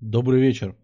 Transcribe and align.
Добрый 0.00 0.40
вечер. 0.40 0.74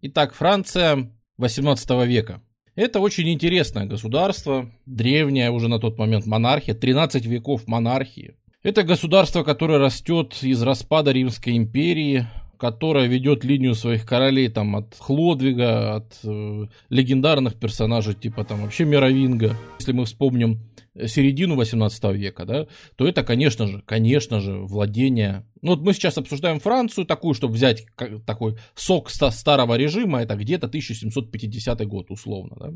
Итак, 0.00 0.32
Франция 0.32 1.12
18 1.38 1.90
века. 2.06 2.40
Это 2.76 3.00
очень 3.00 3.28
интересное 3.28 3.86
государство, 3.86 4.70
древняя 4.86 5.50
уже 5.50 5.68
на 5.68 5.80
тот 5.80 5.98
момент 5.98 6.26
монархия, 6.26 6.74
13 6.74 7.26
веков 7.26 7.66
монархии. 7.66 8.36
Это 8.62 8.84
государство, 8.84 9.42
которое 9.42 9.78
растет 9.78 10.38
из 10.42 10.62
распада 10.62 11.10
Римской 11.10 11.56
империи, 11.56 12.28
которая 12.58 13.06
ведет 13.06 13.44
линию 13.44 13.74
своих 13.74 14.04
королей 14.04 14.48
там 14.48 14.76
от 14.76 14.94
Хлодвига, 14.98 15.96
от 15.96 16.18
э, 16.24 16.66
легендарных 16.90 17.54
персонажей 17.54 18.14
типа 18.14 18.44
там 18.44 18.62
вообще 18.62 18.84
Мировинга. 18.84 19.56
Если 19.78 19.92
мы 19.92 20.04
вспомним 20.04 20.60
середину 21.06 21.54
18 21.54 22.04
века, 22.14 22.44
да, 22.44 22.66
то 22.96 23.06
это, 23.06 23.22
конечно 23.22 23.66
же, 23.66 23.82
конечно 23.86 24.40
же, 24.40 24.58
владение... 24.58 25.46
Ну 25.62 25.70
вот 25.70 25.80
мы 25.80 25.92
сейчас 25.92 26.18
обсуждаем 26.18 26.58
Францию 26.58 27.06
такую, 27.06 27.34
чтобы 27.34 27.54
взять 27.54 27.86
такой 28.26 28.56
сок 28.74 29.10
старого 29.10 29.76
режима, 29.76 30.22
это 30.22 30.34
где-то 30.34 30.66
1750 30.66 31.86
год 31.86 32.10
условно, 32.10 32.56
да. 32.58 32.72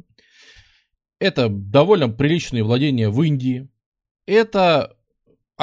Это 1.18 1.48
довольно 1.48 2.08
приличные 2.08 2.64
владения 2.64 3.08
в 3.08 3.22
Индии. 3.22 3.68
Это 4.26 4.96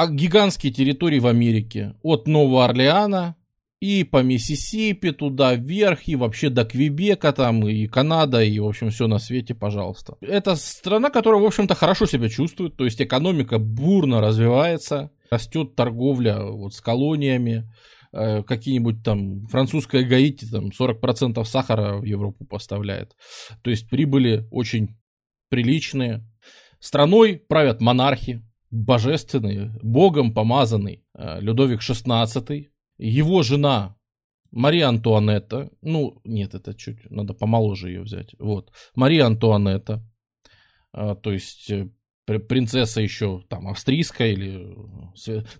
гигантские 0.08 0.72
территории 0.72 1.18
в 1.18 1.26
Америке. 1.26 1.96
От 2.02 2.26
Нового 2.26 2.64
Орлеана 2.64 3.36
и 3.80 4.04
по 4.04 4.22
Миссисипи 4.22 5.10
туда 5.10 5.54
вверх, 5.54 6.06
и 6.06 6.14
вообще 6.14 6.50
до 6.50 6.64
Квебека 6.64 7.32
там, 7.32 7.66
и 7.66 7.86
Канада, 7.86 8.42
и, 8.42 8.58
в 8.58 8.66
общем, 8.66 8.90
все 8.90 9.06
на 9.06 9.18
свете, 9.18 9.54
пожалуйста. 9.54 10.16
Это 10.20 10.54
страна, 10.56 11.08
которая, 11.08 11.40
в 11.40 11.46
общем-то, 11.46 11.74
хорошо 11.74 12.04
себя 12.06 12.28
чувствует, 12.28 12.76
то 12.76 12.84
есть 12.84 13.00
экономика 13.00 13.58
бурно 13.58 14.20
развивается, 14.20 15.10
растет 15.30 15.76
торговля 15.76 16.42
вот 16.42 16.74
с 16.74 16.80
колониями, 16.82 17.72
э, 18.12 18.42
какие-нибудь 18.42 19.02
там 19.02 19.46
французская 19.46 20.04
Гаити 20.04 20.44
там 20.44 20.70
40% 20.78 21.42
сахара 21.44 21.96
в 21.96 22.04
Европу 22.04 22.44
поставляет. 22.44 23.16
То 23.62 23.70
есть 23.70 23.88
прибыли 23.88 24.46
очень 24.50 24.98
приличные. 25.48 26.22
Страной 26.80 27.36
правят 27.48 27.80
монархи, 27.80 28.42
божественные, 28.70 29.72
богом 29.82 30.34
помазанный 30.34 31.02
э, 31.14 31.40
Людовик 31.40 31.80
XVI, 31.80 32.68
его 33.08 33.42
жена 33.42 33.96
Мария 34.50 34.88
Антуанетта, 34.88 35.70
ну, 35.80 36.20
нет, 36.24 36.54
это 36.54 36.74
чуть, 36.74 37.10
надо 37.10 37.34
помоложе 37.34 37.88
ее 37.88 38.02
взять, 38.02 38.34
вот, 38.38 38.72
Мария 38.94 39.26
Антуанетта, 39.26 40.04
а, 40.92 41.14
то 41.14 41.32
есть 41.32 41.70
э, 41.70 41.88
принцесса 42.26 43.00
еще 43.00 43.42
там 43.48 43.68
австрийская 43.68 44.32
или, 44.32 44.74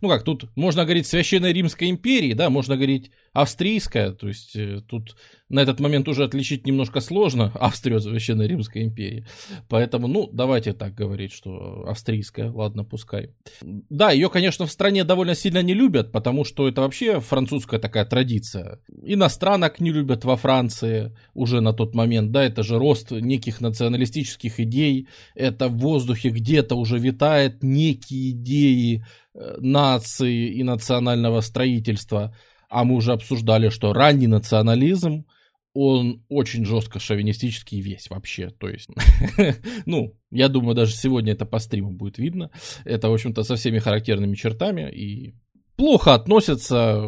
ну 0.01 0.09
как, 0.09 0.25
тут 0.25 0.55
можно 0.57 0.85
говорить 0.85 1.07
Священной 1.07 1.53
Римской 1.53 1.89
империи, 1.89 2.33
да, 2.33 2.51
можно 2.51 2.77
говорить 2.77 3.11
австрийская, 3.33 4.11
то 4.11 4.27
есть 4.27 4.57
э, 4.57 4.81
тут 4.89 5.15
на 5.49 5.61
этот 5.61 5.79
момент 5.79 6.09
уже 6.09 6.25
отличить 6.25 6.67
немножко 6.67 7.01
сложно 7.01 7.53
Австрию 7.55 7.99
от 7.99 8.05
Священной 8.05 8.49
Римской 8.49 8.83
империи, 8.83 9.25
поэтому, 9.69 10.09
ну, 10.09 10.29
давайте 10.33 10.73
так 10.73 10.95
говорить, 10.95 11.33
что 11.33 11.85
австрийская, 11.87 12.51
ладно, 12.51 12.85
пускай. 12.85 13.31
Да, 13.63 14.11
ее, 14.11 14.31
конечно, 14.31 14.67
в 14.67 14.73
стране 14.73 15.05
довольно 15.05 15.37
сильно 15.37 15.63
не 15.63 15.75
любят, 15.75 16.11
потому 16.11 16.45
что 16.45 16.69
это 16.69 16.81
вообще 16.81 17.21
французская 17.21 17.79
такая 17.79 18.05
традиция. 18.05 18.81
Иностранок 19.03 19.79
не 19.81 19.93
любят 19.93 20.25
во 20.25 20.37
Франции 20.37 21.17
уже 21.33 21.61
на 21.61 21.73
тот 21.73 21.95
момент, 21.95 22.33
да, 22.33 22.43
это 22.43 22.65
же 22.65 22.79
рост 22.79 23.13
неких 23.13 23.61
националистических 23.61 24.59
идей, 24.59 25.07
это 25.37 25.69
в 25.69 25.79
воздухе 25.79 26.31
где-то 26.31 26.75
уже 26.75 26.99
витает 26.99 27.63
некие 27.63 28.31
идеи 28.31 29.05
э, 29.35 29.57
нации 29.61 30.49
и 30.49 30.65
национального 30.65 31.43
строительства– 31.43 32.35
а 32.71 32.85
мы 32.85 32.95
уже 32.95 33.13
обсуждали, 33.13 33.69
что 33.69 33.93
ранний 33.93 34.29
национализм, 34.29 35.27
он 35.75 36.25
очень 36.29 36.65
жестко 36.65 36.99
шовинистический 36.99 37.81
весь 37.81 38.11
вообще. 38.11 38.51
То 38.51 38.69
есть, 38.69 38.89
ну, 39.87 40.15
я 40.31 40.49
думаю, 40.49 40.75
даже 40.75 40.95
сегодня 40.95 41.33
это 41.33 41.47
по 41.47 41.59
стриму 41.59 41.91
будет 41.91 42.19
видно. 42.19 42.51
Это, 42.85 43.09
в 43.09 43.13
общем-то, 43.13 43.43
со 43.43 43.57
всеми 43.57 43.79
характерными 43.79 44.35
чертами 44.35 44.91
и 44.91 45.35
плохо 45.77 46.15
относятся 46.15 47.03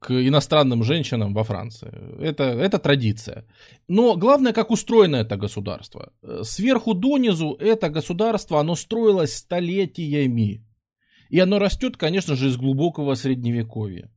к 0.00 0.10
иностранным 0.10 0.82
женщинам 0.82 1.32
во 1.34 1.44
Франции. 1.44 1.92
Это, 2.20 2.44
это 2.44 2.78
традиция. 2.78 3.44
Но 3.88 4.16
главное, 4.16 4.52
как 4.52 4.70
устроено 4.70 5.16
это 5.16 5.36
государство. 5.36 6.12
Сверху 6.42 6.94
донизу 6.94 7.56
это 7.60 7.88
государство, 7.88 8.60
оно 8.60 8.74
строилось 8.76 9.36
столетиями. 9.36 10.64
И 11.28 11.38
оно 11.38 11.58
растет, 11.58 11.96
конечно 11.96 12.34
же, 12.34 12.48
из 12.48 12.56
глубокого 12.56 13.14
средневековья. 13.14 14.10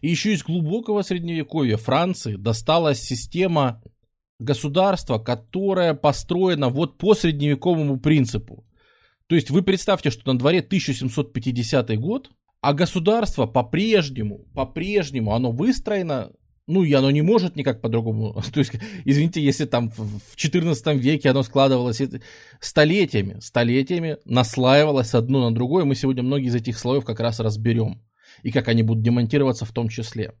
И 0.00 0.08
еще 0.08 0.32
из 0.32 0.42
глубокого 0.42 1.02
средневековья 1.02 1.76
Франции 1.76 2.36
досталась 2.36 3.00
система 3.00 3.82
государства, 4.38 5.18
которая 5.18 5.94
построена 5.94 6.68
вот 6.68 6.98
по 6.98 7.14
средневековому 7.14 8.00
принципу. 8.00 8.64
То 9.26 9.36
есть 9.36 9.50
вы 9.50 9.62
представьте, 9.62 10.10
что 10.10 10.32
на 10.32 10.38
дворе 10.38 10.58
1750 10.58 11.96
год, 11.98 12.30
а 12.60 12.72
государство 12.72 13.46
по-прежнему, 13.46 14.46
по-прежнему 14.54 15.34
оно 15.34 15.52
выстроено, 15.52 16.32
ну 16.66 16.82
и 16.82 16.92
оно 16.92 17.10
не 17.10 17.22
может 17.22 17.54
никак 17.54 17.80
по-другому. 17.80 18.42
То 18.52 18.58
есть, 18.58 18.72
извините, 19.04 19.42
если 19.42 19.66
там 19.66 19.90
в 19.90 20.36
14 20.36 20.96
веке 20.96 21.30
оно 21.30 21.42
складывалось 21.42 22.02
столетиями, 22.60 23.38
столетиями 23.40 24.16
наслаивалось 24.24 25.14
одно 25.14 25.48
на 25.48 25.54
другое, 25.54 25.84
мы 25.84 25.94
сегодня 25.94 26.22
многие 26.22 26.48
из 26.48 26.54
этих 26.54 26.78
слоев 26.78 27.04
как 27.04 27.20
раз 27.20 27.40
разберем 27.40 28.02
и 28.42 28.50
как 28.50 28.68
они 28.68 28.82
будут 28.82 29.02
демонтироваться 29.02 29.64
в 29.64 29.72
том 29.72 29.88
числе. 29.88 30.34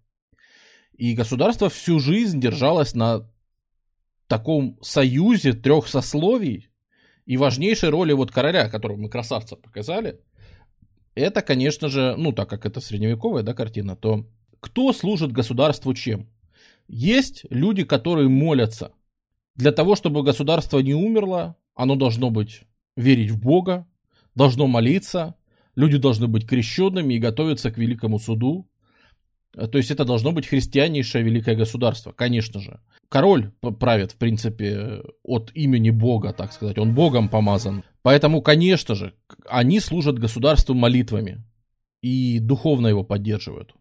И 0.96 1.14
государство 1.14 1.68
всю 1.68 1.98
жизнь 1.98 2.40
держалось 2.40 2.94
на 2.94 3.30
таком 4.26 4.78
союзе 4.82 5.52
трех 5.52 5.88
сословий 5.88 6.68
и 7.26 7.36
важнейшей 7.36 7.90
роли 7.90 8.12
вот 8.12 8.30
короля, 8.30 8.68
которого 8.68 8.96
мы 8.96 9.08
красавца 9.08 9.56
показали, 9.56 10.20
это, 11.14 11.42
конечно 11.42 11.88
же, 11.88 12.14
ну, 12.16 12.32
так 12.32 12.48
как 12.48 12.66
это 12.66 12.80
средневековая, 12.80 13.42
да, 13.42 13.54
картина, 13.54 13.96
то 13.96 14.26
кто 14.60 14.92
служит 14.92 15.32
государству 15.32 15.94
чем? 15.94 16.28
Есть 16.86 17.44
люди, 17.50 17.84
которые 17.84 18.28
молятся. 18.28 18.92
Для 19.56 19.72
того, 19.72 19.96
чтобы 19.96 20.22
государство 20.22 20.78
не 20.78 20.94
умерло, 20.94 21.56
оно 21.74 21.96
должно 21.96 22.30
быть 22.30 22.62
верить 22.96 23.30
в 23.30 23.40
Бога, 23.40 23.86
должно 24.34 24.66
молиться, 24.66 25.34
Люди 25.76 25.98
должны 25.98 26.26
быть 26.26 26.46
крещенными 26.46 27.14
и 27.14 27.18
готовиться 27.18 27.70
к 27.70 27.78
великому 27.78 28.18
суду. 28.18 28.68
Э, 29.54 29.66
то 29.66 29.78
есть 29.78 29.90
это 29.90 30.04
должно 30.04 30.32
быть 30.32 30.46
христианнейшее 30.46 31.24
великое 31.24 31.56
государство, 31.56 32.12
конечно 32.12 32.60
же. 32.60 32.80
Король 33.08 33.50
правит, 33.78 34.12
в 34.12 34.16
принципе, 34.16 35.02
от 35.24 35.50
имени 35.54 35.90
Бога, 35.90 36.32
так 36.32 36.52
сказать. 36.52 36.78
Он 36.78 36.94
Богом 36.94 37.28
помазан. 37.28 37.82
Поэтому, 38.02 38.40
конечно 38.40 38.94
же, 38.94 39.14
они 39.48 39.80
служат 39.80 40.18
государству 40.18 40.74
молитвами 40.74 41.44
и 42.02 42.38
духовно 42.38 42.86
его 42.86 43.04
поддерживают. 43.04 43.74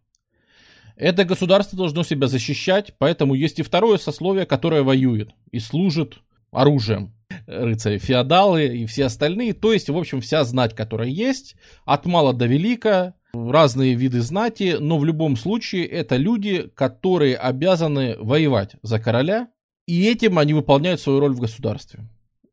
Это 0.95 1.23
государство 1.23 1.77
должно 1.77 2.03
себя 2.03 2.27
защищать, 2.27 2.93
поэтому 2.97 3.33
есть 3.33 3.59
и 3.59 3.63
второе 3.63 3.97
сословие, 3.97 4.45
которое 4.45 4.83
воюет 4.83 5.29
и 5.51 5.59
служит 5.59 6.19
оружием 6.51 7.13
рыцари, 7.47 7.97
феодалы 7.97 8.67
и 8.67 8.85
все 8.85 9.05
остальные. 9.05 9.53
То 9.53 9.73
есть, 9.73 9.89
в 9.89 9.97
общем, 9.97 10.21
вся 10.21 10.43
знать, 10.43 10.75
которая 10.75 11.09
есть, 11.09 11.55
от 11.85 12.05
мала 12.05 12.33
до 12.33 12.45
велика, 12.45 13.15
разные 13.33 13.95
виды 13.95 14.21
знати, 14.21 14.77
но 14.79 14.97
в 14.97 15.05
любом 15.05 15.35
случае 15.37 15.85
это 15.85 16.15
люди, 16.15 16.69
которые 16.75 17.35
обязаны 17.35 18.15
воевать 18.17 18.75
за 18.81 18.99
короля, 18.99 19.49
и 19.85 20.05
этим 20.05 20.37
они 20.37 20.53
выполняют 20.53 21.01
свою 21.01 21.19
роль 21.19 21.33
в 21.33 21.39
государстве. 21.39 22.07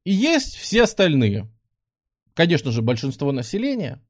И 0.05 0.13
есть 0.13 0.57
все 0.57 0.85
остальные. 0.85 1.51
Конечно 2.35 2.71
же, 2.71 2.83
большинство 2.83 3.33
населения. 3.33 4.03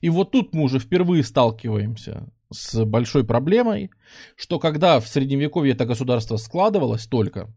И 0.00 0.08
вот 0.08 0.32
тут 0.32 0.54
мы 0.54 0.62
уже 0.62 0.78
впервые 0.78 1.22
сталкиваемся 1.22 2.28
с 2.50 2.84
большой 2.84 3.24
проблемой, 3.24 3.90
что 4.36 4.58
когда 4.58 4.98
в 5.00 5.06
средневековье 5.06 5.74
это 5.74 5.84
государство 5.84 6.36
складывалось 6.36 7.06
только, 7.06 7.52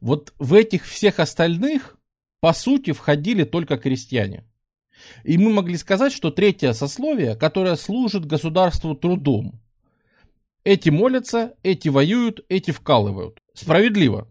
вот 0.00 0.32
в 0.38 0.54
этих 0.54 0.86
всех 0.86 1.20
остальных, 1.20 1.98
по 2.40 2.52
сути, 2.52 2.92
входили 2.92 3.44
только 3.44 3.78
крестьяне. 3.78 4.44
И 5.24 5.38
мы 5.38 5.52
могли 5.52 5.76
сказать, 5.76 6.12
что 6.12 6.30
третье 6.30 6.72
сословие, 6.72 7.36
которое 7.36 7.76
служит 7.76 8.26
государству 8.26 8.94
трудом. 8.94 9.60
Эти 10.64 10.90
молятся, 10.90 11.54
эти 11.62 11.88
воюют, 11.88 12.44
эти 12.48 12.70
вкалывают. 12.70 13.40
Справедливо. 13.54 14.28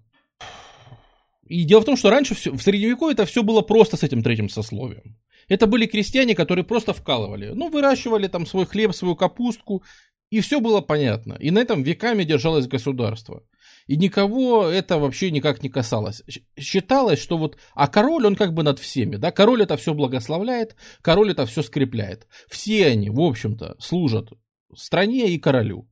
И 1.45 1.63
дело 1.63 1.81
в 1.81 1.86
том, 1.86 1.98
что 1.98 2.12
раньше 2.12 2.36
все, 2.36 2.51
в 2.51 2.62
средневековье 2.62 3.13
это 3.13 3.25
все 3.25 3.42
было 3.42 3.62
просто 3.62 3.98
с 3.98 4.04
этим 4.04 4.22
третьим 4.22 4.50
сословием. 4.50 5.18
Это 5.48 5.65
были 5.65 5.88
крестьяне, 5.88 6.36
которые 6.36 6.63
просто 6.63 6.94
вкалывали. 6.94 7.54
Ну, 7.56 7.69
выращивали 7.69 8.27
там 8.27 8.45
свой 8.45 8.68
хлеб, 8.68 8.94
свою 8.94 9.15
капустку, 9.15 9.83
и 10.30 10.42
все 10.42 10.60
было 10.60 10.81
понятно. 10.81 11.33
И 11.33 11.50
на 11.50 11.57
этом 11.57 11.81
веками 11.81 12.24
держалось 12.24 12.68
государство. 12.68 13.44
И 13.89 13.97
никого 13.97 14.65
это 14.65 15.00
вообще 15.00 15.31
никак 15.31 15.63
не 15.63 15.69
касалось. 15.69 16.21
Считалось, 16.56 17.19
что 17.19 17.39
вот, 17.39 17.57
а 17.74 17.88
король, 17.88 18.24
он 18.27 18.36
как 18.36 18.53
бы 18.53 18.62
над 18.62 18.77
всеми, 18.77 19.15
да, 19.15 19.31
король 19.31 19.63
это 19.63 19.77
все 19.77 19.95
благословляет, 19.95 20.75
король 21.01 21.31
это 21.31 21.47
все 21.47 21.63
скрепляет. 21.63 22.27
Все 22.47 22.86
они, 22.86 23.09
в 23.09 23.19
общем-то, 23.19 23.77
служат 23.80 24.30
стране 24.75 25.30
и 25.30 25.39
королю. 25.39 25.89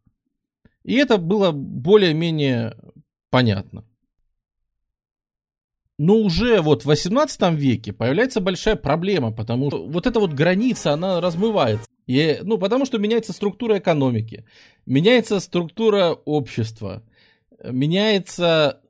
И 0.83 0.93
это 0.93 1.17
было 1.17 1.49
более-менее 1.51 2.77
понятно. 3.31 3.83
Но 5.97 6.17
уже 6.17 6.61
вот 6.61 6.83
в 6.83 6.85
18 6.85 7.53
веке 7.53 7.93
появляется 7.93 8.41
большая 8.41 8.75
проблема, 8.75 9.31
потому 9.31 9.71
что 9.71 9.87
вот 9.87 10.05
эта 10.05 10.19
вот 10.19 10.33
граница, 10.33 10.93
она 10.93 11.19
размывается. 11.19 11.87
И, 12.05 12.41
ну, 12.43 12.59
потому 12.59 12.85
что 12.85 12.99
меняется 12.99 13.33
структура 13.33 13.79
экономики, 13.79 14.45
меняется 14.85 15.39
структура 15.39 16.11
общества, 16.25 17.03
меняется, 17.63 18.81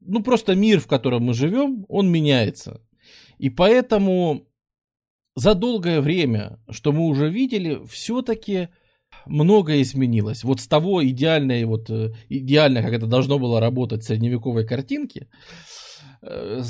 ну, 0.00 0.22
просто 0.22 0.54
мир, 0.54 0.80
в 0.80 0.86
котором 0.86 1.24
мы 1.24 1.34
живем, 1.34 1.86
он 1.88 2.10
меняется. 2.10 2.80
И 3.38 3.50
поэтому 3.50 4.46
за 5.36 5.54
долгое 5.54 6.00
время, 6.00 6.58
что 6.70 6.92
мы 6.92 7.06
уже 7.06 7.28
видели, 7.28 7.84
все-таки 7.86 8.68
многое 9.26 9.82
изменилось. 9.82 10.44
Вот 10.44 10.60
с 10.60 10.66
того 10.66 11.04
идеальной, 11.04 11.64
вот 11.64 11.90
э, 11.90 12.12
идеально, 12.28 12.82
как 12.82 12.92
это 12.92 13.06
должно 13.06 13.38
было 13.38 13.60
работать 13.60 14.02
в 14.02 14.06
средневековой 14.06 14.66
картинке, 14.66 15.28
э, 16.22 16.62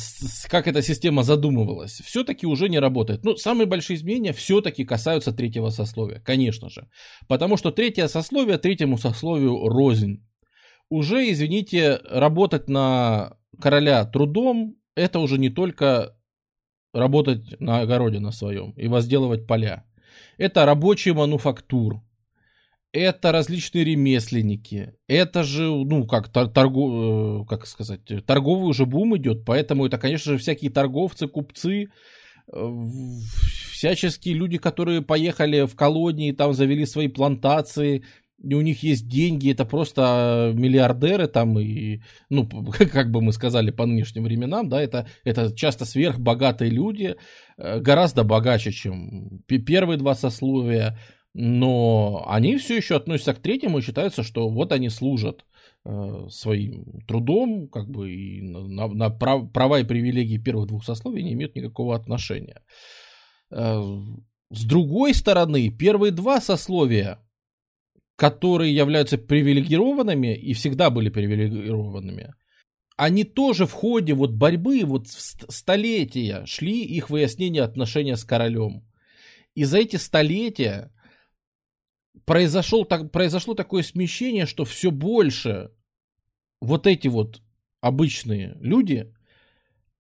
как 0.49 0.67
эта 0.67 0.83
система 0.83 1.23
задумывалась, 1.23 2.01
все-таки 2.05 2.47
уже 2.47 2.69
не 2.69 2.79
работает. 2.79 3.25
Ну, 3.25 3.37
самые 3.37 3.67
большие 3.67 3.97
изменения 3.97 4.33
все-таки 4.33 4.85
касаются 4.85 5.33
третьего 5.33 5.71
сословия, 5.71 6.21
конечно 6.21 6.69
же. 6.71 6.89
Потому 7.29 7.57
что 7.57 7.71
третье 7.71 8.09
сословие 8.09 8.59
третьему 8.59 8.99
сословию 8.99 9.69
рознь. 9.69 10.23
Уже, 10.91 11.31
извините, 11.31 12.01
работать 12.09 12.69
на 12.69 13.37
короля 13.61 14.05
трудом, 14.05 14.77
это 14.95 15.19
уже 15.19 15.39
не 15.39 15.51
только 15.51 16.17
работать 16.93 17.61
на 17.61 17.81
огороде 17.81 18.21
на 18.21 18.31
своем 18.31 18.71
и 18.73 18.87
возделывать 18.87 19.47
поля. 19.47 19.85
Это 20.39 20.65
рабочие 20.65 21.15
мануфактур, 21.15 22.03
это 22.93 23.33
различные 23.33 23.85
ремесленники, 23.85 24.95
это 25.09 25.43
же, 25.43 25.65
ну, 25.65 26.07
как, 26.07 26.29
торгу, 26.29 27.43
э, 27.43 27.47
как 27.49 27.67
сказать, 27.67 28.03
торговый 28.25 28.69
уже 28.69 28.87
бум 28.87 29.17
идет, 29.17 29.45
поэтому 29.45 29.87
это, 29.87 29.99
конечно 29.99 30.33
же, 30.33 30.39
всякие 30.39 30.71
торговцы, 30.71 31.27
купцы, 31.27 31.89
э, 32.53 32.85
всяческие 33.73 34.35
люди, 34.35 34.59
которые 34.59 35.03
поехали 35.03 35.67
в 35.67 35.75
колонии, 35.75 36.31
там 36.31 36.55
завели 36.55 36.87
свои 36.87 37.09
плантации, 37.09 38.05
у 38.53 38.61
них 38.61 38.83
есть 38.83 39.09
деньги, 39.09 39.51
это 39.51 39.65
просто 39.65 40.53
миллиардеры 40.55 41.27
там, 41.27 41.59
и, 41.59 42.03
ну, 42.29 42.47
как 42.93 43.11
бы 43.11 43.23
мы 43.23 43.33
сказали 43.33 43.71
по 43.71 43.87
нынешним 43.87 44.25
временам, 44.25 44.69
да, 44.69 44.83
это, 44.83 45.07
это 45.25 45.55
часто 45.57 45.85
сверхбогатые 45.85 46.71
люди, 46.71 47.17
э, 47.57 47.81
гораздо 47.81 48.25
богаче, 48.25 48.73
чем 48.73 49.41
первые 49.47 49.97
два 49.97 50.15
сословия, 50.15 50.99
но 51.33 52.25
они 52.29 52.57
все 52.59 52.77
еще 52.77 52.97
относятся 52.97 53.35
к 53.35 53.41
третьему 53.41 53.79
и 53.79 53.83
считаются, 53.83 54.23
что 54.23 54.49
вот 54.49 54.73
они 54.73 54.89
служат 54.89 55.45
э, 55.85 56.27
своим 56.31 57.01
трудом, 57.09 57.69
как 57.69 57.89
бы 57.89 58.13
и 58.13 58.43
на, 58.43 58.89
на 58.89 59.11
прав, 59.11 59.51
права 59.53 59.81
и 59.81 59.85
привилегии 59.85 60.39
первых 60.39 60.69
двух 60.69 60.85
сословий 60.85 61.23
не 61.23 61.33
имеют 61.33 61.57
никакого 61.57 61.97
отношения. 61.97 62.63
Э, 63.51 63.83
с 64.51 64.65
другой 64.65 65.15
стороны, 65.15 65.71
первые 65.71 66.13
два 66.13 66.41
сословия 66.41 67.19
которые 68.17 68.75
являются 68.75 69.19
привилегированными 69.19 70.37
и 70.37 70.55
всегда 70.55 70.91
были 70.91 71.09
привилегированными, 71.09 72.35
они 72.97 73.25
тоже 73.25 73.67
в 73.67 73.73
ходе 73.73 74.15
вот 74.15 74.33
борьбы, 74.33 74.83
вот 74.85 75.09
столетия 75.09 76.47
шли 76.47 76.85
их 76.85 77.11
выяснение 77.11 77.63
отношения 77.63 78.17
с 78.17 78.25
королем. 78.25 78.89
И 79.55 79.65
за 79.65 79.79
эти 79.79 79.97
столетия 79.97 80.93
произошел, 82.25 82.85
так, 82.85 83.11
произошло 83.11 83.55
такое 83.55 83.83
смещение, 83.83 84.47
что 84.47 84.65
все 84.65 84.91
больше 84.91 85.71
вот 86.61 86.87
эти 86.87 87.09
вот 87.09 87.43
обычные 87.81 88.57
люди, 88.61 89.13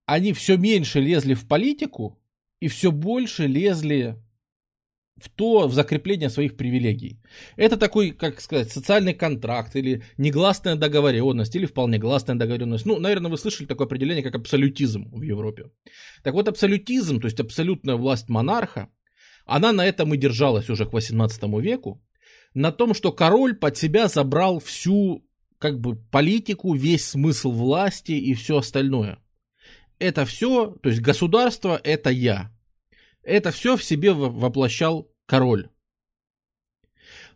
они 0.06 0.32
все 0.32 0.56
меньше 0.56 1.00
лезли 1.00 1.34
в 1.34 1.48
политику 1.48 2.20
и 2.60 2.68
все 2.68 2.92
больше 2.92 3.46
лезли 3.46 4.22
в 5.16 5.28
то, 5.28 5.68
в 5.68 5.74
закрепление 5.74 6.28
своих 6.28 6.56
привилегий. 6.56 7.20
Это 7.56 7.76
такой, 7.76 8.10
как 8.10 8.40
сказать, 8.40 8.72
социальный 8.72 9.14
контракт 9.14 9.76
или 9.76 10.02
негласная 10.18 10.74
договоренность, 10.74 11.54
или 11.54 11.66
вполне 11.66 11.98
гласная 11.98 12.36
договоренность. 12.36 12.86
Ну, 12.86 12.98
наверное, 12.98 13.30
вы 13.30 13.38
слышали 13.38 13.66
такое 13.66 13.86
определение, 13.86 14.24
как 14.24 14.34
абсолютизм 14.34 15.08
в 15.12 15.22
Европе. 15.22 15.70
Так 16.22 16.34
вот, 16.34 16.48
абсолютизм, 16.48 17.20
то 17.20 17.26
есть 17.26 17.38
абсолютная 17.38 17.94
власть 17.94 18.28
монарха, 18.28 18.88
она 19.46 19.72
на 19.72 19.86
этом 19.86 20.12
и 20.14 20.18
держалась 20.18 20.70
уже 20.70 20.84
к 20.84 20.92
18 20.92 21.42
веку, 21.60 22.02
на 22.54 22.72
том, 22.72 22.94
что 22.94 23.12
король 23.12 23.54
под 23.54 23.76
себя 23.76 24.08
забрал 24.08 24.58
всю 24.58 25.24
как 25.58 25.80
бы 25.80 25.96
политику, 25.96 26.74
весь 26.74 27.08
смысл 27.08 27.52
власти 27.52 28.12
и 28.12 28.34
все 28.34 28.58
остальное. 28.58 29.18
Это 29.98 30.24
все, 30.24 30.76
то 30.82 30.88
есть 30.88 31.00
государство 31.00 31.80
это 31.82 32.10
я, 32.10 32.53
это 33.24 33.50
все 33.50 33.76
в 33.76 33.84
себе 33.84 34.12
воплощал 34.12 35.10
король. 35.26 35.68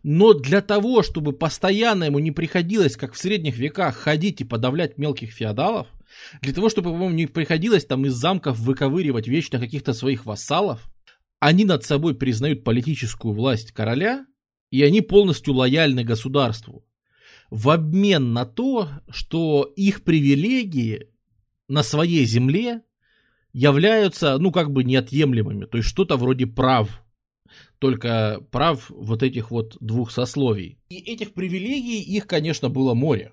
Но 0.03 0.33
для 0.33 0.61
того, 0.61 1.03
чтобы 1.03 1.33
постоянно 1.33 2.05
ему 2.05 2.19
не 2.19 2.31
приходилось, 2.31 2.95
как 2.95 3.13
в 3.13 3.17
средних 3.17 3.57
веках, 3.57 3.95
ходить 3.95 4.41
и 4.41 4.45
подавлять 4.45 4.97
мелких 4.97 5.31
феодалов, 5.31 5.87
для 6.41 6.53
того, 6.53 6.69
чтобы 6.69 6.91
ему 6.91 7.09
не 7.09 7.27
приходилось 7.27 7.85
там 7.85 8.05
из 8.05 8.13
замков 8.13 8.57
выковыривать 8.59 9.27
вечно 9.27 9.59
каких-то 9.59 9.93
своих 9.93 10.25
вассалов, 10.25 10.89
они 11.39 11.65
над 11.65 11.83
собой 11.83 12.15
признают 12.15 12.63
политическую 12.63 13.33
власть 13.33 13.71
короля, 13.71 14.25
и 14.71 14.83
они 14.83 15.01
полностью 15.01 15.53
лояльны 15.53 16.03
государству. 16.03 16.85
В 17.49 17.69
обмен 17.69 18.33
на 18.33 18.45
то, 18.45 18.89
что 19.09 19.63
их 19.75 20.03
привилегии 20.03 21.09
на 21.67 21.83
своей 21.83 22.25
земле 22.25 22.83
являются, 23.53 24.37
ну, 24.37 24.51
как 24.51 24.71
бы 24.71 24.83
неотъемлемыми, 24.83 25.65
то 25.65 25.77
есть 25.77 25.89
что-то 25.89 26.17
вроде 26.17 26.47
прав, 26.47 27.03
только 27.79 28.41
прав 28.51 28.89
вот 28.89 29.23
этих 29.23 29.51
вот 29.51 29.77
двух 29.79 30.11
сословий. 30.11 30.77
И 30.89 30.97
этих 30.97 31.33
привилегий, 31.33 32.01
их, 32.01 32.27
конечно, 32.27 32.69
было 32.69 32.93
море. 32.93 33.31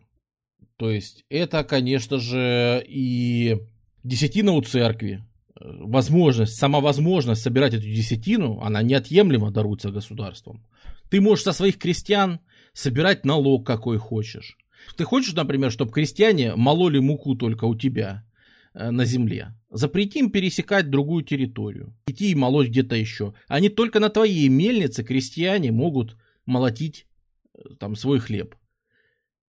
То 0.77 0.91
есть 0.91 1.25
это, 1.31 1.65
конечно 1.65 2.19
же, 2.19 2.85
и 2.87 3.59
десятина 4.05 4.53
у 4.53 4.63
церкви, 4.63 5.25
возможность, 5.59 6.57
сама 6.57 6.81
возможность 6.81 7.43
собирать 7.43 7.75
эту 7.75 7.85
десятину, 7.85 8.61
она 8.61 8.83
неотъемлемо 8.83 9.51
даруется 9.51 9.91
государством. 9.91 10.67
Ты 11.11 11.21
можешь 11.21 11.45
со 11.45 11.53
своих 11.53 11.79
крестьян 11.79 12.41
собирать 12.73 13.25
налог 13.25 13.67
какой 13.67 13.99
хочешь. 13.99 14.59
Ты 14.97 15.05
хочешь, 15.05 15.33
например, 15.33 15.73
чтобы 15.73 15.93
крестьяне 15.93 16.55
мололи 16.55 16.99
муку 16.99 17.35
только 17.35 17.65
у 17.65 17.75
тебя 17.75 18.23
э, 18.23 18.36
на 18.77 19.05
земле? 19.05 19.55
Запрети 19.71 20.21
им 20.21 20.31
пересекать 20.31 20.91
другую 20.91 21.25
территорию. 21.25 21.97
Идти 22.07 22.31
и 22.31 22.35
молоть 22.35 22.69
где-то 22.69 22.95
еще. 22.95 23.35
Они 23.49 23.69
только 23.69 24.01
на 24.01 24.09
твоей 24.09 24.49
мельнице 24.49 25.05
крестьяне 25.05 25.73
могут 25.73 26.17
молотить 26.47 27.07
э, 27.55 27.75
там 27.79 27.97
свой 27.97 28.21
хлеб. 28.21 28.55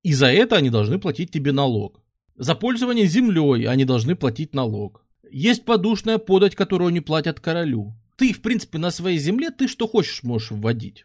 И 0.03 0.13
за 0.13 0.27
это 0.27 0.55
они 0.55 0.69
должны 0.69 0.99
платить 0.99 1.31
тебе 1.31 1.51
налог. 1.51 2.01
За 2.35 2.55
пользование 2.55 3.07
землей 3.07 3.67
они 3.67 3.85
должны 3.85 4.15
платить 4.15 4.53
налог. 4.53 5.05
Есть 5.29 5.65
подушная 5.65 6.17
подать, 6.17 6.55
которую 6.55 6.89
они 6.89 7.01
платят 7.01 7.39
королю. 7.39 7.95
Ты, 8.15 8.33
в 8.33 8.41
принципе, 8.41 8.77
на 8.77 8.91
своей 8.91 9.17
земле 9.19 9.51
ты 9.51 9.67
что 9.67 9.87
хочешь 9.87 10.23
можешь 10.23 10.51
вводить. 10.51 11.03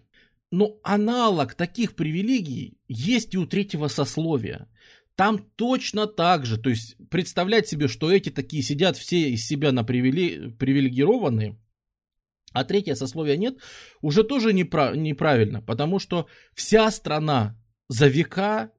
Но 0.50 0.78
аналог 0.82 1.54
таких 1.54 1.94
привилегий 1.94 2.78
есть 2.86 3.34
и 3.34 3.38
у 3.38 3.46
третьего 3.46 3.88
сословия. 3.88 4.68
Там 5.14 5.38
точно 5.56 6.06
так 6.06 6.46
же, 6.46 6.58
то 6.58 6.70
есть 6.70 6.96
представлять 7.10 7.68
себе, 7.68 7.86
что 7.86 8.10
эти 8.10 8.30
такие 8.30 8.62
сидят 8.62 8.96
все 8.96 9.30
из 9.30 9.46
себя 9.46 9.70
на 9.70 9.84
привиле... 9.84 10.50
привилегированные, 10.50 11.58
а 12.52 12.64
третье 12.64 12.94
сословие 12.94 13.36
нет, 13.36 13.58
уже 14.00 14.24
тоже 14.24 14.52
неправ... 14.52 14.96
неправильно, 14.96 15.60
потому 15.60 15.98
что 15.98 16.28
вся 16.54 16.90
страна 16.90 17.58
за 17.88 18.08
века 18.08 18.72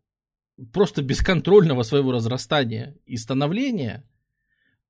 просто 0.72 1.04
бесконтрольного 1.04 1.84
своего 1.84 2.12
разрастания 2.12 2.98
и 3.06 3.18
становления, 3.18 4.08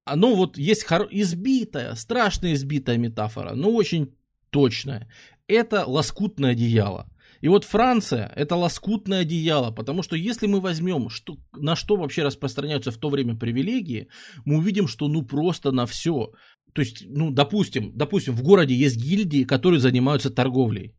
оно 0.05 0.35
вот 0.35 0.57
есть 0.57 0.85
хор... 0.85 1.07
избитая, 1.11 1.95
страшно 1.95 2.53
избитая 2.53 2.97
метафора, 2.97 3.53
но 3.53 3.71
очень 3.71 4.15
точная. 4.49 5.11
Это 5.47 5.85
лоскутное 5.85 6.51
одеяло. 6.51 7.09
И 7.43 7.49
вот 7.49 7.65
Франция– 7.65 8.31
это 8.37 8.55
лоскутное 8.55 9.23
одеяло, 9.23 9.71
потому 9.71 10.01
что 10.01 10.15
если 10.15 10.47
мы 10.47 10.61
возьмем, 10.61 11.09
что, 11.09 11.35
на 11.51 11.75
что 11.75 11.97
вообще 11.97 12.23
распространяются 12.23 12.89
в 12.91 12.97
то 12.97 13.09
время 13.09 13.35
привилегии, 13.35 14.07
мы 14.45 14.57
увидим, 14.57 14.87
что 14.87 15.09
ну 15.09 15.23
просто 15.23 15.71
на 15.71 15.85
все. 15.85 16.31
То 16.73 16.81
есть, 16.81 17.03
ну, 17.05 17.31
допустим, 17.31 17.91
допустим, 17.95 18.33
в 18.33 18.43
городе 18.43 18.73
есть 18.73 18.95
гильдии, 18.95 19.43
которые 19.43 19.81
занимаются 19.81 20.29
торговлей. 20.29 20.95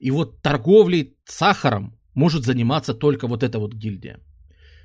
И 0.00 0.10
вот 0.10 0.42
торговлей 0.42 1.14
сахаром 1.24 1.96
может 2.14 2.44
заниматься 2.44 2.92
только 2.92 3.28
вот 3.28 3.44
эта 3.44 3.60
вот 3.60 3.72
гильдия. 3.72 4.18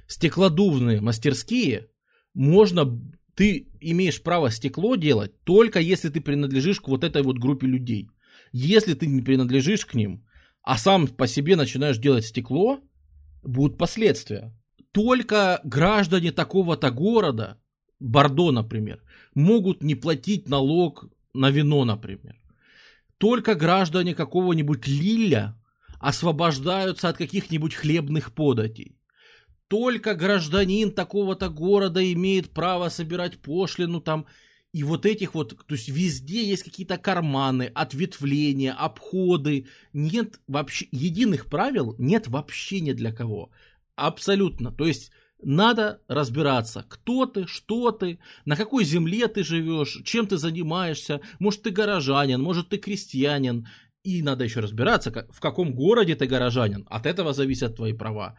Стеклодувные 0.07 1.01
мастерские 1.01 1.87
можно 2.35 2.85
ты 3.33 3.67
имеешь 3.79 4.21
право 4.21 4.51
стекло 4.51 4.95
делать 4.97 5.31
только 5.45 5.79
если 5.79 6.09
ты 6.09 6.21
принадлежишь 6.21 6.79
к 6.79 6.87
вот 6.87 7.03
этой 7.03 7.23
вот 7.23 7.39
группе 7.39 7.65
людей. 7.65 8.07
Если 8.53 8.93
ты 8.93 9.07
не 9.07 9.23
принадлежишь 9.23 9.87
к 9.87 9.95
ним, 9.95 10.21
а 10.63 10.77
сам 10.77 11.07
по 11.07 11.27
себе 11.27 11.55
начинаешь 11.55 11.97
делать 11.97 12.25
стекло, 12.25 12.79
будут 13.43 13.77
последствия. 13.77 14.53
Только 14.91 15.61
граждане 15.63 16.31
такого-то 16.31 16.91
города, 16.91 17.61
Бордо, 17.99 18.51
например, 18.51 19.01
могут 19.35 19.83
не 19.83 19.95
платить 19.95 20.49
налог 20.49 21.05
на 21.33 21.49
вино, 21.49 21.85
например. 21.85 22.35
Только 23.17 23.55
граждане 23.55 24.15
какого-нибудь 24.15 24.87
Лиля 24.87 25.55
освобождаются 25.99 27.09
от 27.09 27.17
каких-нибудь 27.17 27.75
хлебных 27.75 28.33
податей. 28.33 28.97
Только 29.67 30.15
гражданин 30.15 30.91
такого-то 30.91 31.49
города 31.49 32.11
имеет 32.11 32.49
право 32.49 32.89
собирать 32.89 33.37
пошлину 33.39 34.01
там 34.01 34.25
и 34.73 34.83
вот 34.83 35.05
этих 35.05 35.33
вот, 35.33 35.57
то 35.67 35.75
есть 35.75 35.89
везде 35.89 36.45
есть 36.45 36.63
какие-то 36.63 36.97
карманы, 36.97 37.71
ответвления, 37.75 38.73
обходы. 38.73 39.67
Нет 39.91 40.39
вообще, 40.47 40.87
единых 40.91 41.47
правил 41.47 41.95
нет 41.97 42.27
вообще 42.27 42.79
ни 42.79 42.93
для 42.93 43.11
кого. 43.11 43.51
Абсолютно. 43.95 44.71
То 44.71 44.87
есть 44.87 45.11
надо 45.43 46.01
разбираться, 46.07 46.85
кто 46.87 47.25
ты, 47.25 47.47
что 47.47 47.91
ты, 47.91 48.19
на 48.45 48.55
какой 48.55 48.85
земле 48.85 49.27
ты 49.27 49.43
живешь, 49.43 50.01
чем 50.05 50.25
ты 50.25 50.37
занимаешься. 50.37 51.19
Может, 51.39 51.63
ты 51.63 51.71
горожанин, 51.71 52.41
может, 52.41 52.69
ты 52.69 52.77
крестьянин. 52.77 53.67
И 54.03 54.23
надо 54.23 54.45
еще 54.45 54.61
разбираться, 54.61 55.11
в 55.29 55.39
каком 55.39 55.75
городе 55.75 56.15
ты 56.15 56.25
горожанин. 56.25 56.87
От 56.89 57.05
этого 57.05 57.33
зависят 57.33 57.75
твои 57.75 57.93
права. 57.93 58.37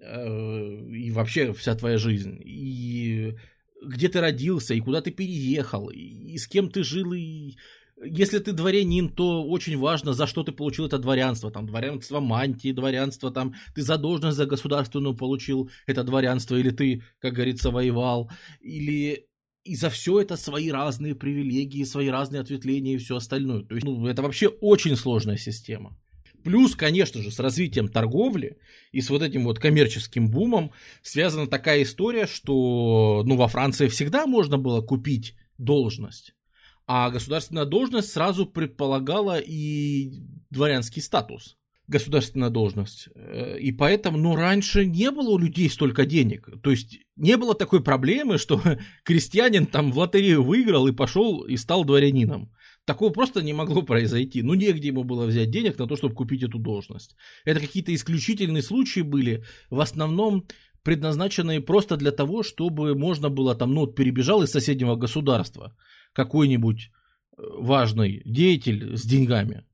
Э, 0.00 0.86
и 0.88 1.10
вообще 1.10 1.52
вся 1.52 1.74
твоя 1.74 1.98
жизнь. 1.98 2.40
И 2.42 3.36
где 3.86 4.08
ты 4.08 4.20
родился, 4.20 4.74
и 4.74 4.80
куда 4.80 5.00
ты 5.00 5.10
переехал, 5.10 5.88
и 5.88 6.36
с 6.36 6.46
кем 6.46 6.70
ты 6.70 6.82
жил, 6.82 7.12
и 7.12 7.56
если 8.04 8.38
ты 8.38 8.52
дворянин, 8.52 9.08
то 9.08 9.44
очень 9.44 9.78
важно, 9.78 10.12
за 10.12 10.26
что 10.26 10.42
ты 10.42 10.52
получил 10.52 10.86
это 10.86 10.98
дворянство. 10.98 11.50
Там 11.50 11.66
дворянство 11.66 12.20
мантии, 12.20 12.72
дворянство, 12.72 13.30
там 13.30 13.54
ты 13.74 13.82
за 13.82 13.96
должность 13.96 14.36
за 14.36 14.46
государственную 14.46 15.16
получил 15.16 15.70
это 15.86 16.02
дворянство, 16.02 16.56
или 16.56 16.70
ты, 16.70 17.02
как 17.20 17.34
говорится, 17.34 17.70
воевал, 17.70 18.30
или 18.60 19.28
и 19.64 19.76
за 19.76 19.88
все 19.88 20.20
это 20.20 20.36
свои 20.36 20.70
разные 20.70 21.14
привилегии, 21.14 21.84
свои 21.84 22.08
разные 22.08 22.40
ответвления 22.40 22.94
и 22.94 22.98
все 22.98 23.16
остальное. 23.16 23.62
То 23.62 23.74
есть, 23.74 23.86
ну, 23.86 24.06
это 24.06 24.20
вообще 24.22 24.48
очень 24.48 24.96
сложная 24.96 25.38
система. 25.38 25.96
Плюс, 26.44 26.76
конечно 26.76 27.22
же, 27.22 27.30
с 27.30 27.40
развитием 27.40 27.88
торговли 27.88 28.58
и 28.92 29.00
с 29.00 29.08
вот 29.08 29.22
этим 29.22 29.44
вот 29.44 29.58
коммерческим 29.58 30.30
бумом 30.30 30.72
связана 31.02 31.46
такая 31.46 31.82
история, 31.82 32.26
что 32.26 33.22
ну, 33.24 33.36
во 33.36 33.48
Франции 33.48 33.88
всегда 33.88 34.26
можно 34.26 34.58
было 34.58 34.82
купить 34.82 35.34
должность, 35.56 36.34
а 36.86 37.10
государственная 37.10 37.64
должность 37.64 38.12
сразу 38.12 38.44
предполагала 38.44 39.38
и 39.38 40.12
дворянский 40.50 41.00
статус 41.00 41.56
государственная 41.86 42.50
должность. 42.50 43.08
Э, 43.14 43.58
и 43.58 43.72
поэтому, 43.72 44.18
ну, 44.18 44.36
раньше 44.36 44.86
не 44.86 45.10
было 45.10 45.30
у 45.30 45.38
людей 45.38 45.68
столько 45.68 46.06
денег. 46.06 46.48
То 46.62 46.70
есть 46.70 46.98
не 47.16 47.36
было 47.36 47.54
такой 47.54 47.82
проблемы, 47.82 48.38
что 48.38 48.60
крестьянин 49.04 49.66
там 49.66 49.92
в 49.92 49.98
лотерею 49.98 50.42
выиграл 50.42 50.86
и 50.86 50.92
пошел 50.92 51.42
и 51.42 51.56
стал 51.56 51.84
дворянином. 51.84 52.50
Такого 52.84 53.12
просто 53.12 53.42
не 53.42 53.52
могло 53.52 53.82
произойти. 53.82 54.42
Ну, 54.42 54.54
негде 54.54 54.88
ему 54.88 55.04
было 55.04 55.26
взять 55.26 55.50
денег 55.50 55.78
на 55.78 55.86
то, 55.86 55.96
чтобы 55.96 56.14
купить 56.14 56.42
эту 56.42 56.58
должность. 56.58 57.16
Это 57.44 57.60
какие-то 57.60 57.94
исключительные 57.94 58.62
случаи 58.62 59.00
были, 59.00 59.44
в 59.70 59.80
основном 59.80 60.46
предназначенные 60.82 61.60
просто 61.60 61.96
для 61.96 62.12
того, 62.12 62.42
чтобы 62.42 62.94
можно 62.94 63.30
было 63.30 63.54
там, 63.54 63.74
ну, 63.74 63.86
перебежал 63.86 64.42
из 64.42 64.50
соседнего 64.50 64.96
государства 64.96 65.74
какой-нибудь 66.12 66.90
э, 67.38 67.42
важный 67.58 68.22
деятель 68.26 68.96
с 68.96 69.02
деньгами, 69.02 69.64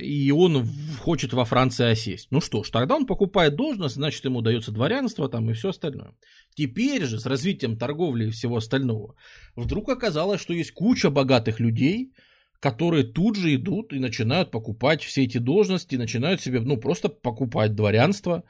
и 0.00 0.30
он 0.30 0.68
хочет 1.00 1.32
во 1.32 1.44
Франции 1.44 1.86
осесть. 1.86 2.28
Ну 2.30 2.40
что 2.40 2.62
ж, 2.62 2.70
тогда 2.70 2.96
он 2.96 3.06
покупает 3.06 3.56
должность, 3.56 3.96
значит 3.96 4.24
ему 4.24 4.42
дается 4.42 4.70
дворянство 4.70 5.28
там 5.28 5.50
и 5.50 5.54
все 5.54 5.70
остальное. 5.70 6.14
Теперь 6.54 7.04
же 7.04 7.18
с 7.18 7.26
развитием 7.26 7.76
торговли 7.76 8.26
и 8.26 8.30
всего 8.30 8.56
остального, 8.56 9.16
вдруг 9.56 9.88
оказалось, 9.88 10.40
что 10.40 10.52
есть 10.52 10.72
куча 10.72 11.10
богатых 11.10 11.58
людей, 11.58 12.12
которые 12.60 13.04
тут 13.04 13.36
же 13.36 13.54
идут 13.54 13.92
и 13.92 13.98
начинают 13.98 14.50
покупать 14.50 15.02
все 15.02 15.24
эти 15.24 15.38
должности, 15.38 15.96
начинают 15.96 16.40
себе, 16.40 16.60
ну, 16.60 16.76
просто 16.76 17.08
покупать 17.08 17.74
дворянство. 17.74 18.44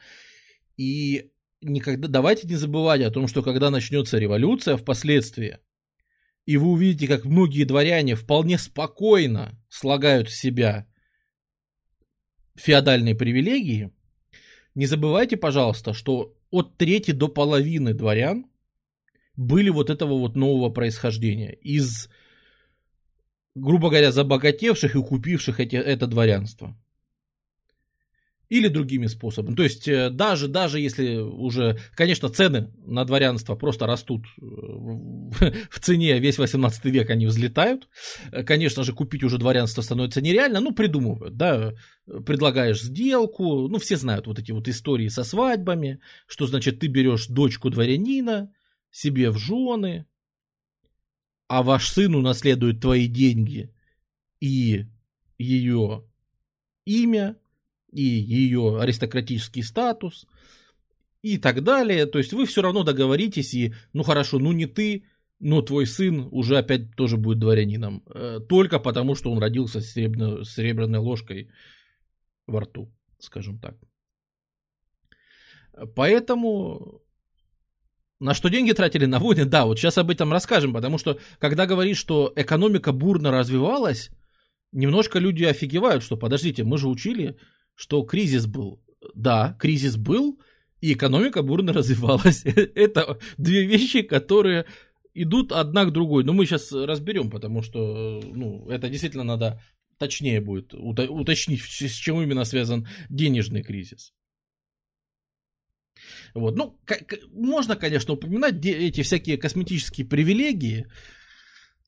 И 0.77 1.31
никогда, 1.63 2.09
давайте 2.09 2.49
не 2.49 2.57
забывать 2.57 3.03
о 3.03 3.11
том, 3.11 3.29
что 3.29 3.43
когда 3.43 3.71
начнется 3.71 4.19
революция 4.19 4.77
впоследствии, 4.77 5.59
и 6.45 6.57
вы 6.57 6.71
увидите, 6.71 7.07
как 7.07 7.25
многие 7.25 7.65
дворяне 7.65 8.17
вполне 8.17 8.59
спокойно 8.59 9.57
слагают 9.69 10.29
в 10.29 10.35
себя 10.35 10.90
феодальные 12.57 13.15
привилегии, 13.15 13.91
не 14.75 14.87
забывайте, 14.87 15.37
пожалуйста, 15.37 15.93
что 15.93 16.35
от 16.51 16.77
трети 16.77 17.11
до 17.11 17.29
половины 17.29 17.95
дворян 17.95 18.47
были 19.37 19.69
вот 19.71 19.91
этого 19.91 20.19
вот 20.19 20.37
нового 20.37 20.71
происхождения. 20.71 21.53
Из, 21.53 22.09
грубо 23.55 23.89
говоря, 23.89 24.13
забогатевших 24.13 24.95
и 24.95 25.03
купивших 25.03 25.61
эти, 25.61 25.77
это 25.77 26.07
дворянство 26.07 26.77
или 28.51 28.67
другими 28.67 29.07
способами. 29.07 29.55
То 29.55 29.63
есть 29.63 29.87
э, 29.87 30.11
даже, 30.11 30.49
даже 30.49 30.81
если 30.81 31.17
уже, 31.19 31.79
конечно, 31.95 32.29
цены 32.29 32.73
на 32.85 33.05
дворянство 33.05 33.55
просто 33.55 33.87
растут 33.87 34.27
э, 34.27 34.45
в 34.45 35.81
цене, 35.81 36.19
весь 36.19 36.37
18 36.37 36.85
век 36.87 37.11
они 37.11 37.27
взлетают, 37.27 37.89
э, 38.33 38.43
конечно 38.43 38.83
же, 38.83 38.93
купить 38.93 39.23
уже 39.23 39.39
дворянство 39.39 39.83
становится 39.83 40.21
нереально, 40.21 40.61
ну, 40.61 40.75
придумывают, 40.75 41.37
да, 41.37 41.75
предлагаешь 42.27 42.83
сделку, 42.83 43.69
ну, 43.69 43.79
все 43.79 43.97
знают 43.97 44.27
вот 44.27 44.41
эти 44.41 44.51
вот 44.51 44.67
истории 44.67 45.07
со 45.07 45.23
свадьбами, 45.23 46.01
что 46.27 46.49
значит 46.49 46.81
ты 46.81 46.89
берешь 46.89 47.29
дочку 47.29 47.71
дворянина 47.71 48.53
себе 48.91 49.31
в 49.31 49.39
жены, 49.39 50.07
а 51.47 51.63
ваш 51.63 51.89
сын 51.89 52.17
унаследует 52.17 52.81
твои 52.81 53.07
деньги 53.07 53.73
и 54.41 54.87
ее 55.39 56.05
имя, 56.85 57.37
и 57.93 58.03
ее 58.03 58.81
аристократический 58.81 59.63
статус 59.63 60.27
и 61.23 61.39
так 61.39 61.63
далее. 61.63 62.07
То 62.07 62.19
есть 62.19 62.33
вы 62.33 62.47
все 62.47 62.63
равно 62.63 62.85
договоритесь 62.85 63.55
и, 63.55 63.75
ну 63.93 64.03
хорошо, 64.03 64.39
ну 64.39 64.53
не 64.53 64.67
ты, 64.67 65.05
но 65.39 65.63
твой 65.63 65.87
сын 65.87 66.29
уже 66.31 66.59
опять 66.59 66.95
тоже 66.97 67.17
будет 67.17 67.39
дворянином. 67.39 68.03
Э, 68.07 68.41
только 68.49 68.79
потому, 68.79 69.15
что 69.15 69.33
он 69.33 69.39
родился 69.39 69.81
с 69.81 69.93
серебряной, 69.93 70.99
ложкой 70.99 71.51
во 72.47 72.61
рту, 72.61 72.93
скажем 73.19 73.59
так. 73.59 73.77
Поэтому 75.95 77.01
на 78.19 78.35
что 78.35 78.51
деньги 78.51 78.73
тратили 78.73 79.07
на 79.07 79.19
войны? 79.19 79.47
Да, 79.47 79.65
вот 79.65 79.79
сейчас 79.79 79.97
об 79.97 80.11
этом 80.11 80.31
расскажем, 80.33 80.75
потому 80.75 80.99
что 80.99 81.19
когда 81.39 81.67
говоришь, 81.67 81.97
что 81.97 82.33
экономика 82.37 82.93
бурно 82.93 83.31
развивалась, 83.31 84.11
немножко 84.73 85.19
люди 85.19 85.45
офигевают, 85.45 86.03
что 86.03 86.19
подождите, 86.19 86.65
мы 86.65 86.77
же 86.77 86.89
учили, 86.89 87.39
что 87.81 88.03
кризис 88.03 88.47
был. 88.47 88.79
Да, 89.15 89.57
кризис 89.59 89.97
был, 89.97 90.39
и 90.83 90.93
экономика 90.93 91.43
бурно 91.43 91.73
развивалась. 91.79 92.45
Это 92.45 93.19
две 93.39 93.65
вещи, 93.65 94.03
которые 94.03 94.67
идут 95.15 95.51
одна 95.51 95.87
к 95.87 95.93
другой. 95.93 96.25
Но 96.25 96.35
мы 96.35 96.45
сейчас 96.45 96.73
разберем, 96.73 97.31
потому 97.31 97.63
что 97.63 98.21
ну, 98.23 98.69
это 98.69 98.91
действительно 98.91 99.25
надо 99.25 99.63
точнее 99.97 100.43
будет 100.43 100.75
уточнить, 100.75 101.63
с 101.63 101.95
чем 101.95 102.21
именно 102.21 102.45
связан 102.45 102.87
денежный 103.09 103.63
кризис. 103.63 104.13
Вот. 106.35 106.57
Ну, 106.57 106.79
можно, 107.33 107.77
конечно, 107.77 108.13
упоминать 108.13 108.65
эти 108.65 109.03
всякие 109.03 109.39
косметические 109.39 110.07
привилегии, 110.07 110.87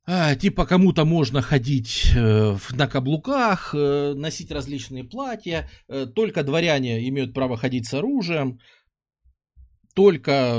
а, 0.04 0.35
типа 0.35 0.66
кому-то 0.66 1.04
можно 1.04 1.42
ходить 1.42 2.11
э, 2.16 2.56
на 2.73 2.88
каблуках, 2.88 3.73
э, 3.73 4.14
носить 4.14 4.50
различные 4.50 5.04
платья, 5.04 5.68
э, 5.88 6.06
только 6.06 6.42
дворяне 6.42 7.09
имеют 7.09 7.32
право 7.32 7.56
ходить 7.56 7.87
с 7.87 7.94
оружием, 7.94 8.59
только 9.94 10.59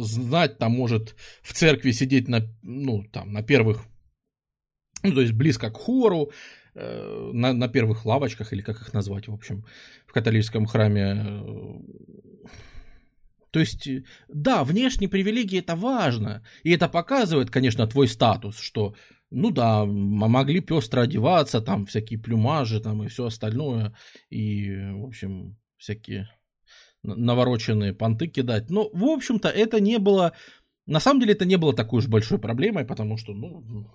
знать 0.00 0.58
там 0.58 0.72
может 0.72 1.16
в 1.42 1.54
церкви 1.54 1.92
сидеть 1.92 2.28
на, 2.28 2.42
ну, 2.62 3.04
там, 3.04 3.32
на 3.32 3.42
первых, 3.42 3.84
ну, 5.02 5.12
то 5.14 5.22
есть 5.22 5.32
близко 5.32 5.70
к 5.70 5.76
хору, 5.76 6.30
на, 6.74 7.52
на 7.52 7.68
первых 7.68 8.04
лавочках, 8.04 8.52
или 8.52 8.60
как 8.60 8.80
их 8.80 8.92
назвать, 8.92 9.28
в 9.28 9.32
общем, 9.32 9.64
в 10.06 10.12
католическом 10.12 10.66
храме 10.66 11.80
то 13.54 13.60
есть, 13.60 13.86
э, 13.86 14.02
да, 14.26 14.64
внешние 14.64 15.08
привилегии 15.08 15.60
это 15.60 15.76
важно. 15.76 16.42
И 16.64 16.72
это 16.72 16.88
показывает, 16.88 17.52
конечно, 17.52 17.86
твой 17.86 18.08
статус, 18.08 18.58
что, 18.58 18.96
ну 19.30 19.52
да, 19.52 19.84
могли 19.84 20.58
пестро 20.58 21.02
одеваться, 21.02 21.60
там 21.60 21.86
всякие 21.86 22.18
плюмажи 22.18 22.80
там 22.80 23.04
и 23.04 23.06
все 23.06 23.26
остальное. 23.26 23.94
И, 24.28 24.74
в 24.74 25.04
общем, 25.04 25.56
всякие 25.76 26.28
навороченные 27.04 27.94
понты 27.94 28.26
кидать. 28.26 28.70
Но, 28.70 28.90
в 28.92 29.04
общем-то, 29.04 29.48
это 29.48 29.78
не 29.78 30.00
было... 30.00 30.32
На 30.86 30.98
самом 30.98 31.20
деле 31.20 31.34
это 31.34 31.44
не 31.44 31.56
было 31.56 31.72
такой 31.72 32.00
уж 32.00 32.08
большой 32.08 32.40
проблемой, 32.40 32.84
потому 32.84 33.16
что, 33.18 33.34
ну, 33.34 33.88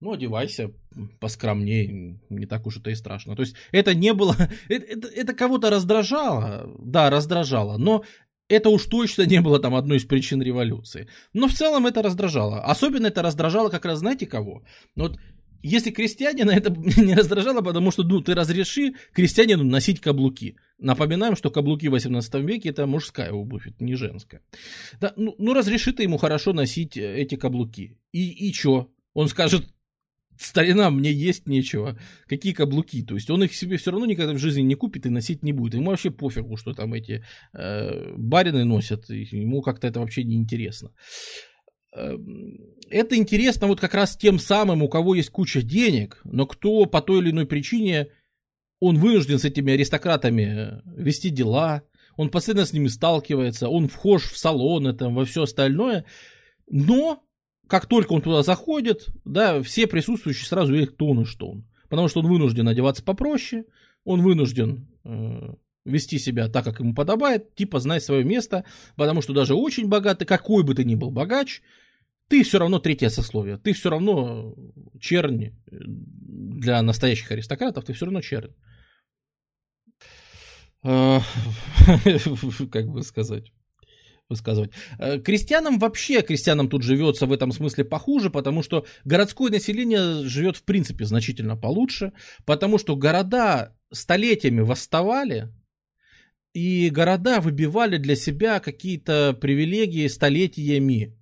ну, 0.00 0.12
одевайся 0.12 0.72
поскромнее, 1.20 2.18
не 2.28 2.46
так 2.46 2.66
уж 2.66 2.78
это 2.78 2.90
и 2.90 2.96
страшно. 2.96 3.36
То 3.36 3.42
есть 3.42 3.54
это 3.70 3.94
не 3.94 4.12
было, 4.14 4.34
это, 4.68 4.84
это, 4.84 5.08
это 5.08 5.32
кого-то 5.32 5.70
раздражало, 5.70 6.74
да, 6.80 7.08
раздражало, 7.08 7.78
но 7.78 8.02
это 8.48 8.68
уж 8.70 8.86
точно 8.86 9.22
не 9.22 9.40
было 9.40 9.58
там 9.58 9.74
одной 9.74 9.98
из 9.98 10.04
причин 10.04 10.42
революции. 10.42 11.08
Но 11.32 11.48
в 11.48 11.52
целом 11.52 11.86
это 11.86 12.02
раздражало. 12.02 12.62
Особенно 12.62 13.08
это 13.08 13.22
раздражало 13.22 13.68
как 13.68 13.84
раз, 13.84 13.98
знаете 13.98 14.26
кого? 14.26 14.62
Ну 14.94 15.04
вот 15.04 15.18
если 15.62 15.90
крестьянина 15.90 16.52
это 16.52 16.70
не 17.00 17.14
раздражало, 17.14 17.60
потому 17.60 17.90
что 17.90 18.04
ну, 18.04 18.20
ты 18.20 18.34
разреши 18.34 18.94
крестьянину 19.12 19.64
носить 19.64 20.00
каблуки. 20.00 20.56
Напоминаем, 20.78 21.34
что 21.34 21.50
каблуки 21.50 21.88
в 21.88 21.92
18 21.92 22.34
веке 22.36 22.68
это 22.68 22.86
мужская 22.86 23.32
обувь, 23.32 23.66
это 23.66 23.82
не 23.82 23.96
женская. 23.96 24.42
Да, 25.00 25.12
ну, 25.16 25.34
ну 25.38 25.54
разреши 25.54 25.92
ты 25.92 26.04
ему 26.04 26.18
хорошо 26.18 26.52
носить 26.52 26.96
э, 26.96 27.16
эти 27.16 27.34
каблуки. 27.34 27.98
И, 28.12 28.48
и 28.48 28.52
чё? 28.52 28.92
Он 29.14 29.28
скажет, 29.28 29.66
старина, 30.38 30.90
мне 30.90 31.12
есть 31.12 31.46
нечего. 31.46 31.98
Какие 32.26 32.52
каблуки? 32.52 33.02
То 33.02 33.14
есть 33.14 33.30
он 33.30 33.42
их 33.44 33.54
себе 33.54 33.76
все 33.76 33.90
равно 33.90 34.06
никогда 34.06 34.32
в 34.32 34.38
жизни 34.38 34.62
не 34.62 34.74
купит 34.74 35.06
и 35.06 35.10
носить 35.10 35.42
не 35.42 35.52
будет. 35.52 35.74
Ему 35.74 35.90
вообще 35.90 36.10
пофигу, 36.10 36.56
что 36.56 36.72
там 36.74 36.94
эти 36.94 37.24
э, 37.52 38.14
барины 38.16 38.64
носят. 38.64 39.08
Ему 39.08 39.62
как-то 39.62 39.86
это 39.86 40.00
вообще 40.00 40.24
не 40.24 40.36
интересно. 40.36 40.92
Эм, 41.96 42.58
это 42.90 43.16
интересно 43.16 43.66
вот 43.66 43.80
как 43.80 43.94
раз 43.94 44.16
тем 44.16 44.38
самым, 44.38 44.82
у 44.82 44.88
кого 44.88 45.14
есть 45.14 45.30
куча 45.30 45.62
денег, 45.62 46.20
но 46.24 46.46
кто 46.46 46.84
по 46.86 47.00
той 47.00 47.20
или 47.20 47.30
иной 47.30 47.46
причине, 47.46 48.08
он 48.80 48.98
вынужден 48.98 49.38
с 49.38 49.44
этими 49.44 49.72
аристократами 49.72 50.42
э, 50.42 50.80
вести 50.84 51.30
дела, 51.30 51.82
он 52.16 52.30
постоянно 52.30 52.66
с 52.66 52.72
ними 52.72 52.88
сталкивается, 52.88 53.68
он 53.68 53.88
вхож 53.88 54.24
в 54.24 54.36
салоны, 54.36 54.92
там, 54.92 55.14
во 55.14 55.24
все 55.24 55.42
остальное, 55.42 56.04
но 56.68 57.22
как 57.68 57.86
только 57.86 58.12
он 58.12 58.22
туда 58.22 58.42
заходит, 58.42 59.08
да, 59.24 59.62
все 59.62 59.86
присутствующие 59.86 60.46
сразу 60.46 60.72
видят, 60.72 60.90
кто 60.92 61.08
он 61.08 61.22
и 61.22 61.24
что 61.24 61.48
он. 61.48 61.64
Потому 61.88 62.08
что 62.08 62.20
он 62.20 62.26
вынужден 62.26 62.68
одеваться 62.68 63.02
попроще, 63.02 63.64
он 64.04 64.22
вынужден 64.22 64.88
э, 65.04 65.54
вести 65.84 66.18
себя 66.18 66.48
так, 66.48 66.64
как 66.64 66.80
ему 66.80 66.94
подобает, 66.94 67.54
типа 67.54 67.80
знать 67.80 68.02
свое 68.02 68.24
место, 68.24 68.64
потому 68.96 69.22
что 69.22 69.32
даже 69.32 69.54
очень 69.54 69.88
богатый, 69.88 70.24
какой 70.24 70.62
бы 70.62 70.74
ты 70.74 70.84
ни 70.84 70.94
был 70.94 71.10
богач, 71.10 71.62
ты 72.28 72.42
все 72.42 72.58
равно 72.58 72.78
третье 72.78 73.08
сословие, 73.08 73.56
ты 73.56 73.72
все 73.72 73.90
равно 73.90 74.54
чернь 75.00 75.52
для 75.70 76.82
настоящих 76.82 77.30
аристократов, 77.30 77.84
ты 77.84 77.92
все 77.92 78.06
равно 78.06 78.20
чернь. 78.20 78.54
А, 80.82 81.20
как 82.70 82.88
бы 82.88 83.02
сказать 83.02 83.52
высказывать. 84.28 84.72
Э, 84.98 85.18
крестьянам 85.18 85.78
вообще, 85.78 86.22
крестьянам 86.22 86.68
тут 86.68 86.82
живется 86.82 87.26
в 87.26 87.32
этом 87.32 87.52
смысле 87.52 87.84
похуже, 87.84 88.30
потому 88.30 88.62
что 88.62 88.86
городское 89.04 89.50
население 89.50 90.24
живет 90.24 90.56
в 90.56 90.64
принципе 90.64 91.04
значительно 91.04 91.56
получше, 91.56 92.12
потому 92.44 92.78
что 92.78 92.96
города 92.96 93.76
столетиями 93.92 94.60
восставали, 94.60 95.52
и 96.56 96.88
города 96.88 97.40
выбивали 97.40 97.98
для 97.98 98.16
себя 98.16 98.60
какие-то 98.60 99.36
привилегии 99.38 100.08
столетиями. 100.08 101.14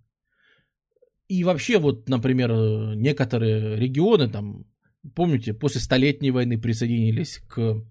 И 1.27 1.43
вообще, 1.43 1.79
вот, 1.79 2.09
например, 2.09 2.53
некоторые 2.95 3.77
регионы, 3.77 4.31
там, 4.31 4.65
помните, 5.17 5.53
после 5.53 5.81
Столетней 5.81 6.31
войны 6.31 6.57
присоединились 6.57 7.39
к 7.49 7.83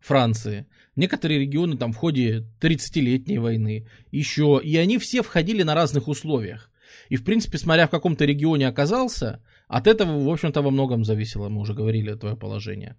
Франции. 0.00 0.66
Некоторые 0.96 1.40
регионы 1.40 1.76
там 1.76 1.92
в 1.92 1.96
ходе 1.96 2.46
30-летней 2.60 3.38
войны 3.38 3.86
еще. 4.10 4.60
И 4.62 4.76
они 4.76 4.98
все 4.98 5.22
входили 5.22 5.62
на 5.62 5.74
разных 5.74 6.08
условиях. 6.08 6.70
И, 7.08 7.16
в 7.16 7.24
принципе, 7.24 7.58
смотря 7.58 7.86
в 7.86 7.90
каком-то 7.90 8.24
регионе 8.24 8.66
оказался, 8.66 9.42
от 9.68 9.86
этого, 9.86 10.24
в 10.24 10.28
общем-то, 10.28 10.62
во 10.62 10.70
многом 10.70 11.04
зависело, 11.04 11.48
мы 11.48 11.60
уже 11.60 11.74
говорили, 11.74 12.14
твое 12.14 12.36
положение. 12.36 12.96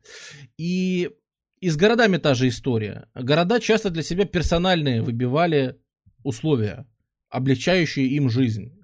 И, 0.57 1.09
и 1.59 1.69
с 1.69 1.75
городами 1.75 2.17
та 2.17 2.33
же 2.33 2.47
история. 2.47 3.09
Города 3.13 3.59
часто 3.59 3.89
для 3.89 4.03
себя 4.03 4.25
персональные 4.25 5.01
выбивали 5.01 5.77
условия, 6.23 6.85
облегчающие 7.29 8.07
им 8.07 8.29
жизнь. 8.29 8.80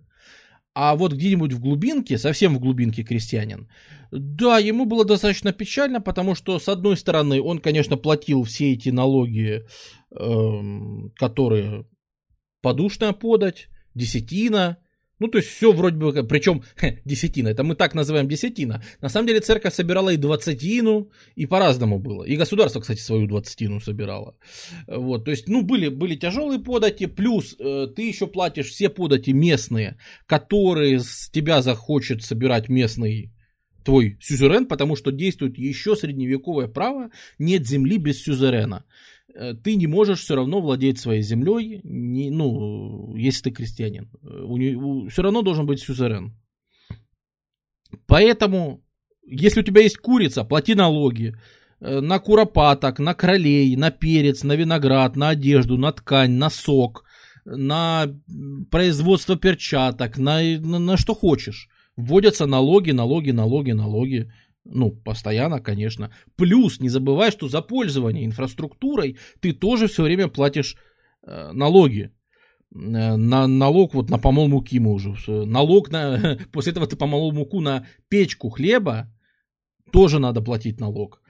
А 0.80 0.96
вот 0.96 1.12
где-нибудь 1.12 1.54
в 1.54 1.60
глубинке, 1.60 2.20
совсем 2.20 2.56
в 2.56 2.60
глубинке 2.60 3.02
крестьянин, 3.02 3.68
да, 4.12 4.60
ему 4.60 4.86
было 4.86 5.06
достаточно 5.06 5.52
печально, 5.52 6.02
потому 6.02 6.36
что, 6.36 6.60
с 6.60 6.70
одной 6.70 6.98
стороны, 6.98 7.42
он, 7.42 7.58
конечно, 7.58 7.98
платил 7.98 8.44
все 8.44 8.74
эти 8.74 8.90
налоги, 8.90 9.66
э, 10.12 11.10
которые 11.16 11.88
подушная 12.62 13.14
подать, 13.14 13.70
десятина, 13.96 14.78
ну, 15.20 15.28
то 15.28 15.38
есть 15.40 15.50
все 15.50 15.72
вроде 15.72 15.98
бы, 15.98 16.24
причем 16.24 16.64
хе, 16.80 17.02
десятина, 17.06 17.50
это 17.50 17.64
мы 17.64 17.76
так 17.76 17.96
называем 17.96 18.28
десятина. 18.28 18.84
На 19.02 19.10
самом 19.10 19.28
деле 19.28 19.40
церковь 19.40 19.74
собирала 19.74 20.10
и 20.10 20.18
двадцатину, 20.18 21.12
и 21.36 21.46
по-разному 21.46 22.00
было. 22.00 22.24
И 22.24 22.36
государство, 22.38 22.80
кстати, 22.80 23.00
свою 23.00 23.28
двадцатину 23.28 23.80
собирало. 23.80 24.36
Вот, 24.88 25.26
то 25.26 25.32
есть, 25.32 25.48
ну, 25.48 25.64
были, 25.64 25.90
были 25.90 26.16
тяжелые 26.16 26.60
подати, 26.60 27.08
плюс 27.08 27.56
э, 27.60 27.88
ты 27.96 28.08
еще 28.08 28.28
платишь 28.28 28.70
все 28.70 28.90
подати 28.90 29.32
местные, 29.32 29.98
которые 30.26 31.00
с 31.00 31.30
тебя 31.30 31.62
захочет 31.62 32.24
собирать 32.24 32.70
местный 32.70 33.34
твой 33.88 34.18
сюзерен, 34.22 34.66
потому 34.66 34.98
что 34.98 35.14
действует 35.14 35.58
еще 35.58 35.96
средневековое 35.96 36.68
право, 36.68 37.10
нет 37.40 37.66
земли 37.66 37.98
без 37.98 38.22
сюзерена. 38.22 38.84
Э, 39.38 39.54
ты 39.54 39.76
не 39.76 39.88
можешь 39.88 40.22
все 40.22 40.36
равно 40.36 40.62
владеть 40.62 41.00
своей 41.00 41.22
землей, 41.22 41.82
не, 41.84 42.32
ну, 42.32 43.16
если 43.16 43.44
ты 43.44 43.52
крестьянин. 43.52 44.10
У, 44.24 44.56
у, 44.56 45.08
все 45.10 45.22
равно 45.22 45.44
должен 45.44 45.66
быть 45.66 45.80
сюзерен. 45.80 46.34
Поэтому, 48.08 48.84
если 49.22 49.62
у 49.62 49.64
тебя 49.64 49.82
есть 49.82 49.98
курица, 49.98 50.44
плати 50.44 50.74
налоги 50.74 51.36
э, 51.80 52.00
на 52.00 52.20
куропаток, 52.20 53.00
на 53.00 53.14
кролей, 53.14 53.76
на 53.76 53.92
перец, 53.92 54.44
на 54.44 54.56
виноград, 54.56 55.16
на 55.16 55.30
одежду, 55.30 55.78
на 55.78 55.92
ткань, 55.92 56.32
на 56.32 56.50
сок, 56.50 57.04
на 57.46 58.08
производство 58.72 59.36
перчаток, 59.36 60.18
на, 60.18 60.42
на, 60.42 60.80
на 60.80 60.98
что 60.98 61.14
хочешь. 61.14 61.70
Вводятся 61.96 62.48
налоги, 62.48 62.92
налоги, 62.92 63.32
налоги, 63.32 63.72
налоги. 63.72 64.32
Ну, 64.70 64.92
постоянно, 64.92 65.60
конечно. 65.60 66.12
Плюс, 66.36 66.80
не 66.80 66.90
забывай, 66.90 67.32
что 67.32 67.48
за 67.48 67.62
пользование 67.62 68.26
инфраструктурой 68.26 69.18
ты 69.40 69.54
тоже 69.54 69.88
все 69.88 70.04
время 70.04 70.28
платишь 70.28 70.76
э, 71.26 71.52
налоги. 71.54 72.12
Э, 72.76 73.16
на 73.16 73.48
налог 73.48 73.94
вот 73.94 74.10
на 74.10 74.18
помол 74.18 74.48
муки 74.48 74.80
мы 74.80 74.94
уже. 74.94 75.46
Налог 75.46 75.92
на... 75.92 76.38
После 76.52 76.72
этого 76.72 76.88
ты 76.88 76.96
помолол 76.96 77.32
муку 77.32 77.62
на 77.62 77.86
печку 78.10 78.50
хлеба, 78.50 79.08
тоже 79.92 80.20
надо 80.20 80.42
платить 80.42 80.80
налог. 80.80 81.22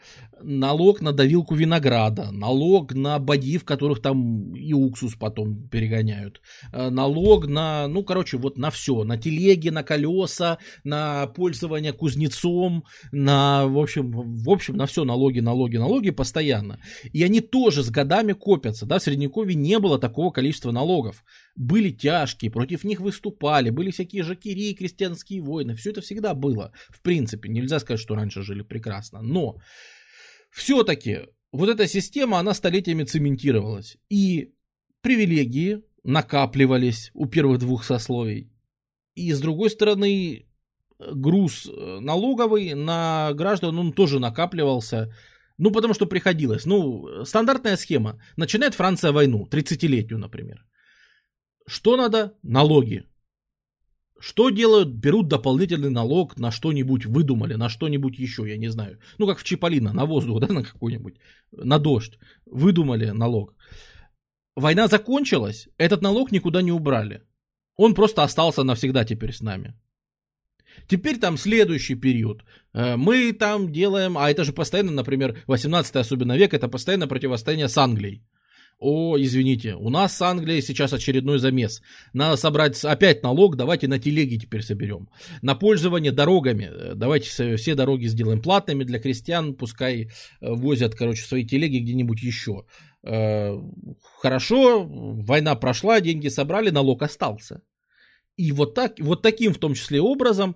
Налог 0.44 1.02
на 1.02 1.12
давилку 1.12 1.56
винограда, 1.56 2.32
налог 2.32 2.94
на 2.94 3.20
боди, 3.20 3.58
в 3.58 3.66
которых 3.66 4.02
там 4.02 4.56
и 4.56 4.74
уксус 4.74 5.16
потом 5.16 5.68
перегоняют, 5.70 6.42
э, 6.74 6.90
налог 6.90 7.48
на, 7.48 7.88
ну, 7.88 8.04
короче, 8.04 8.38
вот 8.38 8.58
на 8.58 8.70
все, 8.70 9.04
на 9.04 9.18
телеги, 9.18 9.70
на 9.70 9.84
колеса, 9.84 10.58
на 10.84 11.28
пользование 11.28 11.94
кузнецом, 11.94 12.84
на, 13.12 13.66
в 13.68 13.78
общем, 13.78 14.12
в 14.12 14.50
общем, 14.50 14.78
на 14.78 14.86
все 14.86 15.06
налоги, 15.06 15.40
налоги, 15.40 15.78
налоги 15.78 16.12
постоянно. 16.12 16.80
И 17.14 17.24
они 17.24 17.42
тоже 17.42 17.84
с 17.84 17.90
годами 17.90 18.34
копятся, 18.34 18.86
да, 18.86 19.00
в 19.00 19.04
Средневековье 19.04 19.56
не 19.56 19.80
было 19.80 20.00
такого 20.00 20.32
количества 20.32 20.72
налогов. 20.72 21.24
Были 21.56 21.90
тяжкие, 21.90 22.52
против 22.52 22.84
них 22.84 23.00
выступали, 23.00 23.72
были 23.72 23.92
всякие 23.92 24.24
жакери, 24.24 24.76
крестьянские 24.76 25.42
войны, 25.42 25.76
все 25.76 25.92
это 25.92 26.02
всегда 26.02 26.34
было, 26.34 26.72
в 26.90 27.02
принципе, 27.02 27.50
нельзя 27.50 27.80
сказать, 27.80 28.00
что 28.00 28.16
раньше 28.16 28.44
жили 28.44 28.62
прекрасно, 28.62 29.22
но 29.22 29.58
все-таки 30.58 31.20
вот 31.52 31.70
эта 31.70 31.88
система, 31.88 32.40
она 32.40 32.54
столетиями 32.54 33.04
цементировалась. 33.04 33.98
И 34.10 34.54
привилегии 35.02 35.84
накапливались 36.04 37.12
у 37.14 37.28
первых 37.28 37.60
двух 37.60 37.84
сословий. 37.84 38.52
И 39.16 39.34
с 39.34 39.40
другой 39.40 39.70
стороны, 39.70 40.48
груз 41.00 41.68
э, 41.68 42.00
налоговый 42.02 42.74
на 42.74 43.34
граждан, 43.34 43.78
он 43.80 43.94
тоже 43.94 44.20
накапливался. 44.20 45.14
Ну, 45.58 45.72
потому 45.72 45.94
что 45.94 46.08
приходилось. 46.08 46.66
Ну, 46.66 47.24
стандартная 47.26 47.78
схема. 47.78 48.20
Начинает 48.36 48.74
Франция 48.74 49.12
войну, 49.12 49.48
30-летнюю, 49.50 50.18
например. 50.18 50.66
Что 51.68 51.98
надо? 51.98 52.34
Налоги. 52.44 53.04
Что 54.20 54.50
делают? 54.50 54.90
Берут 54.90 55.28
дополнительный 55.28 55.90
налог 55.90 56.38
на 56.38 56.52
что-нибудь, 56.52 57.06
выдумали, 57.06 57.56
на 57.56 57.70
что-нибудь 57.70 58.18
еще, 58.20 58.44
я 58.48 58.58
не 58.58 58.70
знаю. 58.70 58.98
Ну, 59.18 59.28
как 59.28 59.40
в 59.40 59.44
Чиполлино, 59.44 59.94
на 59.94 60.06
воздух, 60.06 60.40
да, 60.48 60.54
на 60.54 60.64
какой-нибудь, 60.64 61.16
на 61.52 61.80
дождь. 61.80 62.18
Выдумали 62.46 63.12
налог. 63.12 63.54
Война 64.56 64.88
закончилась, 64.88 65.68
этот 65.78 66.02
налог 66.02 66.32
никуда 66.32 66.62
не 66.62 66.72
убрали. 66.72 67.22
Он 67.76 67.94
просто 67.94 68.24
остался 68.24 68.64
навсегда 68.64 69.06
теперь 69.06 69.32
с 69.32 69.42
нами. 69.42 69.74
Теперь 70.88 71.20
там 71.20 71.38
следующий 71.38 71.96
период. 71.96 72.44
Э, 72.74 72.98
мы 72.98 73.34
там 73.34 73.72
делаем, 73.72 74.18
а 74.18 74.30
это 74.30 74.44
же 74.44 74.54
постоянно, 74.54 74.92
например, 74.92 75.44
18 75.48 75.96
особенно 75.96 76.38
век, 76.38 76.54
это 76.54 76.68
постоянно 76.68 77.08
противостояние 77.08 77.68
с 77.68 77.78
Англией. 77.78 78.24
О, 78.80 79.18
извините, 79.18 79.74
у 79.74 79.90
нас 79.90 80.16
с 80.16 80.22
Англией 80.22 80.62
сейчас 80.62 80.94
очередной 80.94 81.40
замес. 81.40 81.82
Надо 82.14 82.38
собрать 82.38 82.84
опять 82.86 83.24
налог, 83.24 83.56
давайте 83.56 83.88
на 83.88 83.98
телеги 83.98 84.38
теперь 84.38 84.62
соберем. 84.62 85.10
На 85.42 85.56
пользование 85.56 86.12
дорогами, 86.12 86.70
э, 86.72 86.94
давайте 86.94 87.58
все 87.58 87.74
дороги 87.74 88.06
сделаем 88.06 88.40
платными 88.40 88.84
для 88.84 89.00
крестьян, 89.00 89.56
пускай 89.56 90.04
э, 90.04 90.08
возят, 90.42 90.94
короче, 90.94 91.24
свои 91.24 91.44
телеги 91.44 91.80
где-нибудь 91.80 92.22
еще. 92.22 92.66
Э, 93.02 93.58
хорошо, 94.20 94.84
война 94.86 95.56
прошла, 95.56 96.00
деньги 96.00 96.28
собрали, 96.28 96.70
налог 96.70 97.02
остался. 97.02 97.64
И 98.36 98.52
вот, 98.52 98.76
так, 98.76 99.00
вот 99.00 99.24
таким 99.24 99.56
в 99.56 99.58
том 99.58 99.74
числе 99.74 100.00
образом 100.02 100.56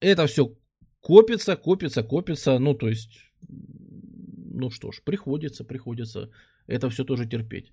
это 0.00 0.26
все 0.26 0.56
копится, 1.00 1.54
копится, 1.54 2.02
копится, 2.02 2.58
ну 2.58 2.74
то 2.74 2.88
есть, 2.88 3.10
ну 3.48 4.70
что 4.70 4.90
ж, 4.90 5.00
приходится, 5.04 5.62
приходится 5.62 6.32
это 6.66 6.90
все 6.90 7.04
тоже 7.04 7.26
терпеть. 7.26 7.72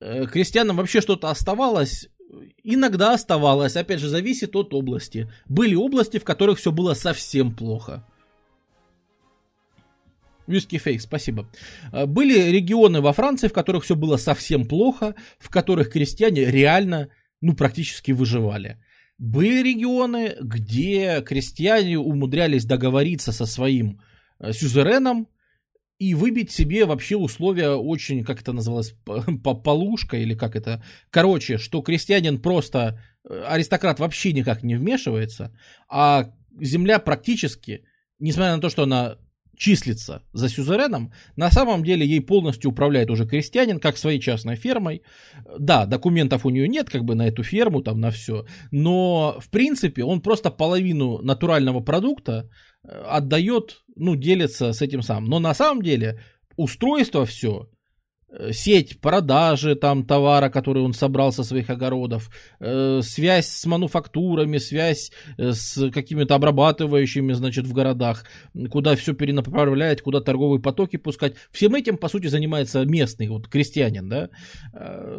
Э, 0.00 0.26
крестьянам 0.26 0.76
вообще 0.76 1.00
что-то 1.00 1.30
оставалось, 1.30 2.08
иногда 2.62 3.14
оставалось, 3.14 3.76
опять 3.76 4.00
же, 4.00 4.08
зависит 4.08 4.56
от 4.56 4.74
области. 4.74 5.30
Были 5.48 5.74
области, 5.74 6.18
в 6.18 6.24
которых 6.24 6.58
все 6.58 6.70
было 6.70 6.94
совсем 6.94 7.54
плохо. 7.54 8.04
Виски 10.46 10.78
фейк, 10.78 11.00
спасибо. 11.00 11.48
Э, 11.92 12.06
были 12.06 12.50
регионы 12.50 13.00
во 13.00 13.12
Франции, 13.12 13.48
в 13.48 13.52
которых 13.52 13.84
все 13.84 13.96
было 13.96 14.16
совсем 14.16 14.66
плохо, 14.66 15.14
в 15.38 15.48
которых 15.50 15.90
крестьяне 15.90 16.44
реально, 16.44 17.08
ну, 17.40 17.54
практически 17.54 18.12
выживали. 18.12 18.78
Были 19.18 19.62
регионы, 19.62 20.36
где 20.40 21.22
крестьяне 21.22 21.98
умудрялись 21.98 22.66
договориться 22.66 23.32
со 23.32 23.46
своим 23.46 24.00
э, 24.38 24.52
сюзереном, 24.52 25.26
и 25.98 26.14
выбить 26.14 26.50
себе 26.50 26.84
вообще 26.84 27.16
условия 27.16 27.70
очень, 27.70 28.24
как 28.24 28.40
это 28.40 28.52
называлось, 28.52 28.94
полушка 29.64 30.16
или 30.16 30.34
как 30.34 30.56
это. 30.56 30.82
Короче, 31.10 31.58
что 31.58 31.82
крестьянин 31.82 32.40
просто, 32.40 33.00
э, 33.28 33.42
аристократ 33.46 33.98
вообще 33.98 34.32
никак 34.32 34.62
не 34.62 34.76
вмешивается, 34.76 35.56
а 35.88 36.32
земля 36.60 36.98
практически, 36.98 37.84
несмотря 38.18 38.56
на 38.56 38.60
то, 38.60 38.68
что 38.68 38.82
она 38.82 39.18
числится 39.56 40.22
за 40.32 40.48
сюзереном, 40.48 41.12
на 41.36 41.50
самом 41.50 41.82
деле 41.82 42.06
ей 42.06 42.20
полностью 42.20 42.70
управляет 42.70 43.10
уже 43.10 43.26
крестьянин, 43.26 43.80
как 43.80 43.96
своей 43.96 44.20
частной 44.20 44.56
фермой. 44.56 45.02
Да, 45.58 45.86
документов 45.86 46.44
у 46.44 46.50
нее 46.50 46.68
нет, 46.68 46.90
как 46.90 47.04
бы 47.04 47.14
на 47.14 47.26
эту 47.28 47.42
ферму, 47.42 47.82
там, 47.82 48.00
на 48.00 48.10
все, 48.10 48.44
но, 48.70 49.38
в 49.40 49.48
принципе, 49.48 50.04
он 50.04 50.20
просто 50.20 50.50
половину 50.50 51.18
натурального 51.22 51.80
продукта 51.80 52.50
отдает, 52.86 53.82
ну, 53.94 54.16
делится 54.16 54.72
с 54.72 54.82
этим 54.82 55.02
сам. 55.02 55.24
Но 55.26 55.38
на 55.38 55.54
самом 55.54 55.82
деле 55.82 56.20
устройство 56.56 57.26
все 57.26 57.68
сеть 58.50 59.00
продажи 59.00 59.76
там 59.76 60.04
товара, 60.04 60.48
который 60.48 60.82
он 60.82 60.92
собрал 60.92 61.32
со 61.32 61.44
своих 61.44 61.70
огородов, 61.70 62.30
э, 62.60 63.00
связь 63.02 63.46
с 63.46 63.64
мануфактурами, 63.66 64.58
связь 64.58 65.12
э, 65.38 65.52
с 65.52 65.90
какими-то 65.90 66.34
обрабатывающими, 66.34 67.32
значит, 67.32 67.66
в 67.66 67.72
городах, 67.72 68.24
куда 68.70 68.96
все 68.96 69.14
перенаправлять, 69.14 70.02
куда 70.02 70.20
торговые 70.20 70.60
потоки 70.60 70.96
пускать. 70.96 71.34
Всем 71.50 71.74
этим, 71.76 71.96
по 71.96 72.08
сути, 72.08 72.26
занимается 72.26 72.84
местный 72.84 73.28
вот 73.28 73.48
крестьянин, 73.48 74.08
да. 74.08 74.28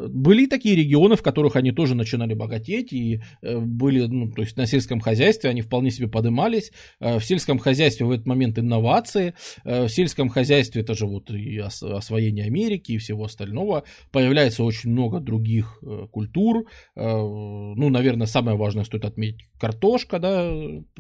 Были 0.10 0.46
такие 0.46 0.76
регионы, 0.76 1.16
в 1.16 1.24
которых 1.24 1.56
они 1.56 1.72
тоже 1.72 1.96
начинали 1.96 2.34
богатеть 2.34 2.92
и 2.94 3.22
были, 3.42 4.06
ну, 4.06 4.32
то 4.32 4.42
есть 4.42 4.58
на 4.58 4.68
сельском 4.68 5.00
хозяйстве 5.00 5.50
они 5.50 5.62
вполне 5.62 5.92
себе 5.92 6.08
подымались. 6.08 6.72
В 7.00 7.22
сельском 7.22 7.58
хозяйстве 7.58 8.06
в 8.06 8.12
этот 8.12 8.26
момент 8.26 8.60
инновации, 8.60 9.34
в 9.64 9.90
сельском 9.90 10.30
хозяйстве 10.30 10.82
это 10.82 10.94
же 10.94 11.06
вот 11.06 11.32
и 11.32 11.58
освоение 11.58 12.46
Америки, 12.46 12.97
всего 12.98 13.26
остального. 13.26 13.84
Появляется 14.12 14.64
очень 14.64 14.92
много 14.92 15.20
других 15.20 15.80
э, 15.82 16.08
культур. 16.12 16.68
Э, 16.96 17.02
ну, 17.02 17.90
наверное, 17.90 18.28
самое 18.28 18.58
важное 18.58 18.84
стоит 18.84 19.06
отметить 19.06 19.48
картошка, 19.60 20.20
да, 20.20 20.52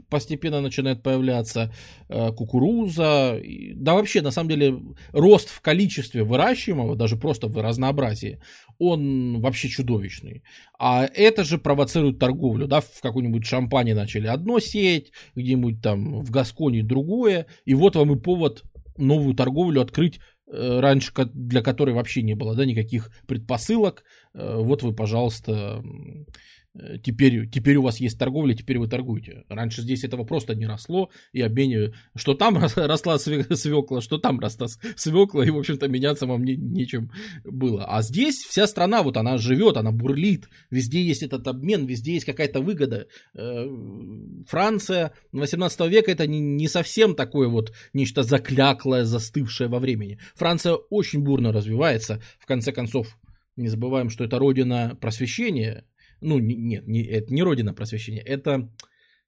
постепенно 0.10 0.62
начинает 0.62 1.04
появляться, 1.04 1.74
э, 2.10 2.32
кукуруза. 2.32 3.40
Да 3.76 3.94
вообще, 3.94 4.22
на 4.22 4.32
самом 4.32 4.50
деле, 4.50 4.80
рост 5.12 5.50
в 5.50 5.62
количестве 5.62 6.24
выращиваемого, 6.24 6.96
даже 6.96 7.16
просто 7.16 7.48
в 7.48 7.62
разнообразии, 7.62 8.40
он 8.80 9.42
вообще 9.42 9.70
чудовищный. 9.70 10.44
А 10.80 11.06
это 11.06 11.44
же 11.44 11.58
провоцирует 11.58 12.20
торговлю, 12.20 12.68
да, 12.68 12.82
в 12.82 13.02
какой-нибудь 13.02 13.46
шампане 13.46 13.96
начали 13.96 14.28
одно 14.28 14.60
сеять, 14.60 15.12
где-нибудь 15.36 15.82
там 15.82 16.22
в 16.22 16.32
Гасконе 16.32 16.84
другое, 16.84 17.48
и 17.66 17.74
вот 17.74 17.96
вам 17.96 18.14
и 18.14 18.20
повод 18.20 18.64
новую 18.98 19.36
торговлю 19.36 19.82
открыть 19.82 20.20
раньше 20.50 21.12
для 21.34 21.62
которой 21.62 21.94
вообще 21.94 22.22
не 22.22 22.34
было 22.34 22.56
да, 22.56 22.66
никаких 22.66 23.12
предпосылок. 23.28 24.04
Э, 24.34 24.58
вот 24.58 24.84
вы, 24.84 24.94
пожалуйста, 24.94 25.52
Э, 25.52 25.84
теперь, 27.04 27.50
теперь 27.50 27.78
у 27.78 27.82
вас 27.82 28.00
есть 28.00 28.18
торговля, 28.18 28.54
теперь 28.54 28.78
вы 28.78 28.88
торгуете. 28.88 29.44
Раньше 29.50 29.82
здесь 29.82 30.04
этого 30.04 30.24
просто 30.24 30.56
не 30.56 30.66
росло, 30.66 31.10
и 31.32 31.42
обменивали, 31.42 31.94
что 32.16 32.34
там 32.34 32.58
росла 32.76 33.18
свекла, 33.18 34.02
что 34.02 34.18
там 34.18 34.40
росла 34.40 34.68
свекла, 34.96 35.46
и, 35.46 35.50
в 35.50 35.58
общем-то, 35.58 35.88
меняться 35.88 36.26
вам 36.26 36.44
не, 36.44 36.56
нечем 36.56 37.12
было. 37.44 37.86
А 37.86 38.02
здесь 38.02 38.38
вся 38.44 38.68
страна, 38.68 39.04
вот 39.04 39.18
она 39.18 39.38
живет, 39.38 39.78
она 39.78 39.92
бурлит, 39.92 40.50
везде 40.70 41.02
есть 41.02 41.24
этот 41.24 41.48
обмен, 41.48 41.86
везде 41.86 42.14
есть 42.14 42.26
какая-то 42.26 42.62
выгода. 42.62 43.08
Э, 43.34 43.68
Франция 44.48 45.14
18 45.32 45.80
века 45.88 46.12
это 46.12 46.28
не, 46.28 46.40
не 46.40 46.68
совсем 46.68 47.16
такое 47.16 47.48
вот 47.48 47.74
нечто 47.94 48.24
закляклое, 48.24 49.04
застывшее 49.04 49.68
во 49.68 49.80
времени. 49.80 50.20
Франция 50.36 50.74
очень 50.74 51.22
бурно 51.22 51.52
развивается, 51.52 52.22
в 52.40 52.46
конце 52.46 52.72
концов, 52.72 53.18
не 53.56 53.68
забываем, 53.68 54.10
что 54.10 54.24
это 54.24 54.38
родина 54.38 54.96
просвещения, 55.02 55.84
ну, 56.22 56.40
не, 56.40 56.56
нет, 56.56 56.88
не, 56.88 57.04
это 57.04 57.34
не 57.34 57.44
родина 57.44 57.74
просвещения, 57.74 58.22
это, 58.22 58.70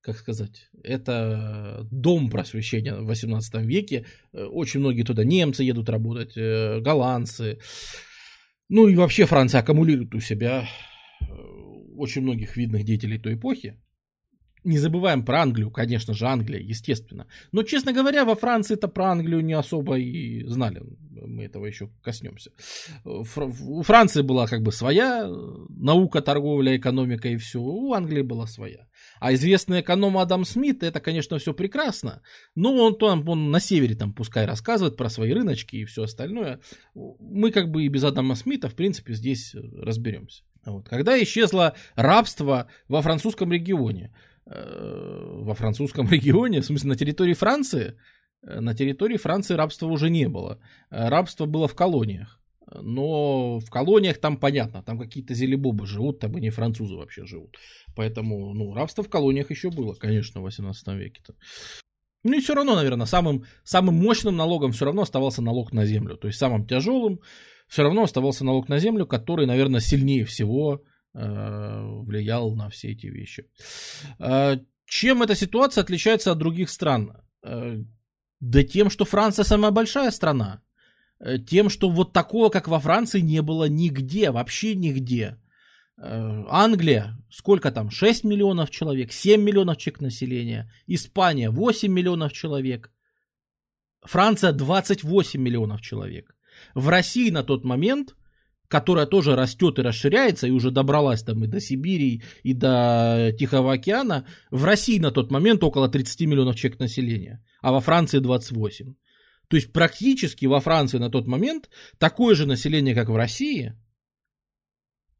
как 0.02 0.17
сказать, 0.17 0.69
это 0.84 1.88
дом 1.91 2.30
просвещения 2.30 2.95
в 2.95 3.06
18 3.06 3.56
веке. 3.65 4.06
Э, 4.34 4.45
очень 4.45 4.80
многие 4.80 5.04
туда 5.04 5.23
немцы 5.23 5.63
едут 5.63 5.89
работать, 5.89 6.34
э, 6.36 6.80
голландцы. 6.80 7.60
Ну 8.69 8.88
и 8.88 8.95
вообще 8.95 9.25
Франция 9.25 9.62
аккумулирует 9.62 10.13
у 10.15 10.19
себя 10.19 10.67
э, 11.21 11.25
очень 11.95 12.21
многих 12.21 12.58
видных 12.58 12.84
деятелей 12.84 13.19
той 13.19 13.36
эпохи. 13.36 13.80
Не 14.65 14.78
забываем 14.78 15.24
про 15.24 15.41
Англию, 15.41 15.72
конечно 15.72 16.13
же, 16.13 16.28
Англия, 16.28 16.60
естественно. 16.60 17.28
Но, 17.54 17.63
честно 17.63 17.93
говоря, 17.93 18.26
во 18.26 18.36
Франции-то 18.36 18.89
про 18.89 19.12
Англию 19.12 19.41
не 19.41 19.54
особо 19.54 19.98
и 19.98 20.43
знали. 20.45 20.82
Мы 21.12 21.45
этого 21.45 21.65
еще 21.65 21.89
коснемся. 22.02 22.52
У 23.06 23.84
Франции 23.84 24.22
была 24.22 24.48
как 24.48 24.62
бы 24.62 24.74
своя 24.74 25.30
наука, 25.69 26.22
торговля, 26.22 26.76
экономика 26.76 27.30
и 27.30 27.38
все. 27.38 27.60
У 27.60 27.93
Англии 27.93 28.22
была 28.22 28.48
своя. 28.48 28.88
А 29.22 29.34
известный 29.34 29.80
эконом 29.80 30.17
Адам 30.17 30.43
Смит, 30.43 30.84
это, 30.84 31.00
конечно, 31.00 31.39
все 31.39 31.54
прекрасно. 31.54 32.22
Но 32.56 32.76
он 32.76 32.98
там, 32.98 33.28
он 33.30 33.52
на 33.52 33.62
севере 33.62 33.95
там 33.95 34.13
пускай 34.13 34.45
рассказывает 34.45 34.98
про 34.98 35.10
свои 35.10 35.32
рыночки 35.32 35.78
и 35.78 35.86
все 35.86 36.04
остальное. 36.04 36.60
Мы 36.93 37.52
как 37.52 37.72
бы 37.72 37.86
и 37.86 37.88
без 37.88 38.04
Адама 38.04 38.36
Смита, 38.36 38.67
в 38.67 38.76
принципе, 38.76 39.13
здесь 39.13 39.56
разберемся. 39.56 40.43
Вот. 40.65 40.89
Когда 40.89 41.22
исчезло 41.24 41.76
рабство 41.95 42.67
во 42.89 43.02
французском 43.02 43.52
регионе, 43.54 44.12
Э, 44.12 44.29
во 44.49 45.53
французском 45.53 46.07
регионе, 46.12 46.62
в 46.62 46.65
смысле 46.65 46.89
на 46.89 46.95
территории 46.95 47.33
Франции, 47.33 47.95
э, 48.41 48.59
на 48.59 48.73
территории 48.73 49.17
Франции 49.17 49.55
рабства 49.55 49.88
уже 49.88 50.09
не 50.09 50.27
было. 50.27 50.59
Э, 50.89 51.09
рабство 51.09 51.45
было 51.45 51.67
в 51.67 51.75
колониях. 51.75 52.39
Но 52.71 53.59
в 53.59 53.69
колониях 53.71 54.19
там 54.19 54.38
понятно, 54.38 54.83
там 54.83 54.99
какие-то 54.99 55.33
зелебобы 55.33 55.88
живут, 55.88 56.19
там 56.19 56.38
и 56.38 56.41
не 56.41 56.51
французы 56.51 56.95
вообще 56.95 57.25
живут. 57.25 57.57
Поэтому, 57.95 58.53
ну, 58.53 58.75
рабство 58.75 59.03
в 59.03 59.09
колониях 59.09 59.49
еще 59.49 59.71
было, 59.71 59.93
конечно, 59.95 60.41
в 60.41 60.43
18 60.43 60.88
веке-то. 60.89 61.33
Ну 62.23 62.38
и 62.38 62.41
все 62.41 62.53
равно, 62.53 62.75
наверное, 62.75 63.07
самым, 63.07 63.45
самым 63.63 63.95
мощным 63.95 64.35
налогом 64.35 64.71
все 64.71 64.85
равно 64.85 65.01
оставался 65.01 65.41
налог 65.41 65.73
на 65.73 65.85
землю. 65.85 66.15
То 66.15 66.27
есть 66.27 66.38
самым 66.38 66.67
тяжелым 66.67 67.21
все 67.67 67.81
равно 67.81 68.03
оставался 68.03 68.45
налог 68.45 68.69
на 68.69 68.77
землю, 68.77 69.07
который, 69.07 69.47
наверное, 69.47 69.79
сильнее 69.79 70.25
всего 70.25 70.83
Э, 70.83 70.88
влиял 71.13 72.56
на 72.56 72.69
все 72.69 72.91
эти 72.91 73.08
вещи. 73.08 73.45
Э, 74.19 74.60
чем 74.86 75.24
эта 75.24 75.36
ситуация 75.36 75.84
отличается 75.84 76.32
от 76.32 76.38
других 76.38 76.69
стран? 76.69 77.12
Э, 77.43 77.78
да 78.39 78.63
тем, 78.63 78.89
что 78.89 79.06
Франция 79.06 79.45
самая 79.45 79.72
большая 79.72 80.12
страна. 80.12 80.62
Тем, 81.48 81.69
что 81.69 81.89
вот 81.89 82.13
такого, 82.13 82.50
как 82.50 82.67
во 82.67 82.80
Франции, 82.80 83.19
не 83.22 83.41
было 83.41 83.67
нигде, 83.67 84.32
вообще 84.32 84.76
нигде. 84.76 85.38
Англия, 85.98 87.17
сколько 87.30 87.72
там, 87.72 87.89
6 87.89 88.24
миллионов 88.24 88.69
человек, 88.69 89.12
7 89.12 89.41
миллионов 89.41 89.78
человек 89.78 90.02
населения. 90.02 90.72
Испания, 90.88 91.50
8 91.50 91.91
миллионов 91.91 92.32
человек. 92.32 92.89
Франция, 94.04 94.54
28 94.54 95.41
миллионов 95.41 95.82
человек. 95.82 96.36
В 96.74 96.88
России 96.88 97.32
на 97.32 97.43
тот 97.43 97.65
момент 97.65 98.15
которая 98.69 99.08
тоже 99.08 99.36
растет 99.36 99.79
и 99.79 99.82
расширяется, 99.82 100.47
и 100.47 100.51
уже 100.51 100.71
добралась 100.71 101.23
там 101.23 101.43
и 101.43 101.47
до 101.47 101.60
Сибири, 101.60 102.23
и 102.43 102.53
до 102.53 103.34
Тихого 103.38 103.73
океана, 103.73 104.25
в 104.51 104.63
России 104.63 104.99
на 104.99 105.12
тот 105.12 105.32
момент 105.32 105.63
около 105.63 105.89
30 105.89 106.21
миллионов 106.21 106.55
человек 106.55 106.79
населения, 106.79 107.43
а 107.62 107.71
во 107.71 107.82
Франции 107.82 108.19
28. 108.19 108.93
То 109.47 109.58
есть 109.58 109.73
практически 109.73 110.45
во 110.45 110.60
Франции 110.60 110.99
на 110.99 111.10
тот 111.10 111.27
момент 111.27 111.69
такое 111.97 112.36
же 112.36 112.45
население, 112.45 112.93
как 112.93 113.10
в 113.10 113.15
России. 113.15 113.73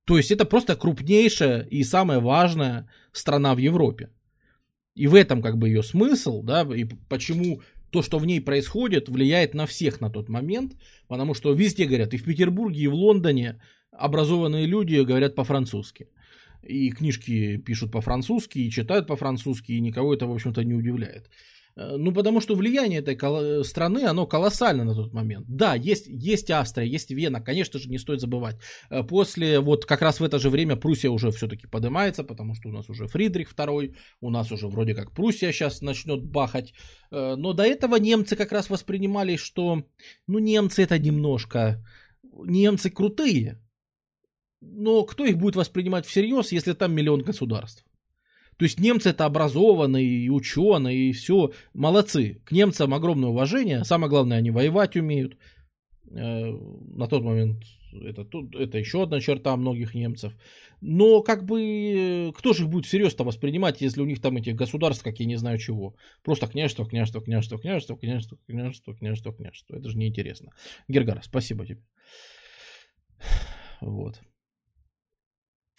То 0.06 0.18
есть 0.18 0.32
это 0.32 0.46
просто 0.46 0.76
крупнейшая 0.76 1.62
и 1.62 1.84
самая 1.84 2.20
важная 2.20 2.88
страна 3.12 3.56
в 3.56 3.58
Европе. 3.58 4.12
И 4.94 5.08
в 5.08 5.16
этом 5.16 5.42
как 5.42 5.58
бы 5.58 5.70
ее 5.70 5.82
смысл, 5.82 6.44
да, 6.44 6.62
и 6.62 6.86
почему 7.10 7.62
то, 7.92 8.02
что 8.02 8.20
в 8.20 8.26
ней 8.26 8.42
происходит, 8.42 9.10
влияет 9.10 9.54
на 9.54 9.66
всех 9.66 10.02
на 10.02 10.10
тот 10.10 10.30
момент, 10.30 10.76
потому 11.08 11.34
что 11.34 11.54
везде 11.54 11.86
говорят, 11.86 12.14
и 12.14 12.18
в 12.18 12.24
Петербурге, 12.24 12.82
и 12.82 12.88
в 12.88 12.94
Лондоне 12.94 13.60
образованные 13.92 14.66
люди 14.66 15.02
говорят 15.02 15.36
по-французски. 15.36 16.08
И 16.62 16.92
книжки 16.92 17.58
пишут 17.58 17.92
по-французски, 17.92 18.60
и 18.60 18.72
читают 18.72 19.08
по-французски, 19.08 19.72
и 19.72 19.82
никого 19.82 20.14
это, 20.14 20.28
в 20.28 20.32
общем-то, 20.32 20.64
не 20.64 20.74
удивляет. 20.74 21.30
Э, 21.80 21.98
ну, 21.98 22.12
потому 22.12 22.42
что 22.42 22.56
влияние 22.56 23.00
этой 23.00 23.16
страны, 23.64 24.04
оно 24.04 24.28
колоссально 24.28 24.84
на 24.84 24.96
тот 24.96 25.14
момент. 25.14 25.46
Да, 25.48 25.76
есть, 25.76 26.08
есть 26.08 26.52
Австрия, 26.52 26.88
есть 26.88 27.12
Вена, 27.12 27.42
конечно 27.42 27.80
же, 27.80 27.90
не 27.90 28.00
стоит 28.00 28.20
забывать. 28.20 28.56
Э, 28.90 29.04
после, 29.04 29.60
вот 29.60 29.86
как 29.86 30.02
раз 30.02 30.20
в 30.20 30.24
это 30.24 30.40
же 30.40 30.50
время 30.50 30.76
Пруссия 30.76 31.10
уже 31.10 31.32
все-таки 31.32 31.68
поднимается, 31.68 32.24
потому 32.24 32.56
что 32.56 32.70
у 32.70 32.72
нас 32.72 32.90
уже 32.90 33.08
Фридрих 33.08 33.54
II, 33.54 33.96
у 34.22 34.30
нас 34.30 34.52
уже 34.52 34.68
вроде 34.68 34.94
как 34.94 35.14
Пруссия 35.14 35.52
сейчас 35.54 35.82
начнет 35.82 36.24
бахать. 36.24 36.74
Э, 37.12 37.36
но 37.38 37.54
до 37.54 37.64
этого 37.64 37.96
немцы 37.96 38.36
как 38.36 38.52
раз 38.52 38.70
воспринимали, 38.70 39.38
что, 39.38 39.84
ну, 40.28 40.40
немцы 40.40 40.84
это 40.84 41.00
немножко, 41.00 41.86
немцы 42.46 42.90
крутые, 42.90 43.58
но 44.62 45.04
кто 45.04 45.26
их 45.26 45.38
будет 45.38 45.56
воспринимать 45.56 46.06
всерьез, 46.06 46.52
если 46.52 46.74
там 46.74 46.94
миллион 46.94 47.22
государств? 47.22 47.86
То 48.60 48.66
есть 48.66 48.80
немцы 48.80 49.10
это 49.10 49.26
образованные, 49.26 50.06
и 50.06 50.30
ученые, 50.30 51.10
и 51.10 51.14
все, 51.14 51.52
молодцы. 51.74 52.42
К 52.44 52.52
немцам 52.52 52.94
огромное 52.94 53.30
уважение. 53.30 53.86
Самое 53.86 54.10
главное, 54.10 54.38
они 54.38 54.52
воевать 54.52 54.98
умеют. 54.98 55.38
Э, 56.12 56.52
на 56.96 57.08
тот 57.08 57.24
момент 57.24 57.64
это, 57.94 58.28
это 58.60 58.78
еще 58.78 59.04
одна 59.04 59.22
черта 59.22 59.56
многих 59.56 59.96
немцев. 59.96 60.38
Но 60.82 61.22
как 61.22 61.46
бы 61.46 62.34
кто 62.36 62.54
же 62.54 62.64
их 62.64 62.70
будет 62.70 62.86
всерьез-то 62.86 63.24
воспринимать, 63.24 63.80
если 63.80 64.02
у 64.02 64.06
них 64.06 64.22
там 64.22 64.36
этих 64.36 64.56
государств, 64.56 65.04
как 65.04 65.20
я 65.22 65.26
не 65.26 65.38
знаю 65.38 65.58
чего. 65.58 65.96
Просто 66.22 66.48
княжество, 66.48 66.86
княжество, 66.86 67.22
княжество, 67.22 67.58
княжество, 67.58 67.98
княжество, 67.98 68.38
княжество, 68.46 68.94
княжество, 68.94 69.34
княжество. 69.34 69.76
Это 69.78 69.90
же 69.90 69.98
неинтересно. 69.98 70.52
Гергар, 70.90 71.22
спасибо 71.24 71.66
тебе. 71.66 71.82
Вот. 73.82 74.20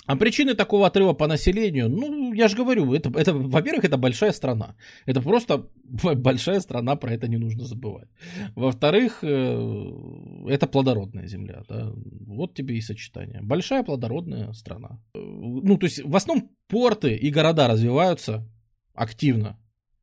А 0.06 0.16
причины 0.16 0.54
такого 0.54 0.86
отрыва 0.86 1.12
по 1.12 1.26
населению, 1.26 1.88
ну, 1.88 2.32
я 2.32 2.48
же 2.48 2.56
говорю, 2.56 2.94
это, 2.94 3.10
это, 3.10 3.32
во-первых, 3.32 3.84
это 3.84 3.96
большая 3.96 4.32
страна. 4.32 4.74
Это 5.06 5.20
просто 5.20 5.66
большая 6.16 6.60
страна, 6.60 6.96
про 6.96 7.12
это 7.12 7.28
не 7.28 7.38
нужно 7.38 7.64
забывать. 7.64 8.08
Во-вторых, 8.56 9.18
э, 9.22 10.48
это 10.48 10.66
плодородная 10.66 11.26
земля. 11.26 11.62
Да? 11.68 11.92
Вот 12.26 12.54
тебе 12.54 12.76
и 12.76 12.80
сочетание. 12.80 13.40
Большая 13.42 13.82
плодородная 13.82 14.52
страна. 14.52 15.00
Э, 15.14 15.18
ну, 15.18 15.76
то 15.76 15.86
есть, 15.86 16.04
в 16.04 16.16
основном 16.16 16.50
порты 16.66 17.14
и 17.14 17.30
города 17.30 17.68
развиваются 17.68 18.48
активно. 18.94 19.56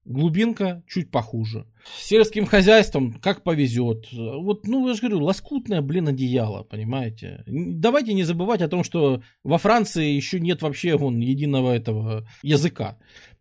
Глубинка 0.08 0.84
чуть 0.88 1.12
похуже. 1.12 1.68
Сельским 1.98 2.46
хозяйством 2.46 3.20
как 3.20 3.44
повезет. 3.44 4.08
Вот, 4.14 4.66
ну, 4.66 4.88
я 4.88 4.94
же 4.94 5.02
говорю, 5.02 5.22
лоскутное, 5.22 5.82
блин, 5.82 6.08
одеяло, 6.08 6.64
понимаете. 6.64 7.44
Давайте 7.46 8.14
не 8.14 8.24
забывать 8.24 8.62
о 8.62 8.70
том, 8.70 8.86
что 8.86 9.22
во 9.44 9.58
Франции 9.58 10.14
еще 10.14 10.40
нет 10.40 10.62
вообще 10.62 10.96
вон 10.96 11.20
единого 11.20 11.74
этого 11.74 12.26
языка. 12.42 12.98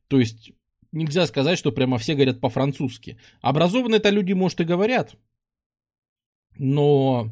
То 0.09 0.19
есть 0.19 0.51
нельзя 0.91 1.29
сказать, 1.29 1.57
что 1.57 1.71
прямо 1.71 1.99
все 1.99 2.15
говорят 2.15 2.41
по-французски. 2.41 3.17
Образованные 3.43 3.99
это 3.99 4.11
люди, 4.11 4.33
может, 4.33 4.61
и 4.61 4.65
говорят. 4.65 5.15
Но 6.59 7.31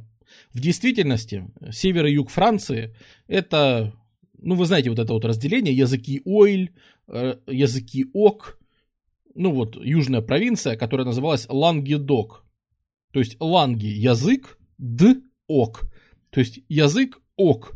в 0.53 0.61
действительности 0.61 1.51
север 1.73 2.07
и 2.07 2.12
юг 2.12 2.31
Франции 2.31 2.94
это, 3.27 3.92
ну, 4.38 4.55
вы 4.55 4.66
знаете, 4.66 4.90
вот 4.90 5.01
это 5.01 5.12
вот 5.12 5.25
разделение, 5.25 5.75
языки 5.75 6.23
ойль, 6.25 6.73
э, 7.09 7.35
языки 7.49 8.07
ок, 8.12 8.61
ну 9.35 9.53
вот, 9.53 9.77
южная 9.77 10.20
провинция, 10.20 10.77
которая 10.77 11.07
называлась 11.07 11.47
Лангедок. 11.49 12.44
То 13.12 13.20
есть 13.20 13.37
ланги– 13.38 13.87
язык, 13.87 14.59
д– 14.77 15.23
ок. 15.47 15.83
То 16.31 16.40
есть 16.40 16.61
язык– 16.68 17.20
ок. 17.37 17.75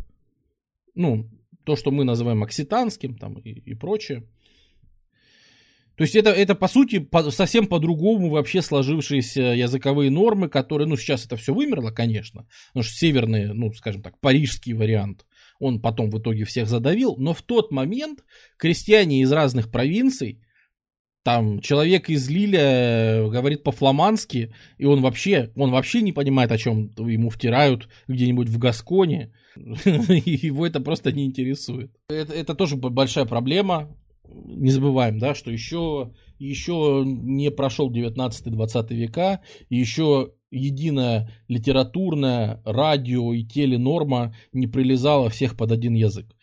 Ну, 0.94 1.30
то, 1.64 1.76
что 1.76 1.92
мы 1.92 2.04
называем 2.04 2.42
окситанским 2.42 3.16
там 3.16 3.38
и, 3.38 3.50
и 3.50 3.74
прочее. 3.74 4.24
То 5.98 6.02
есть 6.02 6.14
это, 6.14 6.30
это 6.30 6.54
по 6.54 6.66
сути 6.66 7.00
по, 7.00 7.30
совсем 7.30 7.66
по-другому 7.66 8.30
вообще 8.30 8.62
сложившиеся 8.62 9.42
языковые 9.42 10.10
нормы, 10.10 10.48
которые, 10.48 10.88
ну 10.88 10.96
сейчас 10.96 11.26
это 11.26 11.36
все 11.36 11.52
вымерло, 11.52 11.90
конечно, 11.90 12.46
потому 12.68 12.84
что 12.84 12.94
северный, 12.94 13.52
ну 13.52 13.72
скажем 13.72 14.02
так, 14.02 14.18
парижский 14.20 14.74
вариант, 14.74 15.26
он 15.58 15.80
потом 15.80 16.10
в 16.10 16.18
итоге 16.20 16.44
всех 16.44 16.68
задавил, 16.68 17.16
но 17.16 17.34
в 17.34 17.42
тот 17.42 17.72
момент 17.72 18.24
крестьяне 18.56 19.22
из 19.22 19.32
разных 19.32 19.72
провинций 19.72 20.40
там 21.22 21.60
человек 21.60 22.08
из 22.08 22.28
Лиля 22.30 22.60
э, 22.60 23.28
говорит 23.28 23.62
по-фламандски, 23.62 24.52
и 24.78 24.84
он 24.84 25.02
вообще, 25.02 25.50
он 25.56 25.70
вообще 25.70 26.00
не 26.00 26.12
понимает, 26.12 26.52
о 26.52 26.58
чем 26.58 26.90
ему 26.96 27.30
втирают 27.30 27.88
где-нибудь 28.06 28.48
в 28.48 28.58
Гасконе. 28.58 29.32
Его 29.56 30.66
это 30.66 30.80
просто 30.80 31.12
не 31.12 31.26
интересует. 31.26 31.90
Это, 32.08 32.32
это 32.32 32.54
тоже 32.54 32.76
большая 32.76 33.24
проблема. 33.24 33.94
Не 34.26 34.70
забываем, 34.70 35.18
да, 35.18 35.34
что 35.34 35.50
еще, 35.50 36.12
еще 36.38 37.02
не 37.04 37.50
прошел 37.50 37.90
19-20 37.90 38.94
века, 38.94 39.40
и 39.70 39.76
еще 39.76 40.32
единая 40.50 41.30
литературная, 41.48 42.62
радио 42.64 43.32
и 43.32 43.44
теленорма 43.44 44.34
не 44.52 44.66
прилезала 44.66 45.28
всех 45.30 45.56
под 45.56 45.72
один 45.72 45.94
язык. 45.94 46.34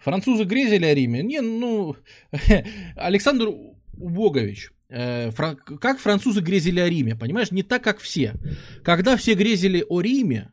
Французы 0.00 0.44
грезили 0.44 0.86
о 0.86 0.94
Риме? 0.94 1.22
Не, 1.22 1.40
ну, 1.40 1.96
Александр 2.96 3.50
Убогович, 3.96 4.70
э, 4.88 5.30
как 5.32 5.98
французы 5.98 6.40
грезили 6.40 6.80
о 6.80 6.88
Риме, 6.88 7.14
понимаешь, 7.14 7.50
не 7.50 7.62
так, 7.62 7.84
как 7.84 7.98
все. 7.98 8.34
Когда 8.82 9.16
все 9.16 9.34
грезили 9.34 9.84
о 9.88 10.00
Риме, 10.00 10.52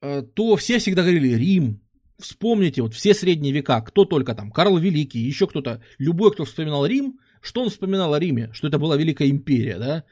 э, 0.00 0.22
то 0.22 0.56
все 0.56 0.78
всегда 0.78 1.02
говорили 1.02 1.34
Рим. 1.34 1.82
Вспомните, 2.18 2.82
вот 2.82 2.94
все 2.94 3.14
средние 3.14 3.52
века, 3.52 3.80
кто 3.82 4.04
только 4.04 4.34
там, 4.34 4.50
Карл 4.50 4.78
Великий, 4.78 5.20
еще 5.20 5.46
кто-то, 5.46 5.82
любой, 5.98 6.32
кто 6.32 6.44
вспоминал 6.44 6.86
Рим, 6.86 7.18
что 7.40 7.62
он 7.62 7.70
вспоминал 7.70 8.12
о 8.14 8.18
Риме? 8.18 8.50
Что 8.52 8.68
это 8.68 8.78
была 8.78 8.96
Великая 8.96 9.30
Империя, 9.30 9.78
да? 9.78 10.04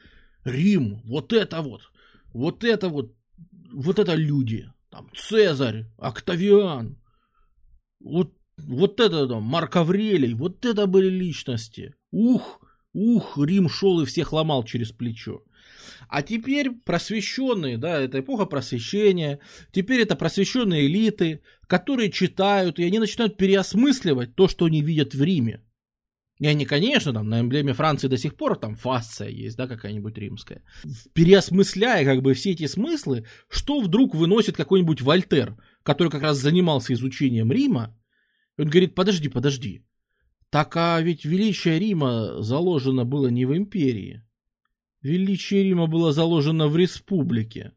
Рим, 0.43 1.01
вот 1.03 1.33
это 1.33 1.61
вот, 1.61 1.81
вот 2.33 2.63
это 2.63 2.89
вот, 2.89 3.13
вот 3.71 3.99
это 3.99 4.15
люди, 4.15 4.71
там, 4.89 5.09
Цезарь, 5.15 5.85
Октавиан, 5.97 6.97
вот, 7.99 8.33
вот 8.57 8.99
это 8.99 9.27
да, 9.27 9.39
Марк 9.39 9.75
Аврелий, 9.75 10.33
вот 10.33 10.65
это 10.65 10.87
были 10.87 11.09
личности. 11.09 11.95
Ух, 12.11 12.61
ух, 12.93 13.37
Рим 13.37 13.69
шел 13.69 14.01
и 14.01 14.05
всех 14.05 14.33
ломал 14.33 14.63
через 14.63 14.91
плечо. 14.91 15.43
А 16.07 16.23
теперь 16.23 16.71
просвещенные, 16.71 17.77
да, 17.77 17.99
это 17.99 18.19
эпоха 18.19 18.45
просвещения, 18.45 19.39
теперь 19.71 20.01
это 20.01 20.15
просвещенные 20.15 20.87
элиты, 20.87 21.41
которые 21.67 22.11
читают, 22.11 22.79
и 22.79 22.83
они 22.83 22.99
начинают 22.99 23.37
переосмысливать 23.37 24.35
то, 24.35 24.47
что 24.47 24.65
они 24.65 24.81
видят 24.81 25.13
в 25.13 25.21
Риме. 25.21 25.61
И 26.39 26.47
они, 26.47 26.65
конечно, 26.65 27.11
там 27.13 27.27
на 27.27 27.41
эмблеме 27.41 27.73
Франции 27.73 28.07
до 28.07 28.17
сих 28.17 28.35
пор 28.35 28.57
там 28.57 28.75
фасция 28.75 29.27
есть, 29.27 29.57
да, 29.57 29.67
какая-нибудь 29.67 30.17
римская. 30.17 30.63
Переосмысляя 31.13 32.05
как 32.05 32.21
бы 32.21 32.33
все 32.33 32.51
эти 32.51 32.65
смыслы, 32.65 33.25
что 33.49 33.81
вдруг 33.81 34.15
выносит 34.15 34.55
какой-нибудь 34.55 35.01
Вольтер, 35.01 35.57
который 35.89 36.11
как 36.11 36.21
раз 36.21 36.37
занимался 36.37 36.93
изучением 36.93 37.51
Рима, 37.51 37.97
он 38.59 38.69
говорит, 38.69 38.93
подожди, 38.93 39.27
подожди, 39.27 39.87
так 40.51 40.77
а 40.77 41.01
ведь 41.01 41.25
величие 41.25 41.79
Рима 41.79 42.43
заложено 42.43 43.05
было 43.05 43.29
не 43.29 43.47
в 43.47 43.57
империи. 43.57 44.23
Величие 45.01 45.63
Рима 45.63 45.87
было 45.87 46.13
заложено 46.13 46.67
в 46.67 46.77
республике. 46.77 47.73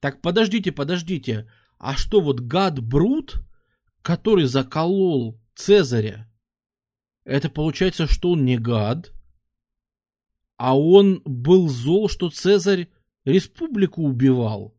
Так 0.00 0.22
подождите, 0.22 0.72
подождите, 0.72 1.48
а 1.78 1.94
что 1.94 2.20
вот 2.20 2.40
гад 2.40 2.80
Брут, 2.80 3.36
который 4.02 4.46
заколол 4.46 5.40
Цезаря, 5.54 6.28
это 7.22 7.48
получается, 7.48 8.08
что 8.08 8.32
он 8.32 8.44
не 8.44 8.58
гад, 8.58 9.12
а 10.56 10.76
он 10.76 11.22
был 11.24 11.68
зол, 11.68 12.08
что 12.08 12.28
Цезарь 12.28 12.88
республику 13.24 14.02
убивал 14.02 14.74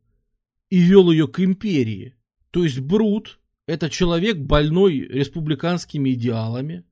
и 0.72 0.80
вел 0.80 1.12
ее 1.12 1.28
к 1.28 1.40
империи. 1.42 2.16
То 2.50 2.64
есть 2.64 2.80
Брут– 2.80 3.40
это 3.68 3.90
человек, 3.90 4.38
больной 4.38 5.00
республиканскими 5.00 6.14
идеалами, 6.14 6.86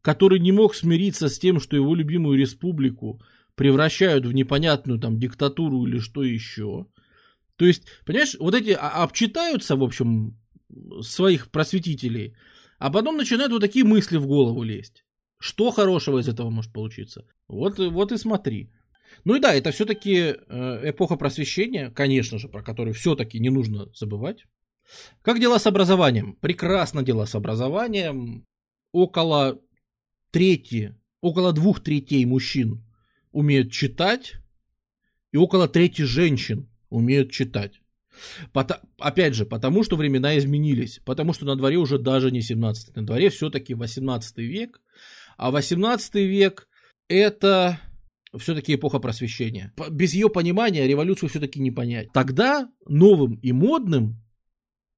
который 0.00 0.40
не 0.40 0.52
мог 0.52 0.74
смириться 0.74 1.28
с 1.28 1.38
тем, 1.38 1.60
что 1.60 1.76
его 1.76 1.94
любимую 1.94 2.38
республику 2.38 3.22
превращают 3.54 4.24
в 4.24 4.32
непонятную 4.32 4.98
там 4.98 5.18
диктатуру 5.18 5.86
или 5.86 5.98
что 5.98 6.24
еще. 6.24 6.86
То 7.56 7.66
есть, 7.66 7.82
понимаешь, 8.06 8.36
вот 8.40 8.54
эти 8.54 8.70
обчитаются, 8.70 9.76
в 9.76 9.82
общем, 9.82 10.38
своих 11.02 11.50
просветителей, 11.50 12.34
а 12.78 12.90
потом 12.90 13.18
начинают 13.18 13.52
вот 13.52 13.60
такие 13.60 13.84
мысли 13.84 14.16
в 14.16 14.26
голову 14.26 14.62
лезть. 14.62 15.04
Что 15.38 15.70
хорошего 15.70 16.20
из 16.20 16.28
этого 16.28 16.48
может 16.48 16.72
получиться? 16.72 17.26
Вот, 17.48 17.78
вот 17.78 18.12
и 18.12 18.16
смотри. 18.16 18.72
Ну 19.24 19.34
и 19.34 19.40
да, 19.40 19.54
это 19.54 19.70
все-таки 19.70 20.14
э, 20.16 20.90
эпоха 20.90 21.16
просвещения, 21.16 21.90
конечно 21.90 22.38
же, 22.38 22.48
про 22.48 22.62
которую 22.62 22.94
все-таки 22.94 23.38
не 23.38 23.50
нужно 23.50 23.90
забывать. 23.94 24.46
Как 25.22 25.40
дела 25.40 25.58
с 25.58 25.66
образованием? 25.66 26.34
Прекрасно 26.34 27.02
дела 27.02 27.26
с 27.26 27.34
образованием. 27.34 28.46
Около 28.92 29.60
трети, 30.30 30.96
около 31.20 31.52
двух 31.52 31.80
третей 31.80 32.24
мужчин 32.24 32.84
умеют 33.32 33.70
читать, 33.70 34.34
и 35.32 35.36
около 35.36 35.68
трети 35.68 36.02
женщин 36.02 36.68
умеют 36.88 37.30
читать. 37.30 37.80
Пото, 38.52 38.82
опять 38.98 39.34
же, 39.34 39.46
потому 39.46 39.84
что 39.84 39.96
времена 39.96 40.36
изменились, 40.36 41.00
потому 41.04 41.32
что 41.32 41.46
на 41.46 41.56
дворе 41.56 41.76
уже 41.76 41.98
даже 41.98 42.30
не 42.30 42.42
17 42.42 42.96
на 42.96 43.06
дворе 43.06 43.30
все-таки 43.30 43.74
18 43.74 44.38
век, 44.38 44.80
а 45.36 45.50
18 45.50 46.14
век 46.16 46.68
это 47.08 47.80
все-таки 48.38 48.74
эпоха 48.74 48.98
просвещения. 48.98 49.72
Без 49.90 50.14
ее 50.14 50.28
понимания 50.28 50.86
революцию 50.86 51.28
все-таки 51.28 51.60
не 51.60 51.70
понять. 51.70 52.12
Тогда 52.12 52.70
новым 52.86 53.34
и 53.36 53.52
модным 53.52 54.22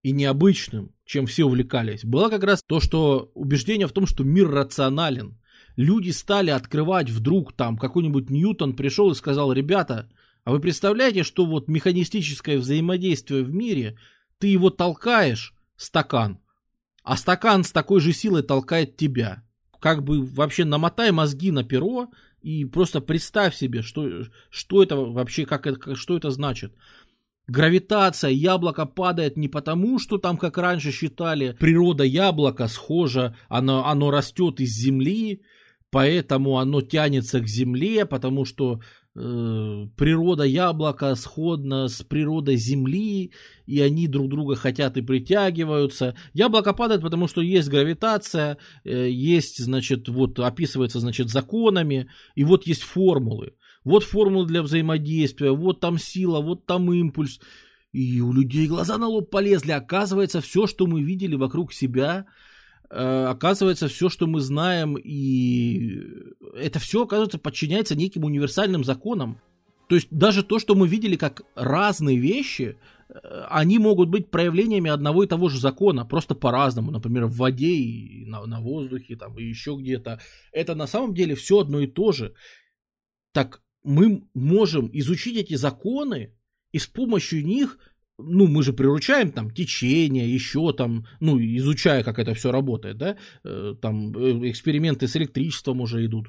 и 0.02 0.12
необычным, 0.12 0.94
чем 1.04 1.26
все 1.26 1.44
увлекались, 1.44 2.04
было 2.04 2.28
как 2.28 2.44
раз 2.44 2.62
то, 2.66 2.80
что 2.80 3.30
убеждение 3.34 3.86
в 3.86 3.92
том, 3.92 4.06
что 4.06 4.24
мир 4.24 4.50
рационален. 4.50 5.38
Люди 5.76 6.10
стали 6.10 6.50
открывать 6.50 7.08
вдруг 7.08 7.54
там 7.54 7.78
какой-нибудь 7.78 8.28
Ньютон 8.28 8.74
пришел 8.74 9.10
и 9.10 9.14
сказал, 9.14 9.52
ребята, 9.52 10.10
а 10.44 10.50
вы 10.50 10.60
представляете, 10.60 11.22
что 11.22 11.46
вот 11.46 11.68
механистическое 11.68 12.58
взаимодействие 12.58 13.42
в 13.44 13.54
мире, 13.54 13.96
ты 14.38 14.48
его 14.48 14.70
толкаешь, 14.70 15.54
стакан, 15.76 16.40
а 17.04 17.16
стакан 17.16 17.64
с 17.64 17.72
такой 17.72 18.00
же 18.00 18.12
силой 18.12 18.42
толкает 18.42 18.96
тебя. 18.96 19.44
Как 19.80 20.04
бы 20.04 20.24
вообще 20.24 20.64
намотай 20.64 21.10
мозги 21.10 21.50
на 21.50 21.64
перо 21.64 22.10
и 22.42 22.64
просто 22.64 23.00
представь 23.00 23.54
себе, 23.54 23.82
что, 23.82 24.24
что 24.50 24.82
это 24.82 24.96
вообще, 24.96 25.46
как 25.46 25.66
это, 25.66 25.94
что 25.94 26.16
это 26.16 26.30
значит. 26.30 26.74
Гравитация, 27.48 28.30
яблоко 28.30 28.86
падает 28.86 29.36
не 29.36 29.48
потому, 29.48 29.98
что 29.98 30.18
там, 30.18 30.36
как 30.36 30.58
раньше 30.58 30.92
считали, 30.92 31.56
природа 31.58 32.04
яблока 32.04 32.68
схожа, 32.68 33.36
оно, 33.48 33.86
оно 33.86 34.10
растет 34.10 34.60
из 34.60 34.70
земли, 34.70 35.42
поэтому 35.90 36.58
оно 36.58 36.80
тянется 36.80 37.40
к 37.40 37.48
земле, 37.48 38.06
потому 38.06 38.44
что 38.44 38.80
природа 39.14 40.44
яблока 40.44 41.14
сходна 41.16 41.88
с 41.88 42.02
природой 42.02 42.56
земли, 42.56 43.32
и 43.66 43.80
они 43.80 44.08
друг 44.08 44.30
друга 44.30 44.56
хотят 44.56 44.96
и 44.96 45.02
притягиваются. 45.02 46.16
Яблоко 46.32 46.72
падает, 46.72 47.02
потому 47.02 47.28
что 47.28 47.42
есть 47.42 47.68
гравитация, 47.68 48.56
э, 48.84 49.10
есть, 49.10 49.62
значит, 49.62 50.08
вот 50.08 50.38
описывается, 50.38 50.98
значит, 51.00 51.28
законами, 51.28 52.08
и 52.34 52.44
вот 52.44 52.66
есть 52.66 52.82
формулы. 52.82 53.54
Вот 53.84 54.02
формулы 54.04 54.46
для 54.46 54.62
взаимодействия, 54.62 55.50
вот 55.50 55.80
там 55.80 55.98
сила, 55.98 56.40
вот 56.40 56.64
там 56.64 56.90
импульс. 56.92 57.40
И 57.92 58.20
у 58.22 58.32
людей 58.32 58.66
глаза 58.66 58.96
на 58.96 59.08
лоб 59.08 59.28
полезли. 59.28 59.72
Оказывается, 59.72 60.40
все, 60.40 60.66
что 60.66 60.86
мы 60.86 61.02
видели 61.02 61.34
вокруг 61.34 61.74
себя, 61.74 62.24
Э, 62.24 62.28
оказывается, 62.94 63.88
все, 63.88 64.08
что 64.08 64.26
мы 64.26 64.40
знаем, 64.40 64.96
и 64.96 66.02
это 66.54 66.78
все, 66.78 67.04
оказывается, 67.04 67.38
подчиняется 67.38 67.94
неким 67.94 68.24
универсальным 68.24 68.84
законам. 68.84 69.40
То 69.88 69.96
есть 69.96 70.08
даже 70.10 70.42
то, 70.42 70.58
что 70.58 70.74
мы 70.74 70.88
видели 70.88 71.16
как 71.16 71.42
разные 71.54 72.16
вещи, 72.16 72.76
э, 73.08 73.44
они 73.48 73.78
могут 73.78 74.08
быть 74.08 74.30
проявлениями 74.30 74.90
одного 74.90 75.24
и 75.24 75.26
того 75.26 75.48
же 75.48 75.58
закона, 75.58 76.04
просто 76.04 76.34
по-разному, 76.34 76.90
например, 76.90 77.26
в 77.26 77.36
воде 77.36 77.72
и 77.74 78.24
на, 78.26 78.44
на 78.46 78.60
воздухе, 78.60 79.16
там, 79.16 79.38
и 79.38 79.44
еще 79.44 79.76
где-то. 79.78 80.20
Это 80.52 80.74
на 80.74 80.86
самом 80.86 81.14
деле 81.14 81.34
все 81.34 81.60
одно 81.60 81.80
и 81.80 81.86
то 81.86 82.12
же. 82.12 82.34
Так 83.32 83.62
мы 83.82 84.24
можем 84.34 84.90
изучить 84.92 85.36
эти 85.36 85.54
законы 85.54 86.34
и 86.72 86.78
с 86.78 86.86
помощью 86.86 87.44
них 87.44 87.78
ну, 88.22 88.46
мы 88.46 88.62
же 88.62 88.72
приручаем 88.72 89.30
там 89.32 89.50
течение, 89.50 90.32
еще 90.32 90.72
там, 90.72 91.06
ну, 91.20 91.38
изучая, 91.38 92.02
как 92.02 92.18
это 92.18 92.34
все 92.34 92.52
работает, 92.52 92.98
да, 92.98 93.16
э, 93.44 93.74
там 93.80 94.16
э, 94.16 94.50
эксперименты 94.50 95.08
с 95.08 95.16
электричеством 95.16 95.80
уже 95.80 96.04
идут, 96.04 96.28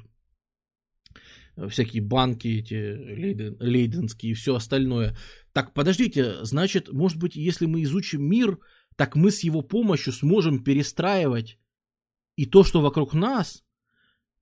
всякие 1.68 2.02
банки 2.02 2.48
эти 2.48 2.74
лейден, 2.74 3.56
лейденские 3.60 4.32
и 4.32 4.34
все 4.34 4.54
остальное. 4.54 5.16
Так, 5.52 5.72
подождите, 5.72 6.44
значит, 6.44 6.92
может 6.92 7.18
быть, 7.18 7.36
если 7.36 7.66
мы 7.66 7.82
изучим 7.82 8.22
мир, 8.22 8.58
так 8.96 9.16
мы 9.16 9.30
с 9.30 9.40
его 9.40 9.62
помощью 9.62 10.12
сможем 10.12 10.62
перестраивать 10.62 11.58
и 12.36 12.46
то, 12.46 12.64
что 12.64 12.80
вокруг 12.80 13.14
нас, 13.14 13.64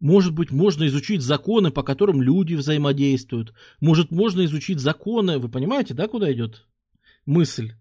может 0.01 0.33
быть, 0.33 0.51
можно 0.51 0.87
изучить 0.87 1.23
законы, 1.23 1.71
по 1.71 1.83
которым 1.83 2.23
люди 2.23 2.55
взаимодействуют. 2.55 3.55
Может, 3.81 4.11
можно 4.11 4.45
изучить 4.45 4.81
законы, 4.81 5.39
вы 5.39 5.49
понимаете, 5.49 5.95
да, 5.95 6.09
куда 6.09 6.33
идет 6.33 6.67
мысль. 7.27 7.73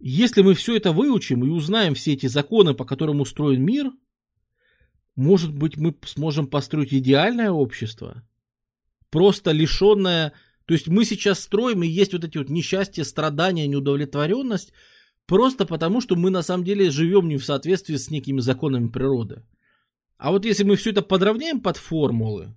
Если 0.00 0.42
мы 0.42 0.54
все 0.54 0.76
это 0.76 0.92
выучим 0.92 1.44
и 1.44 1.48
узнаем 1.48 1.94
все 1.94 2.12
эти 2.12 2.26
законы, 2.26 2.74
по 2.74 2.84
которым 2.84 3.20
устроен 3.20 3.62
мир, 3.62 3.90
может 5.16 5.52
быть, 5.52 5.76
мы 5.76 5.96
сможем 6.04 6.46
построить 6.46 6.94
идеальное 6.94 7.50
общество, 7.50 8.22
просто 9.10 9.50
лишенное... 9.50 10.32
То 10.66 10.74
есть 10.74 10.86
мы 10.86 11.04
сейчас 11.04 11.40
строим, 11.40 11.82
и 11.82 11.88
есть 11.88 12.12
вот 12.12 12.24
эти 12.24 12.36
вот 12.36 12.50
несчастья, 12.50 13.02
страдания, 13.02 13.66
неудовлетворенность, 13.66 14.72
просто 15.26 15.64
потому, 15.64 16.00
что 16.02 16.14
мы 16.14 16.30
на 16.30 16.42
самом 16.42 16.62
деле 16.62 16.90
живем 16.90 17.26
не 17.26 17.38
в 17.38 17.44
соответствии 17.44 17.96
с 17.96 18.10
некими 18.10 18.40
законами 18.40 18.88
природы. 18.88 19.42
А 20.18 20.30
вот 20.30 20.44
если 20.44 20.64
мы 20.64 20.76
все 20.76 20.90
это 20.90 21.00
подровняем 21.00 21.60
под 21.60 21.78
формулы, 21.78 22.54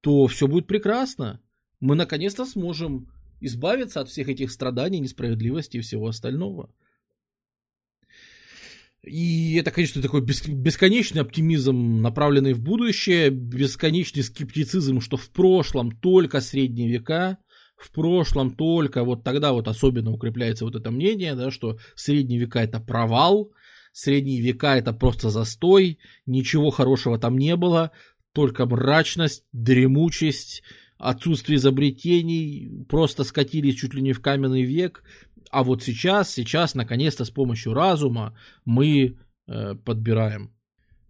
то 0.00 0.26
все 0.28 0.46
будет 0.46 0.66
прекрасно. 0.66 1.40
Мы 1.80 1.96
наконец-то 1.96 2.44
сможем 2.44 3.10
избавиться 3.40 4.00
от 4.00 4.08
всех 4.08 4.28
этих 4.28 4.50
страданий, 4.50 5.00
несправедливости 5.00 5.78
и 5.78 5.80
всего 5.80 6.08
остального. 6.08 6.70
И 9.02 9.54
это, 9.54 9.70
конечно, 9.70 10.02
такой 10.02 10.20
бесконечный 10.20 11.22
оптимизм, 11.22 12.02
направленный 12.02 12.52
в 12.52 12.60
будущее, 12.60 13.30
бесконечный 13.30 14.22
скептицизм, 14.22 15.00
что 15.00 15.16
в 15.16 15.30
прошлом 15.30 15.90
только 15.90 16.40
средние 16.42 16.90
века, 16.90 17.38
в 17.78 17.90
прошлом 17.92 18.50
только, 18.54 19.02
вот 19.02 19.24
тогда 19.24 19.52
вот 19.52 19.68
особенно 19.68 20.12
укрепляется 20.12 20.66
вот 20.66 20.76
это 20.76 20.90
мнение, 20.90 21.34
да, 21.34 21.50
что 21.50 21.78
средние 21.94 22.40
века 22.40 22.62
это 22.62 22.78
провал, 22.78 23.52
средние 23.92 24.42
века 24.42 24.76
это 24.76 24.92
просто 24.92 25.30
застой, 25.30 25.98
ничего 26.26 26.68
хорошего 26.68 27.18
там 27.18 27.38
не 27.38 27.56
было, 27.56 27.92
только 28.32 28.66
мрачность, 28.66 29.44
дремучесть, 29.52 30.62
отсутствие 31.00 31.56
изобретений, 31.56 32.84
просто 32.88 33.24
скатились 33.24 33.76
чуть 33.76 33.94
ли 33.94 34.02
не 34.02 34.12
в 34.12 34.20
каменный 34.20 34.62
век. 34.62 35.02
А 35.50 35.64
вот 35.64 35.82
сейчас, 35.82 36.32
сейчас, 36.32 36.74
наконец-то, 36.74 37.24
с 37.24 37.30
помощью 37.30 37.74
разума 37.74 38.36
мы 38.64 39.16
э, 39.48 39.74
подбираем. 39.74 40.54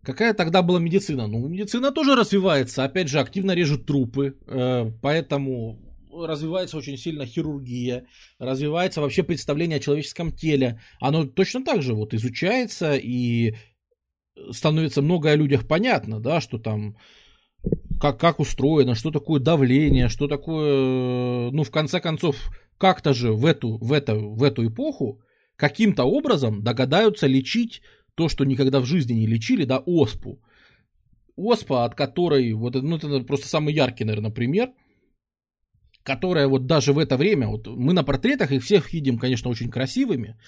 Какая 0.03 0.33
тогда 0.33 0.62
была 0.62 0.81
медицина? 0.81 1.26
Ну, 1.26 1.46
медицина 1.46 1.90
тоже 1.90 2.14
развивается. 2.14 2.85
Опять 2.85 3.09
же, 3.09 3.20
активно 3.20 3.53
режут 3.53 3.85
трупы, 3.85 4.38
э, 4.46 4.90
поэтому 5.03 5.79
развивается 6.12 6.76
очень 6.76 6.96
сильно 6.96 7.26
хирургия, 7.26 8.07
развивается 8.38 9.00
вообще 9.00 9.22
представление 9.22 9.76
о 9.76 9.81
человеческом 9.81 10.33
теле. 10.33 10.81
Оно 11.00 11.24
точно 11.24 11.64
так 11.64 11.83
же 11.83 11.94
вот 11.94 12.14
изучается 12.14 12.94
и 12.96 13.55
становится 14.50 15.03
много 15.03 15.31
о 15.31 15.37
людях 15.37 15.66
понятно, 15.68 16.20
да, 16.20 16.40
что 16.40 16.59
там 16.59 16.96
как, 18.01 18.19
как 18.19 18.41
устроено, 18.41 18.95
что 18.95 19.11
такое 19.11 19.41
давление, 19.41 20.09
что 20.09 20.27
такое, 20.27 21.51
ну, 21.51 21.63
в 21.63 21.71
конце 21.71 22.01
концов, 22.01 22.51
как-то 22.79 23.13
же 23.13 23.33
в 23.33 23.45
эту, 23.45 23.77
в, 23.77 23.93
это, 23.93 24.15
в 24.15 24.43
эту 24.43 24.67
эпоху 24.67 25.21
каким-то 25.57 26.05
образом 26.05 26.63
догадаются 26.63 27.27
лечить 27.27 27.83
то, 28.15 28.29
что 28.29 28.45
никогда 28.45 28.81
в 28.81 28.87
жизни 28.87 29.13
не 29.13 29.27
лечили, 29.27 29.65
да, 29.65 29.79
оспу. 29.79 30.43
Оспа, 31.37 31.85
от 31.85 31.95
которой, 31.95 32.53
вот, 32.55 32.75
ну, 32.75 32.97
это 32.97 33.21
просто 33.21 33.49
самый 33.49 33.75
яркий, 33.75 34.05
наверное, 34.05 34.31
пример, 34.31 34.71
которая 36.03 36.49
вот 36.49 36.67
даже 36.67 36.95
в 36.95 36.99
это 36.99 37.19
время, 37.19 37.49
вот 37.49 37.67
мы 37.67 37.93
на 37.93 38.03
портретах 38.03 38.53
их 38.53 38.65
всех 38.65 38.93
видим, 38.95 39.19
конечно, 39.19 39.51
очень 39.51 39.71
красивыми, 39.71 40.39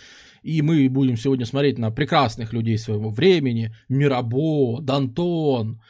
и 0.43 0.63
мы 0.63 0.89
будем 0.89 1.17
сегодня 1.17 1.45
смотреть 1.45 1.79
на 1.79 1.91
прекрасных 1.91 2.55
людей 2.55 2.79
своего 2.79 3.11
времени, 3.11 3.75
Мирабо, 3.91 4.81
Дантон, 4.81 5.81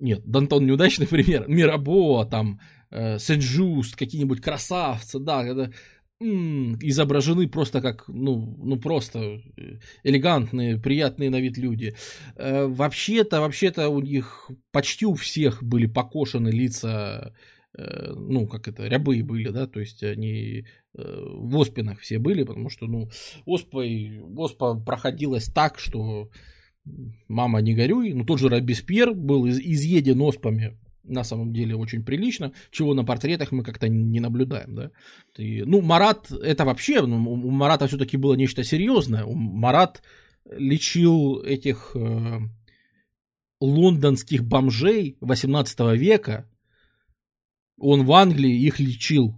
нет, 0.00 0.22
Дантон 0.24 0.66
неудачный 0.66 1.06
пример. 1.06 1.48
Мирабо, 1.48 2.24
там, 2.24 2.60
э, 2.90 3.18
Сен-Жуст, 3.18 3.96
какие-нибудь 3.96 4.40
красавцы, 4.40 5.18
да, 5.18 5.44
это, 5.44 5.72
м-м, 6.20 6.78
изображены 6.80 7.48
просто 7.48 7.80
как, 7.80 8.04
ну, 8.08 8.56
ну, 8.62 8.76
просто 8.78 9.18
э, 9.56 9.78
элегантные, 10.04 10.78
приятные 10.78 11.30
на 11.30 11.40
вид 11.40 11.58
люди. 11.58 11.94
Э, 12.36 12.66
вообще-то, 12.66 13.40
вообще-то 13.40 13.88
у 13.88 14.00
них 14.00 14.50
почти 14.70 15.06
у 15.06 15.14
всех 15.14 15.62
были 15.62 15.86
покошены 15.86 16.48
лица, 16.48 17.34
э, 17.76 18.12
ну, 18.14 18.46
как 18.46 18.68
это, 18.68 18.86
рябы 18.86 19.22
были, 19.22 19.48
да, 19.48 19.66
то 19.66 19.80
есть 19.80 20.02
они 20.02 20.66
э, 20.94 21.24
в 21.26 21.56
оспинах 21.58 22.00
все 22.00 22.18
были, 22.18 22.44
потому 22.44 22.68
что, 22.68 22.86
ну, 22.86 23.10
оспой, 23.46 24.20
оспа 24.36 24.74
проходилась 24.74 25.46
так, 25.46 25.78
что 25.78 26.28
мама 27.28 27.60
не 27.60 27.74
горюй, 27.74 28.12
ну 28.12 28.24
тот 28.24 28.40
же 28.40 28.48
Робеспьер 28.48 29.14
был 29.14 29.46
из, 29.46 29.58
изъеден 29.58 30.20
оспами 30.20 30.76
на 31.02 31.24
самом 31.24 31.52
деле 31.52 31.76
очень 31.76 32.04
прилично, 32.04 32.52
чего 32.70 32.94
на 32.94 33.04
портретах 33.04 33.52
мы 33.52 33.64
как-то 33.64 33.88
не 33.88 34.20
наблюдаем, 34.20 34.74
да. 34.74 34.90
И, 35.36 35.62
ну, 35.62 35.80
Марат, 35.80 36.30
это 36.30 36.64
вообще, 36.64 37.02
ну, 37.02 37.16
у 37.16 37.50
Марата 37.50 37.86
все-таки 37.86 38.16
было 38.16 38.34
нечто 38.34 38.64
серьезное. 38.64 39.24
Марат 39.26 40.02
лечил 40.50 41.40
этих 41.42 41.92
э, 41.94 42.38
лондонских 43.60 44.44
бомжей 44.44 45.16
18 45.20 45.80
века, 45.96 46.48
он 47.78 48.04
в 48.04 48.12
Англии 48.12 48.62
их 48.62 48.78
лечил. 48.78 49.36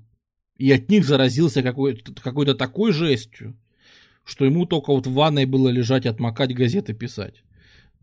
И 0.56 0.70
от 0.70 0.88
них 0.90 1.04
заразился 1.04 1.62
какой-то, 1.62 2.12
какой-то 2.14 2.54
такой 2.54 2.92
жестью, 2.92 3.56
что 4.24 4.44
ему 4.44 4.66
только 4.66 4.92
вот 4.92 5.06
в 5.06 5.12
ванной 5.12 5.46
было 5.46 5.68
лежать, 5.68 6.06
отмокать, 6.06 6.54
газеты 6.54 6.94
писать. 6.94 7.42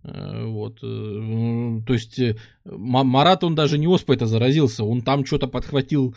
Э, 0.04 0.46
вот. 0.46 0.80
Э, 0.84 1.82
то 1.86 1.94
есть 1.94 2.20
э, 2.20 2.36
Марат, 2.66 3.44
он 3.44 3.56
даже 3.56 3.78
не 3.78 3.88
оспой 3.88 4.16
это 4.16 4.26
заразился, 4.26 4.84
он 4.84 5.02
там 5.02 5.26
что-то 5.26 5.48
подхватил, 5.48 6.16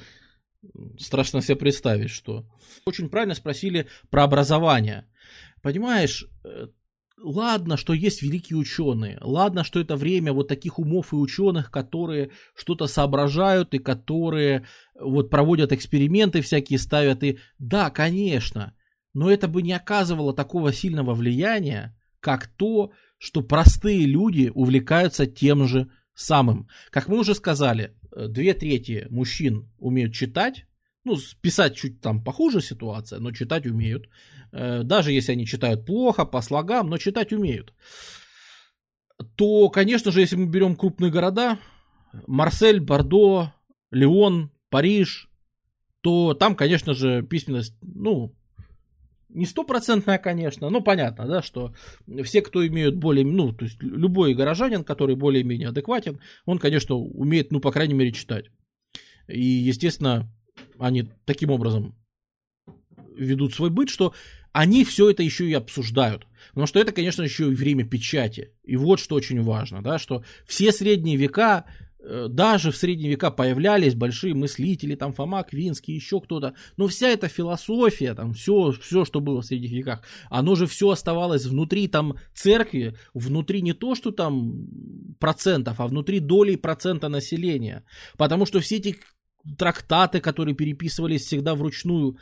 страшно 0.98 1.42
себе 1.42 1.56
представить, 1.56 2.10
что. 2.10 2.44
Очень 2.86 3.08
правильно 3.08 3.34
спросили 3.34 3.86
про 4.10 4.24
образование. 4.24 5.06
Понимаешь, 5.62 6.26
ладно, 7.18 7.76
что 7.76 7.92
есть 7.92 8.22
великие 8.22 8.56
ученые, 8.56 9.18
ладно, 9.20 9.62
что 9.62 9.80
это 9.80 9.96
время 9.96 10.32
вот 10.32 10.48
таких 10.48 10.78
умов 10.78 11.12
и 11.12 11.16
ученых, 11.16 11.70
которые 11.70 12.30
что-то 12.56 12.88
соображают 12.88 13.74
и 13.74 13.78
которые 13.78 14.66
вот 14.98 15.30
проводят 15.30 15.72
эксперименты 15.72 16.40
всякие, 16.40 16.78
ставят 16.78 17.22
и... 17.22 17.38
Да, 17.58 17.90
конечно, 17.90 18.74
но 19.14 19.30
это 19.30 19.48
бы 19.48 19.62
не 19.62 19.72
оказывало 19.72 20.34
такого 20.34 20.72
сильного 20.72 21.14
влияния, 21.14 21.96
как 22.20 22.46
то, 22.46 22.92
что 23.18 23.42
простые 23.42 24.06
люди 24.06 24.50
увлекаются 24.54 25.26
тем 25.26 25.66
же 25.66 25.90
самым. 26.14 26.68
Как 26.90 27.08
мы 27.08 27.18
уже 27.18 27.34
сказали, 27.34 27.96
э, 28.14 28.28
две 28.28 28.54
трети 28.54 29.06
мужчин 29.10 29.70
умеют 29.78 30.14
читать, 30.14 30.66
ну, 31.04 31.16
писать 31.40 31.76
чуть 31.76 32.00
там 32.00 32.22
похуже 32.22 32.60
ситуация, 32.60 33.18
но 33.18 33.32
читать 33.32 33.66
умеют. 33.66 34.08
Э, 34.52 34.82
даже 34.84 35.12
если 35.12 35.32
они 35.32 35.46
читают 35.46 35.84
плохо, 35.84 36.24
по 36.24 36.40
слогам, 36.42 36.88
но 36.88 36.98
читать 36.98 37.32
умеют. 37.32 37.74
То, 39.36 39.68
конечно 39.68 40.10
же, 40.10 40.20
если 40.20 40.36
мы 40.36 40.46
берем 40.46 40.76
крупные 40.76 41.10
города, 41.10 41.58
Марсель, 42.26 42.80
Бордо, 42.80 43.52
Леон, 43.90 44.50
Париж, 44.68 45.28
то 46.02 46.34
там, 46.34 46.56
конечно 46.56 46.94
же, 46.94 47.22
письменность, 47.22 47.76
ну, 47.82 48.34
не 49.34 49.46
стопроцентная, 49.46 50.18
конечно, 50.18 50.70
но 50.70 50.80
понятно, 50.80 51.26
да, 51.26 51.42
что 51.42 51.74
все, 52.24 52.42
кто 52.42 52.66
имеют 52.66 52.96
более, 52.96 53.24
ну, 53.24 53.52
то 53.52 53.64
есть 53.64 53.82
любой 53.82 54.34
горожанин, 54.34 54.84
который 54.84 55.16
более-менее 55.16 55.68
адекватен, 55.68 56.20
он, 56.46 56.58
конечно, 56.58 56.94
умеет, 56.96 57.52
ну, 57.52 57.60
по 57.60 57.72
крайней 57.72 57.94
мере, 57.94 58.12
читать. 58.12 58.46
И, 59.28 59.40
естественно, 59.40 60.28
они 60.78 61.08
таким 61.24 61.50
образом 61.50 61.94
ведут 63.16 63.54
свой 63.54 63.70
быт, 63.70 63.88
что 63.88 64.14
они 64.52 64.84
все 64.84 65.10
это 65.10 65.22
еще 65.22 65.48
и 65.48 65.54
обсуждают. 65.54 66.26
Потому 66.50 66.66
что 66.66 66.78
это, 66.78 66.92
конечно, 66.92 67.22
еще 67.22 67.50
и 67.50 67.54
время 67.54 67.84
печати. 67.84 68.52
И 68.64 68.76
вот 68.76 69.00
что 69.00 69.14
очень 69.14 69.42
важно, 69.42 69.82
да, 69.82 69.98
что 69.98 70.24
все 70.46 70.72
средние 70.72 71.16
века, 71.16 71.64
даже 72.28 72.70
в 72.70 72.76
средние 72.76 73.10
века 73.10 73.30
появлялись 73.30 73.94
большие 73.94 74.34
мыслители, 74.34 74.94
там 74.94 75.12
Фома 75.12 75.42
Квинский, 75.42 75.94
еще 75.94 76.20
кто-то. 76.20 76.54
Но 76.76 76.88
вся 76.88 77.08
эта 77.08 77.28
философия, 77.28 78.14
там 78.14 78.32
все, 78.32 78.72
все, 78.72 79.04
что 79.04 79.20
было 79.20 79.40
в 79.42 79.46
средних 79.46 79.72
веках, 79.72 80.02
оно 80.28 80.54
же 80.54 80.66
все 80.66 80.90
оставалось 80.90 81.46
внутри 81.46 81.88
там 81.88 82.16
церкви, 82.34 82.96
внутри 83.14 83.62
не 83.62 83.72
то, 83.72 83.94
что 83.94 84.10
там 84.10 84.66
процентов, 85.20 85.80
а 85.80 85.86
внутри 85.86 86.20
долей 86.20 86.56
процента 86.56 87.08
населения. 87.08 87.84
Потому 88.16 88.46
что 88.46 88.60
все 88.60 88.76
эти 88.76 88.96
трактаты, 89.58 90.20
которые 90.20 90.54
переписывались 90.54 91.24
всегда 91.24 91.54
вручную, 91.54 92.18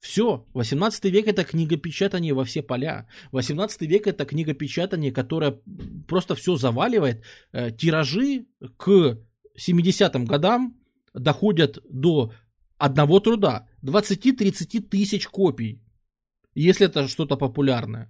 все, 0.00 0.46
18 0.54 1.04
век 1.04 1.28
это 1.28 1.44
книгопечатание 1.44 2.32
во 2.32 2.44
все 2.44 2.62
поля. 2.62 3.06
18 3.32 3.82
век 3.82 4.06
это 4.06 4.24
книгопечатание, 4.24 5.12
которое 5.12 5.60
просто 6.08 6.34
все 6.34 6.56
заваливает. 6.56 7.22
Э, 7.52 7.70
тиражи 7.70 8.46
к 8.78 9.18
70-м 9.58 10.24
годам 10.24 10.74
доходят 11.12 11.78
до 11.90 12.32
одного 12.78 13.20
труда. 13.20 13.68
20-30 13.82 14.88
тысяч 14.88 15.26
копий, 15.28 15.82
если 16.54 16.86
это 16.86 17.06
что-то 17.08 17.36
популярное. 17.36 18.08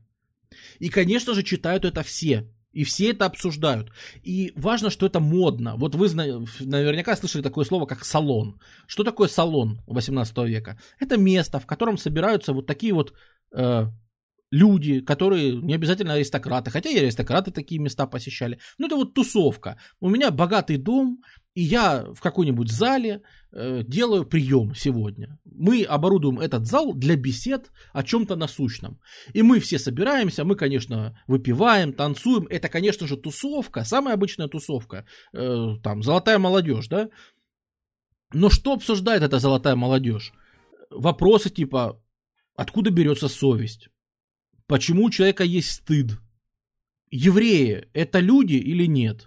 И, 0.78 0.90
конечно 0.90 1.34
же, 1.34 1.42
читают 1.42 1.84
это 1.84 2.02
все. 2.02 2.48
И 2.72 2.84
все 2.84 3.10
это 3.10 3.26
обсуждают. 3.26 3.92
И 4.22 4.52
важно, 4.56 4.90
что 4.90 5.06
это 5.06 5.20
модно. 5.20 5.76
Вот 5.76 5.94
вы 5.94 6.08
наверняка 6.14 7.16
слышали 7.16 7.42
такое 7.42 7.64
слово, 7.64 7.86
как 7.86 8.04
салон. 8.04 8.60
Что 8.86 9.04
такое 9.04 9.28
салон 9.28 9.80
18 9.86 10.36
века? 10.38 10.78
Это 11.00 11.16
место, 11.16 11.58
в 11.58 11.66
котором 11.66 11.98
собираются 11.98 12.52
вот 12.52 12.66
такие 12.66 12.92
вот 12.92 13.12
э, 13.54 13.86
люди, 14.50 15.00
которые 15.00 15.56
не 15.56 15.74
обязательно 15.74 16.14
аристократы, 16.14 16.70
хотя 16.70 16.90
и 16.90 16.98
аристократы 16.98 17.50
такие 17.50 17.80
места 17.80 18.06
посещали. 18.06 18.58
Ну, 18.78 18.86
это 18.86 18.96
вот 18.96 19.14
тусовка. 19.14 19.76
У 20.00 20.08
меня 20.08 20.30
богатый 20.30 20.76
дом, 20.76 21.22
и 21.54 21.62
я 21.62 22.04
в 22.14 22.20
какой-нибудь 22.20 22.70
зале 22.70 23.22
э, 23.52 23.82
делаю 23.86 24.24
прием 24.24 24.74
сегодня. 24.74 25.38
Мы 25.44 25.84
оборудуем 25.84 26.38
этот 26.38 26.66
зал 26.66 26.94
для 26.94 27.16
бесед 27.16 27.70
о 27.92 28.02
чем-то 28.02 28.36
насущном. 28.36 29.00
И 29.34 29.42
мы 29.42 29.60
все 29.60 29.78
собираемся, 29.78 30.44
мы, 30.44 30.56
конечно, 30.56 31.18
выпиваем, 31.28 31.92
танцуем. 31.92 32.46
Это, 32.50 32.68
конечно 32.68 33.06
же, 33.06 33.16
тусовка, 33.16 33.84
самая 33.84 34.14
обычная 34.14 34.48
тусовка. 34.48 35.04
Э, 35.32 35.76
там, 35.82 36.02
золотая 36.02 36.38
молодежь, 36.38 36.88
да? 36.88 37.08
Но 38.32 38.48
что 38.50 38.72
обсуждает 38.72 39.22
эта 39.22 39.38
золотая 39.38 39.74
молодежь? 39.74 40.32
Вопросы 40.90 41.50
типа, 41.50 42.00
откуда 42.56 42.90
берется 42.90 43.28
совесть? 43.28 43.90
Почему 44.70 45.06
у 45.06 45.10
человека 45.10 45.42
есть 45.42 45.70
стыд? 45.72 46.12
Евреи– 47.10 47.88
это 47.92 48.20
люди 48.20 48.54
или 48.54 48.86
нет? 48.86 49.26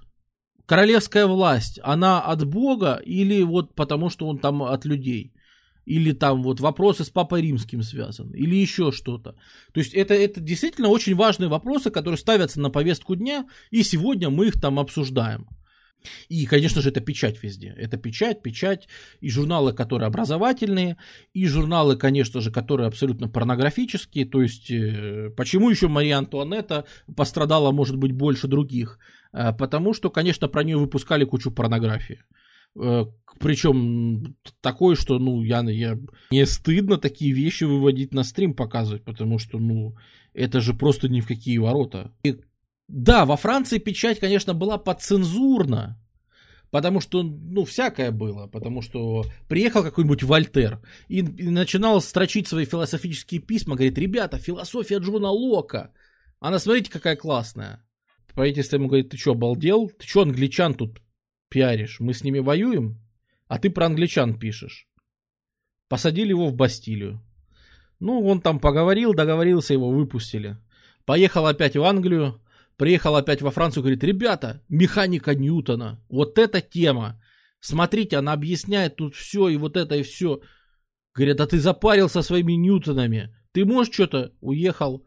королевская 0.66 1.28
власть, 1.28 1.80
она 1.84 2.22
от 2.22 2.46
Бога 2.48 3.02
или 3.06 3.44
вот 3.44 3.76
потому, 3.76 4.10
что 4.10 4.28
он 4.28 4.38
там 4.38 4.64
от 4.64 4.86
людей? 4.86 5.34
Или 5.86 6.14
там 6.14 6.44
вот 6.44 6.62
вопросы 6.62 7.04
с 7.04 7.10
Папой 7.10 7.42
Римским 7.42 7.84
связаны, 7.84 8.38
или 8.38 8.56
еще 8.56 8.94
что-то. 8.94 9.36
То 9.74 9.80
есть 9.82 9.94
это, 9.94 10.14
это 10.14 10.40
действительно 10.40 10.88
очень 10.88 11.14
важные 11.14 11.50
вопросы, 11.50 11.92
которые 11.92 12.18
ставятся 12.18 12.62
на 12.62 12.70
повестку 12.70 13.16
дня, 13.16 13.46
и 13.70 13.84
сегодня 13.84 14.30
мы 14.30 14.48
их 14.48 14.62
там 14.62 14.80
обсуждаем. 14.80 15.48
И, 16.30 16.46
конечно 16.46 16.82
же, 16.82 16.90
это 16.90 17.02
печать 17.02 17.42
везде. 17.44 17.74
Это 17.78 17.98
печать, 17.98 18.42
печать, 18.42 18.88
и 19.22 19.30
журналы, 19.30 19.74
которые 19.74 20.08
образовательные, 20.08 20.98
и 21.34 21.48
журналы, 21.48 21.98
конечно 21.98 22.42
же, 22.42 22.52
которые 22.52 22.88
абсолютно 22.88 23.28
порнографические. 23.30 24.26
То 24.26 24.42
есть, 24.42 24.72
э, 24.72 25.30
почему 25.36 25.70
еще 25.70 25.88
Мария 25.88 26.18
Антуанетта 26.18 26.86
пострадала, 27.16 27.72
может 27.72 27.98
быть, 27.98 28.12
больше 28.12 28.48
других? 28.48 29.00
Э, 29.34 29.54
потому 29.54 29.94
что, 29.94 30.10
конечно, 30.10 30.48
про 30.48 30.64
нее 30.64 30.78
выпускали 30.78 31.26
кучу 31.26 31.52
порнографии. 31.52 32.20
Э, 32.76 33.06
Причем 33.40 34.36
такое, 34.62 34.96
что, 34.96 35.20
ну, 35.20 35.44
я, 35.44 35.62
я 35.70 36.00
не 36.32 36.46
стыдно 36.46 36.98
такие 36.98 37.34
вещи 37.34 37.64
выводить 37.66 38.14
на 38.14 38.24
стрим, 38.24 38.54
показывать, 38.54 39.04
потому 39.04 39.40
что, 39.40 39.60
ну, 39.60 39.96
это 40.34 40.62
же 40.62 40.74
просто 40.74 41.10
ни 41.10 41.22
в 41.22 41.28
какие 41.28 41.58
ворота. 41.58 42.12
И 42.24 42.38
да, 42.88 43.26
во 43.26 43.38
Франции 43.38 43.78
печать, 43.78 44.20
конечно, 44.20 44.54
была 44.54 44.78
подцензурна, 44.78 46.00
потому 46.70 47.00
что, 47.00 47.24
ну, 47.24 47.66
всякое 47.66 48.12
было, 48.12 48.48
потому 48.48 48.82
что 48.82 49.24
приехал 49.48 49.84
какой-нибудь 49.84 50.24
Вольтер 50.24 50.82
и, 51.08 51.22
начинал 51.22 52.02
строчить 52.02 52.48
свои 52.48 52.66
философические 52.66 53.42
письма, 53.42 53.76
говорит, 53.76 53.98
ребята, 53.98 54.38
философия 54.38 54.98
Джона 54.98 55.30
Лока, 55.30 55.94
она, 56.40 56.60
смотрите, 56.60 56.92
какая 56.92 57.16
классная. 57.16 57.86
Правительство 58.34 58.78
ему 58.78 58.88
говорит, 58.88 59.10
ты 59.10 59.18
что, 59.18 59.32
обалдел? 59.32 59.90
Ты 59.90 60.08
что, 60.08 60.24
англичан 60.24 60.74
тут 60.74 61.00
пиаришь? 61.50 62.00
Мы 62.00 62.14
с 62.14 62.24
ними 62.24 62.40
воюем? 62.40 63.00
А 63.48 63.60
ты 63.60 63.70
про 63.70 63.86
англичан 63.86 64.40
пишешь. 64.40 64.88
Посадили 65.88 66.30
его 66.30 66.48
в 66.48 66.56
Бастилию. 66.56 67.22
Ну, 68.00 68.26
он 68.26 68.42
там 68.42 68.60
поговорил, 68.60 69.14
договорился, 69.14 69.74
его 69.74 69.92
выпустили. 69.92 70.58
Поехал 71.06 71.46
опять 71.46 71.78
в 71.78 71.84
Англию, 71.84 72.42
приехал 72.78 73.16
опять 73.16 73.42
во 73.42 73.52
Францию, 73.52 73.84
говорит, 73.84 74.04
ребята, 74.04 74.64
механика 74.70 75.36
Ньютона, 75.36 76.04
вот 76.10 76.38
эта 76.38 76.62
тема, 76.62 77.22
смотрите, 77.60 78.18
она 78.18 78.34
объясняет 78.34 78.96
тут 78.96 79.16
все 79.16 79.50
и 79.50 79.58
вот 79.58 79.78
это 79.78 79.96
и 79.96 80.04
все. 80.04 80.42
Говорят, 81.16 81.42
а 81.42 81.48
ты 81.48 81.60
запарился 81.60 82.22
своими 82.22 82.54
Ньютонами, 82.54 83.36
ты 83.52 83.66
можешь 83.66 83.94
что-то? 83.94 84.34
Уехал, 84.42 85.06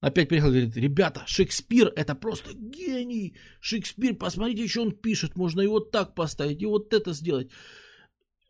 опять 0.00 0.28
приехал, 0.28 0.50
говорит, 0.50 0.76
ребята, 0.76 1.22
Шекспир 1.26 1.92
это 1.96 2.14
просто 2.14 2.50
гений, 2.54 3.36
Шекспир, 3.60 4.14
посмотрите, 4.14 4.68
что 4.68 4.82
он 4.82 4.92
пишет, 4.92 5.36
можно 5.36 5.60
и 5.60 5.66
вот 5.66 5.90
так 5.90 6.14
поставить, 6.14 6.62
и 6.62 6.66
вот 6.66 6.92
это 6.92 7.12
сделать. 7.12 7.50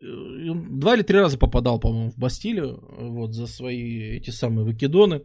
Два 0.04 0.94
или 0.94 1.02
три 1.02 1.18
раза 1.18 1.38
попадал, 1.38 1.78
по-моему, 1.78 2.10
в 2.10 2.18
Бастилию, 2.18 2.82
вот, 2.98 3.34
за 3.34 3.46
свои 3.46 4.16
эти 4.16 4.30
самые 4.30 4.64
выкидоны. 4.64 5.22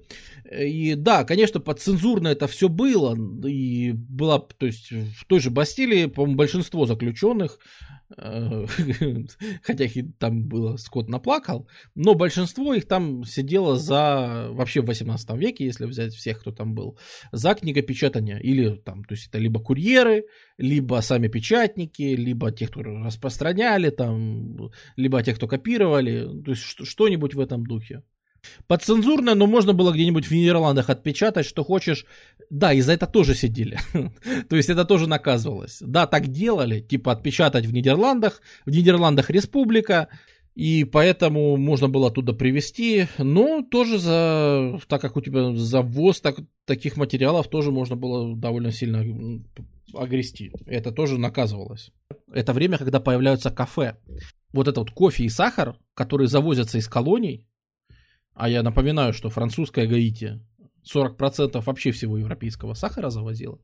И 0.51 0.95
да, 0.95 1.23
конечно, 1.23 1.59
подцензурно 1.59 2.29
это 2.29 2.47
все 2.47 2.69
было, 2.69 3.17
и 3.45 3.91
была, 3.91 4.39
то 4.39 4.65
есть, 4.65 4.91
в 4.91 5.25
той 5.25 5.39
же 5.39 5.49
Бастилии, 5.49 6.05
по-моему, 6.05 6.37
большинство 6.37 6.85
заключенных 6.85 7.59
Э, 7.89 7.98
хотя 8.17 9.83
их 9.85 10.17
там 10.17 10.47
было, 10.47 10.77
скот 10.77 11.09
наплакал, 11.09 11.67
но 11.95 12.15
большинство 12.15 12.73
их 12.73 12.87
там 12.87 13.23
сидело 13.23 13.75
за, 13.75 14.47
вообще 14.51 14.81
в 14.81 14.85
18 14.85 15.29
веке, 15.37 15.65
если 15.65 15.85
взять 15.85 16.13
всех, 16.13 16.39
кто 16.39 16.51
там 16.51 16.73
был, 16.73 16.97
за 17.31 17.53
книгопечатание, 17.53 18.41
или 18.41 18.75
там, 18.75 19.03
то 19.03 19.13
есть 19.13 19.27
это 19.27 19.37
либо 19.37 19.59
курьеры, 19.59 20.25
либо 20.57 21.01
сами 21.01 21.27
печатники, 21.27 22.01
либо 22.01 22.51
те, 22.51 22.67
кто 22.67 22.81
распространяли 22.81 23.91
там, 23.91 24.71
либо 24.95 25.21
те, 25.21 25.33
кто 25.33 25.47
копировали, 25.47 26.23
то 26.43 26.51
есть 26.51 26.63
что-нибудь 26.63 27.35
в 27.35 27.39
этом 27.39 27.65
духе. 27.65 28.01
Подцензурное, 28.67 29.35
но 29.35 29.47
можно 29.47 29.73
было 29.73 29.91
где-нибудь 29.91 30.27
в 30.27 30.31
Нидерландах 30.31 30.89
отпечатать, 30.89 31.45
что 31.45 31.63
хочешь. 31.63 32.05
Да, 32.49 32.73
и 32.73 32.81
за 32.81 32.93
это 32.93 33.07
тоже 33.07 33.35
сидели. 33.35 33.79
То 34.49 34.55
есть 34.55 34.69
это 34.69 34.85
тоже 34.85 35.07
наказывалось. 35.07 35.77
Да, 35.81 36.07
так 36.07 36.27
делали, 36.27 36.79
типа 36.79 37.11
отпечатать 37.11 37.65
в 37.65 37.73
Нидерландах. 37.73 38.41
В 38.65 38.71
Нидерландах 38.71 39.29
республика, 39.29 40.07
и 40.55 40.83
поэтому 40.83 41.57
можно 41.57 41.87
было 41.87 42.07
оттуда 42.07 42.33
привезти. 42.33 43.07
Но 43.17 43.61
тоже 43.61 43.97
за, 43.97 44.79
так 44.87 45.01
как 45.01 45.15
у 45.15 45.21
тебя 45.21 45.53
завоз 45.55 46.21
так, 46.21 46.39
таких 46.65 46.97
материалов 46.97 47.47
тоже 47.47 47.71
можно 47.71 47.95
было 47.95 48.35
довольно 48.35 48.71
сильно 48.71 49.05
огрести. 49.93 50.51
Это 50.65 50.91
тоже 50.91 51.17
наказывалось. 51.17 51.91
Это 52.31 52.53
время, 52.53 52.77
когда 52.77 52.99
появляются 52.99 53.51
кафе. 53.51 53.97
Вот 54.51 54.67
это 54.67 54.81
вот 54.81 54.91
кофе 54.91 55.25
и 55.25 55.29
сахар, 55.29 55.77
которые 55.93 56.27
завозятся 56.27 56.77
из 56.77 56.87
колоний, 56.87 57.45
а 58.39 58.47
я 58.47 58.63
напоминаю, 58.63 59.11
что 59.11 59.29
французская 59.29 59.85
Гаити 59.85 60.39
40% 60.89 61.61
вообще 61.61 61.91
всего 61.91 62.17
европейского 62.17 62.73
сахара 62.73 63.09
завозила. 63.09 63.59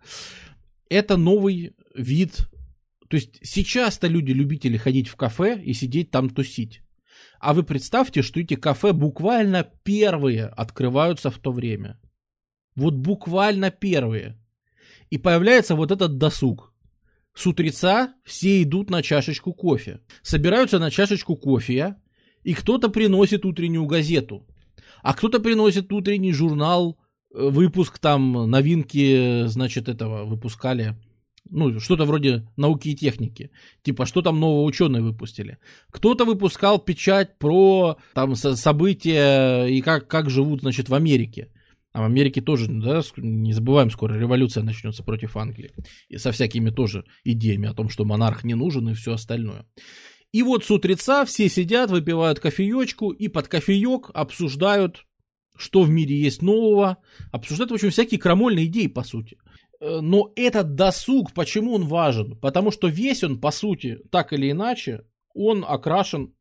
Это 0.89 1.15
новый 1.15 1.77
вид. 1.95 2.49
То 3.07 3.15
есть 3.15 3.39
сейчас-то 3.41 4.07
люди 4.07 4.33
любители 4.33 4.75
ходить 4.75 5.07
в 5.07 5.15
кафе 5.15 5.61
и 5.63 5.71
сидеть 5.71 6.11
там 6.11 6.29
тусить. 6.29 6.81
А 7.39 7.53
вы 7.53 7.63
представьте, 7.63 8.21
что 8.21 8.41
эти 8.41 8.55
кафе 8.55 8.91
буквально 8.91 9.63
первые 9.63 10.47
открываются 10.47 11.29
в 11.29 11.39
то 11.39 11.53
время. 11.53 11.97
Вот 12.75 12.95
буквально 12.95 13.71
первые. 13.71 14.37
И 15.09 15.17
появляется 15.17 15.75
вот 15.75 15.91
этот 15.91 16.17
досуг. 16.17 16.73
С 17.33 17.47
утреца 17.47 18.13
все 18.25 18.61
идут 18.61 18.89
на 18.89 19.01
чашечку 19.01 19.53
кофе. 19.53 20.01
Собираются 20.21 20.79
на 20.79 20.91
чашечку 20.91 21.37
кофе, 21.37 21.95
и 22.43 22.53
кто-то 22.53 22.89
приносит 22.89 23.45
утреннюю 23.45 23.85
газету 23.85 24.45
а 25.05 25.13
кто-то 25.13 25.39
приносит 25.39 25.93
утренний 25.93 26.33
журнал, 26.33 26.97
э, 27.31 27.49
выпуск 27.49 27.99
там, 27.99 28.49
новинки, 28.49 29.45
значит, 29.45 29.87
этого 29.87 30.25
выпускали. 30.25 30.95
Ну, 31.47 31.79
что-то 31.79 32.05
вроде 32.05 32.47
науки 32.57 32.87
и 32.89 32.95
техники. 32.95 33.51
Типа, 33.83 34.07
что 34.07 34.23
там 34.23 34.39
нового 34.39 34.63
ученые 34.63 35.03
выпустили. 35.03 35.59
Кто-то 35.91 36.25
выпускал 36.25 36.79
печать 36.79 37.37
про 37.37 37.97
там 38.15 38.35
события 38.35 39.67
и 39.67 39.79
как, 39.81 40.07
как 40.07 40.31
живут, 40.31 40.61
значит, 40.61 40.89
в 40.89 40.95
Америке. 40.95 41.49
А 41.93 42.01
в 42.01 42.05
Америке 42.05 42.41
тоже, 42.41 42.67
да, 42.67 43.03
не 43.17 43.53
забываем, 43.53 43.91
скоро 43.91 44.15
революция 44.15 44.63
начнется 44.63 45.03
против 45.03 45.37
Англии. 45.37 45.71
И 46.09 46.17
со 46.17 46.31
всякими 46.31 46.71
тоже 46.71 47.05
идеями 47.23 47.69
о 47.69 47.75
том, 47.75 47.89
что 47.89 48.05
монарх 48.05 48.43
не 48.43 48.55
нужен 48.55 48.89
и 48.89 48.95
все 48.95 49.13
остальное. 49.13 49.67
И 50.35 50.43
вот 50.43 50.65
с 50.65 50.69
утреца 50.69 51.23
все 51.23 51.47
сидят, 51.47 51.89
выпивают 51.89 52.41
кофеечку 52.41 53.11
и 53.11 53.29
под 53.29 53.47
кофеек 53.47 54.11
обсуждают, 54.13 55.05
что 55.55 55.83
в 55.83 55.89
мире 55.89 56.19
есть 56.19 56.41
нового. 56.41 56.97
Обсуждают, 57.31 57.71
в 57.71 57.75
общем, 57.75 57.89
всякие 57.89 58.19
крамольные 58.19 58.65
идеи, 58.65 58.87
по 58.87 59.05
сути. 59.05 59.37
Э, 59.79 60.01
но 60.01 60.33
этот 60.35 60.75
досуг, 60.75 61.31
почему 61.31 61.73
он 61.75 61.85
важен? 61.85 62.37
Потому 62.37 62.71
что 62.71 62.89
весь 62.89 63.23
он, 63.23 63.39
по 63.39 63.49
сути, 63.51 63.99
так 64.11 64.33
или 64.33 64.51
иначе, 64.51 65.05
он 65.33 65.63
окрашен 65.65 66.33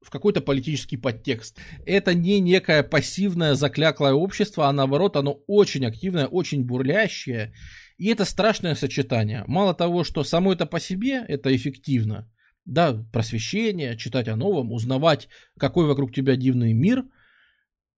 в 0.00 0.08
какой-то 0.08 0.40
политический 0.40 0.96
подтекст. 0.96 1.58
Это 1.84 2.14
не 2.14 2.40
некое 2.40 2.82
пассивное 2.82 3.54
закляклое 3.54 4.14
общество, 4.14 4.66
а 4.66 4.72
наоборот, 4.72 5.14
оно 5.14 5.42
очень 5.46 5.84
активное, 5.84 6.26
очень 6.26 6.64
бурлящее. 6.64 7.52
И 7.98 8.08
это 8.08 8.24
страшное 8.24 8.74
сочетание. 8.76 9.44
Мало 9.46 9.74
того, 9.74 10.04
что 10.04 10.24
само 10.24 10.54
это 10.54 10.64
по 10.64 10.80
себе, 10.80 11.22
это 11.28 11.54
эффективно, 11.54 12.30
да, 12.66 13.04
просвещение, 13.12 13.96
читать 13.96 14.28
о 14.28 14.36
новом, 14.36 14.72
узнавать, 14.72 15.28
какой 15.58 15.86
вокруг 15.86 16.12
тебя 16.12 16.36
дивный 16.36 16.72
мир. 16.72 17.04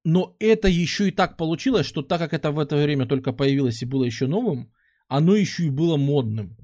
Но 0.03 0.36
это 0.39 0.68
еще 0.68 1.07
и 1.07 1.11
так 1.11 1.38
получилось, 1.38 1.88
что 1.88 2.01
так 2.01 2.20
как 2.20 2.34
это 2.34 2.51
в 2.51 2.59
это 2.59 2.76
время 2.76 3.05
только 3.05 3.34
появилось 3.34 3.82
и 3.82 3.86
было 3.86 4.03
еще 4.03 4.28
новым, 4.28 4.72
оно 5.07 5.36
еще 5.36 5.65
и 5.65 5.70
было 5.70 5.97
модным. 5.97 6.57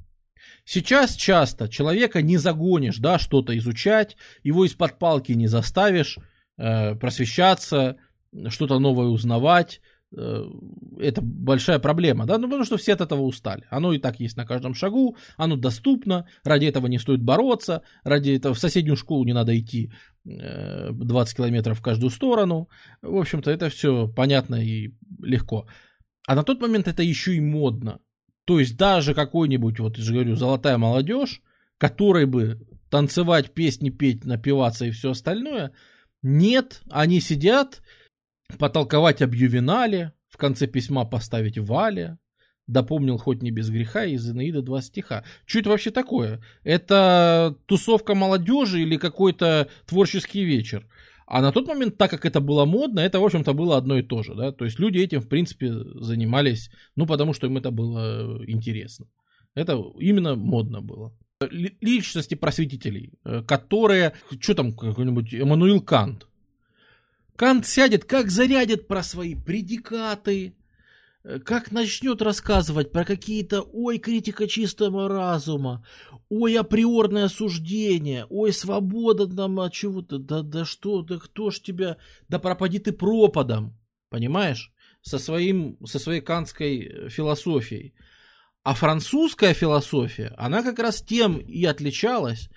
Сейчас 0.65 1.15
часто 1.15 1.67
человека 1.69 2.21
не 2.21 2.37
загонишь, 2.37 2.97
да, 2.97 3.17
что-то 3.19 3.57
изучать, 3.57 4.17
его 4.43 4.65
из-под 4.65 4.99
палки 4.99 5.31
не 5.31 5.47
заставишь 5.47 6.17
э, 6.57 6.95
просвещаться, 6.95 7.97
что-то 8.49 8.79
новое 8.79 9.07
узнавать, 9.07 9.81
это 10.13 11.21
большая 11.21 11.79
проблема, 11.79 12.25
да, 12.25 12.37
ну 12.37 12.47
потому 12.47 12.65
что 12.65 12.77
все 12.77 12.93
от 12.93 13.01
этого 13.01 13.21
устали. 13.21 13.63
Оно 13.69 13.93
и 13.93 13.99
так 13.99 14.19
есть 14.19 14.37
на 14.37 14.45
каждом 14.45 14.73
шагу, 14.73 15.17
оно 15.37 15.55
доступно, 15.55 16.27
ради 16.43 16.65
этого 16.65 16.87
не 16.87 16.99
стоит 16.99 17.21
бороться, 17.21 17.81
ради 18.03 18.31
этого 18.31 18.53
в 18.53 18.59
соседнюю 18.59 18.95
школу 18.95 19.25
не 19.25 19.33
надо 19.33 19.57
идти 19.57 19.91
20 20.25 21.33
э, 21.33 21.37
километров 21.37 21.79
в 21.79 21.81
каждую 21.81 22.11
сторону. 22.11 22.69
В 23.01 23.17
общем-то, 23.17 23.49
это 23.49 23.69
все 23.69 24.07
понятно 24.07 24.55
и 24.55 24.93
легко. 25.21 25.65
А 26.27 26.35
на 26.35 26.43
тот 26.43 26.61
момент 26.61 26.87
это 26.87 27.03
еще 27.03 27.35
и 27.35 27.41
модно. 27.41 27.99
То 28.45 28.59
есть 28.59 28.77
даже 28.77 29.13
какой-нибудь, 29.13 29.79
вот 29.79 29.97
я 29.97 30.03
же 30.03 30.13
говорю, 30.13 30.35
золотая 30.35 30.77
молодежь, 30.77 31.41
которой 31.77 32.25
бы 32.25 32.59
танцевать, 32.89 33.53
песни 33.53 33.89
петь, 33.89 34.25
напиваться 34.25 34.85
и 34.85 34.91
все 34.91 35.11
остальное, 35.11 35.71
нет, 36.21 36.81
они 36.89 37.19
сидят 37.19 37.81
потолковать 38.57 39.21
об 39.21 39.33
Ювенале, 39.33 40.13
в 40.29 40.37
конце 40.37 40.67
письма 40.67 41.05
поставить 41.05 41.57
Валя, 41.57 42.17
допомнил 42.67 43.17
хоть 43.17 43.41
не 43.41 43.51
без 43.51 43.69
греха 43.69 44.05
из 44.05 44.29
Инаида 44.29 44.61
два 44.61 44.81
стиха. 44.81 45.23
Что 45.45 45.59
это 45.59 45.69
вообще 45.69 45.91
такое? 45.91 46.41
Это 46.63 47.57
тусовка 47.65 48.15
молодежи 48.15 48.81
или 48.81 48.97
какой-то 48.97 49.67
творческий 49.85 50.43
вечер? 50.43 50.87
А 51.25 51.41
на 51.41 51.51
тот 51.51 51.67
момент, 51.67 51.97
так 51.97 52.11
как 52.11 52.25
это 52.25 52.41
было 52.41 52.65
модно, 52.65 52.99
это, 52.99 53.19
в 53.19 53.25
общем-то, 53.25 53.53
было 53.53 53.77
одно 53.77 53.97
и 53.97 54.03
то 54.03 54.23
же. 54.23 54.35
Да? 54.35 54.51
То 54.51 54.65
есть 54.65 54.79
люди 54.79 54.99
этим, 54.99 55.21
в 55.21 55.27
принципе, 55.27 55.71
занимались, 55.95 56.69
ну, 56.95 57.05
потому 57.05 57.33
что 57.33 57.47
им 57.47 57.57
это 57.57 57.71
было 57.71 58.43
интересно. 58.45 59.07
Это 59.55 59.81
именно 59.99 60.35
модно 60.35 60.81
было. 60.81 61.15
Личности 61.49 62.35
просветителей, 62.35 63.13
э, 63.25 63.43
которые, 63.43 64.13
что 64.39 64.55
там, 64.55 64.73
какой-нибудь 64.73 65.33
Эммануил 65.33 65.81
Кант, 65.81 66.27
Кант 67.35 67.65
сядет, 67.65 68.05
как 68.05 68.29
зарядит 68.29 68.87
про 68.87 69.01
свои 69.01 69.33
предикаты, 69.33 70.55
э, 71.23 71.39
как 71.39 71.71
начнет 71.71 72.21
рассказывать 72.21 72.91
про 72.91 73.05
какие-то, 73.05 73.61
ой, 73.61 73.97
критика 73.97 74.47
чистого 74.47 75.09
разума, 75.09 75.85
ой, 76.29 76.55
априорное 76.57 77.27
суждение, 77.29 78.27
ой, 78.29 78.53
свобода 78.53 79.27
там 79.27 79.59
от 79.59 79.73
чего-то, 79.73 80.19
да, 80.19 80.43
да 80.43 80.63
что, 80.63 81.01
да 81.01 81.17
кто 81.17 81.49
ж 81.49 81.59
тебя, 81.59 81.97
да 82.29 82.37
пропади 82.37 82.79
ты 82.79 82.91
пропадом, 82.91 83.75
понимаешь, 84.09 84.71
со, 85.01 85.17
своим, 85.17 85.77
со 85.85 85.97
своей 85.97 86.21
кантской 86.21 86.79
э, 86.79 87.09
философией. 87.09 87.95
А 88.63 88.75
французская 88.75 89.53
философия, 89.53 90.33
она 90.37 90.63
как 90.63 90.79
раз 90.79 91.01
тем 91.01 91.37
и 91.37 91.65
отличалась, 91.65 92.49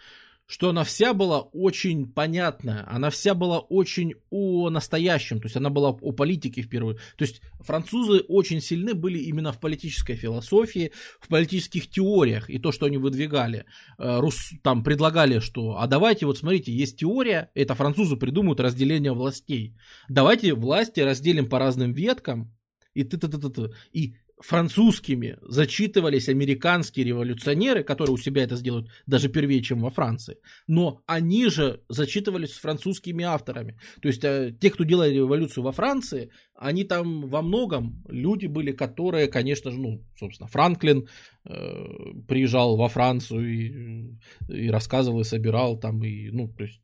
что 0.47 0.71
она 0.71 0.85
вся 0.85 1.13
была 1.13 1.41
очень 1.41 2.07
понятная, 2.07 2.85
она 2.89 3.11
вся 3.11 3.35
была 3.35 3.59
очень 3.59 4.15
о 4.31 4.71
настоящем, 4.71 5.41
то 5.41 5.47
есть 5.47 5.57
она 5.57 5.71
была 5.71 5.91
о 5.91 6.13
политике 6.13 6.63
в 6.63 6.69
первую. 6.69 6.97
То 7.17 7.25
есть 7.25 7.41
французы 7.61 8.21
очень 8.29 8.61
сильны 8.61 8.95
были 8.95 9.19
именно 9.19 9.53
в 9.53 9.59
политической 9.59 10.15
философии, 10.15 10.93
в 11.21 11.29
политических 11.29 11.91
теориях 11.91 12.49
и 12.49 12.59
то, 12.59 12.71
что 12.71 12.87
они 12.87 12.99
выдвигали. 12.99 13.65
Э, 13.99 14.21
рус, 14.21 14.53
там 14.63 14.85
предлагали, 14.85 15.41
что, 15.41 15.79
а 15.79 15.87
давайте, 15.89 16.27
вот 16.27 16.39
смотрите, 16.39 16.73
есть 16.73 16.99
теория, 16.99 17.51
это 17.55 17.75
французы 17.75 18.17
придумают 18.17 18.61
разделение 18.61 19.13
властей. 19.13 19.77
Давайте 20.09 20.55
власти 20.55 21.01
разделим 21.01 21.49
по 21.49 21.59
разным 21.59 21.93
веткам, 21.93 22.53
и 22.95 23.05
ты 23.05 23.19
ты 23.19 23.29
ты 23.29 23.39
ты 23.51 23.71
И 23.93 24.15
французскими 24.39 25.39
зачитывались 25.43 26.29
американские 26.29 27.07
революционеры, 27.07 27.83
которые 27.83 28.15
у 28.15 28.19
себя 28.19 28.45
это 28.45 28.57
сделают 28.57 28.89
даже 29.07 29.29
первее, 29.29 29.63
чем 29.63 29.81
во 29.81 29.91
Франции. 29.91 30.39
Но 30.67 31.03
они 31.07 31.49
же 31.49 31.81
зачитывались 31.89 32.53
с 32.53 32.59
французскими 32.59 33.25
авторами. 33.25 33.79
То 34.03 34.09
есть 34.09 34.25
э, 34.25 34.55
те, 34.61 34.71
кто 34.71 34.85
делали 34.85 35.15
революцию 35.15 35.65
во 35.65 35.73
Франции, 35.73 36.31
они 36.55 36.85
там 36.85 37.29
во 37.29 37.43
многом 37.43 38.03
люди 38.09 38.47
были, 38.47 38.73
которые, 38.73 39.29
конечно 39.29 39.71
же, 39.71 39.79
ну, 39.79 40.05
собственно, 40.19 40.49
Франклин 40.49 41.09
э, 41.45 41.85
приезжал 42.29 42.77
во 42.77 42.89
Францию 42.89 43.49
и, 43.49 44.19
и 44.49 44.71
рассказывал, 44.71 45.21
и 45.21 45.25
собирал 45.25 45.79
там, 45.79 46.05
и, 46.05 46.31
ну, 46.31 46.49
то 46.49 46.65
есть 46.65 46.81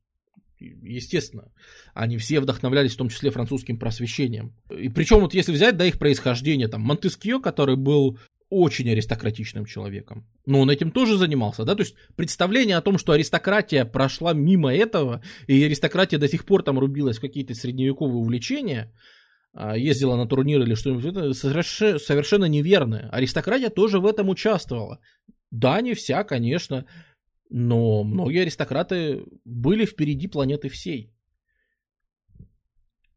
естественно, 0.82 1.52
они 1.94 2.18
все 2.18 2.40
вдохновлялись 2.40 2.94
в 2.94 2.98
том 2.98 3.08
числе 3.08 3.30
французским 3.30 3.78
просвещением. 3.78 4.54
И 4.70 4.88
причем 4.88 5.20
вот 5.20 5.34
если 5.34 5.52
взять, 5.52 5.76
да, 5.76 5.86
их 5.86 5.98
происхождение, 5.98 6.68
там, 6.68 6.82
Монтескио, 6.82 7.40
который 7.40 7.76
был 7.76 8.18
очень 8.52 8.90
аристократичным 8.90 9.64
человеком. 9.64 10.26
Но 10.44 10.60
он 10.60 10.68
этим 10.68 10.90
тоже 10.90 11.16
занимался, 11.16 11.64
да, 11.64 11.74
то 11.74 11.82
есть 11.82 11.94
представление 12.16 12.76
о 12.76 12.82
том, 12.82 12.98
что 12.98 13.12
аристократия 13.12 13.86
прошла 13.86 14.34
мимо 14.34 14.74
этого, 14.74 15.22
и 15.46 15.64
аристократия 15.64 16.18
до 16.18 16.28
сих 16.28 16.44
пор 16.44 16.62
там 16.62 16.78
рубилась 16.78 17.16
в 17.16 17.22
какие-то 17.22 17.54
средневековые 17.54 18.18
увлечения, 18.18 18.92
а, 19.54 19.74
ездила 19.76 20.16
на 20.16 20.26
турниры 20.26 20.64
или 20.64 20.74
что-нибудь, 20.74 21.34
совершенно 21.36 22.44
неверное. 22.44 23.08
Аристократия 23.10 23.70
тоже 23.70 24.00
в 24.00 24.06
этом 24.06 24.28
участвовала. 24.28 24.98
Да, 25.50 25.80
не 25.80 25.94
вся, 25.94 26.22
конечно, 26.24 26.84
но 27.52 28.02
многие 28.02 28.42
аристократы 28.42 29.24
были 29.44 29.84
впереди 29.84 30.26
планеты 30.26 30.70
всей. 30.70 31.12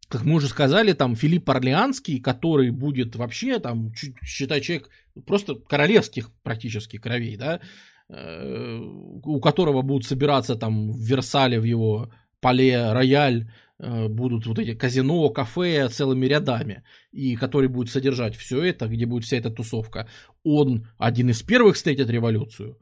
Как 0.09 0.25
мы 0.25 0.35
уже 0.35 0.49
сказали, 0.49 0.91
там 0.93 1.15
Филипп 1.15 1.49
Орлеанский, 1.49 2.19
который 2.19 2.69
будет 2.69 3.15
вообще, 3.15 3.59
там, 3.59 3.93
считай, 4.23 4.59
человек 4.61 4.89
просто 5.25 5.55
королевских 5.55 6.31
практически 6.43 6.97
кровей, 6.97 7.37
да, 7.37 7.61
э, 8.09 8.77
у 9.23 9.39
которого 9.39 9.81
будут 9.81 10.05
собираться 10.05 10.55
там 10.55 10.91
в 10.91 10.99
Версале, 10.99 11.59
в 11.59 11.63
его 11.63 12.11
Пале 12.41 12.91
Рояль, 12.91 13.49
э, 13.79 14.07
будут 14.09 14.45
вот 14.47 14.59
эти 14.59 14.75
казино, 14.75 15.29
кафе 15.29 15.87
целыми 15.87 16.25
рядами, 16.25 16.83
и 17.11 17.37
который 17.37 17.69
будет 17.69 17.89
содержать 17.89 18.35
все 18.35 18.61
это, 18.61 18.87
где 18.87 19.05
будет 19.05 19.23
вся 19.23 19.37
эта 19.37 19.49
тусовка, 19.49 20.09
он 20.43 20.87
один 20.97 21.29
из 21.29 21.41
первых 21.41 21.77
встретит 21.77 22.09
революцию, 22.09 22.77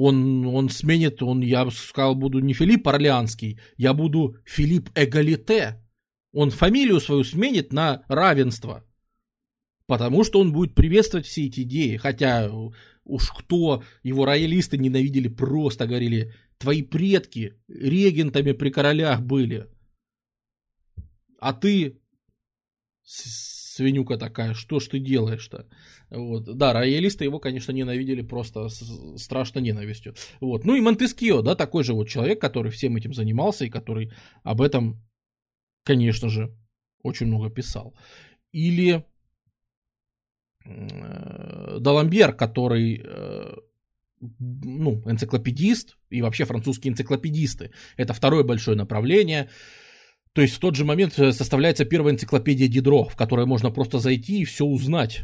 он, 0.00 0.46
он 0.46 0.68
сменит, 0.68 1.24
он, 1.24 1.40
я 1.40 1.68
сказал, 1.72 2.14
буду 2.14 2.38
не 2.38 2.54
Филипп 2.54 2.86
Орлеанский, 2.86 3.58
я 3.76 3.94
буду 3.94 4.36
Филипп 4.44 4.90
Эгалите. 4.94 5.84
Он 6.30 6.50
фамилию 6.52 7.00
свою 7.00 7.24
сменит 7.24 7.72
на 7.72 8.04
равенство. 8.06 8.84
Потому 9.86 10.22
что 10.22 10.38
он 10.38 10.52
будет 10.52 10.76
приветствовать 10.76 11.26
все 11.26 11.46
эти 11.46 11.62
идеи. 11.62 11.96
Хотя 11.96 12.48
уж 13.02 13.30
кто 13.30 13.82
его 14.04 14.24
роялисты 14.24 14.78
ненавидели, 14.78 15.26
просто 15.26 15.88
говорили, 15.88 16.32
твои 16.58 16.82
предки 16.82 17.54
регентами 17.66 18.52
при 18.52 18.70
королях 18.70 19.22
были. 19.22 19.66
А 21.40 21.52
ты 21.52 22.00
свинюка 23.78 24.18
такая, 24.18 24.54
что 24.54 24.80
ж 24.80 24.88
ты 24.88 24.98
делаешь-то? 24.98 25.66
Вот. 26.10 26.56
Да, 26.56 26.72
роялисты 26.72 27.24
его, 27.24 27.40
конечно, 27.40 27.72
ненавидели 27.72 28.22
просто 28.22 28.68
с 28.68 28.82
страшной 29.16 29.62
ненавистью. 29.62 30.14
Вот. 30.40 30.64
Ну 30.64 30.76
и 30.76 30.80
Монтескио, 30.80 31.42
да, 31.42 31.54
такой 31.54 31.84
же 31.84 31.92
вот 31.94 32.08
человек, 32.08 32.40
который 32.40 32.70
всем 32.70 32.96
этим 32.96 33.14
занимался 33.14 33.64
и 33.64 33.70
который 33.70 34.10
об 34.42 34.60
этом, 34.60 34.96
конечно 35.84 36.28
же, 36.28 36.50
очень 37.02 37.26
много 37.26 37.50
писал. 37.50 37.94
Или 38.52 39.04
э, 40.64 41.78
Даламбер, 41.80 42.32
который 42.32 43.00
э, 43.04 43.54
ну, 44.40 45.02
энциклопедист 45.06 45.96
и 46.10 46.22
вообще 46.22 46.44
французские 46.46 46.92
энциклопедисты. 46.92 47.70
Это 47.96 48.12
второе 48.12 48.42
большое 48.42 48.76
направление. 48.76 49.48
То 50.38 50.42
есть 50.42 50.54
в 50.54 50.60
тот 50.60 50.76
же 50.76 50.84
момент 50.84 51.18
э, 51.18 51.32
составляется 51.32 51.84
первая 51.84 52.14
энциклопедия 52.14 52.68
Дидро, 52.68 53.02
в 53.02 53.16
которой 53.16 53.44
можно 53.44 53.72
просто 53.72 53.98
зайти 53.98 54.42
и 54.42 54.44
все 54.44 54.64
узнать. 54.64 55.22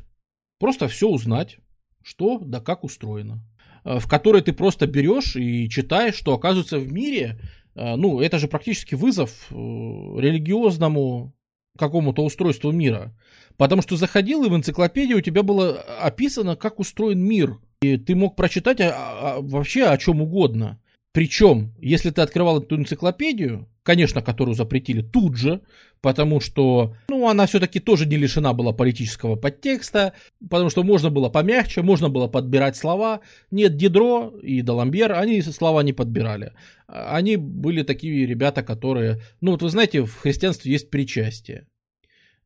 Просто 0.58 0.88
все 0.88 1.08
узнать, 1.08 1.58
что 2.02 2.40
да 2.40 2.58
как 2.58 2.82
устроено. 2.82 3.40
Э, 3.84 4.00
в 4.00 4.08
которой 4.08 4.42
ты 4.42 4.52
просто 4.52 4.88
берешь 4.88 5.36
и 5.36 5.70
читаешь, 5.70 6.16
что 6.16 6.34
оказывается 6.34 6.80
в 6.80 6.92
мире, 6.92 7.38
э, 7.76 7.94
ну, 7.94 8.18
это 8.18 8.40
же 8.40 8.48
практически 8.48 8.96
вызов 8.96 9.46
религиозному 9.52 11.32
какому-то 11.78 12.24
устройству 12.24 12.72
мира. 12.72 13.16
Потому 13.56 13.82
что 13.82 13.96
заходил 13.96 14.42
и 14.42 14.48
в 14.48 14.56
энциклопедию 14.56 15.18
у 15.18 15.20
тебя 15.20 15.44
было 15.44 15.78
описано, 15.78 16.56
как 16.56 16.80
устроен 16.80 17.20
мир. 17.20 17.60
И 17.82 17.98
ты 17.98 18.16
мог 18.16 18.34
прочитать 18.34 18.80
а, 18.80 18.96
а, 18.96 19.40
вообще 19.40 19.84
о 19.84 19.96
чем 19.96 20.22
угодно. 20.22 20.80
Причем, 21.14 21.72
если 21.80 22.10
ты 22.10 22.22
открывал 22.22 22.60
эту 22.60 22.74
энциклопедию, 22.74 23.68
конечно, 23.84 24.20
которую 24.20 24.56
запретили 24.56 25.00
тут 25.00 25.36
же, 25.36 25.60
потому 26.00 26.40
что, 26.40 26.96
ну, 27.08 27.28
она 27.28 27.46
все-таки 27.46 27.78
тоже 27.78 28.04
не 28.04 28.16
лишена 28.16 28.52
была 28.52 28.72
политического 28.72 29.36
подтекста, 29.36 30.14
потому 30.50 30.70
что 30.70 30.82
можно 30.82 31.10
было 31.10 31.28
помягче, 31.28 31.82
можно 31.82 32.08
было 32.08 32.26
подбирать 32.26 32.76
слова. 32.76 33.20
Нет, 33.52 33.76
Дидро 33.76 34.34
и 34.42 34.60
Даламбер, 34.60 35.12
они 35.12 35.40
слова 35.40 35.84
не 35.84 35.92
подбирали. 35.92 36.52
Они 36.88 37.36
были 37.36 37.84
такие 37.84 38.26
ребята, 38.26 38.64
которые, 38.64 39.20
ну, 39.40 39.52
вот 39.52 39.62
вы 39.62 39.68
знаете, 39.68 40.02
в 40.02 40.16
христианстве 40.16 40.72
есть 40.72 40.90
причастие. 40.90 41.68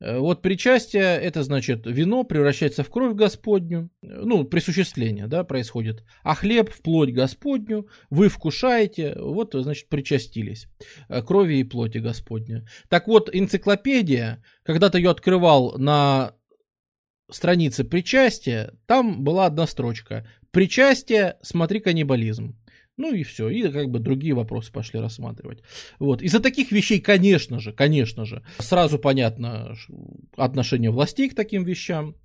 Э, 0.00 0.18
вот 0.18 0.42
причастие, 0.42 1.02
это 1.02 1.42
значит, 1.42 1.86
вино 1.86 2.24
превращается 2.24 2.82
в 2.82 2.90
кровь 2.90 3.14
Господню, 3.14 3.90
ну, 4.02 4.44
присуществление, 4.44 5.26
да, 5.26 5.44
происходит, 5.44 6.04
а 6.22 6.34
хлеб 6.34 6.70
в 6.70 6.82
плоть 6.82 7.12
Господню, 7.12 7.88
вы 8.10 8.28
вкушаете, 8.28 9.16
вот, 9.18 9.54
значит, 9.54 9.88
причастились 9.88 10.68
э, 11.08 11.22
крови 11.22 11.54
и 11.54 11.64
плоти 11.64 11.98
Господню. 11.98 12.66
Так 12.88 13.08
вот, 13.08 13.28
энциклопедия, 13.32 14.42
когда 14.62 14.90
ты 14.90 14.98
ее 14.98 15.10
открывал 15.10 15.76
на 15.78 16.34
странице 17.30 17.84
причастия, 17.84 18.74
там 18.86 19.24
была 19.24 19.46
одна 19.46 19.66
строчка. 19.66 20.26
Причастие, 20.50 21.36
смотри 21.42 21.80
каннибализм. 21.80 22.56
Ну 22.98 23.14
и 23.14 23.22
все, 23.22 23.48
и 23.48 23.62
как 23.70 23.90
бы 23.90 24.00
другие 24.00 24.34
вопросы 24.34 24.72
пошли 24.72 25.00
рассматривать. 25.00 25.62
Вот. 26.00 26.20
Из-за 26.20 26.40
таких 26.40 26.72
вещей, 26.72 27.00
конечно 27.00 27.60
же, 27.60 27.72
конечно 27.72 28.24
же, 28.24 28.42
сразу 28.58 28.98
понятно 28.98 29.76
отношение 30.36 30.90
властей 30.90 31.30
к 31.30 31.34
таким 31.34 31.64
вещам. 31.64 32.16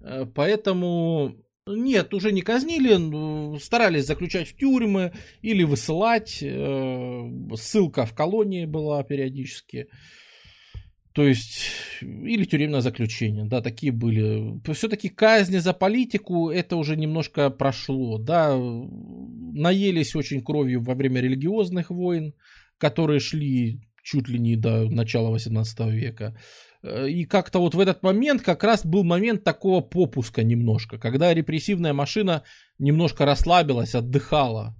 Э, 0.00 0.26
поэтому 0.34 1.36
нет, 1.66 2.12
уже 2.14 2.32
не 2.32 2.40
казнили, 2.40 3.58
старались 3.58 4.06
заключать 4.06 4.48
в 4.48 4.56
тюрьмы 4.56 5.12
или 5.42 5.62
высылать. 5.64 6.38
Э, 6.42 7.30
ссылка 7.54 8.06
в 8.06 8.14
колонии 8.14 8.64
была 8.64 9.02
периодически. 9.04 9.88
То 11.14 11.26
есть, 11.26 11.68
или 12.00 12.44
тюремное 12.44 12.80
заключение, 12.80 13.44
да, 13.44 13.60
такие 13.60 13.92
были. 13.92 14.60
Все-таки 14.72 15.10
казни 15.10 15.58
за 15.58 15.74
политику, 15.74 16.50
это 16.50 16.76
уже 16.76 16.96
немножко 16.96 17.50
прошло, 17.50 18.18
да. 18.18 18.56
Наелись 18.56 20.16
очень 20.16 20.42
кровью 20.42 20.82
во 20.82 20.94
время 20.94 21.20
религиозных 21.20 21.90
войн, 21.90 22.32
которые 22.78 23.20
шли 23.20 23.80
чуть 24.02 24.28
ли 24.28 24.38
не 24.38 24.56
до 24.56 24.88
начала 24.88 25.30
18 25.30 25.80
века. 25.92 26.34
И 27.08 27.24
как-то 27.26 27.60
вот 27.60 27.74
в 27.74 27.80
этот 27.80 28.02
момент 28.02 28.42
как 28.42 28.64
раз 28.64 28.84
был 28.84 29.04
момент 29.04 29.44
такого 29.44 29.80
попуска 29.82 30.42
немножко, 30.42 30.98
когда 30.98 31.32
репрессивная 31.32 31.92
машина 31.92 32.42
немножко 32.78 33.24
расслабилась, 33.24 33.94
отдыхала, 33.94 34.74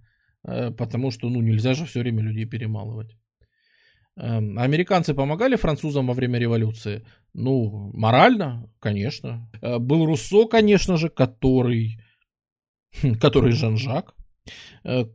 э, 0.44 0.72
потому 0.72 1.12
что, 1.12 1.28
ну, 1.28 1.40
нельзя 1.40 1.74
же 1.74 1.86
все 1.86 2.00
время 2.00 2.22
людей 2.22 2.44
перемалывать. 2.44 3.16
Эм, 4.16 4.58
американцы 4.58 5.14
помогали 5.14 5.56
французам 5.56 6.06
во 6.06 6.14
время 6.14 6.38
революции? 6.38 7.04
Ну, 7.32 7.90
морально, 7.94 8.68
конечно. 8.78 9.50
Э, 9.62 9.78
был 9.78 10.04
Руссо, 10.04 10.46
конечно 10.46 10.96
же, 10.96 11.08
который, 11.08 11.98
который 13.20 13.52
Жан-Жак, 13.52 14.14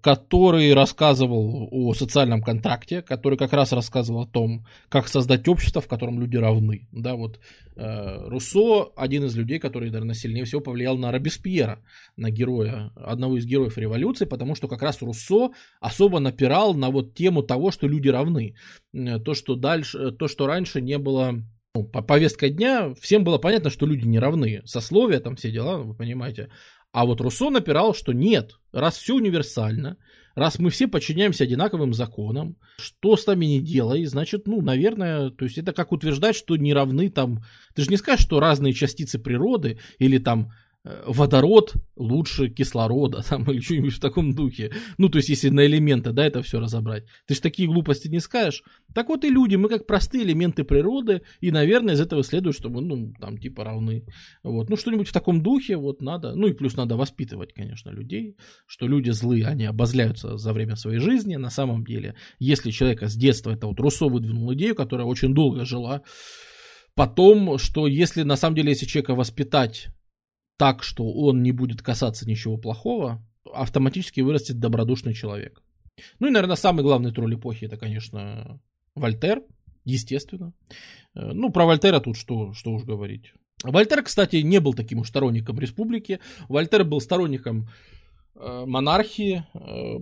который 0.01 0.73
рассказывал 0.73 1.67
о 1.71 1.93
социальном 1.93 2.41
контракте, 2.41 3.01
который 3.01 3.38
как 3.38 3.53
раз 3.53 3.73
рассказывал 3.73 4.21
о 4.21 4.25
том, 4.25 4.65
как 4.89 5.07
создать 5.07 5.47
общество, 5.47 5.82
в 5.82 5.88
котором 5.88 6.19
люди 6.19 6.38
равны. 6.38 6.88
Да, 6.91 7.15
вот 7.15 7.39
э, 7.75 8.30
Руссо 8.30 8.91
один 8.95 9.25
из 9.25 9.36
людей, 9.36 9.59
который, 9.59 9.89
наверное, 9.89 10.15
сильнее 10.15 10.45
всего 10.45 10.61
повлиял 10.61 10.97
на 10.97 11.11
Робеспьера, 11.11 11.80
на 12.15 12.32
героя, 12.32 12.91
одного 12.95 13.38
из 13.38 13.45
героев 13.45 13.78
революции, 13.78 14.25
потому 14.25 14.55
что 14.55 14.67
как 14.67 14.82
раз 14.82 15.01
Руссо 15.01 15.51
особо 15.82 16.19
напирал 16.19 16.73
на 16.73 16.89
вот 16.89 17.13
тему 17.13 17.43
того, 17.43 17.71
что 17.71 17.88
люди 17.88 18.07
равны. 18.07 18.55
Э, 18.93 19.19
то, 19.19 19.34
что 19.34 19.55
дальше, 19.55 20.11
то, 20.11 20.28
что 20.28 20.47
раньше 20.47 20.82
не 20.82 20.97
было 20.97 21.43
ну, 21.78 21.84
по 21.84 22.01
повестка 22.01 22.49
дня, 22.49 22.93
всем 22.99 23.23
было 23.23 23.38
понятно, 23.38 23.69
что 23.69 23.86
люди 23.86 24.07
не 24.07 24.17
равны. 24.17 24.61
Сословия, 24.65 25.19
там 25.19 25.36
все 25.36 25.51
дела, 25.51 25.78
вы 25.78 25.93
понимаете. 25.93 26.49
А 26.97 27.05
вот 27.05 27.21
Руссо 27.21 27.51
напирал, 27.51 27.93
что 27.93 28.11
нет, 28.11 28.55
раз 28.71 28.97
все 28.97 29.13
универсально, 29.13 29.97
раз 30.33 30.57
мы 30.57 30.71
все 30.71 30.87
подчиняемся 30.87 31.43
одинаковым 31.43 31.93
законам, 31.93 32.57
что 32.79 33.15
с 33.15 33.27
нами 33.27 33.45
не 33.45 33.61
делай, 33.61 34.03
значит, 34.05 34.47
ну, 34.47 34.63
наверное, 34.63 35.29
то 35.29 35.45
есть 35.45 35.59
это 35.59 35.73
как 35.73 35.91
утверждать, 35.91 36.35
что 36.35 36.57
не 36.57 36.73
равны 36.73 37.11
там, 37.11 37.43
ты 37.75 37.83
же 37.83 37.91
не 37.91 37.97
скажешь, 37.97 38.25
что 38.25 38.39
разные 38.39 38.73
частицы 38.73 39.19
природы 39.19 39.79
или 39.99 40.17
там 40.17 40.53
водород 41.05 41.73
лучше 41.95 42.49
кислорода, 42.49 43.23
там, 43.30 43.43
или 43.51 43.59
что-нибудь 43.59 43.93
в 43.93 43.99
таком 43.99 44.34
духе. 44.34 44.71
Ну, 44.97 45.09
то 45.09 45.17
есть, 45.17 45.30
если 45.30 45.49
на 45.49 45.65
элементы, 45.65 46.11
да, 46.11 46.25
это 46.25 46.41
все 46.41 46.59
разобрать. 46.59 47.05
Ты 47.28 47.36
же 47.36 47.41
такие 47.41 47.67
глупости 47.67 48.07
не 48.07 48.19
скажешь. 48.19 48.63
Так 48.93 49.09
вот 49.09 49.23
и 49.23 49.30
люди, 49.30 49.55
мы 49.55 49.69
как 49.69 49.86
простые 49.86 50.23
элементы 50.23 50.63
природы, 50.63 51.21
и, 51.41 51.51
наверное, 51.51 51.95
из 51.95 52.01
этого 52.01 52.23
следует, 52.23 52.55
что 52.55 52.69
мы, 52.69 52.82
ну, 52.82 53.13
там, 53.19 53.38
типа, 53.38 53.63
равны. 53.63 54.05
Вот, 54.43 54.69
ну, 54.69 54.78
что-нибудь 54.78 55.07
в 55.07 55.13
таком 55.13 55.41
духе, 55.41 55.78
вот, 55.78 56.01
надо. 56.01 56.36
Ну, 56.36 56.47
и 56.47 56.53
плюс 56.53 56.75
надо 56.75 56.95
воспитывать, 56.95 57.53
конечно, 57.53 57.89
людей, 57.89 58.38
что 58.65 58.88
люди 58.88 59.09
злые, 59.11 59.47
они 59.47 59.65
обозляются 59.65 60.38
за 60.38 60.53
время 60.53 60.75
своей 60.75 60.99
жизни. 60.99 61.36
На 61.36 61.49
самом 61.49 61.84
деле, 61.84 62.15
если 62.39 62.71
человека 62.71 63.07
с 63.07 63.15
детства, 63.15 63.51
это 63.51 63.67
вот 63.67 63.80
Руссо 63.80 64.05
выдвинул 64.05 64.53
идею, 64.53 64.75
которая 64.75 65.07
очень 65.07 65.34
долго 65.34 65.65
жила, 65.65 66.01
Потом, 66.97 67.59
что 67.59 67.86
если 67.86 68.23
на 68.23 68.36
самом 68.36 68.55
деле, 68.55 68.71
если 68.71 68.88
человека 68.88 69.13
воспитать 69.13 69.89
так, 70.58 70.84
что 70.84 71.12
он 71.12 71.43
не 71.43 71.51
будет 71.51 71.82
касаться 71.82 72.28
ничего 72.28 72.58
плохого, 72.58 73.24
автоматически 73.53 74.22
вырастет 74.22 74.60
добродушный 74.60 75.14
человек. 75.14 75.62
Ну 76.20 76.28
и, 76.28 76.32
наверное, 76.32 76.55
самый 76.55 76.84
главный 76.84 77.12
тролль 77.12 77.36
эпохи 77.36 77.66
это, 77.66 77.78
конечно, 77.78 78.60
Вольтер, 78.95 79.43
естественно. 79.86 80.53
Э, 81.16 81.32
ну, 81.34 81.51
про 81.51 81.66
Вольтера 81.66 81.99
тут 81.99 82.18
что, 82.18 82.53
что 82.53 82.72
уж 82.72 82.84
говорить. 82.84 83.34
Вольтер, 83.64 84.03
кстати, 84.03 84.38
не 84.38 84.60
был 84.60 84.74
таким 84.74 84.99
уж 84.99 85.08
сторонником 85.08 85.60
республики. 85.60 86.20
Вольтер 86.49 86.84
был 86.84 87.01
сторонником 87.01 87.70
э, 88.36 88.66
монархии, 88.68 89.43
э, 89.53 89.99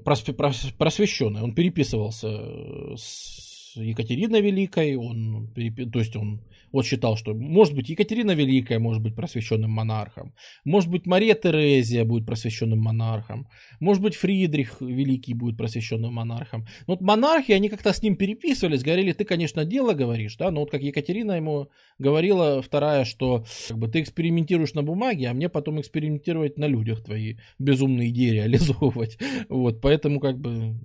просвещенной. 0.78 1.42
Он 1.42 1.54
переписывался 1.54 2.30
с 2.98 3.76
Екатериной 3.76 4.42
Великой, 4.42 4.96
он, 4.96 5.52
то 5.54 6.00
есть 6.00 6.16
он 6.16 6.42
вот 6.72 6.86
считал, 6.86 7.18
что 7.18 7.34
может 7.34 7.76
быть 7.76 7.90
Екатерина 7.90 8.32
Великая 8.32 8.80
может 8.80 9.02
быть 9.02 9.16
просвещенным 9.16 9.72
монархом, 9.72 10.34
может 10.64 10.90
быть 10.90 11.06
Мария 11.06 11.36
Терезия 11.36 12.06
будет 12.06 12.26
просвещенным 12.26 12.80
монархом, 12.80 13.48
может 13.80 14.02
быть 14.02 14.16
Фридрих 14.16 14.82
Великий 14.82 15.34
будет 15.34 15.58
просвещенным 15.58 16.14
монархом. 16.14 16.68
Но 16.88 16.94
вот 16.94 17.02
монархи, 17.02 17.52
они 17.52 17.70
как-то 17.70 17.94
с 17.94 18.02
ним 18.02 18.16
переписывались, 18.16 18.84
говорили, 18.84 19.14
ты, 19.14 19.26
конечно, 19.26 19.66
дело 19.66 19.94
говоришь, 19.94 20.36
да, 20.38 20.52
но 20.52 20.62
вот 20.62 20.72
как 20.72 20.82
Екатерина 20.82 21.34
ему 21.34 21.70
говорила, 22.00 22.62
вторая, 22.62 23.06
что 23.06 23.46
как 23.68 23.78
бы 23.78 23.88
ты 23.88 24.02
экспериментируешь 24.02 24.74
на 24.74 24.84
бумаге, 24.84 25.28
а 25.28 25.34
мне 25.34 25.50
потом 25.50 25.80
экспериментировать 25.82 26.58
на 26.58 26.68
людях 26.68 27.04
твои 27.04 27.36
безумные 27.60 28.10
идеи 28.10 28.32
реализовывать. 28.32 29.18
Вот, 29.50 29.82
поэтому 29.82 30.20
как 30.20 30.40
бы 30.40 30.76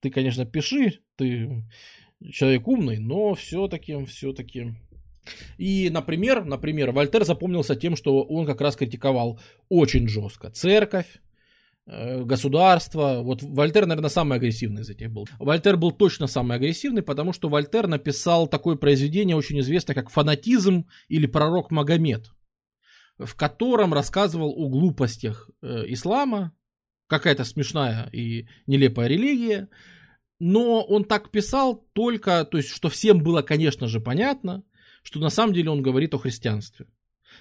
ты, 0.00 0.10
конечно, 0.10 0.44
пиши, 0.44 1.00
ты 1.16 1.64
человек 2.30 2.66
умный, 2.66 2.98
но 2.98 3.34
все-таки, 3.34 4.04
все-таки 4.06 4.74
и, 5.56 5.90
например, 5.90 6.44
например, 6.44 6.92
Вольтер 6.92 7.24
запомнился 7.24 7.76
тем, 7.76 7.96
что 7.96 8.22
он 8.22 8.46
как 8.46 8.60
раз 8.60 8.76
критиковал 8.76 9.40
очень 9.68 10.08
жестко 10.08 10.50
церковь, 10.50 11.20
э, 11.86 12.22
государство. 12.22 13.20
Вот 13.22 13.42
Вольтер, 13.42 13.86
наверное, 13.86 14.10
самый 14.10 14.38
агрессивный 14.38 14.82
из 14.82 14.90
этих 14.90 15.10
был. 15.10 15.26
Вольтер 15.38 15.76
был 15.76 15.92
точно 15.92 16.26
самый 16.26 16.56
агрессивный, 16.56 17.02
потому 17.02 17.32
что 17.32 17.48
Вольтер 17.48 17.86
написал 17.86 18.46
такое 18.46 18.76
произведение, 18.76 19.36
очень 19.36 19.60
известное, 19.60 19.94
как 19.94 20.10
«Фанатизм» 20.10 20.86
или 21.08 21.26
«Пророк 21.26 21.70
Магомед», 21.70 22.30
в 23.18 23.34
котором 23.34 23.94
рассказывал 23.94 24.54
о 24.56 24.68
глупостях 24.68 25.50
э, 25.62 25.84
ислама, 25.88 26.52
какая-то 27.08 27.44
смешная 27.44 28.08
и 28.12 28.46
нелепая 28.66 29.08
религия, 29.08 29.68
но 30.38 30.82
он 30.82 31.04
так 31.04 31.30
писал 31.30 31.88
только, 31.92 32.44
то 32.44 32.58
есть, 32.58 32.70
что 32.70 32.88
всем 32.88 33.22
было, 33.22 33.42
конечно 33.42 33.88
же, 33.88 34.00
понятно, 34.00 34.62
что 35.08 35.20
на 35.20 35.30
самом 35.30 35.54
деле 35.54 35.70
он 35.70 35.80
говорит 35.80 36.12
о 36.12 36.18
христианстве. 36.18 36.84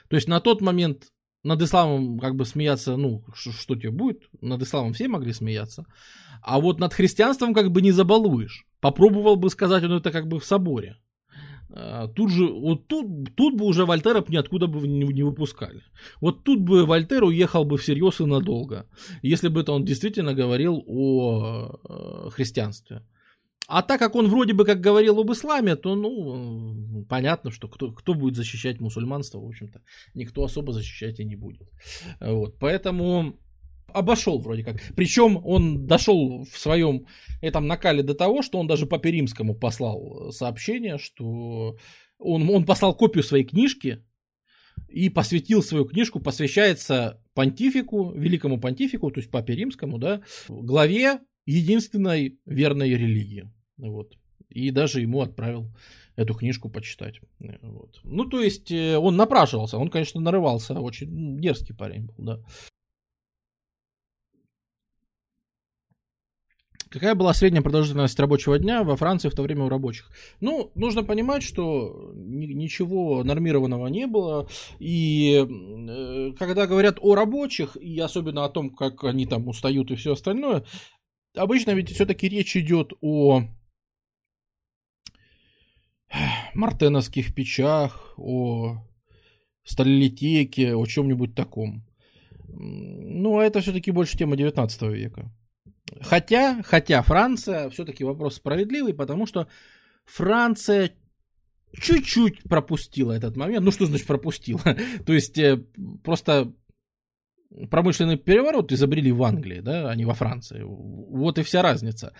То 0.07 0.15
есть 0.15 0.29
на 0.29 0.39
тот 0.39 0.61
момент 0.61 1.07
над 1.43 1.61
исламом 1.61 2.17
как 2.17 2.33
бы 2.37 2.45
смеяться, 2.45 2.95
ну, 2.95 3.25
что, 3.33 3.75
тебе 3.75 3.91
будет, 3.91 4.23
над 4.39 4.61
исламом 4.61 4.93
все 4.93 5.09
могли 5.09 5.33
смеяться, 5.33 5.85
а 6.41 6.61
вот 6.61 6.79
над 6.79 6.93
христианством 6.93 7.53
как 7.53 7.73
бы 7.73 7.81
не 7.81 7.91
забалуешь. 7.91 8.65
Попробовал 8.79 9.35
бы 9.35 9.49
сказать 9.49 9.83
он 9.83 9.91
это 9.91 10.11
как 10.11 10.29
бы 10.29 10.39
в 10.39 10.45
соборе. 10.45 10.95
А, 11.69 12.07
тут 12.07 12.31
же, 12.31 12.45
вот 12.45 12.87
тут, 12.87 13.35
тут 13.35 13.55
бы 13.55 13.65
уже 13.65 13.85
Вольтера 13.85 14.23
ниоткуда 14.25 14.67
бы 14.67 14.87
не, 14.87 15.05
не 15.05 15.23
выпускали. 15.23 15.83
Вот 16.21 16.45
тут 16.45 16.61
бы 16.61 16.85
Вольтер 16.85 17.25
уехал 17.25 17.65
бы 17.65 17.77
всерьез 17.77 18.21
и 18.21 18.25
надолго, 18.25 18.87
если 19.21 19.49
бы 19.49 19.59
это 19.59 19.73
он 19.73 19.83
действительно 19.83 20.33
говорил 20.33 20.81
о 20.87 21.81
э, 21.83 22.29
христианстве. 22.29 23.03
А 23.67 23.81
так 23.81 23.99
как 23.99 24.15
он 24.15 24.29
вроде 24.29 24.53
бы 24.53 24.63
как 24.63 24.79
говорил 24.79 25.19
об 25.19 25.31
исламе, 25.31 25.75
то, 25.75 25.95
ну, 25.95 27.05
понятно, 27.09 27.51
что 27.51 27.67
кто, 27.67 27.91
кто 27.91 28.13
будет 28.13 28.37
защищать 28.37 28.79
мусульманство, 28.79 29.39
в 29.39 29.45
общем-то, 29.45 29.81
никто 30.13 30.45
особо 30.45 30.71
защищать 30.71 31.19
и 31.19 31.25
не 31.25 31.35
будет. 31.35 31.69
Вот, 32.21 32.57
поэтому 32.59 33.37
обошел 33.87 34.39
вроде 34.39 34.63
как. 34.63 34.81
Причем 34.95 35.41
он 35.45 35.85
дошел 35.85 36.45
в 36.45 36.57
своем 36.57 37.07
этом 37.41 37.67
накале 37.67 38.03
до 38.03 38.13
того, 38.13 38.41
что 38.41 38.57
он 38.57 38.67
даже 38.67 38.85
по 38.85 38.99
Перимскому 38.99 39.53
послал 39.53 40.31
сообщение, 40.31 40.97
что 40.97 41.77
он, 42.19 42.49
он 42.49 42.65
послал 42.65 42.95
копию 42.95 43.23
своей 43.23 43.43
книжки 43.43 44.01
и 44.87 45.09
посвятил 45.09 45.61
свою 45.61 45.83
книжку, 45.83 46.21
посвящается 46.21 47.21
понтифику, 47.33 48.11
великому 48.13 48.59
понтифику, 48.61 49.11
то 49.11 49.19
есть 49.19 49.29
папе 49.29 49.55
римскому, 49.55 49.97
да, 49.97 50.21
главе 50.47 51.19
единственной 51.45 52.39
верной 52.45 52.89
религии. 52.91 53.49
Вот. 53.77 54.17
И 54.49 54.71
даже 54.71 55.01
ему 55.01 55.21
отправил 55.21 55.67
эту 56.15 56.33
книжку 56.33 56.69
почитать. 56.69 57.19
Вот. 57.61 57.99
Ну, 58.03 58.25
то 58.25 58.41
есть, 58.41 58.71
э, 58.71 58.97
он 58.97 59.15
напрашивался, 59.15 59.77
он, 59.77 59.89
конечно, 59.89 60.19
нарывался, 60.19 60.79
очень 60.79 61.39
дерзкий 61.39 61.73
парень 61.73 62.05
был, 62.05 62.15
да. 62.17 62.43
Какая 66.89 67.15
была 67.15 67.33
средняя 67.33 67.61
продолжительность 67.61 68.19
рабочего 68.19 68.57
дня 68.57 68.83
во 68.83 68.95
Франции 68.95 69.29
в 69.29 69.35
то 69.35 69.43
время 69.43 69.65
у 69.65 69.69
рабочих? 69.69 70.09
Ну, 70.39 70.71
нужно 70.73 71.03
понимать, 71.03 71.43
что 71.43 72.11
ничего 72.15 73.23
нормированного 73.23 73.87
не 73.87 74.07
было. 74.07 74.47
И 74.79 75.45
э, 75.45 76.31
когда 76.39 76.65
говорят 76.65 76.97
о 77.01 77.15
рабочих, 77.15 77.75
и 77.75 77.99
особенно 77.99 78.45
о 78.45 78.49
том, 78.49 78.69
как 78.69 79.03
они 79.03 79.25
там 79.25 79.47
устают 79.47 79.91
и 79.91 79.95
все 79.95 80.13
остальное, 80.13 80.63
обычно 81.35 81.71
ведь 81.71 81.91
все-таки 81.91 82.29
речь 82.29 82.55
идет 82.55 82.93
о 83.01 83.43
мартеновских 86.53 87.33
печах, 87.33 88.13
о 88.17 88.77
сталилитеке, 89.63 90.75
о 90.75 90.85
чем-нибудь 90.85 91.35
таком. 91.35 91.83
Ну, 92.47 93.39
а 93.39 93.43
это 93.43 93.59
все-таки 93.59 93.91
больше 93.91 94.17
тема 94.17 94.35
19 94.37 94.81
века. 94.83 95.31
Хотя, 96.01 96.61
хотя 96.63 97.01
Франция 97.01 97.69
все-таки 97.69 98.03
вопрос 98.03 98.35
справедливый, 98.35 98.93
потому 98.93 99.25
что 99.25 99.47
Франция 100.05 100.91
чуть-чуть 101.73 102.43
пропустила 102.43 103.13
этот 103.13 103.35
момент. 103.35 103.65
Ну, 103.65 103.71
что 103.71 103.85
значит 103.85 104.07
пропустила? 104.07 104.61
То 105.05 105.13
есть, 105.13 105.37
э, 105.37 105.57
просто 106.03 106.53
промышленный 107.69 108.17
переворот 108.17 108.71
изобрели 108.71 109.11
в 109.11 109.23
Англии, 109.23 109.59
да, 109.59 109.89
а 109.89 109.95
не 109.95 110.05
во 110.05 110.13
Франции. 110.13 110.63
Вот 110.63 111.39
и 111.39 111.43
вся 111.43 111.61
разница. 111.61 112.13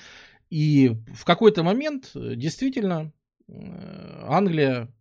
И 0.50 0.96
в 1.14 1.26
какой-то 1.26 1.64
момент 1.64 2.12
э, 2.16 2.36
действительно 2.36 3.12
Англия 3.50 4.94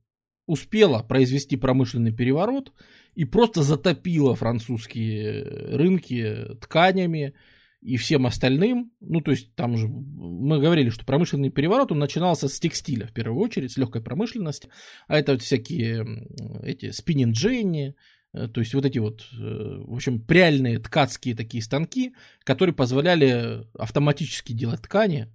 успела 0.47 1.03
произвести 1.03 1.57
промышленный 1.57 2.13
переворот 2.13 2.73
и 3.15 3.25
просто 3.25 3.63
затопила 3.63 4.35
французские 4.35 5.43
рынки 5.77 6.57
тканями 6.61 7.35
и 7.81 7.97
всем 7.97 8.27
остальным. 8.27 8.93
Ну, 9.01 9.21
то 9.21 9.33
есть 9.33 9.55
там 9.55 9.77
же 9.77 9.89
мы 9.89 10.61
говорили, 10.61 10.91
что 10.91 11.05
промышленный 11.05 11.51
переворот, 11.51 11.93
он 11.93 11.99
начинался 11.99 12.49
с 12.49 12.59
текстиля 12.61 13.07
в 13.07 13.13
первую 13.13 13.43
очередь, 13.43 13.73
с 13.73 13.77
легкой 13.77 14.03
промышленности. 14.03 14.71
А 15.09 15.19
это 15.19 15.33
вот 15.33 15.43
всякие 15.43 16.29
эти 16.63 16.91
спиннинг-дженни, 16.91 17.95
э, 18.33 18.49
то 18.49 18.61
есть 18.61 18.75
вот 18.75 18.85
эти 18.85 18.99
вот, 18.99 19.27
э, 19.33 19.83
в 19.85 19.95
общем, 19.95 20.21
пряльные 20.21 20.79
ткацкие 20.79 21.35
такие 21.35 21.63
станки, 21.63 22.15
которые 22.45 22.75
позволяли 22.75 23.67
автоматически 23.79 24.53
делать 24.53 24.83
ткани, 24.83 25.29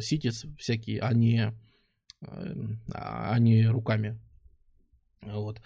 ситец 0.00 0.46
всякие, 0.58 1.00
а 1.00 1.12
не 1.12 1.52
а 2.20 3.38
не 3.38 3.66
руками. 3.66 4.18
Вот. 5.22 5.60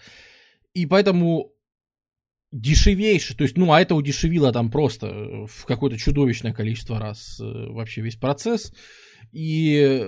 И 0.73 0.85
поэтому 0.85 1.51
дешевейший, 2.51 3.35
то 3.35 3.43
есть, 3.43 3.57
ну, 3.57 3.71
а 3.71 3.81
это 3.81 3.95
удешевило 3.95 4.51
там 4.51 4.69
просто 4.69 5.45
в 5.47 5.65
какое-то 5.65 5.97
чудовищное 5.97 6.53
количество 6.53 6.99
раз 6.99 7.39
э, 7.39 7.43
вообще 7.43 8.01
весь 8.01 8.15
процесс. 8.15 8.73
И 9.31 10.07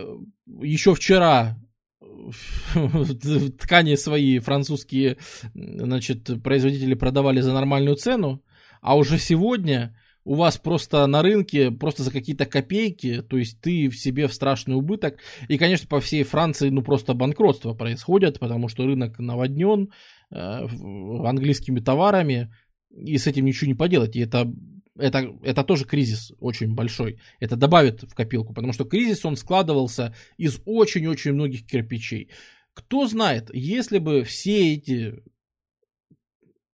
еще 0.62 0.94
вчера 0.94 1.58
ткани 3.60 3.96
свои 3.96 4.40
французские, 4.40 5.18
значит, 5.54 6.44
производители 6.44 6.94
продавали 6.94 7.42
за 7.42 7.54
нормальную 7.54 7.96
цену, 7.96 8.44
а 8.82 8.96
уже 8.96 9.18
сегодня 9.18 9.98
у 10.26 10.34
вас 10.34 10.58
просто 10.58 11.06
на 11.06 11.22
рынке 11.22 11.70
просто 11.70 12.04
за 12.04 12.12
какие-то 12.12 12.48
копейки, 12.48 13.22
то 13.22 13.38
есть 13.38 13.62
ты 13.62 13.90
в 13.90 13.96
себе 13.96 14.28
в 14.28 14.34
страшный 14.34 14.76
убыток. 14.76 15.20
И, 15.48 15.58
конечно, 15.58 15.88
по 15.88 16.02
всей 16.02 16.24
Франции 16.24 16.70
ну 16.70 16.82
просто 16.82 17.14
банкротство 17.14 17.74
происходит, 17.76 18.40
потому 18.40 18.68
что 18.68 18.86
рынок 18.86 19.20
наводнен 19.20 19.92
э, 20.32 20.36
английскими 20.36 21.80
товарами. 21.80 22.52
и 22.90 23.18
с 23.20 23.28
этим 23.28 23.46
ничего 23.46 23.68
не 23.68 23.76
поделать. 23.76 24.16
И 24.16 24.20
это, 24.20 24.52
это, 24.98 25.32
это 25.44 25.64
тоже 25.64 25.86
кризис 25.86 26.32
очень 26.40 26.74
большой. 26.74 27.20
Это 27.40 27.56
добавит 27.56 28.02
в 28.02 28.16
копилку, 28.16 28.52
потому 28.54 28.74
что 28.74 28.84
кризис, 28.84 29.26
он 29.26 29.38
складывался 29.38 30.16
из 30.38 30.60
очень-очень 30.66 31.34
многих 31.34 31.68
кирпичей. 31.68 32.30
Кто 32.74 33.06
знает, 33.06 33.52
если 33.54 34.00
бы 34.00 34.24
все 34.24 34.74
эти 34.74 35.24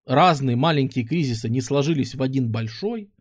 разные 0.05 0.55
маленькие 0.55 1.05
кризисы 1.05 1.49
не 1.49 1.59
сложились 1.59 2.15
в 2.15 2.23
один 2.23 2.49
большой, 2.49 3.11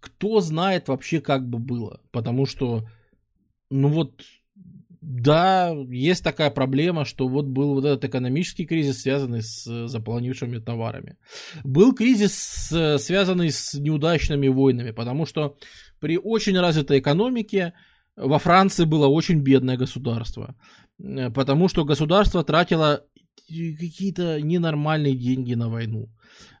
кто 0.00 0.40
знает 0.40 0.88
вообще, 0.88 1.20
как 1.20 1.48
бы 1.48 1.58
было. 1.58 2.00
Потому 2.10 2.46
что, 2.46 2.86
ну 3.70 3.88
вот, 3.88 4.22
да, 5.00 5.74
есть 5.88 6.22
такая 6.22 6.50
проблема, 6.50 7.04
что 7.04 7.28
вот 7.28 7.46
был 7.46 7.74
вот 7.74 7.84
этот 7.84 8.04
экономический 8.04 8.66
кризис, 8.66 9.02
связанный 9.02 9.42
с 9.42 9.88
заполнившими 9.88 10.58
товарами. 10.58 11.16
Был 11.64 11.94
кризис, 11.94 12.34
связанный 12.98 13.50
с 13.50 13.74
неудачными 13.74 14.48
войнами, 14.48 14.90
потому 14.90 15.24
что 15.24 15.56
при 16.00 16.18
очень 16.18 16.58
развитой 16.58 16.98
экономике 16.98 17.72
во 18.16 18.38
Франции 18.38 18.84
было 18.84 19.06
очень 19.06 19.40
бедное 19.40 19.78
государство, 19.78 20.54
потому 21.34 21.68
что 21.68 21.84
государство 21.84 22.44
тратило 22.44 23.04
какие-то 23.48 24.40
ненормальные 24.40 25.16
деньги 25.16 25.54
на 25.54 25.70
войну. 25.70 26.08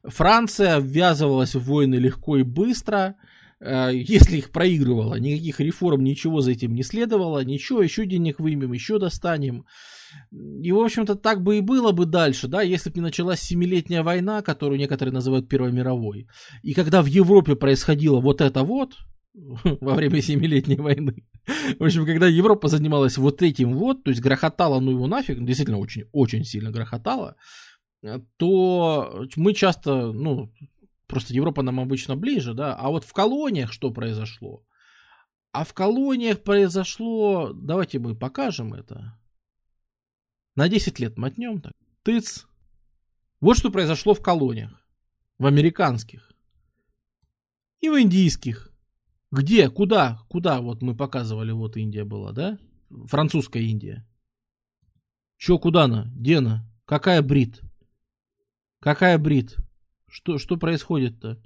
Франция 0.02 0.80
ввязывалась 0.80 1.54
в 1.54 1.64
войны 1.64 1.96
легко 1.96 2.38
и 2.38 2.42
быстро, 2.42 2.96
э, 2.96 3.29
если 3.60 4.38
их 4.38 4.50
проигрывала, 4.50 5.16
никаких 5.16 5.60
реформ, 5.60 6.02
ничего 6.02 6.40
за 6.40 6.52
этим 6.52 6.74
не 6.74 6.82
следовало, 6.82 7.44
ничего, 7.44 7.82
еще 7.82 8.06
денег 8.06 8.40
вымем, 8.40 8.72
еще 8.72 8.98
достанем. 8.98 9.66
И, 10.32 10.72
в 10.72 10.78
общем-то, 10.78 11.14
так 11.14 11.42
бы 11.42 11.58
и 11.58 11.60
было 11.60 11.92
бы 11.92 12.06
дальше, 12.06 12.48
да, 12.48 12.62
если 12.62 12.90
бы 12.90 12.96
не 12.96 13.02
началась 13.02 13.40
Семилетняя 13.40 14.02
война, 14.02 14.42
которую 14.42 14.78
некоторые 14.78 15.12
называют 15.12 15.48
Первой 15.48 15.72
мировой. 15.72 16.26
И 16.62 16.74
когда 16.74 17.02
в 17.02 17.06
Европе 17.06 17.54
происходило 17.54 18.20
вот 18.20 18.40
это 18.40 18.64
вот, 18.64 18.94
во 19.80 19.94
время 19.94 20.22
Семилетней 20.22 20.76
войны. 20.76 21.24
В 21.78 21.84
общем, 21.84 22.06
когда 22.06 22.26
Европа 22.26 22.68
занималась 22.68 23.18
вот 23.18 23.42
этим 23.42 23.74
вот, 23.74 24.04
то 24.04 24.10
есть 24.10 24.22
грохотала, 24.22 24.80
ну 24.80 24.90
его 24.92 25.06
нафиг, 25.06 25.44
действительно 25.44 25.78
очень, 25.78 26.04
очень 26.12 26.44
сильно 26.44 26.70
грохотала, 26.70 27.36
то 28.36 29.26
мы 29.36 29.54
часто, 29.54 30.12
ну, 30.12 30.50
просто 31.10 31.34
Европа 31.34 31.62
нам 31.62 31.80
обычно 31.80 32.16
ближе, 32.16 32.54
да, 32.54 32.74
а 32.74 32.88
вот 32.88 33.04
в 33.04 33.12
колониях 33.12 33.72
что 33.72 33.90
произошло? 33.90 34.64
А 35.52 35.64
в 35.64 35.74
колониях 35.74 36.42
произошло, 36.42 37.52
давайте 37.52 37.98
мы 37.98 38.16
покажем 38.16 38.72
это, 38.72 39.18
на 40.54 40.68
10 40.68 40.98
лет 41.00 41.18
мотнем 41.18 41.60
так, 41.60 41.72
тыц. 42.02 42.46
Вот 43.40 43.58
что 43.58 43.70
произошло 43.70 44.14
в 44.14 44.22
колониях, 44.22 44.86
в 45.38 45.46
американских 45.46 46.32
и 47.80 47.88
в 47.88 48.00
индийских. 48.00 48.70
Где? 49.32 49.70
Куда? 49.70 50.20
Куда? 50.28 50.60
Вот 50.60 50.82
мы 50.82 50.96
показывали, 50.96 51.52
вот 51.52 51.76
Индия 51.76 52.04
была, 52.04 52.32
да? 52.32 52.58
Французская 53.06 53.62
Индия. 53.62 54.06
Чё, 55.36 55.58
куда 55.58 55.84
она? 55.84 56.10
Где 56.14 56.38
она? 56.38 56.68
Какая 56.84 57.22
брит? 57.22 57.60
Какая 58.80 59.16
брит? 59.18 59.56
Что, 60.10 60.38
что 60.38 60.56
происходит-то? 60.56 61.40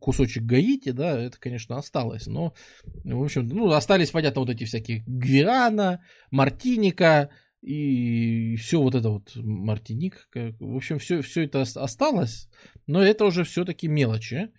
Кусочек 0.00 0.44
Гаити, 0.44 0.90
да, 0.90 1.18
это, 1.18 1.38
конечно, 1.38 1.76
осталось, 1.76 2.26
но, 2.26 2.54
в 3.02 3.22
общем, 3.22 3.46
ну, 3.48 3.70
остались, 3.72 4.12
понятно, 4.12 4.42
вот 4.42 4.50
эти 4.50 4.64
всякие 4.64 5.02
Гвиана, 5.04 6.00
Мартиника 6.30 7.30
и 7.60 8.54
все 8.56 8.80
вот 8.80 8.94
это 8.94 9.10
вот 9.10 9.32
Мартиник, 9.34 10.28
в 10.32 10.76
общем, 10.76 11.00
все, 11.00 11.22
все 11.22 11.44
это 11.44 11.62
осталось, 11.62 12.48
но 12.86 13.02
это 13.02 13.24
уже 13.24 13.42
все-таки 13.42 13.88
мелочи. 13.88 14.50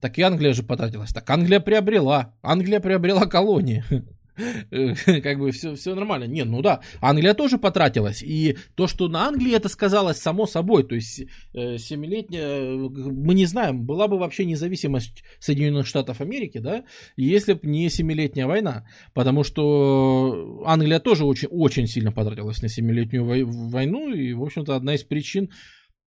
Так 0.00 0.18
и 0.18 0.22
Англия 0.22 0.54
же 0.54 0.62
потратилась. 0.62 1.12
Так 1.12 1.28
Англия 1.28 1.60
приобрела. 1.60 2.34
Англия 2.42 2.80
приобрела 2.80 3.26
колонии. 3.26 3.84
как 5.22 5.38
бы 5.38 5.50
все, 5.50 5.74
все 5.74 5.94
нормально. 5.94 6.24
Не, 6.24 6.44
ну 6.44 6.62
да, 6.62 6.80
Англия 7.00 7.34
тоже 7.34 7.58
потратилась. 7.58 8.22
И 8.22 8.56
то, 8.74 8.86
что 8.86 9.08
на 9.08 9.26
Англии 9.26 9.54
это 9.54 9.68
сказалось 9.68 10.18
само 10.18 10.46
собой, 10.46 10.84
то 10.84 10.94
есть 10.94 11.22
э, 11.52 11.78
семилетняя, 11.78 12.74
мы 12.74 13.34
не 13.34 13.46
знаем, 13.46 13.84
была 13.84 14.08
бы 14.08 14.18
вообще 14.18 14.44
независимость 14.44 15.22
Соединенных 15.38 15.86
Штатов 15.86 16.20
Америки, 16.20 16.58
да, 16.58 16.84
если 17.16 17.54
бы 17.54 17.60
не 17.62 17.88
семилетняя 17.90 18.46
война. 18.46 18.86
Потому 19.14 19.44
что 19.44 20.62
Англия 20.66 21.00
тоже 21.00 21.24
очень, 21.24 21.48
очень 21.48 21.86
сильно 21.86 22.12
потратилась 22.12 22.62
на 22.62 22.68
семилетнюю 22.68 23.24
войну, 23.70 24.12
и, 24.12 24.32
в 24.32 24.42
общем-то, 24.42 24.74
одна 24.74 24.94
из 24.94 25.04
причин, 25.04 25.50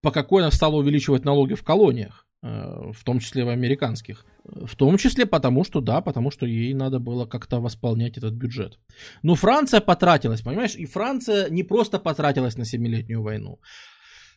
по 0.02 0.12
какой 0.12 0.44
она 0.44 0.52
стала 0.52 0.76
увеличивать 0.76 1.26
налоги 1.26 1.54
в 1.54 1.64
колониях. 1.64 2.23
Э, 2.44 2.92
в 2.92 3.04
том 3.06 3.20
числе 3.20 3.46
в 3.46 3.50
американских. 3.50 4.26
В 4.44 4.76
том 4.76 4.98
числе 4.98 5.26
потому, 5.26 5.64
что 5.64 5.80
да, 5.80 6.02
потому 6.02 6.30
что 6.30 6.46
ей 6.46 6.74
надо 6.74 7.00
было 7.00 7.26
как-то 7.26 7.62
восполнять 7.62 8.18
этот 8.18 8.34
бюджет. 8.34 8.80
Но 9.24 9.36
Франция 9.36 9.80
потратилась, 9.80 10.42
понимаешь? 10.42 10.76
И 10.76 10.86
Франция 10.86 11.50
не 11.50 11.64
просто 11.64 12.00
потратилась 12.00 12.58
на 12.58 12.66
Семилетнюю 12.66 13.22
войну. 13.22 13.60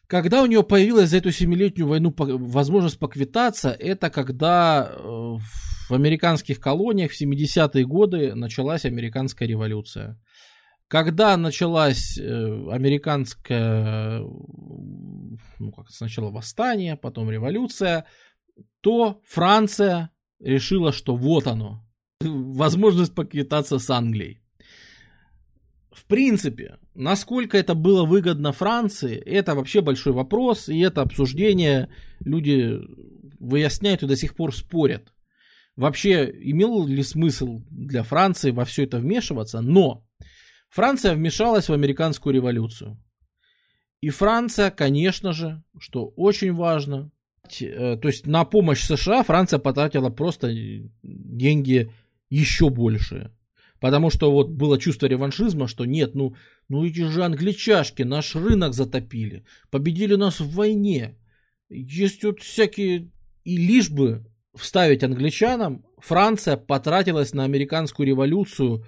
Когда 0.07 0.43
у 0.43 0.47
нее 0.47 0.63
появилась 0.63 1.11
за 1.11 1.17
эту 1.17 1.33
Семилетнюю 1.33 1.89
войну 1.89 2.15
возможность 2.17 3.01
поквитаться, 3.01 3.71
это 3.71 4.09
когда 4.09 4.89
э, 4.89 4.99
в 5.89 5.91
американских 5.91 6.61
колониях 6.61 7.11
в 7.11 7.21
70-е 7.21 7.85
годы 7.85 8.37
началась 8.37 8.85
американская 8.85 9.49
революция. 9.49 10.17
Когда 10.89 11.37
началась 11.37 12.16
э, 12.16 12.22
американская, 12.70 14.20
ну 14.20 15.72
как 15.72 15.91
сначала 15.91 16.30
восстание, 16.30 16.97
потом 16.97 17.28
революция, 17.30 18.07
то 18.82 19.20
Франция 19.24 20.11
решила, 20.39 20.93
что 20.93 21.16
вот 21.16 21.49
оно, 21.49 21.84
возможность 22.20 23.14
поквитаться 23.14 23.80
с 23.80 23.91
Англией. 23.91 24.41
В 25.91 26.05
принципе, 26.05 26.78
насколько 26.95 27.59
это 27.59 27.74
было 27.74 28.05
выгодно 28.05 28.53
Франции, 28.53 29.16
это 29.16 29.57
вообще 29.57 29.80
большой 29.80 30.12
вопрос, 30.12 30.68
и 30.68 30.78
это 30.78 31.03
обсуждение 31.03 31.89
люди 32.20 32.78
выясняют 33.41 34.05
и 34.05 34.07
до 34.07 34.14
сих 34.14 34.37
пор 34.37 34.55
спорят. 34.55 35.12
Вообще, 35.74 36.30
имел 36.30 36.87
ли 36.87 37.03
смысл 37.03 37.62
для 37.70 38.03
Франции 38.05 38.51
во 38.53 38.64
все 38.64 38.84
это 38.84 38.99
вмешиваться, 38.99 39.61
но 39.61 40.06
Франция 40.69 41.14
вмешалась 41.14 41.69
в 41.69 41.73
американскую 41.73 42.35
революцию. 42.35 42.99
И 44.01 44.11
Франция, 44.11 44.71
конечно 44.71 45.33
же, 45.33 45.62
что 45.79 46.12
очень 46.17 46.53
важно, 46.53 47.11
э, 47.61 47.97
то 47.97 48.09
есть 48.09 48.27
на 48.27 48.45
помощь 48.45 48.83
США 48.83 49.23
Франция 49.23 49.59
потратила 49.59 50.11
просто 50.11 50.53
деньги 51.03 51.93
еще 52.29 52.69
больше. 52.69 53.33
Потому 53.81 54.11
что 54.11 54.31
вот 54.33 54.51
было 54.51 54.79
чувство 54.79 55.07
реваншизма, 55.07 55.69
что 55.69 55.85
нет, 55.85 56.14
ну, 56.14 56.35
ну 56.69 56.85
эти 56.85 57.07
же 57.09 57.25
англичашки 57.25 58.03
наш 58.03 58.35
рынок 58.35 58.75
затопили, 58.75 59.45
победили 59.71 60.14
нас 60.14 60.41
в 60.41 60.51
войне. 60.55 61.17
Есть 61.69 62.25
вот 62.25 62.41
всякие... 62.41 63.11
И 63.45 63.57
лишь 63.57 63.91
бы 63.91 64.25
вставить 64.55 65.05
англичанам, 65.05 65.85
Франция 65.99 66.57
потратилась 66.57 67.33
на 67.33 67.45
американскую 67.45 68.07
революцию 68.07 68.85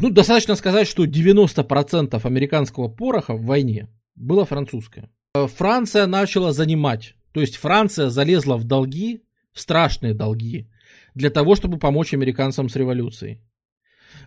ну, 0.00 0.10
достаточно 0.10 0.56
сказать, 0.56 0.88
что 0.88 1.04
90% 1.04 2.26
американского 2.26 2.88
пороха 2.88 3.34
в 3.34 3.44
войне 3.44 3.88
было 4.14 4.44
французское. 4.44 5.10
Э, 5.34 5.46
Франция 5.46 6.06
начала 6.06 6.52
занимать, 6.52 7.14
то 7.32 7.40
есть 7.40 7.56
Франция 7.56 8.10
залезла 8.10 8.56
в 8.56 8.64
долги, 8.64 9.22
в 9.52 9.60
страшные 9.60 10.14
долги, 10.14 10.70
для 11.14 11.30
того, 11.30 11.54
чтобы 11.54 11.78
помочь 11.78 12.14
американцам 12.14 12.68
с 12.68 12.76
революцией. 12.76 13.40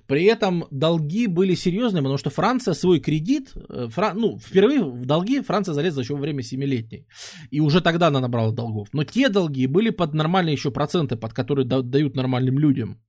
При 0.07 0.23
этом 0.25 0.65
долги 0.71 1.27
были 1.27 1.55
серьезными, 1.55 2.03
потому 2.03 2.17
что 2.17 2.29
Франция 2.29 2.73
свой 2.73 2.99
кредит, 2.99 3.53
э, 3.55 3.87
Фран, 3.89 4.17
ну, 4.19 4.37
впервые 4.39 4.83
в 4.83 5.05
долги 5.05 5.41
Франция 5.41 5.73
залезла 5.73 6.01
еще 6.01 6.13
во 6.13 6.21
время 6.21 6.43
семилетней. 6.43 7.07
И 7.51 7.61
уже 7.61 7.81
тогда 7.81 8.07
она 8.07 8.19
набрала 8.19 8.51
долгов. 8.51 8.89
Но 8.93 9.03
те 9.03 9.29
долги 9.29 9.67
были 9.67 9.89
под 9.91 10.13
нормальные 10.13 10.53
еще 10.53 10.71
проценты, 10.71 11.15
под 11.15 11.33
которые 11.33 11.65
дают 11.65 12.15
нормальным 12.15 12.59
людям. 12.59 13.01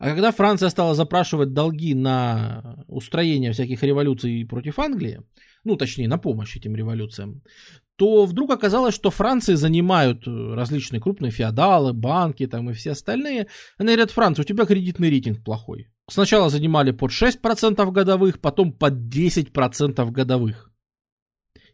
А 0.00 0.06
когда 0.06 0.32
Франция 0.32 0.70
стала 0.70 0.94
запрашивать 0.94 1.52
долги 1.52 1.94
на 1.94 2.84
устроение 2.88 3.52
всяких 3.52 3.82
революций 3.82 4.46
против 4.46 4.78
Англии, 4.78 5.20
ну, 5.62 5.76
точнее, 5.76 6.08
на 6.08 6.16
помощь 6.16 6.56
этим 6.56 6.74
революциям, 6.74 7.42
то 7.96 8.24
вдруг 8.24 8.50
оказалось, 8.50 8.94
что 8.94 9.10
Франции 9.10 9.56
занимают 9.56 10.22
различные 10.26 11.02
крупные 11.02 11.30
феодалы, 11.30 11.92
банки 11.92 12.46
там 12.46 12.70
и 12.70 12.72
все 12.72 12.92
остальные. 12.92 13.48
Они 13.76 13.88
говорят, 13.88 14.10
Франция, 14.10 14.42
у 14.42 14.46
тебя 14.46 14.64
кредитный 14.64 15.10
рейтинг 15.10 15.44
плохой. 15.44 15.90
Сначала 16.08 16.48
занимали 16.48 16.92
под 16.92 17.10
6% 17.10 17.92
годовых, 17.92 18.40
потом 18.40 18.72
под 18.72 18.94
10% 18.94 20.10
годовых. 20.10 20.72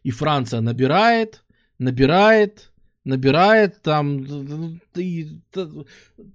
И 0.03 0.11
Франция 0.11 0.59
набирает, 0.59 1.45
набирает, 1.79 2.73
набирает 3.07 3.81
там 3.81 4.79
и, 4.95 5.27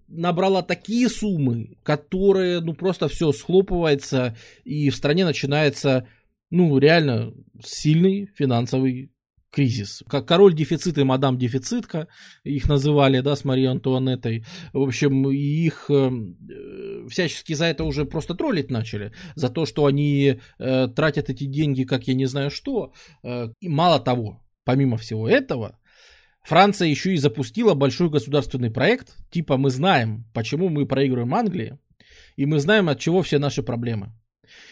набрала 0.09 0.63
такие 0.63 1.09
суммы, 1.09 1.77
которые 1.83 2.61
ну 2.61 2.73
просто 2.75 3.09
все 3.09 3.31
схлопывается 3.33 4.37
и 4.65 4.89
в 4.89 4.97
стране 4.97 5.25
начинается 5.25 6.09
ну 6.51 6.79
реально 6.79 7.35
сильный 7.63 8.31
финансовый 8.35 9.11
кризис. 9.51 10.03
Как 10.09 10.27
король 10.27 10.55
дефицит 10.55 10.97
и 10.97 11.05
мадам 11.05 11.37
дефицитка, 11.37 12.09
их 12.43 12.69
называли, 12.71 13.21
да, 13.21 13.37
с 13.37 13.45
Марией 13.45 13.69
Антуанеттой. 13.69 14.47
В 14.73 14.81
общем, 14.81 15.31
их 15.31 15.91
э, 15.91 16.11
всячески 17.11 17.53
за 17.53 17.67
это 17.67 17.85
уже 17.85 18.07
просто 18.07 18.35
троллить 18.35 18.71
начали. 18.71 19.13
За 19.35 19.51
то, 19.51 19.67
что 19.67 19.85
они 19.85 20.41
э, 20.59 20.89
тратят 20.89 21.29
эти 21.29 21.45
деньги, 21.45 21.85
как 21.85 22.09
я 22.09 22.15
не 22.15 22.25
знаю 22.25 22.51
что. 22.51 22.95
Э, 23.23 23.49
и 23.61 23.69
мало 23.69 24.01
того, 24.01 24.43
помимо 24.65 24.97
всего 24.97 25.29
этого, 25.29 25.79
Франция 26.43 26.89
еще 26.89 27.15
и 27.15 27.19
запустила 27.19 27.75
большой 27.75 28.11
государственный 28.11 28.71
проект, 28.71 29.17
типа 29.31 29.57
мы 29.57 29.71
знаем, 29.71 30.25
почему 30.35 30.69
мы 30.69 30.87
проигрываем 30.87 31.35
Англии, 31.35 31.79
и 32.37 32.47
мы 32.47 32.59
знаем, 32.59 32.89
от 32.89 32.99
чего 32.99 33.23
все 33.23 33.39
наши 33.39 33.63
проблемы. 33.63 34.13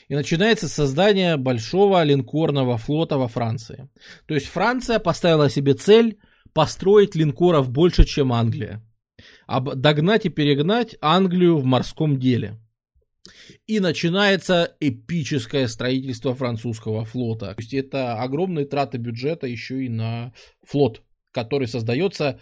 И 0.09 0.14
начинается 0.14 0.68
создание 0.68 1.37
большого 1.37 2.03
линкорного 2.03 2.77
флота 2.77 3.16
во 3.16 3.29
Франции. 3.29 3.89
То 4.27 4.35
есть 4.35 4.47
Франция 4.47 4.99
поставила 4.99 5.49
себе 5.49 5.75
цель 5.75 6.18
построить 6.53 7.14
линкоров 7.14 7.71
больше, 7.71 8.05
чем 8.05 8.33
Англия. 8.33 8.83
Догнать 9.49 10.27
и 10.27 10.31
перегнать 10.31 10.97
Англию 11.01 11.59
в 11.59 11.64
морском 11.64 12.18
деле. 12.18 12.59
И 13.66 13.81
начинается 13.81 14.77
эпическое 14.81 15.68
строительство 15.68 16.35
французского 16.35 17.05
флота. 17.05 17.55
То 17.55 17.61
есть 17.61 17.75
это 17.75 18.21
огромные 18.21 18.66
траты 18.66 18.99
бюджета 18.99 19.47
еще 19.47 19.85
и 19.85 19.89
на 19.89 20.33
флот 20.66 21.03
который 21.33 21.68
создается 21.68 22.41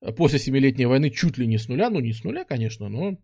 э, 0.00 0.12
после 0.12 0.38
Семилетней 0.38 0.86
войны 0.86 1.10
чуть 1.10 1.38
ли 1.38 1.46
не 1.46 1.58
с 1.58 1.68
нуля, 1.68 1.90
ну 1.90 2.00
не 2.00 2.12
с 2.12 2.24
нуля, 2.24 2.44
конечно, 2.44 2.88
но 2.88 3.18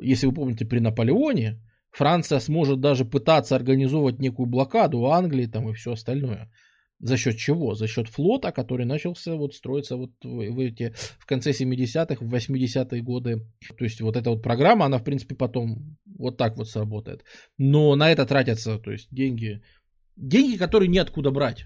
если 0.00 0.26
вы 0.26 0.34
помните 0.34 0.64
при 0.64 0.78
Наполеоне, 0.78 1.60
Франция 1.90 2.40
сможет 2.40 2.80
даже 2.80 3.04
пытаться 3.04 3.54
организовать 3.54 4.18
некую 4.18 4.46
блокаду 4.46 5.06
Англии 5.06 5.46
там 5.46 5.68
и 5.68 5.74
все 5.74 5.92
остальное. 5.92 6.50
За 7.02 7.16
счет 7.16 7.36
чего? 7.36 7.74
За 7.74 7.88
счет 7.88 8.08
флота, 8.08 8.52
который 8.52 8.86
начался 8.86 9.34
вот 9.34 9.54
строиться 9.54 9.96
вот 9.96 10.12
в, 10.22 10.28
в, 10.28 10.60
эти, 10.60 10.94
в 11.18 11.26
конце 11.26 11.50
70-х, 11.50 12.24
в 12.24 12.32
80-е 12.32 13.02
годы. 13.02 13.44
То 13.76 13.84
есть 13.84 14.00
вот 14.00 14.16
эта 14.16 14.30
вот 14.30 14.42
программа, 14.42 14.86
она 14.86 14.98
в 14.98 15.04
принципе 15.04 15.34
потом 15.34 15.98
вот 16.06 16.38
так 16.38 16.56
вот 16.56 16.68
сработает. 16.68 17.24
Но 17.58 17.96
на 17.96 18.10
это 18.10 18.24
тратятся 18.24 18.78
то 18.78 18.92
есть 18.92 19.08
деньги, 19.10 19.62
деньги, 20.16 20.56
которые 20.56 20.88
неоткуда 20.88 21.32
брать. 21.32 21.64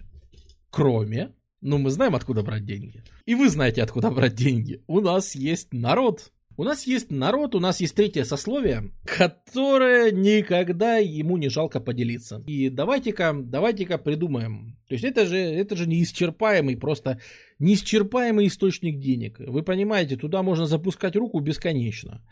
Кроме 0.71 1.35
ну, 1.67 1.79
мы 1.79 1.91
знаем, 1.91 2.15
откуда 2.15 2.43
брать 2.43 2.65
деньги. 2.65 3.03
И 3.25 3.35
вы 3.35 3.49
знаете, 3.49 3.83
откуда 3.83 4.11
брать 4.11 4.35
деньги. 4.35 4.83
У 4.87 5.01
нас 5.01 5.35
есть 5.35 5.73
народ. 5.73 6.31
У 6.59 6.65
нас 6.65 6.87
есть 6.87 7.11
народ, 7.11 7.55
у 7.55 7.61
нас 7.61 7.81
есть 7.81 7.95
третье 7.95 8.25
сословие, 8.25 8.91
которое 9.05 10.11
никогда 10.11 10.97
ему 10.97 11.37
не 11.37 11.51
жалко 11.51 11.81
поделиться. 11.81 12.43
И 12.47 12.71
давайте-ка, 12.71 13.35
давайте-ка 13.37 13.99
придумаем. 13.99 14.79
То 14.89 14.95
есть 14.95 15.05
это 15.05 15.27
же, 15.27 15.37
это 15.37 15.77
же 15.77 15.87
неисчерпаемый, 15.87 16.79
просто 16.79 17.21
неисчерпаемый 17.59 18.47
источник 18.47 19.01
денег. 19.01 19.39
Вы 19.39 19.63
понимаете, 19.63 20.17
туда 20.17 20.43
можно 20.43 20.67
запускать 20.67 21.15
руку 21.15 21.41
бесконечно. 21.41 22.23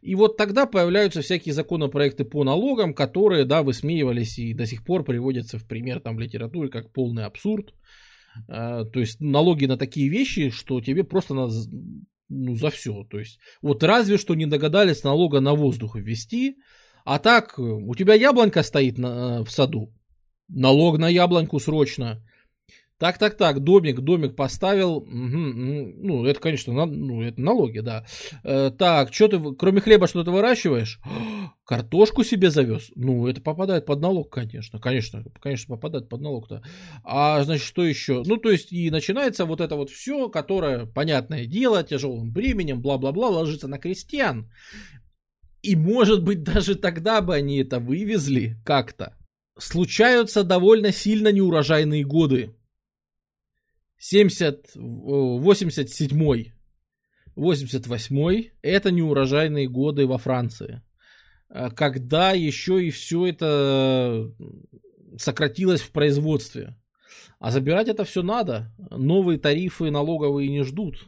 И 0.00 0.16
вот 0.16 0.36
тогда 0.36 0.66
появляются 0.66 1.20
всякие 1.20 1.54
законопроекты 1.54 2.24
по 2.24 2.42
налогам, 2.42 2.94
которые, 2.94 3.44
да, 3.44 3.62
высмеивались 3.62 4.40
и 4.40 4.54
до 4.54 4.66
сих 4.66 4.84
пор 4.84 5.04
приводятся 5.04 5.58
в 5.58 5.68
пример 5.68 6.00
там 6.00 6.16
в 6.16 6.20
литературе 6.20 6.68
как 6.68 6.90
полный 6.90 7.26
абсурд. 7.26 7.74
А, 8.46 8.84
то 8.84 9.00
есть 9.00 9.20
налоги 9.20 9.66
на 9.66 9.76
такие 9.76 10.08
вещи, 10.08 10.50
что 10.50 10.80
тебе 10.80 11.04
просто 11.04 11.34
надо 11.34 11.54
ну, 12.28 12.54
за 12.54 12.70
все. 12.70 13.04
То 13.04 13.18
есть 13.18 13.38
вот 13.62 13.82
разве 13.82 14.18
что 14.18 14.34
не 14.34 14.46
догадались 14.46 15.04
налога 15.04 15.40
на 15.40 15.54
воздух 15.54 15.96
ввести, 15.96 16.58
а 17.04 17.18
так 17.18 17.58
у 17.58 17.94
тебя 17.94 18.14
яблонька 18.14 18.62
стоит 18.62 18.98
на, 18.98 19.42
в 19.42 19.50
саду, 19.50 19.92
налог 20.48 20.98
на 20.98 21.08
яблоньку 21.08 21.58
срочно. 21.58 22.22
Так, 22.98 23.16
так, 23.16 23.36
так, 23.36 23.60
домик, 23.60 24.00
домик 24.00 24.34
поставил. 24.34 24.96
Угу, 24.96 25.06
угу. 25.06 25.92
Ну, 26.02 26.24
это, 26.26 26.40
конечно, 26.40 26.72
на, 26.72 26.84
ну, 26.84 27.22
это 27.22 27.40
налоги, 27.40 27.78
да. 27.78 28.04
Э, 28.42 28.72
так, 28.76 29.14
что 29.14 29.28
ты, 29.28 29.54
кроме 29.54 29.80
хлеба, 29.80 30.08
что 30.08 30.24
ты 30.24 30.32
выращиваешь? 30.32 31.00
Картошку 31.64 32.24
себе 32.24 32.50
завез? 32.50 32.90
Ну, 32.96 33.28
это 33.28 33.40
попадает 33.40 33.86
под 33.86 34.00
налог, 34.00 34.32
конечно. 34.32 34.80
Конечно, 34.80 35.22
конечно, 35.40 35.76
попадает 35.76 36.08
под 36.08 36.22
налог-то. 36.22 36.62
А, 37.04 37.44
значит, 37.44 37.66
что 37.66 37.84
еще? 37.84 38.24
Ну, 38.26 38.36
то 38.36 38.50
есть, 38.50 38.72
и 38.72 38.90
начинается 38.90 39.44
вот 39.44 39.60
это 39.60 39.76
вот 39.76 39.90
все, 39.90 40.28
которое, 40.28 40.86
понятное 40.86 41.46
дело, 41.46 41.84
тяжелым 41.84 42.32
бременем, 42.32 42.82
бла-бла-бла, 42.82 43.28
ложится 43.28 43.68
на 43.68 43.78
крестьян. 43.78 44.50
И, 45.62 45.76
может 45.76 46.24
быть, 46.24 46.42
даже 46.42 46.74
тогда 46.74 47.20
бы 47.20 47.36
они 47.36 47.58
это 47.58 47.78
вывезли 47.78 48.56
как-то. 48.64 49.14
Случаются 49.56 50.42
довольно 50.42 50.92
сильно 50.92 51.30
неурожайные 51.30 52.04
годы 52.04 52.57
70, 53.98 54.72
87 54.74 56.52
88 57.38 58.50
это 58.62 58.90
неурожайные 58.90 59.68
годы 59.68 60.06
во 60.06 60.18
Франции. 60.18 60.82
А 61.48 61.70
когда 61.70 62.32
еще 62.32 62.84
и 62.84 62.90
все 62.90 63.26
это 63.26 64.32
сократилось 65.16 65.80
в 65.80 65.90
производстве. 65.92 66.76
А 67.38 67.50
забирать 67.50 67.88
это 67.88 68.04
все 68.04 68.22
надо. 68.22 68.72
Новые 68.90 69.38
тарифы 69.38 69.90
налоговые 69.90 70.48
не 70.48 70.62
ждут. 70.64 71.06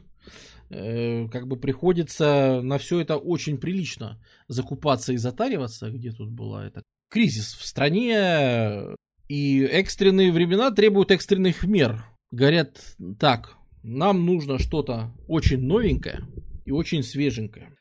Э, 0.69 1.27
как 1.27 1.47
бы 1.47 1.57
приходится 1.57 2.61
на 2.63 2.77
все 2.77 3.01
это 3.01 3.17
очень 3.17 3.57
прилично 3.57 4.21
закупаться 4.47 5.13
и 5.13 5.17
затариваться. 5.17 5.91
Где 5.91 6.11
тут 6.11 6.31
была 6.31 6.65
это? 6.65 6.83
Кризис 7.09 7.53
в 7.53 7.65
стране 7.65 8.95
и 9.27 9.63
экстренные 9.63 10.31
времена 10.31 10.71
требуют 10.71 11.11
экстренных 11.11 11.63
мер 11.63 12.05
говорят 12.31 12.95
так, 13.19 13.57
нам 13.83 14.25
нужно 14.25 14.57
что-то 14.59 15.13
очень 15.27 15.61
новенькое 15.61 16.23
и 16.65 16.71
очень 16.71 17.03
свеженькое. 17.03 17.75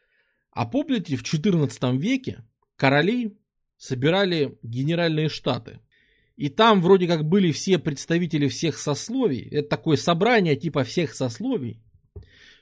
А 0.52 0.66
помните, 0.66 1.16
в 1.16 1.22
14 1.22 1.82
веке 2.00 2.44
короли 2.76 3.36
собирали 3.76 4.58
генеральные 4.62 5.28
штаты. 5.28 5.80
И 6.36 6.48
там 6.48 6.80
вроде 6.80 7.06
как 7.06 7.24
были 7.24 7.52
все 7.52 7.78
представители 7.78 8.48
всех 8.48 8.78
сословий. 8.78 9.48
Это 9.50 9.68
такое 9.68 9.96
собрание 9.96 10.56
типа 10.56 10.84
всех 10.84 11.14
сословий. 11.14 11.82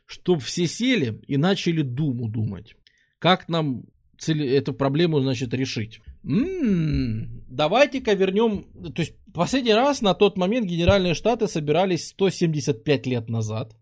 Чтобы 0.04 0.40
все 0.40 0.66
сели 0.66 1.20
и 1.26 1.36
начали 1.36 1.82
думу 1.82 2.28
думать. 2.28 2.74
Как 3.18 3.48
нам 3.48 3.84
эту 4.26 4.72
проблему, 4.72 5.20
значит, 5.20 5.54
решить. 5.54 6.00
М-м, 6.24 7.44
давайте-ка 7.48 8.14
вернем... 8.14 8.64
То 8.94 9.02
есть 9.02 9.14
последний 9.32 9.74
раз 9.74 10.02
на 10.02 10.14
тот 10.14 10.36
момент 10.36 10.66
Генеральные 10.66 11.14
Штаты 11.14 11.48
собирались 11.48 12.08
175 12.08 13.06
лет 13.06 13.28
назад. 13.28 13.74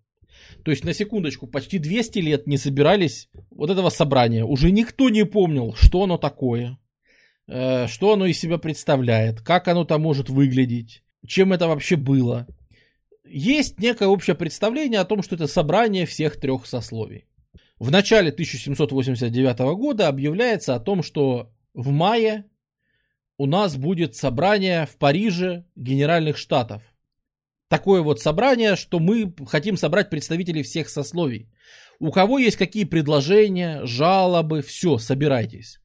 То 0.64 0.70
есть, 0.70 0.84
на 0.84 0.95
секундочку, 0.95 1.47
почти 1.47 1.78
200 1.78 2.18
лет 2.18 2.47
не 2.47 2.59
собирались 2.59 3.28
вот 3.51 3.70
этого 3.70 3.89
собрания. 3.89 4.45
Уже 4.45 4.70
никто 4.70 5.09
не 5.09 5.24
помнил, 5.24 5.74
что 5.74 6.05
оно 6.05 6.18
такое, 6.18 6.78
э, 7.47 7.87
что 7.89 8.12
оно 8.12 8.26
из 8.26 8.39
себя 8.39 8.59
представляет, 8.59 9.41
как 9.41 9.68
оно 9.68 9.84
там 9.84 10.03
может 10.03 10.28
выглядеть, 10.28 11.03
чем 11.26 11.53
это 11.53 11.68
вообще 11.68 11.97
было. 11.97 12.47
Есть 13.24 13.80
некое 13.80 14.09
общее 14.09 14.37
представление 14.37 15.01
о 15.01 15.05
том, 15.05 15.22
что 15.22 15.34
это 15.34 15.47
собрание 15.47 16.07
всех 16.07 16.39
трех 16.39 16.66
сословий. 16.66 17.24
В 17.78 17.91
начале 17.91 18.30
1789 18.30 19.59
года 19.76 20.09
объявляется 20.09 20.74
о 20.74 20.80
том, 20.80 21.03
что 21.03 21.51
в 21.76 21.90
мае 21.90 22.44
у 23.38 23.46
нас 23.46 23.76
будет 23.76 24.14
собрание 24.14 24.86
в 24.86 24.96
Париже 24.96 25.64
Генеральных 25.76 26.38
Штатов. 26.38 26.82
Такое 27.68 28.02
вот 28.02 28.20
собрание, 28.20 28.76
что 28.76 28.98
мы 28.98 29.34
хотим 29.46 29.76
собрать 29.76 30.10
представителей 30.10 30.62
всех 30.62 30.88
сословий. 30.88 31.48
У 32.00 32.10
кого 32.10 32.38
есть 32.38 32.56
какие 32.56 32.84
предложения, 32.84 33.84
жалобы, 33.84 34.62
все, 34.62 34.98
собирайтесь. 34.98 35.78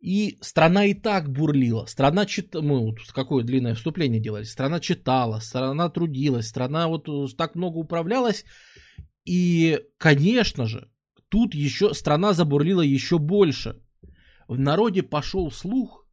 И 0.00 0.38
страна 0.40 0.86
и 0.86 0.94
так 0.94 1.30
бурлила. 1.30 1.86
Страна 1.86 2.26
читала, 2.26 2.62
мы 2.62 2.78
вот 2.80 2.98
какое 3.14 3.44
длинное 3.44 3.74
вступление 3.74 4.20
делали. 4.20 4.44
Страна 4.44 4.80
читала, 4.80 5.40
страна 5.40 5.88
трудилась, 5.90 6.48
страна 6.48 6.88
вот 6.88 7.08
так 7.36 7.54
много 7.54 7.78
управлялась. 7.78 8.44
И, 9.24 9.78
конечно 9.98 10.66
же, 10.66 10.88
Тут 11.32 11.54
еще 11.54 11.94
страна 11.94 12.34
забурлила 12.34 12.82
еще 12.82 13.18
больше. 13.18 13.80
В 14.48 14.58
народе 14.58 15.02
пошел 15.02 15.50
слух, 15.50 16.06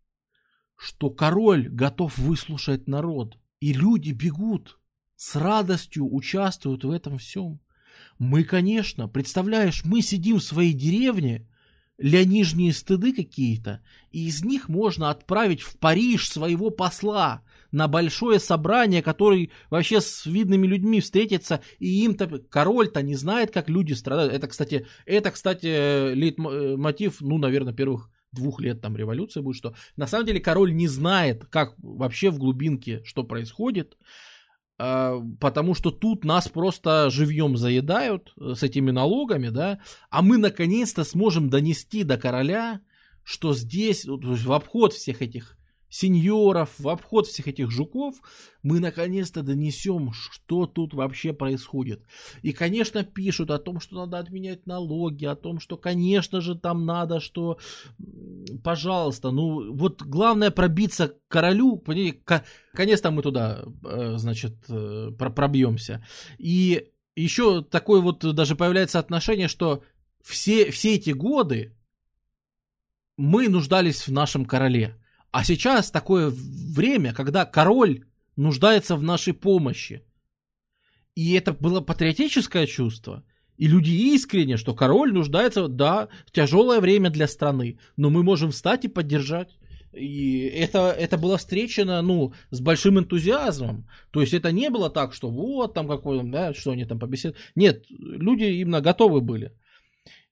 что 0.76 1.10
король 1.10 1.68
готов 1.68 2.18
выслушать 2.18 2.88
народ. 2.88 3.38
И 3.60 3.74
люди 3.74 4.12
бегут, 4.12 4.80
с 5.16 5.36
радостью 5.36 6.14
участвуют 6.14 6.86
в 6.86 6.92
этом 6.92 7.18
всем. 7.18 7.60
Мы, 8.18 8.44
конечно, 8.44 9.08
представляешь, 9.08 9.84
мы 9.84 10.02
сидим 10.02 10.38
в 10.38 10.44
своей 10.44 10.74
деревне, 10.74 11.46
леонижние 11.98 12.72
стыды 12.72 13.14
какие-то, 13.14 13.82
и 14.12 14.28
из 14.28 14.44
них 14.44 14.70
можно 14.70 15.10
отправить 15.10 15.62
в 15.62 15.78
Париж 15.78 16.30
своего 16.30 16.70
посла 16.70 17.44
на 17.72 17.90
большое 17.90 18.40
собрание, 18.40 19.04
который 19.04 19.52
вообще 19.70 20.00
с 20.00 20.26
видными 20.26 20.66
людьми 20.66 21.02
встретится, 21.02 21.62
и 21.78 22.06
им-то 22.06 22.40
король-то 22.40 23.02
не 23.02 23.16
знает, 23.16 23.52
как 23.52 23.70
люди 23.70 23.94
страдают. 23.94 24.34
Это, 24.34 24.48
кстати, 24.48 24.88
это, 25.06 25.32
кстати, 25.32 26.14
лейтмотив, 26.14 27.20
ну, 27.20 27.38
наверное, 27.38 27.74
первых 27.74 28.10
двух 28.32 28.62
лет 28.62 28.82
там 28.82 28.96
революции 28.96 29.42
будет, 29.42 29.58
что 29.58 29.76
на 29.96 30.08
самом 30.08 30.26
деле 30.26 30.40
король 30.40 30.74
не 30.74 30.88
знает, 30.88 31.46
как 31.46 31.74
вообще 31.78 32.30
в 32.30 32.38
глубинке 32.38 33.04
что 33.04 33.24
происходит, 33.24 33.98
а, 34.78 35.20
потому 35.40 35.76
что 35.76 35.92
тут 35.92 36.24
нас 36.24 36.48
просто 36.48 37.10
живьем 37.10 37.58
заедают 37.58 38.34
э, 38.40 38.54
с 38.56 38.64
этими 38.64 38.92
налогами, 38.92 39.50
да, 39.50 39.80
а 40.10 40.22
мы 40.22 40.38
наконец-то 40.38 41.04
сможем 41.04 41.50
донести 41.50 42.04
до 42.04 42.18
короля, 42.18 42.80
что 43.24 43.54
здесь, 43.54 44.06
в 44.06 44.52
обход 44.54 44.94
всех 44.94 45.22
этих 45.22 45.59
сеньоров, 45.90 46.70
в 46.78 46.88
обход 46.88 47.28
всех 47.28 47.48
этих 47.48 47.72
жуков, 47.72 48.16
мы 48.62 48.80
наконец-то 48.80 49.42
донесем, 49.42 50.12
что 50.14 50.66
тут 50.66 50.94
вообще 50.94 51.34
происходит. 51.34 52.04
И, 52.42 52.52
конечно, 52.52 53.04
пишут 53.04 53.52
о 53.52 53.58
том, 53.58 53.80
что 53.80 53.96
надо 53.96 54.20
отменять 54.20 54.68
налоги, 54.68 55.26
о 55.26 55.36
том, 55.36 55.60
что, 55.60 55.78
конечно 55.78 56.42
же, 56.42 56.56
там 56.56 56.86
надо, 56.86 57.20
что, 57.20 57.58
пожалуйста, 58.64 59.32
ну, 59.32 59.74
вот 59.74 60.04
главное 60.04 60.52
пробиться 60.52 61.10
к 61.10 61.16
королю, 61.28 61.84
наконец-то 61.88 63.12
мы 63.12 63.22
туда, 63.22 63.64
э, 63.84 64.18
значит, 64.18 64.56
э, 64.70 65.12
пробьемся. 65.18 66.06
И 66.38 66.92
еще 67.16 67.64
такое 67.64 68.02
вот 68.02 68.20
даже 68.36 68.56
появляется 68.56 69.00
отношение, 69.00 69.48
что 69.48 69.84
все, 70.22 70.72
все 70.72 70.96
эти 70.96 71.12
годы 71.12 71.76
мы 73.18 73.50
нуждались 73.50 74.08
в 74.08 74.12
нашем 74.12 74.46
короле. 74.46 74.96
А 75.32 75.44
сейчас 75.44 75.92
такое 75.92 76.32
время, 76.32 77.14
когда 77.14 77.46
король 77.46 78.06
нуждается 78.36 78.96
в 78.96 79.04
нашей 79.04 79.34
помощи. 79.34 80.02
И 81.16 81.34
это 81.34 81.54
было 81.54 81.82
патриотическое 81.82 82.66
чувство. 82.66 83.24
И 83.58 83.68
люди 83.68 83.90
искренне, 83.90 84.58
что 84.58 84.74
король 84.74 85.14
нуждается, 85.14 85.68
да, 85.68 86.08
в 86.26 86.32
тяжелое 86.32 86.80
время 86.80 87.10
для 87.10 87.28
страны, 87.28 87.78
но 87.98 88.10
мы 88.10 88.24
можем 88.24 88.52
встать 88.52 88.86
и 88.86 88.88
поддержать. 88.88 89.58
И 89.92 90.44
это, 90.44 90.92
это 90.92 91.18
было 91.18 91.38
встречено, 91.38 92.02
ну, 92.02 92.34
с 92.52 92.62
большим 92.62 93.00
энтузиазмом. 93.00 93.88
То 94.12 94.22
есть 94.22 94.34
это 94.34 94.52
не 94.52 94.70
было 94.70 94.90
так, 94.90 95.14
что 95.14 95.30
вот 95.30 95.74
там 95.74 95.88
какой, 95.88 96.24
да, 96.24 96.54
что 96.54 96.72
они 96.72 96.86
там 96.86 97.00
побеседуют. 97.00 97.38
Нет, 97.56 97.84
люди 97.90 98.46
именно 98.46 98.82
готовы 98.82 99.20
были. 99.20 99.52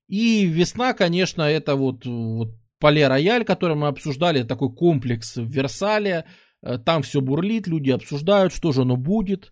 И 0.08 0.46
весна, 0.46 0.94
конечно, 0.94 1.42
это 1.42 1.76
вот, 1.76 2.06
вот 2.06 2.56
Пале 2.80 3.08
Рояль, 3.08 3.44
который 3.44 3.76
мы 3.76 3.88
обсуждали, 3.88 4.44
такой 4.44 4.74
комплекс 4.74 5.36
в 5.36 5.50
Версале. 5.50 6.26
Э, 6.62 6.78
там 6.78 7.02
все 7.02 7.22
бурлит, 7.22 7.68
люди 7.68 7.92
обсуждают, 7.92 8.54
что 8.54 8.72
же 8.72 8.82
оно 8.82 8.96
будет, 8.96 9.52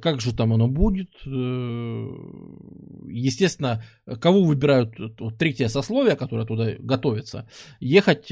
как 0.00 0.20
же 0.20 0.34
там 0.34 0.52
оно 0.52 0.68
будет. 0.68 1.10
Э, 1.26 2.06
естественно, 3.08 3.84
кого 4.20 4.44
выбирают 4.44 4.94
вот, 5.18 5.38
третье 5.38 5.68
сословие, 5.68 6.16
которое 6.16 6.46
туда 6.46 6.72
готовится, 6.78 7.48
ехать 7.80 8.30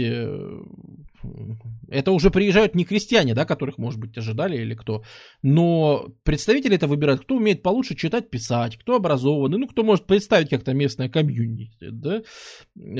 это 1.88 2.12
уже 2.12 2.30
приезжают 2.30 2.74
не 2.74 2.84
крестьяне, 2.84 3.34
да, 3.34 3.44
которых, 3.44 3.78
может 3.78 3.98
быть, 3.98 4.16
ожидали 4.16 4.56
или 4.56 4.74
кто. 4.74 5.02
Но 5.42 6.08
представители 6.22 6.76
это 6.76 6.86
выбирают, 6.86 7.22
кто 7.22 7.36
умеет 7.36 7.62
получше 7.62 7.94
читать, 7.94 8.30
писать, 8.30 8.76
кто 8.76 8.96
образованный, 8.96 9.58
ну, 9.58 9.66
кто 9.66 9.82
может 9.82 10.06
представить 10.06 10.48
как-то 10.48 10.72
местное 10.72 11.08
комьюнити, 11.08 11.88
да. 11.90 12.22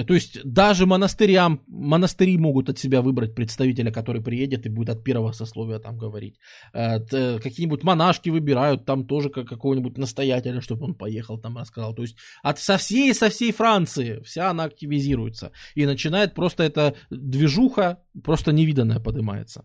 То 0.05 0.15
есть 0.15 0.43
даже 0.45 0.87
монастырям, 0.87 1.63
монастыри 1.67 2.37
могут 2.37 2.69
от 2.69 2.79
себя 2.79 3.01
выбрать 3.03 3.35
представителя, 3.35 3.91
который 3.91 4.23
приедет 4.23 4.67
и 4.67 4.69
будет 4.69 4.91
от 4.91 5.05
первого 5.05 5.33
сословия 5.33 5.79
там 5.79 5.97
говорить. 5.97 6.37
Э, 6.73 6.99
какие-нибудь 7.39 7.83
монашки 7.83 8.29
выбирают 8.41 8.85
там 8.85 9.07
тоже 9.07 9.31
какого-нибудь 9.31 9.99
настоятеля, 9.99 10.61
чтобы 10.61 10.87
он 10.87 10.95
поехал 10.95 11.39
там 11.39 11.59
рассказал. 11.59 11.95
То 11.95 12.03
есть 12.03 12.17
от 12.43 12.59
со 12.59 12.77
всей, 12.79 13.15
со 13.15 13.29
всей 13.29 13.53
Франции 13.53 14.21
вся 14.25 14.51
она 14.51 14.65
активизируется. 14.65 15.53
И 15.75 15.87
начинает 15.87 16.35
просто 16.35 16.65
эта 16.65 16.95
движуха 17.11 18.03
просто 18.25 18.53
невиданное 18.53 19.01
поднимается. 19.01 19.65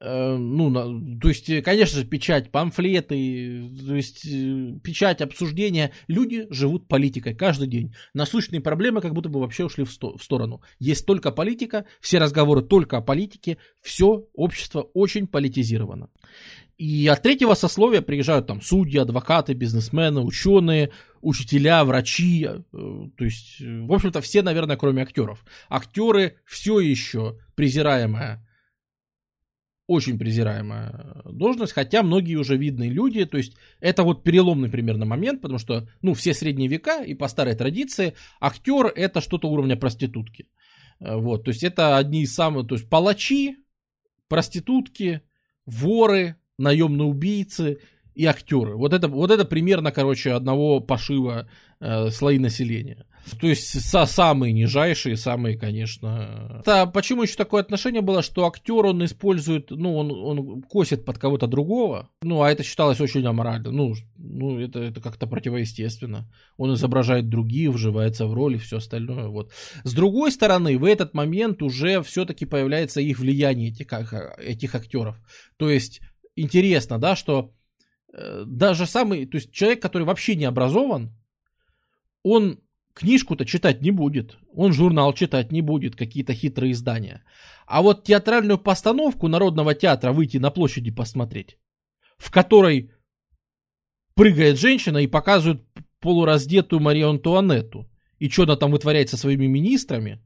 Э, 0.00 0.36
ну, 0.36 0.72
то 1.18 1.28
есть, 1.28 1.62
конечно 1.62 2.00
же, 2.00 2.06
печать, 2.06 2.50
памфлеты, 2.50 3.70
то 3.86 3.94
есть, 3.94 4.26
э, 4.26 4.78
печать, 4.82 5.20
обсуждения. 5.20 5.92
Люди 6.08 6.46
живут 6.50 6.88
политикой 6.88 7.34
каждый 7.34 7.68
день. 7.68 7.94
Насущные 8.12 8.60
проблемы 8.60 9.00
как 9.00 9.14
будто 9.14 9.28
бы 9.28 9.40
вообще 9.40 9.64
ушли 9.64 9.84
в, 9.84 9.90
сто, 9.90 10.16
в 10.16 10.22
сторону. 10.22 10.62
Есть 10.78 11.06
только 11.06 11.30
политика, 11.30 11.86
все 12.00 12.18
разговоры 12.18 12.62
только 12.62 12.98
о 12.98 13.02
политике, 13.02 13.58
все 13.82 14.26
общество 14.34 14.82
очень 14.94 15.26
политизировано. 15.26 16.10
И 16.76 17.06
от 17.06 17.22
третьего 17.22 17.54
сословия 17.54 18.02
приезжают 18.02 18.48
там 18.48 18.60
судьи, 18.60 18.98
адвокаты, 18.98 19.54
бизнесмены, 19.54 20.20
ученые, 20.20 20.90
учителя, 21.20 21.84
врачи. 21.84 22.46
Э, 22.46 22.62
то 22.72 23.24
есть, 23.24 23.60
в 23.60 23.92
общем-то, 23.92 24.20
все, 24.20 24.42
наверное, 24.42 24.76
кроме 24.76 25.02
актеров. 25.02 25.44
Актеры 25.68 26.38
все 26.44 26.80
еще 26.80 27.38
презираемая, 27.54 28.44
очень 29.86 30.18
презираемая 30.18 31.22
должность, 31.26 31.72
хотя 31.74 32.02
многие 32.02 32.34
уже 32.34 32.56
видные 32.56 32.90
люди. 32.90 33.24
То 33.24 33.36
есть, 33.36 33.54
это 33.78 34.02
вот 34.02 34.24
переломный 34.24 34.68
примерно 34.68 35.04
момент, 35.04 35.42
потому 35.42 35.58
что, 35.58 35.88
ну, 36.02 36.14
все 36.14 36.34
средние 36.34 36.68
века 36.68 37.04
и 37.04 37.14
по 37.14 37.28
старой 37.28 37.54
традиции 37.54 38.14
актер 38.40 38.86
это 38.86 39.20
что-то 39.20 39.48
уровня 39.48 39.76
проститутки. 39.76 40.48
Э, 40.98 41.14
вот, 41.14 41.44
то 41.44 41.50
есть, 41.52 41.62
это 41.62 41.96
одни 41.96 42.22
из 42.22 42.34
самых, 42.34 42.66
то 42.66 42.74
есть, 42.74 42.88
палачи, 42.88 43.58
проститутки, 44.26 45.22
воры, 45.66 46.34
наемные 46.58 47.06
убийцы 47.06 47.78
и 48.14 48.26
актеры. 48.26 48.76
Вот 48.76 48.92
это, 48.92 49.08
вот 49.08 49.30
это 49.30 49.44
примерно, 49.44 49.90
короче, 49.92 50.32
одного 50.32 50.80
пошива 50.80 51.48
э, 51.80 52.10
слои 52.10 52.38
населения. 52.38 53.06
То 53.40 53.46
есть 53.46 53.80
со, 53.80 54.04
самые 54.04 54.52
нижайшие, 54.52 55.16
самые, 55.16 55.56
конечно. 55.56 56.60
Это 56.60 56.86
почему 56.86 57.22
еще 57.22 57.36
такое 57.36 57.62
отношение 57.62 58.02
было, 58.02 58.22
что 58.22 58.46
актер 58.46 58.84
он 58.84 59.04
использует, 59.04 59.70
ну, 59.70 59.96
он, 59.96 60.10
он 60.10 60.62
косит 60.62 61.04
под 61.04 61.18
кого-то 61.18 61.46
другого, 61.46 62.10
ну, 62.22 62.42
а 62.42 62.50
это 62.50 62.62
считалось 62.62 63.00
очень 63.00 63.24
аморально. 63.26 63.70
Ну, 63.70 63.94
ну 64.16 64.60
это, 64.60 64.80
это 64.80 65.00
как-то 65.00 65.26
противоестественно. 65.26 66.30
Он 66.58 66.74
изображает 66.74 67.30
других, 67.30 67.70
вживается 67.70 68.26
в 68.26 68.34
роль 68.34 68.56
и 68.56 68.58
все 68.58 68.76
остальное. 68.76 69.28
Вот. 69.28 69.52
С 69.84 69.94
другой 69.94 70.30
стороны, 70.30 70.76
в 70.76 70.84
этот 70.84 71.14
момент 71.14 71.62
уже 71.62 72.02
все-таки 72.02 72.44
появляется 72.44 73.00
их 73.00 73.18
влияние, 73.18 73.70
этих, 73.70 73.86
этих 74.38 74.74
актеров. 74.74 75.16
То 75.56 75.70
есть 75.70 76.00
интересно, 76.36 76.98
да, 76.98 77.16
что 77.16 77.54
э, 78.12 78.44
даже 78.46 78.86
самый, 78.86 79.26
то 79.26 79.36
есть 79.36 79.52
человек, 79.52 79.82
который 79.82 80.04
вообще 80.04 80.36
не 80.36 80.44
образован, 80.44 81.10
он 82.22 82.60
книжку-то 82.94 83.44
читать 83.44 83.82
не 83.82 83.90
будет, 83.90 84.36
он 84.54 84.72
журнал 84.72 85.12
читать 85.12 85.52
не 85.52 85.62
будет, 85.62 85.96
какие-то 85.96 86.32
хитрые 86.32 86.72
издания. 86.72 87.24
А 87.66 87.82
вот 87.82 88.04
театральную 88.04 88.58
постановку 88.58 89.28
Народного 89.28 89.74
театра 89.74 90.12
выйти 90.12 90.38
на 90.38 90.50
площади 90.50 90.90
посмотреть, 90.90 91.58
в 92.16 92.30
которой 92.30 92.92
прыгает 94.14 94.58
женщина 94.58 94.98
и 94.98 95.06
показывает 95.06 95.62
полураздетую 96.00 96.80
Марию 96.80 97.10
Антуанетту, 97.10 97.90
и 98.18 98.28
что 98.28 98.44
она 98.44 98.56
там 98.56 98.70
вытворяет 98.70 99.10
со 99.10 99.16
своими 99.16 99.46
министрами, 99.46 100.22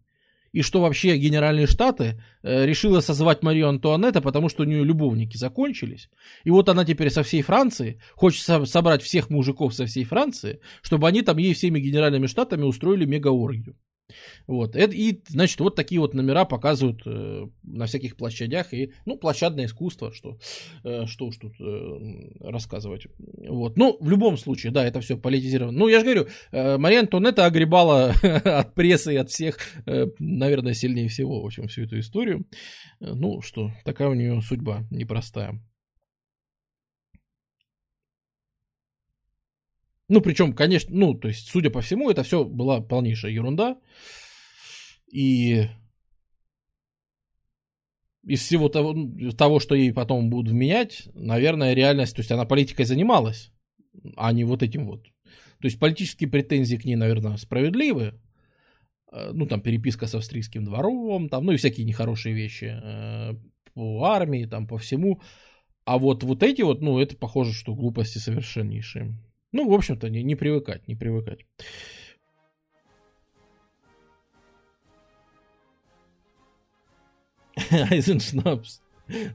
и 0.53 0.63
что 0.63 0.81
вообще 0.81 1.17
Генеральные 1.17 1.67
Штаты 1.67 2.23
э, 2.43 2.67
решила 2.67 3.01
созвать 3.01 3.43
Марию 3.43 3.69
Антуанетта, 3.69 4.21
потому 4.21 4.49
что 4.49 4.63
у 4.63 4.67
нее 4.67 4.85
любовники 4.85 5.37
закончились. 5.37 6.09
И 6.45 6.51
вот 6.51 6.69
она 6.69 6.85
теперь 6.85 7.11
со 7.11 7.23
всей 7.23 7.43
Франции 7.43 8.01
хочет 8.15 8.43
со- 8.43 8.65
собрать 8.65 9.03
всех 9.03 9.31
мужиков 9.31 9.75
со 9.75 9.87
всей 9.87 10.05
Франции, 10.05 10.61
чтобы 10.83 11.09
они 11.09 11.23
там 11.23 11.39
ей 11.39 11.55
всеми 11.55 11.81
Генеральными 11.81 12.27
Штатами 12.27 12.63
устроили 12.63 13.05
мегаоргию. 13.05 13.77
Вот. 14.47 14.77
И, 14.77 15.23
значит, 15.29 15.61
вот 15.61 15.77
такие 15.77 16.01
вот 16.01 16.15
номера 16.15 16.45
показывают 16.45 17.03
э, 17.07 17.47
на 17.63 17.87
всяких 17.87 18.17
площадях. 18.17 18.73
И, 18.73 18.93
ну, 19.05 19.17
площадное 19.17 19.67
искусство, 19.67 20.13
что, 20.13 20.39
э, 20.85 21.07
что 21.07 21.27
уж 21.27 21.37
тут 21.37 21.55
э, 21.61 21.99
рассказывать. 22.41 23.07
Вот. 23.19 23.77
Ну, 23.77 23.97
в 24.01 24.09
любом 24.09 24.37
случае, 24.39 24.73
да, 24.73 24.85
это 24.87 25.01
все 25.01 25.17
политизировано. 25.17 25.79
Ну, 25.79 25.89
я 25.89 26.01
же 26.01 26.05
говорю, 26.05 26.29
Мария 26.53 27.01
Антонетта 27.01 27.45
огребала 27.45 28.15
от 28.23 28.75
прессы 28.75 29.15
и 29.15 29.17
от 29.17 29.31
всех, 29.31 29.59
наверное, 30.19 30.75
сильнее 30.75 31.09
всего, 31.09 31.43
в 31.43 31.47
общем, 31.47 31.69
всю 31.69 31.83
эту 31.83 31.99
историю. 31.99 32.47
Ну, 33.01 33.41
что, 33.43 33.73
такая 33.85 34.09
у 34.09 34.15
нее 34.15 34.41
судьба 34.41 34.85
непростая. 34.91 35.61
Ну, 40.09 40.21
причем, 40.21 40.55
конечно, 40.55 40.95
ну, 40.95 41.15
то 41.15 41.29
есть, 41.29 41.49
судя 41.49 41.71
по 41.71 41.81
всему, 41.81 42.11
это 42.11 42.23
все 42.23 42.45
была 42.45 42.81
полнейшая 42.81 43.33
ерунда. 43.33 43.77
И 45.13 45.67
из 48.27 48.41
всего 48.41 48.69
того, 48.69 48.95
того, 49.37 49.61
что 49.61 49.75
ей 49.75 49.93
потом 49.93 50.31
будут 50.31 50.53
вменять, 50.53 51.09
наверное, 51.15 51.75
реальность, 51.75 52.15
то 52.17 52.21
есть 52.21 52.33
она 52.33 52.45
политикой 52.45 52.85
занималась, 52.85 53.51
а 54.17 54.33
не 54.33 54.45
вот 54.45 54.63
этим 54.63 54.87
вот. 54.87 55.05
То 55.61 55.67
есть 55.67 55.79
политические 55.79 56.31
претензии 56.31 56.77
к 56.77 56.85
ней, 56.85 56.97
наверное, 56.97 57.37
справедливы. 57.37 58.15
Э, 59.13 59.33
ну, 59.33 59.47
там 59.47 59.61
переписка 59.61 60.07
с 60.07 60.15
австрийским 60.15 60.65
двором, 60.65 61.29
там, 61.29 61.45
ну 61.45 61.53
и 61.53 61.57
всякие 61.57 61.87
нехорошие 61.87 62.35
вещи 62.35 62.79
э, 62.83 63.35
по 63.75 64.05
армии, 64.05 64.47
там, 64.47 64.67
по 64.67 64.79
всему. 64.79 65.21
А 65.85 65.99
вот, 65.99 66.23
вот 66.23 66.43
эти 66.43 66.63
вот, 66.63 66.83
ну, 66.83 66.99
это 66.99 67.17
похоже, 67.17 67.53
что 67.53 67.75
глупости 67.75 68.19
совершеннейшие. 68.19 69.15
Ну, 69.53 69.69
в 69.69 69.75
общем-то, 69.75 70.09
не, 70.11 70.23
не 70.23 70.37
привыкать, 70.37 70.87
не 70.89 70.95
привыкать. 70.95 71.47
Айзеншнапс. 77.71 78.81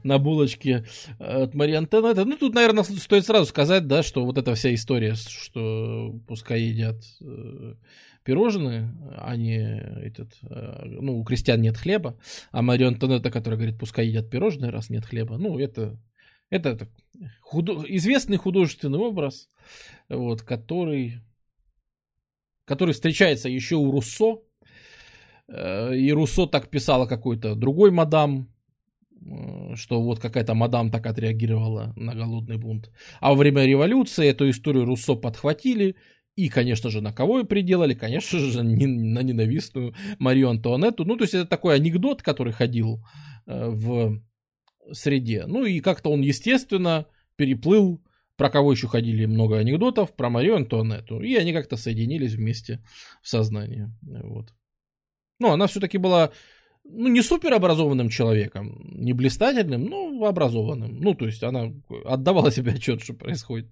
на 0.04 0.18
булочке 0.18 0.84
от 1.18 1.54
Марии 1.54 1.74
Антонетты. 1.74 2.24
Ну, 2.24 2.36
тут, 2.36 2.54
наверное, 2.54 2.84
стоит 2.84 3.26
сразу 3.26 3.46
сказать, 3.46 3.86
да, 3.86 4.02
что 4.02 4.24
вот 4.24 4.38
эта 4.38 4.54
вся 4.54 4.72
история, 4.74 5.14
что 5.14 6.14
пускай 6.28 6.62
едят 6.62 7.02
э, 7.20 7.74
пирожные, 8.24 8.94
а 9.16 9.36
не 9.36 9.58
этот, 9.58 10.32
э, 10.42 10.84
ну, 10.84 11.18
у 11.18 11.24
крестьян 11.24 11.60
нет 11.60 11.76
хлеба, 11.76 12.16
а 12.52 12.62
Мария 12.62 12.88
Антонетта, 12.88 13.30
которая 13.30 13.58
говорит, 13.58 13.78
пускай 13.78 14.06
едят 14.06 14.30
пирожные, 14.30 14.70
раз 14.70 14.90
нет 14.90 15.04
хлеба, 15.04 15.36
ну, 15.38 15.58
это, 15.58 15.98
это 16.54 16.88
худо... 17.40 17.84
известный 17.88 18.36
художественный 18.36 18.98
образ, 18.98 19.48
вот, 20.08 20.42
который, 20.42 21.20
который 22.64 22.94
встречается 22.94 23.48
еще 23.48 23.76
у 23.76 23.90
Руссо, 23.90 24.38
э, 25.48 25.96
и 25.96 26.12
Руссо 26.12 26.46
так 26.46 26.70
писала 26.70 27.06
какой-то 27.06 27.54
другой 27.54 27.90
мадам, 27.90 28.48
э, 29.20 29.74
что 29.74 30.00
вот 30.00 30.20
какая-то 30.20 30.54
мадам 30.54 30.90
так 30.90 31.06
отреагировала 31.06 31.92
на 31.96 32.14
голодный 32.14 32.56
бунт. 32.56 32.90
А 33.20 33.30
во 33.30 33.36
время 33.36 33.64
революции 33.64 34.28
эту 34.28 34.48
историю 34.48 34.84
Руссо 34.84 35.16
подхватили, 35.16 35.96
и, 36.36 36.48
конечно 36.48 36.90
же, 36.90 37.00
на 37.00 37.12
кого 37.12 37.40
и 37.40 37.44
приделали? 37.44 37.94
Конечно 37.94 38.38
же, 38.40 38.62
на 38.62 39.22
ненавистную 39.22 39.94
Марию 40.18 40.50
Антуанетту. 40.50 41.04
Ну, 41.04 41.16
то 41.16 41.22
есть 41.22 41.34
это 41.34 41.46
такой 41.46 41.76
анекдот, 41.76 42.22
который 42.22 42.52
ходил 42.52 43.04
э, 43.46 43.68
в 43.68 44.20
среде. 44.92 45.44
Ну 45.46 45.64
и 45.64 45.80
как-то 45.80 46.10
он, 46.10 46.20
естественно, 46.20 47.06
переплыл, 47.36 48.02
про 48.36 48.50
кого 48.50 48.72
еще 48.72 48.88
ходили 48.88 49.26
много 49.26 49.58
анекдотов, 49.58 50.14
про 50.14 50.30
Марию 50.30 50.56
Антуанетту. 50.56 51.20
И 51.20 51.34
они 51.36 51.52
как-то 51.52 51.76
соединились 51.76 52.34
вместе 52.34 52.84
в 53.22 53.28
сознании. 53.28 53.90
Вот. 54.02 54.52
Ну, 55.38 55.50
она 55.50 55.66
все-таки 55.66 55.98
была 55.98 56.32
ну, 56.84 57.08
не 57.08 57.22
суперобразованным 57.22 58.08
человеком, 58.08 58.80
не 58.92 59.12
блистательным, 59.12 59.84
но 59.84 60.26
образованным. 60.26 61.00
Ну, 61.00 61.14
то 61.14 61.26
есть 61.26 61.42
она 61.42 61.72
отдавала 62.04 62.50
себе 62.50 62.72
отчет, 62.72 63.02
что 63.02 63.14
происходит 63.14 63.68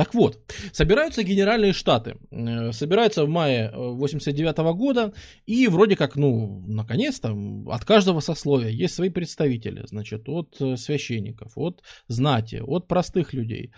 так 0.00 0.14
вот, 0.14 0.38
собираются 0.72 1.22
генеральные 1.22 1.74
штаты. 1.74 2.16
Э, 2.30 2.72
собираются 2.72 3.26
в 3.26 3.28
мае 3.28 3.70
89 3.74 4.58
э, 4.58 4.72
года, 4.72 5.12
и 5.44 5.68
вроде 5.68 5.94
как, 5.94 6.16
ну, 6.16 6.64
наконец-то, 6.66 7.36
от 7.66 7.84
каждого 7.84 8.20
сословия 8.20 8.70
есть 8.70 8.94
свои 8.94 9.10
представители, 9.10 9.84
значит, 9.86 10.26
от 10.26 10.56
э, 10.58 10.76
священников, 10.78 11.52
от 11.54 11.82
знати, 12.08 12.62
от 12.66 12.88
простых 12.88 13.34
людей. 13.34 13.74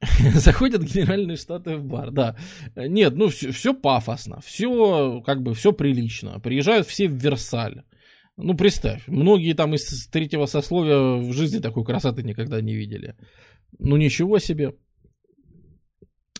Заходят 0.34 0.82
генеральные 0.82 1.36
штаты 1.36 1.76
в 1.76 1.84
бар, 1.84 2.10
да. 2.10 2.36
Нет, 2.74 3.14
ну, 3.14 3.28
все, 3.28 3.52
все 3.52 3.74
пафосно, 3.74 4.40
все, 4.40 5.22
как 5.24 5.44
бы, 5.44 5.54
все 5.54 5.70
прилично. 5.72 6.40
Приезжают 6.40 6.88
все 6.88 7.06
в 7.06 7.12
Версаль. 7.12 7.84
Ну, 8.36 8.56
представь, 8.56 9.06
многие 9.06 9.52
там 9.52 9.76
из 9.76 10.08
третьего 10.08 10.46
сословия 10.46 11.20
в 11.20 11.32
жизни 11.32 11.60
такой 11.60 11.84
красоты 11.84 12.24
никогда 12.24 12.60
не 12.60 12.74
видели. 12.74 13.14
Ну, 13.78 13.96
ничего 13.96 14.38
себе. 14.38 14.74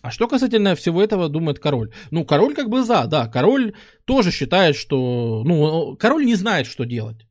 А 0.01 0.11
что 0.11 0.27
касательно 0.27 0.75
всего 0.75 1.03
этого 1.03 1.29
думает 1.29 1.59
король? 1.59 1.91
Ну, 2.11 2.25
король 2.25 2.53
как 2.55 2.69
бы 2.69 2.83
за, 2.83 3.05
да. 3.05 3.27
Король 3.27 3.73
тоже 4.05 4.31
считает, 4.31 4.75
что... 4.75 5.43
Ну, 5.45 5.97
король 5.97 6.25
не 6.25 6.35
знает, 6.35 6.67
что 6.67 6.85
делать. 6.85 7.25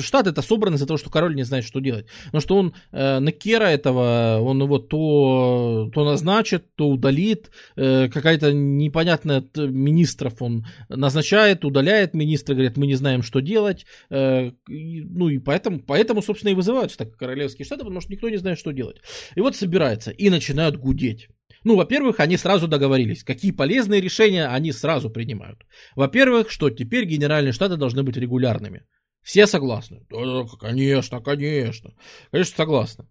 Штат 0.00 0.26
это 0.26 0.40
собран 0.40 0.74
из-за 0.74 0.86
того, 0.86 0.96
что 0.96 1.10
король 1.10 1.34
не 1.34 1.42
знает, 1.42 1.64
что 1.64 1.80
делать. 1.80 2.06
Но 2.32 2.40
что 2.40 2.56
он 2.56 2.74
э, 2.90 3.18
на 3.18 3.32
Кера 3.32 3.64
этого, 3.64 4.38
он 4.40 4.62
его 4.62 4.78
то, 4.78 5.90
то 5.94 6.04
назначит, 6.04 6.74
то 6.74 6.88
удалит. 6.88 7.50
Э, 7.76 8.08
какая-то 8.08 8.52
непонятная 8.52 9.44
министров 9.56 10.40
он 10.40 10.66
назначает, 10.88 11.64
удаляет 11.64 12.14
министра, 12.14 12.54
говорит, 12.54 12.78
мы 12.78 12.86
не 12.86 12.94
знаем, 12.94 13.22
что 13.22 13.40
делать. 13.40 13.84
Э, 14.08 14.52
и, 14.68 15.02
ну 15.02 15.28
и 15.28 15.38
поэтому, 15.38 15.80
поэтому, 15.80 16.22
собственно, 16.22 16.52
и 16.52 16.54
вызываются 16.54 16.98
так 16.98 17.14
королевские 17.16 17.66
штаты, 17.66 17.82
потому 17.82 18.00
что 18.00 18.10
никто 18.10 18.30
не 18.30 18.38
знает, 18.38 18.58
что 18.58 18.72
делать. 18.72 19.02
И 19.34 19.40
вот 19.40 19.54
собирается, 19.54 20.10
и 20.10 20.30
начинают 20.30 20.76
гудеть. 20.76 21.28
Ну, 21.64 21.76
во-первых, 21.76 22.20
они 22.20 22.36
сразу 22.36 22.66
договорились, 22.68 23.24
какие 23.24 23.52
полезные 23.52 24.00
решения 24.00 24.46
они 24.46 24.72
сразу 24.72 25.10
принимают. 25.10 25.64
Во-первых, 25.94 26.50
что 26.50 26.70
теперь 26.70 27.04
генеральные 27.04 27.52
штаты 27.52 27.76
должны 27.76 28.02
быть 28.02 28.16
регулярными. 28.16 28.84
Все 29.22 29.46
согласны? 29.46 30.04
Да, 30.10 30.44
конечно, 30.60 31.20
конечно. 31.20 31.94
Конечно, 32.30 32.56
согласны. 32.56 33.06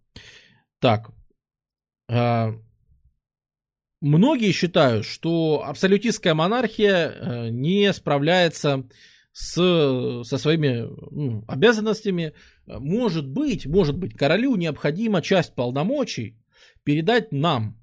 Так. 0.79 1.11
Э, 2.09 2.53
многие 4.01 4.51
считают, 4.51 5.05
что 5.05 5.63
абсолютистская 5.65 6.33
монархия 6.33 7.09
э, 7.09 7.49
не 7.49 7.93
справляется 7.93 8.89
с, 9.31 9.53
со 10.23 10.37
своими 10.37 10.87
ну, 11.11 11.45
обязанностями. 11.47 12.33
Может 12.65 13.27
быть, 13.27 13.65
может 13.65 13.97
быть, 13.97 14.13
королю 14.13 14.57
необходимо 14.57 15.21
часть 15.21 15.55
полномочий 15.55 16.37
передать 16.83 17.31
нам, 17.31 17.80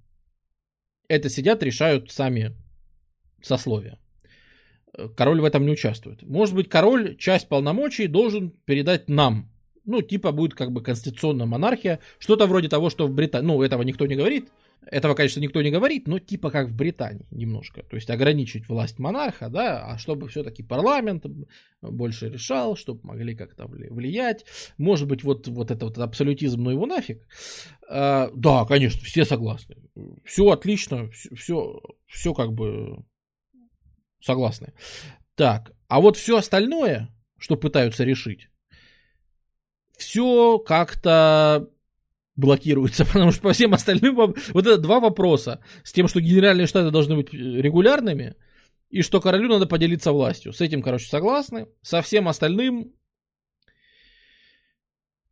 это 1.09 1.29
сидят, 1.29 1.63
решают 1.63 2.11
сами 2.11 2.55
сословия. 3.43 3.99
Король 5.17 5.41
в 5.41 5.45
этом 5.45 5.65
не 5.65 5.73
участвует. 5.73 6.23
Может 6.23 6.55
быть, 6.55 6.69
король 6.69 7.17
часть 7.17 7.49
полномочий 7.49 8.07
должен 8.09 8.51
передать 8.65 9.09
нам. 9.09 9.51
Ну, 9.85 10.03
типа 10.03 10.33
будет 10.33 10.55
как 10.55 10.73
бы 10.73 10.83
конституционная 10.83 11.47
монархия. 11.47 12.01
Что-то 12.19 12.47
вроде 12.47 12.69
того, 12.69 12.91
что 12.91 13.07
в 13.07 13.15
Британии... 13.15 13.47
Ну, 13.47 13.63
этого 13.63 13.83
никто 13.83 14.07
не 14.07 14.17
говорит. 14.17 14.49
Этого, 14.87 15.15
конечно, 15.15 15.41
никто 15.41 15.61
не 15.61 15.71
говорит, 15.71 16.09
но 16.09 16.19
типа 16.19 16.51
как 16.51 16.69
в 16.69 16.75
Британии 16.75 17.27
немножко. 17.31 17.83
То 17.83 17.97
есть 17.97 18.09
ограничить 18.11 18.69
власть 18.69 18.99
монарха, 18.99 19.49
да, 19.51 19.85
а 19.85 19.99
чтобы 19.99 20.29
все-таки 20.29 20.63
парламент 20.63 21.27
больше 21.83 22.31
решал, 22.31 22.75
чтобы 22.77 23.01
могли 23.03 23.35
как-то 23.35 23.67
влиять. 23.67 24.47
Может 24.79 25.07
быть, 25.07 25.25
вот, 25.25 25.47
вот 25.49 25.71
это 25.71 25.85
вот 25.85 25.99
абсолютизм, 25.99 26.63
ну 26.63 26.71
его 26.71 26.87
нафиг. 26.87 27.27
А, 27.89 28.31
да, 28.35 28.65
конечно, 28.65 29.01
все 29.03 29.25
согласны. 29.25 29.77
Все 30.25 30.49
отлично, 30.49 31.11
все, 31.11 31.81
все 32.07 32.33
как 32.33 32.53
бы 32.53 33.05
согласны. 34.21 34.73
Так, 35.35 35.73
а 35.89 36.01
вот 36.01 36.17
все 36.17 36.39
остальное, 36.39 37.15
что 37.39 37.57
пытаются 37.57 38.05
решить, 38.05 38.49
все 39.99 40.59
как-то 40.59 41.69
блокируется, 42.39 43.05
потому 43.13 43.33
что 43.33 43.43
по 43.43 43.53
всем 43.53 43.75
остальным 43.75 44.15
вот 44.15 44.37
это 44.55 44.79
два 44.79 45.01
вопроса 45.01 45.61
с 45.83 45.93
тем, 45.93 46.09
что 46.09 46.21
генеральные 46.21 46.67
штаты 46.67 46.91
должны 46.91 47.17
быть 47.17 47.35
регулярными 47.35 48.37
и 48.89 49.03
что 49.03 49.21
королю 49.21 49.49
надо 49.49 49.67
поделиться 49.67 50.13
властью. 50.13 50.55
С 50.55 50.63
этим, 50.63 50.81
короче, 50.81 51.07
согласны. 51.07 51.67
Со 51.83 52.01
всем 52.01 52.29
остальным 52.29 52.95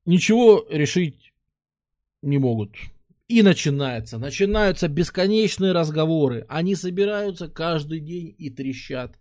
ничего 0.04 0.66
решить 0.68 1.32
не 2.20 2.38
могут. 2.38 2.74
И 3.28 3.42
начинается, 3.42 4.18
начинаются 4.18 4.88
бесконечные 4.88 5.72
разговоры. 5.72 6.44
Они 6.48 6.74
собираются 6.74 7.48
каждый 7.48 8.00
день 8.00 8.34
и 8.36 8.50
трещат. 8.50 9.16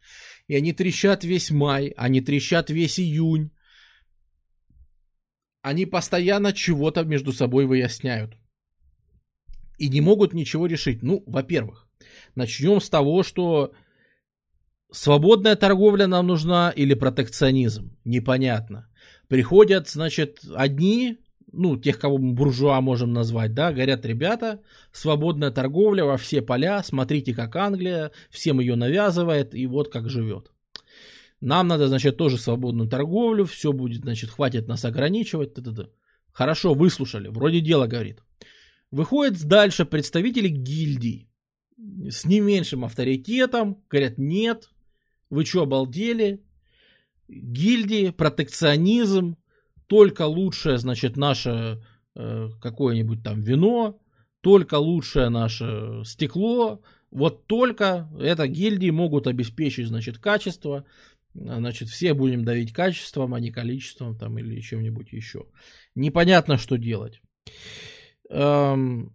И 0.48 0.56
они 0.56 0.74
трещат 0.74 1.24
весь 1.24 1.50
май, 1.50 1.94
они 1.98 2.22
трещат 2.22 2.70
весь 2.70 3.00
июнь 3.00 3.52
они 5.66 5.88
постоянно 5.88 6.54
чего-то 6.54 7.04
между 7.04 7.34
собой 7.34 7.66
выясняют. 7.66 8.38
И 9.80 9.90
не 9.90 10.02
могут 10.02 10.34
ничего 10.34 10.68
решить. 10.68 11.04
Ну, 11.04 11.24
во-первых, 11.26 11.88
начнем 12.36 12.80
с 12.80 12.90
того, 12.90 13.24
что 13.24 13.72
свободная 14.92 15.56
торговля 15.56 16.08
нам 16.08 16.28
нужна 16.28 16.72
или 16.76 16.94
протекционизм. 16.94 17.98
Непонятно. 18.06 18.88
Приходят, 19.28 19.90
значит, 19.90 20.40
одни, 20.56 21.18
ну, 21.52 21.78
тех, 21.78 21.98
кого 21.98 22.20
мы 22.20 22.34
буржуа 22.34 22.80
можем 22.82 23.12
назвать, 23.14 23.56
да, 23.56 23.74
говорят, 23.74 24.06
ребята, 24.06 24.62
свободная 24.92 25.50
торговля 25.50 26.06
во 26.06 26.18
все 26.18 26.44
поля, 26.44 26.84
смотрите, 26.84 27.34
как 27.34 27.56
Англия, 27.56 28.12
всем 28.30 28.60
ее 28.60 28.76
навязывает, 28.76 29.56
и 29.56 29.66
вот 29.66 29.92
как 29.92 30.10
живет. 30.10 30.52
Нам 31.42 31.68
надо, 31.68 31.88
значит, 31.88 32.18
тоже 32.18 32.38
свободную 32.38 32.90
торговлю, 32.90 33.46
все 33.46 33.72
будет, 33.74 34.02
значит, 34.02 34.30
хватит 34.30 34.68
нас 34.68 34.86
ограничивать. 34.86 35.54
Т 35.54 35.62
-т 35.62 35.76
-т. 35.76 35.90
Хорошо, 36.32 36.74
выслушали, 36.74 37.30
вроде 37.30 37.62
дело 37.62 37.88
говорит. 37.88 38.22
Выходят 38.92 39.44
дальше 39.44 39.86
представители 39.86 40.48
гильдий 40.48 41.30
с 42.10 42.26
не 42.26 42.40
меньшим 42.40 42.86
авторитетом, 42.86 43.84
говорят, 43.90 44.18
нет, 44.18 44.70
вы 45.30 45.46
что, 45.46 45.64
обалдели? 45.64 46.42
Гильдии, 47.28 48.12
протекционизм, 48.12 49.36
только 49.88 50.24
лучшее, 50.28 50.78
значит, 50.78 51.18
наше 51.18 51.84
э, 52.16 52.50
какое-нибудь 52.62 53.24
там 53.24 53.42
вино, 53.42 54.00
только 54.42 54.76
лучшее 54.76 55.30
наше 55.30 56.04
стекло, 56.06 56.82
вот 57.12 57.48
только 57.48 58.10
это 58.20 58.48
гильдии 58.48 58.92
могут 58.92 59.28
обеспечить, 59.28 59.88
значит, 59.88 60.18
качество, 60.20 60.86
Значит, 61.36 61.90
все 61.90 62.14
будем 62.14 62.46
давить 62.46 62.72
качеством, 62.72 63.34
а 63.34 63.40
не 63.40 63.52
количеством 63.52 64.18
там 64.18 64.38
или 64.40 64.62
чем-нибудь 64.62 65.12
еще. 65.12 65.46
Непонятно, 65.94 66.58
что 66.58 66.78
делать. 66.78 67.22
Эм... 68.30 69.14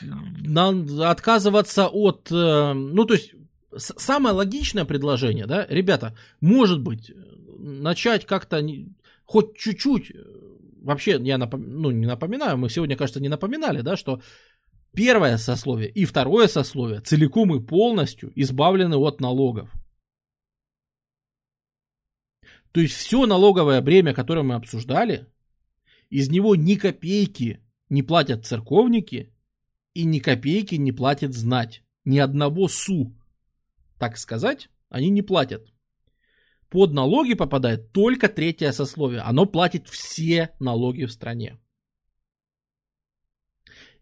Надо 0.00 1.10
отказываться 1.10 1.88
от... 1.88 2.30
Э, 2.30 2.74
ну, 2.74 3.04
то 3.06 3.14
есть, 3.14 3.34
самое 3.76 4.32
логичное 4.34 4.84
предложение, 4.84 5.46
да, 5.46 5.66
ребята, 5.68 6.16
может 6.40 6.80
быть, 6.80 7.10
начать 7.58 8.24
как-то 8.24 8.64
хоть 9.24 9.56
чуть-чуть, 9.56 10.12
вообще 10.80 11.18
я 11.20 11.38
напом... 11.38 11.64
ну, 11.66 11.90
не 11.90 12.06
напоминаю, 12.06 12.56
мы 12.56 12.70
сегодня, 12.70 12.96
кажется, 12.96 13.20
не 13.20 13.28
напоминали, 13.28 13.80
да, 13.80 13.96
что 13.96 14.22
первое 14.94 15.36
сословие 15.36 15.90
и 15.90 16.04
второе 16.04 16.48
сословие 16.48 17.00
целиком 17.00 17.54
и 17.54 17.64
полностью 17.64 18.32
избавлены 18.34 18.96
от 18.96 19.20
налогов. 19.20 19.70
То 22.72 22.80
есть 22.80 22.94
все 22.94 23.26
налоговое 23.26 23.80
бремя, 23.80 24.14
которое 24.14 24.42
мы 24.42 24.54
обсуждали, 24.54 25.26
из 26.10 26.28
него 26.28 26.56
ни 26.56 26.74
копейки 26.74 27.60
не 27.88 28.02
платят 28.02 28.46
церковники 28.46 29.32
и 29.94 30.04
ни 30.04 30.18
копейки 30.18 30.74
не 30.74 30.92
платит 30.92 31.34
знать. 31.34 31.82
Ни 32.04 32.18
одного 32.18 32.68
су, 32.68 33.14
так 33.98 34.18
сказать, 34.18 34.68
они 34.90 35.08
не 35.08 35.22
платят. 35.22 35.72
Под 36.68 36.92
налоги 36.92 37.34
попадает 37.34 37.92
только 37.92 38.28
третье 38.28 38.72
сословие. 38.72 39.20
Оно 39.20 39.46
платит 39.46 39.88
все 39.88 40.50
налоги 40.58 41.04
в 41.04 41.12
стране. 41.12 41.58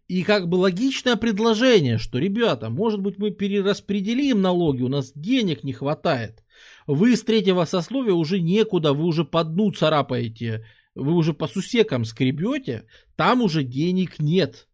И 0.07 0.23
как 0.23 0.49
бы 0.49 0.55
логичное 0.55 1.15
предложение, 1.15 1.97
что, 1.97 2.19
ребята, 2.19 2.69
может 2.69 3.01
быть 3.01 3.17
мы 3.17 3.31
перераспределим 3.31 4.41
налоги, 4.41 4.81
у 4.81 4.89
нас 4.89 5.13
денег 5.15 5.63
не 5.63 5.73
хватает. 5.73 6.43
Вы 6.87 7.15
с 7.15 7.23
третьего 7.23 7.65
сословия 7.65 8.13
уже 8.13 8.39
некуда, 8.41 8.93
вы 8.93 9.05
уже 9.05 9.23
по 9.23 9.43
дну 9.43 9.71
царапаете, 9.71 10.65
вы 10.93 11.13
уже 11.13 11.33
по 11.33 11.47
сусекам 11.47 12.03
скребете, 12.05 12.85
там 13.15 13.41
уже 13.41 13.63
денег 13.63 14.19
нет. 14.19 14.67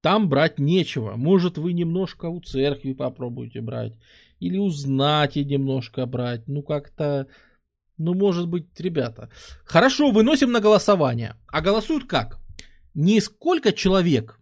Там 0.00 0.28
брать 0.28 0.58
нечего. 0.58 1.14
Может, 1.16 1.58
вы 1.58 1.72
немножко 1.72 2.26
у 2.26 2.40
церкви 2.40 2.92
попробуете 2.92 3.60
брать. 3.60 3.94
Или 4.38 4.56
у 4.56 4.68
знати 4.68 5.40
немножко 5.40 6.06
брать. 6.06 6.46
Ну, 6.46 6.62
как-то... 6.62 7.26
Ну, 7.96 8.14
может 8.14 8.46
быть, 8.46 8.66
ребята. 8.78 9.28
Хорошо, 9.64 10.12
выносим 10.12 10.52
на 10.52 10.60
голосование. 10.60 11.34
А 11.48 11.60
голосуют 11.60 12.04
как? 12.04 12.38
Не 12.94 13.20
сколько 13.20 13.72
человек 13.72 14.38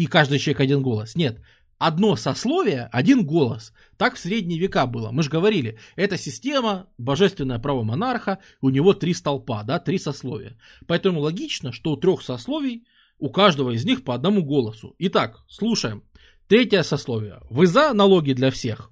и 0.00 0.06
каждый 0.06 0.38
человек 0.38 0.60
один 0.60 0.82
голос. 0.82 1.14
Нет, 1.14 1.42
одно 1.76 2.16
сословие, 2.16 2.88
один 2.90 3.26
голос. 3.26 3.74
Так 3.98 4.14
в 4.14 4.18
средние 4.18 4.58
века 4.58 4.86
было. 4.86 5.10
Мы 5.10 5.22
же 5.22 5.28
говорили, 5.28 5.78
эта 5.94 6.16
система, 6.16 6.86
божественное 6.96 7.58
право 7.58 7.82
монарха, 7.82 8.38
у 8.62 8.70
него 8.70 8.94
три 8.94 9.12
столпа, 9.12 9.62
да, 9.62 9.78
три 9.78 9.98
сословия. 9.98 10.56
Поэтому 10.86 11.20
логично, 11.20 11.70
что 11.70 11.92
у 11.92 11.96
трех 11.98 12.22
сословий, 12.22 12.86
у 13.18 13.28
каждого 13.28 13.72
из 13.72 13.84
них 13.84 14.02
по 14.02 14.14
одному 14.14 14.42
голосу. 14.42 14.94
Итак, 14.98 15.44
слушаем. 15.48 16.02
Третье 16.48 16.82
сословие. 16.82 17.42
Вы 17.50 17.66
за 17.66 17.92
налоги 17.92 18.32
для 18.32 18.50
всех? 18.50 18.90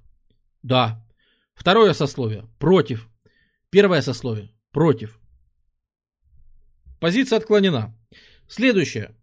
Да. 0.63 1.03
Второе 1.55 1.95
сословие. 1.95 2.45
Против. 2.59 3.09
Первое 3.71 4.03
сословие. 4.03 4.51
Против. 4.73 5.19
Позиция 7.01 7.39
отклонена. 7.39 7.97
Следующее. 8.47 9.18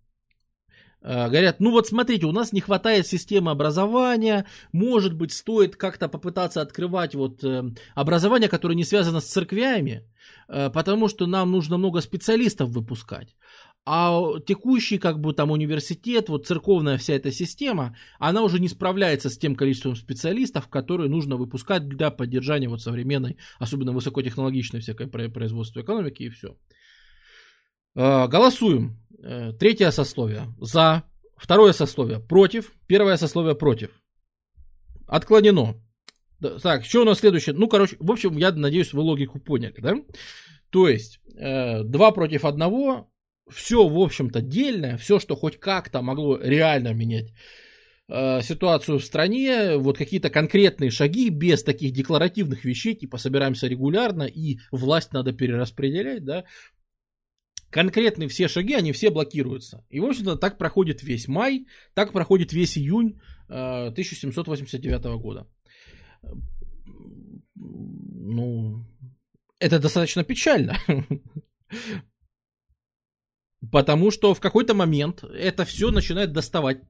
Э, 1.06 1.30
говорят, 1.30 1.60
ну 1.60 1.72
вот 1.72 1.88
смотрите, 1.88 2.26
у 2.26 2.32
нас 2.32 2.53
не 2.53 2.61
хватает 2.61 3.06
системы 3.06 3.52
образования, 3.52 4.45
может 4.73 5.14
быть, 5.14 5.32
стоит 5.32 5.76
как-то 5.76 6.10
попытаться 6.10 6.61
открывать 6.61 7.14
вот 7.14 7.44
э, 7.44 7.64
образование, 7.95 8.49
которое 8.49 8.76
не 8.76 8.86
связано 8.86 9.22
с 9.22 9.26
церквями, 9.26 10.02
э, 10.49 10.72
потому 10.72 11.07
что 11.07 11.27
нам 11.27 11.52
нужно 11.52 11.77
много 11.77 12.02
специалистов 12.02 12.69
выпускать. 12.69 13.36
А 13.88 14.40
текущий 14.48 14.98
как 14.98 15.19
бы 15.19 15.34
там 15.34 15.52
университет, 15.52 16.30
вот 16.30 16.48
церковная 16.48 16.98
вся 16.98 17.14
эта 17.14 17.32
система, 17.32 17.95
она 18.19 18.41
уже 18.41 18.60
не 18.60 18.68
справляется 18.69 19.30
с 19.30 19.38
тем 19.38 19.56
количеством 19.56 19.95
специалистов, 19.95 20.68
которые 20.69 21.07
нужно 21.07 21.38
выпускать 21.38 21.88
для 21.88 22.10
поддержания 22.10 22.68
вот 22.68 22.82
современной, 22.82 23.38
особенно 23.60 23.91
высокотехнологичной 23.91 24.80
всякой 24.80 25.07
производства 25.07 25.82
экономики 25.82 26.23
и 26.23 26.30
все. 26.30 26.57
Голосуем. 27.95 29.05
Э, 29.27 29.53
третье 29.53 29.89
сословие 29.89 30.53
за, 30.60 31.03
второе 31.35 31.73
сословие 31.73 32.19
против, 32.19 32.72
первое 32.85 33.18
сословие 33.18 33.56
против. 33.56 33.89
Отклонено. 35.07 35.81
Так, 36.61 36.85
что 36.85 37.02
у 37.02 37.06
нас 37.06 37.19
следующее? 37.19 37.56
Ну, 37.56 37.68
короче, 37.68 37.97
в 37.99 38.11
общем, 38.11 38.38
я 38.38 38.52
надеюсь, 38.52 38.93
вы 38.93 39.02
логику 39.02 39.39
поняли, 39.39 39.73
да? 39.80 39.95
То 40.69 40.88
есть, 40.88 41.19
э, 41.38 41.81
два 41.81 42.11
против 42.11 42.45
одного, 42.45 43.10
все, 43.49 43.88
в 43.88 43.97
общем-то, 43.97 44.41
дельное, 44.41 44.97
все, 44.97 45.19
что 45.19 45.35
хоть 45.35 45.60
как-то 45.60 46.03
могло 46.03 46.38
реально 46.38 46.93
менять 46.93 47.34
э, 48.07 48.43
ситуацию 48.43 48.99
в 48.99 49.03
стране, 49.03 49.77
вот 49.77 49.97
какие-то 49.97 50.30
конкретные 50.30 50.91
шаги 50.91 51.30
без 51.30 51.64
таких 51.64 51.93
декларативных 51.93 52.64
вещей, 52.64 52.93
типа 52.93 53.18
собираемся 53.18 53.65
регулярно 53.65 54.23
и 54.23 54.60
власть 54.72 55.14
надо 55.14 55.34
перераспределять, 55.34 56.23
да, 56.23 56.43
конкретные 57.69 58.29
все 58.29 58.47
шаги, 58.47 58.73
они 58.73 58.91
все 58.91 59.09
блокируются. 59.09 59.85
И, 59.89 59.99
в 59.99 60.05
общем-то, 60.05 60.37
так 60.37 60.57
проходит 60.57 61.03
весь 61.03 61.27
май, 61.27 61.67
так 61.93 62.11
проходит 62.13 62.53
весь 62.53 62.77
июнь 62.77 63.19
э, 63.49 63.87
1789 63.87 65.03
года. 65.21 65.47
Ну, 67.55 68.85
это 69.59 69.79
достаточно 69.79 70.23
печально. 70.23 70.77
Потому 73.71 74.11
что 74.11 74.33
в 74.33 74.39
какой-то 74.39 74.73
момент 74.73 75.23
это 75.23 75.65
все 75.65 75.91
начинает 75.91 76.31
доставать 76.31 76.81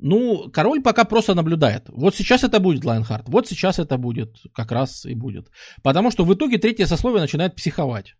Ну, 0.00 0.50
король 0.50 0.82
пока 0.82 1.04
просто 1.04 1.34
наблюдает. 1.34 1.84
Вот 1.88 2.14
сейчас 2.14 2.44
это 2.44 2.60
будет 2.60 2.84
Лайнхард, 2.84 3.28
вот 3.28 3.48
сейчас 3.48 3.78
это 3.78 3.98
будет, 3.98 4.36
как 4.54 4.72
раз 4.72 5.04
и 5.04 5.14
будет. 5.14 5.50
Потому 5.82 6.10
что 6.10 6.24
в 6.24 6.32
итоге 6.32 6.58
третье 6.58 6.86
сословие 6.86 7.20
начинает 7.20 7.56
психовать. 7.56 8.14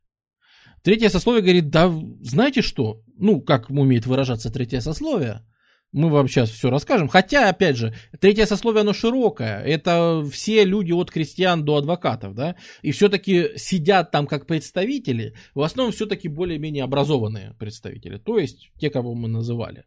Третье 0.83 1.09
сословие 1.09 1.43
говорит, 1.43 1.71
да 1.71 1.93
знаете 2.21 2.63
что, 2.63 3.03
ну, 3.17 3.41
как 3.41 3.71
умеет 3.71 4.07
выражаться 4.07 4.51
третье 4.51 4.81
сословие, 4.81 5.45
мы 5.93 6.11
вам 6.11 6.29
сейчас 6.29 6.51
все 6.51 6.71
расскажем. 6.71 7.09
Хотя, 7.09 7.49
опять 7.49 7.77
же, 7.77 7.95
третье 8.21 8.45
сословие, 8.45 8.83
оно 8.83 8.93
широкое. 8.93 9.63
Это 9.63 10.23
все 10.31 10.65
люди 10.65 10.93
от 10.93 11.11
крестьян 11.11 11.65
до 11.65 11.77
адвокатов, 11.77 12.35
да. 12.35 12.57
И 12.83 12.93
все-таки 12.93 13.57
сидят 13.57 14.11
там 14.11 14.27
как 14.27 14.47
представители, 14.47 15.35
в 15.55 15.63
основном 15.63 15.93
все-таки 15.93 16.29
более-менее 16.29 16.85
образованные 16.85 17.55
представители. 17.59 18.19
То 18.19 18.39
есть 18.39 18.71
те, 18.79 18.91
кого 18.91 19.15
мы 19.15 19.29
называли. 19.29 19.85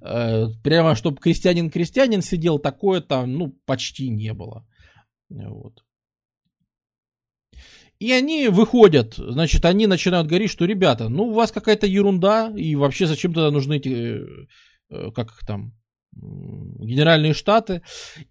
Э, 0.00 0.46
прямо, 0.64 0.94
чтобы 0.94 1.18
крестьянин-крестьянин 1.18 2.22
сидел, 2.22 2.58
такое 2.58 3.02
там, 3.02 3.32
ну, 3.34 3.54
почти 3.66 4.08
не 4.08 4.32
было. 4.32 4.66
Вот. 5.28 5.84
И 7.98 8.10
они 8.10 8.48
выходят, 8.48 9.14
значит, 9.14 9.64
они 9.64 9.86
начинают 9.86 10.26
говорить, 10.26 10.50
что, 10.50 10.64
ребята, 10.64 11.08
ну, 11.08 11.24
у 11.24 11.34
вас 11.34 11.52
какая-то 11.52 11.86
ерунда, 11.86 12.52
и 12.56 12.74
вообще 12.74 13.06
зачем 13.06 13.32
тогда 13.32 13.52
нужны 13.52 13.76
эти 13.76 13.88
Э, 13.90 14.46
как 15.14 15.30
их 15.30 15.46
там, 15.46 15.74
Генеральные 16.14 17.32
Штаты, 17.32 17.82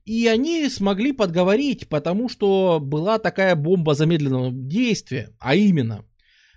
и 0.06 0.28
они 0.28 0.70
смогли 0.70 1.14
подговорить, 1.14 1.88
потому 1.90 2.30
что 2.30 2.80
была 2.80 3.18
такая 3.18 3.56
бомба 3.56 3.96
замедленного 3.96 4.52
действия, 4.52 5.32
а 5.40 5.56
именно 5.56 6.06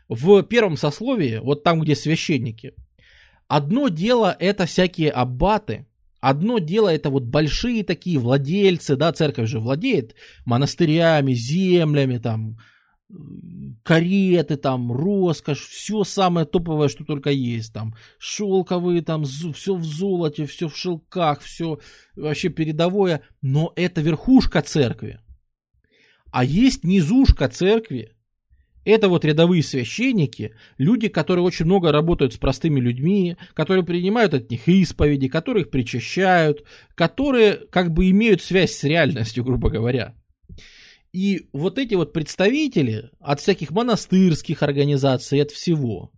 в 0.08 0.42
первом 0.42 0.76
сословии, 0.76 1.40
вот 1.42 1.62
там, 1.62 1.80
где 1.80 1.96
священники, 1.96 2.74
одно 3.48 3.88
дело 3.88 4.36
это 4.38 4.66
всякие 4.66 5.10
аббаты, 5.10 5.86
одно 6.20 6.58
дело 6.58 6.90
это 6.90 7.08
вот 7.08 7.24
большие 7.24 7.84
такие 7.84 8.18
владельцы, 8.18 8.96
да, 8.96 9.12
церковь 9.12 9.48
же 9.48 9.60
владеет 9.60 10.14
монастырями, 10.44 11.32
землями, 11.32 12.18
там, 12.18 12.58
кареты, 13.82 14.56
там, 14.56 14.92
роскошь, 14.92 15.66
все 15.66 16.04
самое 16.04 16.46
топовое, 16.46 16.88
что 16.88 17.04
только 17.04 17.30
есть, 17.30 17.72
там, 17.72 17.94
шелковые, 18.18 19.02
там, 19.02 19.24
все 19.24 19.74
в 19.74 19.84
золоте, 19.84 20.46
все 20.46 20.68
в 20.68 20.76
шелках, 20.76 21.40
все 21.40 21.78
вообще 22.16 22.48
передовое, 22.48 23.22
но 23.42 23.72
это 23.76 24.00
верхушка 24.00 24.62
церкви. 24.62 25.20
А 26.32 26.44
есть 26.44 26.82
низушка 26.82 27.48
церкви, 27.48 28.14
это 28.84 29.08
вот 29.08 29.24
рядовые 29.24 29.62
священники, 29.62 30.54
люди, 30.76 31.08
которые 31.08 31.44
очень 31.44 31.64
много 31.64 31.90
работают 31.90 32.34
с 32.34 32.36
простыми 32.36 32.80
людьми, 32.80 33.36
которые 33.54 33.84
принимают 33.84 34.34
от 34.34 34.50
них 34.50 34.68
исповеди, 34.68 35.28
которые 35.28 35.64
их 35.64 35.70
причащают, 35.70 36.64
которые 36.94 37.60
как 37.70 37.92
бы 37.92 38.10
имеют 38.10 38.42
связь 38.42 38.72
с 38.72 38.84
реальностью, 38.84 39.44
грубо 39.44 39.70
говоря. 39.70 40.14
И 41.14 41.48
вот 41.52 41.78
эти 41.78 41.94
вот 41.94 42.12
представители 42.12 43.08
от 43.20 43.38
всяких 43.38 43.70
монастырских 43.70 44.64
организаций, 44.64 45.40
от 45.40 45.52
всего, 45.52 46.10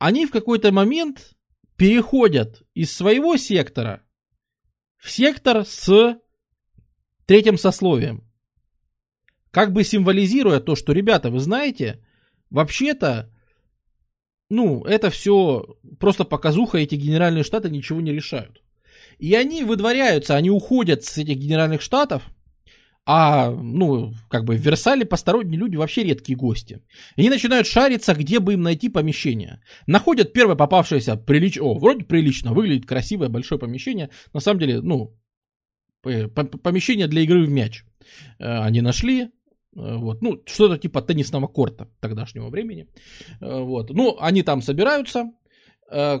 они 0.00 0.26
в 0.26 0.32
какой-то 0.32 0.72
момент 0.72 1.36
переходят 1.76 2.64
из 2.74 2.92
своего 2.92 3.36
сектора 3.36 4.02
в 4.96 5.12
сектор 5.12 5.64
с 5.64 6.18
третьим 7.24 7.56
сословием. 7.56 8.28
Как 9.52 9.72
бы 9.72 9.84
символизируя 9.84 10.58
то, 10.58 10.74
что, 10.74 10.92
ребята, 10.92 11.30
вы 11.30 11.38
знаете, 11.38 12.04
вообще-то 12.50 13.32
ну, 14.48 14.82
это 14.82 15.10
все 15.10 15.76
просто 16.00 16.24
показуха, 16.24 16.78
эти 16.78 16.96
генеральные 16.96 17.44
штаты 17.44 17.70
ничего 17.70 18.00
не 18.00 18.12
решают. 18.12 18.60
И 19.20 19.32
они 19.36 19.62
выдворяются, 19.62 20.34
они 20.34 20.50
уходят 20.50 21.04
с 21.04 21.16
этих 21.16 21.36
генеральных 21.36 21.80
штатов, 21.80 22.24
а, 23.06 23.50
ну, 23.50 24.12
как 24.28 24.44
бы 24.44 24.56
в 24.56 24.60
Версале 24.60 25.04
посторонние 25.04 25.58
люди 25.58 25.76
вообще 25.76 26.04
редкие 26.04 26.36
гости. 26.36 26.82
Они 27.16 27.30
начинают 27.30 27.66
шариться, 27.66 28.14
где 28.14 28.40
бы 28.40 28.52
им 28.54 28.62
найти 28.62 28.88
помещение. 28.88 29.60
Находят 29.86 30.32
первое 30.32 30.56
попавшееся 30.56 31.16
прилич... 31.16 31.58
О, 31.58 31.78
вроде 31.78 32.04
прилично, 32.04 32.52
выглядит 32.52 32.86
красивое 32.86 33.28
большое 33.28 33.58
помещение. 33.58 34.10
На 34.32 34.40
самом 34.40 34.60
деле, 34.60 34.80
ну, 34.80 35.16
помещение 36.02 37.08
для 37.08 37.22
игры 37.22 37.44
в 37.44 37.50
мяч. 37.50 37.84
Э, 38.38 38.60
они 38.60 38.80
нашли, 38.80 39.22
э, 39.22 39.28
вот, 39.74 40.22
ну, 40.22 40.42
что-то 40.46 40.78
типа 40.78 41.02
теннисного 41.02 41.46
корта 41.46 41.88
тогдашнего 42.00 42.48
времени. 42.48 42.86
Э, 43.40 43.60
вот. 43.60 43.90
Ну, 43.90 44.16
они 44.20 44.42
там 44.42 44.62
собираются. 44.62 45.30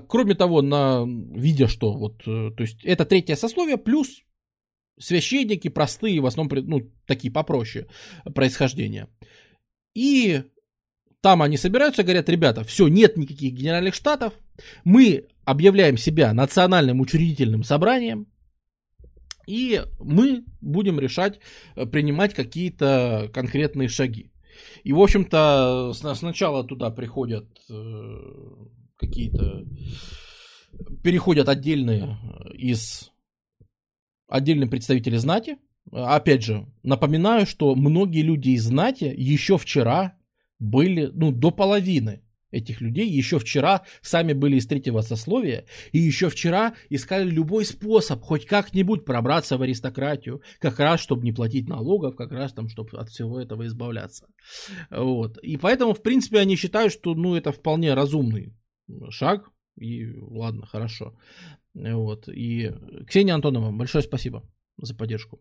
Кроме 0.08 0.34
того, 0.34 0.62
на, 0.62 1.06
видя, 1.06 1.68
что 1.68 1.92
вот, 1.92 2.24
то 2.24 2.52
есть 2.58 2.84
это 2.84 3.04
третье 3.04 3.36
сословие, 3.36 3.76
плюс 3.76 4.24
священники 5.00 5.68
простые, 5.68 6.20
в 6.20 6.26
основном, 6.26 6.66
ну, 6.66 6.90
такие 7.06 7.32
попроще 7.32 7.86
происхождения. 8.34 9.08
И 9.94 10.42
там 11.20 11.42
они 11.42 11.56
собираются, 11.56 12.02
говорят, 12.02 12.28
ребята, 12.28 12.64
все, 12.64 12.88
нет 12.88 13.16
никаких 13.16 13.52
генеральных 13.52 13.94
штатов, 13.94 14.32
мы 14.84 15.26
объявляем 15.44 15.96
себя 15.96 16.32
национальным 16.32 17.00
учредительным 17.00 17.64
собранием, 17.64 18.26
и 19.46 19.82
мы 19.98 20.44
будем 20.60 21.00
решать, 21.00 21.40
э, 21.74 21.86
принимать 21.86 22.34
какие-то 22.34 23.30
конкретные 23.34 23.88
шаги. 23.88 24.30
И, 24.84 24.92
в 24.92 25.00
общем-то, 25.00 25.92
сначала 25.94 26.64
туда 26.64 26.90
приходят 26.90 27.46
э, 27.68 28.16
какие-то, 28.96 29.64
переходят 31.02 31.48
отдельные 31.48 32.16
из 32.54 33.10
отдельные 34.30 34.68
представители 34.68 35.16
знати. 35.16 35.58
Опять 35.92 36.44
же, 36.44 36.66
напоминаю, 36.82 37.46
что 37.46 37.74
многие 37.74 38.22
люди 38.22 38.50
из 38.50 38.64
знати 38.64 39.12
еще 39.16 39.58
вчера 39.58 40.14
были, 40.58 41.10
ну, 41.12 41.32
до 41.32 41.50
половины 41.50 42.22
этих 42.50 42.80
людей 42.80 43.08
еще 43.08 43.38
вчера 43.38 43.82
сами 44.02 44.32
были 44.32 44.56
из 44.56 44.66
третьего 44.66 45.00
сословия 45.02 45.66
и 45.92 45.98
еще 45.98 46.28
вчера 46.28 46.74
искали 46.88 47.30
любой 47.30 47.64
способ 47.64 48.22
хоть 48.22 48.46
как-нибудь 48.46 49.04
пробраться 49.04 49.56
в 49.56 49.62
аристократию, 49.62 50.42
как 50.58 50.78
раз, 50.78 51.00
чтобы 51.00 51.24
не 51.24 51.32
платить 51.32 51.68
налогов, 51.68 52.16
как 52.16 52.32
раз 52.32 52.52
там, 52.52 52.68
чтобы 52.68 52.98
от 52.98 53.08
всего 53.08 53.40
этого 53.40 53.66
избавляться. 53.66 54.26
Вот. 54.90 55.38
И 55.38 55.56
поэтому, 55.56 55.94
в 55.94 56.02
принципе, 56.02 56.38
они 56.38 56.56
считают, 56.56 56.92
что, 56.92 57.14
ну, 57.14 57.36
это 57.36 57.52
вполне 57.52 57.94
разумный 57.94 58.52
шаг, 59.10 59.50
и 59.78 60.12
ладно, 60.16 60.66
хорошо. 60.66 61.16
Вот. 61.74 62.28
И 62.28 62.72
Ксения 63.06 63.34
Антонова, 63.34 63.72
большое 63.72 64.02
спасибо 64.02 64.42
за 64.76 64.94
поддержку. 64.94 65.40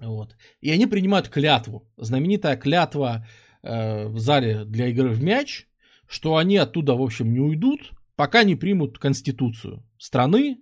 Вот. 0.00 0.36
И 0.60 0.70
они 0.70 0.86
принимают 0.86 1.28
клятву, 1.28 1.90
знаменитая 1.96 2.56
клятва 2.56 3.26
Э, 3.62 4.06
в 4.06 4.18
зале 4.18 4.64
для 4.64 4.86
игры 4.86 5.10
в 5.10 5.22
мяч, 5.22 5.66
что 6.06 6.36
они 6.36 6.56
оттуда, 6.56 6.94
в 6.94 7.02
общем, 7.02 7.32
не 7.32 7.40
уйдут, 7.40 7.92
пока 8.16 8.44
не 8.44 8.54
примут 8.54 8.98
конституцию 8.98 9.84
страны, 9.98 10.58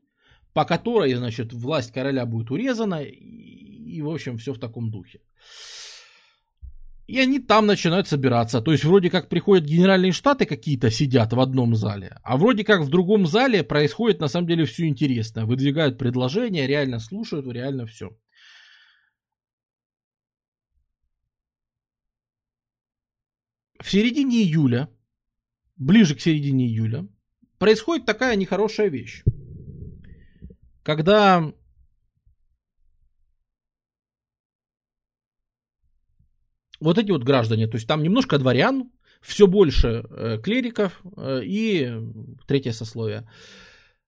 по 0.54 0.64
которой, 0.64 1.14
значит, 1.14 1.52
власть 1.52 1.92
короля 1.92 2.24
будет 2.24 2.50
урезана, 2.50 3.02
и, 3.02 3.14
и 3.14 4.02
в 4.02 4.08
общем, 4.08 4.38
все 4.38 4.54
в 4.54 4.58
таком 4.58 4.90
духе. 4.90 5.20
И 7.06 7.20
они 7.20 7.38
там 7.38 7.66
начинают 7.66 8.08
собираться. 8.08 8.60
То 8.60 8.72
есть, 8.72 8.84
вроде 8.84 9.10
как 9.10 9.28
приходят 9.28 9.64
генеральные 9.64 10.12
штаты 10.12 10.44
какие-то, 10.44 10.90
сидят 10.90 11.32
в 11.32 11.40
одном 11.40 11.76
зале, 11.76 12.18
а 12.22 12.36
вроде 12.36 12.64
как 12.64 12.82
в 12.82 12.88
другом 12.88 13.26
зале 13.26 13.62
происходит 13.62 14.20
на 14.20 14.28
самом 14.28 14.48
деле 14.48 14.64
все 14.64 14.86
интересное. 14.86 15.44
Выдвигают 15.44 15.98
предложения, 15.98 16.66
реально 16.66 16.98
слушают, 16.98 17.46
реально 17.46 17.86
все. 17.86 18.10
в 23.86 23.90
середине 23.90 24.42
июля, 24.42 24.88
ближе 25.76 26.16
к 26.16 26.20
середине 26.20 26.66
июля, 26.66 27.06
происходит 27.58 28.06
такая 28.06 28.34
нехорошая 28.36 28.88
вещь. 28.88 29.22
Когда 30.82 31.52
вот 36.86 36.98
эти 36.98 37.10
вот 37.10 37.24
граждане, 37.24 37.66
то 37.66 37.76
есть 37.76 37.88
там 37.88 38.02
немножко 38.02 38.38
дворян, 38.38 38.90
все 39.20 39.46
больше 39.46 40.04
э, 40.08 40.38
клериков 40.42 41.00
э, 41.16 41.40
и 41.44 41.92
третье 42.46 42.72
сословие. 42.72 43.28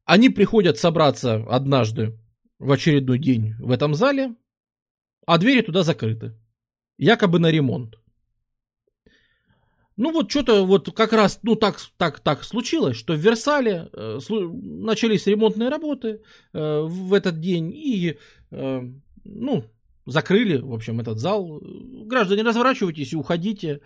Они 0.05 0.29
приходят 0.29 0.79
собраться 0.79 1.45
однажды 1.49 2.17
в 2.59 2.71
очередной 2.71 3.19
день 3.19 3.55
в 3.59 3.73
этом 3.73 3.95
зале, 3.95 4.35
а 5.27 5.39
двери 5.39 5.63
туда 5.63 5.83
закрыты. 5.83 6.35
Якобы 6.99 7.39
на 7.39 7.51
ремонт. 7.51 7.97
Ну 9.97 10.13
вот 10.13 10.31
что-то 10.31 10.65
вот 10.65 10.95
как 10.95 11.13
раз, 11.13 11.41
ну 11.43 11.57
так, 11.57 11.81
так, 11.97 12.21
так 12.21 12.45
случилось, 12.45 12.97
что 12.97 13.15
в 13.15 13.19
Версале 13.19 13.91
э, 13.93 14.21
начались 14.29 15.27
ремонтные 15.27 15.69
работы 15.69 16.23
э, 16.53 16.81
в 16.83 17.13
этот 17.13 17.41
день 17.41 17.73
и, 17.75 18.19
э, 18.53 18.83
ну, 19.25 19.65
закрыли, 20.09 20.59
в 20.59 20.73
общем, 20.73 21.01
этот 21.01 21.19
зал. 21.19 21.61
Граждане, 21.61 22.43
разворачивайтесь 22.43 23.13
и 23.13 23.17
уходите. 23.17 23.81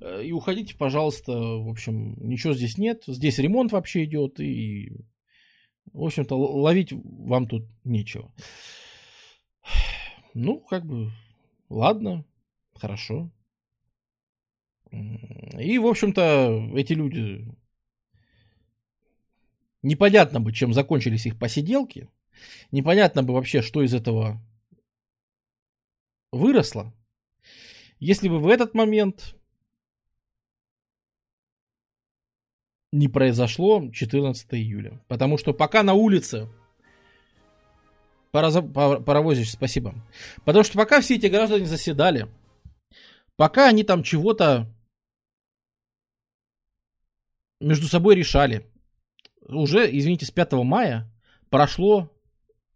Э, 0.00 0.22
и 0.24 0.32
уходите, 0.32 0.76
пожалуйста. 0.76 1.32
В 1.32 1.68
общем, 1.68 2.14
ничего 2.18 2.52
здесь 2.52 2.78
нет. 2.78 3.04
Здесь 3.06 3.38
ремонт 3.38 3.72
вообще 3.72 4.04
идет. 4.04 4.40
И, 4.40 4.92
в 5.92 6.04
общем-то, 6.04 6.36
ловить 6.36 6.92
вам 6.92 7.48
тут 7.48 7.64
нечего. 7.84 8.32
Ну, 10.34 10.60
как 10.60 10.84
бы, 10.84 11.12
ладно, 11.68 12.24
хорошо. 12.74 13.30
И, 14.90 15.78
в 15.78 15.86
общем-то, 15.86 16.70
эти 16.76 16.92
люди... 16.92 17.46
Непонятно 19.82 20.40
бы, 20.40 20.52
чем 20.52 20.72
закончились 20.72 21.26
их 21.26 21.38
посиделки. 21.38 22.08
Непонятно 22.72 23.22
бы 23.22 23.34
вообще, 23.34 23.60
что 23.60 23.82
из 23.82 23.92
этого 23.92 24.40
выросло. 26.34 26.92
Если 27.98 28.28
бы 28.28 28.38
в 28.38 28.48
этот 28.48 28.74
момент 28.74 29.36
не 32.94 33.08
произошло 33.08 33.90
14 33.90 34.54
июля. 34.54 35.02
Потому 35.08 35.36
что 35.36 35.52
пока 35.52 35.82
на 35.82 35.94
улице 35.94 36.48
паровозишь, 38.30 39.52
спасибо. 39.52 39.94
Потому 40.44 40.64
что 40.64 40.78
пока 40.78 41.00
все 41.00 41.16
эти 41.16 41.26
граждане 41.26 41.66
заседали, 41.66 42.28
пока 43.36 43.68
они 43.68 43.82
там 43.82 44.02
чего-то 44.02 44.72
между 47.60 47.86
собой 47.88 48.14
решали. 48.14 48.70
Уже, 49.40 49.88
извините, 49.90 50.26
с 50.26 50.30
5 50.30 50.52
мая 50.52 51.12
прошло 51.50 52.10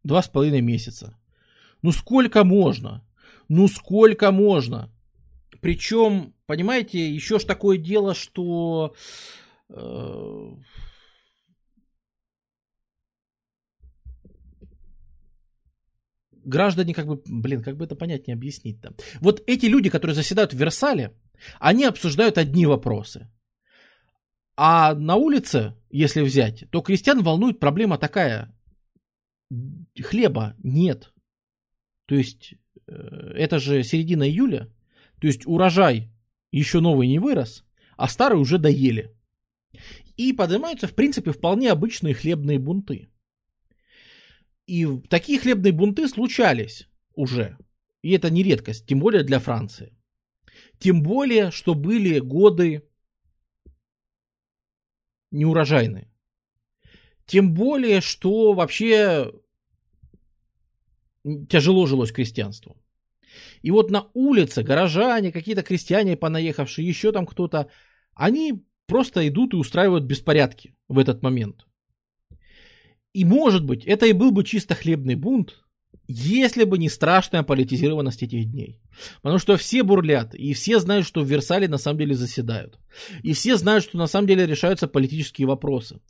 два 0.02 0.22
с 0.22 0.28
половиной 0.28 0.60
месяца. 0.60 1.16
Ну 1.82 1.92
сколько 1.92 2.44
можно? 2.44 3.06
Ну 3.48 3.68
сколько 3.68 4.30
можно? 4.30 4.90
Причем, 5.60 6.34
понимаете, 6.46 7.10
еще 7.10 7.38
ж 7.38 7.44
такое 7.44 7.78
дело, 7.78 8.14
что 8.14 8.94
э, 9.70 10.54
граждане 16.48 16.94
как 16.94 17.06
бы, 17.06 17.22
блин, 17.26 17.62
как 17.62 17.76
бы 17.76 17.84
это 17.84 17.96
понятнее 17.96 18.34
объяснить-то. 18.34 18.94
Вот 19.20 19.42
эти 19.46 19.66
люди, 19.66 19.90
которые 19.90 20.14
заседают 20.14 20.52
в 20.52 20.56
Версале, 20.58 21.14
они 21.60 21.84
обсуждают 21.84 22.38
одни 22.38 22.66
вопросы. 22.66 23.30
А 24.56 24.94
на 24.94 25.14
улице, 25.14 25.76
если 25.90 26.20
взять, 26.20 26.64
то 26.70 26.80
крестьян 26.80 27.22
волнует 27.22 27.60
проблема 27.60 27.96
такая. 27.98 28.52
Хлеба 30.00 30.56
нет. 30.58 31.12
То 32.06 32.14
есть, 32.14 32.54
это 32.86 33.58
же 33.58 33.82
середина 33.82 34.28
июля. 34.28 34.72
То 35.20 35.26
есть, 35.26 35.46
урожай 35.46 36.10
еще 36.52 36.80
новый 36.80 37.08
не 37.08 37.18
вырос, 37.18 37.64
а 37.96 38.08
старый 38.08 38.40
уже 38.40 38.58
доели. 38.58 39.14
И 40.16 40.32
поднимаются, 40.32 40.86
в 40.86 40.94
принципе, 40.94 41.32
вполне 41.32 41.70
обычные 41.70 42.14
хлебные 42.14 42.58
бунты. 42.58 43.10
И 44.66 44.86
такие 45.08 45.38
хлебные 45.38 45.72
бунты 45.72 46.08
случались 46.08 46.88
уже. 47.14 47.56
И 48.02 48.12
это 48.12 48.30
не 48.30 48.42
редкость, 48.42 48.86
тем 48.86 49.00
более 49.00 49.24
для 49.24 49.38
Франции. 49.38 49.96
Тем 50.78 51.02
более, 51.02 51.50
что 51.50 51.74
были 51.74 52.18
годы 52.18 52.88
неурожайные. 55.30 56.12
Тем 57.26 57.52
более, 57.54 58.00
что 58.00 58.52
вообще 58.54 59.32
тяжело 61.48 61.86
жилось 61.86 62.12
крестьянству. 62.12 62.76
И 63.62 63.70
вот 63.70 63.90
на 63.90 64.08
улице 64.14 64.62
горожане, 64.62 65.32
какие-то 65.32 65.62
крестьяне 65.62 66.16
понаехавшие, 66.16 66.86
еще 66.86 67.12
там 67.12 67.26
кто-то, 67.26 67.68
они 68.14 68.64
просто 68.86 69.26
идут 69.28 69.54
и 69.54 69.56
устраивают 69.56 70.04
беспорядки 70.04 70.74
в 70.88 70.98
этот 70.98 71.22
момент. 71.22 71.66
И 73.12 73.24
может 73.24 73.64
быть, 73.64 73.84
это 73.84 74.06
и 74.06 74.12
был 74.12 74.30
бы 74.30 74.44
чисто 74.44 74.74
хлебный 74.74 75.14
бунт, 75.14 75.58
если 76.06 76.64
бы 76.64 76.78
не 76.78 76.88
страшная 76.88 77.42
политизированность 77.42 78.22
этих 78.22 78.50
дней. 78.50 78.80
Потому 79.22 79.38
что 79.38 79.56
все 79.56 79.82
бурлят, 79.82 80.34
и 80.34 80.54
все 80.54 80.78
знают, 80.78 81.06
что 81.06 81.20
в 81.20 81.26
Версале 81.26 81.68
на 81.68 81.78
самом 81.78 81.98
деле 81.98 82.14
заседают. 82.14 82.78
И 83.22 83.32
все 83.32 83.56
знают, 83.56 83.84
что 83.84 83.98
на 83.98 84.06
самом 84.06 84.26
деле 84.26 84.46
решаются 84.46 84.88
политические 84.88 85.46
вопросы. 85.46 86.00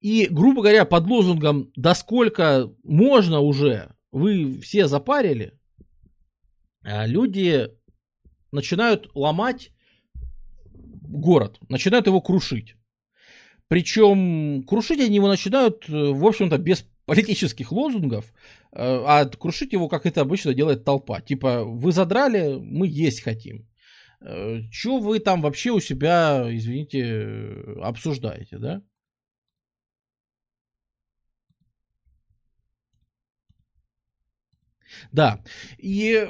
И, 0.00 0.28
грубо 0.30 0.62
говоря, 0.62 0.84
под 0.84 1.06
лозунгом 1.06 1.70
«Да 1.76 1.94
сколько 1.94 2.72
можно 2.82 3.40
уже?» 3.40 3.94
Вы 4.12 4.60
все 4.60 4.88
запарили, 4.88 5.52
а 6.82 7.06
люди 7.06 7.68
начинают 8.52 9.10
ломать 9.14 9.70
город, 11.08 11.58
начинают 11.68 12.06
его 12.06 12.20
крушить. 12.20 12.76
Причем 13.68 14.62
крушить 14.62 15.00
они 15.00 15.16
его 15.16 15.28
начинают, 15.28 15.88
э, 15.88 15.92
в 15.92 16.26
общем-то, 16.26 16.56
без 16.56 16.86
политических 17.04 17.70
лозунгов, 17.70 18.32
э, 18.72 19.02
а 19.06 19.26
крушить 19.26 19.72
его, 19.72 19.88
как 19.88 20.06
это 20.06 20.22
обычно 20.22 20.54
делает 20.54 20.84
толпа. 20.84 21.20
Типа, 21.20 21.64
вы 21.64 21.92
задрали, 21.92 22.58
мы 22.58 22.86
есть 22.86 23.22
хотим. 23.22 23.68
Э, 24.20 24.62
Что 24.70 24.98
вы 24.98 25.18
там 25.18 25.42
вообще 25.42 25.70
у 25.70 25.80
себя, 25.80 26.46
извините, 26.50 27.76
обсуждаете, 27.82 28.58
да? 28.58 28.82
Да, 35.12 35.42
и 35.78 36.28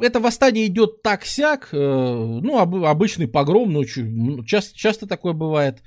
это 0.00 0.20
восстание 0.20 0.66
идет 0.66 1.02
так-сяк, 1.02 1.70
э, 1.72 1.76
ну, 1.76 2.58
обычный 2.58 3.28
погром, 3.28 3.72
ну, 3.72 4.44
часто, 4.44 4.76
часто 4.76 5.06
такое 5.06 5.32
бывает. 5.32 5.82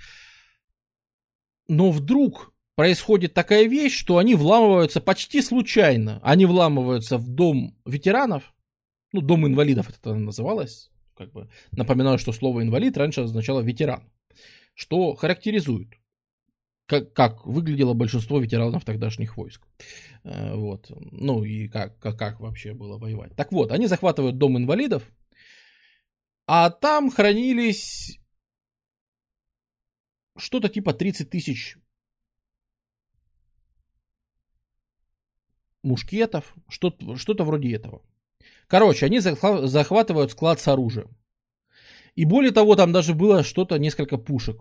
Но 1.67 1.91
вдруг 1.91 2.53
происходит 2.75 3.33
такая 3.33 3.65
вещь, 3.65 3.97
что 3.97 4.17
они 4.17 4.35
вламываются 4.35 5.01
почти 5.01 5.41
случайно. 5.41 6.19
Они 6.23 6.45
вламываются 6.45 7.17
в 7.17 7.27
дом 7.27 7.75
ветеранов, 7.85 8.53
ну, 9.11 9.21
дом 9.21 9.45
инвалидов 9.45 9.89
это 9.89 10.15
называлось. 10.15 10.89
Как 11.15 11.31
бы 11.33 11.49
напоминаю, 11.71 12.17
что 12.17 12.31
слово 12.31 12.63
инвалид 12.63 12.97
раньше 12.97 13.21
означало 13.21 13.59
ветеран, 13.59 14.09
что 14.73 15.13
характеризует 15.15 15.98
как, 16.90 17.14
как 17.14 17.45
выглядело 17.45 17.94
большинство 17.94 18.40
ветеранов 18.40 18.84
тогдашних 18.84 19.38
войск. 19.38 19.61
Э, 20.24 20.56
вот. 20.56 20.91
Ну 21.11 21.44
и 21.44 21.68
как, 21.68 21.99
как, 21.99 22.18
как 22.18 22.40
вообще 22.40 22.74
было 22.74 22.98
воевать. 22.98 23.36
Так 23.36 23.52
вот, 23.52 23.72
они 23.72 23.86
захватывают 23.88 24.40
дом 24.40 24.57
инвалидов, 24.57 25.03
а 26.48 26.72
там 26.72 27.11
хранились 27.11 28.20
что-то 30.36 30.68
типа 30.68 30.94
30 30.94 31.30
тысяч 31.30 31.78
мушкетов, 35.84 36.56
что-то, 36.68 37.16
что-то 37.18 37.44
вроде 37.44 37.76
этого. 37.76 38.02
Короче, 38.68 39.06
они 39.06 39.20
захватывают 39.20 40.32
склад 40.32 40.60
с 40.60 40.68
оружием. 40.68 41.16
И 42.16 42.26
более 42.26 42.52
того, 42.52 42.76
там 42.76 42.91
даже 42.91 43.14
было 43.14 43.44
что-то, 43.44 43.78
несколько 43.78 44.18
пушек. 44.18 44.57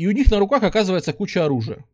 И 0.00 0.06
у 0.06 0.12
них 0.12 0.30
на 0.30 0.38
руках 0.38 0.62
оказывается 0.62 1.12
куча 1.12 1.44
оружия. 1.44 1.84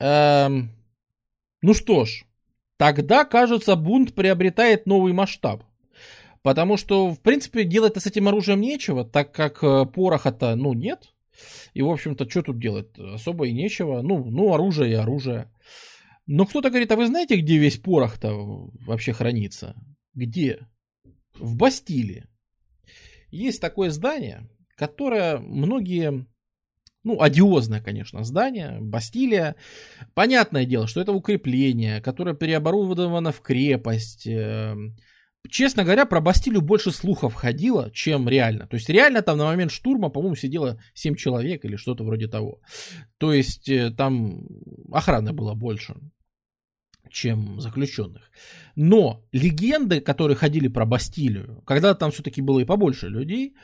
Эм, 0.00 0.70
ну 1.62 1.74
что 1.74 2.04
ж, 2.04 2.24
тогда, 2.76 3.24
кажется, 3.24 3.76
бунт 3.76 4.16
приобретает 4.16 4.86
новый 4.86 5.12
масштаб. 5.12 5.62
Потому 6.42 6.76
что, 6.76 7.12
в 7.12 7.20
принципе, 7.20 7.62
делать-то 7.62 8.00
с 8.00 8.06
этим 8.06 8.26
оружием 8.26 8.60
нечего, 8.60 9.04
так 9.04 9.30
как 9.30 9.62
э, 9.62 9.86
пороха-то, 9.86 10.56
ну, 10.56 10.72
нет. 10.72 11.14
И, 11.72 11.80
в 11.80 11.88
общем-то, 11.88 12.28
что 12.28 12.42
тут 12.42 12.58
делать? 12.58 12.98
Особо 12.98 13.46
и 13.46 13.52
нечего. 13.52 14.02
Ну, 14.02 14.24
ну, 14.24 14.52
оружие 14.54 14.90
и 14.90 14.94
оружие. 14.94 15.52
Но 16.26 16.46
кто-то 16.46 16.70
говорит, 16.70 16.90
а 16.90 16.96
вы 16.96 17.06
знаете, 17.06 17.36
где 17.36 17.58
весь 17.58 17.78
порох-то 17.78 18.32
вообще 18.84 19.12
хранится? 19.12 19.76
Где? 20.14 20.66
В 21.34 21.54
Бастилии. 21.54 22.26
Есть 23.30 23.60
такое 23.60 23.90
здание, 23.90 24.48
которое 24.76 25.38
многие, 25.38 26.26
ну, 27.02 27.20
одиозное, 27.20 27.80
конечно, 27.80 28.24
здание, 28.24 28.78
Бастилия. 28.80 29.56
Понятное 30.14 30.64
дело, 30.64 30.86
что 30.86 31.00
это 31.00 31.12
укрепление, 31.12 32.00
которое 32.00 32.34
переоборудовано 32.34 33.32
в 33.32 33.40
крепость. 33.40 34.26
Эм, 34.26 34.96
честно 35.48 35.84
говоря, 35.84 36.06
про 36.06 36.20
Бастилию 36.20 36.62
больше 36.62 36.90
слухов 36.90 37.34
ходило, 37.34 37.90
чем 37.92 38.28
реально. 38.28 38.66
То 38.66 38.76
есть 38.76 38.88
реально 38.88 39.22
там 39.22 39.38
на 39.38 39.44
момент 39.44 39.70
штурма, 39.70 40.08
по-моему, 40.08 40.36
сидело 40.36 40.80
7 40.94 41.14
человек 41.14 41.64
или 41.64 41.76
что-то 41.76 42.04
вроде 42.04 42.28
того. 42.28 42.60
То 43.18 43.32
есть 43.32 43.68
э, 43.68 43.90
там 43.90 44.46
охраны 44.92 45.32
было 45.32 45.54
больше 45.54 45.94
чем 47.10 47.60
заключенных. 47.60 48.30
Но 48.76 49.24
легенды, 49.32 50.00
которые 50.00 50.36
ходили 50.36 50.68
про 50.68 50.84
Бастилию, 50.84 51.62
когда 51.66 51.94
там 51.94 52.10
все-таки 52.10 52.42
было 52.42 52.60
и 52.60 52.64
побольше 52.64 53.08
людей, 53.08 53.54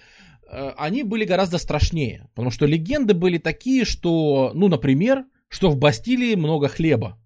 они 0.77 1.02
были 1.02 1.24
гораздо 1.24 1.59
страшнее. 1.59 2.28
Потому 2.35 2.51
что 2.51 2.66
легенды 2.66 3.14
были 3.14 3.39
такие, 3.39 3.85
что, 3.85 4.52
ну, 4.55 4.68
например, 4.68 5.24
что 5.48 5.70
в 5.70 5.77
Бастилии 5.77 6.35
много 6.35 6.68
хлеба. 6.68 7.18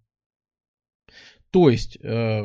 То 1.50 1.70
есть, 1.70 1.98
э, 2.02 2.42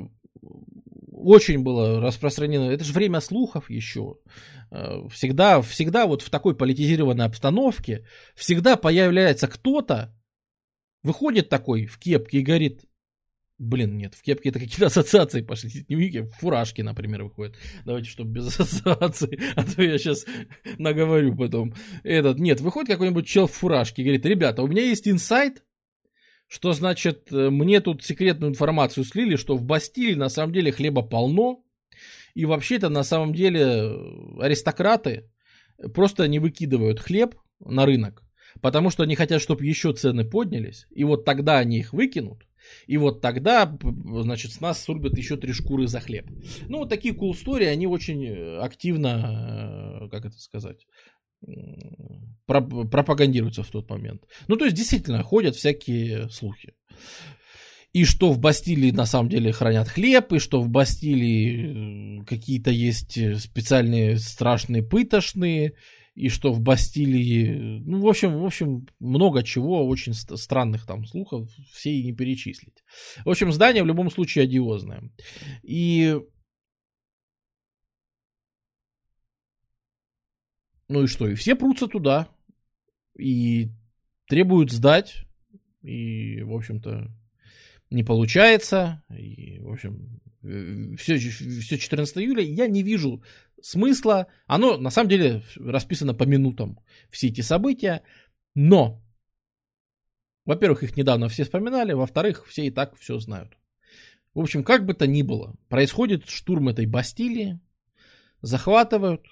очень 1.11 1.63
было 1.63 1.99
распространено, 1.99 2.69
это 2.69 2.83
же 2.83 2.93
время 2.93 3.21
слухов 3.21 3.69
еще. 3.69 4.17
Э, 4.71 5.07
всегда, 5.09 5.61
всегда 5.61 6.05
вот 6.05 6.21
в 6.21 6.29
такой 6.29 6.55
политизированной 6.55 7.25
обстановке, 7.25 8.05
всегда 8.35 8.75
появляется 8.75 9.47
кто-то, 9.47 10.15
выходит 11.03 11.49
такой 11.49 11.85
в 11.85 11.97
кепке 11.97 12.39
и 12.39 12.43
говорит, 12.43 12.85
Блин, 13.59 13.97
нет, 13.97 14.15
в 14.15 14.21
кепке 14.21 14.49
это 14.49 14.59
какие-то 14.59 14.85
ассоциации 14.87 15.41
пошли. 15.41 15.69
Дневники, 15.69 16.23
фуражки, 16.39 16.81
например, 16.81 17.23
выходят. 17.23 17.55
Давайте, 17.85 18.09
чтобы 18.09 18.31
без 18.31 18.47
ассоциаций, 18.59 19.37
а 19.55 19.63
то 19.65 19.83
я 19.83 19.97
сейчас 19.97 20.25
наговорю 20.77 21.35
потом. 21.35 21.73
Этот, 22.03 22.39
нет, 22.39 22.61
выходит 22.61 22.89
какой-нибудь 22.89 23.27
чел 23.27 23.47
в 23.47 23.51
фуражке 23.51 24.01
и 24.01 24.05
говорит, 24.05 24.25
ребята, 24.25 24.63
у 24.63 24.67
меня 24.67 24.81
есть 24.81 25.09
инсайт, 25.09 25.63
что 26.47 26.71
значит, 26.71 27.31
э, 27.33 27.49
мне 27.49 27.81
тут 27.81 28.01
секретную 28.03 28.51
информацию 28.51 29.03
слили, 29.03 29.35
что 29.35 29.57
в 29.57 29.63
Бастилии 29.63 30.15
на 30.15 30.29
самом 30.29 30.53
деле 30.53 30.71
хлеба 30.71 31.01
полно, 31.01 31.63
и 32.35 32.45
вообще-то 32.45 32.87
на 32.87 33.03
самом 33.03 33.33
деле 33.33 33.61
э, 33.61 34.39
аристократы 34.39 35.29
просто 35.93 36.29
не 36.29 36.39
выкидывают 36.39 37.01
хлеб 37.01 37.35
на 37.59 37.85
рынок, 37.85 38.23
потому 38.61 38.89
что 38.89 39.03
они 39.03 39.15
хотят, 39.15 39.41
чтобы 39.41 39.65
еще 39.65 39.91
цены 39.91 40.23
поднялись, 40.23 40.87
и 40.91 41.03
вот 41.03 41.25
тогда 41.25 41.57
они 41.57 41.79
их 41.79 41.91
выкинут, 41.91 42.45
и 42.87 42.97
вот 42.97 43.21
тогда, 43.21 43.77
значит, 44.21 44.51
с 44.51 44.61
нас 44.61 44.83
срубят 44.83 45.17
еще 45.17 45.37
три 45.37 45.53
шкуры 45.53 45.87
за 45.87 45.99
хлеб. 45.99 46.27
Ну, 46.67 46.79
вот 46.79 46.89
такие 46.89 47.13
cool 47.13 47.31
story, 47.31 47.67
они 47.67 47.87
очень 47.87 48.25
э, 48.25 48.57
активно, 48.59 50.01
э, 50.03 50.09
как 50.09 50.25
это 50.25 50.37
сказать, 50.37 50.85
пропагандируются 52.45 53.63
в 53.63 53.69
тот 53.69 53.89
момент. 53.89 54.23
Ну, 54.47 54.57
то 54.57 54.65
есть, 54.65 54.75
действительно, 54.75 55.23
ходят 55.23 55.55
всякие 55.55 56.29
слухи. 56.29 56.73
И 57.93 58.05
что 58.05 58.31
в 58.31 58.39
Бастилии 58.39 58.91
на 58.91 59.05
самом 59.05 59.29
деле 59.29 59.51
хранят 59.51 59.87
хлеб, 59.87 60.33
и 60.33 60.39
что 60.39 60.61
в 60.61 60.69
Бастилии 60.69 62.19
э, 62.21 62.25
какие-то 62.25 62.71
есть 62.71 63.17
специальные 63.39 64.17
страшные 64.17 64.83
пытошные, 64.83 65.73
и 66.19 66.27
что 66.27 66.51
в 66.51 66.59
Бастилии, 66.59 67.79
ну, 67.85 68.01
в 68.01 68.07
общем, 68.07 68.37
в 68.39 68.45
общем, 68.45 68.85
много 68.99 69.41
чего, 69.41 69.87
очень 69.87 70.13
странных 70.13 70.85
там 70.85 71.05
слухов, 71.05 71.49
все 71.71 71.91
и 71.91 72.03
не 72.03 72.11
перечислить. 72.11 72.83
В 73.23 73.29
общем, 73.29 73.53
здание 73.53 73.83
в 73.83 73.87
любом 73.87 74.11
случае 74.11 74.43
одиозное. 74.43 75.09
И 75.63 76.19
Ну 80.89 81.03
и 81.03 81.07
что? 81.07 81.29
И 81.29 81.35
все 81.35 81.55
прутся 81.55 81.87
туда. 81.87 82.27
И 83.17 83.69
требуют 84.27 84.71
сдать. 84.71 85.25
И, 85.83 86.41
в 86.41 86.53
общем-то, 86.53 87.07
не 87.91 88.03
получается. 88.03 89.03
И, 89.09 89.59
в 89.59 89.71
общем, 89.71 90.19
все, 90.97 91.17
все 91.17 91.77
14 91.77 92.17
июля 92.17 92.43
я 92.43 92.67
не 92.67 92.83
вижу 92.83 93.23
смысла. 93.61 94.27
Оно 94.47 94.77
на 94.77 94.89
самом 94.89 95.09
деле 95.09 95.43
расписано 95.57 96.13
по 96.13 96.23
минутам, 96.23 96.79
все 97.09 97.27
эти 97.27 97.41
события. 97.41 98.03
Но, 98.55 99.01
во-первых, 100.45 100.83
их 100.83 100.97
недавно 100.97 101.29
все 101.29 101.43
вспоминали, 101.43 101.93
во-вторых, 101.93 102.45
все 102.47 102.67
и 102.67 102.71
так 102.71 102.95
все 102.97 103.19
знают. 103.19 103.57
В 104.33 104.39
общем, 104.39 104.63
как 104.63 104.85
бы 104.85 104.93
то 104.93 105.07
ни 105.07 105.23
было, 105.23 105.55
происходит 105.69 106.27
штурм 106.27 106.69
этой 106.69 106.85
Бастилии, 106.85 107.59
захватывают, 108.41 109.25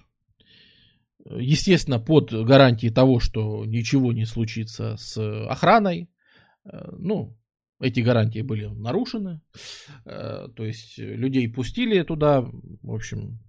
естественно, 1.25 1.99
под 1.99 2.31
гарантией 2.31 2.91
того, 2.91 3.19
что 3.19 3.65
ничего 3.65 4.11
не 4.13 4.25
случится 4.25 4.97
с 4.97 5.17
охраной. 5.47 6.09
Ну, 6.63 7.37
эти 7.79 7.99
гарантии 7.99 8.41
были 8.41 8.65
нарушены. 8.65 9.41
То 10.03 10.65
есть 10.65 10.97
людей 10.97 11.47
пустили 11.47 12.01
туда, 12.03 12.41
в 12.41 12.91
общем, 12.91 13.39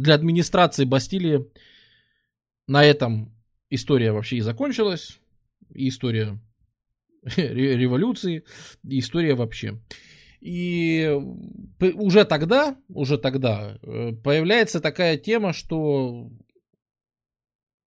для 0.00 0.14
администрации 0.14 0.84
Бастилии 0.84 1.46
на 2.66 2.84
этом 2.84 3.34
история 3.68 4.12
вообще 4.12 4.38
и 4.38 4.40
закончилась. 4.40 5.20
И 5.74 5.88
история 5.88 6.38
революции, 7.36 8.44
и 8.82 8.98
история 8.98 9.34
вообще. 9.34 9.78
И 10.40 11.06
уже 11.80 12.24
тогда, 12.24 12.76
уже 12.88 13.18
тогда 13.18 13.78
э, 13.82 14.12
появляется 14.12 14.80
такая 14.80 15.18
тема, 15.18 15.52
что 15.52 16.30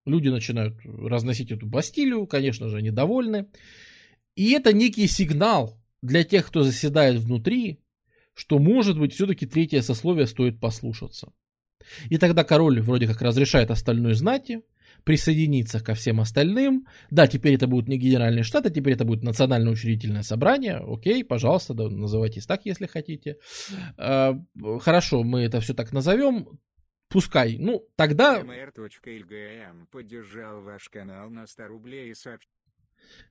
люди 0.04 0.28
начинают 0.28 0.76
разносить 0.84 1.50
эту 1.50 1.66
Бастилию, 1.66 2.26
конечно 2.26 2.68
же, 2.68 2.76
они 2.76 2.90
довольны. 2.90 3.46
И 4.36 4.52
это 4.52 4.74
некий 4.74 5.06
сигнал 5.06 5.80
для 6.02 6.24
тех, 6.24 6.46
кто 6.46 6.62
заседает 6.62 7.20
внутри, 7.20 7.80
что, 8.34 8.58
может 8.58 8.98
быть, 8.98 9.14
все-таки 9.14 9.46
третье 9.46 9.80
сословие 9.80 10.26
стоит 10.26 10.60
послушаться. 10.60 11.32
И 12.10 12.18
тогда 12.18 12.44
король 12.44 12.80
вроде 12.80 13.06
как 13.06 13.22
разрешает 13.22 13.70
остальной 13.70 14.14
знати 14.14 14.62
присоединиться 15.04 15.80
ко 15.80 15.94
всем 15.94 16.20
остальным. 16.20 16.86
Да, 17.10 17.26
теперь 17.26 17.54
это 17.54 17.66
будут 17.66 17.88
не 17.88 17.98
генеральные 17.98 18.44
штаты, 18.44 18.70
теперь 18.70 18.94
это 18.94 19.04
будет 19.04 19.22
национальное 19.22 19.72
учредительное 19.72 20.22
собрание. 20.22 20.76
Окей, 20.76 21.24
пожалуйста, 21.24 21.74
да, 21.74 21.88
называйтесь 21.88 22.46
так, 22.46 22.64
если 22.64 22.86
хотите. 22.86 23.38
А, 23.96 24.38
хорошо, 24.80 25.22
мы 25.22 25.42
это 25.42 25.60
все 25.60 25.74
так 25.74 25.92
назовем. 25.92 26.60
Пускай. 27.08 27.58
Ну, 27.58 27.86
тогда... 27.96 28.40
mr.lgm 28.40 29.86
поддержал 29.90 30.62
ваш 30.62 30.88
канал 30.88 31.28
на 31.28 31.46
100 31.46 31.66
рублей 31.66 32.10
и 32.10 32.14
сообщил. 32.14 32.50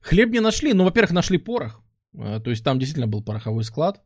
Хлеб 0.00 0.30
не 0.30 0.40
нашли. 0.40 0.72
Ну, 0.72 0.84
во-первых, 0.84 1.10
нашли 1.12 1.38
порох. 1.38 1.82
А, 2.16 2.38
то 2.38 2.50
есть 2.50 2.62
там 2.62 2.78
действительно 2.78 3.08
был 3.08 3.24
пороховой 3.24 3.64
склад. 3.64 4.00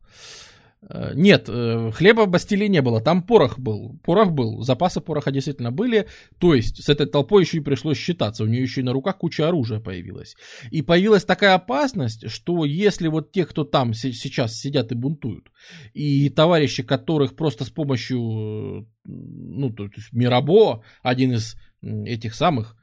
Э, 0.81 1.13
нет, 1.15 1.45
э, 1.49 1.91
хлеба 1.91 2.25
в 2.25 2.29
Бастилии 2.29 2.67
не 2.67 2.81
было, 2.81 3.01
там 3.01 3.23
порох 3.23 3.57
был. 3.59 3.99
Порох 4.03 4.31
был, 4.31 4.61
запасы 4.61 5.01
пороха 5.01 5.31
действительно 5.31 5.71
были. 5.71 6.07
То 6.39 6.53
есть 6.53 6.83
с 6.83 6.89
этой 6.89 7.07
толпой 7.07 7.43
еще 7.43 7.57
и 7.57 7.61
пришлось 7.61 7.97
считаться. 7.97 8.43
У 8.43 8.47
нее 8.47 8.61
еще 8.61 8.81
и 8.81 8.83
на 8.83 8.93
руках 8.93 9.17
куча 9.17 9.47
оружия 9.47 9.79
появилась. 9.79 10.35
И 10.71 10.81
появилась 10.81 11.25
такая 11.25 11.55
опасность, 11.55 12.29
что 12.29 12.65
если 12.65 13.07
вот 13.07 13.31
те, 13.31 13.45
кто 13.45 13.63
там 13.63 13.93
сейчас 13.93 14.59
сидят 14.59 14.91
и 14.91 14.95
бунтуют, 14.95 15.51
и 15.93 16.29
товарищи, 16.29 16.83
которых 16.83 17.35
просто 17.35 17.65
с 17.65 17.69
помощью, 17.69 18.19
э, 18.19 18.85
ну, 19.05 19.71
то 19.71 19.85
есть 19.85 20.13
Мирабо, 20.13 20.83
один 21.01 21.33
из 21.33 21.55
этих 21.81 22.35
самых 22.35 22.75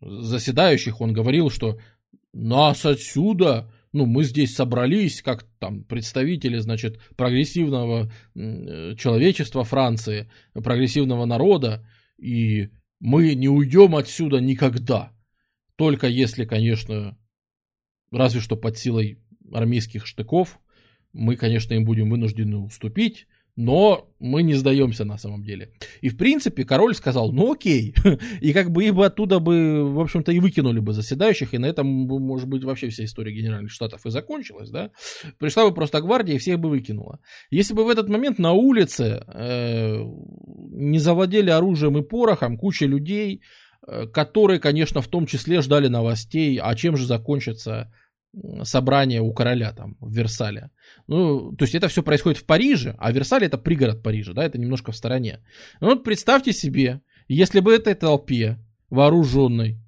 заседающих, 0.00 1.00
он 1.00 1.12
говорил, 1.12 1.48
что 1.48 1.78
нас 2.32 2.84
отсюда 2.84 3.70
ну, 3.94 4.06
мы 4.06 4.24
здесь 4.24 4.56
собрались, 4.56 5.22
как 5.22 5.44
там 5.60 5.84
представители, 5.84 6.58
значит, 6.58 7.00
прогрессивного 7.16 8.10
э, 8.34 8.96
человечества 8.98 9.62
Франции, 9.62 10.28
прогрессивного 10.52 11.26
народа, 11.26 11.88
и 12.18 12.70
мы 12.98 13.36
не 13.36 13.48
уйдем 13.48 13.94
отсюда 13.94 14.40
никогда. 14.40 15.12
Только 15.76 16.08
если, 16.08 16.44
конечно, 16.44 17.16
разве 18.10 18.40
что 18.40 18.56
под 18.56 18.76
силой 18.76 19.20
армейских 19.52 20.06
штыков, 20.06 20.58
мы, 21.12 21.36
конечно, 21.36 21.74
им 21.74 21.84
будем 21.84 22.10
вынуждены 22.10 22.56
уступить, 22.56 23.28
но 23.56 24.10
мы 24.18 24.42
не 24.42 24.54
сдаемся 24.54 25.04
на 25.04 25.16
самом 25.16 25.44
деле. 25.44 25.70
И 26.00 26.08
в 26.08 26.16
принципе 26.16 26.64
король 26.64 26.94
сказал, 26.94 27.32
ну 27.32 27.52
окей. 27.52 27.94
И 28.40 28.52
как 28.52 28.70
бы 28.70 28.90
бы 28.92 29.06
оттуда 29.06 29.38
бы, 29.38 29.92
в 29.92 30.00
общем-то, 30.00 30.32
и 30.32 30.40
выкинули 30.40 30.80
бы 30.80 30.92
заседающих, 30.92 31.54
и 31.54 31.58
на 31.58 31.66
этом, 31.66 31.86
может 31.86 32.48
быть, 32.48 32.64
вообще 32.64 32.88
вся 32.88 33.04
история 33.04 33.32
Генеральных 33.32 33.70
Штатов 33.70 34.06
и 34.06 34.10
закончилась, 34.10 34.70
да. 34.70 34.90
Пришла 35.38 35.68
бы 35.68 35.74
просто 35.74 36.00
гвардия 36.00 36.36
и 36.36 36.38
всех 36.38 36.58
бы 36.58 36.68
выкинула. 36.68 37.20
Если 37.50 37.74
бы 37.74 37.84
в 37.84 37.88
этот 37.88 38.08
момент 38.08 38.38
на 38.38 38.52
улице 38.52 39.24
э, 39.26 39.98
не 40.70 40.98
завладели 40.98 41.50
оружием 41.50 41.96
и 41.98 42.02
порохом 42.02 42.56
куча 42.58 42.86
людей, 42.86 43.40
э, 43.86 44.06
которые, 44.06 44.58
конечно, 44.58 45.00
в 45.00 45.08
том 45.08 45.26
числе 45.26 45.62
ждали 45.62 45.88
новостей, 45.88 46.58
а 46.60 46.74
чем 46.74 46.96
же 46.96 47.06
закончится 47.06 47.92
собрание 48.62 49.20
у 49.20 49.32
короля 49.32 49.72
там 49.72 49.96
в 50.00 50.12
Версале. 50.12 50.70
Ну, 51.06 51.52
то 51.52 51.64
есть 51.64 51.74
это 51.74 51.88
все 51.88 52.02
происходит 52.02 52.38
в 52.38 52.46
Париже, 52.46 52.94
а 52.98 53.12
Версаль 53.12 53.44
это 53.44 53.58
пригород 53.58 54.02
Парижа, 54.02 54.32
да, 54.32 54.44
это 54.44 54.58
немножко 54.58 54.92
в 54.92 54.96
стороне. 54.96 55.40
Ну 55.80 55.88
вот 55.88 56.04
представьте 56.04 56.52
себе, 56.52 57.00
если 57.28 57.60
бы 57.60 57.74
этой 57.74 57.94
толпе 57.94 58.58
вооруженной 58.90 59.80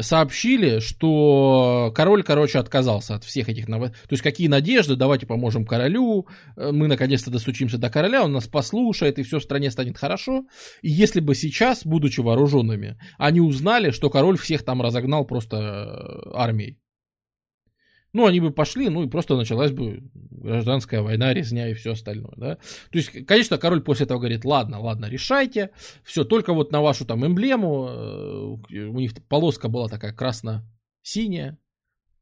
сообщили, 0.00 0.80
что 0.80 1.92
король, 1.94 2.24
короче, 2.24 2.58
отказался 2.58 3.14
от 3.14 3.24
всех 3.24 3.48
этих 3.48 3.68
новостей. 3.68 3.96
То 4.08 4.12
есть 4.12 4.22
какие 4.22 4.48
надежды, 4.48 4.96
давайте 4.96 5.26
поможем 5.26 5.64
королю, 5.64 6.26
э, 6.56 6.72
мы 6.72 6.88
наконец-то 6.88 7.30
достучимся 7.30 7.78
до 7.78 7.90
короля, 7.90 8.24
он 8.24 8.32
нас 8.32 8.48
послушает, 8.48 9.18
и 9.18 9.22
все 9.22 9.38
в 9.38 9.42
стране 9.42 9.70
станет 9.70 9.96
хорошо. 9.96 10.44
И 10.82 10.90
если 10.90 11.20
бы 11.20 11.34
сейчас, 11.34 11.84
будучи 11.84 12.20
вооруженными, 12.20 12.98
они 13.18 13.40
узнали, 13.40 13.90
что 13.90 14.10
король 14.10 14.36
всех 14.36 14.64
там 14.64 14.82
разогнал 14.82 15.24
просто 15.24 15.56
э, 15.56 16.30
армией, 16.34 16.78
ну, 18.14 18.26
они 18.26 18.40
бы 18.40 18.52
пошли, 18.52 18.88
ну, 18.88 19.02
и 19.02 19.08
просто 19.08 19.36
началась 19.36 19.72
бы 19.72 20.04
гражданская 20.14 21.02
война, 21.02 21.34
резня 21.34 21.68
и 21.68 21.74
все 21.74 21.92
остальное, 21.92 22.32
да. 22.36 22.54
То 22.90 22.98
есть, 22.98 23.10
конечно, 23.26 23.58
король 23.58 23.82
после 23.82 24.06
этого 24.06 24.18
говорит, 24.18 24.44
ладно, 24.44 24.80
ладно, 24.80 25.06
решайте, 25.06 25.70
все, 26.04 26.24
только 26.24 26.54
вот 26.54 26.70
на 26.70 26.80
вашу 26.80 27.04
там 27.04 27.26
эмблему, 27.26 27.88
э, 27.88 28.78
у 28.86 28.98
них 29.00 29.12
полоска 29.28 29.68
была 29.68 29.88
такая 29.88 30.12
красно-синяя, 30.12 31.58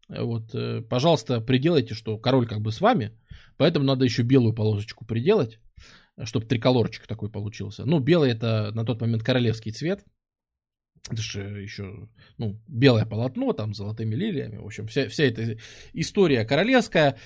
вот, 0.08 0.54
э, 0.54 0.80
пожалуйста, 0.80 1.42
приделайте, 1.42 1.94
что 1.94 2.16
король 2.16 2.46
как 2.46 2.62
бы 2.62 2.72
с 2.72 2.80
вами, 2.80 3.12
поэтому 3.58 3.84
надо 3.84 4.06
еще 4.06 4.22
белую 4.22 4.54
полосочку 4.54 5.04
приделать, 5.04 5.60
чтобы 6.24 6.46
триколорчик 6.46 7.06
такой 7.06 7.30
получился. 7.30 7.84
Ну, 7.84 7.98
белый 7.98 8.30
это 8.30 8.72
на 8.72 8.86
тот 8.86 9.00
момент 9.02 9.22
королевский 9.22 9.72
цвет, 9.72 10.04
это 11.10 11.20
же 11.20 11.40
еще, 11.60 12.08
ну, 12.38 12.60
белое 12.68 13.04
полотно, 13.04 13.52
там, 13.52 13.74
с 13.74 13.78
золотыми 13.78 14.14
лилиями. 14.14 14.58
В 14.58 14.66
общем, 14.66 14.86
вся, 14.86 15.08
вся 15.08 15.24
эта 15.24 15.58
история 15.92 16.44
королевская. 16.44 17.18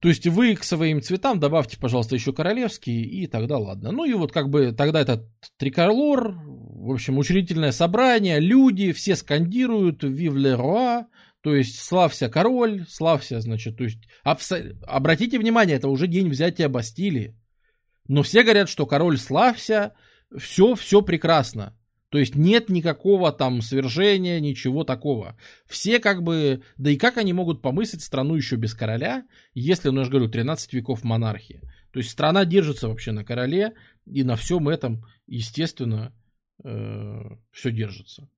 То 0.00 0.08
есть 0.08 0.26
вы 0.26 0.54
к 0.56 0.64
своим 0.64 1.00
цветам 1.00 1.40
добавьте, 1.40 1.78
пожалуйста, 1.78 2.14
еще 2.14 2.32
королевские, 2.32 3.04
и 3.04 3.26
тогда 3.26 3.56
ладно. 3.56 3.92
Ну 3.92 4.04
и 4.04 4.12
вот 4.12 4.32
как 4.32 4.50
бы 4.50 4.72
тогда 4.72 5.00
этот 5.00 5.26
триколор, 5.56 6.34
в 6.34 6.92
общем, 6.92 7.16
учредительное 7.16 7.72
собрание, 7.72 8.40
люди, 8.40 8.92
все 8.92 9.16
скандируют 9.16 10.04
«Vive 10.04 10.34
le 10.34 10.58
roi», 10.58 11.04
то 11.40 11.54
есть 11.54 11.78
славься 11.78 12.28
король, 12.28 12.84
славься, 12.88 13.40
значит, 13.40 13.76
то 13.76 13.84
есть 13.84 13.98
абсо... 14.24 14.58
обратите 14.86 15.38
внимание, 15.38 15.76
это 15.76 15.88
уже 15.88 16.06
день 16.06 16.28
взятия 16.28 16.68
Бастилии. 16.68 17.38
Но 18.08 18.22
все 18.22 18.42
говорят, 18.42 18.68
что 18.68 18.86
король 18.86 19.18
славься, 19.18 19.94
все, 20.36 20.74
все 20.74 21.00
прекрасно. 21.00 21.78
То 22.14 22.20
есть 22.20 22.36
нет 22.36 22.68
никакого 22.68 23.32
там 23.32 23.60
свержения, 23.60 24.38
ничего 24.38 24.84
такого. 24.84 25.36
Все 25.66 25.98
как 25.98 26.22
бы... 26.22 26.62
Да 26.76 26.92
и 26.92 26.96
как 26.96 27.16
они 27.16 27.32
могут 27.32 27.60
помыслить 27.60 28.04
страну 28.04 28.36
еще 28.36 28.54
без 28.54 28.72
короля, 28.72 29.26
если, 29.52 29.88
ну 29.88 29.98
я 29.98 30.04
же 30.04 30.12
говорю, 30.12 30.28
13 30.28 30.74
веков 30.74 31.02
монархии. 31.02 31.60
То 31.90 31.98
есть 31.98 32.10
страна 32.10 32.44
держится 32.44 32.86
вообще 32.86 33.10
на 33.10 33.24
короле, 33.24 33.74
и 34.06 34.22
на 34.22 34.36
всем 34.36 34.68
этом, 34.68 35.04
естественно, 35.26 36.14
э, 36.62 37.20
все 37.50 37.72
держится. 37.72 38.30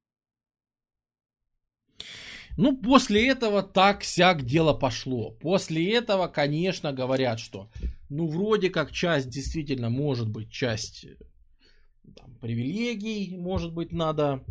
Ну, 2.56 2.78
после 2.78 3.28
этого 3.28 3.62
так-сяк 3.62 4.42
дело 4.42 4.72
пошло. 4.72 5.32
После 5.32 5.92
этого, 5.92 6.28
конечно, 6.28 6.94
говорят, 6.94 7.40
что, 7.40 7.70
ну, 8.08 8.26
вроде 8.26 8.70
как 8.70 8.90
часть, 8.90 9.28
действительно, 9.28 9.90
может 9.90 10.30
быть, 10.30 10.50
часть 10.50 11.04
там, 12.14 12.34
привилегий, 12.40 13.36
может 13.36 13.72
быть, 13.72 13.92
надо 13.92 14.44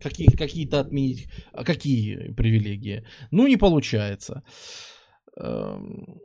какие, 0.00 0.28
какие-то 0.28 0.80
отменить. 0.80 1.28
А 1.52 1.64
какие 1.64 2.32
привилегии? 2.32 3.04
Ну, 3.30 3.46
не 3.46 3.56
получается. 3.56 4.42
Эм, 5.36 6.20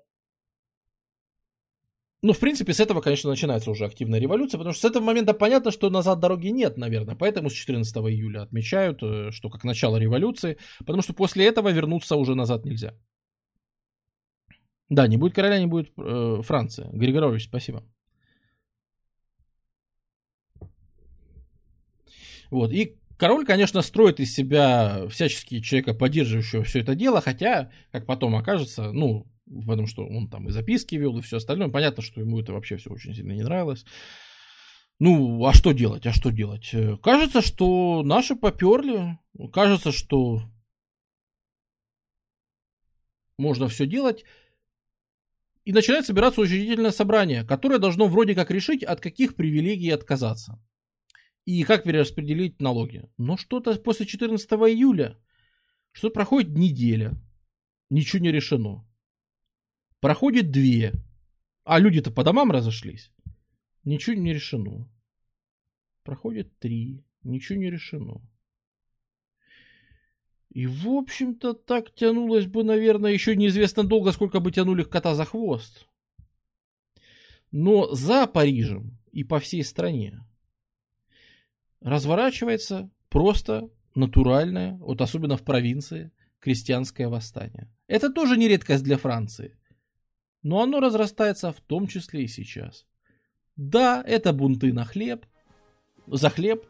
ну, 2.24 2.34
в 2.34 2.40
принципе, 2.40 2.74
с 2.74 2.80
этого, 2.80 3.02
конечно, 3.02 3.30
начинается 3.30 3.72
уже 3.72 3.86
активная 3.86 4.20
революция, 4.20 4.58
потому 4.58 4.74
что 4.74 4.88
с 4.88 4.92
этого 4.92 5.04
момента 5.04 5.34
понятно, 5.34 5.72
что 5.72 5.90
назад 5.90 6.20
дороги 6.20 6.48
нет, 6.48 6.78
наверное. 6.78 7.16
Поэтому 7.16 7.50
с 7.50 7.54
14 7.54 7.96
июля 7.98 8.42
отмечают, 8.42 9.02
э, 9.04 9.32
что 9.32 9.50
как 9.50 9.64
начало 9.64 9.98
революции, 9.98 10.58
потому 10.80 11.04
что 11.04 11.14
после 11.14 11.46
этого 11.46 11.72
вернуться 11.72 12.16
уже 12.16 12.36
назад 12.36 12.66
нельзя. 12.66 12.94
Да, 14.90 15.08
не 15.08 15.18
будет 15.18 15.36
короля, 15.36 15.60
не 15.60 15.68
будет 15.68 15.92
э, 15.98 16.42
Франции. 16.42 16.90
Григорович, 16.94 17.46
спасибо. 17.46 17.84
Вот. 22.50 22.72
И 22.72 22.98
король, 23.18 23.46
конечно, 23.46 23.82
строит 23.82 24.20
из 24.20 24.34
себя 24.34 25.08
всячески 25.10 25.62
человека, 25.62 25.94
поддерживающего 25.94 26.64
все 26.64 26.82
это 26.82 26.96
дело, 26.96 27.22
хотя, 27.22 27.72
как 27.92 28.06
потом 28.06 28.36
окажется, 28.36 28.92
ну, 28.92 29.28
потому 29.46 29.88
что 29.88 30.06
он 30.06 30.30
там 30.30 30.48
и 30.48 30.52
записки 30.52 30.96
вел, 30.96 31.18
и 31.18 31.22
все 31.22 31.38
остальное, 31.38 31.70
понятно, 31.70 32.04
что 32.04 32.22
ему 32.22 32.40
это 32.40 32.54
вообще 32.54 32.78
все 32.78 32.90
очень 32.92 33.14
сильно 33.14 33.34
не 33.34 33.44
нравилось. 33.44 33.86
Ну, 35.00 35.46
а 35.46 35.54
что 35.54 35.74
делать, 35.74 36.08
а 36.08 36.12
что 36.12 36.32
делать? 36.32 36.74
Кажется, 37.04 37.42
что 37.42 38.02
наши 38.04 38.36
поперли, 38.36 39.20
кажется, 39.54 39.92
что 39.92 40.42
можно 43.38 43.68
все 43.68 43.86
делать. 43.86 44.26
И 45.66 45.74
начинает 45.74 46.06
собираться 46.06 46.42
учредительное 46.42 46.92
собрание, 46.92 47.44
которое 47.44 47.78
должно 47.78 48.08
вроде 48.08 48.34
как 48.34 48.50
решить, 48.52 48.84
от 48.84 49.02
каких 49.02 49.36
привилегий 49.36 49.90
отказаться. 49.90 50.60
И 51.48 51.64
как 51.64 51.86
перераспределить 51.86 52.60
налоги. 52.60 53.10
Но 53.18 53.38
что-то 53.38 53.74
после 53.80 54.06
14 54.06 54.52
июля, 54.52 55.18
что 55.94 56.10
проходит 56.10 56.50
неделя, 56.50 57.14
ничего 57.90 58.22
не 58.22 58.34
решено. 58.34 58.86
Проходит 60.02 60.52
две, 60.52 60.92
а 61.64 61.80
люди-то 61.80 62.12
по 62.12 62.26
домам 62.26 62.52
разошлись. 62.52 63.14
Ничего 63.86 64.18
не 64.18 64.34
решено. 64.34 64.92
Проходит 66.04 66.60
три, 66.60 67.06
ничего 67.24 67.58
не 67.58 67.72
решено. 67.72 68.22
И, 70.50 70.68
в 70.68 70.90
общем-то, 70.90 71.54
так 71.54 71.96
тянулось 71.96 72.46
бы, 72.46 72.66
наверное, 72.66 73.14
еще 73.14 73.38
неизвестно 73.38 73.86
долго, 73.86 74.12
сколько 74.12 74.42
бы 74.42 74.52
тянули 74.52 74.84
кота 74.84 75.16
за 75.16 75.24
хвост. 75.24 75.88
Но 77.52 77.96
за 77.96 78.28
Парижем 78.28 79.00
и 79.14 79.24
по 79.24 79.40
всей 79.40 79.64
стране 79.64 80.28
разворачивается 81.82 82.90
просто 83.10 83.70
натуральное, 83.96 84.78
вот 84.78 85.02
особенно 85.02 85.38
в 85.38 85.44
провинции, 85.44 86.12
крестьянское 86.40 87.08
восстание. 87.08 87.70
Это 87.88 88.12
тоже 88.12 88.38
не 88.38 88.48
редкость 88.48 88.84
для 88.84 88.98
Франции. 88.98 89.58
Но 90.44 90.62
оно 90.62 90.80
разрастается 90.80 91.52
в 91.52 91.60
том 91.62 91.88
числе 91.88 92.24
и 92.24 92.28
сейчас. 92.28 92.86
Да, 93.56 94.04
это 94.06 94.34
бунты 94.34 94.72
на 94.72 94.86
хлеб, 94.86 95.26
за 96.06 96.30
хлеб. 96.30 96.66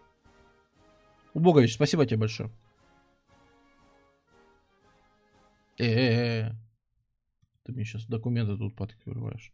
Убогович, 1.33 1.73
спасибо 1.75 2.05
тебе 2.05 2.19
большое. 2.19 2.49
Э-э-э. 5.77 6.53
Ты 7.63 7.71
мне 7.73 7.83
сейчас 7.83 8.05
документы 8.05 8.57
тут 8.57 8.75
подкрываешь. 8.75 9.51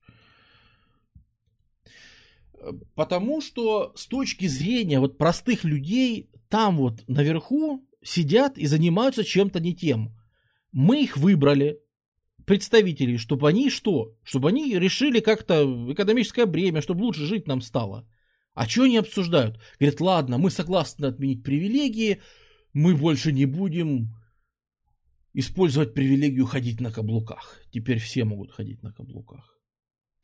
Потому 2.95 3.41
что 3.41 3.93
с 3.95 4.07
точки 4.07 4.47
зрения 4.47 4.99
вот 4.99 5.17
простых 5.17 5.63
людей, 5.63 6.29
там 6.49 6.77
вот 6.77 7.03
наверху 7.07 7.87
сидят 8.03 8.57
и 8.57 8.65
занимаются 8.65 9.23
чем-то 9.23 9.59
не 9.59 9.75
тем. 9.75 10.15
Мы 10.71 11.03
их 11.03 11.17
выбрали, 11.17 11.79
представителей, 12.45 13.17
чтобы 13.17 13.47
они 13.47 13.69
что? 13.69 14.15
Чтобы 14.23 14.49
они 14.49 14.77
решили 14.77 15.19
как-то 15.19 15.63
экономическое 15.91 16.45
бремя, 16.45 16.81
чтобы 16.81 17.03
лучше 17.03 17.25
жить 17.25 17.47
нам 17.47 17.61
стало. 17.61 18.07
А 18.53 18.67
что 18.67 18.83
они 18.83 18.97
обсуждают? 18.97 19.59
Говорят, 19.79 20.01
ладно, 20.01 20.37
мы 20.37 20.51
согласны 20.51 21.07
отменить 21.07 21.43
привилегии, 21.43 22.21
мы 22.73 22.95
больше 22.95 23.31
не 23.31 23.45
будем 23.45 24.13
использовать 25.33 25.93
привилегию 25.93 26.45
ходить 26.45 26.79
на 26.79 26.91
каблуках. 26.91 27.59
Теперь 27.71 27.99
все 27.99 28.25
могут 28.25 28.51
ходить 28.51 28.83
на 28.83 28.93
каблуках. 28.93 29.52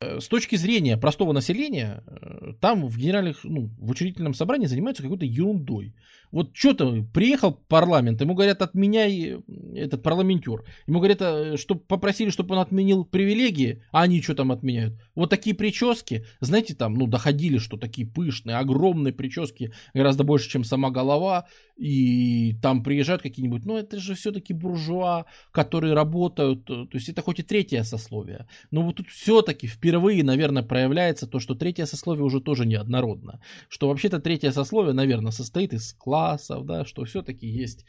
Э, 0.02 0.18
с 0.18 0.28
точки 0.28 0.56
зрения 0.56 0.96
простого 0.96 1.32
населения, 1.32 2.02
э, 2.06 2.54
там 2.58 2.86
в 2.86 2.96
генеральных, 2.96 3.44
ну, 3.44 3.68
в 3.78 3.90
учредительном 3.90 4.32
собрании 4.32 4.66
занимаются 4.66 5.02
какой-то 5.02 5.26
ерундой. 5.26 5.94
Вот 6.32 6.56
что-то 6.56 7.04
приехал 7.12 7.52
парламент, 7.68 8.20
ему 8.22 8.34
говорят, 8.34 8.62
отменяй 8.62 9.42
э, 9.46 9.76
этот 9.76 10.02
парламентер. 10.02 10.64
Ему 10.86 11.00
говорят, 11.00 11.60
что 11.60 11.74
попросили, 11.74 12.30
чтобы 12.30 12.54
он 12.54 12.62
отменил 12.62 13.04
привилегии, 13.04 13.82
а 13.92 14.02
они 14.02 14.22
что 14.22 14.34
там 14.34 14.52
отменяют? 14.52 14.94
Вот 15.14 15.28
такие 15.28 15.54
прически, 15.54 16.24
знаете, 16.40 16.74
там, 16.74 16.94
ну, 16.94 17.06
доходили, 17.06 17.58
что 17.58 17.76
такие 17.76 18.06
пышные, 18.06 18.56
огромные 18.56 19.12
прически, 19.12 19.74
гораздо 19.92 20.24
больше, 20.24 20.48
чем 20.48 20.64
сама 20.64 20.90
голова, 20.90 21.46
и 21.80 22.56
там 22.60 22.82
приезжают 22.82 23.22
какие-нибудь, 23.22 23.64
ну, 23.64 23.78
это 23.78 23.98
же 23.98 24.14
все-таки 24.14 24.52
буржуа, 24.52 25.24
которые 25.50 25.94
работают, 25.94 26.66
то 26.66 26.86
есть 26.92 27.08
это 27.08 27.22
хоть 27.22 27.40
и 27.40 27.42
третье 27.42 27.84
сословие, 27.84 28.46
но 28.70 28.82
вот 28.82 28.96
тут 28.96 29.08
все-таки 29.08 29.66
впервые, 29.66 30.22
наверное, 30.22 30.62
проявляется 30.62 31.26
то, 31.26 31.40
что 31.40 31.54
третье 31.54 31.86
сословие 31.86 32.24
уже 32.24 32.40
тоже 32.40 32.66
неоднородно. 32.66 33.40
Что 33.70 33.88
вообще-то 33.88 34.20
третье 34.20 34.50
сословие, 34.50 34.92
наверное, 34.92 35.32
состоит 35.32 35.72
из 35.72 35.94
классов, 35.94 36.66
да, 36.66 36.84
что 36.84 37.04
все-таки 37.04 37.46
есть 37.46 37.86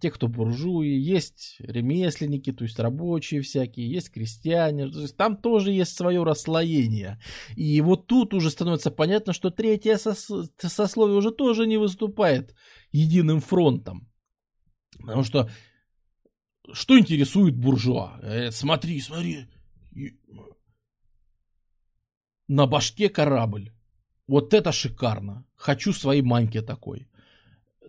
те, 0.00 0.10
кто 0.10 0.28
буржуи, 0.28 0.88
есть 0.88 1.56
ремесленники, 1.60 2.52
то 2.52 2.64
есть 2.64 2.78
рабочие 2.78 3.40
всякие, 3.42 3.90
есть 3.90 4.10
крестьяне, 4.10 4.88
то 4.88 5.00
есть 5.00 5.16
там 5.16 5.36
тоже 5.36 5.72
есть 5.72 5.96
свое 5.96 6.22
расслоение. 6.22 7.20
И 7.56 7.80
вот 7.80 8.06
тут 8.06 8.34
уже 8.34 8.50
становится 8.50 8.90
понятно, 8.90 9.32
что 9.32 9.50
третье 9.50 9.96
сос- 9.96 10.48
сословие 10.58 11.16
уже 11.16 11.30
тоже 11.30 11.66
не 11.66 11.78
выступает 11.78 12.54
единым 12.92 13.40
фронтом. 13.40 14.08
Потому 14.98 15.24
что 15.24 15.50
что 16.72 16.98
интересует 16.98 17.56
буржуа? 17.56 18.18
Э, 18.22 18.50
смотри, 18.50 19.00
смотри, 19.00 19.46
на 22.48 22.66
башке 22.66 23.08
корабль. 23.08 23.70
Вот 24.26 24.54
это 24.54 24.72
шикарно. 24.72 25.44
Хочу 25.56 25.92
своей 25.92 26.22
маньке 26.22 26.62
такой. 26.62 27.08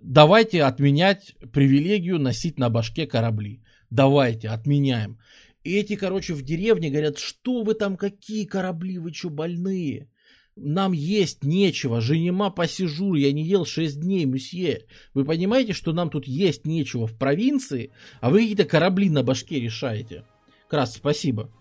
Давайте 0.01 0.63
отменять 0.63 1.35
привилегию 1.53 2.19
носить 2.19 2.57
на 2.57 2.69
башке 2.69 3.05
корабли. 3.05 3.61
Давайте, 3.91 4.49
отменяем. 4.49 5.19
И 5.63 5.75
эти, 5.75 5.95
короче, 5.95 6.33
в 6.33 6.41
деревне 6.41 6.89
говорят, 6.89 7.19
что 7.19 7.61
вы 7.61 7.75
там, 7.75 7.97
какие 7.97 8.45
корабли, 8.45 8.97
вы 8.97 9.13
что, 9.13 9.29
больные? 9.29 10.09
Нам 10.55 10.91
есть 10.91 11.43
нечего, 11.43 12.01
женема 12.01 12.49
посижу, 12.49 13.13
я 13.13 13.31
не 13.31 13.43
ел 13.43 13.63
6 13.63 14.01
дней, 14.01 14.25
месье. 14.25 14.85
Вы 15.13 15.23
понимаете, 15.23 15.73
что 15.73 15.93
нам 15.93 16.09
тут 16.09 16.27
есть 16.27 16.65
нечего 16.65 17.05
в 17.05 17.17
провинции, 17.17 17.91
а 18.21 18.31
вы 18.31 18.39
какие-то 18.39 18.65
корабли 18.65 19.09
на 19.09 19.23
башке 19.23 19.59
решаете? 19.59 20.25
Крас, 20.67 20.95
спасибо. 20.95 21.51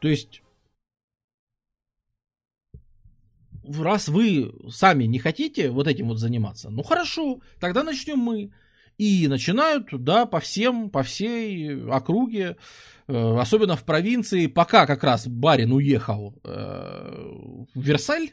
То 0.00 0.08
есть, 0.08 0.41
раз 3.64 4.08
вы 4.08 4.54
сами 4.70 5.04
не 5.04 5.18
хотите 5.18 5.70
вот 5.70 5.86
этим 5.86 6.08
вот 6.08 6.18
заниматься, 6.18 6.70
ну 6.70 6.82
хорошо, 6.82 7.40
тогда 7.60 7.82
начнем 7.82 8.18
мы. 8.18 8.52
И 8.98 9.26
начинают, 9.26 9.88
да, 9.90 10.26
по 10.26 10.38
всем, 10.38 10.90
по 10.90 11.02
всей 11.02 11.82
округе, 11.86 12.56
э, 13.08 13.36
особенно 13.38 13.74
в 13.74 13.84
провинции, 13.84 14.46
пока 14.46 14.86
как 14.86 15.02
раз 15.02 15.26
барин 15.26 15.72
уехал 15.72 16.38
э, 16.44 17.58
в 17.74 17.80
Версаль, 17.80 18.32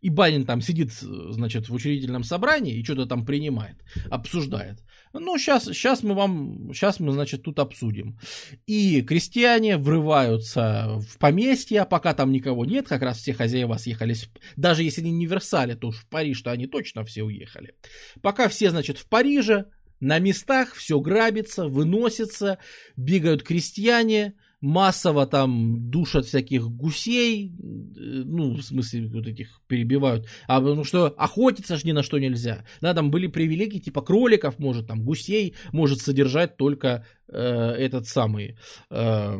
и 0.00 0.10
Банин 0.10 0.46
там 0.46 0.60
сидит, 0.60 0.92
значит, 0.92 1.68
в 1.68 1.74
учредительном 1.74 2.24
собрании 2.24 2.74
и 2.74 2.84
что-то 2.84 3.06
там 3.06 3.26
принимает, 3.26 3.76
обсуждает. 4.10 4.82
Ну, 5.12 5.36
сейчас, 5.38 5.64
сейчас 5.64 6.02
мы 6.02 6.14
вам, 6.14 6.72
сейчас 6.72 7.00
мы, 7.00 7.12
значит, 7.12 7.42
тут 7.42 7.58
обсудим. 7.58 8.18
И 8.66 9.02
крестьяне 9.02 9.76
врываются 9.76 11.00
в 11.08 11.18
поместье, 11.18 11.84
пока 11.84 12.14
там 12.14 12.32
никого 12.32 12.64
нет, 12.64 12.88
как 12.88 13.02
раз 13.02 13.18
все 13.18 13.32
хозяева 13.32 13.76
съехались, 13.76 14.30
даже 14.56 14.84
если 14.84 15.02
не 15.02 15.26
в 15.26 15.30
Версале, 15.30 15.74
то 15.74 15.88
уж 15.88 15.96
в 15.96 16.08
Париж, 16.08 16.40
то 16.42 16.50
они 16.50 16.66
точно 16.66 17.04
все 17.04 17.24
уехали. 17.24 17.74
Пока 18.22 18.48
все, 18.48 18.70
значит, 18.70 18.98
в 18.98 19.06
Париже, 19.08 19.66
на 19.98 20.18
местах 20.18 20.74
все 20.74 20.98
грабится, 21.00 21.66
выносится, 21.66 22.58
бегают 22.96 23.42
крестьяне, 23.42 24.34
массово 24.60 25.26
там 25.26 25.90
душат 25.90 26.26
всяких 26.26 26.68
гусей, 26.68 27.52
ну, 27.60 28.54
в 28.54 28.62
смысле, 28.62 29.08
вот 29.08 29.26
этих 29.26 29.60
перебивают, 29.66 30.26
а 30.46 30.60
потому 30.60 30.84
что 30.84 31.06
охотиться 31.06 31.76
ж 31.76 31.84
ни 31.84 31.92
на 31.92 32.02
что 32.02 32.18
нельзя. 32.18 32.64
Да, 32.80 32.94
там 32.94 33.10
были 33.10 33.26
привилегии, 33.26 33.78
типа 33.78 34.02
кроликов, 34.02 34.58
может, 34.58 34.86
там, 34.86 35.02
гусей 35.02 35.54
может 35.72 36.00
содержать 36.00 36.56
только 36.56 37.06
э, 37.28 37.38
этот 37.38 38.06
самый, 38.06 38.58
э, 38.90 39.38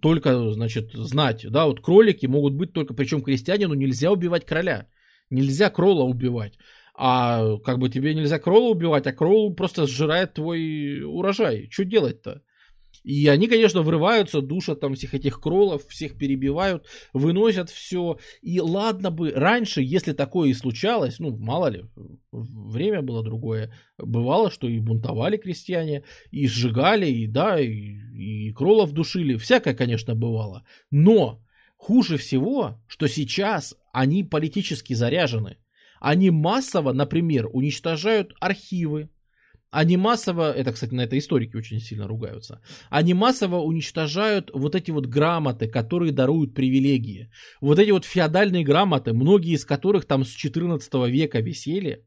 только, 0.00 0.50
значит, 0.52 0.92
знать, 0.92 1.46
да, 1.48 1.66
вот 1.66 1.80
кролики 1.80 2.26
могут 2.26 2.54
быть 2.54 2.72
только, 2.72 2.94
причем 2.94 3.22
крестьянину 3.22 3.74
нельзя 3.74 4.10
убивать 4.10 4.44
короля, 4.44 4.88
нельзя 5.30 5.70
крола 5.70 6.02
убивать. 6.02 6.58
А 7.00 7.58
как 7.58 7.78
бы 7.78 7.88
тебе 7.90 8.12
нельзя 8.12 8.40
крола 8.40 8.70
убивать, 8.70 9.06
а 9.06 9.12
кролл 9.12 9.54
просто 9.54 9.86
сжирает 9.86 10.34
твой 10.34 11.02
урожай. 11.04 11.68
Что 11.70 11.84
делать-то? 11.84 12.42
И 13.04 13.26
они, 13.28 13.48
конечно, 13.48 13.82
врываются, 13.82 14.40
душат 14.40 14.80
там 14.80 14.94
всех 14.94 15.14
этих 15.14 15.40
кролов, 15.40 15.86
всех 15.88 16.16
перебивают, 16.18 16.86
выносят 17.12 17.70
все. 17.70 18.18
И 18.42 18.60
ладно 18.60 19.10
бы 19.10 19.30
раньше, 19.30 19.80
если 19.82 20.12
такое 20.12 20.50
и 20.50 20.54
случалось, 20.54 21.18
ну, 21.18 21.36
мало 21.36 21.68
ли, 21.68 21.84
время 22.32 23.02
было 23.02 23.22
другое, 23.22 23.72
бывало, 23.96 24.50
что 24.50 24.68
и 24.68 24.78
бунтовали 24.78 25.36
крестьяне, 25.36 26.04
и 26.30 26.46
сжигали, 26.46 27.06
и 27.06 27.26
да, 27.26 27.60
и, 27.60 27.68
и 27.68 28.52
кролов 28.52 28.92
душили, 28.92 29.36
всякое, 29.36 29.74
конечно, 29.74 30.14
бывало. 30.14 30.64
Но 30.90 31.42
хуже 31.76 32.16
всего, 32.18 32.80
что 32.86 33.08
сейчас 33.08 33.74
они 33.92 34.24
политически 34.24 34.94
заряжены. 34.94 35.56
Они 36.00 36.30
массово, 36.30 36.92
например, 36.92 37.48
уничтожают 37.52 38.34
архивы, 38.40 39.10
они 39.70 39.96
массово, 39.96 40.52
это, 40.52 40.72
кстати, 40.72 40.94
на 40.94 41.02
этой 41.02 41.18
историки 41.18 41.56
очень 41.56 41.80
сильно 41.80 42.06
ругаются, 42.06 42.60
они 42.90 43.14
массово 43.14 43.56
уничтожают 43.56 44.50
вот 44.54 44.74
эти 44.74 44.90
вот 44.90 45.06
грамоты, 45.06 45.68
которые 45.68 46.12
даруют 46.12 46.54
привилегии. 46.54 47.30
Вот 47.60 47.78
эти 47.78 47.90
вот 47.90 48.04
феодальные 48.04 48.64
грамоты, 48.64 49.12
многие 49.12 49.54
из 49.54 49.64
которых 49.64 50.06
там 50.06 50.24
с 50.24 50.30
14 50.30 50.92
века 51.08 51.40
висели, 51.40 52.06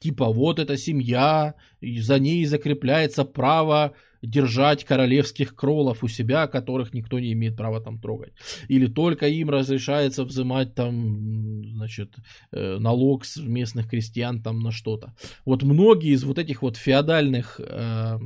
типа 0.00 0.26
вот 0.26 0.58
эта 0.58 0.76
семья, 0.76 1.54
и 1.80 2.00
за 2.00 2.18
ней 2.18 2.44
закрепляется 2.44 3.24
право 3.24 3.94
держать 4.22 4.84
королевских 4.84 5.54
кролов 5.54 6.04
у 6.04 6.08
себя, 6.08 6.46
которых 6.46 6.94
никто 6.94 7.18
не 7.18 7.32
имеет 7.32 7.56
права 7.56 7.80
там 7.80 7.98
трогать. 7.98 8.32
Или 8.68 8.86
только 8.86 9.28
им 9.28 9.50
разрешается 9.50 10.24
взимать 10.24 10.74
там, 10.74 11.64
значит, 11.74 12.14
э, 12.52 12.78
налог 12.78 13.24
с 13.24 13.36
местных 13.36 13.88
крестьян 13.88 14.42
там 14.42 14.60
на 14.60 14.70
что-то. 14.70 15.14
Вот 15.44 15.62
многие 15.62 16.12
из 16.12 16.24
вот 16.24 16.38
этих 16.38 16.62
вот 16.62 16.76
феодальных 16.76 17.60
э, 17.60 18.18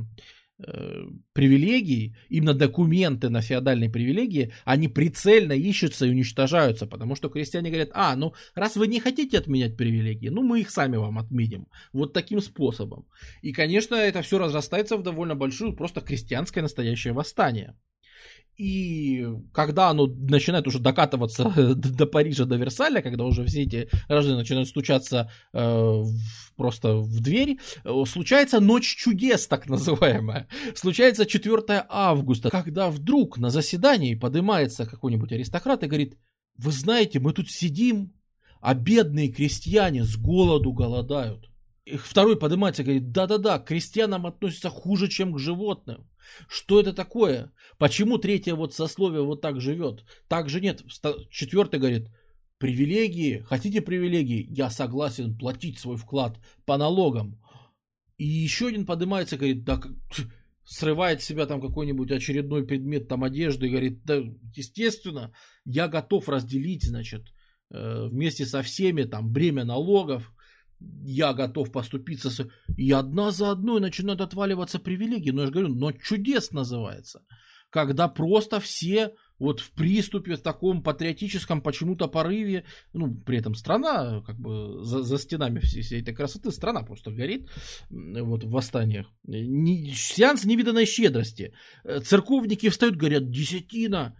привилегий, 0.57 2.15
именно 2.29 2.53
документы 2.53 3.29
на 3.29 3.41
феодальные 3.41 3.89
привилегии, 3.89 4.53
они 4.63 4.87
прицельно 4.87 5.53
ищутся 5.53 6.05
и 6.05 6.11
уничтожаются, 6.11 6.87
потому 6.87 7.15
что 7.15 7.29
крестьяне 7.29 7.69
говорят, 7.69 7.89
а, 7.93 8.15
ну, 8.15 8.33
раз 8.55 8.77
вы 8.77 8.87
не 8.87 8.99
хотите 8.99 9.37
отменять 9.37 9.75
привилегии, 9.75 10.29
ну, 10.29 10.43
мы 10.43 10.61
их 10.61 10.69
сами 10.69 10.95
вам 10.97 11.17
отменим. 11.17 11.67
Вот 11.91 12.13
таким 12.13 12.39
способом. 12.39 13.05
И, 13.41 13.51
конечно, 13.51 13.95
это 13.95 14.21
все 14.21 14.39
разрастается 14.39 14.95
в 14.97 15.03
довольно 15.03 15.35
большую, 15.35 15.75
просто 15.75 16.01
крестьянское 16.01 16.61
настоящее 16.61 17.13
восстание. 17.13 17.75
И 18.57 19.27
когда 19.53 19.89
оно 19.89 20.07
начинает 20.07 20.65
уже 20.67 20.79
докатываться 20.79 21.51
до 21.75 22.05
Парижа, 22.05 22.45
до 22.45 22.55
Версаля, 22.55 23.01
когда 23.01 23.25
уже 23.25 23.45
все 23.45 23.63
эти 23.63 23.89
граждане 24.07 24.37
начинают 24.37 24.69
стучаться 24.69 25.29
э, 25.53 26.03
просто 26.55 26.95
в 26.97 27.19
дверь, 27.19 27.59
э, 27.83 28.03
случается 28.07 28.61
ночь 28.61 28.95
чудес, 28.95 29.47
так 29.49 29.67
называемая. 29.67 30.47
Случается 30.73 31.25
4 31.25 31.85
августа, 31.89 32.49
когда 32.49 32.89
вдруг 32.89 33.37
на 33.37 33.49
заседании 33.49 34.15
поднимается 34.15 34.85
какой-нибудь 34.85 35.33
аристократ 35.33 35.83
и 35.83 35.87
говорит, 35.87 36.17
вы 36.57 36.71
знаете, 36.71 37.19
мы 37.19 37.33
тут 37.33 37.51
сидим, 37.51 38.13
а 38.61 38.73
бедные 38.73 39.31
крестьяне 39.31 40.05
с 40.05 40.15
голоду 40.15 40.71
голодают. 40.71 41.49
Второй 41.97 42.37
поднимается 42.37 42.81
и 42.81 42.85
говорит, 42.85 43.11
да-да-да, 43.11 43.59
к 43.59 43.67
крестьянам 43.67 44.25
относятся 44.25 44.69
хуже, 44.69 45.07
чем 45.07 45.33
к 45.33 45.39
животным. 45.39 46.09
Что 46.47 46.79
это 46.79 46.93
такое? 46.93 47.53
Почему 47.77 48.17
третье 48.17 48.55
вот 48.55 48.73
сословие 48.73 49.23
вот 49.23 49.41
так 49.41 49.61
живет? 49.61 50.03
Так 50.27 50.49
же 50.49 50.61
нет. 50.61 50.83
Четвертый 51.29 51.79
говорит, 51.79 52.09
привилегии, 52.57 53.39
хотите 53.39 53.81
привилегии? 53.81 54.47
Я 54.49 54.71
согласен 54.71 55.37
платить 55.37 55.77
свой 55.77 55.97
вклад 55.97 56.39
по 56.65 56.77
налогам. 56.77 57.39
И 58.17 58.25
еще 58.25 58.67
один 58.67 58.85
поднимается 58.85 59.35
и 59.35 59.39
говорит, 59.39 59.63
да 59.63 59.81
срывает 60.65 61.21
с 61.21 61.25
себя 61.25 61.45
там 61.45 61.61
какой-нибудь 61.61 62.11
очередной 62.11 62.65
предмет 62.65 63.07
там 63.07 63.23
одежды 63.23 63.67
и 63.67 63.69
говорит, 63.69 64.03
да, 64.03 64.21
естественно, 64.55 65.31
я 65.63 65.87
готов 65.87 66.27
разделить, 66.27 66.83
значит, 66.83 67.27
э, 67.69 68.07
вместе 68.07 68.45
со 68.45 68.63
всеми 68.63 69.03
там 69.03 69.31
бремя 69.31 69.63
налогов, 69.63 70.33
я 70.79 71.33
готов 71.33 71.71
поступиться, 71.71 72.29
с... 72.29 72.47
и 72.77 72.91
одна 72.91 73.31
за 73.31 73.51
одной 73.51 73.79
начинают 73.79 74.21
отваливаться 74.21 74.79
привилегии. 74.79 75.31
Но 75.31 75.41
я 75.41 75.47
же 75.47 75.53
говорю, 75.53 75.69
но 75.69 75.91
чудес 75.91 76.51
называется. 76.51 77.21
Когда 77.69 78.07
просто 78.07 78.59
все 78.59 79.13
вот 79.37 79.59
в 79.59 79.71
приступе, 79.71 80.35
в 80.35 80.41
таком 80.41 80.81
патриотическом 80.81 81.61
почему-то 81.61 82.07
порыве, 82.07 82.63
ну, 82.93 83.13
при 83.13 83.37
этом 83.37 83.53
страна, 83.53 84.21
как 84.21 84.39
бы, 84.39 84.83
за, 84.83 85.03
за 85.03 85.17
стенами 85.17 85.59
всей, 85.59 85.81
всей 85.81 86.01
этой 86.01 86.13
красоты, 86.13 86.51
страна 86.51 86.83
просто 86.83 87.11
горит, 87.11 87.49
вот, 87.89 88.43
в 88.43 88.49
восстаниях. 88.49 89.07
Не, 89.25 89.91
сеанс 89.93 90.45
невиданной 90.45 90.85
щедрости. 90.85 91.53
Церковники 92.03 92.69
встают, 92.69 92.95
говорят, 92.95 93.29
десятина, 93.29 94.15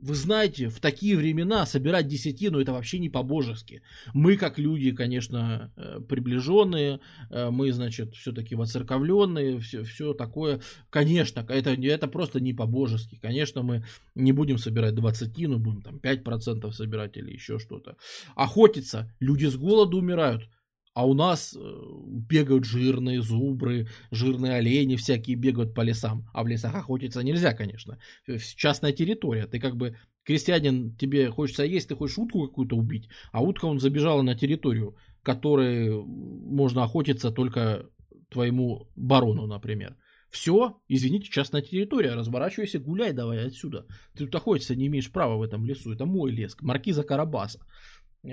вы 0.00 0.14
знаете, 0.14 0.68
в 0.68 0.80
такие 0.80 1.16
времена 1.16 1.66
собирать 1.66 2.08
десятину 2.08 2.60
это 2.60 2.72
вообще 2.72 2.98
не 2.98 3.08
по-божески. 3.08 3.82
Мы, 4.14 4.36
как 4.36 4.58
люди, 4.58 4.92
конечно, 4.92 5.72
э, 5.76 6.00
приближенные, 6.06 7.00
э, 7.30 7.50
мы, 7.50 7.72
значит, 7.72 8.14
все-таки 8.14 8.54
воцерковленные, 8.54 9.58
все, 9.60 9.82
все 9.84 10.12
такое. 10.14 10.60
Конечно, 10.90 11.44
это, 11.48 11.70
это 11.70 12.08
просто 12.08 12.40
не 12.40 12.52
по-божески. 12.52 13.18
Конечно, 13.20 13.62
мы 13.62 13.84
не 14.14 14.32
будем 14.32 14.58
собирать 14.58 14.94
двадцатину, 14.94 15.58
будем 15.58 15.82
там 15.82 15.96
5% 15.96 16.70
собирать 16.72 17.16
или 17.16 17.32
еще 17.32 17.58
что-то. 17.58 17.96
Охотиться. 18.34 19.12
Люди 19.20 19.46
с 19.46 19.56
голоду 19.56 19.98
умирают. 19.98 20.48
А 20.96 21.04
у 21.04 21.12
нас 21.12 21.54
э, 21.54 21.60
бегают 22.06 22.64
жирные 22.64 23.20
зубры, 23.20 23.86
жирные 24.10 24.54
олени 24.54 24.96
всякие 24.96 25.36
бегают 25.36 25.74
по 25.74 25.82
лесам. 25.82 26.26
А 26.32 26.42
в 26.42 26.48
лесах 26.48 26.74
охотиться 26.74 27.22
нельзя, 27.22 27.52
конечно. 27.52 27.98
Частная 28.56 28.92
территория. 28.92 29.46
Ты 29.46 29.60
как 29.60 29.76
бы 29.76 29.98
крестьянин, 30.24 30.96
тебе 30.96 31.30
хочется 31.30 31.64
есть, 31.64 31.88
ты 31.88 31.96
хочешь 31.96 32.16
утку 32.16 32.48
какую-то 32.48 32.76
убить, 32.76 33.10
а 33.30 33.42
утка 33.42 33.66
он 33.66 33.78
забежала 33.78 34.22
на 34.22 34.34
территорию, 34.34 34.96
которой 35.22 36.02
можно 36.02 36.84
охотиться 36.84 37.30
только 37.30 37.90
твоему 38.30 38.88
барону, 38.96 39.46
например. 39.46 39.96
Все, 40.30 40.80
извините, 40.88 41.30
частная 41.30 41.62
территория, 41.62 42.14
разворачивайся, 42.14 42.78
гуляй 42.78 43.12
давай 43.12 43.46
отсюда. 43.46 43.86
Ты 44.14 44.24
тут 44.24 44.34
охотиться 44.34 44.74
не 44.74 44.86
имеешь 44.86 45.12
права 45.12 45.36
в 45.36 45.42
этом 45.42 45.66
лесу, 45.66 45.92
это 45.92 46.06
мой 46.06 46.32
лес, 46.32 46.56
маркиза 46.60 47.02
Карабаса. 47.02 47.60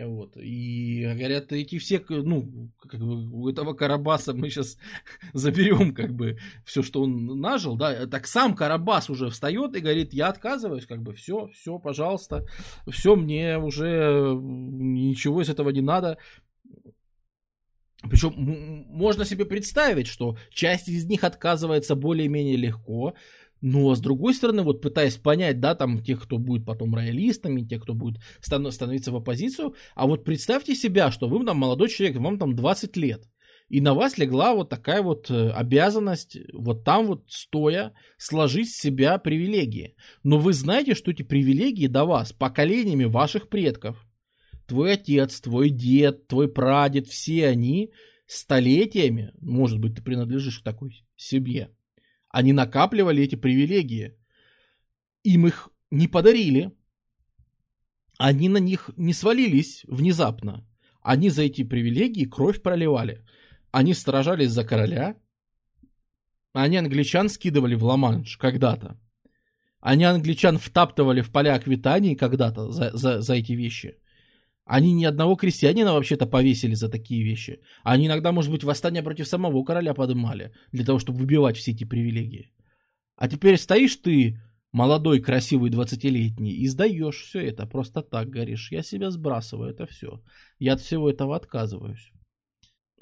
Вот. 0.01 0.35
И 0.37 1.03
говорят, 1.03 1.51
эти 1.51 1.77
все, 1.77 2.03
ну, 2.09 2.71
как 2.79 2.99
бы 2.99 3.29
у 3.31 3.47
этого 3.47 3.73
Карабаса 3.73 4.33
мы 4.33 4.49
сейчас 4.49 4.77
заберем, 5.33 5.93
как 5.93 6.13
бы, 6.13 6.37
все, 6.65 6.81
что 6.81 7.03
он 7.03 7.39
нажил, 7.39 7.75
да, 7.75 8.07
так 8.07 8.25
сам 8.25 8.55
Карабас 8.55 9.09
уже 9.09 9.29
встает 9.29 9.75
и 9.75 9.81
говорит, 9.81 10.13
я 10.13 10.29
отказываюсь, 10.29 10.87
как 10.87 11.03
бы, 11.03 11.13
все, 11.13 11.47
все, 11.53 11.77
пожалуйста, 11.77 12.45
все, 12.89 13.15
мне 13.15 13.59
уже 13.59 14.35
ничего 14.41 15.41
из 15.41 15.49
этого 15.49 15.69
не 15.69 15.81
надо. 15.81 16.17
Причем 18.09 18.33
можно 18.89 19.23
себе 19.23 19.45
представить, 19.45 20.07
что 20.07 20.37
часть 20.49 20.89
из 20.89 21.05
них 21.05 21.23
отказывается 21.23 21.95
более-менее 21.95 22.57
легко, 22.57 23.13
но 23.63 23.95
с 23.95 24.01
другой 24.01 24.33
стороны, 24.33 24.61
вот 24.61 24.81
пытаясь 24.81 25.15
понять, 25.15 25.61
да, 25.61 25.73
там 25.73 26.03
тех, 26.03 26.21
кто 26.21 26.37
будет 26.37 26.65
потом 26.65 26.93
роялистами, 26.93 27.63
тех, 27.63 27.81
кто 27.81 27.93
будет 27.93 28.19
становиться 28.41 29.13
в 29.13 29.15
оппозицию, 29.15 29.73
а 29.95 30.05
вот 30.05 30.25
представьте 30.25 30.75
себя, 30.75 31.11
что 31.11 31.29
вы 31.29 31.45
там 31.45 31.59
молодой 31.59 31.87
человек, 31.87 32.17
вам 32.17 32.37
там 32.37 32.57
20 32.57 32.97
лет, 32.97 33.23
и 33.69 33.79
на 33.79 33.93
вас 33.93 34.17
легла 34.17 34.53
вот 34.53 34.67
такая 34.67 35.01
вот 35.01 35.31
э, 35.31 35.49
обязанность, 35.51 36.37
вот 36.51 36.83
там 36.83 37.07
вот 37.07 37.23
стоя, 37.29 37.93
сложить 38.17 38.69
с 38.69 38.77
себя 38.81 39.17
привилегии. 39.17 39.95
Но 40.23 40.39
вы 40.39 40.51
знаете, 40.51 40.93
что 40.93 41.11
эти 41.11 41.23
привилегии 41.23 41.87
до 41.87 42.03
вас 42.03 42.33
поколениями 42.33 43.05
ваших 43.05 43.47
предков. 43.47 44.05
Твой 44.67 44.93
отец, 44.93 45.39
твой 45.39 45.69
дед, 45.69 46.27
твой 46.27 46.49
прадед, 46.49 47.07
все 47.07 47.47
они 47.47 47.93
столетиями, 48.25 49.31
может 49.39 49.79
быть, 49.79 49.95
ты 49.95 50.01
принадлежишь 50.01 50.59
к 50.59 50.63
такой 50.63 51.05
семье, 51.15 51.69
они 52.33 52.51
накапливали 52.51 53.23
эти 53.23 53.35
привилегии. 53.35 54.17
Им 55.23 55.45
их 55.47 55.69
не 55.91 56.07
подарили. 56.07 56.71
Они 58.17 58.49
на 58.49 58.57
них 58.57 58.89
не 58.97 59.13
свалились 59.13 59.85
внезапно. 59.87 60.67
Они 61.01 61.29
за 61.29 61.43
эти 61.43 61.63
привилегии 61.63 62.25
кровь 62.25 62.61
проливали. 62.61 63.23
Они 63.71 63.93
сражались 63.93 64.49
за 64.49 64.65
короля. 64.65 65.15
Они 66.53 66.77
англичан 66.77 67.29
скидывали 67.29 67.75
в 67.75 67.83
Ла-Манш 67.83 68.37
когда-то. 68.37 68.99
Они 69.79 70.03
англичан 70.03 70.57
втаптывали 70.57 71.21
в 71.21 71.31
поля 71.31 71.53
Аквитании 71.53 72.15
когда-то 72.15 72.71
за, 72.71 72.97
за, 72.97 73.21
за 73.21 73.33
эти 73.35 73.51
вещи. 73.51 73.95
Они 74.65 74.93
ни 74.93 75.03
одного 75.03 75.35
крестьянина 75.35 75.93
вообще-то 75.93 76.25
повесили 76.25 76.73
за 76.73 76.89
такие 76.89 77.23
вещи. 77.23 77.59
Они 77.83 78.07
иногда, 78.07 78.31
может 78.31 78.49
быть, 78.51 78.63
восстание 78.63 79.03
против 79.03 79.27
самого 79.27 79.63
короля 79.63 79.93
поднимали, 79.93 80.53
для 80.71 80.85
того, 80.85 80.99
чтобы 80.99 81.19
выбивать 81.19 81.57
все 81.57 81.71
эти 81.71 81.83
привилегии. 81.83 82.51
А 83.17 83.27
теперь 83.27 83.57
стоишь 83.57 83.97
ты, 83.97 84.39
молодой, 84.71 85.21
красивый, 85.21 85.69
двадцатилетний, 85.69 86.53
и 86.53 86.67
сдаешь 86.67 87.23
все 87.23 87.41
это, 87.41 87.65
просто 87.65 88.01
так 88.01 88.29
говоришь. 88.29 88.71
Я 88.71 88.83
себя 88.83 89.11
сбрасываю, 89.11 89.71
это 89.71 89.85
все. 89.85 90.21
Я 90.59 90.73
от 90.73 90.81
всего 90.81 91.09
этого 91.09 91.35
отказываюсь. 91.35 92.11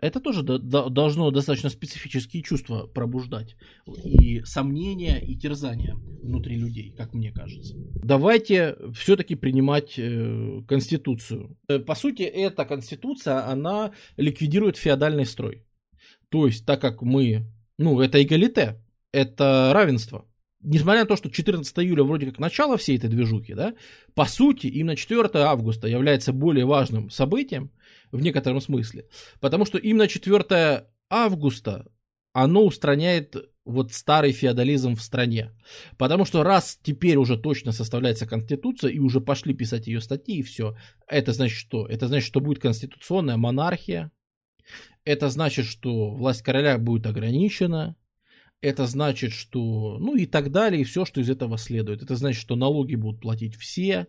Это 0.02 0.20
тоже 0.20 0.42
должно 0.42 1.30
достаточно 1.30 1.70
специфические 1.70 2.42
чувства 2.42 2.88
пробуждать. 2.88 3.56
И 3.86 4.42
сомнения, 4.44 5.20
и 5.20 5.36
терзания 5.36 5.96
внутри 5.96 6.58
людей, 6.58 6.92
как 6.98 7.14
мне 7.14 7.32
кажется. 7.32 7.76
Давайте 8.04 8.76
все-таки 8.96 9.36
принимать 9.36 9.94
э, 9.98 10.64
Конституцию. 10.68 11.56
Э, 11.68 11.78
по 11.78 11.94
сути, 11.94 12.24
эта 12.24 12.66
Конституция, 12.66 13.48
она 13.48 13.92
ликвидирует 14.18 14.76
феодальный 14.76 15.26
строй. 15.26 15.64
То 16.30 16.48
есть, 16.48 16.66
так 16.66 16.82
как 16.82 17.04
мы, 17.04 17.46
ну, 17.78 18.02
это 18.02 18.24
эгалите, 18.24 18.82
это 19.12 19.72
равенство. 19.72 20.26
Несмотря 20.64 21.02
на 21.02 21.08
то, 21.08 21.16
что 21.16 21.30
14 21.30 21.78
июля 21.80 22.04
вроде 22.04 22.28
как 22.28 22.40
начало 22.40 22.78
всей 22.78 22.98
этой 22.98 23.10
движухи, 23.10 23.54
да, 23.54 23.76
по 24.16 24.26
сути, 24.26 24.68
именно 24.68 24.96
4 24.96 25.30
августа 25.34 25.88
является 25.88 26.34
более 26.34 26.66
важным 26.66 27.12
событием, 27.12 27.72
в 28.12 28.22
некотором 28.22 28.62
смысле. 28.62 29.08
Потому 29.40 29.66
что 29.66 29.78
именно 29.78 30.08
4 30.08 30.86
августа 31.10 31.92
оно 32.34 32.66
устраняет 32.66 33.36
вот 33.66 33.94
старый 33.94 34.32
феодализм 34.32 34.96
в 34.96 35.02
стране. 35.02 35.52
Потому 35.98 36.26
что 36.26 36.44
раз 36.44 36.80
теперь 36.82 37.18
уже 37.18 37.38
точно 37.38 37.72
составляется 37.72 38.26
конституция 38.26 38.92
и 38.92 39.00
уже 39.00 39.22
пошли 39.22 39.54
писать 39.54 39.88
ее 39.88 40.02
статьи 40.02 40.40
и 40.40 40.44
все, 40.44 40.76
это 41.08 41.34
значит 41.34 41.58
что? 41.58 41.86
Это 41.88 42.08
значит, 42.08 42.28
что 42.28 42.40
будет 42.40 42.60
конституционная 42.60 43.38
монархия, 43.38 44.12
это 45.04 45.30
значит, 45.30 45.66
что 45.66 46.12
власть 46.12 46.42
короля 46.42 46.78
будет 46.78 47.06
ограничена, 47.06 47.96
это 48.62 48.86
значит, 48.86 49.32
что, 49.32 49.98
ну 50.00 50.16
и 50.16 50.26
так 50.26 50.52
далее, 50.52 50.82
и 50.82 50.86
все, 50.86 51.04
что 51.06 51.20
из 51.20 51.30
этого 51.30 51.58
следует. 51.58 52.04
Это 52.04 52.16
значит, 52.16 52.40
что 52.40 52.56
налоги 52.56 52.96
будут 52.96 53.20
платить 53.20 53.56
все, 53.56 54.08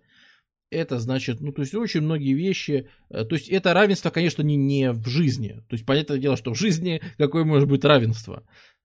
это 0.73 0.99
значит, 0.99 1.40
ну, 1.40 1.53
то 1.53 1.62
есть 1.62 1.74
очень 1.74 2.01
многие 2.01 2.32
вещи, 2.32 2.89
э, 3.11 3.24
то 3.24 3.35
есть 3.35 3.49
это 3.49 3.74
равенство, 3.74 4.11
конечно, 4.11 4.43
не, 4.43 4.57
не 4.57 4.93
в 4.93 5.07
жизни. 5.07 5.62
То 5.69 5.74
есть 5.74 5.85
понятное 5.85 6.19
дело, 6.19 6.36
что 6.36 6.55
в 6.55 6.59
жизни 6.59 7.01
какое 7.19 7.44
может 7.44 7.69
быть 7.69 7.85
равенство? 7.85 8.44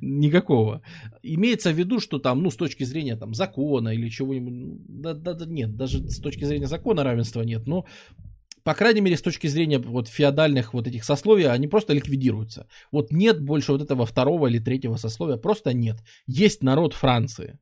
Никакого. 0.00 0.82
Имеется 1.22 1.72
в 1.72 1.78
виду, 1.78 2.00
что 2.00 2.18
там, 2.18 2.42
ну, 2.42 2.50
с 2.50 2.56
точки 2.56 2.84
зрения 2.84 3.16
там 3.16 3.34
закона 3.34 3.90
или 3.90 4.08
чего-нибудь, 4.08 4.86
да, 4.88 5.14
да, 5.14 5.34
да, 5.34 5.46
нет, 5.46 5.76
даже 5.76 6.08
с 6.08 6.20
точки 6.20 6.44
зрения 6.44 6.66
закона 6.66 7.04
равенства 7.04 7.42
нет, 7.42 7.66
но 7.66 7.84
по 8.64 8.74
крайней 8.74 9.00
мере, 9.00 9.16
с 9.16 9.22
точки 9.22 9.48
зрения 9.48 9.78
вот 9.78 10.08
феодальных 10.08 10.72
вот 10.72 10.86
этих 10.86 11.04
сословий, 11.04 11.48
они 11.48 11.66
просто 11.66 11.92
ликвидируются. 11.94 12.68
Вот 12.92 13.10
нет 13.10 13.42
больше 13.42 13.72
вот 13.72 13.82
этого 13.82 14.06
второго 14.06 14.46
или 14.46 14.60
третьего 14.60 14.96
сословия, 14.96 15.36
просто 15.36 15.74
нет. 15.74 15.96
Есть 16.26 16.62
народ 16.62 16.94
Франции. 16.94 17.58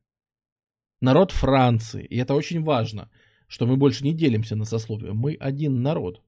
Народ 1.01 1.31
Франции. 1.31 2.05
И 2.05 2.17
это 2.17 2.33
очень 2.33 2.63
важно, 2.63 3.09
что 3.47 3.65
мы 3.65 3.75
больше 3.75 4.03
не 4.03 4.13
делимся 4.13 4.55
на 4.55 4.65
сословия. 4.65 5.13
Мы 5.13 5.35
один 5.39 5.81
народ. 5.81 6.21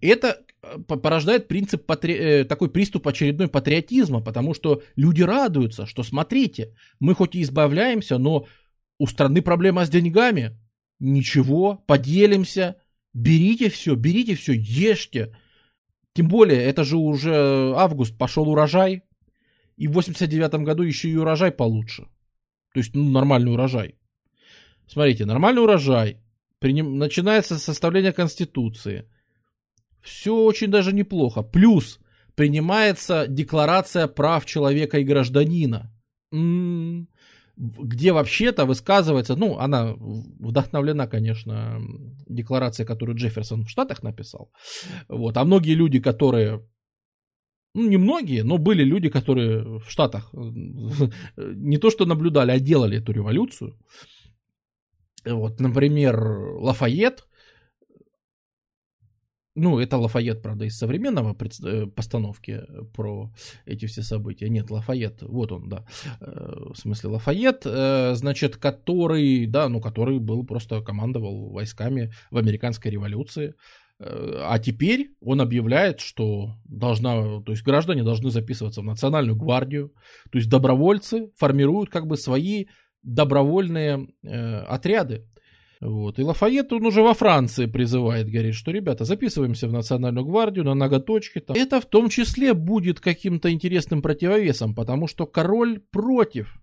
Это 0.00 0.42
э, 0.62 0.78
порождает 0.78 1.48
принцип 1.48 1.86
патри... 1.86 2.14
Э, 2.14 2.44
такой 2.44 2.72
приступ 2.72 3.06
очередной 3.06 3.48
патриотизма, 3.48 4.20
потому 4.20 4.54
что 4.54 4.82
люди 4.96 5.22
радуются, 5.22 5.86
что 5.86 6.02
смотрите, 6.02 6.74
мы 7.00 7.14
хоть 7.14 7.34
и 7.34 7.42
избавляемся, 7.42 8.18
но 8.18 8.46
у 8.98 9.06
страны 9.06 9.42
проблема 9.42 9.84
с 9.84 9.90
деньгами. 9.90 10.58
Ничего, 10.98 11.84
поделимся, 11.86 12.76
берите 13.14 13.70
все, 13.70 13.94
берите 13.94 14.34
все, 14.34 14.52
ешьте. 14.52 15.34
Тем 16.14 16.28
более, 16.28 16.62
это 16.62 16.84
же 16.84 16.96
уже 16.96 17.74
август, 17.76 18.18
пошел 18.18 18.48
урожай, 18.48 19.02
и 19.76 19.88
в 19.88 19.92
89 19.92 20.54
году 20.64 20.82
еще 20.82 21.08
и 21.08 21.16
урожай 21.16 21.52
получше. 21.52 22.08
То 22.72 22.80
есть, 22.80 22.94
ну, 22.94 23.10
нормальный 23.10 23.52
урожай. 23.52 23.94
Смотрите, 24.86 25.24
нормальный 25.24 25.62
урожай. 25.62 26.16
Приним... 26.58 26.98
Начинается 26.98 27.58
составление 27.58 28.12
Конституции. 28.12 29.04
Все 30.00 30.34
очень 30.34 30.70
даже 30.70 30.92
неплохо. 30.92 31.42
Плюс 31.42 32.00
принимается 32.34 33.26
Декларация 33.28 34.08
прав 34.08 34.46
человека 34.46 34.98
и 34.98 35.04
гражданина. 35.04 35.92
М-м-м. 36.32 37.08
Где 37.56 38.12
вообще-то 38.12 38.64
высказывается, 38.64 39.36
ну, 39.36 39.58
она 39.58 39.94
вдохновлена, 39.94 41.06
конечно, 41.06 41.78
декларацией, 42.26 42.86
которую 42.86 43.16
Джефферсон 43.16 43.64
в 43.64 43.68
Штатах 43.68 44.02
написал. 44.02 44.50
Вот. 45.08 45.36
А 45.36 45.44
многие 45.44 45.74
люди, 45.74 46.00
которые 46.00 46.62
ну, 47.74 47.88
не 47.88 47.96
многие, 47.96 48.42
но 48.42 48.58
были 48.58 48.84
люди, 48.84 49.08
которые 49.08 49.78
в 49.78 49.88
Штатах 49.88 50.32
не 50.32 51.78
то 51.78 51.90
что 51.90 52.06
наблюдали, 52.06 52.50
а 52.50 52.58
делали 52.58 52.98
эту 52.98 53.12
революцию. 53.12 53.78
Вот, 55.24 55.60
например, 55.60 56.18
Лафайет, 56.60 57.26
ну, 59.56 59.78
это 59.78 59.98
Лафайет, 59.98 60.42
правда, 60.42 60.64
из 60.64 60.78
современного 60.78 61.36
э, 61.64 61.86
постановки 61.86 62.62
про 62.94 63.30
эти 63.66 63.86
все 63.86 64.02
события. 64.02 64.48
Нет, 64.48 64.70
Лафайет, 64.70 65.22
вот 65.22 65.52
он, 65.52 65.68
да. 65.68 65.84
Э, 66.20 66.72
в 66.72 66.76
смысле, 66.76 67.10
Лафайет, 67.10 67.62
э, 67.64 68.14
значит, 68.14 68.56
который, 68.56 69.46
да, 69.46 69.68
ну, 69.68 69.80
который 69.80 70.18
был 70.18 70.46
просто 70.46 70.80
командовал 70.82 71.50
войсками 71.50 72.12
в 72.30 72.38
американской 72.38 72.90
революции. 72.90 73.54
А 74.02 74.58
теперь 74.58 75.10
он 75.20 75.42
объявляет, 75.42 76.00
что 76.00 76.54
должна, 76.64 77.42
то 77.42 77.52
есть 77.52 77.62
граждане 77.62 78.02
должны 78.02 78.30
записываться 78.30 78.80
в 78.80 78.84
национальную 78.84 79.36
гвардию, 79.36 79.92
то 80.32 80.38
есть 80.38 80.48
добровольцы 80.48 81.30
формируют 81.36 81.90
как 81.90 82.06
бы 82.06 82.16
свои 82.16 82.66
добровольные 83.02 84.08
э, 84.22 84.56
отряды. 84.60 85.26
Вот. 85.82 86.18
И 86.18 86.22
Лафайет, 86.22 86.72
он 86.72 86.86
уже 86.86 87.02
во 87.02 87.14
Франции 87.14 87.66
призывает, 87.66 88.30
говорит, 88.30 88.54
что, 88.54 88.70
ребята, 88.70 89.04
записываемся 89.04 89.68
в 89.68 89.72
Национальную 89.72 90.26
гвардию 90.26 90.64
на 90.64 90.74
ноготочки. 90.74 91.40
Там. 91.40 91.56
Это 91.56 91.80
в 91.80 91.86
том 91.86 92.08
числе 92.10 92.52
будет 92.52 93.00
каким-то 93.00 93.50
интересным 93.50 94.02
противовесом, 94.02 94.74
потому 94.74 95.08
что 95.08 95.26
король 95.26 95.80
против 95.90 96.60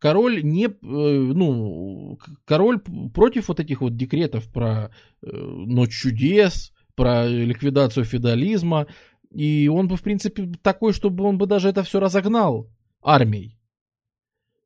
король 0.00 0.42
не, 0.42 0.66
э, 0.66 0.70
ну, 0.80 2.18
король 2.44 2.80
против 3.14 3.48
вот 3.48 3.60
этих 3.60 3.82
вот 3.82 3.96
декретов 3.96 4.50
про 4.50 4.90
э, 5.22 5.30
ночь 5.30 5.94
чудес, 5.94 6.72
про 6.96 7.28
ликвидацию 7.28 8.04
феодализма, 8.04 8.86
и 9.30 9.68
он 9.68 9.86
бы, 9.86 9.96
в 9.96 10.02
принципе, 10.02 10.50
такой, 10.62 10.92
чтобы 10.92 11.24
он 11.24 11.38
бы 11.38 11.46
даже 11.46 11.68
это 11.68 11.82
все 11.82 12.00
разогнал 12.00 12.68
армией. 13.02 13.56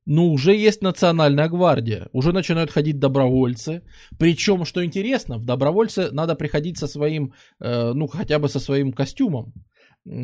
Но 0.06 0.28
уже 0.28 0.54
есть 0.54 0.82
национальная 0.82 1.48
гвардия, 1.48 2.08
уже 2.12 2.32
начинают 2.32 2.70
ходить 2.70 2.98
добровольцы. 2.98 3.82
Причем, 4.18 4.66
что 4.66 4.84
интересно, 4.84 5.38
в 5.38 5.44
добровольцы 5.44 6.10
надо 6.12 6.34
приходить 6.34 6.78
со 6.78 6.86
своим, 6.86 7.32
э, 7.58 7.92
ну, 7.94 8.06
хотя 8.06 8.38
бы 8.38 8.48
со 8.48 8.60
своим 8.60 8.92
костюмом 8.92 9.52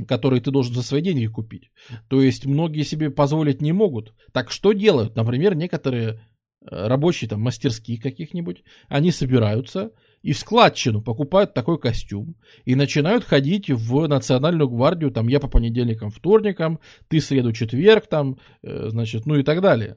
который 0.06 0.40
ты 0.40 0.50
должен 0.50 0.74
за 0.74 0.82
свои 0.82 1.00
деньги 1.02 1.26
купить. 1.26 1.70
То 2.08 2.20
есть 2.20 2.46
многие 2.46 2.82
себе 2.82 3.10
позволить 3.10 3.62
не 3.62 3.72
могут. 3.72 4.14
Так 4.32 4.50
что 4.50 4.72
делают? 4.72 5.16
Например, 5.16 5.54
некоторые 5.54 6.20
э, 6.60 6.86
рабочие 6.86 7.28
там 7.28 7.40
мастерские 7.40 8.00
каких-нибудь, 8.00 8.62
они 8.88 9.10
собираются 9.10 9.92
и 10.22 10.32
в 10.32 10.38
складчину 10.38 11.00
покупают 11.00 11.54
такой 11.54 11.78
костюм 11.78 12.36
и 12.66 12.74
начинают 12.74 13.24
ходить 13.24 13.70
в 13.70 14.06
национальную 14.06 14.68
гвардию, 14.68 15.10
там 15.10 15.28
я 15.28 15.40
по 15.40 15.48
понедельникам, 15.48 16.10
вторникам, 16.10 16.78
ты 17.08 17.20
среду, 17.20 17.52
четверг, 17.52 18.06
там, 18.06 18.38
э, 18.62 18.88
значит, 18.90 19.24
ну 19.24 19.36
и 19.36 19.42
так 19.42 19.62
далее. 19.62 19.96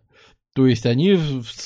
То 0.53 0.67
есть 0.67 0.85
они 0.85 1.17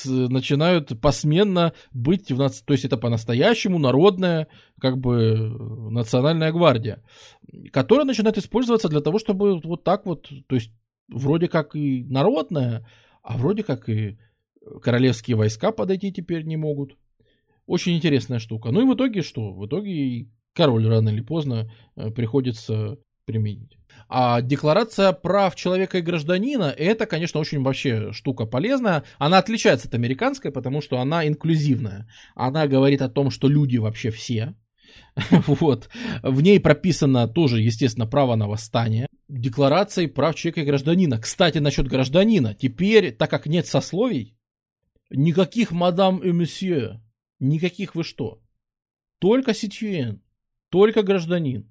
начинают 0.04 0.98
посменно 1.00 1.74
быть, 1.92 2.32
в, 2.32 2.36
то 2.38 2.72
есть 2.72 2.86
это 2.86 2.96
по-настоящему 2.96 3.78
народная, 3.78 4.48
как 4.80 4.98
бы, 4.98 5.36
национальная 5.90 6.52
гвардия, 6.52 7.02
которая 7.70 8.06
начинает 8.06 8.38
использоваться 8.38 8.88
для 8.88 9.00
того, 9.00 9.18
чтобы 9.18 9.60
вот 9.60 9.84
так 9.84 10.06
вот, 10.06 10.30
то 10.46 10.54
есть 10.54 10.72
вроде 11.08 11.48
как 11.48 11.76
и 11.76 12.02
народная, 12.04 12.88
а 13.22 13.36
вроде 13.36 13.62
как 13.62 13.90
и 13.90 14.18
королевские 14.82 15.36
войска 15.36 15.70
подойти 15.70 16.10
теперь 16.10 16.44
не 16.44 16.56
могут. 16.56 16.96
Очень 17.66 17.96
интересная 17.96 18.38
штука. 18.38 18.70
Ну 18.70 18.80
и 18.80 18.90
в 18.90 18.94
итоге 18.94 19.20
что? 19.20 19.52
В 19.52 19.66
итоге 19.66 20.30
король 20.54 20.86
рано 20.88 21.10
или 21.10 21.20
поздно 21.20 21.70
э, 21.96 22.10
приходится 22.10 22.96
применить. 23.26 23.76
А 24.08 24.40
декларация 24.40 25.12
прав 25.12 25.54
человека 25.54 25.98
и 25.98 26.02
гражданина, 26.02 26.74
это, 26.76 27.04
конечно, 27.04 27.40
очень 27.40 27.62
вообще 27.62 28.12
штука 28.12 28.46
полезная. 28.46 29.04
Она 29.18 29.38
отличается 29.38 29.86
от 29.88 29.94
американской, 29.94 30.50
потому 30.50 30.80
что 30.80 30.98
она 30.98 31.28
инклюзивная. 31.28 32.08
Она 32.34 32.66
говорит 32.66 33.02
о 33.02 33.10
том, 33.10 33.30
что 33.30 33.48
люди 33.48 33.76
вообще 33.76 34.10
все. 34.10 34.54
Вот. 35.46 35.90
В 36.22 36.40
ней 36.40 36.58
прописано 36.58 37.28
тоже, 37.28 37.60
естественно, 37.60 38.06
право 38.06 38.34
на 38.34 38.48
восстание. 38.48 39.08
Декларацией 39.28 40.08
прав 40.08 40.34
человека 40.34 40.62
и 40.62 40.64
гражданина. 40.64 41.18
Кстати, 41.18 41.58
насчет 41.58 41.86
гражданина. 41.86 42.54
Теперь, 42.54 43.12
так 43.12 43.28
как 43.28 43.46
нет 43.46 43.66
сословий, 43.66 44.38
никаких 45.10 45.70
мадам 45.70 46.18
и 46.18 46.32
месье, 46.32 47.02
никаких 47.40 47.94
вы 47.94 48.04
что. 48.04 48.40
Только 49.18 49.52
ситюен, 49.52 50.22
только 50.70 51.02
гражданин. 51.02 51.70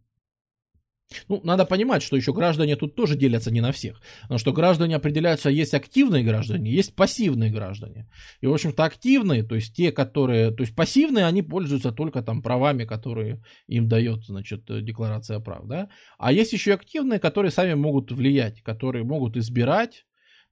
Ну, 1.29 1.41
надо 1.43 1.65
понимать, 1.65 2.03
что 2.03 2.17
еще 2.17 2.33
граждане 2.33 2.75
тут 2.75 2.95
тоже 2.95 3.15
делятся 3.15 3.49
не 3.51 3.61
на 3.61 3.71
всех. 3.71 4.01
Потому 4.23 4.39
что 4.39 4.51
граждане 4.51 4.95
определяются, 4.95 5.49
есть 5.49 5.73
активные 5.73 6.23
граждане, 6.23 6.69
есть 6.69 6.95
пассивные 6.95 7.49
граждане. 7.49 8.09
И, 8.41 8.47
в 8.47 8.53
общем-то, 8.53 8.83
активные, 8.83 9.43
то 9.43 9.55
есть 9.55 9.73
те, 9.73 9.91
которые... 9.91 10.51
То 10.51 10.63
есть 10.63 10.75
пассивные, 10.75 11.25
они 11.25 11.41
пользуются 11.41 11.91
только 11.91 12.21
там 12.21 12.41
правами, 12.41 12.83
которые 12.83 13.41
им 13.67 13.87
дает, 13.87 14.25
значит, 14.25 14.65
декларация 14.83 15.39
прав, 15.39 15.65
да. 15.65 15.89
А 16.17 16.31
есть 16.31 16.53
еще 16.53 16.71
и 16.71 16.73
активные, 16.73 17.19
которые 17.19 17.51
сами 17.51 17.73
могут 17.73 18.11
влиять, 18.11 18.61
которые 18.61 19.05
могут 19.05 19.37
избирать, 19.37 20.05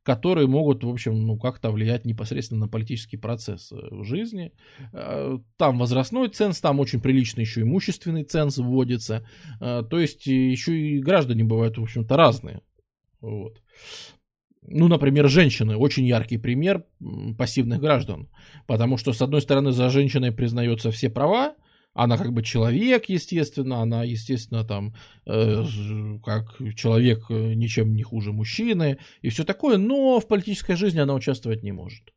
которые 0.06 0.48
могут, 0.48 0.84
в 0.84 0.90
общем, 0.90 1.26
ну, 1.26 1.38
как-то 1.38 1.72
влиять 1.72 2.06
непосредственно 2.06 2.66
на 2.66 2.68
политический 2.68 3.18
процесс 3.18 3.72
э, 3.72 3.76
в 3.76 4.04
жизни. 4.04 4.52
Э, 4.94 5.40
там 5.58 5.80
возрастной 5.80 6.30
ценз, 6.30 6.62
там 6.62 6.80
очень 6.80 7.02
приличный 7.02 7.42
еще 7.42 7.62
имущественный 7.62 8.24
ценз 8.24 8.58
вводится. 8.58 9.28
Э, 9.60 9.84
то 9.90 10.00
есть 10.00 10.28
еще 10.28 10.78
и 10.78 11.02
граждане 11.02 11.44
бывают, 11.44 11.78
в 11.78 11.82
общем-то, 11.82 12.18
разные. 12.18 12.62
Вот. 13.20 13.62
Ну, 14.62 14.88
например, 14.88 15.28
женщины. 15.28 15.76
Очень 15.76 16.06
яркий 16.06 16.38
пример 16.38 16.86
пассивных 17.38 17.80
граждан. 17.80 18.30
Потому 18.68 18.98
что, 18.98 19.12
с 19.12 19.22
одной 19.22 19.42
стороны, 19.42 19.72
за 19.72 19.90
женщиной 19.90 20.32
признаются 20.32 20.92
все 20.92 21.10
права, 21.10 21.56
она 21.96 22.18
как 22.18 22.34
бы 22.34 22.44
человек, 22.44 23.06
естественно, 23.06 23.82
она, 23.82 24.04
естественно, 24.04 24.66
там, 24.66 24.94
э, 25.26 25.64
как 26.24 26.58
человек 26.76 27.26
э, 27.30 27.54
ничем 27.54 27.96
не 27.96 28.04
хуже 28.04 28.34
мужчины 28.34 28.98
и 29.22 29.30
все 29.30 29.46
такое, 29.46 29.78
но 29.78 30.20
в 30.20 30.28
политической 30.28 30.76
жизни 30.76 31.00
она 31.00 31.14
участвовать 31.14 31.64
не 31.64 31.72
может. 31.72 32.14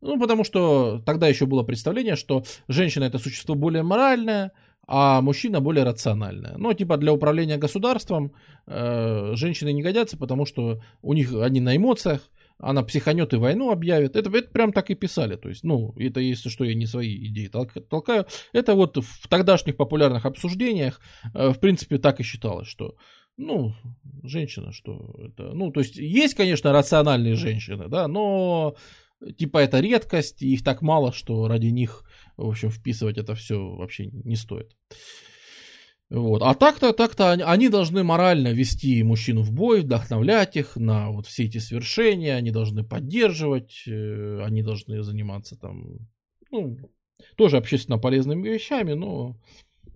Ну, 0.00 0.18
потому 0.20 0.44
что 0.44 1.00
тогда 1.06 1.28
еще 1.28 1.46
было 1.46 1.62
представление, 1.62 2.16
что 2.16 2.44
женщина 2.68 3.04
это 3.04 3.18
существо 3.18 3.54
более 3.54 3.84
моральное, 3.84 4.50
а 4.88 5.20
мужчина 5.20 5.60
более 5.60 5.84
рациональная. 5.84 6.56
Ну, 6.58 6.74
типа 6.74 6.96
для 6.96 7.12
управления 7.12 7.56
государством 7.56 8.32
э, 8.66 9.32
женщины 9.34 9.72
не 9.72 9.82
годятся, 9.82 10.16
потому 10.16 10.44
что 10.44 10.80
у 11.02 11.14
них 11.14 11.32
они 11.32 11.60
на 11.60 11.76
эмоциях, 11.76 12.20
она 12.58 12.82
психанет 12.82 13.32
и 13.32 13.36
войну 13.36 13.70
объявит. 13.70 14.16
Это, 14.16 14.30
это 14.30 14.50
прям 14.50 14.72
так 14.72 14.90
и 14.90 14.94
писали. 14.94 15.36
То 15.36 15.48
есть, 15.48 15.64
ну, 15.64 15.92
это 15.96 16.20
если 16.20 16.48
что, 16.48 16.64
я 16.64 16.74
не 16.74 16.86
свои 16.86 17.28
идеи 17.28 17.48
толкаю. 17.48 18.26
Это 18.52 18.74
вот 18.74 18.96
в 18.96 19.28
тогдашних 19.28 19.76
популярных 19.76 20.24
обсуждениях, 20.24 21.00
э, 21.34 21.50
в 21.50 21.58
принципе, 21.58 21.98
так 21.98 22.20
и 22.20 22.22
считалось, 22.22 22.68
что 22.68 22.96
ну, 23.36 23.74
женщина, 24.22 24.72
что 24.72 25.14
это, 25.18 25.52
ну, 25.52 25.70
то 25.70 25.80
есть 25.80 25.96
есть, 25.96 26.34
конечно, 26.34 26.72
рациональные 26.72 27.34
женщины, 27.34 27.88
да, 27.88 28.08
но 28.08 28.76
типа 29.36 29.58
это 29.58 29.80
редкость, 29.80 30.42
их 30.42 30.64
так 30.64 30.82
мало, 30.82 31.12
что 31.12 31.46
ради 31.46 31.66
них, 31.66 32.04
в 32.36 32.48
общем, 32.48 32.70
вписывать 32.70 33.18
это 33.18 33.34
все 33.34 33.56
вообще 33.58 34.06
не 34.06 34.36
стоит. 34.36 34.74
Вот. 36.08 36.42
А 36.42 36.54
так-то, 36.54 36.92
так-то 36.92 37.32
они 37.32 37.68
должны 37.68 38.04
морально 38.04 38.52
вести 38.52 39.02
мужчину 39.02 39.42
в 39.42 39.52
бой, 39.52 39.80
вдохновлять 39.80 40.56
их 40.56 40.76
на 40.76 41.10
вот 41.10 41.26
все 41.26 41.44
эти 41.44 41.58
свершения, 41.58 42.36
они 42.36 42.52
должны 42.52 42.84
поддерживать, 42.84 43.82
э, 43.88 44.40
они 44.44 44.62
должны 44.62 45.02
заниматься 45.02 45.56
там, 45.56 45.98
ну, 46.52 46.78
тоже 47.36 47.56
общественно 47.56 47.98
полезными 47.98 48.48
вещами, 48.48 48.92
но 48.92 49.36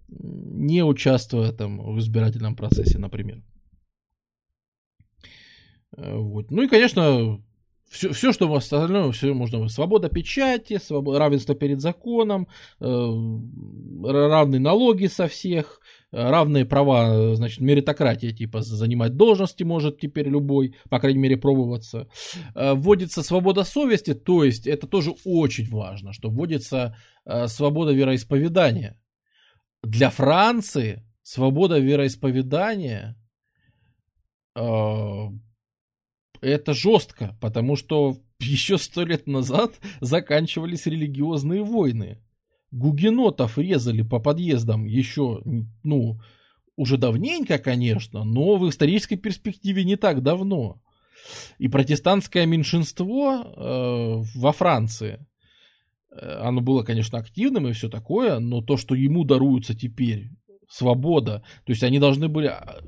не 0.08 0.82
участвуя 0.82 1.52
там 1.52 1.78
в 1.78 1.98
избирательном 2.00 2.56
процессе, 2.56 2.98
например. 2.98 3.44
Э, 5.96 6.16
вот. 6.16 6.50
Ну 6.50 6.62
и, 6.62 6.68
конечно, 6.68 7.40
все, 7.88 8.12
все, 8.12 8.32
что 8.32 8.52
остальное, 8.54 9.10
все 9.12 9.34
можно. 9.34 9.68
Свобода 9.68 10.08
печати, 10.08 10.78
свобода, 10.78 11.18
равенство 11.18 11.54
перед 11.54 11.80
законом, 11.80 12.48
э, 12.78 12.84
равные 12.84 14.60
налоги 14.60 15.06
со 15.06 15.26
всех, 15.26 15.80
равные 16.12 16.64
права, 16.64 17.34
значит, 17.34 17.60
меритократия, 17.60 18.32
типа 18.32 18.62
занимать 18.62 19.16
должности 19.16 19.62
может 19.62 20.00
теперь 20.00 20.28
любой, 20.28 20.74
по 20.88 20.98
крайней 20.98 21.20
мере, 21.20 21.36
пробоваться. 21.36 22.08
Э, 22.54 22.74
вводится 22.74 23.22
свобода 23.22 23.64
совести, 23.64 24.14
то 24.14 24.44
есть 24.44 24.66
это 24.66 24.86
тоже 24.86 25.12
очень 25.24 25.68
важно, 25.68 26.12
что 26.12 26.30
вводится 26.30 26.96
э, 27.24 27.46
свобода 27.46 27.92
вероисповедания. 27.92 29.00
Для 29.82 30.10
Франции 30.10 31.04
свобода 31.22 31.78
вероисповедания 31.78 33.16
э, 34.56 35.26
это 36.40 36.74
жестко, 36.74 37.36
потому 37.40 37.76
что 37.76 38.16
еще 38.40 38.78
сто 38.78 39.04
лет 39.04 39.26
назад 39.26 39.78
заканчивались 40.00 40.86
религиозные 40.86 41.62
войны. 41.62 42.18
Гугенотов 42.70 43.58
резали 43.58 44.02
по 44.02 44.20
подъездам 44.20 44.84
еще, 44.86 45.42
ну, 45.82 46.20
уже 46.76 46.96
давненько, 46.96 47.58
конечно, 47.58 48.24
но 48.24 48.56
в 48.56 48.68
исторической 48.68 49.16
перспективе 49.16 49.84
не 49.84 49.96
так 49.96 50.22
давно. 50.22 50.80
И 51.58 51.68
протестантское 51.68 52.46
меньшинство 52.46 53.42
э, 53.44 54.38
во 54.38 54.52
Франции, 54.52 55.26
э, 56.10 56.40
оно 56.42 56.60
было, 56.60 56.82
конечно, 56.82 57.18
активным 57.18 57.68
и 57.68 57.72
все 57.72 57.88
такое, 57.88 58.38
но 58.38 58.62
то, 58.62 58.76
что 58.76 58.94
ему 58.94 59.24
даруется 59.24 59.74
теперь, 59.74 60.30
свобода, 60.70 61.42
то 61.64 61.72
есть 61.72 61.82
они 61.82 61.98
должны 61.98 62.28
были 62.28 62.46
а, 62.46 62.80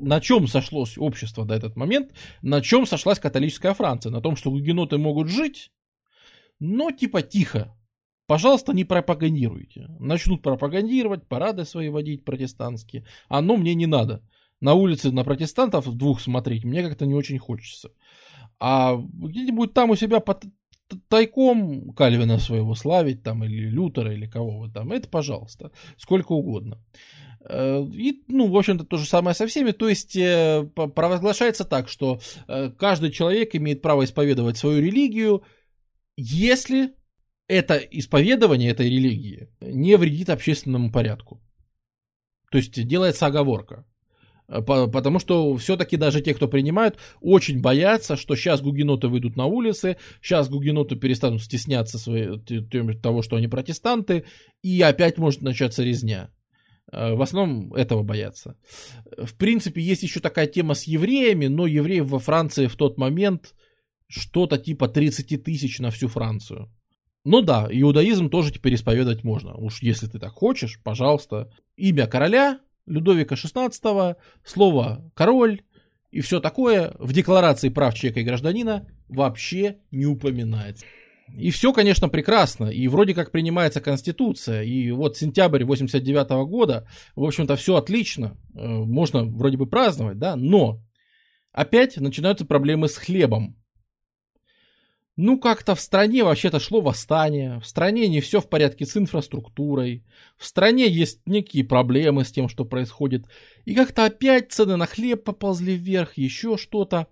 на 0.00 0.20
чем 0.20 0.46
сошлось 0.46 0.98
общество 0.98 1.44
до 1.44 1.54
этот 1.54 1.76
момент, 1.76 2.12
на 2.42 2.60
чем 2.60 2.86
сошлась 2.86 3.18
католическая 3.18 3.74
Франция? 3.74 4.10
На 4.10 4.20
том, 4.20 4.36
что 4.36 4.50
гугеноты 4.50 4.98
могут 4.98 5.28
жить, 5.28 5.70
но 6.58 6.90
типа 6.90 7.22
тихо. 7.22 7.76
Пожалуйста, 8.30 8.72
не 8.72 8.84
пропагандируйте. 8.84 9.88
Начнут 9.98 10.40
пропагандировать, 10.40 11.26
парады 11.26 11.64
свои 11.64 11.88
водить 11.88 12.24
протестантские. 12.24 13.04
Ну 13.28 13.56
мне 13.56 13.74
не 13.74 13.86
надо. 13.86 14.22
На 14.60 14.74
улице 14.74 15.10
на 15.10 15.24
протестантов 15.24 15.92
двух 15.96 16.20
смотреть 16.20 16.62
мне 16.62 16.84
как-то 16.84 17.06
не 17.06 17.14
очень 17.14 17.40
хочется. 17.40 17.90
А 18.60 18.94
где-нибудь 18.96 19.74
там 19.74 19.90
у 19.90 19.96
себя 19.96 20.20
под 20.20 20.44
тайком 21.08 21.92
Кальвина 21.92 22.38
своего 22.38 22.76
славить 22.76 23.24
там 23.24 23.42
или 23.42 23.68
Лютера 23.68 24.14
или 24.14 24.28
кого 24.28 24.60
вы 24.60 24.70
там, 24.70 24.92
это 24.92 25.08
пожалуйста, 25.08 25.72
сколько 25.96 26.30
угодно. 26.30 26.78
Э, 27.40 27.84
и, 27.92 28.22
ну, 28.28 28.46
в 28.46 28.56
общем-то, 28.56 28.84
то 28.84 28.96
же 28.96 29.06
самое 29.06 29.34
со 29.34 29.48
всеми. 29.48 29.72
То 29.72 29.88
есть 29.88 30.14
э, 30.14 30.70
провозглашается 30.76 31.64
так, 31.64 31.88
что 31.88 32.20
э, 32.46 32.70
каждый 32.78 33.10
человек 33.10 33.56
имеет 33.56 33.82
право 33.82 34.04
исповедовать 34.04 34.56
свою 34.56 34.80
религию, 34.80 35.42
если 36.16 36.94
это 37.50 37.76
исповедование 37.76 38.70
этой 38.70 38.88
религии 38.88 39.48
не 39.60 39.96
вредит 39.96 40.30
общественному 40.30 40.92
порядку. 40.92 41.42
То 42.50 42.58
есть 42.58 42.86
делается 42.86 43.26
оговорка. 43.26 43.84
Потому 44.46 45.20
что 45.20 45.56
все-таки 45.56 45.96
даже 45.96 46.20
те, 46.22 46.34
кто 46.34 46.48
принимают, 46.48 46.96
очень 47.20 47.60
боятся, 47.60 48.16
что 48.16 48.34
сейчас 48.34 48.60
гугеноты 48.60 49.06
выйдут 49.06 49.36
на 49.36 49.46
улицы, 49.46 49.96
сейчас 50.20 50.48
гугеноты 50.48 50.96
перестанут 50.96 51.42
стесняться 51.42 51.98
свои, 51.98 52.38
того, 53.00 53.22
что 53.22 53.36
они 53.36 53.46
протестанты, 53.46 54.24
и 54.62 54.80
опять 54.82 55.18
может 55.18 55.42
начаться 55.42 55.84
резня. 55.84 56.30
Э, 56.90 57.14
в 57.14 57.22
основном 57.22 57.72
этого 57.74 58.02
боятся. 58.02 58.56
В 59.16 59.34
принципе, 59.36 59.80
есть 59.80 60.02
еще 60.02 60.18
такая 60.18 60.48
тема 60.48 60.74
с 60.74 60.84
евреями, 60.84 61.46
но 61.46 61.68
евреев 61.68 62.08
во 62.08 62.18
Франции 62.18 62.66
в 62.66 62.74
тот 62.74 62.98
момент 62.98 63.54
что-то 64.08 64.58
типа 64.58 64.88
30 64.88 65.44
тысяч 65.44 65.78
на 65.78 65.92
всю 65.92 66.08
Францию. 66.08 66.68
Ну 67.24 67.42
да, 67.42 67.68
иудаизм 67.70 68.30
тоже 68.30 68.52
теперь 68.52 68.74
исповедовать 68.74 69.24
можно. 69.24 69.54
Уж 69.54 69.82
если 69.82 70.06
ты 70.06 70.18
так 70.18 70.32
хочешь, 70.32 70.80
пожалуйста. 70.82 71.50
Имя 71.76 72.06
короля 72.06 72.60
Людовика 72.86 73.34
XVI, 73.34 74.16
слово 74.44 75.10
король 75.14 75.60
и 76.10 76.20
все 76.20 76.40
такое 76.40 76.94
в 76.98 77.12
декларации 77.12 77.68
прав 77.68 77.94
человека 77.94 78.20
и 78.20 78.24
гражданина 78.24 78.88
вообще 79.08 79.78
не 79.90 80.06
упоминается. 80.06 80.84
И 81.36 81.50
все, 81.50 81.72
конечно, 81.72 82.08
прекрасно. 82.08 82.66
И 82.66 82.88
вроде 82.88 83.14
как 83.14 83.30
принимается 83.30 83.80
Конституция. 83.80 84.62
И 84.62 84.90
вот 84.90 85.16
сентябрь 85.16 85.64
89 85.64 86.30
-го 86.30 86.46
года, 86.46 86.88
в 87.14 87.24
общем-то, 87.24 87.54
все 87.54 87.76
отлично. 87.76 88.36
Э, 88.54 88.66
можно 88.66 89.24
вроде 89.24 89.56
бы 89.56 89.66
праздновать, 89.66 90.18
да, 90.18 90.34
но 90.34 90.82
опять 91.52 91.96
начинаются 91.98 92.44
проблемы 92.44 92.88
с 92.88 92.96
хлебом. 92.96 93.56
Ну, 95.22 95.38
как-то 95.38 95.74
в 95.74 95.82
стране 95.82 96.24
вообще-то 96.24 96.58
шло 96.58 96.80
восстание, 96.80 97.60
в 97.60 97.66
стране 97.66 98.08
не 98.08 98.22
все 98.22 98.40
в 98.40 98.48
порядке 98.48 98.86
с 98.86 98.96
инфраструктурой, 98.96 100.02
в 100.38 100.46
стране 100.46 100.88
есть 100.88 101.20
некие 101.26 101.62
проблемы 101.62 102.24
с 102.24 102.32
тем, 102.32 102.48
что 102.48 102.64
происходит, 102.64 103.26
и 103.66 103.74
как-то 103.74 104.06
опять 104.06 104.50
цены 104.50 104.76
на 104.76 104.86
хлеб 104.86 105.22
поползли 105.22 105.76
вверх, 105.76 106.16
еще 106.16 106.56
что-то. 106.56 107.06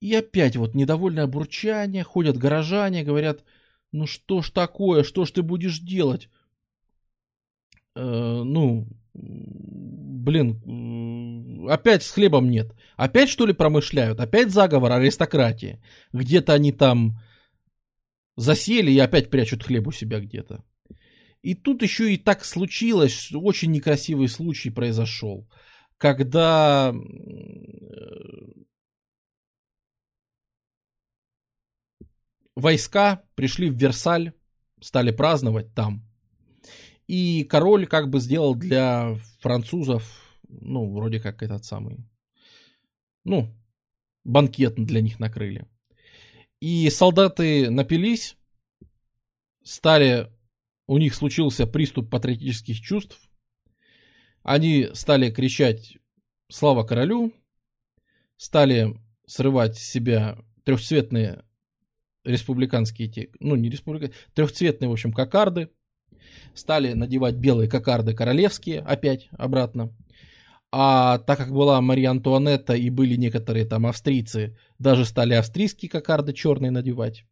И 0.00 0.12
опять 0.16 0.56
вот 0.56 0.74
недовольное 0.74 1.28
бурчание, 1.28 2.02
ходят 2.02 2.36
горожане, 2.36 3.04
говорят, 3.04 3.44
ну 3.92 4.08
что 4.08 4.42
ж 4.42 4.50
такое, 4.50 5.04
что 5.04 5.24
ж 5.24 5.30
ты 5.30 5.42
будешь 5.42 5.78
делать? 5.78 6.28
Э, 7.94 8.42
ну, 8.44 8.88
блин, 9.14 10.60
опять 11.68 12.02
с 12.02 12.10
хлебом 12.10 12.50
нет. 12.50 12.72
Опять 12.96 13.28
что 13.28 13.46
ли 13.46 13.52
промышляют? 13.52 14.20
Опять 14.20 14.50
заговор 14.50 14.92
аристократии? 14.92 15.82
Где-то 16.12 16.52
они 16.52 16.72
там 16.72 17.18
засели 18.36 18.90
и 18.90 18.98
опять 18.98 19.30
прячут 19.30 19.62
хлеб 19.62 19.86
у 19.86 19.92
себя 19.92 20.20
где-то. 20.20 20.64
И 21.42 21.54
тут 21.54 21.82
еще 21.82 22.14
и 22.14 22.18
так 22.18 22.44
случилось, 22.44 23.30
очень 23.32 23.72
некрасивый 23.72 24.28
случай 24.28 24.70
произошел, 24.70 25.48
когда 25.98 26.94
войска 32.54 33.24
пришли 33.34 33.68
в 33.68 33.74
Версаль, 33.74 34.32
стали 34.80 35.10
праздновать 35.10 35.74
там. 35.74 36.04
И 37.08 37.44
король 37.44 37.86
как 37.86 38.08
бы 38.08 38.20
сделал 38.20 38.54
для 38.54 39.16
французов, 39.40 40.21
ну, 40.60 40.92
вроде 40.92 41.20
как 41.20 41.42
этот 41.42 41.64
самый, 41.64 42.04
ну, 43.24 43.52
банкет 44.24 44.74
для 44.74 45.00
них 45.00 45.18
накрыли. 45.18 45.66
И 46.60 46.88
солдаты 46.90 47.70
напились, 47.70 48.36
стали, 49.64 50.30
у 50.86 50.98
них 50.98 51.14
случился 51.14 51.66
приступ 51.66 52.10
патриотических 52.10 52.80
чувств, 52.80 53.18
они 54.42 54.88
стали 54.94 55.30
кричать 55.30 55.98
«Слава 56.48 56.84
королю!», 56.84 57.32
стали 58.36 59.00
срывать 59.26 59.78
с 59.78 59.88
себя 59.88 60.38
трехцветные 60.64 61.44
республиканские 62.24 63.08
эти, 63.08 63.30
ну 63.40 63.56
не 63.56 63.68
республиканские, 63.68 64.20
трехцветные, 64.34 64.88
в 64.88 64.92
общем, 64.92 65.12
кокарды. 65.12 65.70
Стали 66.54 66.92
надевать 66.92 67.36
белые 67.36 67.68
кокарды 67.68 68.14
королевские 68.14 68.80
опять 68.80 69.28
обратно. 69.32 69.94
А 70.74 71.18
так 71.18 71.36
как 71.36 71.52
была 71.52 71.80
Мария 71.82 72.10
Антуанетта 72.10 72.72
и 72.72 72.88
были 72.88 73.16
некоторые 73.16 73.66
там 73.66 73.86
австрийцы, 73.86 74.56
даже 74.78 75.04
стали 75.04 75.34
австрийские 75.34 75.90
кокарды 75.90 76.32
черные 76.32 76.70
надевать. 76.70 77.26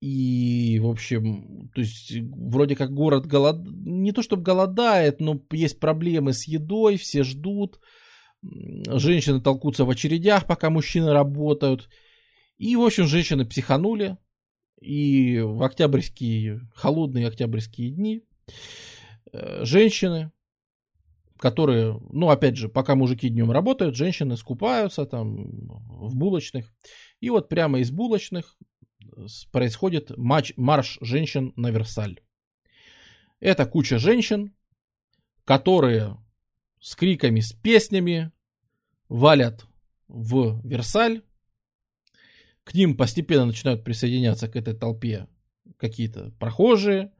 И, 0.00 0.78
в 0.80 0.86
общем, 0.86 1.70
то 1.74 1.80
есть, 1.80 2.12
вроде 2.30 2.76
как 2.76 2.92
город 2.92 3.26
голод... 3.26 3.66
не 3.66 4.12
то 4.12 4.22
чтобы 4.22 4.42
голодает, 4.42 5.20
но 5.20 5.40
есть 5.50 5.80
проблемы 5.80 6.32
с 6.32 6.44
едой, 6.44 6.96
все 6.96 7.24
ждут. 7.24 7.78
Женщины 8.42 9.40
толкутся 9.40 9.84
в 9.86 9.90
очередях, 9.90 10.46
пока 10.46 10.68
мужчины 10.68 11.12
работают. 11.12 11.88
И, 12.58 12.76
в 12.76 12.82
общем, 12.82 13.06
женщины 13.06 13.46
психанули. 13.46 14.18
И 14.80 15.40
в 15.40 15.62
октябрьские, 15.62 16.60
холодные 16.74 17.28
октябрьские 17.28 17.90
дни 17.90 18.22
э, 19.32 19.64
женщины, 19.64 20.32
которые, 21.38 22.00
ну, 22.10 22.30
опять 22.30 22.56
же, 22.56 22.68
пока 22.68 22.94
мужики 22.94 23.28
днем 23.28 23.50
работают, 23.50 23.96
женщины 23.96 24.36
скупаются 24.36 25.04
там 25.04 25.68
в 25.88 26.16
булочных. 26.16 26.72
И 27.20 27.30
вот 27.30 27.48
прямо 27.48 27.80
из 27.80 27.90
булочных 27.90 28.56
происходит 29.52 30.16
матч, 30.16 30.52
марш 30.56 30.98
женщин 31.00 31.52
на 31.56 31.70
Версаль. 31.70 32.20
Это 33.40 33.66
куча 33.66 33.98
женщин, 33.98 34.54
которые 35.44 36.16
с 36.80 36.94
криками, 36.96 37.40
с 37.40 37.52
песнями 37.52 38.32
валят 39.08 39.66
в 40.08 40.60
Версаль. 40.66 41.22
К 42.62 42.74
ним 42.74 42.96
постепенно 42.96 43.44
начинают 43.44 43.84
присоединяться 43.84 44.48
к 44.48 44.56
этой 44.56 44.74
толпе 44.74 45.28
какие-то 45.76 46.30
прохожие, 46.38 47.12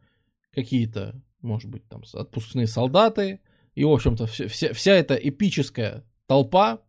какие-то, 0.52 1.20
может 1.40 1.70
быть, 1.70 1.86
там 1.88 2.02
отпускные 2.12 2.66
солдаты. 2.66 3.40
И, 3.74 3.84
в 3.84 3.90
общем-то, 3.90 4.26
вся, 4.26 4.72
вся 4.72 4.92
эта 4.92 5.14
эпическая 5.14 6.04
толпа, 6.26 6.80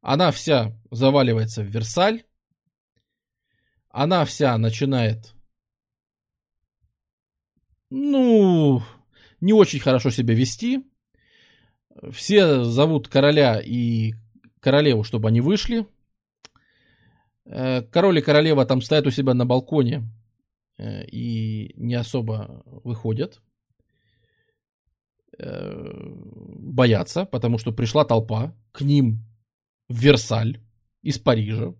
она 0.00 0.30
вся 0.30 0.76
заваливается 0.90 1.62
в 1.62 1.66
Версаль 1.66 2.22
она 3.96 4.26
вся 4.26 4.58
начинает, 4.58 5.34
ну, 7.88 8.82
не 9.40 9.54
очень 9.54 9.80
хорошо 9.80 10.10
себя 10.10 10.34
вести. 10.34 10.84
Все 12.12 12.62
зовут 12.62 13.08
короля 13.08 13.58
и 13.58 14.12
королеву, 14.60 15.02
чтобы 15.02 15.28
они 15.28 15.40
вышли. 15.40 15.86
Э, 17.46 17.80
король 17.80 18.18
и 18.18 18.22
королева 18.22 18.66
там 18.66 18.82
стоят 18.82 19.06
у 19.06 19.10
себя 19.10 19.32
на 19.32 19.46
балконе 19.46 20.02
э, 20.76 21.06
и 21.06 21.72
не 21.76 21.94
особо 21.94 22.64
выходят. 22.66 23.40
Э, 25.38 25.92
боятся, 26.58 27.26
потому 27.26 27.58
что 27.58 27.70
пришла 27.72 28.04
толпа 28.04 28.54
к 28.72 28.80
ним 28.80 29.18
в 29.88 29.98
Версаль 29.98 30.60
из 31.02 31.18
Парижа. 31.18 31.74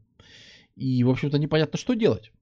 И, 0.74 1.02
в 1.04 1.08
общем-то, 1.08 1.38
непонятно, 1.38 1.78
что 1.78 1.94
делать. 1.94 2.32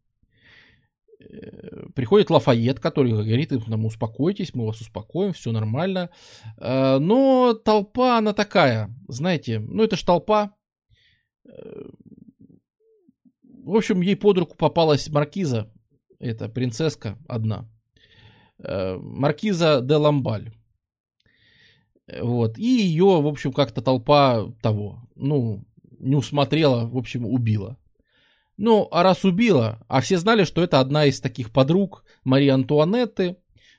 Э, 1.20 1.86
приходит 1.94 2.30
Лафайет, 2.30 2.80
который 2.80 3.12
говорит 3.12 3.52
нам 3.68 3.84
успокойтесь, 3.84 4.54
мы 4.54 4.66
вас 4.66 4.80
успокоим, 4.80 5.32
все 5.32 5.52
нормально. 5.52 6.10
Э, 6.58 6.98
но 6.98 7.54
толпа, 7.54 8.18
она 8.18 8.32
такая, 8.32 8.92
знаете, 9.06 9.60
ну 9.60 9.84
это 9.84 9.94
ж 9.96 10.02
толпа. 10.02 10.56
В 13.62 13.76
общем, 13.76 14.00
ей 14.00 14.16
под 14.16 14.38
руку 14.38 14.56
попалась 14.56 15.08
маркиза, 15.08 15.72
это 16.18 16.48
принцесска 16.48 17.18
одна. 17.28 17.70
Маркиза 18.58 19.80
де 19.80 19.94
Ламбаль. 19.94 20.50
Вот. 22.12 22.58
И 22.58 22.66
ее, 22.66 23.20
в 23.20 23.26
общем, 23.26 23.52
как-то 23.52 23.82
толпа 23.82 24.46
того, 24.62 25.02
ну, 25.14 25.64
не 25.98 26.16
усмотрела, 26.16 26.86
в 26.86 26.96
общем, 26.96 27.26
убила. 27.26 27.78
Ну, 28.56 28.88
а 28.92 29.02
раз 29.02 29.24
убила, 29.24 29.84
а 29.88 30.00
все 30.00 30.16
знали, 30.18 30.44
что 30.44 30.62
это 30.62 30.78
одна 30.78 31.06
из 31.06 31.20
таких 31.20 31.50
подруг 31.50 32.04
Марии 32.22 32.48
Антуанетты, 32.48 33.36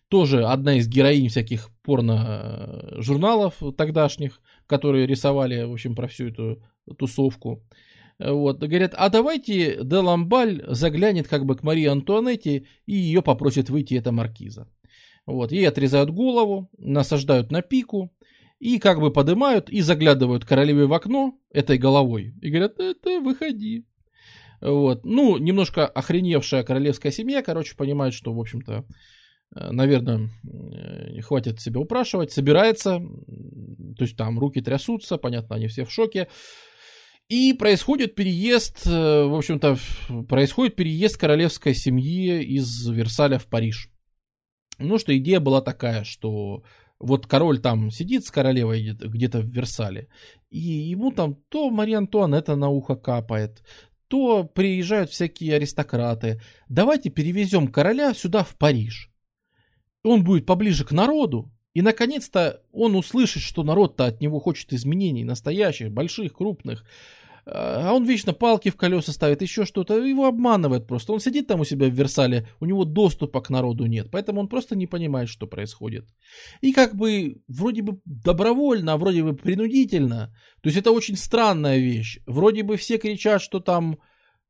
тоже 0.10 0.45
одна 0.45 0.77
из 0.77 0.88
героинь 0.88 1.30
всяких 1.30 1.69
порно-журналов 1.81 3.56
тогдашних, 3.77 4.41
которые 4.68 5.07
рисовали, 5.07 5.64
в 5.64 5.72
общем, 5.72 5.95
про 5.95 6.07
всю 6.07 6.27
эту 6.27 6.61
тусовку. 6.97 7.64
Вот, 8.19 8.60
говорят, 8.60 8.93
а 8.95 9.10
давайте 9.10 9.84
Деламбаль 9.84 10.64
заглянет 10.68 11.27
как 11.27 11.45
бы 11.45 11.56
к 11.56 11.64
Марии 11.64 11.85
Антуанетте 11.85 12.65
и 12.85 12.93
ее 12.93 13.22
попросит 13.22 13.69
выйти 13.69 13.95
эта 13.95 14.11
маркиза. 14.11 14.68
Вот, 15.26 15.52
ей 15.52 15.68
отрезают 15.68 16.11
голову, 16.11 16.69
насаждают 16.77 17.52
на 17.52 17.61
пику, 17.61 18.11
и 18.60 18.80
как 18.80 18.99
бы 18.99 19.11
поднимают 19.11 19.69
и 19.69 19.82
заглядывают 19.82 20.45
королеве 20.45 20.86
в 20.86 20.94
окно 20.94 21.38
этой 21.52 21.77
головой 21.77 22.34
и 22.41 22.49
говорят, 22.49 22.80
это 22.80 23.19
выходи. 23.19 23.86
Вот. 24.61 25.06
Ну, 25.06 25.38
немножко 25.38 25.86
охреневшая 25.86 26.64
королевская 26.64 27.11
семья, 27.11 27.41
короче, 27.41 27.76
понимает, 27.76 28.14
что, 28.14 28.34
в 28.34 28.40
общем-то, 28.40 28.86
э, 29.56 29.72
наверное, 29.72 30.30
э, 30.44 31.22
хватит 31.22 31.60
себя 31.60 31.80
упрашивать, 31.80 32.32
собирается, 32.32 32.99
то 32.99 34.03
есть 34.03 34.15
там 34.15 34.40
руки 34.40 34.61
трясутся, 34.61 35.18
понятно, 35.18 35.57
они 35.57 35.68
все 35.68 35.86
в 35.86 35.91
шоке. 35.91 36.30
И 37.27 37.53
происходит 37.53 38.15
переезд, 38.15 38.86
э, 38.86 39.23
в 39.26 39.36
общем-то, 39.36 39.77
происходит 40.30 40.76
переезд 40.76 41.18
королевской 41.18 41.73
семьи 41.73 42.41
из 42.44 42.88
Версаля 42.88 43.40
в 43.40 43.48
Париж. 43.48 43.90
Ну, 44.77 44.98
что 44.99 45.15
идея 45.18 45.40
была 45.40 45.61
такая, 45.61 46.03
что 46.03 46.64
вот 46.99 47.27
король 47.27 47.59
там 47.59 47.91
сидит 47.91 48.26
с 48.26 48.31
королевой 48.31 48.91
где-то 48.91 49.39
в 49.39 49.47
Версале, 49.47 50.07
и 50.49 50.59
ему 50.59 51.11
там 51.11 51.35
то 51.49 51.69
Мария 51.69 51.97
Антуанетта 51.97 52.55
на 52.55 52.69
ухо 52.69 52.95
капает, 52.95 53.63
то 54.07 54.43
приезжают 54.43 55.09
всякие 55.09 55.55
аристократы. 55.55 56.41
Давайте 56.69 57.09
перевезем 57.09 57.67
короля 57.67 58.13
сюда, 58.13 58.43
в 58.43 58.55
Париж. 58.57 59.11
Он 60.03 60.23
будет 60.23 60.45
поближе 60.45 60.85
к 60.85 60.91
народу, 60.91 61.51
и 61.73 61.81
наконец-то 61.81 62.61
он 62.72 62.95
услышит, 62.95 63.43
что 63.43 63.63
народ-то 63.63 64.05
от 64.05 64.22
него 64.22 64.39
хочет 64.39 64.72
изменений, 64.72 65.26
настоящих, 65.26 65.91
больших, 65.91 66.34
крупных. 66.34 66.85
А 67.47 67.93
он 67.93 68.05
вечно 68.05 68.34
палки 68.34 68.69
в 68.69 68.76
колеса 68.76 69.11
ставит, 69.11 69.41
еще 69.41 69.65
что-то, 69.65 70.03
его 70.03 70.26
обманывает 70.26 70.88
просто. 70.88 71.13
Он 71.13 71.19
сидит 71.19 71.47
там 71.47 71.59
у 71.59 71.65
себя 71.65 71.88
в 71.88 71.93
Версале, 71.93 72.47
у 72.59 72.65
него 72.65 72.85
доступа 72.85 73.39
к 73.41 73.51
народу 73.51 73.85
нет, 73.85 74.09
поэтому 74.11 74.41
он 74.41 74.47
просто 74.47 74.76
не 74.76 74.88
понимает, 74.88 75.30
что 75.30 75.45
происходит. 75.45 76.07
И 76.61 76.73
как 76.73 76.95
бы 76.95 77.41
вроде 77.47 77.84
бы 77.84 77.99
добровольно, 78.05 78.93
а 78.93 78.97
вроде 78.97 79.23
бы 79.23 79.35
принудительно, 79.35 80.35
то 80.61 80.69
есть 80.69 80.77
это 80.77 80.91
очень 80.91 81.15
странная 81.17 81.77
вещь. 81.77 82.19
Вроде 82.26 82.63
бы 82.63 82.77
все 82.77 82.97
кричат, 82.97 83.43
что 83.43 83.59
там 83.59 83.99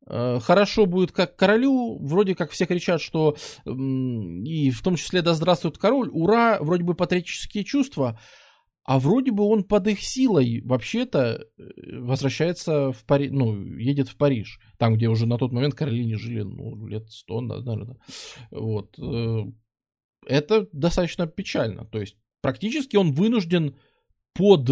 э, 0.07 0.39
хорошо 0.41 0.85
будет 0.85 1.11
как 1.11 1.35
королю, 1.35 1.97
вроде 1.99 2.33
как 2.33 2.51
все 2.51 2.65
кричат, 2.65 3.01
что 3.01 3.35
и 3.65 4.71
в 4.71 4.81
том 4.81 4.95
числе 4.95 5.21
да 5.21 5.33
здравствует 5.33 5.77
король, 5.77 6.09
ура, 6.13 6.59
вроде 6.61 6.85
бы 6.85 6.93
патриотические 6.93 7.65
чувства, 7.65 8.17
а 8.85 8.99
вроде 8.99 9.31
бы 9.31 9.43
он 9.43 9.63
под 9.63 9.87
их 9.87 10.01
силой 10.01 10.61
вообще-то 10.61 11.47
э, 11.57 11.99
возвращается 11.99 12.91
в 12.91 13.03
Париж, 13.05 13.31
ну, 13.31 13.59
едет 13.77 14.09
в 14.09 14.15
Париж, 14.15 14.59
там, 14.77 14.93
где 14.93 15.07
уже 15.07 15.25
на 15.25 15.39
тот 15.39 15.51
момент 15.51 15.73
короли 15.73 16.05
не 16.05 16.15
жили, 16.15 16.43
ну, 16.43 16.85
лет 16.85 17.09
сто, 17.11 17.41
наверное. 17.41 17.97
Вот. 18.51 18.97
Э, 18.99 19.43
это 20.27 20.67
достаточно 20.71 21.25
печально. 21.25 21.85
То 21.85 21.99
есть 21.99 22.15
практически 22.41 22.95
он 22.95 23.11
вынужден 23.11 23.75
под, 24.33 24.69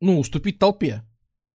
ну, 0.00 0.18
уступить 0.18 0.58
толпе. 0.58 1.02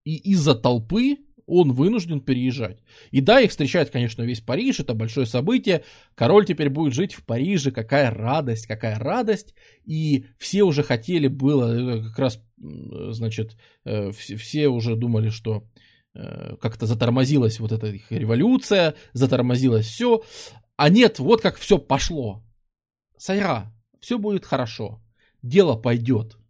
И 0.06 0.18
из-за 0.32 0.56
толпы 0.56 1.18
он 1.46 1.74
вынужден 1.74 2.22
переезжать. 2.22 2.80
И 3.12 3.22
да, 3.22 3.42
их 3.42 3.52
встречает, 3.52 3.90
конечно, 3.90 4.24
весь 4.24 4.42
Париж, 4.42 4.80
это 4.80 4.94
большое 4.94 5.26
событие. 5.26 5.84
Король 6.16 6.46
теперь 6.46 6.70
будет 6.70 6.94
жить 6.94 7.14
в 7.14 7.26
Париже, 7.26 7.72
какая 7.72 8.12
радость, 8.12 8.68
какая 8.68 8.98
радость. 8.98 9.54
И 9.86 10.26
все 10.38 10.64
уже 10.64 10.84
хотели 10.84 11.28
было, 11.28 12.00
э, 12.00 12.04
как 12.04 12.20
раз, 12.20 12.44
значит, 12.58 13.58
э, 13.86 14.12
все 14.12 14.68
уже 14.68 14.96
думали, 14.96 15.30
что 15.30 15.68
э, 16.14 16.56
как-то 16.62 16.86
затормозилась 16.86 17.60
вот 17.60 17.72
эта 17.72 17.88
их 17.88 18.12
революция, 18.12 18.96
затормозилось 19.14 19.88
все. 19.88 20.24
А 20.76 20.90
нет, 20.90 21.20
вот 21.20 21.42
как 21.42 21.58
все 21.58 21.78
пошло. 21.78 22.44
Сайра, 23.18 23.72
все 24.00 24.18
будет 24.18 24.46
хорошо, 24.46 25.00
дело 25.44 25.76
пойдет 25.76 26.41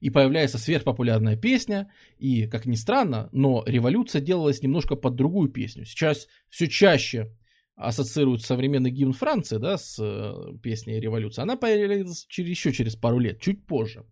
и 0.00 0.10
появляется 0.10 0.58
сверхпопулярная 0.58 1.36
песня, 1.36 1.90
и, 2.18 2.46
как 2.46 2.66
ни 2.66 2.76
странно, 2.76 3.28
но 3.32 3.64
революция 3.66 4.20
делалась 4.20 4.62
немножко 4.62 4.96
под 4.96 5.16
другую 5.16 5.50
песню. 5.50 5.84
Сейчас 5.84 6.28
все 6.48 6.68
чаще 6.68 7.34
ассоциируют 7.74 8.42
современный 8.42 8.90
гимн 8.90 9.12
Франции, 9.12 9.58
да, 9.58 9.78
с 9.78 9.98
э, 10.00 10.58
песней 10.62 11.00
«Революция», 11.00 11.44
она 11.44 11.56
появилась 11.56 12.26
через, 12.28 12.50
еще 12.50 12.72
через 12.72 12.96
пару 12.96 13.18
лет, 13.18 13.40
чуть 13.40 13.66
позже. 13.66 14.04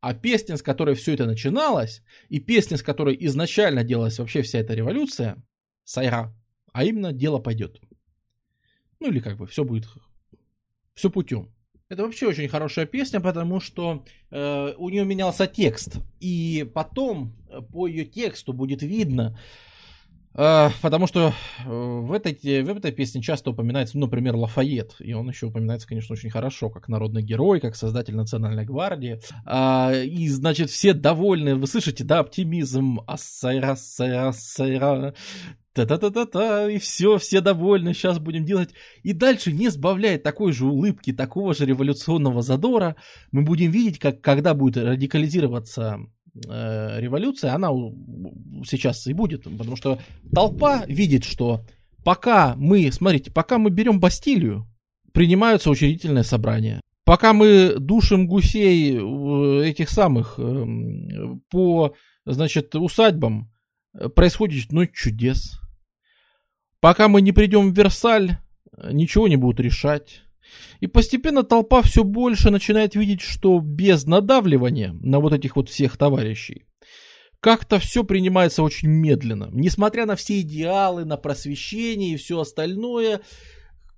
А 0.00 0.14
песня, 0.14 0.56
с 0.56 0.62
которой 0.62 0.94
все 0.94 1.12
это 1.14 1.26
начиналось, 1.26 2.02
и 2.28 2.40
песня, 2.40 2.76
с 2.76 2.82
которой 2.82 3.16
изначально 3.20 3.84
делалась 3.84 4.18
вообще 4.18 4.42
вся 4.42 4.58
эта 4.58 4.74
революция, 4.74 5.42
Сайра, 5.84 6.34
а 6.72 6.84
именно 6.84 7.12
«Дело 7.12 7.38
пойдет». 7.38 7.80
Ну 8.98 9.10
или 9.10 9.20
как 9.20 9.36
бы 9.36 9.46
все 9.46 9.64
будет, 9.64 9.86
все 10.94 11.10
путем. 11.10 11.51
Это 11.92 12.04
вообще 12.04 12.26
очень 12.26 12.48
хорошая 12.48 12.86
песня, 12.86 13.20
потому 13.20 13.60
что 13.60 14.02
э, 14.30 14.72
у 14.78 14.88
нее 14.88 15.04
менялся 15.04 15.46
текст. 15.46 15.98
И 16.20 16.66
потом 16.72 17.34
э, 17.50 17.60
по 17.60 17.86
ее 17.86 18.06
тексту 18.06 18.54
будет 18.54 18.80
видно, 18.80 19.38
потому 20.34 21.06
что 21.06 21.32
э, 21.64 21.68
в 21.68 22.12
этой, 22.12 22.62
в 22.62 22.68
этой 22.76 22.92
песне 22.92 23.20
часто 23.20 23.50
упоминается, 23.50 23.98
ну, 23.98 24.06
например, 24.06 24.36
Лафайет. 24.36 24.94
И 24.98 25.12
он 25.12 25.28
еще 25.28 25.46
упоминается, 25.46 25.86
конечно, 25.86 26.14
очень 26.14 26.30
хорошо, 26.30 26.70
как 26.70 26.88
народный 26.88 27.22
герой, 27.22 27.60
как 27.60 27.76
создатель 27.76 28.16
Национальной 28.16 28.64
гвардии. 28.64 29.20
А, 29.44 29.92
и, 29.92 30.28
значит, 30.28 30.70
все 30.70 30.94
довольны. 30.94 31.54
Вы 31.54 31.66
слышите, 31.66 32.04
да, 32.04 32.20
оптимизм. 32.20 33.00
Ассайра, 33.06 33.72
ассайра, 33.72 34.28
ассайра. 34.28 35.14
Та-та-та-та-та, 35.74 36.70
и 36.70 36.78
все, 36.78 37.16
все 37.16 37.40
довольны, 37.40 37.94
сейчас 37.94 38.18
будем 38.18 38.44
делать. 38.44 38.74
И 39.02 39.14
дальше, 39.14 39.52
не 39.52 39.70
сбавляет 39.70 40.22
такой 40.22 40.52
же 40.52 40.66
улыбки, 40.66 41.14
такого 41.14 41.54
же 41.54 41.64
революционного 41.64 42.42
задора, 42.42 42.96
мы 43.30 43.42
будем 43.42 43.70
видеть, 43.70 43.98
как 43.98 44.20
когда 44.20 44.52
будет 44.52 44.76
радикализироваться 44.76 46.00
э, 46.34 47.00
революция, 47.00 47.54
она 47.54 47.68
сейчас 48.64 49.06
и 49.06 49.12
будет, 49.12 49.44
потому 49.44 49.76
что 49.76 50.00
толпа 50.32 50.84
видит, 50.86 51.24
что 51.24 51.64
пока 52.04 52.54
мы, 52.56 52.90
смотрите, 52.92 53.30
пока 53.30 53.58
мы 53.58 53.70
берем 53.70 54.00
Бастилию, 54.00 54.66
принимаются 55.12 55.70
учредительные 55.70 56.24
собрания. 56.24 56.80
Пока 57.04 57.32
мы 57.32 57.74
душим 57.78 58.26
гусей 58.26 58.96
этих 59.64 59.90
самых 59.90 60.38
э, 60.38 60.66
по, 61.50 61.94
значит, 62.24 62.74
усадьбам, 62.74 63.50
происходит 64.14 64.72
ну 64.72 64.86
чудес. 64.86 65.60
Пока 66.80 67.08
мы 67.08 67.20
не 67.20 67.32
придем 67.32 67.72
в 67.72 67.76
Версаль, 67.76 68.38
ничего 68.90 69.28
не 69.28 69.36
будут 69.36 69.60
решать. 69.60 70.22
И 70.80 70.86
постепенно 70.86 71.42
толпа 71.42 71.82
все 71.82 72.04
больше 72.04 72.50
начинает 72.50 72.94
видеть, 72.94 73.20
что 73.20 73.60
без 73.60 74.04
надавливания 74.06 74.96
на 75.00 75.20
вот 75.20 75.32
этих 75.32 75.56
вот 75.56 75.68
всех 75.68 75.96
товарищей 75.96 76.66
как-то 77.42 77.80
все 77.80 78.04
принимается 78.04 78.62
очень 78.62 78.88
медленно. 78.88 79.48
Несмотря 79.52 80.06
на 80.06 80.14
все 80.14 80.40
идеалы, 80.40 81.04
на 81.04 81.16
просвещение 81.16 82.14
и 82.14 82.16
все 82.16 82.40
остальное, 82.40 83.20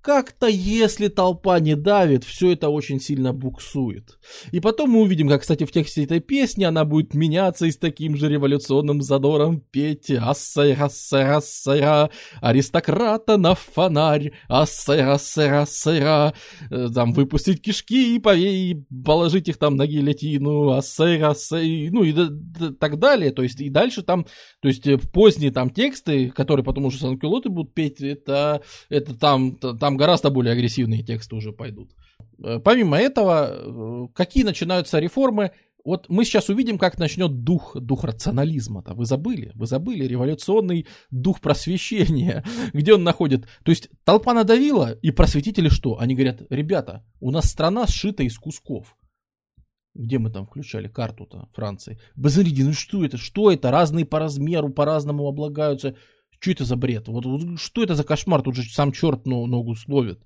как-то, 0.05 0.45
если 0.45 1.07
толпа 1.07 1.59
не 1.59 1.75
давит, 1.75 2.23
все 2.23 2.51
это 2.51 2.69
очень 2.69 3.01
сильно 3.01 3.33
буксует. 3.33 4.19
И 4.51 4.59
потом 4.59 4.91
мы 4.91 5.01
увидим, 5.01 5.27
как, 5.27 5.41
кстати, 5.41 5.63
в 5.63 5.71
тексте 5.71 6.03
этой 6.03 6.19
песни 6.19 6.63
она 6.63 6.85
будет 6.85 7.15
меняться 7.15 7.65
и 7.65 7.71
с 7.71 7.77
таким 7.77 8.15
же 8.15 8.29
революционным 8.29 9.01
задором 9.01 9.61
петь 9.71 10.11
«Ассера, 10.11 10.85
ассера, 10.85 11.37
ассера, 11.37 12.11
аристократа 12.39 13.37
на 13.37 13.55
фонарь, 13.55 14.33
ассера, 14.47 15.13
ассера, 15.13 15.63
ассера», 15.63 16.35
э, 16.69 16.87
там, 16.93 17.11
выпустить 17.13 17.63
кишки 17.63 18.15
и, 18.15 18.19
повей, 18.19 18.85
положить 19.03 19.47
их 19.47 19.57
там 19.57 19.75
на 19.75 19.87
гильотину, 19.87 20.69
ассера, 20.69 21.31
ассера, 21.31 21.89
ну 21.91 22.03
и 22.03 22.13
так 22.79 22.99
далее. 22.99 23.31
То 23.31 23.41
есть 23.41 23.59
и 23.59 23.71
дальше 23.71 24.03
там, 24.03 24.27
то 24.61 24.67
есть 24.67 24.85
э, 24.85 24.99
поздние 24.99 25.49
там 25.49 25.71
тексты, 25.71 26.29
которые 26.29 26.63
потом 26.63 26.85
уже 26.85 26.99
санкюлоты 26.99 27.49
будут 27.49 27.73
петь, 27.73 28.01
это, 28.01 28.61
это 28.89 29.15
там, 29.15 29.55
там 29.55 29.94
там 29.95 29.97
гораздо 29.97 30.29
более 30.29 30.53
агрессивные 30.53 31.03
тексты 31.03 31.35
уже 31.35 31.51
пойдут. 31.51 31.91
Э, 32.43 32.59
помимо 32.59 32.97
этого, 32.97 33.47
э, 33.49 34.07
какие 34.13 34.43
начинаются 34.43 34.99
реформы? 34.99 35.51
Вот 35.85 36.09
мы 36.09 36.25
сейчас 36.25 36.49
увидим, 36.49 36.77
как 36.77 36.97
начнет 36.97 37.43
дух, 37.43 37.75
дух 37.79 38.03
рационализма-то. 38.03 38.95
Вы 38.95 39.05
забыли, 39.05 39.51
вы 39.55 39.67
забыли 39.67 40.07
революционный 40.07 40.87
дух 41.11 41.39
просвещения, 41.39 42.43
где 42.73 42.93
он 42.93 43.03
находит. 43.03 43.45
То 43.63 43.71
есть 43.71 43.89
толпа 44.03 44.33
надавила, 44.33 44.91
и 45.03 45.11
просветители 45.11 45.69
что? 45.69 45.99
Они 45.99 46.15
говорят, 46.15 46.41
ребята, 46.49 47.03
у 47.21 47.31
нас 47.31 47.45
страна 47.45 47.87
сшита 47.87 48.23
из 48.23 48.37
кусков. 48.37 48.95
Где 49.93 50.17
мы 50.17 50.29
там 50.29 50.45
включали 50.45 50.89
карту-то 50.89 51.47
Франции? 51.53 51.99
Посмотрите, 52.21 52.63
ну 52.65 52.73
что 52.73 53.05
это? 53.05 53.17
Что 53.17 53.51
это? 53.51 53.71
Разные 53.71 54.05
по 54.05 54.19
размеру, 54.19 54.69
по-разному 54.69 55.27
облагаются. 55.27 55.95
Что 56.39 56.51
это 56.51 56.65
за 56.65 56.75
бред? 56.75 57.07
Вот, 57.07 57.25
вот 57.25 57.59
что 57.59 57.83
это 57.83 57.95
за 57.95 58.03
кошмар? 58.03 58.41
Тут 58.41 58.55
же 58.55 58.63
сам 58.63 58.91
черт 58.91 59.25
ногу 59.25 59.75
словит. 59.75 60.23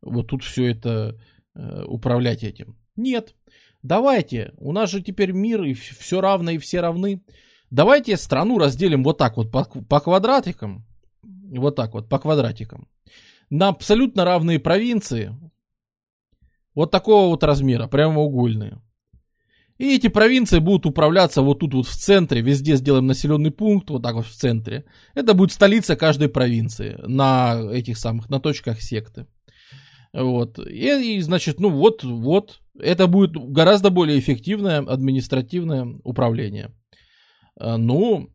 Вот 0.00 0.28
тут 0.28 0.42
все 0.42 0.70
это 0.70 1.18
э, 1.54 1.84
управлять 1.84 2.42
этим. 2.42 2.76
Нет. 2.96 3.34
Давайте. 3.82 4.52
У 4.58 4.72
нас 4.72 4.90
же 4.90 5.02
теперь 5.02 5.32
мир, 5.32 5.62
и 5.64 5.74
все 5.74 6.20
равно, 6.20 6.50
и 6.50 6.58
все 6.58 6.80
равны. 6.80 7.22
Давайте 7.70 8.16
страну 8.16 8.58
разделим 8.58 9.02
вот 9.02 9.18
так 9.18 9.36
вот 9.36 9.50
по, 9.50 9.64
по 9.64 10.00
квадратикам. 10.00 10.84
Вот 11.22 11.76
так 11.76 11.94
вот, 11.94 12.08
по 12.08 12.18
квадратикам. 12.18 12.88
На 13.50 13.68
абсолютно 13.68 14.24
равные 14.24 14.58
провинции. 14.58 15.34
Вот 16.74 16.90
такого 16.90 17.28
вот 17.28 17.44
размера, 17.44 17.86
прямоугольные. 17.86 18.80
И 19.78 19.96
эти 19.96 20.08
провинции 20.08 20.58
будут 20.58 20.86
управляться 20.86 21.42
вот 21.42 21.60
тут 21.60 21.74
вот 21.74 21.86
в 21.86 21.96
центре, 21.96 22.40
везде 22.40 22.76
сделаем 22.76 23.06
населенный 23.06 23.50
пункт, 23.50 23.90
вот 23.90 24.02
так 24.02 24.14
вот 24.14 24.26
в 24.26 24.34
центре. 24.34 24.84
Это 25.14 25.34
будет 25.34 25.52
столица 25.52 25.96
каждой 25.96 26.28
провинции 26.28 26.98
на 27.06 27.60
этих 27.72 27.98
самых, 27.98 28.28
на 28.28 28.38
точках 28.38 28.80
секты. 28.80 29.26
Вот. 30.12 30.58
И, 30.58 31.16
и 31.16 31.20
значит, 31.20 31.58
ну 31.58 31.70
вот, 31.70 32.04
вот, 32.04 32.60
это 32.78 33.06
будет 33.06 33.32
гораздо 33.32 33.90
более 33.90 34.18
эффективное 34.18 34.78
административное 34.78 35.86
управление. 36.04 36.70
А, 37.58 37.78
ну, 37.78 38.28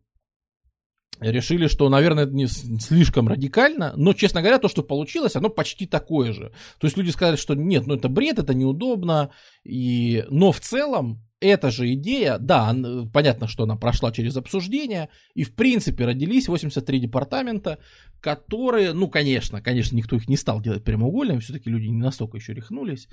решили, 1.20 1.66
что, 1.66 1.88
наверное, 1.88 2.24
это 2.24 2.34
не 2.34 2.46
слишком 2.46 3.28
радикально, 3.28 3.92
но, 3.96 4.12
честно 4.12 4.40
говоря, 4.40 4.58
то, 4.58 4.68
что 4.68 4.82
получилось, 4.82 5.36
оно 5.36 5.48
почти 5.48 5.86
такое 5.86 6.32
же. 6.32 6.52
То 6.80 6.86
есть 6.86 6.96
люди 6.96 7.10
сказали, 7.10 7.36
что 7.36 7.54
нет, 7.54 7.86
ну 7.86 7.94
это 7.94 8.08
бред, 8.08 8.38
это 8.38 8.54
неудобно, 8.54 9.30
и... 9.64 10.24
но 10.30 10.52
в 10.52 10.60
целом 10.60 11.24
эта 11.40 11.70
же 11.70 11.92
идея, 11.94 12.38
да, 12.38 12.74
понятно, 13.12 13.46
что 13.46 13.64
она 13.64 13.76
прошла 13.76 14.10
через 14.10 14.36
обсуждение, 14.36 15.08
и 15.34 15.44
в 15.44 15.54
принципе 15.54 16.04
родились 16.04 16.48
83 16.48 17.00
департамента, 17.00 17.78
которые, 18.20 18.92
ну, 18.92 19.08
конечно, 19.08 19.62
конечно, 19.62 19.96
никто 19.96 20.16
их 20.16 20.28
не 20.28 20.36
стал 20.36 20.60
делать 20.60 20.84
прямоугольными, 20.84 21.38
все-таки 21.38 21.70
люди 21.70 21.86
не 21.86 22.02
настолько 22.02 22.38
еще 22.38 22.54
рехнулись, 22.54 23.08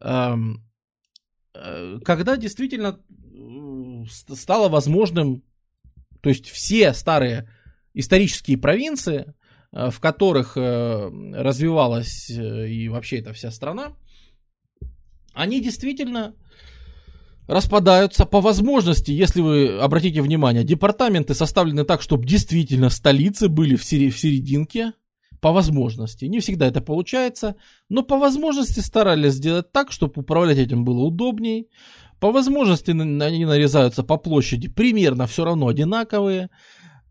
эм, 0.00 0.64
э, 1.54 1.98
когда 2.04 2.36
действительно 2.36 3.00
стало 4.10 4.68
возможным, 4.68 5.42
то 6.22 6.30
есть 6.30 6.48
все 6.48 6.94
старые 6.94 7.50
исторические 7.92 8.56
провинции, 8.56 9.34
э, 9.72 9.90
в 9.90 10.00
которых 10.00 10.56
э, 10.56 11.10
развивалась 11.34 12.30
и 12.30 12.88
вообще 12.88 13.18
эта 13.18 13.34
вся 13.34 13.50
страна, 13.50 13.94
они 15.34 15.60
действительно 15.60 16.34
распадаются 17.48 18.26
по 18.26 18.40
возможности, 18.40 19.10
если 19.10 19.40
вы 19.40 19.78
обратите 19.78 20.22
внимание, 20.22 20.62
департаменты 20.62 21.34
составлены 21.34 21.84
так, 21.84 22.02
чтобы 22.02 22.26
действительно 22.26 22.90
столицы 22.90 23.48
были 23.48 23.74
в, 23.74 23.84
сери- 23.84 24.10
в 24.10 24.18
серединке, 24.18 24.92
по 25.40 25.52
возможности. 25.52 26.26
Не 26.26 26.40
всегда 26.40 26.66
это 26.66 26.80
получается, 26.80 27.56
но 27.88 28.02
по 28.02 28.18
возможности 28.18 28.80
старались 28.80 29.34
сделать 29.34 29.72
так, 29.72 29.92
чтобы 29.92 30.14
управлять 30.16 30.58
этим 30.58 30.84
было 30.84 31.00
удобней. 31.00 31.68
По 32.20 32.32
возможности 32.32 32.90
они 32.90 33.44
нарезаются 33.44 34.02
по 34.02 34.16
площади 34.16 34.68
примерно 34.68 35.26
все 35.26 35.44
равно 35.44 35.68
одинаковые. 35.68 36.50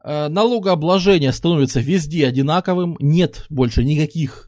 Э, 0.03 0.27
налогообложение 0.27 1.31
становится 1.31 1.79
везде 1.79 2.27
одинаковым, 2.27 2.97
нет 2.99 3.45
больше 3.49 3.83
никаких 3.83 4.46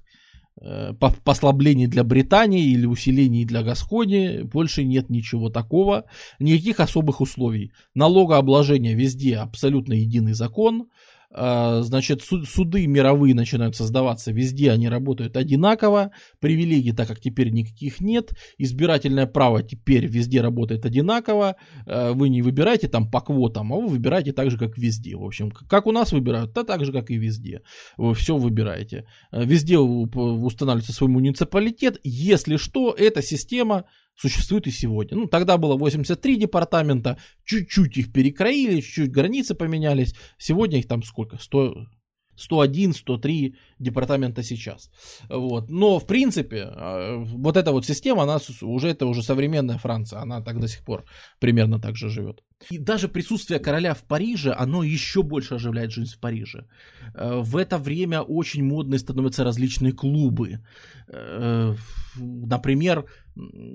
послаблений 1.23 1.88
для 1.88 2.03
Британии 2.03 2.72
или 2.72 2.86
усилений 2.86 3.45
для 3.45 3.64
Гаскони, 3.64 4.44
больше 4.44 4.84
нет 4.84 5.10
ничего 5.10 5.49
такого, 5.49 6.06
никаких 6.40 6.80
особых 6.80 7.22
условий. 7.22 7.72
Налогообложение 7.95 8.94
везде 8.94 9.38
абсолютно 9.38 9.94
единый 9.94 10.34
закон, 10.34 10.90
значит, 11.31 12.23
суды 12.23 12.88
мировые 12.88 13.35
начинают 13.35 13.76
создаваться 13.76 14.31
везде, 14.31 14.72
они 14.72 14.89
работают 14.89 15.38
одинаково, 15.38 16.11
привилегий 16.39 16.91
так 16.91 17.07
как 17.07 17.19
теперь 17.19 17.49
никаких 17.49 18.01
нет, 18.01 18.31
избирательное 18.57 19.26
право 19.26 19.64
теперь 19.64 20.06
везде 20.06 20.41
работает 20.41 20.85
одинаково, 20.85 21.56
а, 21.85 22.14
вы 22.14 22.30
не 22.30 22.41
выбираете 22.41 22.88
там 22.88 23.10
по 23.10 23.22
квотам, 23.22 23.73
а 23.73 23.77
вы 23.77 23.88
выбираете 23.88 24.34
так 24.34 24.51
же, 24.51 24.57
как 24.57 24.77
везде. 24.77 25.15
В 25.15 25.23
общем, 25.23 25.51
как 25.51 25.88
у 25.88 25.91
нас 25.91 26.11
выбирают, 26.11 26.53
то 26.53 26.64
так 26.64 26.85
же, 26.85 26.91
как 26.91 27.10
и 27.11 27.18
везде. 27.18 27.61
Вы 27.97 28.14
все 28.14 28.38
выбираете. 28.38 29.06
А, 29.31 29.43
везде 29.43 29.77
устанавливается 29.77 30.93
свой 30.93 31.10
муниципалитет. 31.10 31.99
Если 32.03 32.57
что, 32.57 32.93
эта 32.97 33.22
система 33.22 33.85
существует 34.19 34.67
и 34.67 34.71
сегодня. 34.71 35.17
Ну, 35.17 35.27
тогда 35.27 35.57
было 35.57 35.77
83 35.77 36.35
департамента, 36.35 37.17
чуть-чуть 37.45 37.97
их 37.97 38.11
перекроили, 38.11 38.81
чуть-чуть 38.81 39.11
границы 39.11 39.55
поменялись. 39.55 40.13
Сегодня 40.37 40.79
их 40.79 40.87
там 40.87 41.03
сколько? 41.03 41.37
100, 41.37 41.87
101, 42.35 42.93
103 42.93 43.55
департамента 43.79 44.43
сейчас. 44.43 44.91
Вот. 45.29 45.69
Но, 45.69 45.99
в 45.99 46.05
принципе, 46.05 46.63
а, 46.65 47.17
вот 47.17 47.57
эта 47.57 47.71
вот 47.71 47.85
система, 47.85 48.23
она 48.23 48.39
уже, 48.61 48.89
это 48.89 49.05
уже 49.05 49.23
современная 49.23 49.77
Франция, 49.77 50.21
она 50.21 50.41
так 50.41 50.59
до 50.59 50.67
сих 50.67 50.83
пор 50.83 51.05
примерно 51.39 51.79
так 51.79 51.95
же 51.95 52.09
живет. 52.09 52.43
И 52.72 52.77
даже 52.77 53.07
присутствие 53.07 53.60
короля 53.60 53.94
в 53.94 54.03
Париже, 54.03 54.52
оно 54.52 54.84
еще 54.84 55.23
больше 55.23 55.56
оживляет 55.56 55.91
жизнь 55.91 56.14
в 56.15 56.19
Париже. 56.19 56.68
Э, 57.15 57.40
в 57.41 57.56
это 57.56 57.77
время 57.77 58.22
очень 58.22 58.64
модные 58.64 58.99
становятся 58.99 59.44
различные 59.44 59.94
клубы. 59.94 60.60
Э, 61.07 61.76
например, 62.18 63.06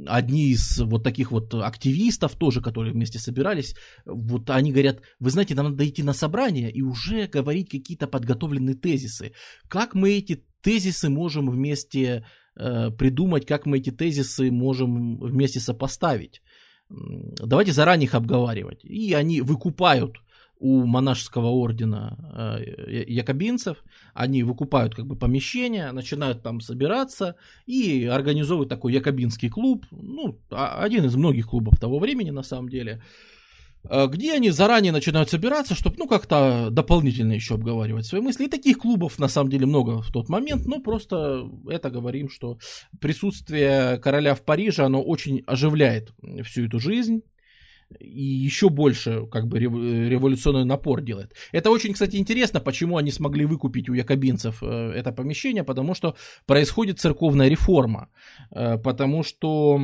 одни 0.06 0.50
из 0.50 0.80
вот 0.80 1.02
таких 1.02 1.30
вот 1.30 1.54
активистов 1.54 2.36
тоже, 2.36 2.60
которые 2.60 2.92
вместе 2.92 3.18
собирались, 3.18 3.74
вот 4.04 4.50
они 4.50 4.72
говорят, 4.72 5.00
вы 5.18 5.30
знаете, 5.30 5.54
нам 5.54 5.70
надо 5.70 5.88
идти 5.88 6.02
на 6.02 6.12
собрание 6.12 6.70
и 6.70 6.82
уже 6.82 7.26
говорить 7.26 7.70
какие-то 7.70 8.06
подготовленные 8.06 8.74
тезисы. 8.74 9.32
Как 9.68 9.94
мы 9.94 10.10
эти 10.10 10.44
тезисы 10.60 11.08
можем 11.08 11.50
вместе 11.50 12.26
э, 12.56 12.90
придумать, 12.90 13.46
как 13.46 13.66
мы 13.66 13.78
эти 13.78 13.90
тезисы 13.90 14.50
можем 14.50 15.18
вместе 15.18 15.60
сопоставить? 15.60 16.42
Давайте 17.40 17.72
заранее 17.72 18.06
их 18.06 18.14
обговаривать. 18.14 18.84
И 18.84 19.14
они 19.14 19.40
выкупают 19.40 20.16
у 20.58 20.86
монашеского 20.86 21.48
ордена 21.48 22.16
э, 22.88 23.04
якобинцев, 23.08 23.84
они 24.14 24.42
выкупают 24.42 24.94
как 24.94 25.06
бы 25.06 25.16
помещение, 25.16 25.92
начинают 25.92 26.42
там 26.42 26.60
собираться 26.60 27.36
и 27.66 28.06
организовывают 28.06 28.68
такой 28.68 28.92
якобинский 28.92 29.50
клуб, 29.50 29.84
ну, 29.90 30.38
а, 30.50 30.82
один 30.82 31.04
из 31.04 31.16
многих 31.16 31.48
клубов 31.48 31.78
того 31.78 31.98
времени 31.98 32.30
на 32.30 32.42
самом 32.42 32.68
деле, 32.68 33.02
где 33.84 34.34
они 34.34 34.50
заранее 34.50 34.92
начинают 34.92 35.30
собираться, 35.30 35.74
чтобы, 35.74 35.96
ну, 35.98 36.08
как-то 36.08 36.68
дополнительно 36.70 37.32
еще 37.32 37.54
обговаривать 37.54 38.06
свои 38.06 38.20
мысли. 38.20 38.44
И 38.44 38.48
таких 38.48 38.78
клубов, 38.78 39.18
на 39.18 39.28
самом 39.28 39.50
деле, 39.50 39.66
много 39.66 40.00
в 40.00 40.10
тот 40.10 40.28
момент, 40.28 40.66
но 40.66 40.80
просто 40.80 41.48
это 41.68 41.90
говорим, 41.90 42.28
что 42.30 42.58
присутствие 43.00 43.98
короля 43.98 44.34
в 44.34 44.42
Париже, 44.42 44.84
оно 44.84 45.02
очень 45.02 45.42
оживляет 45.46 46.12
всю 46.44 46.66
эту 46.66 46.78
жизнь 46.78 47.22
и 48.00 48.22
еще 48.22 48.70
больше 48.70 49.26
как 49.26 49.46
бы 49.46 49.58
революционный 49.58 50.64
напор 50.64 51.00
делает. 51.00 51.34
Это 51.52 51.70
очень, 51.70 51.92
кстати, 51.92 52.16
интересно, 52.16 52.60
почему 52.60 52.96
они 52.96 53.10
смогли 53.10 53.44
выкупить 53.44 53.88
у 53.88 53.94
якобинцев 53.94 54.62
э, 54.62 54.92
это 54.96 55.12
помещение, 55.12 55.64
потому 55.64 55.94
что 55.94 56.16
происходит 56.46 57.00
церковная 57.00 57.48
реформа, 57.48 58.08
э, 58.50 58.78
потому 58.78 59.22
что 59.22 59.80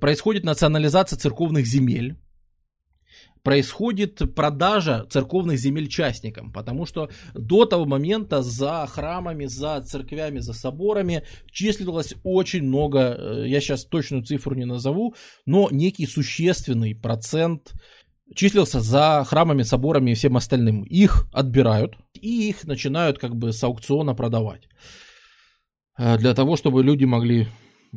происходит 0.00 0.44
национализация 0.44 1.18
церковных 1.18 1.66
земель, 1.66 2.16
происходит 3.42 4.34
продажа 4.34 5.06
церковных 5.10 5.58
земель 5.58 5.88
частникам, 5.88 6.52
потому 6.52 6.86
что 6.86 7.10
до 7.34 7.64
того 7.64 7.84
момента 7.84 8.42
за 8.42 8.86
храмами, 8.86 9.46
за 9.46 9.80
церквями, 9.82 10.40
за 10.40 10.52
соборами 10.52 11.22
числилось 11.50 12.14
очень 12.24 12.62
много, 12.62 13.16
э, 13.18 13.48
я 13.48 13.60
сейчас 13.60 13.84
точную 13.84 14.24
цифру 14.24 14.54
не 14.54 14.66
назову, 14.66 15.14
но 15.46 15.68
некий 15.70 16.06
существенный 16.06 16.94
процент 16.94 17.72
числился 18.34 18.80
за 18.80 19.24
храмами, 19.26 19.62
соборами 19.62 20.12
и 20.12 20.14
всем 20.14 20.36
остальным. 20.36 20.82
Их 20.82 21.26
отбирают 21.32 21.96
и 22.14 22.48
их 22.48 22.64
начинают 22.64 23.18
как 23.18 23.36
бы 23.36 23.52
с 23.52 23.62
аукциона 23.64 24.14
продавать 24.14 24.68
э, 25.98 26.18
для 26.18 26.34
того, 26.34 26.56
чтобы 26.56 26.82
люди 26.82 27.04
могли 27.04 27.48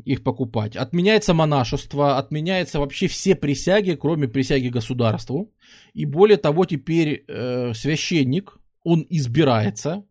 их 0.05 0.23
покупать. 0.23 0.75
Отменяется 0.75 1.33
монашество, 1.33 2.17
отменяется 2.17 2.79
вообще 2.79 3.07
все 3.07 3.35
присяги, 3.35 3.95
кроме 3.95 4.27
присяги 4.27 4.69
государству. 4.69 5.51
И 5.93 6.05
более 6.05 6.37
того, 6.37 6.65
теперь 6.65 7.23
э, 7.27 7.73
священник, 7.73 8.57
он 8.83 9.05
избирается. 9.09 10.05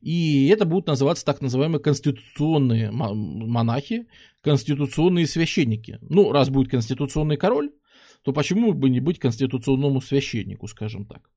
И 0.00 0.48
это 0.48 0.64
будут 0.64 0.86
называться 0.86 1.24
так 1.24 1.40
называемые 1.40 1.80
конституционные 1.80 2.90
монахи, 2.90 4.06
конституционные 4.42 5.26
священники. 5.26 5.98
Ну, 6.00 6.32
раз 6.32 6.48
будет 6.48 6.70
конституционный 6.70 7.36
король, 7.36 7.70
то 8.22 8.32
почему 8.32 8.72
бы 8.72 8.90
не 8.90 9.00
быть 9.00 9.18
конституционному 9.18 10.00
священнику, 10.00 10.66
скажем 10.68 11.06
так. 11.06 11.30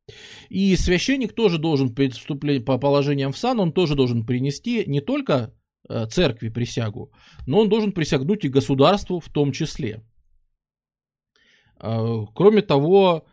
И 0.50 0.76
священник 0.76 1.34
тоже 1.34 1.58
должен 1.58 1.96
вступлении 1.96 2.64
по 2.64 2.78
положениям 2.78 3.32
в 3.32 3.38
сан, 3.38 3.60
он 3.60 3.72
тоже 3.72 3.96
должен 3.96 4.26
принести 4.26 4.84
не 4.88 5.02
только 5.02 5.54
церкви 6.10 6.50
присягу, 6.50 7.12
но 7.48 7.60
он 7.60 7.70
должен 7.70 7.92
присягнуть 7.92 8.46
и 8.46 8.50
государству 8.50 9.20
в 9.20 9.30
том 9.30 9.52
числе. 9.52 10.04
Э, 11.80 12.26
кроме 12.36 12.62
того, 12.62 13.26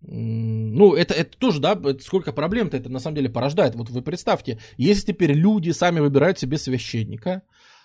ну, 0.00 0.94
это, 0.94 1.14
это 1.14 1.36
тоже, 1.36 1.60
да, 1.60 1.76
сколько 2.00 2.32
проблем-то 2.32 2.76
это 2.76 2.88
на 2.88 3.00
самом 3.00 3.16
деле 3.16 3.28
порождает. 3.28 3.74
Вот 3.74 3.90
вы 3.90 4.02
представьте, 4.02 4.60
если 4.76 5.12
теперь 5.12 5.32
люди 5.32 5.70
сами 5.70 5.98
выбирают 5.98 6.38
себе 6.38 6.58
священника, 6.58 7.42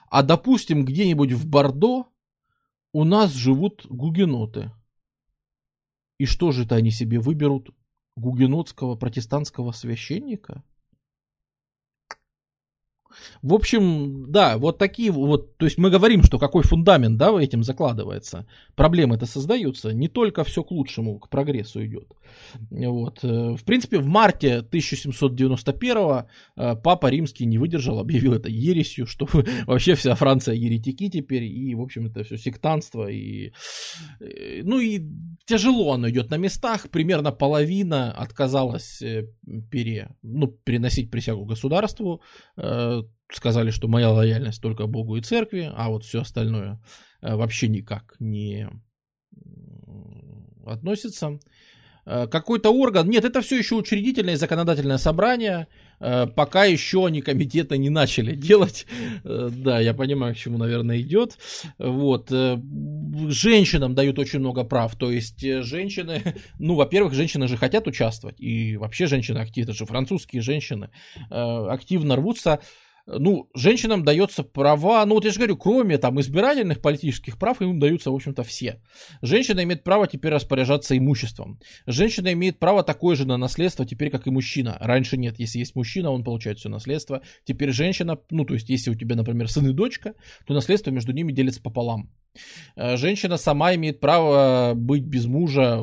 а, 0.09 0.21
допустим, 0.21 0.85
где-нибудь 0.85 1.31
в 1.31 1.47
Бордо 1.47 2.05
у 2.93 3.05
нас 3.05 3.31
живут 3.31 3.87
гугеноты. 3.89 4.71
И 6.19 6.25
что 6.25 6.51
же 6.51 6.65
это 6.65 6.75
они 6.75 6.91
себе 6.91 7.19
выберут 7.19 7.71
гугенотского 8.15 8.95
протестантского 8.95 9.71
священника? 9.71 10.63
В 13.41 13.53
общем, 13.53 14.31
да, 14.31 14.57
вот 14.57 14.77
такие 14.77 15.11
вот, 15.11 15.57
то 15.57 15.65
есть 15.65 15.77
мы 15.77 15.89
говорим, 15.89 16.23
что 16.23 16.39
какой 16.39 16.63
фундамент, 16.63 17.17
да, 17.17 17.31
этим 17.41 17.63
закладывается. 17.63 18.45
Проблемы 18.75 19.15
это 19.15 19.25
создаются, 19.25 19.93
не 19.93 20.07
только 20.07 20.43
все 20.43 20.63
к 20.63 20.71
лучшему, 20.71 21.19
к 21.19 21.29
прогрессу 21.29 21.85
идет. 21.85 22.13
Вот. 22.69 23.19
Э, 23.23 23.55
в 23.55 23.63
принципе, 23.63 23.99
в 23.99 24.05
марте 24.07 24.57
1791 24.57 25.97
э, 26.55 26.75
Папа 26.83 27.07
Римский 27.07 27.45
не 27.45 27.57
выдержал, 27.57 27.99
объявил 27.99 28.33
это 28.33 28.49
ересью, 28.49 29.05
что 29.05 29.27
вообще 29.67 29.95
вся 29.95 30.15
Франция 30.15 30.55
еретики 30.55 31.09
теперь, 31.09 31.43
и, 31.43 31.75
в 31.75 31.81
общем, 31.81 32.07
это 32.07 32.23
все 32.23 32.37
сектанство, 32.37 33.07
и, 33.09 33.53
э, 34.19 34.61
ну 34.63 34.79
и 34.79 35.01
тяжело 35.45 35.93
оно 35.93 36.09
идет 36.09 36.29
на 36.29 36.37
местах, 36.37 36.89
примерно 36.89 37.31
половина 37.31 38.11
отказалась 38.11 39.01
пере, 39.69 40.15
ну, 40.21 40.47
переносить 40.47 41.11
присягу 41.11 41.45
государству, 41.45 42.21
сказали, 43.35 43.71
что 43.71 43.87
моя 43.87 44.09
лояльность 44.09 44.61
только 44.61 44.87
Богу 44.87 45.17
и 45.17 45.21
церкви, 45.21 45.71
а 45.73 45.89
вот 45.89 46.03
все 46.03 46.21
остальное 46.21 46.81
э, 47.21 47.35
вообще 47.35 47.67
никак 47.67 48.15
не 48.19 48.69
относится. 50.65 51.39
Э, 52.05 52.27
какой-то 52.27 52.71
орган, 52.71 53.09
нет, 53.09 53.23
это 53.25 53.41
все 53.41 53.57
еще 53.57 53.75
учредительное 53.75 54.33
и 54.33 54.37
законодательное 54.37 54.97
собрание, 54.97 55.67
э, 55.99 56.27
пока 56.27 56.65
еще 56.65 57.05
они 57.05 57.21
комитеты 57.21 57.77
не 57.77 57.89
начали 57.89 58.35
делать. 58.35 58.85
Да, 59.23 59.79
я 59.79 59.93
понимаю, 59.93 60.33
к 60.33 60.37
чему, 60.37 60.57
наверное, 60.57 60.99
идет. 60.99 61.37
Вот. 61.77 62.29
Женщинам 62.29 63.95
дают 63.95 64.19
очень 64.19 64.39
много 64.39 64.63
прав, 64.63 64.95
то 64.95 65.11
есть 65.11 65.41
женщины, 65.41 66.21
ну, 66.59 66.75
во-первых, 66.75 67.13
женщины 67.13 67.47
же 67.47 67.55
хотят 67.55 67.87
участвовать, 67.87 68.39
и 68.39 68.77
вообще 68.77 69.07
женщины 69.07 69.37
активно, 69.37 69.73
же 69.73 69.85
французские 69.85 70.41
женщины 70.41 70.89
активно 71.29 72.15
рвутся 72.15 72.59
ну, 73.05 73.49
женщинам 73.55 74.03
дается 74.03 74.43
права, 74.43 75.05
ну 75.05 75.15
вот 75.15 75.25
я 75.25 75.31
же 75.31 75.37
говорю, 75.37 75.57
кроме 75.57 75.97
там 75.97 76.19
избирательных 76.19 76.81
политических 76.81 77.37
прав, 77.37 77.61
им 77.61 77.79
даются, 77.79 78.11
в 78.11 78.15
общем-то, 78.15 78.43
все. 78.43 78.81
Женщина 79.21 79.63
имеет 79.63 79.83
право 79.83 80.07
теперь 80.07 80.31
распоряжаться 80.31 80.97
имуществом. 80.97 81.59
Женщина 81.85 82.33
имеет 82.33 82.59
право 82.59 82.83
такое 82.83 83.15
же 83.15 83.25
на 83.25 83.37
наследство 83.37 83.85
теперь, 83.85 84.09
как 84.09 84.27
и 84.27 84.31
мужчина. 84.31 84.77
Раньше 84.79 85.17
нет, 85.17 85.39
если 85.39 85.59
есть 85.59 85.75
мужчина, 85.75 86.11
он 86.11 86.23
получает 86.23 86.59
все 86.59 86.69
наследство. 86.69 87.21
Теперь 87.43 87.71
женщина, 87.71 88.19
ну 88.29 88.45
то 88.45 88.53
есть 88.53 88.69
если 88.69 88.91
у 88.91 88.95
тебя, 88.95 89.15
например, 89.15 89.49
сын 89.49 89.67
и 89.67 89.73
дочка, 89.73 90.13
то 90.45 90.53
наследство 90.53 90.91
между 90.91 91.11
ними 91.11 91.31
делится 91.31 91.61
пополам. 91.61 92.09
Э, 92.75 92.97
женщина 92.97 93.37
сама 93.37 93.75
имеет 93.75 93.99
право 93.99 94.73
быть 94.75 95.03
без 95.03 95.25
мужа, 95.25 95.79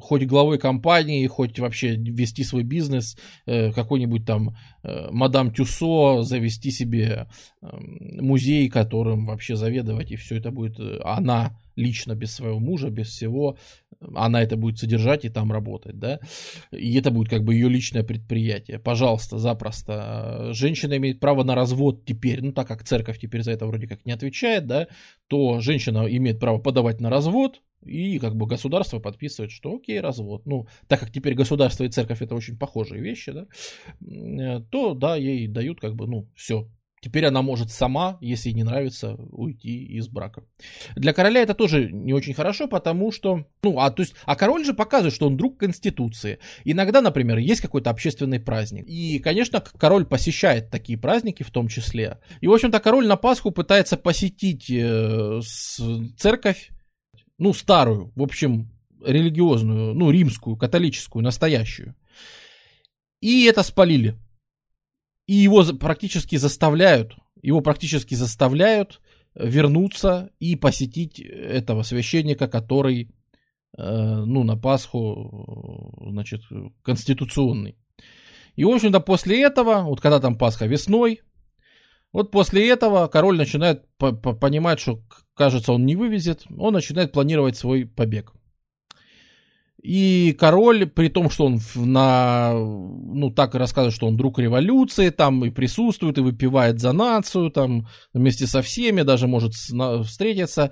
хоть 0.00 0.26
главой 0.26 0.58
компании, 0.58 1.26
хоть 1.26 1.58
вообще 1.58 1.94
вести 1.96 2.44
свой 2.44 2.64
бизнес, 2.64 3.16
э, 3.46 3.72
какой-нибудь 3.72 4.26
там 4.26 4.56
э, 4.82 5.08
мадам 5.10 5.52
Тюсо, 5.52 6.22
завести 6.22 6.70
себе 6.70 7.28
эм, 7.62 8.18
музей, 8.20 8.68
которым 8.68 9.26
вообще 9.26 9.56
заведовать, 9.56 10.10
и 10.10 10.16
все 10.16 10.36
это 10.38 10.50
будет 10.50 10.78
она 11.04 11.56
лично 11.76 12.14
без 12.14 12.34
своего 12.34 12.58
мужа, 12.58 12.90
без 12.90 13.08
всего, 13.08 13.56
она 14.14 14.42
это 14.42 14.56
будет 14.56 14.78
содержать 14.78 15.24
и 15.24 15.28
там 15.28 15.52
работать, 15.52 15.98
да, 15.98 16.20
и 16.70 16.96
это 16.96 17.10
будет 17.10 17.28
как 17.28 17.44
бы 17.44 17.54
ее 17.54 17.68
личное 17.68 18.02
предприятие. 18.02 18.78
Пожалуйста, 18.78 19.38
запросто. 19.38 20.48
Женщина 20.52 20.96
имеет 20.96 21.20
право 21.20 21.44
на 21.44 21.54
развод 21.54 22.04
теперь, 22.04 22.42
ну 22.42 22.52
так 22.52 22.68
как 22.68 22.84
церковь 22.84 23.18
теперь 23.18 23.42
за 23.42 23.52
это 23.52 23.66
вроде 23.66 23.86
как 23.86 24.04
не 24.06 24.12
отвечает, 24.12 24.66
да, 24.66 24.88
то 25.28 25.60
женщина 25.60 26.06
имеет 26.08 26.40
право 26.40 26.58
подавать 26.58 27.00
на 27.00 27.10
развод, 27.10 27.60
и 27.84 28.18
как 28.18 28.36
бы 28.36 28.46
государство 28.46 29.00
подписывает, 29.00 29.50
что 29.50 29.74
окей, 29.74 30.00
развод. 30.00 30.46
Ну, 30.46 30.66
так 30.86 31.00
как 31.00 31.10
теперь 31.10 31.34
государство 31.34 31.84
и 31.84 31.88
церковь 31.88 32.22
это 32.22 32.34
очень 32.34 32.56
похожие 32.56 33.02
вещи, 33.02 33.32
да, 33.32 33.46
э, 34.00 34.60
то 34.70 34.94
да, 34.94 35.16
ей 35.16 35.48
дают 35.48 35.80
как 35.80 35.94
бы, 35.94 36.06
ну, 36.06 36.28
все, 36.34 36.68
Теперь 37.02 37.26
она 37.26 37.42
может 37.42 37.72
сама, 37.72 38.16
если 38.20 38.50
не 38.50 38.62
нравится, 38.62 39.16
уйти 39.32 39.84
из 39.86 40.06
брака. 40.06 40.44
Для 40.94 41.12
короля 41.12 41.42
это 41.42 41.52
тоже 41.52 41.90
не 41.90 42.12
очень 42.12 42.32
хорошо, 42.32 42.68
потому 42.68 43.10
что, 43.10 43.44
ну, 43.64 43.80
а 43.80 43.90
то 43.90 44.02
есть, 44.02 44.14
а 44.24 44.36
король 44.36 44.64
же 44.64 44.72
показывает, 44.72 45.12
что 45.12 45.26
он 45.26 45.36
друг 45.36 45.58
конституции. 45.58 46.38
Иногда, 46.62 47.00
например, 47.00 47.38
есть 47.38 47.60
какой-то 47.60 47.90
общественный 47.90 48.38
праздник. 48.38 48.84
И, 48.86 49.18
конечно, 49.18 49.60
король 49.60 50.06
посещает 50.06 50.70
такие 50.70 50.96
праздники 50.96 51.42
в 51.42 51.50
том 51.50 51.66
числе. 51.66 52.20
И, 52.40 52.46
в 52.46 52.52
общем-то, 52.52 52.78
король 52.78 53.08
на 53.08 53.16
Пасху 53.16 53.50
пытается 53.50 53.96
посетить 53.96 54.70
э, 54.70 55.40
церковь, 56.16 56.70
ну, 57.36 57.52
старую, 57.52 58.12
в 58.14 58.22
общем, 58.22 58.70
религиозную, 59.04 59.92
ну, 59.92 60.12
римскую, 60.12 60.56
католическую, 60.56 61.24
настоящую. 61.24 61.96
И 63.20 63.44
это 63.46 63.64
спалили. 63.64 64.16
И 65.32 65.36
его 65.36 65.64
практически 65.64 66.36
заставляют, 66.36 67.16
его 67.40 67.62
практически 67.62 68.14
заставляют 68.14 69.00
вернуться 69.34 70.30
и 70.40 70.56
посетить 70.56 71.18
этого 71.20 71.84
священника, 71.84 72.48
который, 72.48 73.08
э, 73.78 74.24
ну, 74.26 74.44
на 74.44 74.58
Пасху, 74.58 75.94
значит, 76.10 76.42
конституционный. 76.82 77.78
И, 78.56 78.64
в 78.64 78.68
общем-то, 78.68 79.00
после 79.00 79.42
этого, 79.42 79.84
вот 79.84 80.02
когда 80.02 80.20
там 80.20 80.36
Пасха 80.36 80.66
весной, 80.66 81.22
вот 82.12 82.30
после 82.30 82.68
этого 82.68 83.06
король 83.06 83.38
начинает 83.38 83.86
понимать, 83.96 84.80
что, 84.80 85.00
кажется, 85.32 85.72
он 85.72 85.86
не 85.86 85.96
вывезет, 85.96 86.44
он 86.58 86.74
начинает 86.74 87.12
планировать 87.12 87.56
свой 87.56 87.86
побег. 87.86 88.34
И 89.82 90.36
король, 90.38 90.86
при 90.86 91.08
том, 91.08 91.28
что 91.28 91.46
он 91.46 91.58
на, 91.74 92.52
ну, 92.54 93.30
так 93.30 93.56
и 93.56 93.58
рассказывает, 93.58 93.94
что 93.94 94.06
он 94.06 94.16
друг 94.16 94.38
революции, 94.38 95.10
там 95.10 95.44
и 95.44 95.50
присутствует, 95.50 96.18
и 96.18 96.20
выпивает 96.20 96.80
за 96.80 96.92
нацию, 96.92 97.50
там 97.50 97.88
вместе 98.14 98.46
со 98.46 98.62
всеми, 98.62 99.02
даже 99.02 99.26
может 99.26 99.54
встретиться, 99.54 100.70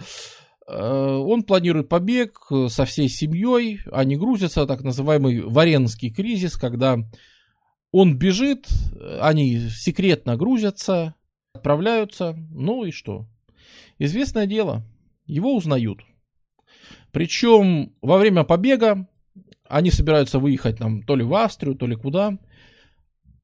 э, 0.69 0.73
он 0.81 1.43
планирует 1.43 1.89
побег 1.89 2.39
со 2.69 2.85
всей 2.85 3.09
семьей, 3.09 3.81
они 3.91 4.17
грузятся, 4.17 4.65
так 4.65 4.83
называемый 4.83 5.41
Варенский 5.41 6.11
кризис, 6.11 6.57
когда 6.57 6.99
он 7.91 8.17
бежит, 8.17 8.69
они 9.21 9.71
секретно 9.71 10.37
грузятся, 10.37 11.17
отправляются, 11.53 12.37
ну 12.53 12.85
и 12.85 12.93
что? 12.93 13.27
Известное 13.99 14.47
дело, 14.47 14.85
его 15.27 15.57
узнают. 15.57 15.99
Причем 17.13 17.93
во 18.03 18.19
время 18.19 18.45
побега 18.45 19.09
они 19.69 19.91
собираются 19.91 20.39
выехать 20.39 20.79
там 20.79 21.03
то 21.03 21.17
ли 21.17 21.25
в 21.25 21.35
Австрию, 21.35 21.77
то 21.77 21.87
ли 21.87 21.95
куда. 21.95 22.39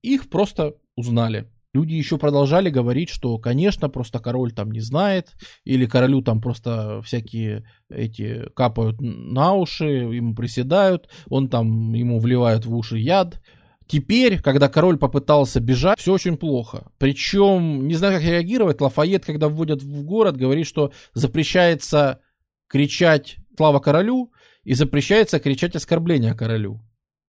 Их 0.02 0.28
просто 0.28 0.74
узнали. 0.97 1.48
Люди 1.76 1.93
еще 1.93 2.16
продолжали 2.16 2.70
говорить, 2.70 3.10
что, 3.10 3.36
конечно, 3.38 3.90
просто 3.90 4.18
король 4.18 4.52
там 4.52 4.70
не 4.70 4.80
знает, 4.80 5.34
или 5.64 5.84
королю 5.84 6.22
там 6.22 6.40
просто 6.40 7.02
всякие 7.02 7.64
эти 7.90 8.48
капают 8.55 8.97
на 9.01 9.52
уши, 9.52 9.84
ему 9.84 10.34
приседают, 10.34 11.10
он 11.28 11.48
там, 11.48 11.93
ему 11.93 12.18
вливают 12.18 12.64
в 12.64 12.74
уши 12.74 12.97
яд. 12.98 13.43
Теперь, 13.86 14.40
когда 14.40 14.70
король 14.70 14.97
попытался 14.97 15.60
бежать, 15.60 16.01
все 16.01 16.14
очень 16.14 16.38
плохо. 16.38 16.90
Причем, 16.97 17.86
не 17.86 17.94
знаю, 17.94 18.14
как 18.14 18.22
реагировать, 18.22 18.80
Лафайет, 18.80 19.26
когда 19.26 19.48
вводят 19.48 19.82
в 19.82 20.02
город, 20.02 20.38
говорит, 20.38 20.66
что 20.66 20.93
запрещается 21.12 22.20
кричать 22.68 23.36
слава 23.57 23.81
королю 23.81 24.33
и 24.65 24.74
запрещается 24.74 25.39
кричать 25.39 25.77
оскорбления 25.77 26.35
королю. 26.35 26.81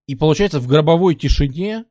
И 0.07 0.15
получается 0.15 0.59
в 0.59 0.67
гробовой 0.67 1.15
тишине 1.15 1.85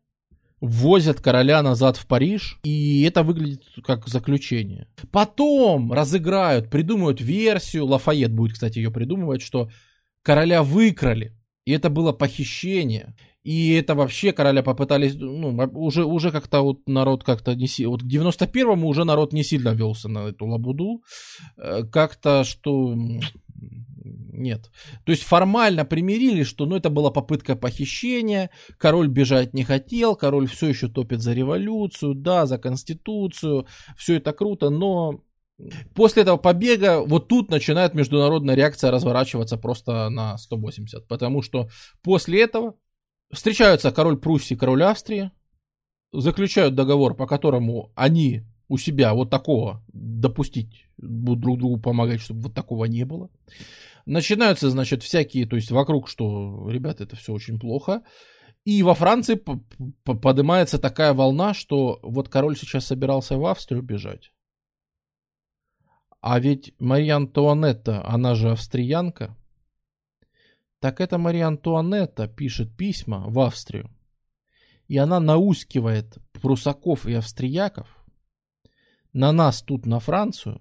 возят 0.60 1.20
короля 1.20 1.62
назад 1.62 1.96
в 1.96 2.06
Париж, 2.06 2.58
и 2.64 3.02
это 3.02 3.22
выглядит 3.22 3.64
как 3.84 4.08
заключение. 4.08 4.88
Потом 5.12 5.92
разыграют, 5.92 6.70
придумают 6.70 7.20
версию, 7.20 7.86
Лафайет 7.86 8.32
будет, 8.32 8.54
кстати, 8.54 8.78
ее 8.78 8.90
придумывать, 8.90 9.42
что 9.42 9.70
короля 10.22 10.62
выкрали, 10.62 11.36
и 11.64 11.72
это 11.72 11.90
было 11.90 12.12
похищение. 12.12 13.14
И 13.42 13.74
это 13.74 13.94
вообще 13.94 14.32
короля 14.32 14.64
попытались, 14.64 15.14
ну, 15.14 15.56
уже, 15.74 16.04
уже 16.04 16.32
как-то 16.32 16.62
вот 16.62 16.88
народ 16.88 17.22
как-то 17.22 17.54
не 17.54 17.68
сильно, 17.68 17.90
вот 17.90 18.02
к 18.02 18.06
91-му 18.06 18.88
уже 18.88 19.04
народ 19.04 19.32
не 19.32 19.44
сильно 19.44 19.68
велся 19.68 20.08
на 20.08 20.30
эту 20.30 20.46
лабуду. 20.46 21.04
Э, 21.56 21.84
как-то, 21.84 22.42
что 22.42 22.96
нет. 24.36 24.70
То 25.04 25.12
есть 25.12 25.22
формально 25.22 25.84
примирили, 25.84 26.42
что 26.42 26.66
ну, 26.66 26.76
это 26.76 26.90
была 26.90 27.10
попытка 27.10 27.56
похищения, 27.56 28.50
король 28.78 29.08
бежать 29.08 29.54
не 29.54 29.64
хотел, 29.64 30.16
король 30.16 30.48
все 30.48 30.68
еще 30.68 30.88
топит 30.88 31.20
за 31.20 31.32
революцию, 31.32 32.14
да, 32.14 32.46
за 32.46 32.58
конституцию, 32.58 33.66
все 33.96 34.16
это 34.16 34.32
круто, 34.32 34.70
но 34.70 35.22
после 35.94 36.22
этого 36.22 36.36
побега 36.36 37.00
вот 37.00 37.28
тут 37.28 37.50
начинает 37.50 37.94
международная 37.94 38.54
реакция 38.54 38.90
разворачиваться 38.90 39.56
просто 39.56 40.08
на 40.10 40.36
180, 40.36 41.08
потому 41.08 41.42
что 41.42 41.68
после 42.02 42.42
этого 42.42 42.74
встречаются 43.32 43.90
король 43.90 44.18
Пруссии 44.18 44.54
король 44.54 44.82
Австрии, 44.84 45.30
заключают 46.12 46.74
договор, 46.74 47.14
по 47.14 47.26
которому 47.26 47.92
они 47.94 48.42
у 48.68 48.78
себя 48.78 49.14
вот 49.14 49.30
такого 49.30 49.84
допустить, 49.92 50.86
будут 50.96 51.40
друг 51.40 51.58
другу 51.58 51.78
помогать, 51.78 52.20
чтобы 52.20 52.42
вот 52.42 52.54
такого 52.54 52.84
не 52.86 53.04
было. 53.04 53.30
Начинаются, 54.06 54.70
значит, 54.70 55.02
всякие, 55.02 55.46
то 55.46 55.56
есть 55.56 55.72
вокруг, 55.72 56.08
что, 56.08 56.70
ребята, 56.70 57.02
это 57.02 57.16
все 57.16 57.32
очень 57.32 57.58
плохо. 57.58 58.04
И 58.64 58.82
во 58.84 58.94
Франции 58.94 59.40
поднимается 60.04 60.78
такая 60.78 61.12
волна, 61.12 61.54
что 61.54 61.98
вот 62.02 62.28
король 62.28 62.56
сейчас 62.56 62.86
собирался 62.86 63.36
в 63.36 63.44
Австрию 63.44 63.82
бежать. 63.82 64.32
А 66.20 66.38
ведь 66.38 66.72
Мария 66.78 67.16
Антуанетта, 67.16 68.04
она 68.06 68.34
же 68.34 68.50
австриянка. 68.50 69.36
Так 70.80 71.00
это 71.00 71.18
Мария 71.18 71.46
Антуанетта 71.46 72.28
пишет 72.28 72.76
письма 72.76 73.24
в 73.28 73.38
Австрию. 73.40 73.90
И 74.86 74.98
она 74.98 75.18
наускивает 75.18 76.18
прусаков 76.32 77.06
и 77.06 77.14
австрияков 77.14 77.88
на 79.12 79.32
нас 79.32 79.62
тут, 79.62 79.84
на 79.86 79.98
Францию, 79.98 80.60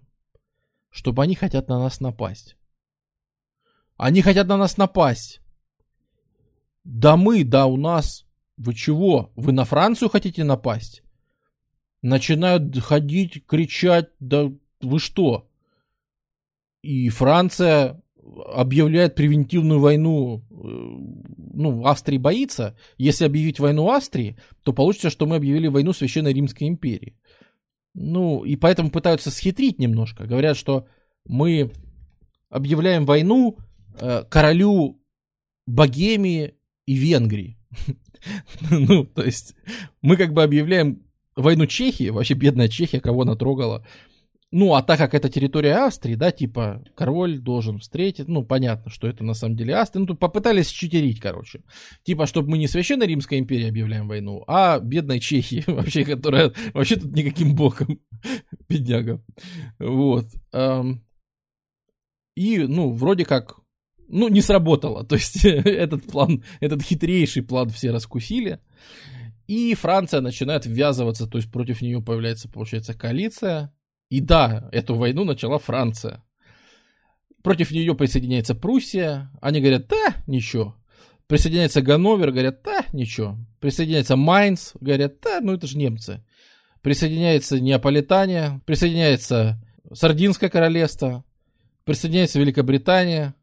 чтобы 0.90 1.22
они 1.22 1.36
хотят 1.36 1.68
на 1.68 1.78
нас 1.80 2.00
напасть. 2.00 2.56
Они 3.98 4.22
хотят 4.22 4.48
на 4.48 4.58
нас 4.58 4.78
напасть. 4.78 5.42
Да 6.84 7.16
мы, 7.18 7.44
да 7.44 7.66
у 7.66 7.78
нас. 7.78 8.26
Вы 8.58 8.74
чего? 8.74 9.32
Вы 9.36 9.52
на 9.52 9.66
Францию 9.66 10.10
хотите 10.10 10.44
напасть? 10.44 11.04
Начинают 12.02 12.78
ходить, 12.80 13.46
кричать, 13.46 14.10
да 14.20 14.52
вы 14.82 15.00
что? 15.00 15.50
И 16.82 17.10
Франция 17.10 18.02
объявляет 18.54 19.16
превентивную 19.16 19.80
войну, 19.80 20.44
э, 20.50 20.54
ну, 21.54 21.86
Австрии 21.86 22.18
боится. 22.18 22.78
Если 22.98 23.26
объявить 23.26 23.60
войну 23.60 23.90
Австрии, 23.90 24.38
то 24.64 24.74
получится, 24.74 25.10
что 25.10 25.26
мы 25.26 25.38
объявили 25.38 25.68
войну 25.68 25.94
Священной 25.94 26.34
Римской 26.34 26.68
империи. 26.68 27.18
Ну, 27.94 28.44
и 28.44 28.56
поэтому 28.56 28.92
пытаются 28.92 29.32
схитрить 29.32 29.80
немножко. 29.80 30.26
Говорят, 30.26 30.58
что 30.58 30.88
мы 31.26 31.72
объявляем 32.50 33.06
войну 33.06 33.58
королю 34.30 35.02
Богемии 35.68 36.56
и 36.86 36.96
Венгрии. 36.96 37.58
Ну, 38.72 39.06
то 39.06 39.24
есть, 39.24 39.54
мы 40.02 40.18
как 40.18 40.34
бы 40.34 40.42
объявляем 40.42 41.04
войну 41.36 41.68
Чехии, 41.68 42.10
вообще 42.10 42.34
бедная 42.34 42.68
Чехия, 42.70 43.00
кого 43.00 43.24
натрогала. 43.24 43.86
Ну, 44.52 44.74
а 44.74 44.82
так 44.82 44.98
как 44.98 45.14
это 45.14 45.28
территория 45.30 45.86
Австрии, 45.86 46.16
да, 46.16 46.32
типа, 46.32 46.84
король 46.96 47.40
должен 47.40 47.80
встретить, 47.80 48.28
ну, 48.28 48.46
понятно, 48.46 48.90
что 48.90 49.08
это 49.08 49.24
на 49.24 49.34
самом 49.34 49.58
деле 49.58 49.74
Австрия, 49.74 50.02
ну, 50.02 50.08
тут 50.08 50.20
попытались 50.20 50.70
читерить, 50.70 51.20
короче. 51.20 51.62
Типа, 52.04 52.26
чтобы 52.26 52.52
мы 52.52 52.58
не 52.58 52.68
Священной 52.68 53.06
Римской 53.06 53.38
империи 53.38 53.68
объявляем 53.68 54.08
войну, 54.08 54.44
а 54.48 54.80
бедной 54.80 55.20
Чехии, 55.20 55.64
вообще, 55.68 56.06
которая 56.06 56.54
вообще 56.74 56.96
тут 56.96 57.14
никаким 57.14 57.54
боком, 57.56 58.00
бедняга. 58.70 59.22
Вот. 59.78 60.28
И, 62.36 62.58
ну, 62.60 62.92
вроде 62.92 63.26
как 63.26 63.60
ну, 64.08 64.28
не 64.28 64.42
сработало. 64.42 65.04
То 65.06 65.16
есть 65.16 65.44
этот 65.46 66.04
план, 66.06 66.44
этот 66.60 66.82
хитрейший 66.82 67.44
план 67.44 67.70
все 67.70 67.92
раскусили. 67.92 68.60
И 69.48 69.74
Франция 69.76 70.22
начинает 70.22 70.66
ввязываться, 70.66 71.28
то 71.28 71.38
есть 71.38 71.52
против 71.52 71.82
нее 71.82 72.02
появляется, 72.02 72.50
получается, 72.50 72.94
коалиция. 72.94 73.74
И 74.10 74.20
да, 74.20 74.70
эту 74.72 74.96
войну 74.96 75.24
начала 75.24 75.60
Франция. 75.60 76.24
Против 77.44 77.72
нее 77.72 77.94
присоединяется 77.94 78.56
Пруссия. 78.56 79.30
Они 79.42 79.60
говорят, 79.60 79.88
да, 79.88 80.16
ничего. 80.26 80.76
Присоединяется 81.28 81.82
Ганновер, 81.82 82.32
говорят, 82.32 82.62
да, 82.64 82.86
ничего. 82.92 83.38
Присоединяется 83.60 84.16
Майнц, 84.16 84.72
говорят, 84.80 85.20
да, 85.22 85.40
ну 85.42 85.54
это 85.54 85.68
же 85.68 85.78
немцы. 85.78 86.24
Присоединяется 86.82 87.60
Неаполитания, 87.60 88.62
присоединяется 88.66 89.60
Сардинское 89.92 90.50
королевство, 90.50 91.24
присоединяется 91.84 92.40
Великобритания, 92.40 93.36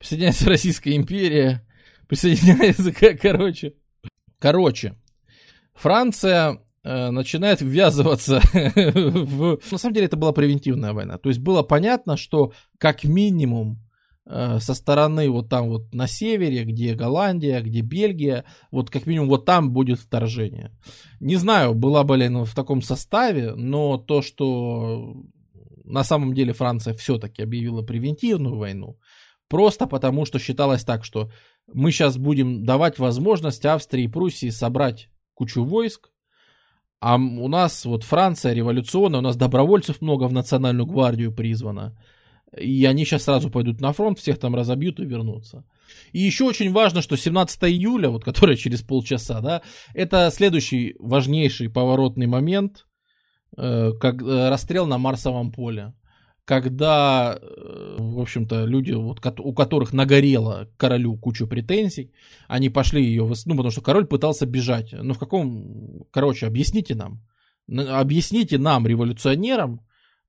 присоединяется 0.00 0.48
Российская 0.48 0.96
империя, 0.96 1.64
присоединяется, 2.08 2.92
короче. 3.16 3.74
Короче, 4.38 4.94
Франция 5.74 6.62
э, 6.82 7.10
начинает 7.10 7.60
ввязываться 7.60 8.40
в... 8.52 9.60
На 9.70 9.78
самом 9.78 9.94
деле 9.94 10.06
это 10.06 10.16
была 10.16 10.32
превентивная 10.32 10.94
война. 10.94 11.18
То 11.18 11.28
есть 11.28 11.40
было 11.40 11.62
понятно, 11.62 12.16
что 12.16 12.54
как 12.78 13.04
минимум 13.04 13.86
э, 14.24 14.58
со 14.58 14.72
стороны 14.72 15.28
вот 15.28 15.50
там 15.50 15.68
вот 15.68 15.92
на 15.92 16.06
севере, 16.06 16.64
где 16.64 16.94
Голландия, 16.94 17.60
где 17.60 17.82
Бельгия, 17.82 18.46
вот 18.70 18.88
как 18.88 19.04
минимум 19.04 19.28
вот 19.28 19.44
там 19.44 19.70
будет 19.70 20.00
вторжение. 20.00 20.72
Не 21.20 21.36
знаю, 21.36 21.74
была 21.74 22.02
бы 22.02 22.16
ли 22.16 22.24
оно 22.24 22.46
в 22.46 22.54
таком 22.54 22.80
составе, 22.80 23.54
но 23.54 23.98
то, 23.98 24.22
что 24.22 25.22
на 25.84 26.04
самом 26.04 26.32
деле 26.32 26.54
Франция 26.54 26.94
все-таки 26.94 27.42
объявила 27.42 27.82
превентивную 27.82 28.56
войну, 28.56 28.96
просто 29.50 29.86
потому, 29.86 30.24
что 30.24 30.38
считалось 30.38 30.84
так, 30.84 31.04
что 31.04 31.30
мы 31.66 31.90
сейчас 31.90 32.16
будем 32.16 32.64
давать 32.64 32.98
возможность 32.98 33.66
Австрии 33.66 34.04
и 34.04 34.08
Пруссии 34.08 34.48
собрать 34.48 35.10
кучу 35.34 35.64
войск, 35.64 36.10
а 37.00 37.16
у 37.16 37.48
нас 37.48 37.84
вот 37.84 38.04
Франция 38.04 38.54
революционная, 38.54 39.18
у 39.18 39.22
нас 39.22 39.36
добровольцев 39.36 40.00
много 40.00 40.24
в 40.24 40.32
национальную 40.32 40.86
гвардию 40.86 41.34
призвано. 41.34 41.98
И 42.56 42.84
они 42.84 43.04
сейчас 43.04 43.24
сразу 43.24 43.50
пойдут 43.50 43.80
на 43.80 43.92
фронт, 43.92 44.18
всех 44.18 44.38
там 44.38 44.54
разобьют 44.54 45.00
и 45.00 45.04
вернутся. 45.04 45.64
И 46.12 46.20
еще 46.20 46.44
очень 46.44 46.72
важно, 46.72 47.02
что 47.02 47.16
17 47.16 47.64
июля, 47.64 48.10
вот 48.10 48.24
которая 48.30 48.56
через 48.56 48.82
полчаса, 48.82 49.40
да, 49.40 49.62
это 49.94 50.30
следующий 50.32 50.94
важнейший 51.00 51.70
поворотный 51.70 52.26
момент, 52.26 52.86
э, 53.56 53.92
как 54.00 54.22
э, 54.22 54.48
расстрел 54.48 54.86
на 54.86 54.98
Марсовом 54.98 55.52
поле 55.52 55.94
когда, 56.50 57.38
э, 57.40 57.96
в 57.96 58.18
общем-то, 58.18 58.64
люди, 58.64 58.90
вот, 58.90 59.20
у 59.38 59.52
которых 59.52 59.92
нагорело 59.92 60.68
королю 60.76 61.16
кучу 61.16 61.46
претензий, 61.46 62.10
они 62.48 62.68
пошли 62.70 63.04
ее, 63.04 63.22
ну, 63.22 63.54
потому 63.54 63.70
что 63.70 63.82
король 63.82 64.04
пытался 64.04 64.46
бежать. 64.46 64.92
Ну, 64.92 65.14
в 65.14 65.18
каком, 65.20 66.06
короче, 66.10 66.48
объясните 66.48 66.96
нам, 66.96 67.20
объясните 67.68 68.58
нам, 68.58 68.84
революционерам, 68.84 69.80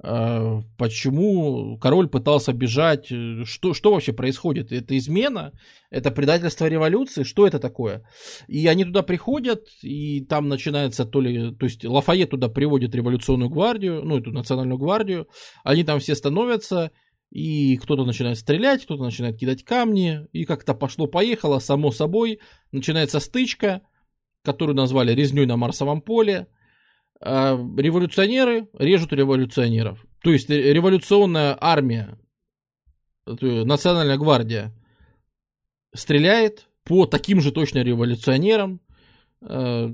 почему 0.02 1.78
король 1.80 2.08
пытался 2.08 2.54
бежать, 2.54 3.12
э, 3.12 3.44
что, 3.46 3.76
что 3.76 3.94
вообще 3.94 4.14
происходит, 4.14 4.72
это 4.72 4.98
измена, 4.98 5.54
это 5.92 6.10
предательство 6.10 6.66
революции, 6.66 7.24
что 7.24 7.46
это 7.46 7.60
такое? 7.60 8.04
И 8.48 8.66
они 8.66 8.84
туда 8.84 9.04
приходят, 9.04 9.68
и 9.84 10.22
там 10.22 10.48
начинается 10.50 11.06
то 11.06 11.22
ли, 11.22 11.54
то 11.54 11.66
есть 11.66 11.86
Лафайет 11.86 12.32
туда 12.32 12.50
приводит 12.50 12.96
революционную 12.96 13.50
гвардию, 13.50 14.02
ну 14.04 14.18
эту 14.18 14.32
национальную 14.32 14.80
гвардию, 14.80 15.28
они 15.64 15.84
там 15.84 16.00
все 16.00 16.16
становятся, 16.16 16.92
и 17.30 17.78
кто-то 17.78 18.04
начинает 18.04 18.40
стрелять, 18.40 18.84
кто-то 18.84 19.04
начинает 19.04 19.38
кидать 19.38 19.64
камни, 19.64 20.28
и 20.32 20.46
как-то 20.46 20.74
пошло-поехало, 20.74 21.60
само 21.60 21.92
собой, 21.92 22.40
начинается 22.72 23.20
стычка, 23.20 23.82
которую 24.44 24.76
назвали 24.76 25.14
резней 25.14 25.46
на 25.46 25.58
Марсовом 25.58 26.02
поле, 26.02 26.48
а, 27.22 27.56
революционеры 27.78 28.68
режут 28.78 29.14
революционеров. 29.14 30.04
То 30.24 30.32
есть 30.32 30.50
революционная 30.50 31.56
армия, 31.60 32.18
национальная 33.26 34.18
гвардия 34.18 34.74
стреляет 35.94 36.68
по 36.84 37.06
таким 37.06 37.42
же 37.42 37.52
точно 37.52 37.80
революционерам. 37.80 38.82
А, 39.42 39.88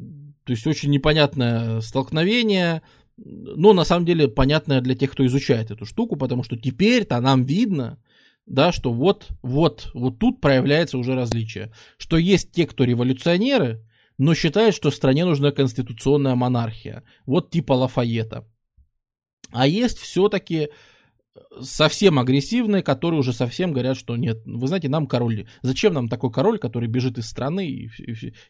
то 0.43 0.51
есть 0.51 0.65
очень 0.65 0.89
непонятное 0.89 1.81
столкновение, 1.81 2.81
но 3.17 3.73
на 3.73 3.83
самом 3.83 4.05
деле 4.05 4.29
понятное 4.29 4.79
для 4.79 4.95
тех, 4.95 5.11
кто 5.11 5.25
изучает 5.25 5.69
эту 5.71 5.85
штуку, 5.85 6.15
потому 6.15 6.43
что 6.43 6.55
теперь-то 6.55 7.19
нам 7.19 7.43
видно, 7.43 8.01
да, 8.45 8.71
что 8.71 8.93
вот, 8.93 9.27
вот, 9.41 9.91
вот 9.93 10.19
тут 10.19 10.39
проявляется 10.39 10.97
уже 10.97 11.15
различие, 11.15 11.73
что 11.97 12.17
есть 12.17 12.53
те, 12.53 12.65
кто 12.65 12.85
революционеры, 12.85 13.83
но 14.17 14.33
считает, 14.33 14.73
что 14.73 14.91
стране 14.91 15.25
нужна 15.25 15.51
конституционная 15.51 16.35
монархия. 16.35 17.03
Вот 17.25 17.51
типа 17.51 17.73
Лафайета. 17.73 18.47
А 19.51 19.67
есть 19.67 19.97
все-таки 19.99 20.69
совсем 21.61 22.19
агрессивные, 22.19 22.83
которые 22.83 23.19
уже 23.19 23.33
совсем 23.33 23.71
говорят, 23.71 23.97
что 23.97 24.15
нет, 24.15 24.41
вы 24.45 24.67
знаете, 24.67 24.89
нам 24.89 25.07
король, 25.07 25.47
зачем 25.61 25.93
нам 25.93 26.09
такой 26.09 26.31
король, 26.31 26.59
который 26.59 26.87
бежит 26.87 27.17
из 27.17 27.27
страны, 27.27 27.67
и 27.67 27.89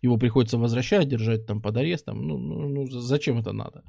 его 0.02 0.18
приходится 0.18 0.58
возвращать, 0.58 1.08
держать 1.08 1.46
там 1.46 1.62
под 1.62 1.78
арестом, 1.78 2.28
ну, 2.28 2.38
ну, 2.38 2.68
ну 2.70 2.88
зачем 2.88 3.40
это 3.40 3.52
надо? 3.52 3.84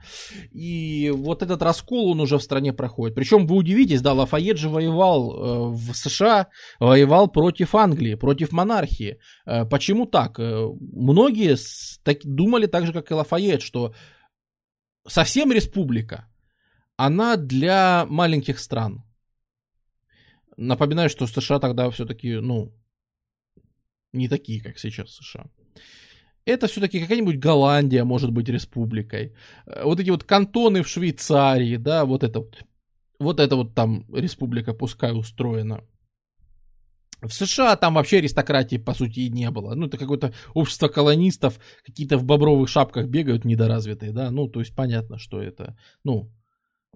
И 0.51 1.12
вот 1.15 1.43
этот 1.43 1.62
раскол, 1.62 2.11
он 2.11 2.20
уже 2.20 2.39
в 2.39 2.43
стране 2.43 2.73
проходит. 2.73 3.15
Причем 3.15 3.47
вы 3.47 3.57
удивитесь, 3.57 4.01
да, 4.01 4.12
Лафайет 4.12 4.59
же 4.59 4.69
воевал 4.69 5.33
э, 5.33 5.77
в 5.77 5.95
США, 5.95 6.49
воевал 6.81 7.29
против 7.29 7.75
Англии, 7.75 8.15
против 8.15 8.53
монархии. 8.53 9.19
Э, 9.47 9.65
почему 9.65 10.07
так? 10.07 10.39
Э, 10.39 10.66
многие 10.81 11.57
так, 12.05 12.19
думали 12.25 12.66
так 12.66 12.87
же, 12.87 12.93
как 12.93 13.11
и 13.11 13.15
Лафайет, 13.15 13.62
что 13.62 13.95
совсем 15.07 15.53
республика, 15.53 16.29
она 16.99 17.37
для 17.37 18.07
маленьких 18.11 18.59
стран. 18.59 19.05
Напоминаю, 20.57 21.09
что 21.09 21.27
США 21.27 21.61
тогда 21.61 21.89
все-таки, 21.91 22.41
ну, 22.41 22.73
не 24.12 24.29
такие, 24.29 24.61
как 24.61 24.79
сейчас 24.79 25.11
США. 25.15 25.47
Это 26.45 26.66
все-таки 26.66 27.01
какая-нибудь 27.01 27.39
Голландия 27.39 28.05
может 28.05 28.33
быть 28.33 28.49
республикой. 28.49 29.33
Э, 29.66 29.85
вот 29.85 30.01
эти 30.01 30.11
вот 30.11 30.25
кантоны 30.25 30.83
в 30.83 30.89
Швейцарии, 30.89 31.77
да, 31.77 32.05
вот 32.05 32.23
это 32.23 32.41
вот. 32.41 32.65
Вот 33.20 33.41
это 33.41 33.57
вот 33.57 33.75
там 33.75 34.05
республика 34.15 34.75
пускай 34.75 35.12
устроена. 35.12 35.81
В 37.20 37.33
США 37.33 37.77
там 37.77 37.95
вообще 37.95 38.19
аристократии, 38.19 38.79
по 38.79 38.95
сути, 38.95 39.20
и 39.20 39.31
не 39.31 39.51
было. 39.51 39.75
Ну, 39.75 39.87
это 39.87 39.99
какое-то 39.99 40.33
общество 40.55 40.89
колонистов, 40.89 41.61
какие-то 41.85 42.16
в 42.16 42.25
бобровых 42.25 42.69
шапках 42.69 43.07
бегают 43.07 43.45
недоразвитые, 43.45 44.12
да. 44.12 44.31
Ну, 44.31 44.49
то 44.49 44.61
есть 44.61 44.75
понятно, 44.75 45.19
что 45.19 45.43
это, 45.43 45.77
ну, 46.05 46.31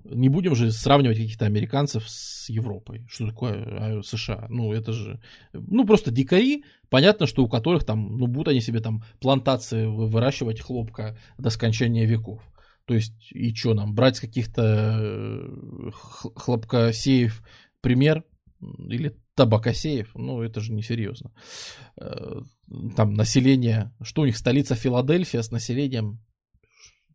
не 0.05 0.29
будем 0.29 0.55
же 0.55 0.73
сравнивать 0.73 1.19
каких-то 1.19 1.47
американцев 1.47 2.09
с 2.09 2.49
Европой. 2.49 3.07
Что 3.09 3.27
такое 3.27 3.53
а, 3.55 4.03
США? 4.03 4.47
Ну, 4.49 4.73
это 4.73 4.93
же... 4.93 5.21
Ну, 5.53 5.87
просто 5.87 6.11
дикари. 6.11 6.65
Понятно, 6.89 7.27
что 7.27 7.45
у 7.45 7.49
которых 7.49 7.85
там... 7.85 8.17
Ну, 8.19 8.27
будут 8.27 8.49
они 8.49 8.61
себе 8.61 8.81
там 8.81 9.05
плантации 9.21 9.87
выращивать 9.87 10.61
хлопка 10.61 11.17
до 11.39 11.51
скончания 11.51 12.07
веков. 12.07 12.43
То 12.85 12.95
есть, 12.95 13.31
и 13.31 13.55
что 13.55 13.75
нам, 13.75 13.95
брать 13.95 14.19
каких-то 14.19 14.99
э, 15.01 15.91
хлопкосеев 15.93 17.43
пример? 17.81 18.25
Или 18.61 19.17
табакосеев? 19.35 20.15
Ну, 20.15 20.43
это 20.43 20.61
же 20.61 20.73
несерьезно. 20.73 21.33
Э, 21.97 22.41
там 22.97 23.15
население... 23.15 23.93
Что 24.03 24.23
у 24.23 24.27
них 24.27 24.37
столица 24.37 24.75
Филадельфия 24.75 25.43
с 25.43 25.51
населением 25.51 26.21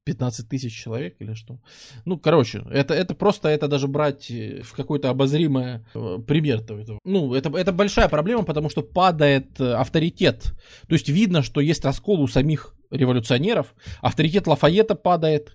15 0.07 0.47
тысяч 0.47 0.73
человек 0.73 1.17
или 1.19 1.33
что. 1.33 1.59
Ну, 2.05 2.17
короче, 2.17 2.63
это, 2.71 2.93
это 2.93 3.13
просто, 3.13 3.49
это 3.49 3.67
даже 3.67 3.89
брать 3.89 4.31
э, 4.31 4.61
в 4.63 4.71
какой-то 4.71 5.09
обозримое 5.09 5.85
э, 5.93 6.19
пример-то 6.25 6.79
этого. 6.79 6.99
Ну, 7.03 7.33
это, 7.33 7.49
это 7.49 7.73
большая 7.73 8.07
проблема, 8.07 8.43
потому 8.43 8.69
что 8.69 8.83
падает 8.83 9.59
э, 9.59 9.73
авторитет. 9.73 10.53
То 10.87 10.93
есть 10.93 11.09
видно, 11.09 11.43
что 11.43 11.59
есть 11.59 11.83
раскол 11.83 12.21
у 12.21 12.27
самих 12.27 12.73
революционеров, 12.89 13.75
авторитет 14.01 14.47
Лафайета 14.47 14.95
падает, 14.95 15.53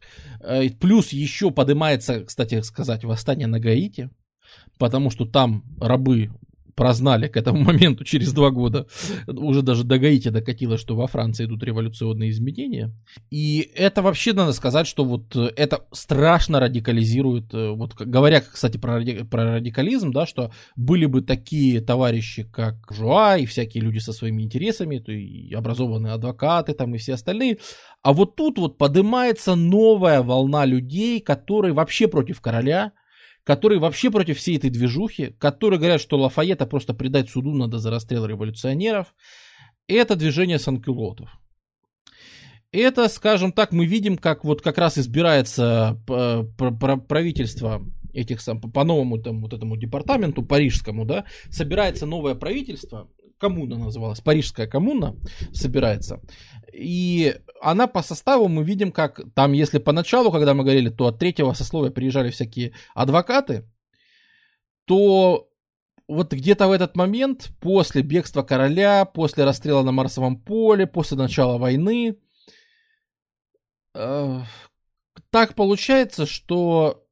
плюс 0.80 1.14
еще 1.14 1.50
поднимается, 1.50 2.26
кстати 2.26 2.60
сказать, 2.60 3.04
восстание 3.04 3.46
на 3.46 3.58
Гаити, 3.58 4.10
потому 4.76 5.08
что 5.08 5.24
там 5.24 5.64
рабы 5.80 6.30
прознали 6.74 7.28
к 7.28 7.36
этому 7.36 7.60
моменту 7.64 8.04
через 8.04 8.32
два 8.32 8.50
года, 8.50 8.86
уже 9.26 9.62
даже 9.62 9.84
до 9.84 9.98
Гаити 9.98 10.28
докатилось, 10.28 10.80
что 10.80 10.96
во 10.96 11.06
Франции 11.06 11.44
идут 11.44 11.62
революционные 11.62 12.30
изменения. 12.30 12.92
И 13.30 13.70
это 13.74 14.02
вообще 14.02 14.32
надо 14.32 14.52
сказать, 14.52 14.86
что 14.86 15.04
вот 15.04 15.34
э, 15.36 15.50
это 15.56 15.84
страшно 15.92 16.60
радикализирует, 16.60 17.52
э, 17.54 17.70
вот 17.70 17.94
говоря, 17.94 18.40
кстати, 18.40 18.78
про, 18.78 18.94
ради, 18.94 19.22
про 19.24 19.54
радикализм, 19.54 20.12
да, 20.12 20.26
что 20.26 20.52
были 20.76 21.06
бы 21.06 21.22
такие 21.22 21.80
товарищи, 21.80 22.44
как 22.44 22.76
Жуа 22.90 23.36
и 23.36 23.46
всякие 23.46 23.82
люди 23.82 23.98
со 23.98 24.12
своими 24.12 24.42
интересами, 24.42 24.98
то 24.98 25.12
и 25.12 25.52
образованные 25.54 26.12
адвокаты 26.12 26.74
там 26.74 26.94
и 26.94 26.98
все 26.98 27.14
остальные, 27.14 27.58
а 28.02 28.12
вот 28.12 28.34
тут 28.36 28.58
вот 28.58 28.78
поднимается 28.78 29.54
новая 29.54 30.22
волна 30.22 30.64
людей, 30.64 31.20
которые 31.20 31.72
вообще 31.72 32.08
против 32.08 32.40
короля, 32.40 32.92
которые 33.44 33.78
вообще 33.78 34.10
против 34.10 34.38
всей 34.38 34.56
этой 34.56 34.70
движухи, 34.70 35.34
которые 35.38 35.78
говорят, 35.78 36.00
что 36.00 36.18
Лафайета 36.18 36.66
просто 36.66 36.94
предать 36.94 37.30
суду 37.30 37.54
надо 37.54 37.78
за 37.78 37.90
расстрел 37.90 38.26
революционеров. 38.26 39.14
Это 39.88 40.16
движение 40.16 40.58
санкюлотов. 40.58 41.30
Это, 42.70 43.08
скажем 43.08 43.52
так, 43.52 43.72
мы 43.72 43.84
видим, 43.84 44.16
как 44.16 44.44
вот 44.44 44.62
как 44.62 44.78
раз 44.78 44.96
избирается 44.96 46.00
э, 46.08 46.44
правительство 47.08 47.82
этих 48.14 48.40
сам 48.40 48.60
по 48.60 48.84
новому 48.84 49.18
там 49.18 49.42
вот 49.42 49.52
этому 49.52 49.76
департаменту 49.76 50.42
парижскому, 50.42 51.04
да, 51.04 51.24
собирается 51.50 52.06
новое 52.06 52.34
правительство, 52.34 53.10
коммуна 53.42 53.76
называлась, 53.76 54.20
парижская 54.20 54.68
коммуна 54.68 55.16
собирается. 55.52 56.20
И 56.72 57.34
она 57.60 57.88
по 57.88 58.02
составу 58.02 58.48
мы 58.48 58.62
видим, 58.62 58.92
как 58.92 59.20
там, 59.34 59.52
если 59.52 59.78
поначалу, 59.78 60.30
когда 60.30 60.54
мы 60.54 60.62
говорили, 60.62 60.90
то 60.90 61.06
от 61.06 61.18
третьего 61.18 61.52
сословия 61.52 61.90
приезжали 61.90 62.30
всякие 62.30 62.72
адвокаты, 62.94 63.64
то 64.84 65.48
вот 66.06 66.32
где-то 66.32 66.68
в 66.68 66.72
этот 66.72 66.96
момент, 66.96 67.50
после 67.60 68.02
бегства 68.02 68.42
короля, 68.42 69.04
после 69.04 69.44
расстрела 69.44 69.82
на 69.82 69.90
Марсовом 69.90 70.36
поле, 70.36 70.86
после 70.86 71.16
начала 71.16 71.58
войны, 71.58 72.16
э, 73.94 74.40
так 75.30 75.54
получается, 75.56 76.26
что 76.26 77.04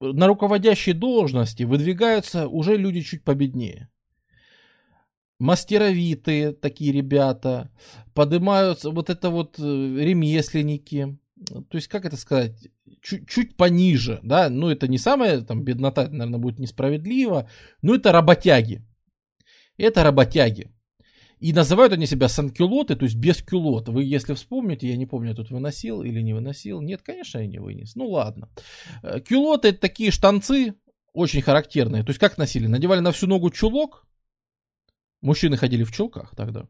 на 0.00 0.26
руководящие 0.26 0.94
должности 0.94 1.62
выдвигаются 1.62 2.48
уже 2.48 2.76
люди 2.76 3.00
чуть 3.00 3.24
победнее 3.24 3.88
мастеровитые 5.38 6.52
такие 6.52 6.92
ребята, 6.92 7.70
поднимаются 8.14 8.90
вот 8.90 9.10
это 9.10 9.30
вот 9.30 9.58
э, 9.58 9.62
ремесленники. 9.62 11.18
То 11.68 11.76
есть, 11.76 11.88
как 11.88 12.06
это 12.06 12.16
сказать, 12.16 12.68
чуть, 13.02 13.28
чуть 13.28 13.56
пониже, 13.56 14.20
да, 14.22 14.48
ну 14.48 14.70
это 14.70 14.88
не 14.88 14.98
самая 14.98 15.42
там 15.42 15.62
беднота, 15.62 16.08
наверное, 16.08 16.40
будет 16.40 16.58
несправедливо, 16.58 17.48
но 17.82 17.94
это 17.94 18.12
работяги. 18.12 18.82
Это 19.76 20.02
работяги. 20.02 20.70
И 21.38 21.52
называют 21.52 21.92
они 21.92 22.06
себя 22.06 22.28
санкюлоты, 22.28 22.96
то 22.96 23.04
есть 23.04 23.16
без 23.16 23.42
кюлот. 23.42 23.88
Вы, 23.88 24.04
если 24.04 24.32
вспомните, 24.32 24.88
я 24.88 24.96
не 24.96 25.04
помню, 25.04 25.30
я 25.30 25.34
тут 25.34 25.50
выносил 25.50 26.02
или 26.02 26.22
не 26.22 26.32
выносил. 26.32 26.80
Нет, 26.80 27.02
конечно, 27.02 27.38
я 27.38 27.46
не 27.46 27.58
вынес. 27.58 27.94
Ну 27.94 28.08
ладно. 28.08 28.48
Э, 29.02 29.20
кюлоты 29.20 29.68
это 29.68 29.80
такие 29.80 30.10
штанцы, 30.10 30.74
очень 31.12 31.42
характерные. 31.42 32.02
То 32.04 32.10
есть 32.10 32.20
как 32.20 32.38
носили? 32.38 32.66
Надевали 32.66 33.00
на 33.00 33.12
всю 33.12 33.26
ногу 33.26 33.50
чулок. 33.50 34.06
Мужчины 35.20 35.56
ходили 35.56 35.84
в 35.84 35.92
чулках 35.92 36.34
тогда. 36.36 36.68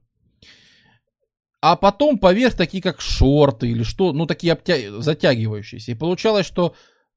А 1.61 1.77
потом 1.77 2.19
поверх 2.19 2.55
такие 2.55 2.83
как 2.83 3.01
шорты 3.01 3.69
или 3.69 3.83
что, 3.83 4.13
ну 4.13 4.27
такие 4.27 4.53
обтя... 4.53 5.01
затягивающиеся. 5.01 5.93
И 5.93 5.95
получалось, 5.95 6.47
что 6.47 6.75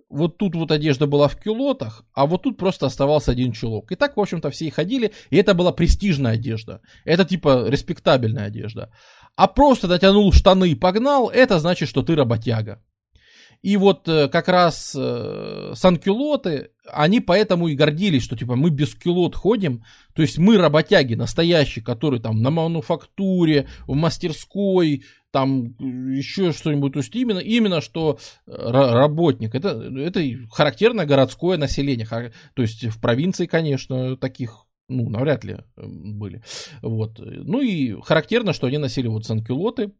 вот 0.10 0.38
тут 0.38 0.56
вот 0.56 0.72
одежда 0.72 1.06
была 1.06 1.28
в 1.28 1.36
кюлотах, 1.36 2.04
а 2.14 2.26
вот 2.26 2.44
тут 2.44 2.58
просто 2.58 2.88
оставался 2.88 3.32
один 3.32 3.52
чулок. 3.52 3.92
И 3.92 3.96
так, 3.96 4.18
в 4.18 4.20
общем-то, 4.20 4.50
все 4.50 4.66
и 4.66 4.72
ходили, 4.72 5.14
и 5.30 5.38
это 5.38 5.54
была 5.54 5.72
престижная 5.72 6.34
одежда. 6.34 6.82
Это 7.06 7.26
типа 7.26 7.68
респектабельная 7.70 8.46
одежда. 8.46 8.92
А 9.36 9.48
просто 9.48 9.88
натянул 9.88 10.34
штаны 10.34 10.70
и 10.70 10.76
погнал, 10.76 11.30
это 11.30 11.60
значит, 11.60 11.88
что 11.88 12.02
ты 12.02 12.16
работяга. 12.16 12.84
И 13.62 13.76
вот 13.76 14.08
э, 14.08 14.30
как 14.30 14.48
раз 14.48 14.96
э, 14.98 15.74
санкюлоты, 15.76 16.72
они 16.86 17.20
поэтому 17.20 17.68
и 17.68 17.76
гордились, 17.76 18.24
что 18.24 18.38
типа 18.38 18.56
мы 18.56 18.70
без 18.70 18.96
кюлот 18.96 19.36
ходим, 19.36 19.84
то 20.14 20.22
есть 20.22 20.38
мы 20.38 20.58
работяги 20.58 21.16
настоящие, 21.16 21.84
которые 21.84 22.22
там 22.22 22.42
на 22.42 22.52
мануфактуре, 22.52 23.68
в 23.86 23.96
мастерской, 23.96 25.04
там 25.32 25.76
еще 25.78 26.54
что-нибудь, 26.54 26.94
то 26.94 27.00
есть 27.00 27.14
именно, 27.14 27.40
именно 27.40 27.82
что 27.82 28.18
э, 28.48 28.52
работник, 28.54 29.54
это, 29.54 29.70
это 29.70 30.22
характерное 30.50 31.06
городское 31.06 31.58
население, 31.58 32.08
то 32.54 32.62
есть 32.62 32.86
в 32.86 33.02
провинции, 33.02 33.46
конечно, 33.46 34.16
таких 34.16 34.66
ну, 34.88 35.08
навряд 35.10 35.44
ли 35.44 35.58
были. 35.76 36.42
Вот. 36.82 37.20
Ну 37.20 37.62
и 37.62 38.00
характерно, 38.02 38.54
что 38.54 38.68
они 38.68 38.80
носили 38.80 39.08
вот 39.08 39.26
санкюлоты, 39.26 39.92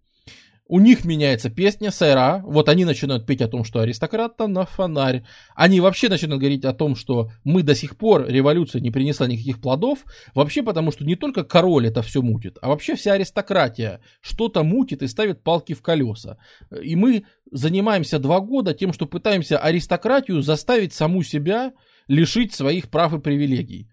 у 0.70 0.80
них 0.80 1.04
меняется 1.04 1.50
песня 1.50 1.90
Сайра, 1.90 2.44
вот 2.46 2.70
они 2.70 2.86
начинают 2.86 3.26
петь 3.26 3.42
о 3.42 3.48
том, 3.48 3.64
что 3.64 3.80
аристократ 3.80 4.38
на 4.38 4.66
фонарь. 4.68 5.24
Они 5.56 5.82
вообще 5.82 6.10
начинают 6.10 6.40
говорить 6.40 6.64
о 6.64 6.74
том, 6.74 6.96
что 6.96 7.32
мы 7.44 7.64
до 7.64 7.74
сих 7.74 7.98
пор, 7.98 8.28
революция 8.28 8.80
не 8.80 8.92
принесла 8.92 9.26
никаких 9.26 9.60
плодов, 9.60 10.06
вообще 10.36 10.62
потому 10.62 10.92
что 10.92 11.04
не 11.06 11.16
только 11.16 11.44
король 11.44 11.88
это 11.88 12.04
все 12.04 12.22
мутит, 12.22 12.60
а 12.62 12.70
вообще 12.70 12.96
вся 12.96 13.14
аристократия 13.14 14.00
что-то 14.22 14.62
мутит 14.62 15.02
и 15.02 15.08
ставит 15.08 15.42
палки 15.42 15.74
в 15.74 15.82
колеса. 15.82 16.38
И 16.84 16.96
мы 16.96 17.24
занимаемся 17.52 18.20
два 18.20 18.40
года 18.40 18.76
тем, 18.76 18.94
что 18.94 19.08
пытаемся 19.08 19.58
аристократию 19.58 20.44
заставить 20.44 20.94
саму 20.94 21.24
себя 21.24 21.74
лишить 22.08 22.54
своих 22.54 22.92
прав 22.92 23.14
и 23.16 23.20
привилегий. 23.20 23.89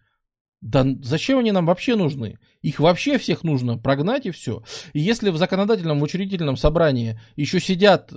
Да 0.66 0.84
зачем 1.00 1.38
они 1.38 1.52
нам 1.52 1.64
вообще 1.64 1.94
нужны? 1.94 2.40
Их 2.60 2.80
вообще 2.80 3.18
всех 3.18 3.44
нужно 3.44 3.78
прогнать 3.78 4.26
и 4.26 4.32
все. 4.32 4.64
И 4.94 4.98
если 4.98 5.30
в 5.30 5.36
законодательном, 5.36 6.00
в 6.00 6.02
учредительном 6.02 6.56
собрании 6.56 7.20
еще 7.36 7.60
сидят 7.60 8.12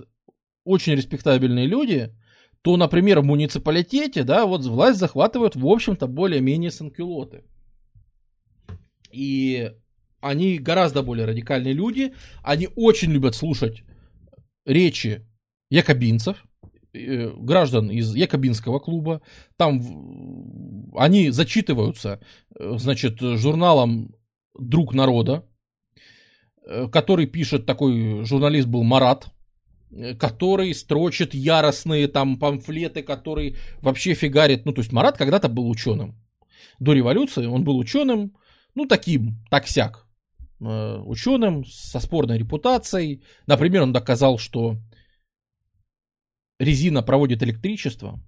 очень 0.63 0.95
респектабельные 0.95 1.67
люди, 1.67 2.11
то, 2.63 2.75
например, 2.75 3.19
в 3.19 3.25
муниципалитете, 3.25 4.23
да, 4.23 4.47
вот 4.47 4.65
власть 4.65 4.97
захватывают, 4.97 5.55
в 5.55 5.67
общем-то, 5.67 6.07
более-менее 6.07 6.71
санкюлоты. 6.71 7.43
И 9.11 9.71
они 10.19 10.57
гораздо 10.57 11.03
более 11.03 11.27
радикальные 11.27 11.73
люди, 11.73 12.15
они 12.43 12.67
очень 12.75 13.11
любят 13.11 13.35
слушать 13.35 13.83
речи 14.65 15.23
якобинцев, 15.69 16.43
граждан 16.93 17.89
из 17.91 18.15
Якобинского 18.15 18.79
клуба. 18.79 19.21
Там 19.57 20.89
они 20.95 21.29
зачитываются, 21.29 22.19
э, 22.57 22.77
значит, 22.77 23.19
журналом 23.19 24.15
«Друг 24.57 24.93
народа», 24.93 25.45
э, 26.65 26.87
который 26.87 27.27
пишет, 27.27 27.65
такой 27.65 28.25
журналист 28.25 28.67
был 28.67 28.83
Марат, 28.83 29.27
который 30.19 30.73
строчит 30.75 31.33
яростные 31.33 32.07
там 32.07 32.37
памфлеты, 32.37 33.01
который 33.01 33.55
вообще 33.81 34.13
фигарит. 34.13 34.65
Ну, 34.65 34.71
то 34.71 34.81
есть 34.81 34.91
Марат 34.91 35.17
когда-то 35.17 35.49
был 35.49 35.69
ученым. 35.69 36.15
До 36.79 36.93
революции 36.93 37.45
он 37.45 37.63
был 37.63 37.77
ученым, 37.77 38.35
ну, 38.75 38.85
таким, 38.85 39.39
таксяк, 39.49 40.05
ученым 40.59 41.65
со 41.65 41.99
спорной 41.99 42.37
репутацией. 42.37 43.23
Например, 43.47 43.83
он 43.83 43.93
доказал, 43.93 44.37
что 44.37 44.77
резина 46.59 47.01
проводит 47.01 47.41
электричество, 47.41 48.19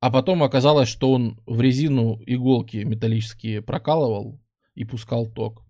а 0.00 0.10
потом 0.10 0.42
оказалось, 0.42 0.88
что 0.88 1.12
он 1.12 1.40
в 1.46 1.60
резину 1.60 2.20
иголки 2.26 2.76
металлические 2.76 3.62
прокалывал 3.62 4.40
и 4.74 4.84
пускал 4.84 5.26
ток. 5.26 5.64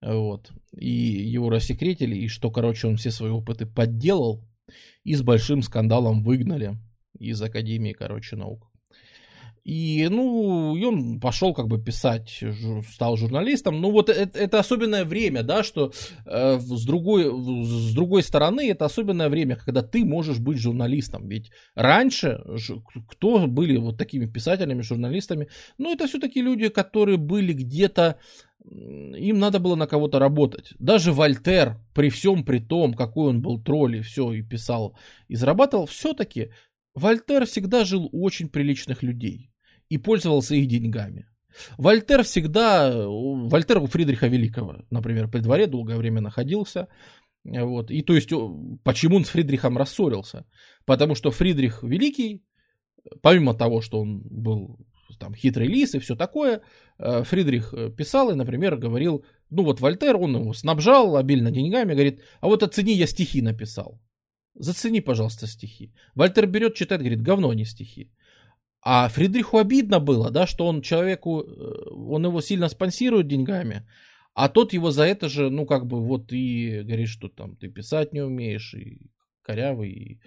Вот. 0.00 0.52
И 0.76 0.88
его 0.88 1.50
рассекретили, 1.50 2.14
и 2.14 2.28
что, 2.28 2.52
короче, 2.52 2.86
он 2.86 2.96
все 2.96 3.10
свои 3.10 3.30
опыты 3.30 3.66
подделал, 3.66 4.48
и 5.02 5.14
с 5.14 5.22
большим 5.22 5.62
скандалом 5.62 6.22
выгнали 6.22 6.78
из 7.18 7.42
Академии, 7.42 7.92
короче, 7.92 8.36
наук. 8.36 8.67
И, 9.68 10.08
ну, 10.08 10.76
и 10.76 10.84
он 10.86 11.20
пошел 11.20 11.52
как 11.52 11.68
бы 11.68 11.78
писать, 11.78 12.42
стал 12.90 13.18
журналистом. 13.18 13.82
Ну, 13.82 13.90
вот 13.90 14.08
это, 14.08 14.38
это 14.38 14.60
особенное 14.60 15.04
время, 15.04 15.42
да, 15.42 15.62
что 15.62 15.92
э, 16.24 16.58
с, 16.58 16.86
другой, 16.86 17.24
с 17.64 17.94
другой 17.94 18.22
стороны, 18.22 18.70
это 18.70 18.86
особенное 18.86 19.28
время, 19.28 19.56
когда 19.56 19.82
ты 19.82 20.06
можешь 20.06 20.38
быть 20.38 20.56
журналистом. 20.56 21.28
Ведь 21.28 21.50
раньше, 21.74 22.42
кто 23.10 23.46
были 23.46 23.76
вот 23.76 23.98
такими 23.98 24.24
писателями, 24.24 24.80
журналистами, 24.80 25.48
ну, 25.76 25.92
это 25.92 26.06
все-таки 26.06 26.40
люди, 26.40 26.70
которые 26.70 27.18
были 27.18 27.52
где-то 27.52 28.16
им 28.64 29.38
надо 29.38 29.60
было 29.60 29.74
на 29.76 29.86
кого-то 29.86 30.18
работать. 30.18 30.72
Даже 30.78 31.12
Вольтер, 31.12 31.76
при 31.94 32.08
всем 32.08 32.42
при 32.42 32.58
том, 32.58 32.94
какой 32.94 33.28
он 33.28 33.42
был 33.42 33.62
тролль 33.62 33.96
и 33.96 34.00
все, 34.00 34.32
и 34.32 34.40
писал, 34.40 34.96
и 35.28 35.36
зарабатывал, 35.36 35.84
все-таки 35.84 36.52
Вольтер 36.94 37.44
всегда 37.44 37.84
жил 37.84 38.08
у 38.10 38.24
очень 38.24 38.48
приличных 38.48 39.02
людей 39.02 39.50
и 39.88 39.98
пользовался 39.98 40.54
их 40.54 40.68
деньгами. 40.68 41.26
Вольтер 41.76 42.22
всегда, 42.22 42.92
Вольтер 43.06 43.78
у 43.78 43.86
Фридриха 43.86 44.28
Великого, 44.28 44.84
например, 44.90 45.28
при 45.28 45.40
дворе 45.40 45.66
долгое 45.66 45.96
время 45.96 46.20
находился. 46.20 46.88
Вот. 47.44 47.90
И 47.90 48.02
то 48.02 48.14
есть, 48.14 48.30
почему 48.84 49.16
он 49.16 49.24
с 49.24 49.30
Фридрихом 49.30 49.78
рассорился? 49.78 50.44
Потому 50.84 51.14
что 51.14 51.30
Фридрих 51.30 51.82
Великий, 51.82 52.44
помимо 53.22 53.54
того, 53.54 53.80
что 53.80 54.00
он 54.00 54.20
был 54.20 54.78
там 55.18 55.34
хитрый 55.34 55.68
лис 55.68 55.94
и 55.94 55.98
все 55.98 56.14
такое, 56.14 56.60
э, 56.98 57.24
Фридрих 57.24 57.74
писал 57.96 58.30
и, 58.30 58.34
например, 58.34 58.76
говорил, 58.76 59.24
ну 59.50 59.64
вот 59.64 59.80
Вольтер, 59.80 60.16
он 60.16 60.36
его 60.36 60.52
снабжал 60.52 61.16
обильно 61.16 61.50
деньгами, 61.50 61.94
говорит, 61.94 62.20
а 62.40 62.46
вот 62.46 62.62
оцени, 62.62 62.92
я 62.92 63.06
стихи 63.06 63.42
написал. 63.42 64.00
Зацени, 64.54 65.00
пожалуйста, 65.00 65.46
стихи. 65.46 65.92
Вольтер 66.14 66.46
берет, 66.46 66.74
читает, 66.74 67.00
говорит, 67.00 67.22
говно, 67.22 67.50
а 67.50 67.54
не 67.54 67.64
стихи. 67.64 68.10
А 68.80 69.08
Фридриху 69.08 69.58
обидно 69.58 69.98
было, 70.00 70.30
да, 70.30 70.46
что 70.46 70.66
он 70.66 70.82
человеку, 70.82 71.42
э, 71.42 71.90
он 71.90 72.24
его 72.24 72.40
сильно 72.40 72.68
спонсирует 72.68 73.26
деньгами, 73.26 73.86
а 74.34 74.48
тот 74.48 74.72
его 74.72 74.90
за 74.90 75.04
это 75.04 75.28
же, 75.28 75.50
ну, 75.50 75.66
как 75.66 75.86
бы, 75.86 76.00
вот 76.00 76.32
и 76.32 76.82
говорит, 76.82 77.08
что 77.08 77.28
там 77.28 77.56
ты 77.56 77.68
писать 77.68 78.12
не 78.12 78.20
умеешь, 78.20 78.74
и 78.74 79.10
корявый, 79.42 79.90
и, 79.90 80.20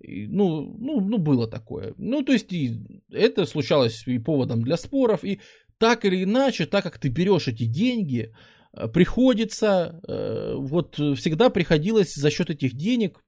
и, 0.00 0.26
ну, 0.26 0.74
ну, 0.78 1.00
ну, 1.00 1.18
было 1.18 1.46
такое. 1.46 1.94
Ну, 1.98 2.22
то 2.22 2.32
есть, 2.32 2.52
и 2.52 2.80
это 3.12 3.44
случалось 3.44 4.06
и 4.06 4.18
поводом 4.18 4.62
для 4.62 4.76
споров, 4.76 5.22
и 5.22 5.40
так 5.78 6.04
или 6.04 6.24
иначе, 6.24 6.64
так 6.64 6.84
как 6.84 6.98
ты 6.98 7.08
берешь 7.08 7.48
эти 7.48 7.66
деньги, 7.66 8.32
э, 8.72 8.88
приходится, 8.88 10.00
э, 10.08 10.54
вот 10.56 10.94
всегда 10.94 11.50
приходилось 11.50 12.14
за 12.14 12.30
счет 12.30 12.50
этих 12.50 12.74
денег 12.74 13.20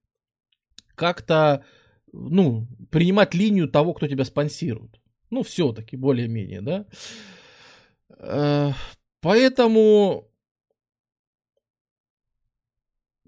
как-то 0.95 1.65
ну, 2.13 2.67
принимать 2.91 3.35
линию 3.35 3.69
того, 3.69 3.95
кто 3.95 4.07
тебя 4.09 4.25
спонсирует. 4.25 5.01
Ну, 5.31 5.43
все-таки, 5.43 5.97
более-менее, 5.97 6.61
да. 6.61 6.87
Э, 8.19 8.73
поэтому, 9.21 10.29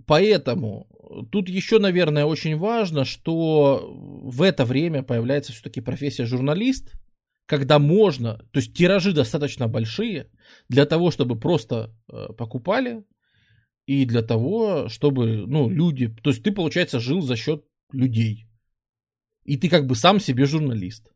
поэтому 0.06 0.88
тут 1.30 1.48
еще, 1.48 1.78
наверное, 1.78 2.24
очень 2.24 2.56
важно, 2.56 3.04
что 3.04 3.92
в 3.94 4.42
это 4.42 4.64
время 4.64 5.02
появляется 5.02 5.52
все-таки 5.52 5.80
профессия 5.80 6.26
журналист, 6.26 6.94
когда 7.46 7.78
можно, 7.78 8.38
то 8.52 8.60
есть 8.60 8.74
тиражи 8.74 9.12
достаточно 9.12 9.68
большие 9.68 10.30
для 10.68 10.86
того, 10.86 11.10
чтобы 11.10 11.38
просто 11.38 11.94
э, 12.10 12.28
покупали 12.36 13.04
и 13.86 14.04
для 14.04 14.22
того, 14.22 14.88
чтобы, 14.88 15.46
ну, 15.46 15.68
люди, 15.68 16.08
то 16.08 16.30
есть 16.30 16.42
ты, 16.42 16.52
получается, 16.52 17.00
жил 17.00 17.20
за 17.20 17.36
счет 17.36 17.64
людей. 17.92 18.48
И 19.44 19.56
ты 19.56 19.68
как 19.68 19.86
бы 19.86 19.94
сам 19.94 20.20
себе 20.20 20.46
журналист. 20.46 21.12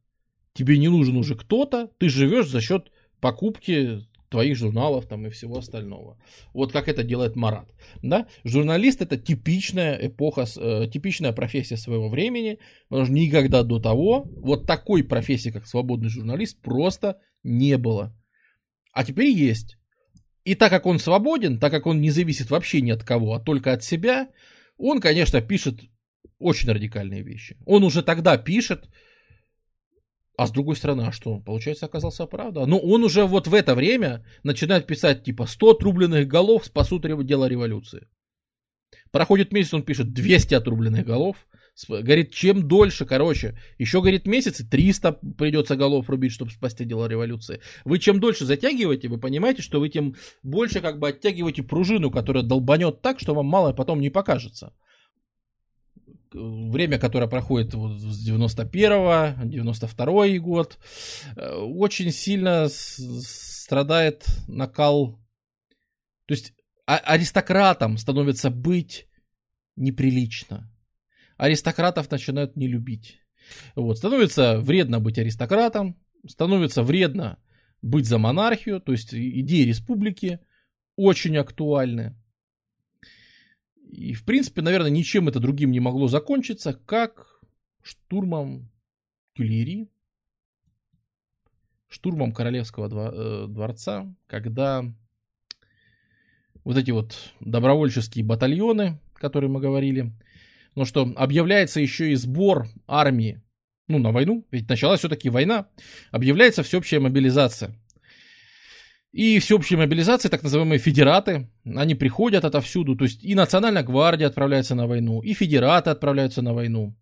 Тебе 0.53 0.79
не 0.79 0.89
нужен 0.89 1.17
уже 1.17 1.35
кто-то, 1.35 1.91
ты 1.99 2.09
живешь 2.09 2.49
за 2.49 2.61
счет 2.61 2.91
покупки 3.21 4.07
твоих 4.29 4.57
журналов 4.57 5.07
там 5.07 5.27
и 5.27 5.31
всего 5.31 5.59
остального. 5.59 6.19
Вот 6.53 6.73
как 6.73 6.89
это 6.89 7.03
делает 7.03 7.37
Марат. 7.37 7.69
Да? 8.03 8.27
Журналист 8.45 9.03
это 9.03 9.17
типичная 9.17 9.99
эпоха, 10.09 10.47
э, 10.57 10.89
типичная 10.93 11.33
профессия 11.33 11.77
своего 11.77 12.09
времени, 12.09 12.59
потому 12.89 13.07
что 13.07 13.15
никогда 13.15 13.63
до 13.63 13.79
того 13.79 14.29
вот 14.37 14.67
такой 14.67 15.05
профессии, 15.05 15.51
как 15.51 15.67
свободный 15.67 16.09
журналист, 16.09 16.61
просто 16.61 17.21
не 17.43 17.79
было. 17.79 18.15
А 18.93 19.05
теперь 19.05 19.31
есть. 19.31 19.77
И 20.45 20.55
так 20.55 20.71
как 20.71 20.87
он 20.87 20.99
свободен, 20.99 21.59
так 21.59 21.73
как 21.73 21.87
он 21.87 22.01
не 22.01 22.11
зависит 22.11 22.51
вообще 22.51 22.81
ни 22.81 22.91
от 22.91 23.05
кого, 23.05 23.35
а 23.35 23.41
только 23.41 23.73
от 23.73 23.85
себя, 23.85 24.29
он, 24.79 25.01
конечно, 25.01 25.41
пишет 25.41 25.81
очень 26.39 26.71
радикальные 26.71 27.23
вещи. 27.23 27.57
Он 27.67 27.85
уже 27.85 28.03
тогда 28.03 28.37
пишет, 28.39 28.89
а 30.37 30.47
с 30.47 30.51
другой 30.51 30.77
стороны, 30.77 31.03
а 31.03 31.13
что? 31.13 31.41
Получается, 31.41 31.87
оказался 31.87 32.27
правда. 32.27 32.67
Ну, 32.67 32.79
он 32.79 33.05
уже 33.05 33.25
вот 33.25 33.47
в 33.49 33.55
это 33.55 33.75
время 33.75 34.25
начинает 34.43 34.87
писать, 34.87 35.25
типа, 35.25 35.47
100 35.47 35.71
отрубленных 35.71 36.29
голов 36.29 36.67
спасут 36.67 37.03
дело 37.27 37.47
революции. 37.49 38.07
Проходит 39.11 39.53
месяц, 39.53 39.73
он 39.75 39.83
пишет 39.83 40.13
200 40.13 40.55
отрубленных 40.55 41.07
голов. 41.07 41.37
Говорит, 41.89 42.33
чем 42.33 42.67
дольше, 42.69 43.05
короче, 43.05 43.59
еще, 43.79 44.01
говорит, 44.01 44.27
месяцы 44.27 44.67
300 44.67 45.13
придется 45.37 45.77
голов 45.77 46.09
рубить, 46.09 46.33
чтобы 46.33 46.51
спасти 46.51 46.85
дело 46.87 47.07
революции. 47.07 47.61
Вы 47.85 47.99
чем 47.99 48.19
дольше 48.19 48.47
затягиваете, 48.47 49.09
вы 49.09 49.19
понимаете, 49.19 49.61
что 49.61 49.79
вы 49.79 49.91
тем 49.91 50.17
больше 50.43 50.81
как 50.81 50.99
бы 50.99 51.09
оттягиваете 51.09 51.63
пружину, 51.63 52.11
которая 52.11 52.43
долбанет 52.43 53.03
так, 53.03 53.21
что 53.21 53.35
вам 53.35 53.47
мало 53.47 53.75
потом 53.75 54.01
не 54.01 54.09
покажется 54.09 54.73
время, 56.33 56.99
которое 56.99 57.29
проходит 57.29 57.75
вот 57.75 58.01
с 58.01 58.25
91 58.25 59.49
92 59.49 60.39
год, 60.39 60.79
э, 61.37 61.55
очень 61.55 62.11
сильно 62.13 62.69
страдает 62.69 64.27
накал. 64.49 65.19
То 66.27 66.35
есть 66.35 66.55
а 66.87 66.99
аристократам 66.99 67.99
становится 67.99 68.51
быть 68.51 69.09
неприлично. 69.75 70.71
Аристократов 71.37 72.11
начинают 72.11 72.57
не 72.57 72.69
любить. 72.69 73.21
Вот. 73.75 73.99
Становится 73.99 74.61
вредно 74.61 75.01
быть 75.01 75.19
аристократом, 75.19 76.01
становится 76.27 76.83
вредно 76.83 77.39
быть 77.83 78.07
за 78.07 78.19
монархию, 78.19 78.81
то 78.81 78.93
есть 78.93 79.13
идеи 79.13 79.63
республики 79.63 80.41
очень 80.97 81.37
актуальны. 81.37 82.17
И, 83.97 84.13
в 84.13 84.25
принципе, 84.25 84.61
наверное, 84.61 84.91
ничем 84.91 85.29
это 85.29 85.41
другим 85.41 85.71
не 85.71 85.81
могло 85.81 86.07
закончиться, 86.07 86.75
как 86.75 87.41
штурмом 87.83 88.71
Тюльери, 89.35 89.89
штурмом 91.89 92.33
Королевского 92.33 92.89
э, 92.89 93.47
дворца, 93.49 94.15
когда 94.27 94.85
вот 96.63 96.77
эти 96.77 96.91
вот 96.91 97.33
добровольческие 97.41 98.23
батальоны, 98.23 99.01
которые 99.15 99.49
мы 99.49 99.61
говорили, 99.61 100.13
ну 100.75 100.85
что, 100.85 101.11
объявляется 101.17 101.81
еще 101.81 102.13
и 102.13 102.17
сбор 102.17 102.69
армии, 102.87 103.41
ну, 103.89 103.99
на 103.99 104.13
войну, 104.13 104.47
ведь 104.51 104.69
началась 104.69 104.99
все-таки 104.99 105.31
война, 105.31 105.69
объявляется 106.11 106.63
всеобщая 106.63 107.01
мобилизация. 107.01 107.75
И 109.17 109.39
всеобщая 109.39 109.79
мобилизация, 109.79 110.29
так 110.29 110.43
называемые 110.43 110.79
федераты, 110.79 111.49
они 111.65 111.95
приходят 111.95 112.45
отовсюду, 112.45 112.97
то 112.97 113.05
есть 113.05 113.25
и 113.25 113.35
Национальная 113.35 113.83
гвардия 113.83 114.27
отправляется 114.27 114.75
на 114.75 114.87
войну, 114.87 115.23
и 115.23 115.33
федераты 115.33 115.89
отправляются 115.89 116.43
на 116.43 116.53
войну. 116.53 116.95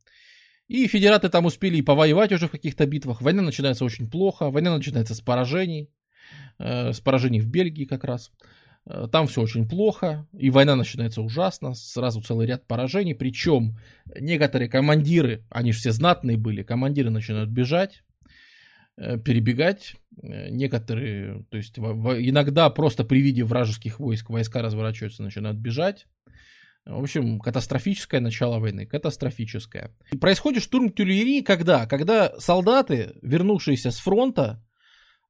И 0.69 0.87
федераты 0.87 1.29
там 1.29 1.45
успели 1.47 1.79
и 1.79 1.83
повоевать 1.83 2.31
уже 2.31 2.47
в 2.47 2.53
каких-то 2.53 2.87
битвах. 2.87 3.21
Война 3.21 3.43
начинается 3.43 3.85
очень 3.85 4.09
плохо, 4.09 4.51
война 4.51 4.77
начинается 4.77 5.13
с 5.17 5.21
поражений, 5.21 5.91
э, 6.61 6.93
с 6.93 7.01
поражений 7.01 7.41
в 7.41 7.49
Бельгии 7.49 7.85
как 7.85 8.05
раз. 8.05 8.31
Э, 8.87 9.09
там 9.11 9.27
все 9.27 9.41
очень 9.41 9.69
плохо, 9.69 10.29
и 10.39 10.51
война 10.51 10.77
начинается 10.77 11.21
ужасно, 11.21 11.75
сразу 11.75 12.21
целый 12.23 12.47
ряд 12.47 12.65
поражений, 12.69 13.17
причем 13.17 13.77
некоторые 14.21 14.69
командиры, 14.69 15.43
они 15.51 15.73
же 15.73 15.81
все 15.81 15.91
знатные 15.91 16.37
были, 16.37 16.63
командиры 16.63 17.11
начинают 17.11 17.51
бежать, 17.51 18.05
перебегать. 18.97 19.97
Э, 20.23 20.49
некоторые, 20.51 21.45
то 21.51 21.57
есть 21.57 21.79
иногда 21.79 22.71
просто 22.71 23.05
при 23.05 23.21
виде 23.21 23.45
вражеских 23.45 23.99
войск 23.99 24.31
войска 24.31 24.63
разворачиваются, 24.63 25.23
начинают 25.23 25.59
бежать. 25.59 26.07
В 26.87 27.03
общем, 27.03 27.41
катастрофическое 27.41 28.21
начало 28.21 28.59
войны, 28.59 28.85
катастрофическое. 28.85 29.97
Происходит 30.21 30.63
штурм 30.63 30.91
Тюльери 30.91 31.41
когда? 31.41 31.87
Когда 31.87 32.39
солдаты, 32.39 33.15
вернувшиеся 33.23 33.91
с 33.91 33.99
фронта, 33.99 34.63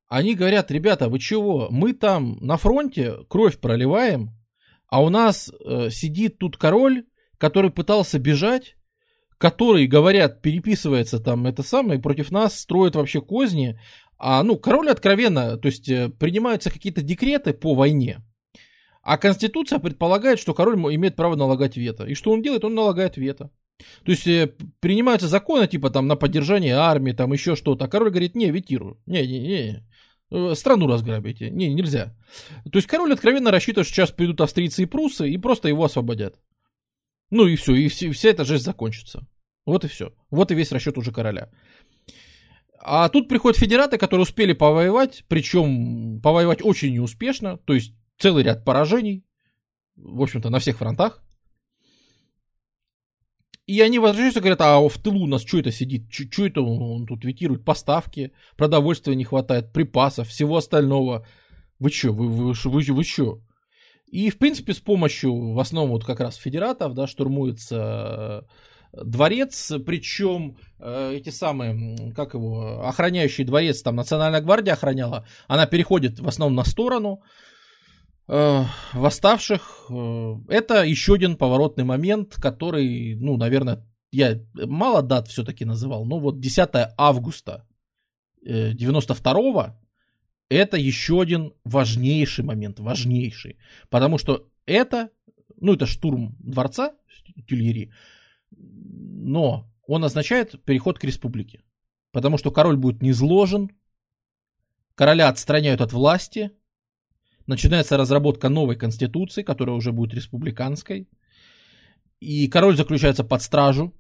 они 0.08 0.34
говорят, 0.34 0.70
ребята, 0.70 1.08
вы 1.08 1.20
чего, 1.20 1.68
мы 1.70 1.92
там 1.92 2.38
на 2.40 2.56
фронте 2.56 3.14
кровь 3.28 3.58
проливаем, 3.58 4.30
а 4.88 5.02
у 5.02 5.08
нас 5.10 5.48
э, 5.48 5.90
сидит 5.90 6.38
тут 6.38 6.56
король, 6.56 7.04
который 7.38 7.70
пытался 7.70 8.18
бежать, 8.18 8.76
который, 9.38 9.86
говорят, 9.86 10.42
переписывается 10.42 11.18
там 11.18 11.46
это 11.46 11.62
самое, 11.62 12.00
против 12.00 12.30
нас 12.30 12.58
строят 12.58 12.96
вообще 12.96 13.20
козни. 13.20 13.78
А, 14.18 14.42
ну, 14.42 14.56
король 14.56 14.90
откровенно, 14.90 15.56
то 15.56 15.66
есть 15.66 15.88
э, 15.88 16.08
принимаются 16.08 16.70
какие-то 16.70 17.02
декреты 17.02 17.52
по 17.52 17.74
войне, 17.74 18.22
а 19.04 19.18
Конституция 19.18 19.78
предполагает, 19.78 20.40
что 20.40 20.54
король 20.54 20.76
имеет 20.94 21.14
право 21.14 21.36
налагать 21.36 21.76
вето. 21.76 22.04
И 22.04 22.14
что 22.14 22.32
он 22.32 22.42
делает? 22.42 22.64
Он 22.64 22.74
налагает 22.74 23.18
вето. 23.18 23.50
То 24.04 24.12
есть 24.12 24.26
э, 24.26 24.54
принимаются 24.80 25.28
законы, 25.28 25.66
типа 25.66 25.90
там 25.90 26.06
на 26.06 26.16
поддержание 26.16 26.76
армии, 26.76 27.12
там 27.12 27.32
еще 27.32 27.54
что-то. 27.54 27.84
А 27.84 27.88
король 27.88 28.10
говорит, 28.10 28.34
не, 28.34 28.50
ветирую. 28.50 28.98
Не, 29.04 29.26
не, 29.26 29.40
не. 29.40 29.84
Э, 30.30 30.54
страну 30.54 30.86
разграбите. 30.86 31.50
Не, 31.50 31.74
нельзя. 31.74 32.16
То 32.64 32.78
есть 32.78 32.86
король 32.86 33.12
откровенно 33.12 33.50
рассчитывает, 33.50 33.86
что 33.86 33.96
сейчас 33.96 34.10
придут 34.10 34.40
австрийцы 34.40 34.84
и 34.84 34.86
прусы 34.86 35.28
и 35.28 35.36
просто 35.36 35.68
его 35.68 35.84
освободят. 35.84 36.36
Ну 37.34 37.48
и 37.48 37.56
все, 37.56 37.74
и 37.74 37.88
все, 37.88 38.12
вся 38.12 38.28
эта 38.28 38.44
жесть 38.44 38.64
закончится. 38.64 39.26
Вот 39.66 39.84
и 39.84 39.88
все. 39.88 40.12
Вот 40.30 40.52
и 40.52 40.54
весь 40.54 40.70
расчет 40.70 40.96
уже 40.96 41.10
короля. 41.10 41.50
А 42.78 43.08
тут 43.08 43.28
приходят 43.28 43.58
федераты, 43.58 43.98
которые 43.98 44.22
успели 44.22 44.52
повоевать, 44.52 45.24
причем 45.26 46.20
повоевать 46.20 46.64
очень 46.64 46.94
неуспешно, 46.94 47.56
то 47.56 47.74
есть 47.74 47.92
целый 48.18 48.44
ряд 48.44 48.64
поражений, 48.64 49.24
в 49.96 50.22
общем-то, 50.22 50.48
на 50.48 50.60
всех 50.60 50.78
фронтах. 50.78 51.24
И 53.66 53.80
они 53.80 53.98
возвращаются 53.98 54.38
и 54.38 54.42
говорят, 54.42 54.60
а 54.60 54.88
в 54.88 54.96
тылу 55.02 55.24
у 55.24 55.26
нас 55.26 55.44
что 55.44 55.58
это 55.58 55.72
сидит, 55.72 56.12
что 56.12 56.46
это 56.46 56.60
он, 56.60 57.00
он 57.00 57.06
тут 57.06 57.24
ветирует, 57.24 57.64
поставки, 57.64 58.32
продовольствия 58.56 59.16
не 59.16 59.24
хватает, 59.24 59.72
припасов, 59.72 60.28
всего 60.28 60.58
остального. 60.58 61.26
Вы 61.80 61.90
что, 61.90 62.12
вы, 62.12 62.28
вы, 62.28 62.52
вы, 62.52 62.70
вы, 62.70 62.92
вы 62.92 63.02
что? 63.02 63.40
И, 64.14 64.30
в 64.30 64.38
принципе, 64.38 64.72
с 64.72 64.78
помощью, 64.78 65.54
в 65.54 65.58
основном, 65.58 65.90
вот 65.90 66.04
как 66.04 66.20
раз 66.20 66.36
федератов, 66.36 66.94
да, 66.94 67.08
штурмуется 67.08 68.46
дворец, 68.92 69.72
причем 69.84 70.56
э, 70.78 71.14
эти 71.16 71.30
самые, 71.30 72.12
как 72.12 72.34
его, 72.34 72.86
охраняющий 72.86 73.42
дворец, 73.42 73.82
там 73.82 73.96
Национальная 73.96 74.40
гвардия 74.40 74.74
охраняла, 74.74 75.26
она 75.48 75.66
переходит 75.66 76.20
в 76.20 76.28
основном 76.28 76.54
на 76.54 76.62
сторону 76.62 77.24
э, 78.28 78.62
восставших. 78.92 79.86
Э, 79.90 80.34
это 80.46 80.84
еще 80.84 81.14
один 81.14 81.36
поворотный 81.36 81.82
момент, 81.82 82.36
который, 82.36 83.16
ну, 83.16 83.36
наверное, 83.36 83.84
я 84.12 84.38
мало 84.54 85.02
дат 85.02 85.26
все-таки 85.26 85.64
называл, 85.64 86.04
но 86.04 86.20
вот 86.20 86.38
10 86.38 86.70
августа 86.96 87.66
92-го 88.46 89.74
это 90.48 90.76
еще 90.76 91.20
один 91.20 91.52
важнейший 91.64 92.44
момент, 92.44 92.81
важнейший, 92.81 93.58
потому 93.90 94.18
что 94.18 94.48
это, 94.66 95.10
ну, 95.60 95.74
это 95.74 95.86
штурм 95.86 96.36
дворца 96.39 96.94
Тюльери, 97.47 97.92
но 98.50 99.70
он 99.86 100.05
означает 100.05 100.62
переход 100.64 100.98
к 100.98 101.05
республике. 101.05 101.62
Потому 102.12 102.39
что 102.39 102.50
король 102.50 102.76
будет 102.76 103.02
низложен, 103.02 103.70
короля 104.94 105.28
отстраняют 105.28 105.81
от 105.81 105.92
власти, 105.92 106.52
начинается 107.47 107.97
разработка 107.97 108.48
новой 108.48 108.76
конституции, 108.76 109.42
которая 109.42 109.76
уже 109.76 109.92
будет 109.92 110.14
республиканской, 110.14 111.08
и 112.20 112.48
король 112.48 112.76
заключается 112.76 113.24
под 113.24 113.42
стражу. 113.42 113.92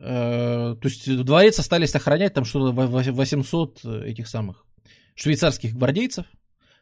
Э, 0.00 0.74
то 0.80 0.88
есть 0.88 1.24
дворец 1.24 1.58
остались 1.58 1.94
охранять 1.94 2.34
там 2.34 2.44
что-то 2.44 2.72
800 2.72 3.84
этих 3.84 4.26
самых 4.26 4.66
швейцарских 5.14 5.74
гвардейцев, 5.74 6.26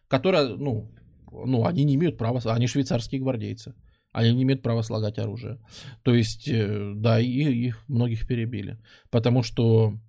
которые, 0.09 0.57
ну, 0.57 0.91
ну, 1.31 1.65
они 1.65 1.85
не 1.85 1.95
имеют 1.95 2.19
права, 2.19 2.41
они 2.45 2.67
швейцарские 2.67 3.21
гвардейцы. 3.21 3.75
Они 4.13 4.35
не 4.35 4.43
имеют 4.43 4.63
права 4.63 4.83
слагать 4.83 5.19
оружие. 5.19 5.61
То 6.03 6.13
есть, 6.13 6.49
э, 6.49 6.95
да, 6.97 7.21
и 7.21 7.27
их 7.27 7.89
многих 7.89 8.27
перебили. 8.27 8.83
Потому 9.11 9.45
что 9.45 10.01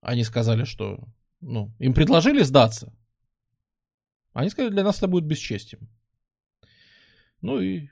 они 0.00 0.24
сказали, 0.24 0.64
что 0.64 1.06
ну, 1.40 1.74
им 1.78 1.92
предложили 1.92 2.42
сдаться. 2.42 2.92
Они 4.32 4.48
сказали, 4.48 4.72
для 4.72 4.82
нас 4.82 4.98
это 4.98 5.08
будет 5.08 5.24
бесчестием. 5.24 5.88
Ну 7.42 7.60
и 7.60 7.90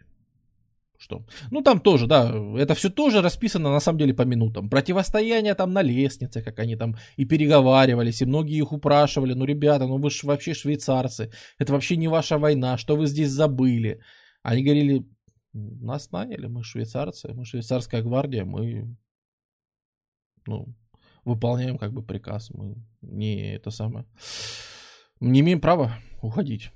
что. 1.03 1.25
Ну, 1.51 1.63
там 1.63 1.81
тоже, 1.81 2.07
да, 2.07 2.33
это 2.57 2.75
все 2.75 2.89
тоже 2.89 3.21
расписано 3.21 3.71
на 3.71 3.81
самом 3.81 3.99
деле 3.99 4.15
по 4.15 4.23
минутам. 4.23 4.71
Противостояние 4.71 5.55
там 5.55 5.73
на 5.73 5.83
лестнице, 5.83 6.43
как 6.43 6.59
они 6.61 6.77
там 6.77 6.97
и 7.19 7.25
переговаривались, 7.25 8.23
и 8.23 8.27
многие 8.27 8.59
их 8.59 8.73
упрашивали, 8.73 9.35
ну, 9.35 9.45
ребята, 9.45 9.87
ну 9.87 9.99
вы 9.99 10.11
же 10.11 10.27
вообще 10.27 10.55
швейцарцы, 10.55 11.31
это 11.59 11.73
вообще 11.73 11.97
не 11.97 12.09
ваша 12.09 12.39
война, 12.39 12.79
что 12.79 12.97
вы 12.97 13.07
здесь 13.07 13.31
забыли? 13.31 14.01
Они 14.43 14.63
говорили, 14.63 15.05
нас 15.53 16.13
наняли, 16.13 16.47
мы 16.47 16.63
швейцарцы, 16.63 17.35
мы 17.35 17.45
швейцарская 17.45 18.03
гвардия, 18.03 18.45
мы, 18.45 18.97
ну, 20.47 20.75
выполняем 21.25 21.79
как 21.79 21.93
бы 21.93 22.03
приказ, 22.03 22.51
мы 22.51 22.77
не 23.01 23.55
это 23.55 23.71
самое, 23.71 24.07
не 25.21 25.41
имеем 25.41 25.61
права 25.61 25.99
уходить. 26.23 26.71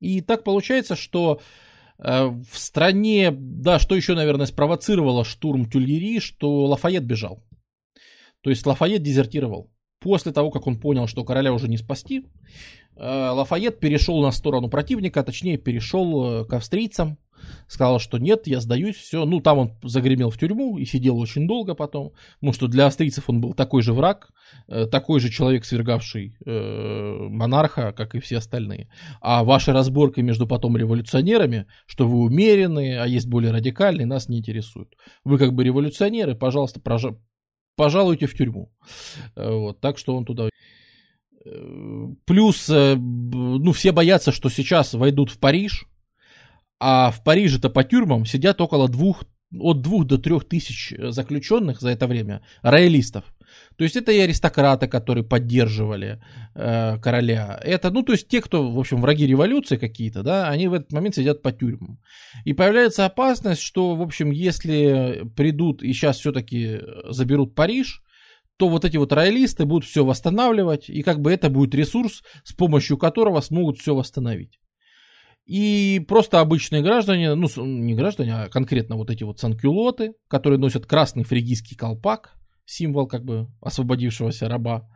И 0.00 0.20
так 0.20 0.44
получается, 0.44 0.94
что 0.94 1.40
в 1.98 2.46
стране, 2.52 3.30
да, 3.32 3.78
что 3.78 3.96
еще, 3.96 4.14
наверное, 4.14 4.46
спровоцировало 4.46 5.24
штурм 5.24 5.68
Тюльери, 5.68 6.20
что 6.20 6.66
Лафайет 6.66 7.04
бежал. 7.04 7.42
То 8.42 8.50
есть 8.50 8.64
Лафайет 8.66 9.02
дезертировал. 9.02 9.70
После 10.00 10.32
того, 10.32 10.50
как 10.50 10.66
он 10.66 10.78
понял, 10.78 11.08
что 11.08 11.24
короля 11.24 11.52
уже 11.52 11.66
не 11.68 11.76
спасти, 11.76 12.24
э, 12.96 13.30
Лафайет 13.30 13.80
перешел 13.80 14.22
на 14.22 14.30
сторону 14.30 14.68
противника, 14.68 15.24
точнее 15.24 15.58
перешел 15.58 16.42
э, 16.42 16.44
к 16.44 16.52
австрийцам, 16.52 17.18
сказал, 17.68 18.00
что 18.00 18.18
нет, 18.18 18.46
я 18.46 18.60
сдаюсь, 18.60 18.96
все. 18.96 19.24
Ну, 19.24 19.40
там 19.40 19.58
он 19.58 19.72
загремел 19.82 20.30
в 20.30 20.38
тюрьму 20.38 20.78
и 20.78 20.84
сидел 20.84 21.18
очень 21.18 21.46
долго 21.46 21.74
потом, 21.74 22.12
потому 22.40 22.52
что 22.52 22.66
для 22.66 22.86
австрийцев 22.86 23.28
он 23.28 23.40
был 23.40 23.54
такой 23.54 23.82
же 23.82 23.92
враг, 23.92 24.30
э, 24.68 24.86
такой 24.86 25.20
же 25.20 25.30
человек, 25.30 25.64
свергавший 25.64 26.36
э, 26.44 27.28
монарха, 27.30 27.92
как 27.92 28.14
и 28.14 28.20
все 28.20 28.38
остальные. 28.38 28.88
А 29.20 29.44
ваши 29.44 29.72
разборки 29.72 30.20
между 30.20 30.46
потом 30.46 30.76
революционерами, 30.76 31.66
что 31.86 32.08
вы 32.08 32.18
умеренные, 32.18 33.00
а 33.00 33.06
есть 33.06 33.28
более 33.28 33.52
радикальные, 33.52 34.06
нас 34.06 34.28
не 34.28 34.38
интересуют. 34.38 34.94
Вы 35.24 35.38
как 35.38 35.52
бы 35.52 35.64
революционеры, 35.64 36.34
пожалуйста, 36.34 36.80
пожалуйте 37.76 38.26
в 38.26 38.34
тюрьму. 38.34 38.72
Э, 39.36 39.50
вот, 39.50 39.80
так 39.80 39.98
что 39.98 40.16
он 40.16 40.24
туда... 40.24 40.48
Плюс, 42.26 42.68
ну, 42.68 43.72
все 43.72 43.92
боятся, 43.92 44.32
что 44.32 44.50
сейчас 44.50 44.92
войдут 44.92 45.30
в 45.30 45.38
Париж, 45.38 45.86
а 46.80 47.10
в 47.10 47.22
Париже-то 47.22 47.70
по 47.70 47.84
тюрьмам 47.84 48.24
сидят 48.26 48.60
около 48.60 48.88
двух, 48.88 49.24
от 49.58 49.80
двух 49.80 50.04
до 50.04 50.18
трех 50.18 50.48
тысяч 50.48 50.92
э, 50.92 51.10
заключенных 51.10 51.80
за 51.80 51.90
это 51.90 52.06
время, 52.06 52.42
роялистов. 52.62 53.24
То 53.76 53.84
есть 53.84 53.96
это 53.96 54.12
и 54.12 54.18
аристократы, 54.18 54.88
которые 54.88 55.24
поддерживали 55.24 56.20
э, 56.54 56.98
короля. 56.98 57.58
Это, 57.62 57.90
ну, 57.90 58.02
то 58.02 58.12
есть 58.12 58.28
те, 58.28 58.40
кто, 58.40 58.70
в 58.70 58.78
общем, 58.78 59.00
враги 59.00 59.26
революции 59.26 59.76
какие-то, 59.76 60.22
да, 60.22 60.48
они 60.48 60.68
в 60.68 60.74
этот 60.74 60.92
момент 60.92 61.14
сидят 61.14 61.42
по 61.42 61.52
тюрьмам. 61.52 61.98
И 62.44 62.52
появляется 62.52 63.06
опасность, 63.06 63.62
что, 63.62 63.94
в 63.94 64.02
общем, 64.02 64.30
если 64.30 65.24
придут 65.36 65.82
и 65.82 65.92
сейчас 65.92 66.18
все-таки 66.18 66.80
заберут 67.08 67.54
Париж, 67.54 68.02
то 68.58 68.68
вот 68.68 68.84
эти 68.84 68.96
вот 68.96 69.12
роялисты 69.12 69.64
будут 69.64 69.88
все 69.88 70.04
восстанавливать, 70.04 70.90
и 70.90 71.02
как 71.02 71.20
бы 71.20 71.32
это 71.32 71.48
будет 71.48 71.74
ресурс, 71.74 72.22
с 72.42 72.52
помощью 72.52 72.98
которого 72.98 73.40
смогут 73.40 73.78
все 73.78 73.94
восстановить. 73.94 74.58
И 75.48 76.04
просто 76.06 76.40
обычные 76.40 76.82
граждане, 76.82 77.34
ну 77.34 77.48
не 77.64 77.94
граждане, 77.94 78.34
а 78.34 78.48
конкретно 78.50 78.96
вот 78.96 79.08
эти 79.08 79.24
вот 79.24 79.40
санкюлоты, 79.40 80.12
которые 80.28 80.58
носят 80.58 80.84
красный 80.84 81.24
фригийский 81.24 81.74
колпак, 81.74 82.34
символ 82.66 83.06
как 83.06 83.24
бы 83.24 83.48
освободившегося 83.62 84.46
раба, 84.46 84.86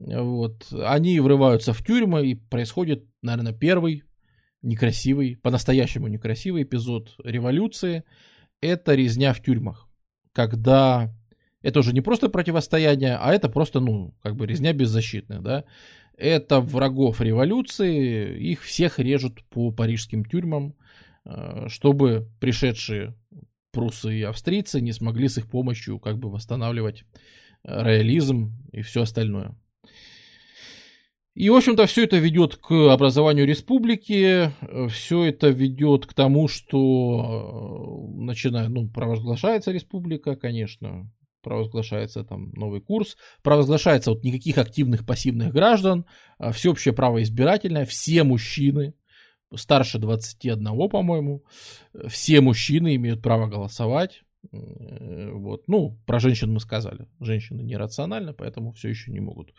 вот, 0.00 0.66
они 0.72 1.20
врываются 1.20 1.72
в 1.72 1.84
тюрьмы 1.84 2.26
и 2.26 2.34
происходит, 2.34 3.04
наверное, 3.22 3.52
первый 3.52 4.02
некрасивый, 4.60 5.36
по-настоящему 5.36 6.08
некрасивый 6.08 6.64
эпизод 6.64 7.14
революции. 7.22 8.02
Это 8.60 8.96
резня 8.96 9.32
в 9.32 9.40
тюрьмах, 9.40 9.88
когда 10.32 11.14
это 11.62 11.78
уже 11.78 11.92
не 11.92 12.00
просто 12.00 12.28
противостояние, 12.28 13.16
а 13.20 13.32
это 13.32 13.48
просто, 13.48 13.78
ну, 13.78 14.16
как 14.20 14.34
бы 14.34 14.48
резня 14.48 14.72
беззащитных, 14.72 15.42
да 15.42 15.64
это 16.20 16.60
врагов 16.60 17.20
революции, 17.20 18.38
их 18.38 18.62
всех 18.62 18.98
режут 18.98 19.42
по 19.44 19.72
парижским 19.72 20.24
тюрьмам, 20.24 20.74
э, 21.24 21.68
чтобы 21.68 22.28
пришедшие 22.40 23.14
прусы 23.72 24.18
и 24.18 24.22
австрийцы 24.22 24.80
не 24.80 24.92
смогли 24.92 25.28
с 25.28 25.38
их 25.38 25.48
помощью 25.48 25.98
как 25.98 26.18
бы 26.18 26.30
восстанавливать 26.30 27.04
э, 27.64 27.82
роялизм 27.82 28.52
и 28.72 28.82
все 28.82 29.02
остальное. 29.02 29.56
И, 31.34 31.48
в 31.48 31.54
общем-то, 31.54 31.86
все 31.86 32.04
это 32.04 32.18
ведет 32.18 32.56
к 32.56 32.92
образованию 32.92 33.46
республики, 33.46 34.52
все 34.90 35.24
это 35.24 35.48
ведет 35.48 36.04
к 36.06 36.12
тому, 36.12 36.48
что, 36.48 38.08
э, 38.10 38.20
начиная, 38.20 38.68
ну, 38.68 38.88
провозглашается 38.88 39.70
республика, 39.70 40.36
конечно, 40.36 41.10
провозглашается 41.42 42.24
там 42.24 42.50
новый 42.52 42.80
курс, 42.80 43.16
провозглашается 43.42 44.10
вот 44.10 44.24
никаких 44.24 44.58
активных 44.58 45.06
пассивных 45.06 45.52
граждан, 45.52 46.06
а 46.38 46.52
всеобщее 46.52 46.94
право 46.94 47.22
избирательное, 47.22 47.84
все 47.84 48.24
мужчины, 48.24 48.94
старше 49.54 49.98
21, 49.98 50.88
по-моему, 50.88 51.44
все 52.08 52.40
мужчины 52.40 52.96
имеют 52.96 53.22
право 53.22 53.46
голосовать. 53.46 54.22
Э, 54.52 55.30
вот. 55.32 55.64
Ну, 55.68 55.98
про 56.06 56.18
женщин 56.18 56.52
мы 56.52 56.60
сказали. 56.60 57.06
Женщины 57.20 57.62
нерациональны, 57.62 58.32
поэтому 58.32 58.72
все 58.72 58.88
еще 58.88 59.12
не 59.12 59.20
могут. 59.20 59.52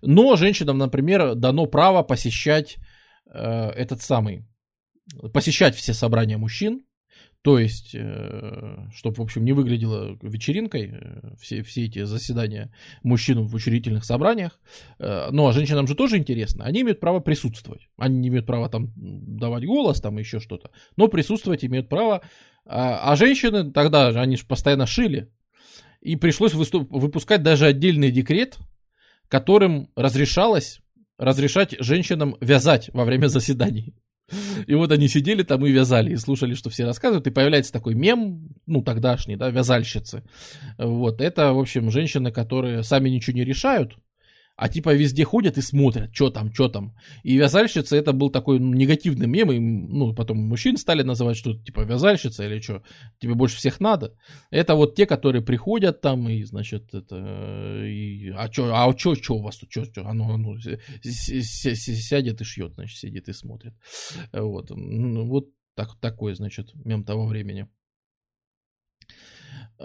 Но 0.00 0.36
женщинам, 0.36 0.78
например, 0.78 1.34
дано 1.34 1.66
право 1.66 2.02
посещать 2.02 2.76
э, 3.26 3.38
этот 3.38 4.02
самый, 4.02 4.46
посещать 5.32 5.74
все 5.74 5.92
собрания 5.94 6.38
мужчин, 6.38 6.84
то 7.42 7.58
есть, 7.58 7.90
э, 7.94 8.86
чтобы, 8.94 9.16
в 9.16 9.20
общем, 9.20 9.44
не 9.44 9.52
выглядело 9.52 10.16
вечеринкой 10.22 10.92
э, 10.92 11.34
все, 11.40 11.64
все 11.64 11.86
эти 11.86 12.04
заседания 12.04 12.72
мужчин 13.02 13.42
в 13.42 13.54
учредительных 13.54 14.04
собраниях. 14.04 14.60
Э, 15.00 15.28
ну, 15.32 15.48
а 15.48 15.52
женщинам 15.52 15.88
же 15.88 15.96
тоже 15.96 16.18
интересно. 16.18 16.64
Они 16.64 16.82
имеют 16.82 17.00
право 17.00 17.18
присутствовать. 17.18 17.88
Они 17.96 18.18
не 18.18 18.28
имеют 18.28 18.46
права 18.46 18.68
там 18.68 18.92
давать 18.96 19.66
голос, 19.66 20.00
там 20.00 20.18
еще 20.18 20.38
что-то. 20.38 20.70
Но 20.96 21.08
присутствовать 21.08 21.64
имеют 21.64 21.88
право. 21.88 22.22
А, 22.64 23.12
а 23.12 23.16
женщины 23.16 23.72
тогда, 23.72 24.08
они 24.08 24.36
же 24.36 24.46
постоянно 24.46 24.86
шили. 24.86 25.28
И 26.00 26.14
пришлось 26.14 26.54
выступ- 26.54 26.90
выпускать 26.90 27.42
даже 27.42 27.66
отдельный 27.66 28.12
декрет, 28.12 28.56
которым 29.26 29.90
разрешалось 29.96 30.80
разрешать 31.18 31.74
женщинам 31.80 32.36
вязать 32.40 32.88
во 32.92 33.04
время 33.04 33.26
заседаний. 33.26 33.94
И 34.66 34.74
вот 34.74 34.92
они 34.92 35.08
сидели 35.08 35.42
там 35.42 35.64
и 35.66 35.70
вязали, 35.70 36.12
и 36.12 36.16
слушали, 36.16 36.54
что 36.54 36.70
все 36.70 36.84
рассказывают, 36.84 37.26
и 37.26 37.30
появляется 37.30 37.72
такой 37.72 37.94
мем, 37.94 38.48
ну, 38.66 38.82
тогдашний, 38.82 39.36
да, 39.36 39.50
вязальщицы. 39.50 40.22
Вот, 40.78 41.20
это, 41.20 41.52
в 41.52 41.58
общем, 41.58 41.90
женщины, 41.90 42.30
которые 42.30 42.82
сами 42.82 43.08
ничего 43.08 43.36
не 43.36 43.44
решают, 43.44 43.96
а 44.62 44.68
типа 44.68 44.94
везде 44.94 45.24
ходят 45.24 45.58
и 45.58 45.60
смотрят, 45.60 46.14
что 46.14 46.30
там, 46.30 46.54
что 46.54 46.68
там. 46.68 46.94
И 47.24 47.34
вязальщица 47.34 47.96
это 47.96 48.12
был 48.12 48.30
такой 48.30 48.60
негативный 48.60 49.26
мем, 49.26 49.50
и, 49.50 49.58
ну, 49.58 50.14
потом 50.14 50.38
мужчин 50.38 50.76
стали 50.76 51.02
называть, 51.02 51.36
что 51.36 51.54
типа 51.54 51.80
вязальщица 51.80 52.44
или 52.46 52.60
что, 52.60 52.80
тебе 53.18 53.34
больше 53.34 53.56
всех 53.56 53.80
надо. 53.80 54.14
Это 54.50 54.76
вот 54.76 54.94
те, 54.94 55.04
которые 55.06 55.42
приходят 55.42 56.00
там 56.00 56.28
и, 56.28 56.44
значит, 56.44 56.94
это, 56.94 57.84
и, 57.84 58.28
а 58.36 58.52
что, 58.52 58.72
а 58.72 58.96
что, 58.96 59.16
что 59.16 59.34
у 59.34 59.42
вас 59.42 59.56
тут, 59.56 59.72
что, 59.72 59.84
что, 59.84 60.06
оно, 60.06 60.32
оно, 60.32 60.56
сядет 61.02 62.40
и 62.40 62.44
шьет, 62.44 62.74
значит, 62.74 62.98
сидит 62.98 63.28
и 63.28 63.32
смотрит. 63.32 63.74
Вот, 64.32 64.70
ну, 64.70 65.26
вот 65.26 65.48
так, 65.74 65.96
такой, 65.98 66.36
значит, 66.36 66.72
мем 66.84 67.02
того 67.02 67.26
времени. 67.26 67.66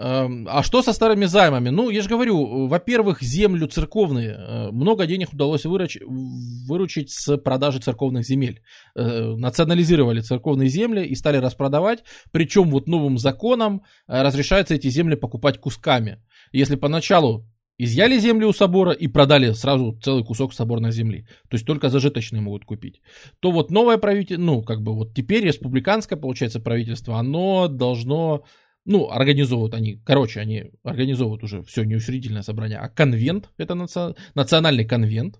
Эм, 0.00 0.46
а 0.48 0.62
что 0.62 0.80
со 0.82 0.92
старыми 0.92 1.24
займами? 1.24 1.70
Ну, 1.70 1.90
я 1.90 2.02
же 2.02 2.08
говорю, 2.08 2.68
во-первых, 2.68 3.20
землю 3.20 3.66
церковные. 3.66 4.36
Э, 4.38 4.70
много 4.70 5.06
денег 5.06 5.32
удалось 5.32 5.64
выручить, 5.64 6.02
выручить 6.06 7.10
с 7.10 7.36
продажи 7.38 7.80
церковных 7.80 8.24
земель. 8.24 8.62
Э, 8.94 9.34
национализировали 9.36 10.20
церковные 10.20 10.68
земли 10.68 11.04
и 11.04 11.16
стали 11.16 11.38
распродавать. 11.38 12.04
Причем 12.30 12.70
вот 12.70 12.86
новым 12.86 13.18
законом 13.18 13.82
э, 14.06 14.22
разрешается 14.22 14.74
эти 14.74 14.88
земли 14.88 15.16
покупать 15.16 15.58
кусками. 15.58 16.22
Если 16.52 16.76
поначалу 16.76 17.44
изъяли 17.76 18.20
земли 18.20 18.44
у 18.44 18.52
собора 18.52 18.92
и 18.92 19.08
продали 19.08 19.50
сразу 19.52 19.98
целый 20.00 20.24
кусок 20.24 20.52
соборной 20.52 20.92
земли. 20.92 21.26
То 21.48 21.54
есть 21.56 21.66
только 21.66 21.88
зажиточные 21.88 22.40
могут 22.40 22.64
купить. 22.64 23.00
То 23.40 23.50
вот 23.50 23.72
новое 23.72 23.98
правительство, 23.98 24.44
ну, 24.44 24.62
как 24.62 24.80
бы 24.80 24.94
вот 24.94 25.14
теперь 25.14 25.44
республиканское, 25.44 26.18
получается, 26.18 26.60
правительство, 26.60 27.18
оно 27.18 27.66
должно 27.66 28.44
ну, 28.88 29.10
организовывают 29.10 29.74
они, 29.74 30.00
короче, 30.04 30.40
они 30.40 30.72
организовывают 30.82 31.44
уже 31.44 31.62
все 31.62 31.84
не 31.84 31.94
учредительное 31.94 32.42
собрание, 32.42 32.78
а 32.78 32.88
конвент, 32.88 33.50
это 33.58 33.74
наци... 33.74 34.14
национальный 34.34 34.86
конвент. 34.86 35.38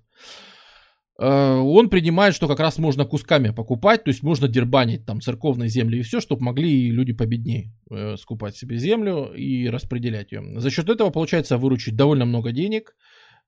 Э, 1.19 1.55
он 1.57 1.89
принимает, 1.89 2.35
что 2.35 2.47
как 2.47 2.61
раз 2.61 2.77
можно 2.77 3.07
кусками 3.07 3.49
покупать, 3.49 4.05
то 4.05 4.11
есть 4.11 4.23
можно 4.23 4.49
дербанить 4.49 5.07
там 5.07 5.23
церковные 5.23 5.71
земли 5.71 5.99
и 5.99 6.03
все, 6.03 6.21
чтобы 6.21 6.45
могли 6.45 6.91
люди 6.91 7.15
победнее 7.15 7.73
э, 7.91 8.17
скупать 8.19 8.55
себе 8.55 8.77
землю 8.77 9.33
и 9.35 9.69
распределять 9.69 10.31
ее. 10.31 10.61
За 10.61 10.71
счет 10.71 10.91
этого 10.91 11.09
получается 11.09 11.57
выручить 11.57 11.97
довольно 11.97 12.27
много 12.27 12.53
денег. 12.53 12.95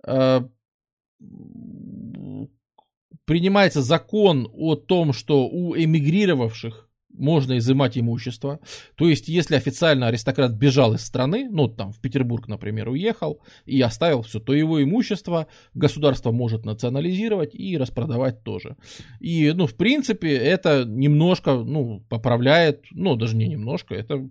Э, 0.07 0.41
принимается 3.27 3.83
закон 3.83 4.49
о 4.53 4.77
том, 4.77 5.13
что 5.13 5.47
у 5.47 5.77
эмигрировавших 5.77 6.90
можно 7.13 7.59
изымать 7.59 7.99
имущество. 7.99 8.61
То 8.95 9.09
есть, 9.09 9.29
если 9.29 9.55
официально 9.57 10.09
аристократ 10.09 10.53
бежал 10.53 10.95
из 10.95 11.03
страны, 11.03 11.49
ну, 11.51 11.69
там, 11.69 11.93
в 11.93 12.01
Петербург, 12.01 12.49
например, 12.49 12.89
уехал 12.89 13.41
и 13.67 13.81
оставил 13.81 14.23
все, 14.23 14.41
то 14.41 14.53
его 14.53 14.83
имущество 14.83 15.47
государство 15.75 16.33
может 16.33 16.65
национализировать 16.65 17.55
и 17.55 17.77
распродавать 17.77 18.43
тоже. 18.43 18.77
И, 19.21 19.53
ну, 19.55 19.67
в 19.67 19.77
принципе, 19.77 20.37
это 20.37 20.85
немножко, 20.85 21.55
ну, 21.55 22.05
поправляет, 22.09 22.85
ну, 22.91 23.17
даже 23.17 23.37
не 23.37 23.47
немножко, 23.47 23.95
это 23.95 24.29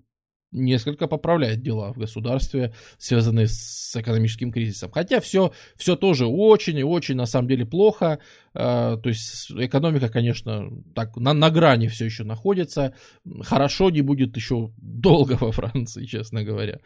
несколько 0.52 1.08
поправляет 1.08 1.62
дела 1.62 1.94
в 1.94 1.98
государстве, 1.98 2.74
связанные 2.98 3.48
с 3.48 3.96
экономическим 3.96 4.52
кризисом. 4.52 4.92
Хотя 4.92 5.20
все, 5.20 5.54
все 5.76 5.96
тоже 5.96 6.26
очень 6.26 6.78
и 6.78 6.84
очень 6.84 7.16
на 7.16 7.26
самом 7.26 7.48
деле 7.48 7.66
плохо. 7.66 8.20
А, 8.54 8.98
то 8.98 9.10
есть 9.10 9.52
экономика, 9.52 10.10
конечно, 10.10 10.70
так 10.96 11.16
на, 11.18 11.34
на 11.34 11.50
грани 11.50 11.88
все 11.88 12.06
еще 12.06 12.24
находится. 12.24 12.94
Хорошо 13.42 13.90
не 13.90 14.02
будет 14.02 14.36
еще 14.36 14.72
долго 14.78 15.38
во 15.40 15.52
Франции, 15.52 16.06
честно 16.06 16.44
говоря. 16.44 16.80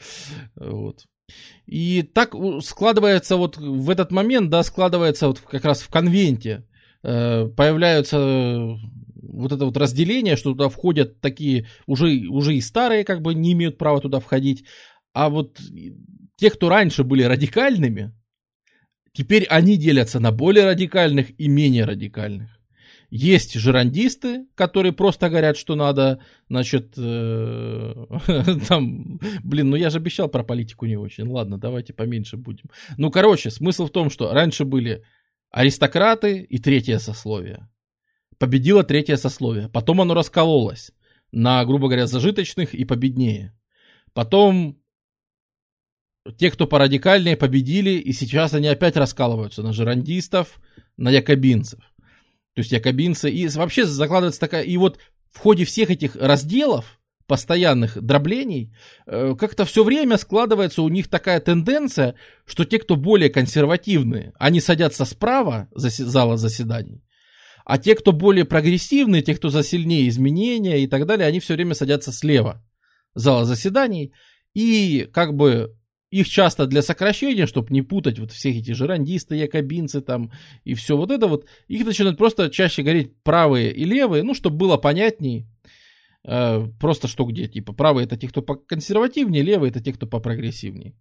Вот. 0.56 1.06
И 1.66 2.03
так 2.03 2.35
складывается 2.61 3.38
вот 3.38 3.58
в 3.58 3.90
этот 3.90 4.11
момент, 4.11 4.50
да, 4.50 4.64
складывается 4.64 5.27
вот 5.27 5.40
как 5.40 5.64
раз 5.64 5.82
в 5.82 5.90
конвенте 5.90 6.66
э, 7.01 7.48
появляются 7.48 8.77
вот 9.24 9.52
это 9.52 9.66
вот 9.66 9.77
разделение, 9.77 10.35
что 10.35 10.52
туда 10.52 10.69
входят 10.69 11.22
такие 11.22 11.68
уже, 11.85 12.27
уже 12.30 12.56
и 12.56 12.61
старые, 12.61 13.03
как 13.03 13.22
бы 13.22 13.34
не 13.34 13.53
имеют 13.53 13.77
права 13.77 14.02
туда 14.02 14.19
входить, 14.19 14.66
а 15.14 15.30
вот 15.30 15.60
те, 16.38 16.50
кто 16.50 16.69
раньше 16.69 17.03
были 17.03 17.24
радикальными, 17.24 18.14
теперь 19.14 19.45
они 19.45 19.77
делятся 19.77 20.19
на 20.19 20.32
более 20.32 20.66
радикальных 20.66 21.40
и 21.40 21.48
менее 21.48 21.85
радикальных. 21.85 22.50
Есть 23.16 23.53
жерандисты, 23.53 24.48
которые 24.56 24.92
просто 24.92 25.30
говорят, 25.30 25.56
что 25.56 25.76
надо, 25.76 26.19
значит, 26.50 26.93
э, 26.98 28.06
там, 28.68 29.19
блин, 29.43 29.69
ну 29.69 29.76
я 29.76 29.92
же 29.92 30.00
обещал 30.00 30.30
про 30.30 30.43
политику 30.43 30.88
не 30.88 30.98
очень. 30.98 31.27
Ладно, 31.27 31.60
давайте 31.60 31.93
поменьше 31.93 32.38
будем. 32.38 32.72
Ну, 32.98 33.11
короче, 33.11 33.52
смысл 33.52 33.85
в 33.85 33.92
том, 33.92 34.10
что 34.10 34.34
раньше 34.34 34.66
были 34.66 35.03
аристократы 35.52 36.40
и 36.42 36.58
третье 36.58 36.98
сословие 36.98 37.68
победило 38.43 38.83
третье 38.83 39.15
сословие. 39.15 39.69
Потом 39.69 40.01
оно 40.01 40.13
раскололось 40.13 40.91
на, 41.31 41.63
грубо 41.63 41.88
говоря, 41.88 42.07
зажиточных 42.07 42.73
и 42.73 42.83
победнее. 42.83 43.57
Потом 44.11 44.77
те, 46.38 46.51
кто 46.51 46.67
порадикальнее, 46.67 47.38
победили, 47.38 47.91
и 47.91 48.11
сейчас 48.11 48.53
они 48.53 48.67
опять 48.67 48.97
раскалываются 48.97 49.63
на 49.63 49.72
жерандистов, 49.72 50.59
на 50.97 51.09
якобинцев. 51.09 51.80
То 52.53 52.59
есть 52.59 52.73
якобинцы, 52.73 53.31
и 53.31 53.47
вообще 53.47 53.85
закладывается 53.85 54.41
такая, 54.41 54.63
и 54.63 54.75
вот 54.75 54.99
в 55.31 55.38
ходе 55.38 55.63
всех 55.63 55.89
этих 55.89 56.17
разделов, 56.17 56.99
постоянных 57.25 58.01
дроблений, 58.01 58.75
э, 59.07 59.35
как-то 59.39 59.63
все 59.63 59.85
время 59.85 60.17
складывается 60.17 60.81
у 60.81 60.89
них 60.89 61.07
такая 61.07 61.39
тенденция, 61.39 62.15
что 62.45 62.65
те, 62.65 62.77
кто 62.77 62.97
более 62.97 63.30
консервативные, 63.30 64.33
они 64.38 64.59
садятся 64.59 65.05
справа 65.05 65.69
зала 65.73 66.35
заседаний, 66.35 67.05
а 67.66 67.77
те, 67.77 67.95
кто 67.95 68.11
более 68.11 68.45
прогрессивные, 68.45 69.22
те, 69.22 69.35
кто 69.35 69.50
за 69.50 69.64
сильнее 69.64 70.08
изменения 70.09 70.83
и 70.83 70.88
так 70.88 71.06
далее, 71.06 71.27
они 71.27 71.40
все 71.40 71.53
время 71.53 71.74
садятся 71.74 72.11
слева 72.11 72.64
зала 73.16 73.45
заседаний. 73.45 74.14
И 74.53 75.08
как 75.14 75.33
бы 75.35 75.75
их 76.11 76.30
часто 76.30 76.67
для 76.67 76.82
сокращения, 76.82 77.48
чтобы 77.48 77.74
не 77.74 77.82
путать 77.82 78.19
вот 78.19 78.32
всех 78.32 78.56
эти 78.56 78.72
жерандисты, 78.72 79.35
якобинцы 79.35 80.01
там 80.01 80.32
и 80.64 80.75
все 80.75 80.95
вот 80.95 81.09
это 81.09 81.27
вот, 81.27 81.48
их 81.67 81.85
начинают 81.85 82.17
просто 82.17 82.51
чаще 82.51 82.83
говорить 82.83 83.16
правые 83.24 83.74
и 83.74 83.83
левые, 83.83 84.22
ну, 84.22 84.35
чтобы 84.35 84.58
было 84.58 84.77
понятней, 84.77 85.48
э, 86.24 86.67
просто 86.80 87.08
что 87.08 87.25
где, 87.25 87.48
типа 87.48 87.74
правые 87.74 88.06
это 88.06 88.16
те, 88.16 88.27
кто 88.27 88.43
по 88.43 88.56
консервативнее, 88.56 89.42
левые 89.42 89.72
это 89.72 89.82
те, 89.82 89.92
кто 89.92 90.06
по 90.06 90.19
прогрессивнее. 90.19 90.93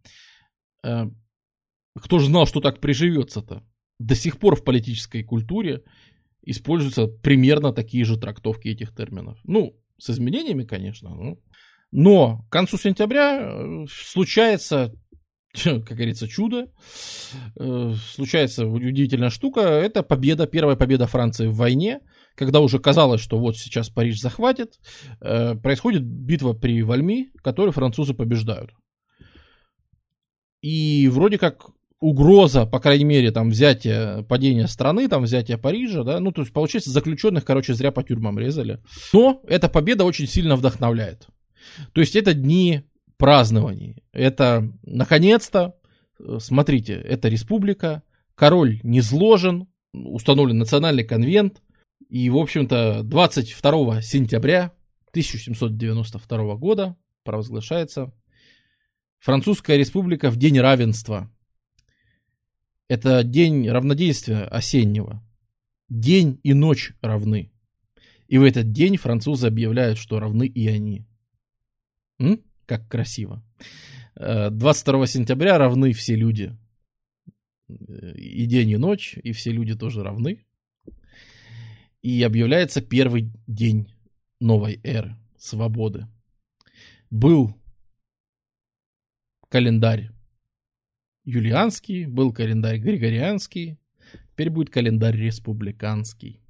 Э, 0.83 1.11
кто 2.01 2.19
же 2.19 2.27
знал, 2.27 2.47
что 2.47 2.61
так 2.61 2.81
приживется-то? 2.81 3.63
До 3.99 4.15
сих 4.15 4.39
пор 4.39 4.57
в 4.57 4.65
политической 4.65 5.23
культуре 5.23 5.83
используются 6.43 7.07
примерно 7.07 7.73
такие 7.73 8.05
же 8.05 8.19
трактовки 8.19 8.69
этих 8.69 8.95
терминов. 8.95 9.39
Ну, 9.45 9.77
с 9.99 10.11
изменениями, 10.11 10.65
конечно. 10.65 11.11
Ну. 11.11 11.41
Но 11.91 12.43
к 12.49 12.53
концу 12.53 12.79
сентября 12.79 13.41
э, 13.41 13.87
случается, 13.89 14.95
как 15.55 15.85
говорится, 15.85 16.27
чудо. 16.27 16.69
Э, 17.59 17.95
случается 18.15 18.67
удивительная 18.67 19.31
штука. 19.31 19.61
Это 19.61 20.03
победа, 20.03 20.47
первая 20.47 20.77
победа 20.77 21.07
Франции 21.07 21.47
в 21.47 21.57
войне. 21.57 22.01
Когда 22.35 22.61
уже 22.61 22.79
казалось, 22.79 23.21
что 23.21 23.39
вот 23.39 23.57
сейчас 23.59 23.91
Париж 23.91 24.19
захватит, 24.19 24.81
э, 25.21 25.55
происходит 25.55 26.03
битва 26.03 26.55
при 26.55 26.83
Вальми, 26.83 27.31
которую 27.43 27.73
французы 27.73 28.15
побеждают. 28.15 28.71
И 30.63 31.09
вроде 31.09 31.39
как 31.39 31.71
угроза, 32.03 32.67
по 32.67 32.81
крайней 32.81 33.05
мере, 33.05 33.31
там, 33.31 33.51
взятия, 33.51 34.23
падения 34.23 34.67
страны, 34.67 35.09
там, 35.09 35.23
взятия 35.23 35.57
Парижа, 35.57 36.03
да, 36.03 36.19
ну, 36.19 36.33
то 36.33 36.43
есть, 36.43 36.53
получается, 36.53 36.91
заключенных, 36.91 37.45
короче, 37.45 37.75
зря 37.75 37.93
по 37.93 38.03
тюрьмам 38.03 38.39
резали. 38.41 38.81
Но 39.13 39.41
эта 39.47 39.69
победа 39.69 40.05
очень 40.05 40.27
сильно 40.27 40.57
вдохновляет. 40.57 41.29
То 41.93 42.01
есть, 42.01 42.17
это 42.17 42.35
дни 42.35 42.83
празднований. 43.19 44.03
Это, 44.13 44.69
наконец-то, 44.83 45.77
смотрите, 46.39 46.95
это 46.95 47.29
республика, 47.29 48.03
король 48.35 48.81
не 48.83 49.01
зложен, 49.01 49.69
установлен 49.95 50.59
национальный 50.59 51.05
конвент, 51.05 51.63
и, 52.09 52.29
в 52.31 52.37
общем-то, 52.37 53.05
22 53.05 54.03
сентября 54.03 54.73
1792 55.11 56.57
года 56.57 56.97
провозглашается 57.23 58.13
Французская 59.21 59.77
республика 59.77 60.31
в 60.31 60.37
День 60.37 60.59
равенства– 60.59 61.31
это 62.89 63.25
день 63.25 63.69
равнодействия 63.69 64.45
осеннего. 64.45 65.23
День 65.89 66.41
и 66.43 66.55
ночь 66.55 66.93
равны. 67.01 67.53
И 68.29 68.39
в 68.39 68.45
этот 68.45 68.73
день 68.73 68.97
французы 68.97 69.47
объявляют, 69.47 69.99
что 69.99 70.19
равны 70.19 70.47
и 70.47 70.67
они. 70.69 71.07
М? 72.19 72.43
Как 72.67 72.89
красиво. 72.89 73.45
22 74.15 75.03
э, 75.03 75.07
сентября 75.07 75.59
равны 75.59 75.93
все 75.93 76.15
люди. 76.15 76.57
И 77.69 78.47
день, 78.47 78.71
и 78.71 78.77
ночь, 78.77 79.19
и 79.23 79.33
все 79.33 79.53
люди 79.53 79.75
тоже 79.75 80.03
равны. 80.03 80.45
И 82.03 82.23
объявляется 82.23 82.81
первый 82.83 83.33
день 83.47 83.93
новой 84.41 84.81
эры, 84.83 85.17
свободы. 85.39 86.07
Был 87.11 87.55
календарь 89.49 90.12
юлианский, 91.25 92.07
был 92.07 92.33
календарь 92.33 92.79
григорианский, 92.79 93.79
теперь 94.31 94.51
будет 94.51 94.71
календарь 94.71 95.17
республиканский. 95.17 96.41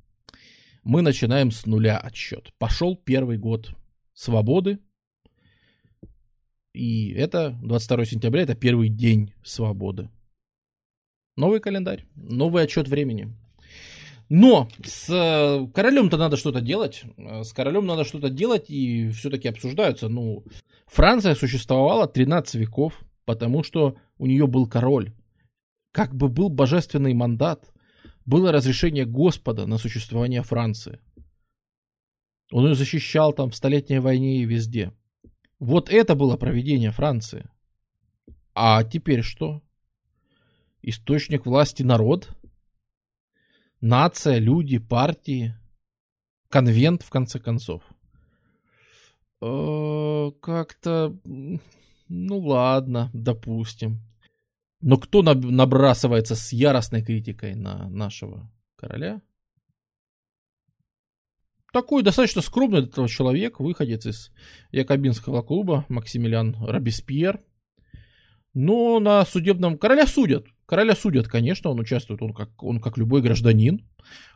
Мы 0.83 1.03
начинаем 1.03 1.51
с 1.51 1.67
нуля 1.67 1.99
отсчет. 1.99 2.53
Пошел 2.59 2.97
первый 2.97 3.39
год 3.39 3.75
свободы. 4.15 4.79
И 6.73 7.13
это 7.13 7.59
22 7.63 8.07
сентября, 8.07 8.43
это 8.43 8.55
первый 8.55 8.89
день 8.89 9.35
свободы. 9.45 10.11
Новый 11.37 11.61
календарь, 11.61 12.07
новый 12.15 12.65
отчет 12.65 12.89
времени. 12.89 13.37
Но 14.29 14.69
с 14.83 15.09
э, 15.11 15.67
королем-то 15.75 16.17
надо 16.17 16.39
что-то 16.39 16.63
делать. 16.63 17.05
С 17.19 17.53
королем 17.53 17.87
надо 17.87 18.05
что-то 18.05 18.31
делать, 18.31 18.71
и 18.71 19.11
все-таки 19.11 19.49
обсуждаются. 19.49 20.09
Ну, 20.09 20.45
Франция 20.87 21.35
существовала 21.35 22.09
13 22.09 22.55
веков 22.55 23.05
потому 23.25 23.63
что 23.63 23.97
у 24.23 24.27
нее 24.27 24.47
был 24.47 24.69
король. 24.69 25.13
Как 25.91 26.15
бы 26.15 26.29
был 26.29 26.49
божественный 26.49 27.13
мандат, 27.13 27.73
было 28.25 28.53
разрешение 28.53 29.05
Господа 29.05 29.67
на 29.67 29.79
существование 29.79 30.45
Франции. 30.45 31.01
Он 32.53 32.69
ее 32.69 32.77
защищал 32.77 33.33
там 33.33 33.51
в 33.51 33.57
Столетней 33.57 33.99
войне 33.99 34.37
и 34.37 34.45
везде. 34.45 34.93
Вот 35.59 35.91
это 35.91 36.15
было 36.15 36.37
проведение 36.37 36.93
Франции. 36.93 37.51
А 38.55 38.85
теперь 38.85 39.23
что? 39.23 39.61
Источник 40.83 41.45
власти 41.45 41.83
народ? 41.83 42.31
Нация, 43.81 44.39
люди, 44.39 44.79
партии? 44.79 45.57
Конвент, 46.49 47.03
в 47.03 47.11
конце 47.11 47.41
концов? 47.41 47.83
Э, 49.41 50.31
как-то 50.41 51.19
ну 52.15 52.39
ладно, 52.39 53.11
допустим. 53.15 53.99
Но 54.83 54.97
кто 54.97 55.23
набрасывается 55.23 56.35
с 56.35 56.53
яростной 56.53 57.03
критикой 57.03 57.55
на 57.55 57.89
нашего 57.89 58.51
короля? 58.77 59.23
Такой 61.73 62.03
достаточно 62.03 62.43
скромный 62.43 62.83
этого 62.83 63.09
человек, 63.09 63.61
выходец 63.61 64.05
из 64.07 64.33
Якобинского 64.73 65.43
клуба, 65.43 65.87
Максимилиан 65.89 66.57
Робеспьер. 66.61 67.41
Но 68.55 69.01
на 69.01 69.25
судебном... 69.25 69.79
Короля 69.79 70.07
судят. 70.07 70.47
Короля 70.67 70.97
судят, 70.97 71.29
конечно, 71.29 71.71
он 71.71 71.79
участвует, 71.81 72.21
он 72.21 72.35
как, 72.35 72.63
он 72.63 72.81
как 72.81 72.99
любой 72.99 73.23
гражданин. 73.23 73.89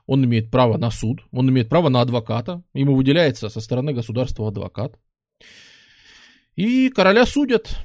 он 0.07 0.25
имеет 0.25 0.51
право 0.51 0.79
на 0.79 0.91
суд, 0.91 1.23
он 1.33 1.51
имеет 1.51 1.69
право 1.69 1.89
на 1.89 2.01
адвоката, 2.01 2.63
ему 2.73 2.95
выделяется 2.95 3.49
со 3.49 3.61
стороны 3.61 3.93
государства 3.93 4.49
адвокат. 4.49 4.99
И 6.55 6.89
короля 6.91 7.27
судят. 7.27 7.77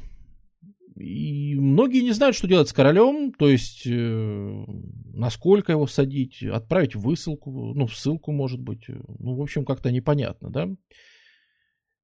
И 1.01 1.55
многие 1.55 2.01
не 2.01 2.11
знают, 2.11 2.35
что 2.35 2.47
делать 2.47 2.69
с 2.69 2.73
королем, 2.73 3.33
то 3.33 3.49
есть 3.49 3.83
э, 3.85 4.65
насколько 5.13 5.71
его 5.71 5.87
садить, 5.87 6.43
отправить 6.43 6.95
в 6.95 7.01
высылку, 7.01 7.73
ну, 7.73 7.87
в 7.87 7.95
ссылку, 7.95 8.31
может 8.31 8.59
быть. 8.59 8.85
Ну, 8.87 9.35
в 9.35 9.41
общем, 9.41 9.65
как-то 9.65 9.91
непонятно, 9.91 10.49
да. 10.49 10.69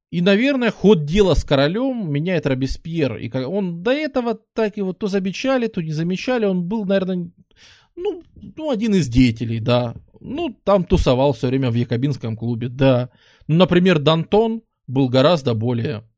И, 0.10 0.22
наверное, 0.22 0.72
ход 0.72 1.06
дела 1.06 1.36
с 1.36 1.44
королем 1.44 2.12
меняет 2.12 2.48
Робеспьер. 2.48 3.18
И 3.18 3.30
он 3.30 3.84
до 3.84 3.92
этого 3.92 4.40
так 4.54 4.78
его 4.78 4.94
то 4.94 5.08
замечали, 5.08 5.68
то 5.68 5.82
не 5.82 5.92
замечали. 5.92 6.46
Он 6.46 6.64
был, 6.64 6.86
наверное, 6.86 7.30
ну, 7.96 8.24
ну, 8.56 8.70
один 8.70 8.96
из 8.96 9.10
деятелей, 9.10 9.60
да. 9.60 9.96
Ну, 10.20 10.56
там 10.64 10.86
тусовал 10.86 11.34
все 11.34 11.48
время 11.48 11.72
в 11.72 11.76
Якобинском 11.76 12.38
клубе, 12.38 12.70
да. 12.70 13.10
Ну, 13.48 13.56
например, 13.56 14.00
Дантон 14.00 14.62
был 14.88 15.10
гораздо 15.10 15.54
более 15.54 15.98
э, 15.98 16.17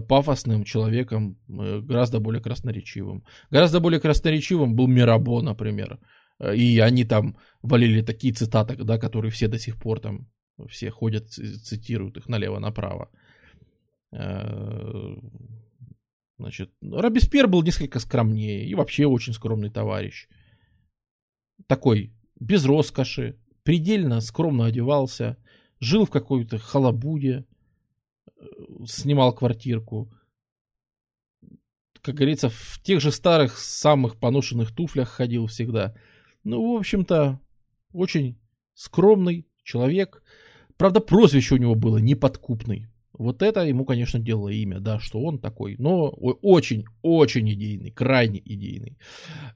пафосным 0.00 0.64
человеком, 0.64 1.38
э, 1.48 1.80
гораздо 1.80 2.20
более 2.20 2.42
красноречивым. 2.42 3.24
Гораздо 3.50 3.80
более 3.80 4.00
красноречивым 4.00 4.74
был 4.74 4.86
Мирабо, 4.86 5.42
например. 5.42 5.98
Э, 6.38 6.54
и 6.54 6.78
они 6.78 7.04
там 7.04 7.36
валили 7.62 8.02
такие 8.02 8.34
цитаты, 8.34 8.76
да, 8.76 8.98
которые 8.98 9.30
все 9.30 9.48
до 9.48 9.58
сих 9.58 9.76
пор 9.78 10.00
там, 10.00 10.28
все 10.68 10.90
ходят, 10.90 11.28
цитируют 11.30 12.16
их 12.16 12.28
налево-направо. 12.28 13.10
Значит, 16.38 16.72
Робеспьер 16.82 17.46
был 17.46 17.62
несколько 17.62 18.00
скромнее 18.00 18.66
и 18.66 18.74
вообще 18.74 19.06
очень 19.06 19.32
скромный 19.32 19.70
товарищ 19.70 20.26
такой, 21.66 22.12
без 22.38 22.64
роскоши, 22.64 23.38
предельно 23.62 24.20
скромно 24.20 24.66
одевался, 24.66 25.36
жил 25.78 26.04
в 26.04 26.10
какой-то 26.10 26.58
халабуде, 26.58 27.30
э, 27.38 27.49
снимал 28.86 29.32
квартирку. 29.32 30.12
Как 32.02 32.14
говорится, 32.14 32.48
в 32.48 32.80
тех 32.82 33.00
же 33.00 33.12
старых, 33.12 33.58
самых 33.58 34.16
поношенных 34.16 34.74
туфлях 34.74 35.08
ходил 35.08 35.46
всегда. 35.46 35.94
Ну, 36.44 36.74
в 36.74 36.78
общем-то, 36.78 37.40
очень 37.92 38.38
скромный 38.74 39.46
человек. 39.62 40.22
Правда, 40.76 41.00
прозвище 41.00 41.56
у 41.56 41.58
него 41.58 41.74
было 41.74 41.98
неподкупный. 41.98 42.86
Вот 43.12 43.42
это 43.42 43.60
ему, 43.66 43.84
конечно, 43.84 44.18
делало 44.18 44.48
имя, 44.48 44.80
да, 44.80 44.98
что 44.98 45.20
он 45.20 45.38
такой, 45.38 45.76
но 45.78 46.08
очень-очень 46.08 47.52
идейный, 47.52 47.90
крайне 47.90 48.40
идейный. 48.42 48.96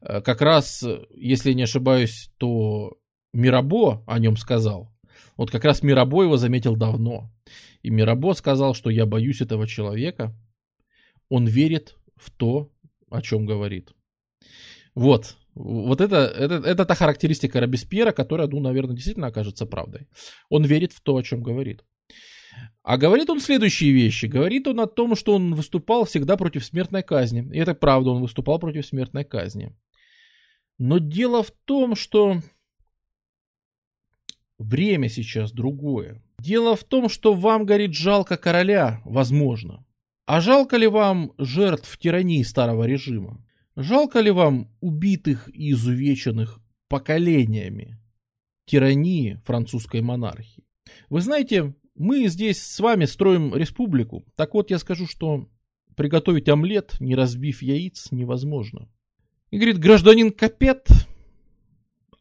Э, 0.03 0.21
как 0.21 0.43
раз, 0.43 0.85
если 1.15 1.55
не 1.55 1.63
ошибаюсь, 1.63 2.31
то 2.37 2.99
Мирабо 3.33 4.05
о 4.07 4.19
нем 4.19 4.37
сказал. 4.37 4.94
Вот 5.37 5.51
как 5.51 5.65
раз 5.65 5.83
Мирабо 5.83 6.23
его 6.23 6.37
заметил 6.37 6.77
давно. 6.77 7.31
И 7.83 7.91
Мирабо 7.91 8.35
сказал, 8.35 8.75
что 8.75 8.91
я 8.91 9.07
боюсь 9.07 9.41
этого 9.41 9.67
человека. 9.67 10.35
Он 11.29 11.47
верит 11.47 11.97
в 12.17 12.31
то, 12.31 12.71
о 13.11 13.21
чем 13.21 13.47
говорит. 13.47 13.93
Вот. 14.95 15.37
Вот 15.55 16.01
это, 16.01 16.17
это, 16.17 16.55
это 16.55 16.85
та 16.85 16.95
характеристика 16.95 17.61
Робеспьера, 17.61 18.13
которая, 18.13 18.49
ну, 18.49 18.61
наверное, 18.61 18.95
действительно 18.95 19.29
окажется 19.29 19.67
правдой. 19.67 20.09
Он 20.49 20.65
верит 20.65 20.93
в 20.93 21.01
то, 21.01 21.17
о 21.17 21.23
чем 21.23 21.43
говорит. 21.43 21.85
А 22.83 22.97
говорит 22.97 23.31
он 23.31 23.41
следующие 23.41 23.93
вещи. 23.93 24.27
Говорит 24.27 24.67
он 24.69 24.81
о 24.81 24.87
том, 24.87 25.17
что 25.17 25.35
он 25.35 25.55
выступал 25.55 26.05
всегда 26.05 26.37
против 26.37 26.65
смертной 26.65 27.03
казни. 27.03 27.49
И 27.53 27.59
это 27.59 27.75
правда, 27.75 28.11
он 28.11 28.23
выступал 28.23 28.59
против 28.59 28.87
смертной 28.87 29.25
казни. 29.25 29.75
Но 30.79 30.99
дело 30.99 31.43
в 31.43 31.53
том, 31.65 31.95
что 31.95 32.41
время 34.59 35.09
сейчас 35.09 35.53
другое. 35.53 36.23
Дело 36.39 36.77
в 36.77 36.85
том, 36.85 37.09
что 37.09 37.35
вам, 37.35 37.65
говорит, 37.65 37.95
жалко 37.95 38.37
короля, 38.37 39.01
возможно. 39.05 39.85
А 40.27 40.41
жалко 40.41 40.77
ли 40.77 40.87
вам 40.87 41.33
жертв 41.39 41.99
тирании 41.99 42.43
старого 42.43 42.85
режима? 42.85 43.45
Жалко 43.77 44.21
ли 44.21 44.31
вам 44.31 44.71
убитых 44.81 45.49
и 45.53 45.73
изувеченных 45.73 46.61
поколениями 46.89 47.99
тирании 48.67 49.41
французской 49.45 50.01
монархии? 50.01 50.65
Вы 51.11 51.21
знаете, 51.21 51.75
мы 51.95 52.27
здесь 52.29 52.63
с 52.63 52.81
вами 52.81 53.05
строим 53.05 53.55
республику. 53.55 54.25
Так 54.37 54.55
вот, 54.55 54.71
я 54.71 54.79
скажу, 54.79 55.07
что 55.07 55.49
приготовить 55.97 56.49
омлет, 56.49 56.95
не 57.01 57.15
разбив 57.15 57.63
яиц, 57.63 58.09
невозможно. 58.11 58.89
И 59.51 59.57
говорит, 59.57 59.79
гражданин 59.79 60.33
Капет, 60.33 60.89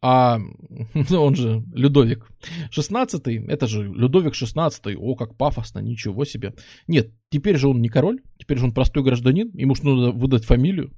а 0.06 0.38
ну, 1.10 1.22
он 1.22 1.34
же 1.34 1.64
Людовик 1.74 2.28
16 2.72 3.26
это 3.48 3.68
же 3.68 3.84
Людовик 3.84 4.36
16 4.36 4.98
о, 4.98 5.16
как 5.16 5.38
пафосно, 5.38 5.80
ничего 5.80 6.26
себе. 6.26 6.54
Нет, 6.88 7.14
теперь 7.30 7.56
же 7.56 7.70
он 7.70 7.82
не 7.82 7.88
король, 7.88 8.20
теперь 8.38 8.58
же 8.58 8.66
он 8.66 8.74
простой 8.74 9.02
гражданин, 9.04 9.50
ему 9.54 9.76
же 9.76 9.86
надо 9.86 10.12
выдать 10.12 10.44
фамилию. 10.44 10.92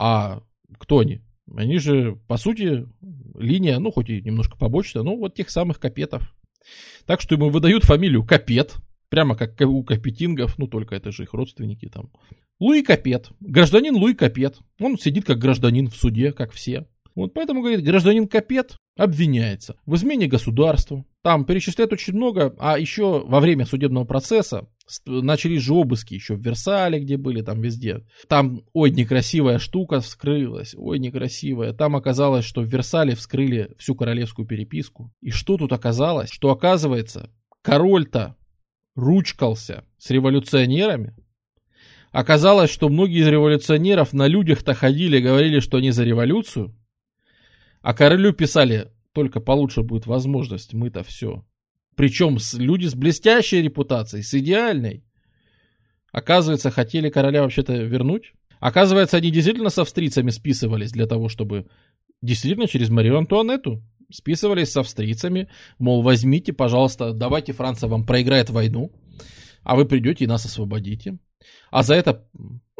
А 0.00 0.42
кто 0.78 0.98
они? 0.98 1.22
Они 1.54 1.78
же, 1.78 2.16
по 2.26 2.38
сути, 2.38 2.88
линия, 3.38 3.78
ну, 3.78 3.92
хоть 3.92 4.10
и 4.10 4.20
немножко 4.20 4.56
побочная, 4.56 5.04
но 5.04 5.16
вот 5.16 5.36
тех 5.36 5.48
самых 5.48 5.78
капетов. 5.78 6.34
Так 7.06 7.20
что 7.20 7.36
ему 7.36 7.50
выдают 7.50 7.84
фамилию 7.84 8.24
Капет, 8.24 8.74
прямо 9.10 9.36
как 9.36 9.60
у 9.60 9.84
Капетингов, 9.84 10.58
ну 10.58 10.66
только 10.66 10.96
это 10.96 11.12
же 11.12 11.22
их 11.22 11.34
родственники 11.34 11.88
там. 11.88 12.10
Луи 12.58 12.82
Капет, 12.82 13.30
гражданин 13.38 13.94
Луи 13.94 14.14
Капет. 14.14 14.58
Он 14.80 14.98
сидит 14.98 15.24
как 15.24 15.38
гражданин 15.38 15.88
в 15.88 15.94
суде, 15.94 16.32
как 16.32 16.52
все. 16.52 16.88
Вот 17.14 17.34
поэтому, 17.34 17.60
говорит, 17.60 17.84
гражданин 17.84 18.26
Капет 18.26 18.76
обвиняется 18.96 19.76
в 19.86 19.94
измене 19.94 20.26
государству. 20.26 21.06
Там 21.22 21.44
перечисляют 21.44 21.92
очень 21.92 22.14
много, 22.14 22.54
а 22.58 22.78
еще 22.78 23.24
во 23.24 23.40
время 23.40 23.64
судебного 23.64 24.04
процесса 24.04 24.68
начались 25.06 25.62
же 25.62 25.72
обыски 25.74 26.14
еще 26.14 26.34
в 26.34 26.40
Версале, 26.40 27.00
где 27.00 27.16
были, 27.16 27.42
там 27.42 27.60
везде. 27.60 28.04
Там, 28.28 28.62
ой, 28.72 28.90
некрасивая 28.90 29.58
штука 29.58 30.00
вскрылась, 30.00 30.74
ой, 30.76 30.98
некрасивая. 30.98 31.72
Там 31.72 31.96
оказалось, 31.96 32.44
что 32.44 32.62
в 32.62 32.66
Версале 32.66 33.14
вскрыли 33.14 33.74
всю 33.78 33.94
королевскую 33.94 34.46
переписку. 34.46 35.12
И 35.20 35.30
что 35.30 35.56
тут 35.56 35.72
оказалось? 35.72 36.30
Что 36.30 36.50
оказывается, 36.50 37.30
король-то 37.62 38.36
ручкался 38.94 39.84
с 39.98 40.10
революционерами. 40.10 41.14
Оказалось, 42.10 42.70
что 42.70 42.90
многие 42.90 43.20
из 43.20 43.28
революционеров 43.28 44.12
на 44.12 44.26
людях-то 44.26 44.74
ходили, 44.74 45.18
говорили, 45.18 45.60
что 45.60 45.78
они 45.78 45.92
за 45.92 46.04
революцию. 46.04 46.76
А 47.82 47.94
королю 47.94 48.32
писали, 48.32 48.92
только 49.12 49.40
получше 49.40 49.82
будет 49.82 50.06
возможность, 50.06 50.72
мы-то 50.72 51.02
все 51.02 51.44
причем 51.96 52.38
люди 52.58 52.86
с 52.86 52.94
блестящей 52.94 53.62
репутацией, 53.62 54.22
с 54.22 54.34
идеальной. 54.34 55.04
Оказывается, 56.10 56.70
хотели 56.70 57.10
короля 57.10 57.42
вообще-то 57.42 57.74
вернуть. 57.74 58.32
Оказывается, 58.60 59.16
они 59.16 59.30
действительно 59.30 59.70
с 59.70 59.78
австрийцами 59.78 60.30
списывались 60.30 60.92
для 60.92 61.06
того, 61.06 61.28
чтобы 61.28 61.66
действительно 62.20 62.68
через 62.68 62.90
Марию 62.90 63.18
Антуанетту 63.18 63.82
списывались 64.10 64.70
с 64.70 64.76
австрийцами, 64.76 65.48
мол, 65.78 66.02
возьмите, 66.02 66.52
пожалуйста, 66.52 67.12
давайте 67.12 67.52
Франция 67.52 67.88
вам 67.88 68.04
проиграет 68.04 68.50
войну, 68.50 68.92
а 69.62 69.74
вы 69.74 69.86
придете 69.86 70.24
и 70.24 70.28
нас 70.28 70.44
освободите. 70.44 71.18
А 71.70 71.82
за 71.82 71.94
это, 71.94 72.28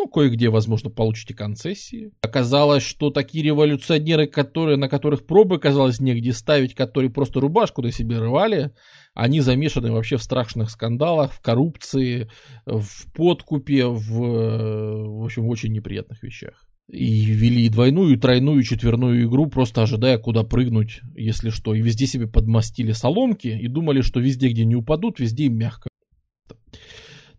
ну, 0.02 0.08
кое-где, 0.08 0.50
возможно, 0.50 0.90
получите 0.90 1.32
концессии. 1.34 2.12
Оказалось, 2.22 2.82
что 2.82 3.10
такие 3.10 3.44
революционеры, 3.44 4.26
которые, 4.26 4.76
на 4.76 4.88
которых 4.88 5.26
пробы, 5.26 5.60
казалось, 5.60 6.00
негде 6.00 6.32
ставить, 6.32 6.74
которые 6.74 7.10
просто 7.10 7.38
рубашку 7.40 7.82
на 7.82 7.92
себе 7.92 8.18
рвали, 8.18 8.72
они 9.14 9.40
замешаны 9.40 9.92
вообще 9.92 10.16
в 10.16 10.22
страшных 10.22 10.70
скандалах, 10.70 11.32
в 11.32 11.40
коррупции, 11.40 12.28
в 12.66 13.12
подкупе, 13.14 13.86
в, 13.86 14.00
в 14.00 15.24
общем, 15.24 15.44
в 15.44 15.50
очень 15.50 15.72
неприятных 15.72 16.22
вещах. 16.24 16.66
И 16.90 17.24
вели 17.24 17.68
двойную, 17.68 18.18
тройную, 18.18 18.62
четверную 18.64 19.24
игру, 19.24 19.46
просто 19.46 19.82
ожидая, 19.82 20.18
куда 20.18 20.42
прыгнуть, 20.42 21.00
если 21.14 21.50
что. 21.50 21.74
И 21.74 21.80
везде 21.80 22.06
себе 22.06 22.26
подмастили 22.26 22.90
соломки 22.90 23.46
и 23.46 23.68
думали, 23.68 24.00
что 24.00 24.18
везде, 24.18 24.48
где 24.48 24.64
не 24.64 24.74
упадут, 24.74 25.20
везде 25.20 25.44
им 25.44 25.56
мягко. 25.56 25.91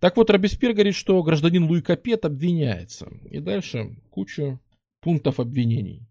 Так 0.04 0.18
вот, 0.18 0.30
Робеспьер 0.30 0.74
говорит, 0.74 0.96
что 0.96 1.24
гражданин 1.24 1.64
Луи 1.64 1.80
Капет 1.80 2.26
обвиняется. 2.26 3.08
И 3.32 3.40
дальше 3.40 3.96
куча 4.10 4.60
пунктов 5.00 5.40
обвинений. 5.40 6.06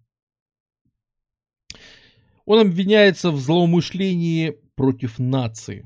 Он 2.46 2.60
обвиняется 2.60 3.30
в 3.30 3.38
злоумышлении 3.38 4.56
против 4.76 5.18
нации. 5.18 5.84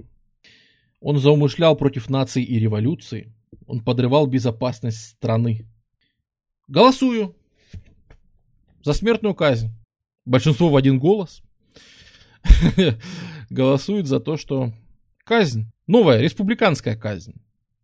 Он 1.00 1.18
заумышлял 1.18 1.74
против 1.74 2.08
нации 2.08 2.44
и 2.44 2.60
революции. 2.60 3.34
Он 3.66 3.80
подрывал 3.80 4.28
безопасность 4.28 5.04
страны. 5.04 5.66
Голосую 6.68 7.34
за 8.84 8.92
смертную 8.92 9.34
казнь. 9.34 9.70
Большинство 10.24 10.68
в 10.68 10.76
один 10.76 11.00
голос 11.00 11.42
голосует 13.50 14.06
за 14.06 14.20
то, 14.20 14.36
что 14.36 14.72
казнь, 15.24 15.72
новая 15.88 16.20
республиканская 16.20 16.94
казнь. 16.94 17.34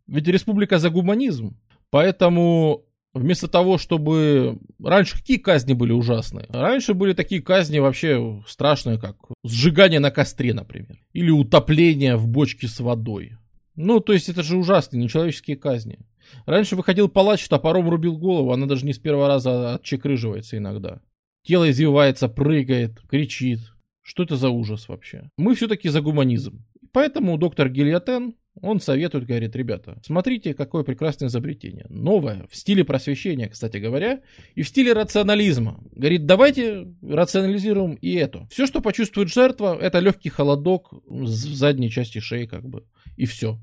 Ведь 0.06 0.28
республика 0.28 0.78
за 0.78 0.90
гуманизм. 0.90 1.58
Поэтому 1.90 2.84
Вместо 3.14 3.47
того, 3.47 3.76
чтобы... 3.76 4.58
Раньше 4.82 5.18
какие 5.18 5.36
казни 5.36 5.74
были 5.74 5.92
ужасные? 5.92 6.47
Раньше 6.48 6.94
были 6.94 7.12
такие 7.12 7.42
казни 7.42 7.78
вообще 7.78 8.42
страшные, 8.48 8.98
как 8.98 9.16
сжигание 9.44 10.00
на 10.00 10.10
костре, 10.10 10.55
например. 10.55 10.98
Или 11.12 11.31
утопление 11.31 12.16
в 12.16 12.26
бочке 12.26 12.68
с 12.68 12.81
водой. 12.81 13.36
Ну, 13.74 14.00
то 14.00 14.14
есть 14.14 14.31
это 14.31 14.42
же 14.42 14.56
ужасные, 14.56 15.02
нечеловеческие 15.02 15.56
казни. 15.56 15.98
Раньше 16.47 16.74
выходил 16.74 17.08
палач, 17.08 17.47
топором 17.48 17.89
рубил 17.90 18.16
голову, 18.16 18.52
она 18.52 18.66
даже 18.66 18.86
не 18.86 18.94
с 18.94 18.98
первого 18.98 19.28
раза 19.28 19.74
отчекрыживается 19.74 20.56
иногда. 20.56 21.00
Тело 21.44 21.70
извивается, 21.70 22.28
прыгает, 22.28 23.00
кричит. 23.08 23.60
Что 24.02 24.22
это 24.22 24.36
за 24.36 24.48
ужас 24.48 24.89
вообще? 24.89 25.28
Мы 25.36 25.55
все-таки 25.55 25.89
за 25.89 26.00
гуманизм. 26.00 26.64
Поэтому 26.92 27.36
доктор 27.36 27.68
Гильотен, 27.68 28.34
он 28.60 28.81
советует, 28.81 29.26
говорит, 29.26 29.56
ребята, 29.56 29.98
смотрите, 30.05 30.52
какое 30.52 30.82
прекрасное 30.82 31.28
изобретение. 31.28 31.86
Новое, 31.89 32.47
в 32.50 32.56
стиле 32.56 32.84
просвещения, 32.84 33.48
кстати 33.48 33.78
говоря, 33.78 34.20
и 34.55 34.62
в 34.62 34.68
стиле 34.68 34.92
рационализма. 34.92 35.82
Говорит, 35.92 36.26
давайте 36.26 36.92
рационализируем 37.02 37.94
и 37.94 38.14
это. 38.14 38.47
Все, 38.50 38.66
что 38.66 38.82
почувствует 38.82 39.28
жертва, 39.28 39.78
это 39.81 40.00
легкий 40.00 40.28
холодок 40.28 40.92
в 41.06 41.26
задней 41.26 41.90
части 41.90 42.18
шеи, 42.18 42.44
как 42.44 42.68
бы, 42.68 42.86
и 43.16 43.24
все. 43.24 43.58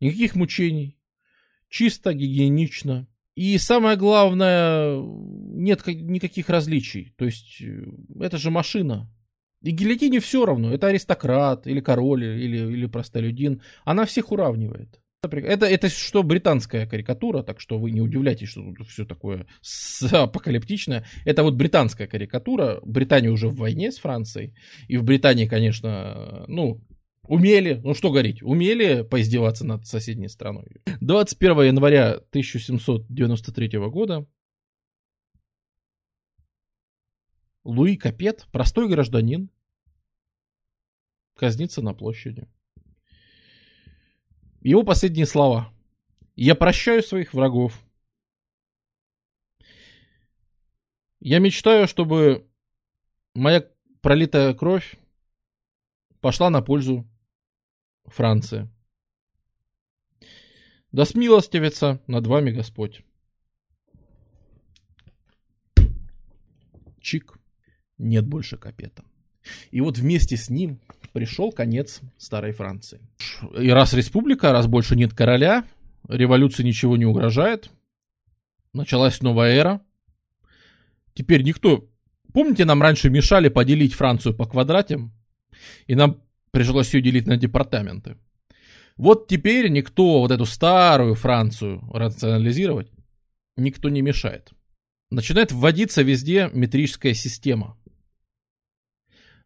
Никаких 0.00 0.34
мучений. 0.34 0.98
Чисто, 1.68 2.12
гигиенично. 2.12 3.06
И 3.36 3.56
самое 3.58 3.96
главное, 3.96 5.00
нет 5.00 5.86
никаких 5.86 6.50
различий. 6.50 7.14
То 7.16 7.24
есть, 7.24 7.62
э, 7.62 7.84
это 8.20 8.36
же 8.36 8.50
машина. 8.50 9.08
И 9.62 9.70
гильотине 9.70 10.20
все 10.20 10.44
равно, 10.44 10.72
это 10.72 10.88
аристократ, 10.88 11.66
или 11.66 11.80
король, 11.80 12.24
или, 12.24 12.58
или 12.58 12.86
простолюдин. 12.86 13.62
Она 13.84 14.04
всех 14.04 14.32
уравнивает. 14.32 15.00
Это, 15.22 15.66
это 15.66 15.88
что 15.88 16.24
британская 16.24 16.84
карикатура, 16.84 17.44
так 17.44 17.60
что 17.60 17.78
вы 17.78 17.92
не 17.92 18.00
удивляйтесь, 18.00 18.48
что 18.48 18.62
тут 18.76 18.88
все 18.88 19.04
такое 19.04 19.46
апокалиптичное. 20.10 21.04
Это 21.24 21.44
вот 21.44 21.54
британская 21.54 22.08
карикатура. 22.08 22.80
Британия 22.82 23.30
уже 23.30 23.48
в 23.48 23.54
войне 23.54 23.92
с 23.92 23.98
Францией. 23.98 24.54
И 24.88 24.96
в 24.96 25.04
Британии, 25.04 25.46
конечно, 25.46 26.44
ну, 26.48 26.80
умели, 27.28 27.80
ну 27.84 27.94
что 27.94 28.10
говорить, 28.10 28.42
умели 28.42 29.02
поиздеваться 29.02 29.64
над 29.64 29.86
соседней 29.86 30.28
страной. 30.28 30.66
21 31.00 31.62
января 31.62 32.14
1793 32.14 33.78
года 33.90 34.26
Луи 37.64 37.96
Капет, 37.96 38.46
простой 38.50 38.88
гражданин, 38.88 39.50
казнится 41.34 41.80
на 41.80 41.94
площади. 41.94 42.48
Его 44.60 44.82
последние 44.82 45.26
слова. 45.26 45.72
Я 46.34 46.54
прощаю 46.54 47.02
своих 47.02 47.34
врагов. 47.34 47.80
Я 51.20 51.38
мечтаю, 51.38 51.86
чтобы 51.86 52.48
моя 53.34 53.68
пролитая 54.00 54.54
кровь 54.54 54.96
пошла 56.20 56.50
на 56.50 56.62
пользу 56.62 57.08
Франции. 58.06 58.68
Да 60.90 61.04
смилостивится 61.04 62.02
над 62.06 62.26
вами 62.26 62.50
Господь. 62.50 63.04
Чик 67.00 67.41
нет 68.02 68.26
больше 68.26 68.56
Капета. 68.56 69.04
И 69.70 69.80
вот 69.80 69.98
вместе 69.98 70.36
с 70.36 70.48
ним 70.48 70.80
пришел 71.12 71.52
конец 71.52 72.00
старой 72.18 72.52
Франции. 72.52 73.00
И 73.58 73.70
раз 73.70 73.92
республика, 73.92 74.52
раз 74.52 74.66
больше 74.66 74.96
нет 74.96 75.12
короля, 75.14 75.64
революции 76.08 76.62
ничего 76.62 76.96
не 76.96 77.06
угрожает, 77.06 77.70
началась 78.72 79.20
новая 79.20 79.54
эра. 79.54 79.80
Теперь 81.14 81.42
никто... 81.42 81.88
Помните, 82.32 82.64
нам 82.64 82.80
раньше 82.80 83.10
мешали 83.10 83.48
поделить 83.48 83.92
Францию 83.92 84.34
по 84.34 84.46
квадратам, 84.46 85.12
и 85.86 85.94
нам 85.94 86.22
пришлось 86.50 86.94
ее 86.94 87.02
делить 87.02 87.26
на 87.26 87.36
департаменты. 87.36 88.16
Вот 88.96 89.28
теперь 89.28 89.68
никто 89.68 90.20
вот 90.20 90.30
эту 90.30 90.46
старую 90.46 91.14
Францию 91.14 91.82
рационализировать 91.92 92.90
никто 93.56 93.90
не 93.90 94.00
мешает. 94.00 94.52
Начинает 95.10 95.52
вводиться 95.52 96.00
везде 96.00 96.48
метрическая 96.54 97.12
система– 97.12 97.76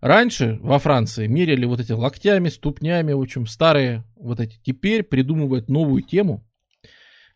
Раньше 0.06 0.60
во 0.62 0.78
Франции 0.78 1.26
меряли 1.26 1.64
вот 1.64 1.80
эти 1.80 1.90
локтями, 1.90 2.48
ступнями, 2.48 3.12
в 3.12 3.20
общем, 3.20 3.44
старые 3.44 4.04
вот 4.14 4.38
эти. 4.38 4.56
Теперь 4.62 5.02
придумывают 5.02 5.68
новую 5.68 6.00
тему. 6.00 6.46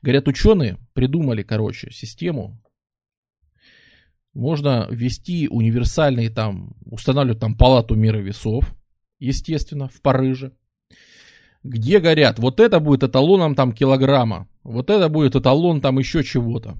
Говорят, 0.02 0.28
ученые 0.28 0.78
придумали, 0.92 1.42
короче, 1.42 1.90
систему. 1.90 2.62
Можно 4.34 4.86
ввести 4.88 5.48
универсальный 5.48 6.28
там, 6.28 6.76
устанавливать 6.84 7.40
там 7.40 7.56
палату 7.56 7.96
меры 7.96 8.22
весов, 8.22 8.72
естественно, 9.18 9.88
в 9.88 10.00
Париже. 10.00 10.52
Где 11.64 11.98
говорят, 11.98 12.38
вот 12.38 12.60
это 12.60 12.78
будет 12.78 13.02
эталоном 13.02 13.56
там 13.56 13.72
килограмма, 13.72 14.46
вот 14.62 14.90
это 14.90 15.08
будет 15.08 15.34
эталон 15.34 15.80
там 15.80 15.98
еще 15.98 16.22
чего-то. 16.22 16.78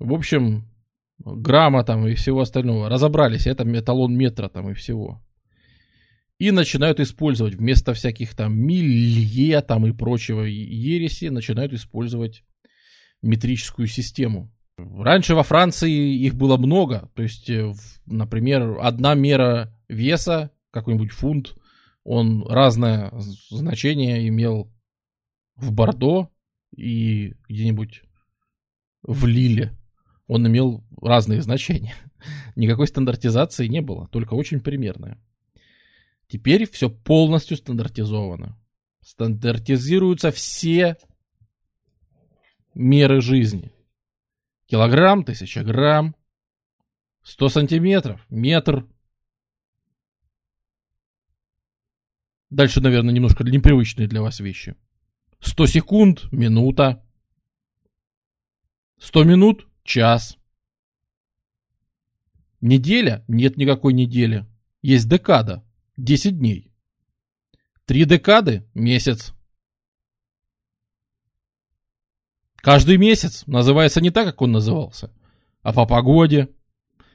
В 0.00 0.12
общем, 0.12 0.69
грамма 1.24 1.84
там 1.84 2.06
и 2.06 2.14
всего 2.14 2.40
остального. 2.40 2.88
Разобрались, 2.88 3.46
это 3.46 3.64
эталон 3.78 4.16
метра 4.16 4.48
там 4.48 4.70
и 4.70 4.74
всего. 4.74 5.22
И 6.38 6.50
начинают 6.52 7.00
использовать 7.00 7.54
вместо 7.54 7.92
всяких 7.92 8.34
там 8.34 8.58
милье 8.58 9.60
там 9.60 9.86
и 9.86 9.92
прочего 9.92 10.42
ереси, 10.42 11.26
начинают 11.26 11.74
использовать 11.74 12.44
метрическую 13.22 13.86
систему. 13.86 14.50
Раньше 14.78 15.34
во 15.34 15.42
Франции 15.42 16.14
их 16.14 16.34
было 16.34 16.56
много. 16.56 17.10
То 17.14 17.22
есть, 17.22 17.50
э, 17.50 17.74
например, 18.06 18.78
одна 18.80 19.14
мера 19.14 19.76
веса, 19.88 20.50
какой-нибудь 20.70 21.10
фунт, 21.10 21.54
он 22.04 22.46
разное 22.48 23.12
значение 23.50 24.26
имел 24.28 24.72
в 25.56 25.72
Бордо 25.72 26.30
и 26.74 27.34
где-нибудь 27.48 28.02
в 29.02 29.26
Лиле 29.26 29.76
он 30.30 30.46
имел 30.46 30.84
разные 31.02 31.42
значения. 31.42 31.96
Никакой 32.54 32.86
стандартизации 32.86 33.66
не 33.66 33.80
было, 33.80 34.06
только 34.12 34.34
очень 34.34 34.60
примерная. 34.60 35.20
Теперь 36.28 36.70
все 36.70 36.88
полностью 36.88 37.56
стандартизовано. 37.56 38.56
Стандартизируются 39.00 40.30
все 40.30 40.96
меры 42.74 43.20
жизни. 43.20 43.72
Килограмм, 44.66 45.24
тысяча 45.24 45.64
грамм, 45.64 46.14
100 47.24 47.48
сантиметров, 47.48 48.24
метр. 48.30 48.86
Дальше, 52.50 52.80
наверное, 52.80 53.12
немножко 53.12 53.42
непривычные 53.42 54.06
для 54.06 54.22
вас 54.22 54.38
вещи. 54.38 54.76
100 55.40 55.66
секунд, 55.66 56.32
минута. 56.32 57.04
100 58.98 59.24
минут, 59.24 59.69
час. 59.84 60.38
Неделя? 62.60 63.24
Нет 63.28 63.56
никакой 63.56 63.92
недели. 63.92 64.46
Есть 64.82 65.08
декада. 65.08 65.64
10 65.96 66.38
дней. 66.38 66.72
Три 67.86 68.04
декады? 68.04 68.64
Месяц. 68.74 69.32
Каждый 72.56 72.98
месяц 72.98 73.44
называется 73.46 74.00
не 74.00 74.10
так, 74.10 74.26
как 74.26 74.42
он 74.42 74.52
назывался, 74.52 75.10
а 75.62 75.72
по 75.72 75.86
погоде. 75.86 76.48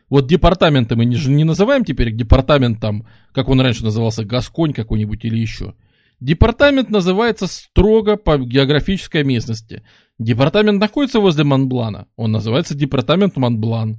Вот 0.10 0.28
департаменты 0.28 0.96
мы 0.96 1.12
же 1.16 1.30
не 1.32 1.44
называем 1.44 1.84
теперь 1.84 2.12
департамент 2.12 2.80
там, 2.80 3.08
как 3.32 3.50
он 3.50 3.62
раньше 3.62 3.84
назывался, 3.84 4.24
Гасконь 4.24 4.74
какой-нибудь 4.74 5.24
или 5.26 5.38
еще. 5.38 5.76
Департамент 6.20 6.90
называется 6.90 7.48
строго 7.48 8.16
по 8.16 8.38
географической 8.38 9.24
местности. 9.24 9.84
Департамент 10.18 10.80
находится 10.80 11.20
возле 11.20 11.44
Монблана. 11.44 12.08
Он 12.16 12.32
называется 12.32 12.74
департамент 12.74 13.36
Монблан. 13.36 13.98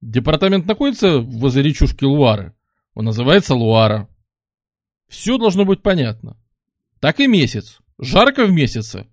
Департамент 0.00 0.66
находится 0.66 1.18
возле 1.18 1.62
речушки 1.62 2.04
Луары. 2.04 2.54
Он 2.94 3.04
называется 3.04 3.54
Луара. 3.54 4.08
Все 5.08 5.36
должно 5.36 5.64
быть 5.64 5.82
понятно. 5.82 6.38
Так 7.00 7.20
и 7.20 7.26
месяц. 7.26 7.80
Жарко 7.98 8.46
в 8.46 8.50
месяце. 8.50 9.06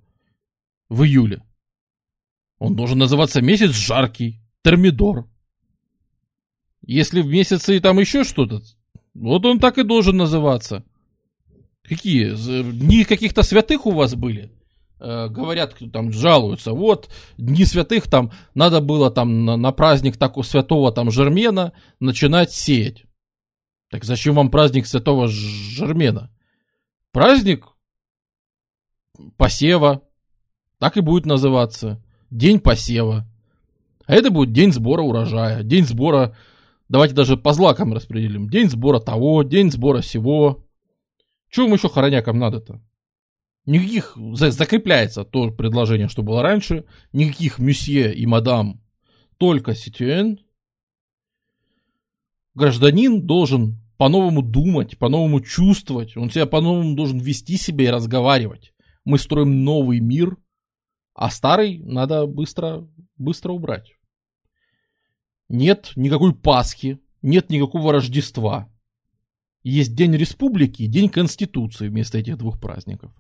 В 0.88 1.04
июле. 1.04 1.44
Он 2.58 2.76
должен 2.76 2.98
называться 2.98 3.42
месяц 3.42 3.72
жаркий. 3.72 4.40
Термидор. 4.62 5.28
Если 6.86 7.22
в 7.22 7.28
месяце 7.28 7.76
и 7.76 7.80
там 7.82 8.00
еще 8.00 8.24
что-то, 8.24 8.62
вот 9.14 9.46
он 9.46 9.60
так 9.60 9.78
и 9.78 9.84
должен 9.84 10.16
называться. 10.16 10.86
Какие? 11.82 12.34
Дни 12.72 13.04
каких-то 13.04 13.44
святых 13.44 13.86
у 13.86 13.92
вас 13.92 14.16
были? 14.16 14.53
Э, 15.06 15.28
говорят, 15.28 15.76
там 15.92 16.14
жалуются, 16.14 16.72
вот, 16.72 17.10
дни 17.38 17.66
святых 17.66 18.10
там 18.10 18.32
надо 18.56 18.80
было 18.80 19.12
там 19.12 19.44
на, 19.44 19.58
на 19.58 19.74
праздник 19.74 20.16
такого 20.16 20.46
святого 20.46 20.94
там 20.94 21.12
Жермена 21.12 21.74
начинать 22.00 22.54
сеять. 22.54 23.04
Так 23.90 24.06
зачем 24.06 24.36
вам 24.36 24.50
праздник 24.50 24.88
святого 24.88 25.28
Жермена? 25.28 26.32
Праздник 27.12 27.68
посева, 29.36 30.04
так 30.80 30.96
и 30.96 31.02
будет 31.02 31.26
называться. 31.26 32.02
день 32.30 32.62
посева. 32.62 33.28
А 34.06 34.14
это 34.14 34.32
будет 34.32 34.54
день 34.54 34.72
сбора 34.72 35.02
урожая, 35.02 35.64
день 35.64 35.86
сбора, 35.86 36.34
давайте 36.88 37.14
даже 37.14 37.36
по 37.36 37.52
злакам 37.52 37.94
распределим, 37.94 38.50
день 38.50 38.70
сбора 38.70 39.02
того, 39.02 39.44
день 39.44 39.70
сбора 39.70 40.00
всего. 40.00 40.64
Чего 41.50 41.66
им 41.66 41.74
еще 41.74 41.90
хоронякам 41.90 42.40
надо-то? 42.40 42.82
Никаких, 43.66 44.18
закрепляется 44.34 45.24
то 45.24 45.50
предложение, 45.50 46.10
что 46.10 46.22
было 46.22 46.42
раньше, 46.42 46.86
никаких 47.14 47.60
месье 47.60 48.14
и 48.14 48.26
мадам, 48.26 48.82
только 49.38 49.74
ситюэн. 49.74 50.40
Гражданин 52.56 53.26
должен 53.26 53.80
по-новому 53.98 54.42
думать, 54.42 54.98
по-новому 54.98 55.40
чувствовать, 55.40 56.18
он 56.18 56.30
себя 56.30 56.46
по-новому 56.46 56.96
должен 56.96 57.20
вести 57.20 57.56
себя 57.56 57.86
и 57.86 57.92
разговаривать. 57.92 58.74
Мы 59.06 59.18
строим 59.18 59.64
новый 59.64 60.02
мир, 60.02 60.36
а 61.14 61.30
старый 61.30 61.80
надо 61.80 62.26
быстро, 62.28 62.86
быстро 63.18 63.54
убрать. 63.54 63.94
Нет 65.48 65.94
никакой 65.96 66.36
Пасхи, 66.36 67.00
нет 67.22 67.50
никакого 67.50 67.94
Рождества. 67.94 68.70
Есть 69.64 69.96
День 69.96 70.16
Республики 70.16 70.84
и 70.84 70.88
День 70.88 71.08
Конституции 71.08 71.88
вместо 71.88 72.18
этих 72.18 72.38
двух 72.38 72.60
праздников. 72.60 73.14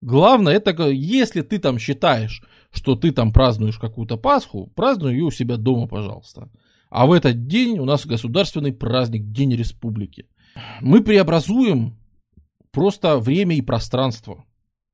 Главное, 0.00 0.54
это 0.54 0.88
если 0.88 1.42
ты 1.42 1.58
там 1.58 1.78
считаешь, 1.78 2.42
что 2.70 2.94
ты 2.94 3.10
там 3.10 3.32
празднуешь 3.32 3.78
какую-то 3.78 4.16
Пасху, 4.16 4.72
празднуй 4.76 5.12
ее 5.12 5.24
у 5.24 5.30
себя 5.30 5.56
дома, 5.56 5.88
пожалуйста. 5.88 6.50
А 6.90 7.06
в 7.06 7.12
этот 7.12 7.46
день 7.46 7.78
у 7.78 7.84
нас 7.84 8.06
государственный 8.06 8.72
праздник, 8.72 9.30
День 9.30 9.54
Республики. 9.54 10.28
Мы 10.80 11.02
преобразуем 11.02 11.98
просто 12.70 13.18
время 13.18 13.56
и 13.56 13.62
пространство. 13.62 14.44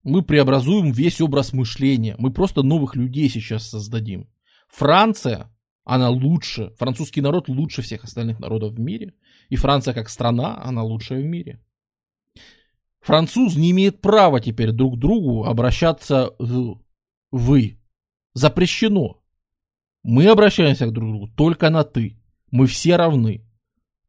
Мы 0.02 0.22
преобразуем 0.22 0.90
весь 0.90 1.20
образ 1.20 1.52
мышления. 1.52 2.16
Мы 2.18 2.32
просто 2.32 2.62
новых 2.62 2.96
людей 2.96 3.28
сейчас 3.28 3.68
создадим. 3.68 4.28
Франция, 4.68 5.50
она 5.84 6.10
лучше, 6.10 6.72
французский 6.78 7.20
народ 7.20 7.48
лучше 7.48 7.82
всех 7.82 8.04
остальных 8.04 8.40
народов 8.40 8.72
в 8.72 8.80
мире. 8.80 9.14
И 9.48 9.56
Франция 9.56 9.94
как 9.94 10.08
страна, 10.08 10.60
она 10.62 10.82
лучшая 10.82 11.20
в 11.20 11.24
мире. 11.24 11.60
Француз 13.04 13.54
не 13.56 13.70
имеет 13.72 14.00
права 14.00 14.40
теперь 14.40 14.72
друг 14.72 14.96
к 14.96 14.98
другу 14.98 15.44
обращаться 15.44 16.34
в 16.38 16.80
вы. 17.30 17.78
Запрещено. 18.32 19.20
Мы 20.02 20.26
обращаемся 20.26 20.90
друг 20.90 21.08
к 21.08 21.12
другу 21.12 21.28
только 21.36 21.68
на 21.68 21.84
ты. 21.84 22.16
Мы 22.50 22.66
все 22.66 22.96
равны. 22.96 23.44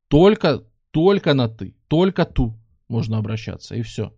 Только, 0.07 0.64
только 0.91 1.33
на 1.33 1.49
ты. 1.49 1.75
Только 1.90 2.24
ту 2.24 2.57
можно 2.88 3.17
обращаться. 3.17 3.75
И 3.75 3.82
все. 3.82 4.15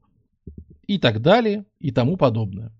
И 0.85 0.99
так 0.99 1.23
далее, 1.23 1.65
и 1.79 1.89
тому 1.89 2.15
подобное. 2.15 2.71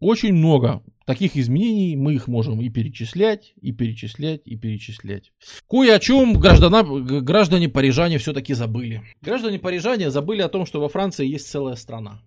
Очень 0.00 0.32
много 0.32 0.82
таких 1.08 1.38
изменений, 1.38 1.96
мы 1.96 2.12
их 2.12 2.28
можем 2.28 2.60
и 2.60 2.68
перечислять, 2.68 3.54
и 3.62 3.72
перечислять, 3.72 4.42
и 4.44 4.56
перечислять. 4.56 5.32
Кое 5.66 5.94
о 5.94 5.98
чем 5.98 6.34
граждана, 6.34 6.82
граждане 7.22 7.70
парижане 7.70 8.18
все-таки 8.18 8.52
забыли. 8.52 9.00
Граждане 9.22 9.58
парижане 9.58 10.10
забыли 10.10 10.42
о 10.42 10.50
том, 10.50 10.66
что 10.66 10.82
во 10.82 10.90
Франции 10.90 11.26
есть 11.26 11.48
целая 11.48 11.76
страна. 11.76 12.20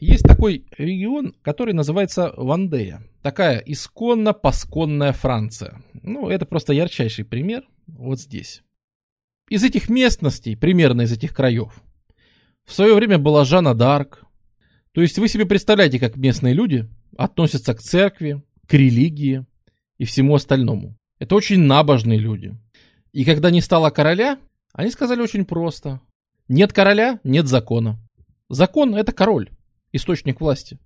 Есть 0.00 0.24
такой 0.24 0.64
регион, 0.78 1.34
который 1.42 1.74
называется 1.74 2.32
Вандея. 2.38 3.02
Такая 3.20 3.58
исконно-посконная 3.58 5.12
Франция. 5.12 5.84
Ну, 6.02 6.30
это 6.30 6.46
просто 6.46 6.72
ярчайший 6.72 7.26
пример 7.26 7.64
вот 7.86 8.18
здесь. 8.18 8.62
Из 9.50 9.62
этих 9.62 9.90
местностей, 9.90 10.56
примерно 10.56 11.02
из 11.02 11.12
этих 11.12 11.34
краев, 11.34 11.82
в 12.64 12.72
свое 12.72 12.94
время 12.94 13.18
была 13.18 13.44
Жанна 13.44 13.74
Д'Арк. 13.74 14.20
То 14.92 15.02
есть 15.02 15.18
вы 15.18 15.28
себе 15.28 15.44
представляете, 15.44 15.98
как 15.98 16.16
местные 16.16 16.54
люди 16.54 16.88
относятся 17.16 17.74
к 17.74 17.80
церкви, 17.80 18.42
к 18.66 18.74
религии 18.74 19.44
и 19.98 20.04
всему 20.04 20.34
остальному. 20.34 20.96
Это 21.18 21.34
очень 21.34 21.60
набожные 21.60 22.18
люди. 22.18 22.56
И 23.12 23.24
когда 23.24 23.50
не 23.50 23.60
стало 23.60 23.90
короля, 23.90 24.38
они 24.72 24.90
сказали 24.90 25.20
очень 25.20 25.44
просто. 25.44 26.00
Нет 26.48 26.72
короля, 26.72 27.20
нет 27.24 27.46
закона. 27.46 27.98
Закон– 28.48 28.94
это 28.96 29.12
король, 29.12 29.50
источник 29.92 30.40
власти. 30.40 30.78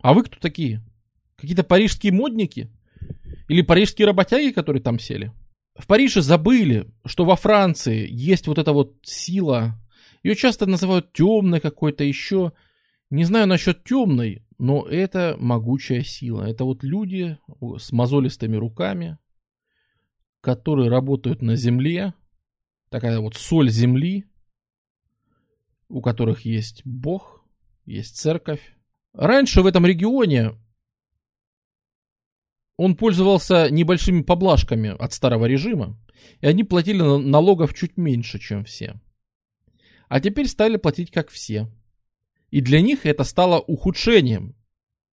А 0.00 0.14
вы 0.14 0.24
кто 0.24 0.38
такие? 0.38 0.82
Какие-то 1.36 1.64
парижские 1.64 2.12
модники? 2.12 2.70
Или 3.48 3.62
парижские 3.62 4.06
работяги, 4.06 4.50
которые 4.50 4.82
там 4.82 4.98
сели? 4.98 5.32
В 5.74 5.86
Париже 5.86 6.20
забыли, 6.20 6.90
что 7.06 7.24
во 7.24 7.36
Франции 7.36 8.06
есть 8.08 8.46
вот 8.46 8.58
эта 8.58 8.72
вот 8.72 8.96
сила. 9.02 9.78
Ее 10.22 10.36
часто 10.36 10.66
называют 10.66 11.12
темной 11.12 11.60
какой-то 11.60 12.04
еще. 12.04 12.52
Не 13.12 13.24
знаю 13.24 13.46
насчет 13.46 13.84
темной, 13.84 14.42
но 14.56 14.86
это 14.88 15.36
могучая 15.38 16.02
сила. 16.02 16.44
Это 16.44 16.64
вот 16.64 16.82
люди 16.82 17.36
с 17.76 17.92
мозолистыми 17.92 18.56
руками, 18.56 19.18
которые 20.40 20.88
работают 20.88 21.42
на 21.42 21.54
земле, 21.54 22.14
такая 22.88 23.20
вот 23.20 23.34
соль 23.34 23.68
земли, 23.68 24.24
у 25.90 26.00
которых 26.00 26.46
есть 26.46 26.80
Бог, 26.86 27.44
есть 27.84 28.16
церковь. 28.16 28.74
Раньше 29.12 29.60
в 29.60 29.66
этом 29.66 29.84
регионе 29.84 30.52
он 32.78 32.96
пользовался 32.96 33.70
небольшими 33.70 34.22
поблажками 34.22 34.88
от 34.88 35.12
старого 35.12 35.44
режима, 35.44 36.00
и 36.40 36.46
они 36.46 36.64
платили 36.64 37.02
налогов 37.02 37.74
чуть 37.74 37.98
меньше, 37.98 38.38
чем 38.38 38.64
все. 38.64 38.98
А 40.08 40.18
теперь 40.18 40.48
стали 40.48 40.78
платить 40.78 41.10
как 41.10 41.28
все. 41.28 41.68
И 42.52 42.60
для 42.60 42.82
них 42.82 43.06
это 43.06 43.24
стало 43.24 43.58
ухудшением 43.60 44.54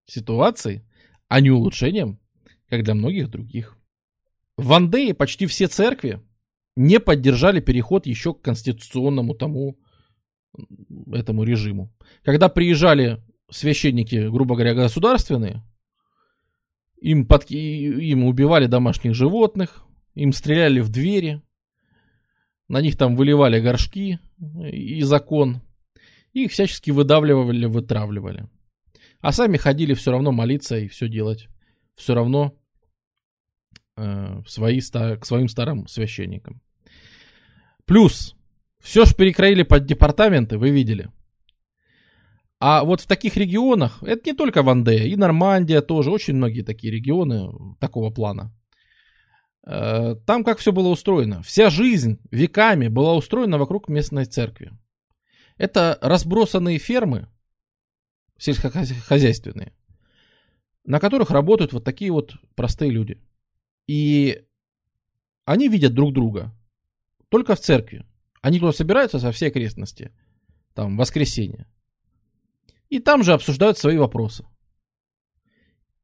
ситуации, 0.06 0.86
а 1.30 1.40
не 1.40 1.50
улучшением, 1.50 2.20
как 2.68 2.84
для 2.84 2.94
многих 2.94 3.30
других. 3.30 3.78
В 4.58 4.66
Вандее 4.66 5.14
почти 5.14 5.46
все 5.46 5.68
церкви 5.68 6.22
не 6.76 7.00
поддержали 7.00 7.62
переход 7.62 8.06
еще 8.06 8.34
к 8.34 8.42
конституционному 8.42 9.36
тому 9.36 9.80
этому 11.14 11.46
режиму. 11.46 11.96
Когда 12.24 12.50
приезжали 12.50 13.24
священники, 13.50 14.28
грубо 14.30 14.56
говоря, 14.56 14.74
государственные, 14.74 15.64
им, 17.00 17.26
под, 17.26 17.50
им 17.50 18.26
убивали 18.26 18.66
домашних 18.66 19.16
животных, 19.16 19.86
им 20.14 20.34
стреляли 20.34 20.82
в 20.82 20.90
двери, 20.90 21.42
на 22.68 22.82
них 22.82 22.98
там 22.98 23.16
выливали 23.16 23.62
горшки 23.62 24.20
и 24.70 25.02
закон. 25.04 25.62
Их 26.34 26.52
всячески 26.52 26.92
выдавливали, 26.92 27.66
вытравливали. 27.66 28.48
А 29.22 29.32
сами 29.32 29.58
ходили 29.58 29.94
все 29.94 30.12
равно 30.12 30.32
молиться 30.32 30.78
и 30.78 30.88
все 30.88 31.08
делать. 31.08 31.48
Все 31.96 32.16
равно 32.16 32.56
э, 33.98 34.42
свои, 34.48 34.80
к 34.82 35.26
своим 35.26 35.48
старым 35.48 35.88
священникам. 35.88 36.62
Плюс, 37.86 38.36
все 38.80 39.06
же 39.06 39.16
перекроили 39.16 39.64
под 39.64 39.86
департаменты, 39.86 40.58
вы 40.58 40.70
видели. 40.70 41.10
А 42.60 42.84
вот 42.84 43.02
в 43.02 43.08
таких 43.08 43.38
регионах, 43.38 44.04
это 44.04 44.30
не 44.30 44.36
только 44.36 44.64
Вандея, 44.64 45.06
и 45.06 45.16
Нормандия 45.16 45.82
тоже, 45.82 46.12
очень 46.12 46.36
многие 46.36 46.62
такие 46.62 46.94
регионы 46.94 47.52
такого 47.80 48.10
плана. 48.10 48.54
Э, 49.66 50.16
там 50.26 50.44
как 50.44 50.60
все 50.60 50.72
было 50.72 50.90
устроено. 50.90 51.42
Вся 51.42 51.70
жизнь 51.70 52.20
веками 52.32 52.88
была 52.88 53.16
устроена 53.16 53.58
вокруг 53.58 53.88
местной 53.88 54.26
церкви. 54.26 54.72
Это 55.60 56.00
разбросанные 56.02 56.80
фермы 56.80 57.28
сельскохозяйственные, 58.38 59.74
на 60.86 61.00
которых 61.02 61.32
работают 61.32 61.74
вот 61.74 61.84
такие 61.84 62.12
вот 62.12 62.34
простые 62.56 62.92
люди. 62.92 63.22
И 63.86 64.46
они 65.44 65.68
видят 65.68 65.94
друг 65.94 66.14
друга 66.14 66.56
только 67.28 67.56
в 67.56 67.60
церкви. 67.60 68.06
Они 68.42 68.58
туда 68.60 68.72
собираются 68.72 69.20
со 69.20 69.34
всей 69.34 69.50
окрестности, 69.50 70.14
там, 70.74 70.96
в 70.96 71.00
воскресенье. 71.00 71.68
И 72.88 73.00
там 73.00 73.22
же 73.22 73.34
обсуждают 73.34 73.78
свои 73.78 73.98
вопросы. 73.98 74.46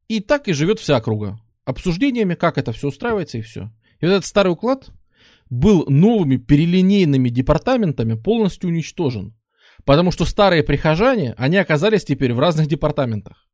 И 0.09 0.19
так 0.19 0.49
и 0.49 0.53
живет 0.53 0.81
вся 0.81 0.97
округа. 0.97 1.39
Обсуждениями, 1.63 2.35
как 2.35 2.57
это 2.57 2.73
все 2.73 2.89
устраивается 2.89 3.37
и 3.37 3.41
все. 3.41 3.71
И 4.01 4.05
вот 4.05 4.11
этот 4.11 4.25
старый 4.25 4.51
уклад 4.51 4.89
был 5.49 5.85
новыми 5.87 6.35
перелинейными 6.35 7.29
департаментами 7.29 8.15
полностью 8.15 8.69
уничтожен. 8.69 9.33
Потому 9.85 10.11
что 10.11 10.25
старые 10.25 10.63
прихожане, 10.63 11.35
они 11.37 11.57
оказались 11.57 12.03
теперь 12.03 12.33
в 12.33 12.39
разных 12.39 12.67
департаментах. 12.67 13.47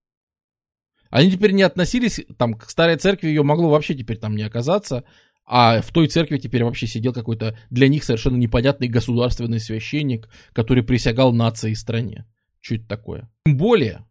Они 1.10 1.30
теперь 1.30 1.52
не 1.52 1.64
относились, 1.64 2.22
там, 2.38 2.54
к 2.54 2.70
старой 2.70 2.96
церкви 2.96 3.28
ее 3.28 3.44
могло 3.44 3.70
вообще 3.70 3.94
теперь 3.94 4.18
там 4.18 4.38
не 4.38 4.44
оказаться, 4.44 5.04
а 5.46 5.82
в 5.82 5.92
той 5.92 6.08
церкви 6.08 6.38
теперь 6.38 6.64
вообще 6.64 6.88
сидел 6.88 7.12
какой-то 7.12 7.58
для 7.70 7.90
них 7.90 8.06
совершенно 8.06 8.38
непонятный 8.38 8.88
государственный 8.88 9.60
священник, 9.60 10.30
который 10.54 10.84
присягал 10.84 11.34
нации 11.34 11.72
и 11.72 11.76
стране. 11.76 12.26
Что 12.62 12.76
это 12.76 12.88
такое? 12.88 13.30
Тем 13.46 13.58
более, 13.58 14.06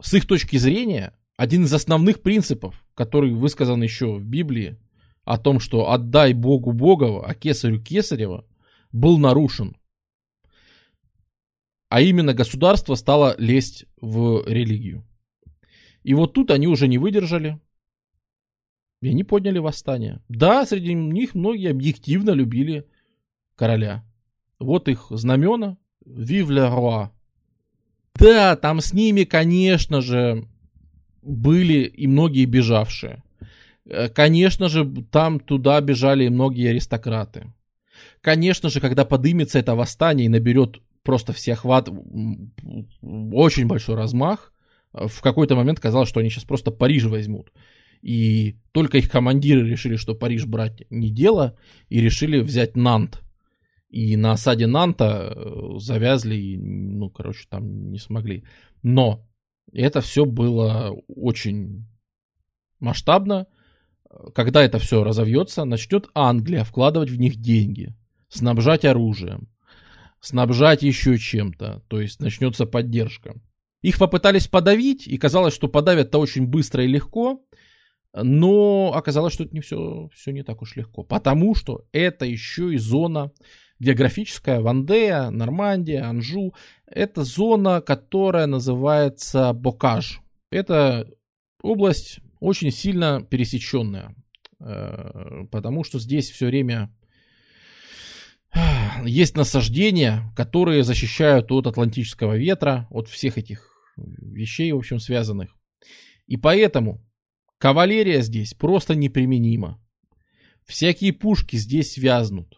с 0.00 0.14
их 0.14 0.28
точки 0.28 0.56
зрения, 0.56 1.14
один 1.36 1.64
из 1.64 1.74
основных 1.74 2.22
принципов, 2.22 2.84
который 2.94 3.32
высказан 3.32 3.82
еще 3.82 4.14
в 4.14 4.24
Библии, 4.24 4.78
о 5.24 5.38
том, 5.38 5.58
что 5.58 5.90
отдай 5.90 6.32
Богу 6.32 6.72
Богова, 6.72 7.26
а 7.26 7.34
кесарю 7.34 7.82
Кесарева, 7.82 8.46
был 8.92 9.18
нарушен 9.18 9.76
а 11.88 12.00
именно 12.00 12.34
государство 12.34 12.94
стало 12.94 13.34
лезть 13.38 13.86
в 14.00 14.44
религию. 14.46 15.04
И 16.02 16.14
вот 16.14 16.34
тут 16.34 16.50
они 16.50 16.66
уже 16.66 16.88
не 16.88 16.98
выдержали. 16.98 17.60
И 19.00 19.08
они 19.08 19.24
подняли 19.24 19.58
восстание. 19.58 20.22
Да, 20.28 20.64
среди 20.66 20.94
них 20.94 21.34
многие 21.34 21.70
объективно 21.70 22.30
любили 22.30 22.86
короля. 23.56 24.04
Вот 24.58 24.88
их 24.88 25.06
знамена. 25.10 25.76
Le 26.06 26.68
roi. 26.68 27.08
Да, 28.16 28.56
там 28.56 28.80
с 28.80 28.92
ними, 28.92 29.24
конечно 29.24 30.00
же, 30.00 30.46
были 31.22 31.84
и 31.84 32.06
многие 32.06 32.44
бежавшие. 32.44 33.22
Э, 33.86 34.08
конечно 34.08 34.68
же, 34.68 34.84
там 35.10 35.40
туда 35.40 35.80
бежали 35.80 36.24
и 36.24 36.30
многие 36.30 36.70
аристократы. 36.70 37.52
Конечно 38.20 38.68
же, 38.68 38.80
когда 38.80 39.04
подымется 39.04 39.58
это 39.58 39.74
восстание 39.74 40.26
и 40.26 40.30
наберет 40.30 40.80
просто 41.04 41.32
всеохват, 41.32 41.88
очень 41.88 43.66
большой 43.66 43.94
размах, 43.94 44.52
в 44.92 45.20
какой-то 45.20 45.54
момент 45.54 45.80
казалось, 45.80 46.08
что 46.08 46.20
они 46.20 46.30
сейчас 46.30 46.44
просто 46.44 46.70
Париж 46.70 47.04
возьмут. 47.04 47.52
И 48.02 48.56
только 48.72 48.98
их 48.98 49.10
командиры 49.10 49.68
решили, 49.68 49.96
что 49.96 50.14
Париж 50.14 50.46
брать 50.46 50.84
не 50.90 51.10
дело, 51.10 51.56
и 51.88 52.00
решили 52.00 52.40
взять 52.40 52.76
Нант. 52.76 53.22
И 53.88 54.16
на 54.16 54.32
осаде 54.32 54.66
Нанта 54.66 55.32
э, 55.34 55.78
завязли, 55.78 56.34
и, 56.34 56.56
ну, 56.58 57.10
короче, 57.10 57.46
там 57.48 57.90
не 57.90 57.98
смогли. 57.98 58.44
Но 58.82 59.26
это 59.72 60.00
все 60.00 60.24
было 60.26 60.94
очень 61.08 61.86
масштабно. 62.78 63.46
Когда 64.34 64.62
это 64.62 64.78
все 64.78 65.02
разовьется, 65.02 65.64
начнет 65.64 66.08
Англия 66.14 66.64
вкладывать 66.64 67.10
в 67.10 67.18
них 67.18 67.36
деньги, 67.36 67.94
снабжать 68.28 68.84
оружием, 68.84 69.48
снабжать 70.24 70.82
еще 70.82 71.18
чем-то. 71.18 71.82
То 71.88 72.00
есть 72.00 72.20
начнется 72.20 72.66
поддержка. 72.66 73.34
Их 73.82 73.98
попытались 73.98 74.48
подавить, 74.48 75.06
и 75.06 75.18
казалось, 75.18 75.54
что 75.54 75.68
подавят-то 75.68 76.18
очень 76.18 76.46
быстро 76.46 76.84
и 76.84 76.88
легко. 76.88 77.44
Но 78.14 78.92
оказалось, 78.94 79.34
что 79.34 79.44
это 79.44 79.54
не 79.54 79.60
все, 79.60 80.08
все 80.14 80.32
не 80.32 80.42
так 80.42 80.62
уж 80.62 80.76
легко. 80.76 81.02
Потому 81.02 81.54
что 81.54 81.84
это 81.92 82.24
еще 82.24 82.72
и 82.72 82.78
зона 82.78 83.32
географическая, 83.80 84.60
Вандея, 84.60 85.30
Нормандия, 85.30 86.04
Анжу. 86.08 86.54
Это 86.86 87.24
зона, 87.24 87.82
которая 87.82 88.46
называется 88.46 89.52
Бокаж. 89.52 90.20
Это 90.50 91.10
область 91.60 92.20
очень 92.40 92.70
сильно 92.70 93.20
пересеченная. 93.28 94.14
Э, 94.60 95.44
потому 95.50 95.84
что 95.84 95.98
здесь 95.98 96.30
все 96.30 96.46
время 96.46 96.94
есть 99.04 99.36
насаждения, 99.36 100.32
которые 100.36 100.84
защищают 100.84 101.50
от 101.50 101.66
атлантического 101.66 102.36
ветра, 102.36 102.86
от 102.90 103.08
всех 103.08 103.38
этих 103.38 103.70
вещей, 103.96 104.72
в 104.72 104.76
общем, 104.76 104.98
связанных. 104.98 105.54
И 106.26 106.36
поэтому 106.36 107.04
Кавалерия 107.58 108.20
здесь 108.20 108.54
просто 108.54 108.94
неприменима. 108.94 109.80
Всякие 110.64 111.12
пушки 111.12 111.56
здесь 111.56 111.96
вязнут. 111.96 112.54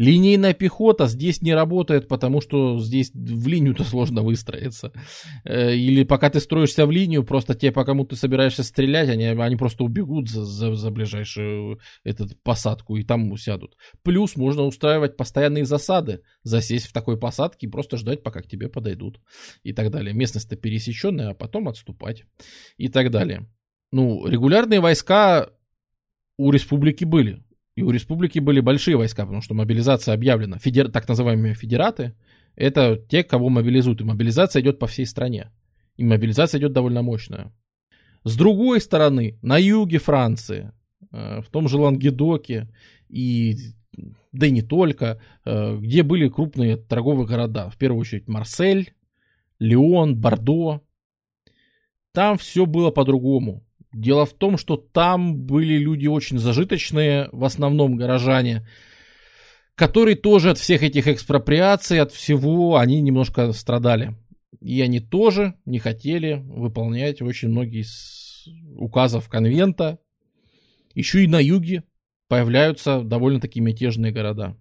Линейная 0.00 0.54
пехота 0.54 1.06
здесь 1.06 1.42
не 1.42 1.54
работает, 1.54 2.08
потому 2.08 2.40
что 2.40 2.78
здесь 2.78 3.10
в 3.12 3.46
линию-то 3.46 3.84
сложно 3.84 4.22
выстроиться. 4.22 4.92
Э, 5.44 5.74
или 5.74 6.04
пока 6.04 6.30
ты 6.30 6.40
строишься 6.40 6.86
в 6.86 6.90
линию, 6.90 7.24
просто 7.24 7.54
те, 7.54 7.70
по 7.70 7.84
кому 7.84 8.04
ты 8.04 8.16
собираешься 8.16 8.62
стрелять, 8.62 9.08
они, 9.08 9.24
они 9.24 9.56
просто 9.56 9.84
убегут 9.84 10.30
за, 10.30 10.44
за, 10.44 10.74
за 10.74 10.90
ближайшую 10.90 11.80
этот, 12.04 12.40
посадку 12.42 12.96
и 12.96 13.02
там 13.02 13.36
сядут. 13.36 13.76
Плюс 14.02 14.36
можно 14.36 14.62
устраивать 14.62 15.16
постоянные 15.16 15.64
засады, 15.64 16.22
засесть 16.42 16.86
в 16.86 16.92
такой 16.92 17.18
посадке 17.18 17.66
и 17.66 17.70
просто 17.70 17.96
ждать, 17.96 18.22
пока 18.22 18.40
к 18.40 18.48
тебе 18.48 18.68
подойдут. 18.68 19.20
И 19.62 19.72
так 19.72 19.90
далее. 19.90 20.14
Местность-то 20.14 20.56
пересеченная, 20.56 21.30
а 21.30 21.34
потом 21.34 21.68
отступать. 21.68 22.24
И 22.76 22.88
так 22.88 23.10
далее 23.10 23.46
ну, 23.92 24.26
регулярные 24.26 24.80
войска 24.80 25.50
у 26.36 26.50
республики 26.50 27.04
были. 27.04 27.42
И 27.80 27.82
у 27.82 27.92
республики 27.92 28.38
были 28.38 28.60
большие 28.60 28.98
войска, 28.98 29.24
потому 29.24 29.40
что 29.40 29.54
мобилизация 29.54 30.12
объявлена. 30.12 30.58
Федер... 30.58 30.90
Так 30.90 31.08
называемые 31.08 31.54
федераты— 31.54 32.14
это 32.54 33.02
те, 33.08 33.24
кого 33.24 33.48
мобилизуют. 33.48 34.02
И 34.02 34.04
мобилизация 34.04 34.60
идет 34.60 34.78
по 34.78 34.86
всей 34.86 35.06
стране. 35.06 35.50
И 35.96 36.04
мобилизация 36.04 36.58
идет 36.58 36.74
довольно 36.74 37.00
мощная. 37.00 37.54
С 38.22 38.36
другой 38.36 38.82
стороны, 38.82 39.38
на 39.40 39.56
юге 39.56 39.96
Франции, 39.96 40.72
э, 41.10 41.40
в 41.40 41.48
том 41.48 41.68
же 41.68 41.78
Лангедоке 41.78 42.68
и 43.08 43.56
да 44.32 44.46
и 44.46 44.50
не 44.50 44.60
только, 44.60 45.18
э, 45.46 45.78
где 45.78 46.02
были 46.02 46.28
крупные 46.28 46.76
торговые 46.76 47.26
города. 47.26 47.70
В 47.70 47.78
первую 47.78 48.02
очередь 48.02 48.28
Марсель, 48.28 48.92
Лион, 49.58 50.20
Бордо. 50.20 50.82
Там 52.12 52.36
все 52.36 52.66
было 52.66 52.90
по-другому. 52.90 53.64
Дело 53.92 54.24
в 54.24 54.32
том, 54.34 54.56
что 54.56 54.76
там 54.76 55.36
были 55.36 55.76
люди 55.76 56.06
очень 56.06 56.38
зажиточные, 56.38 57.28
в 57.32 57.44
основном 57.44 57.96
горожане, 57.96 58.66
которые 59.74 60.14
тоже 60.14 60.50
от 60.50 60.58
всех 60.58 60.82
этих 60.82 61.08
экспроприаций, 61.08 61.98
от 61.98 62.12
всего, 62.12 62.76
они 62.76 63.00
немножко 63.00 63.52
страдали. 63.52 64.14
И 64.60 64.80
они 64.82 65.00
тоже 65.00 65.54
не 65.64 65.78
хотели 65.78 66.42
выполнять 66.44 67.22
очень 67.22 67.48
многие 67.48 67.80
из 67.80 68.46
указов 68.76 69.28
конвента. 69.28 69.98
Еще 70.94 71.24
и 71.24 71.28
на 71.28 71.40
юге 71.40 71.84
появляются 72.28 73.02
довольно-таки 73.02 73.60
мятежные 73.60 74.12
города. 74.12 74.56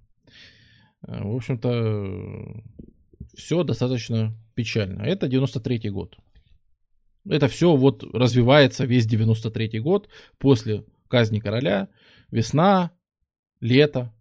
Э, 1.08 1.24
в 1.24 1.36
общем-то, 1.36 2.64
все 3.36 3.64
достаточно 3.64 4.36
печально. 4.56 5.04
Это 5.04 5.28
93 5.28 5.90
год. 5.90 6.18
Это 7.30 7.48
все 7.48 7.76
вот 7.76 8.04
развивается 8.04 8.86
весь 8.86 9.06
93 9.06 9.80
год 9.80 10.10
после 10.40 10.84
казни 11.08 11.40
короля, 11.40 11.88
весна, 12.32 12.92
лето. 13.60 14.14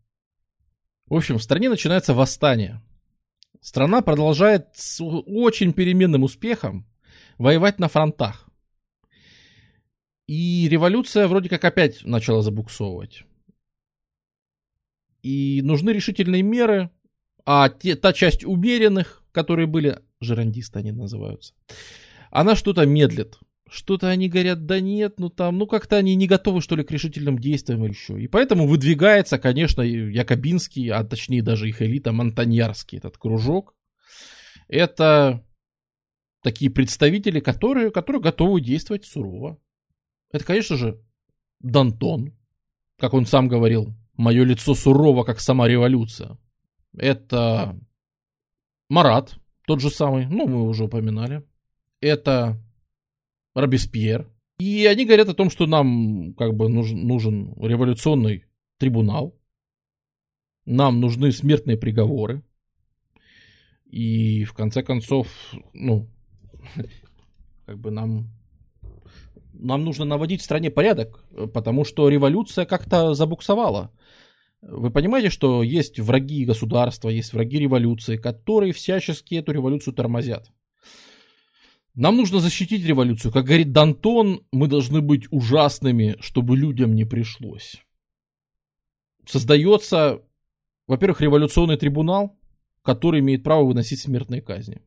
В 1.07 1.15
общем, 1.15 1.39
в 1.39 1.43
стране 1.43 1.71
начинается 1.71 2.13
восстание. 2.13 2.83
Страна 3.63 4.03
продолжает 4.03 4.69
с 4.75 5.03
очень 5.03 5.73
переменным 5.73 6.23
успехом 6.23 6.87
воевать 7.39 7.79
на 7.79 7.89
фронтах. 7.89 8.49
И 10.27 10.69
революция 10.71 11.27
вроде 11.29 11.49
как 11.49 11.65
опять 11.65 12.05
начала 12.05 12.43
забуксовывать. 12.43 13.25
И 15.23 15.63
нужны 15.63 15.91
решительные 15.91 16.43
меры, 16.43 16.91
а 17.47 17.71
те, 17.71 17.97
та 17.97 18.13
часть 18.13 18.45
умеренных, 18.45 19.25
которые 19.33 19.67
были, 19.67 19.99
жерандисты 20.21 20.79
они 20.81 20.93
называются, 20.93 21.55
она 22.31 22.57
что-то 22.57 22.87
медлит. 22.87 23.39
Что-то 23.71 24.09
они 24.09 24.29
говорят, 24.29 24.65
да 24.65 24.81
нет, 24.81 25.19
ну 25.19 25.29
там, 25.29 25.59
ну 25.59 25.67
как-то 25.67 25.97
они 25.97 26.15
не 26.15 26.27
готовы, 26.27 26.63
что 26.63 26.75
ли, 26.75 26.85
к 26.85 26.91
решительным 26.91 27.39
действиям 27.39 27.85
или 27.85 27.93
еще. 27.93 28.21
И 28.21 28.27
поэтому 28.27 28.67
выдвигается, 28.67 29.39
конечно, 29.39 29.83
Якобинский, 29.83 30.89
а 30.89 31.05
точнее 31.05 31.43
даже 31.43 31.69
их 31.69 31.83
элита, 31.83 32.13
Монтаньярский, 32.13 32.99
этот 32.99 33.19
кружок. 33.19 33.75
Это 34.67 35.45
такие 36.43 36.71
представители, 36.71 37.41
которые, 37.41 37.91
которые 37.91 38.23
готовы 38.23 38.63
действовать 38.63 39.05
сурово. 39.05 39.59
Это, 40.33 40.45
конечно 40.45 40.77
же, 40.77 41.03
Дантон, 41.61 42.35
как 42.99 43.13
он 43.13 43.27
сам 43.27 43.49
говорил, 43.49 43.95
мое 44.17 44.45
лицо 44.45 44.75
сурово, 44.75 45.25
как 45.25 45.41
сама 45.41 45.69
революция. 45.69 46.39
Это 46.97 47.79
Марат, 48.89 49.37
тот 49.67 49.81
же 49.81 49.91
самый, 49.91 50.27
ну, 50.27 50.47
мы 50.49 50.67
уже 50.67 50.85
упоминали 50.85 51.45
это 52.01 52.61
Робеспьер. 53.55 54.31
И 54.59 54.87
они 54.87 55.05
говорят 55.05 55.29
о 55.29 55.35
том, 55.35 55.51
что 55.51 55.67
нам 55.67 56.35
как 56.35 56.55
бы 56.55 56.69
нужен, 56.69 57.07
нужен 57.07 57.55
революционный 57.61 58.45
трибунал. 58.79 59.37
Нам 60.65 61.01
нужны 61.01 61.33
смертные 61.33 61.77
приговоры. 61.77 62.43
И 63.87 64.45
в 64.45 64.53
конце 64.53 64.83
концов, 64.83 65.29
ну, 65.73 66.09
как 67.67 67.79
бы 67.79 67.91
нам, 67.91 68.29
нам 69.53 69.85
нужно 69.85 70.05
наводить 70.05 70.41
в 70.41 70.45
стране 70.45 70.71
порядок, 70.71 71.25
потому 71.55 71.85
что 71.85 72.09
революция 72.09 72.67
как-то 72.67 73.15
забуксовала. 73.15 73.93
Вы 74.61 74.91
понимаете, 74.91 75.31
что 75.31 75.63
есть 75.63 76.01
враги 76.01 76.45
государства, 76.45 77.09
есть 77.09 77.33
враги 77.33 77.61
революции, 77.61 78.17
которые 78.17 78.73
всячески 78.73 79.37
эту 79.37 79.53
революцию 79.53 79.95
тормозят. 79.95 80.51
Нам 81.99 82.17
нужно 82.17 82.39
защитить 82.39 82.87
революцию. 82.87 83.33
Как 83.33 83.47
говорит 83.47 83.73
Дантон, 83.73 84.43
мы 84.53 84.69
должны 84.69 85.01
быть 85.01 85.27
ужасными, 85.33 86.15
чтобы 86.21 86.57
людям 86.57 86.95
не 86.95 87.05
пришлось. 87.05 87.83
Создается, 89.27 90.23
во-первых, 90.87 91.21
революционный 91.21 91.77
трибунал, 91.77 92.39
который 92.83 93.19
имеет 93.19 93.43
право 93.43 93.65
выносить 93.65 93.99
смертные 93.99 94.41
казни. 94.41 94.81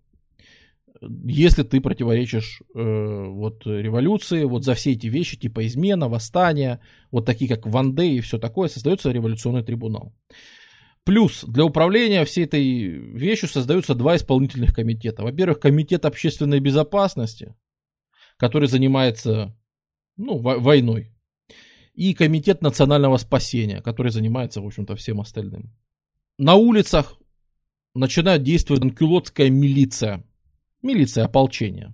Если 1.25 1.64
ты 1.64 1.81
противоречишь 1.81 2.61
э, 2.73 3.25
вот 3.27 3.65
революции, 3.65 4.45
вот 4.45 4.64
за 4.64 4.73
все 4.73 4.93
эти 4.93 5.07
вещи, 5.07 5.35
типа 5.35 5.67
измена, 5.67 6.07
восстания, 6.07 6.80
вот 7.11 7.25
такие 7.25 7.49
как 7.53 7.67
Ванде 7.67 8.06
и 8.06 8.22
все 8.22 8.38
такое, 8.38 8.69
создается 8.69 9.11
революционный 9.11 9.64
трибунал. 9.64 10.14
Плюс 11.03 11.43
для 11.43 11.65
управления 11.65 12.25
всей 12.25 12.45
этой 12.45 12.63
вещью 12.63 13.49
создаются 13.49 13.95
два 13.95 14.15
исполнительных 14.15 14.73
комитета. 14.73 15.23
Во-первых, 15.23 15.59
комитет 15.59 16.05
общественной 16.05 16.59
безопасности, 16.59 17.55
который 18.38 18.67
занимается 18.67 19.57
ну, 20.17 20.38
войной, 20.38 21.11
и 21.93 22.13
Комитет 22.13 22.61
национального 22.61 23.17
спасения, 23.17 23.81
который 23.81 24.11
занимается, 24.11 24.61
в 24.61 24.65
общем-то, 24.65 24.95
всем 24.95 25.19
остальным. 25.19 25.75
На 26.38 26.55
улицах 26.55 27.17
начинает 27.93 28.43
действовать 28.43 28.83
анкюлотская 28.83 29.49
милиция. 29.49 30.23
Милиция 30.81 31.25
ополчения. 31.25 31.93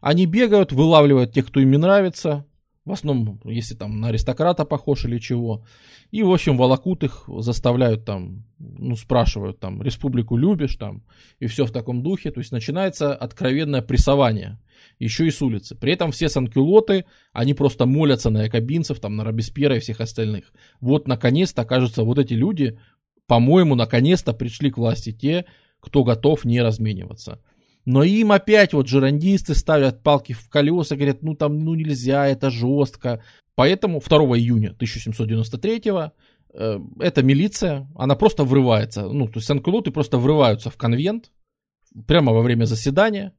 Они 0.00 0.26
бегают, 0.26 0.72
вылавливают 0.72 1.32
тех, 1.32 1.46
кто 1.48 1.60
им 1.60 1.70
не 1.70 1.76
нравится, 1.76 2.46
в 2.84 2.90
основном, 2.90 3.40
если 3.44 3.76
там 3.76 4.00
на 4.00 4.08
аристократа 4.08 4.64
похож 4.64 5.04
или 5.04 5.18
чего. 5.18 5.64
И, 6.10 6.22
в 6.22 6.32
общем, 6.32 6.56
волокут 6.56 7.04
их, 7.04 7.24
заставляют 7.38 8.04
там, 8.04 8.44
ну, 8.58 8.96
спрашивают 8.96 9.60
там, 9.60 9.82
республику 9.82 10.36
любишь 10.36 10.76
там, 10.76 11.04
и 11.38 11.46
все 11.46 11.64
в 11.64 11.70
таком 11.70 12.02
духе. 12.02 12.32
То 12.32 12.40
есть 12.40 12.50
начинается 12.50 13.14
откровенное 13.14 13.82
прессование, 13.82 14.58
еще 14.98 15.26
и 15.28 15.30
с 15.30 15.40
улицы. 15.42 15.76
При 15.76 15.92
этом 15.92 16.10
все 16.10 16.28
санкюлоты, 16.28 17.04
они 17.32 17.54
просто 17.54 17.86
молятся 17.86 18.30
на 18.30 18.42
якобинцев, 18.42 18.98
там, 18.98 19.14
на 19.14 19.24
Робеспьера 19.24 19.76
и 19.76 19.80
всех 19.80 20.00
остальных. 20.00 20.52
Вот, 20.80 21.06
наконец-то, 21.06 21.64
кажется, 21.64 22.02
вот 22.02 22.18
эти 22.18 22.34
люди, 22.34 22.78
по-моему, 23.28 23.76
наконец-то 23.76 24.32
пришли 24.32 24.72
к 24.72 24.78
власти 24.78 25.12
те, 25.12 25.44
кто 25.78 26.02
готов 26.02 26.44
не 26.44 26.60
размениваться. 26.60 27.40
Но 27.84 28.04
им 28.04 28.30
опять 28.32 28.72
вот 28.72 28.88
жерандисты 28.88 29.54
ставят 29.54 30.02
палки 30.02 30.32
в 30.32 30.48
колеса, 30.48 30.94
говорят, 30.94 31.22
ну 31.22 31.34
там 31.34 31.58
ну 31.58 31.74
нельзя, 31.74 32.26
это 32.26 32.50
жестко. 32.50 33.22
Поэтому 33.54 34.00
2 34.00 34.18
июня 34.38 34.70
1793 34.70 35.82
э, 36.54 36.80
эта 37.00 37.22
милиция, 37.22 37.88
она 37.96 38.14
просто 38.14 38.44
врывается, 38.44 39.08
ну 39.08 39.26
то 39.26 39.34
есть 39.36 39.46
санкулоты 39.46 39.90
просто 39.90 40.18
врываются 40.18 40.70
в 40.70 40.76
конвент 40.76 41.32
прямо 42.06 42.32
во 42.32 42.42
время 42.42 42.64
заседания. 42.64 43.34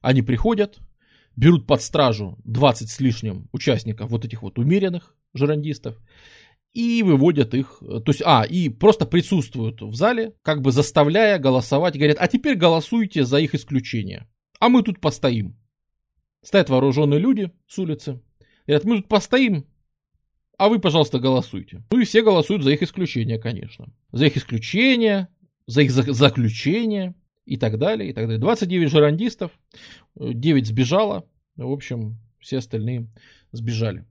Они 0.00 0.22
приходят, 0.22 0.78
берут 1.36 1.66
под 1.66 1.82
стражу 1.82 2.38
20 2.44 2.88
с 2.88 3.00
лишним 3.00 3.48
участников 3.52 4.10
вот 4.10 4.24
этих 4.24 4.42
вот 4.42 4.58
умеренных 4.58 5.14
жерандистов 5.34 5.96
и 6.72 7.02
выводят 7.02 7.54
их, 7.54 7.78
то 7.80 8.04
есть, 8.06 8.22
а, 8.24 8.44
и 8.44 8.68
просто 8.68 9.06
присутствуют 9.06 9.82
в 9.82 9.94
зале, 9.94 10.34
как 10.42 10.62
бы 10.62 10.72
заставляя 10.72 11.38
голосовать, 11.38 11.96
говорят, 11.96 12.18
а 12.20 12.28
теперь 12.28 12.56
голосуйте 12.56 13.24
за 13.24 13.38
их 13.38 13.54
исключение, 13.54 14.28
а 14.60 14.68
мы 14.68 14.82
тут 14.82 15.00
постоим. 15.00 15.56
Стоят 16.42 16.70
вооруженные 16.70 17.18
люди 17.18 17.50
с 17.66 17.78
улицы, 17.78 18.20
говорят, 18.66 18.84
мы 18.84 18.96
тут 18.96 19.08
постоим, 19.08 19.66
а 20.60 20.68
вы, 20.68 20.78
пожалуйста, 20.78 21.18
голосуйте. 21.18 21.82
Ну 21.90 22.00
и 22.00 22.04
все 22.04 22.22
голосуют 22.22 22.62
за 22.62 22.72
их 22.72 22.82
исключение, 22.82 23.38
конечно. 23.38 23.92
За 24.12 24.26
их 24.26 24.36
исключение, 24.36 25.28
за 25.66 25.82
их 25.82 25.90
заключение 25.90 27.14
и 27.46 27.56
так 27.56 27.78
далее, 27.78 28.10
и 28.10 28.12
так 28.12 28.26
далее. 28.26 28.38
29 28.38 28.90
жерандистов, 28.90 29.52
9 30.16 30.66
сбежало, 30.66 31.26
в 31.56 31.72
общем, 31.72 32.18
все 32.40 32.58
остальные 32.58 33.08
сбежали. 33.52 34.04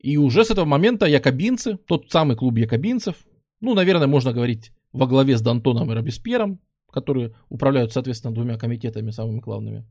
И 0.00 0.16
уже 0.16 0.44
с 0.44 0.50
этого 0.50 0.64
момента 0.64 1.06
якобинцы, 1.06 1.76
тот 1.76 2.10
самый 2.10 2.36
клуб 2.36 2.56
якобинцев, 2.58 3.16
ну, 3.60 3.74
наверное, 3.74 4.06
можно 4.06 4.32
говорить 4.32 4.72
во 4.92 5.06
главе 5.06 5.36
с 5.36 5.42
Д'Антоном 5.42 5.90
и 5.90 5.94
Робеспьером, 5.94 6.60
которые 6.90 7.34
управляют, 7.48 7.92
соответственно, 7.92 8.34
двумя 8.34 8.56
комитетами 8.56 9.10
самыми 9.10 9.40
главными, 9.40 9.84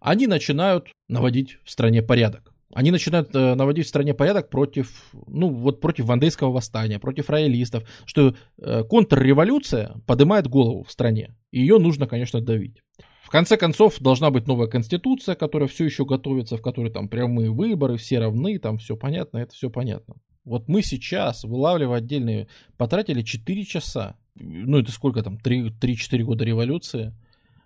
они 0.00 0.26
начинают 0.26 0.88
наводить 1.08 1.58
в 1.64 1.70
стране 1.70 2.02
порядок. 2.02 2.52
Они 2.72 2.90
начинают 2.90 3.34
э, 3.34 3.54
наводить 3.54 3.86
в 3.86 3.88
стране 3.88 4.14
порядок 4.14 4.50
против, 4.50 5.10
ну, 5.28 5.48
вот 5.48 5.80
против 5.80 6.06
вандейского 6.06 6.50
восстания, 6.50 6.98
против 6.98 7.30
роялистов, 7.30 7.88
что 8.04 8.34
э, 8.58 8.82
контрреволюция 8.82 9.94
поднимает 10.06 10.48
голову 10.48 10.82
в 10.82 10.90
стране. 10.90 11.36
И 11.52 11.60
ее 11.60 11.78
нужно, 11.78 12.08
конечно, 12.08 12.40
давить 12.40 12.82
конце 13.30 13.56
концов, 13.56 13.98
должна 14.00 14.30
быть 14.30 14.46
новая 14.46 14.66
конституция, 14.66 15.34
которая 15.34 15.68
все 15.68 15.84
еще 15.84 16.04
готовится, 16.04 16.56
в 16.56 16.62
которой 16.62 16.90
там 16.90 17.08
прямые 17.08 17.50
выборы, 17.50 17.96
все 17.96 18.18
равны, 18.18 18.58
там 18.58 18.78
все 18.78 18.96
понятно, 18.96 19.38
это 19.38 19.54
все 19.54 19.70
понятно. 19.70 20.16
Вот 20.44 20.68
мы 20.68 20.82
сейчас, 20.82 21.44
вылавливая 21.44 21.98
отдельные, 21.98 22.48
потратили 22.76 23.22
4 23.22 23.64
часа, 23.64 24.16
ну 24.34 24.78
это 24.78 24.92
сколько 24.92 25.22
там, 25.22 25.38
3-4 25.42 26.22
года 26.22 26.44
революции, 26.44 27.14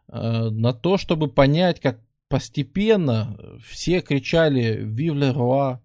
э, 0.08 0.48
на 0.50 0.72
то, 0.72 0.96
чтобы 0.96 1.28
понять, 1.28 1.80
как 1.80 2.00
постепенно 2.28 3.38
все 3.66 4.00
кричали 4.00 4.84
«Vive 4.84 5.14
le 5.14 5.34
roi», 5.34 5.78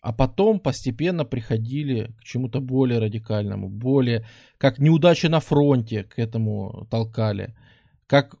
а 0.00 0.12
потом 0.12 0.60
постепенно 0.60 1.24
приходили 1.24 2.14
к 2.20 2.24
чему-то 2.24 2.60
более 2.60 2.98
радикальному, 2.98 3.68
более, 3.68 4.26
как 4.58 4.78
неудачи 4.78 5.26
на 5.26 5.40
фронте 5.40 6.04
к 6.04 6.18
этому 6.18 6.86
толкали, 6.90 7.56
как 8.06 8.36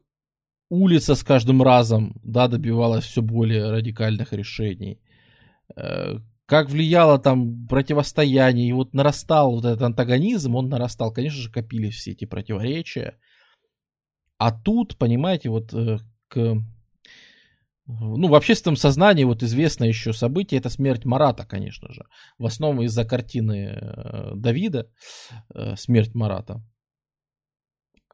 улица 0.68 1.14
с 1.14 1.22
каждым 1.22 1.62
разом, 1.62 2.20
да, 2.24 2.48
добивалась 2.48 3.04
все 3.04 3.22
более 3.22 3.70
радикальных 3.70 4.32
решений. 4.32 5.00
Э, 5.76 6.18
как 6.46 6.70
влияло 6.70 7.18
там 7.18 7.66
противостояние, 7.66 8.68
и 8.68 8.72
вот 8.72 8.94
нарастал 8.94 9.52
вот 9.52 9.64
этот 9.64 9.82
антагонизм, 9.82 10.54
он 10.54 10.68
нарастал, 10.68 11.12
конечно 11.12 11.40
же, 11.40 11.50
копились 11.50 11.94
все 11.94 12.12
эти 12.12 12.24
противоречия. 12.24 13.18
А 14.38 14.52
тут, 14.52 14.96
понимаете, 14.96 15.50
вот 15.50 15.72
э, 15.74 15.98
к 16.28 16.62
ну, 17.90 18.28
в 18.28 18.34
общественном 18.34 18.76
сознании 18.76 19.24
вот 19.24 19.42
известное 19.42 19.88
еще 19.88 20.12
событие, 20.12 20.58
это 20.60 20.68
смерть 20.68 21.06
Марата, 21.06 21.46
конечно 21.46 21.90
же. 21.90 22.04
В 22.38 22.44
основном 22.44 22.84
из-за 22.84 23.06
картины 23.06 23.78
э, 23.80 24.32
Давида, 24.34 24.90
смерть 25.76 26.14
Марата. 26.14 26.62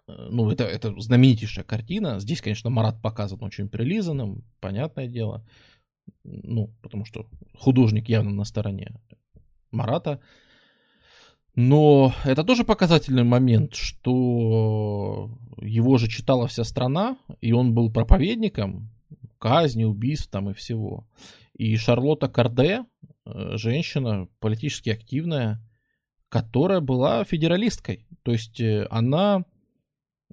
Э, 0.07 0.29
ну, 0.31 0.51
это, 0.51 0.65
это 0.65 0.99
знаменитейшая 1.01 1.65
картина. 1.65 2.21
Здесь, 2.21 2.41
конечно, 2.41 2.71
Марат 2.71 3.01
показан 3.01 3.43
очень 3.43 3.69
прилизанным, 3.69 4.45
понятное 4.61 5.07
дело. 5.07 5.47
Ну, 6.25 6.75
потому 6.83 7.05
что 7.05 7.27
художник 7.55 8.09
явно 8.09 8.31
на 8.31 8.45
стороне 8.45 8.95
Марата. 9.71 10.21
Но 11.57 12.13
это 12.25 12.43
тоже 12.43 12.65
показательный 12.65 13.23
момент, 13.23 13.75
что 13.75 15.31
его 15.61 15.99
же 15.99 16.09
читала 16.09 16.49
вся 16.49 16.65
страна, 16.65 17.17
и 17.41 17.53
он 17.53 17.75
был 17.75 17.93
проповедником 17.93 18.91
казни, 19.39 19.85
убийств 19.85 20.31
там 20.31 20.51
и 20.51 20.55
всего. 20.55 21.07
И 21.57 21.77
Шарлотта 21.77 22.29
Карде, 22.29 22.85
э, 23.25 23.57
женщина 23.57 24.29
политически 24.41 24.91
активная, 24.91 25.61
которая 26.29 26.81
была 26.81 27.23
федералисткой. 27.25 28.07
То 28.25 28.33
есть 28.33 28.61
э, 28.61 28.89
она 28.91 29.45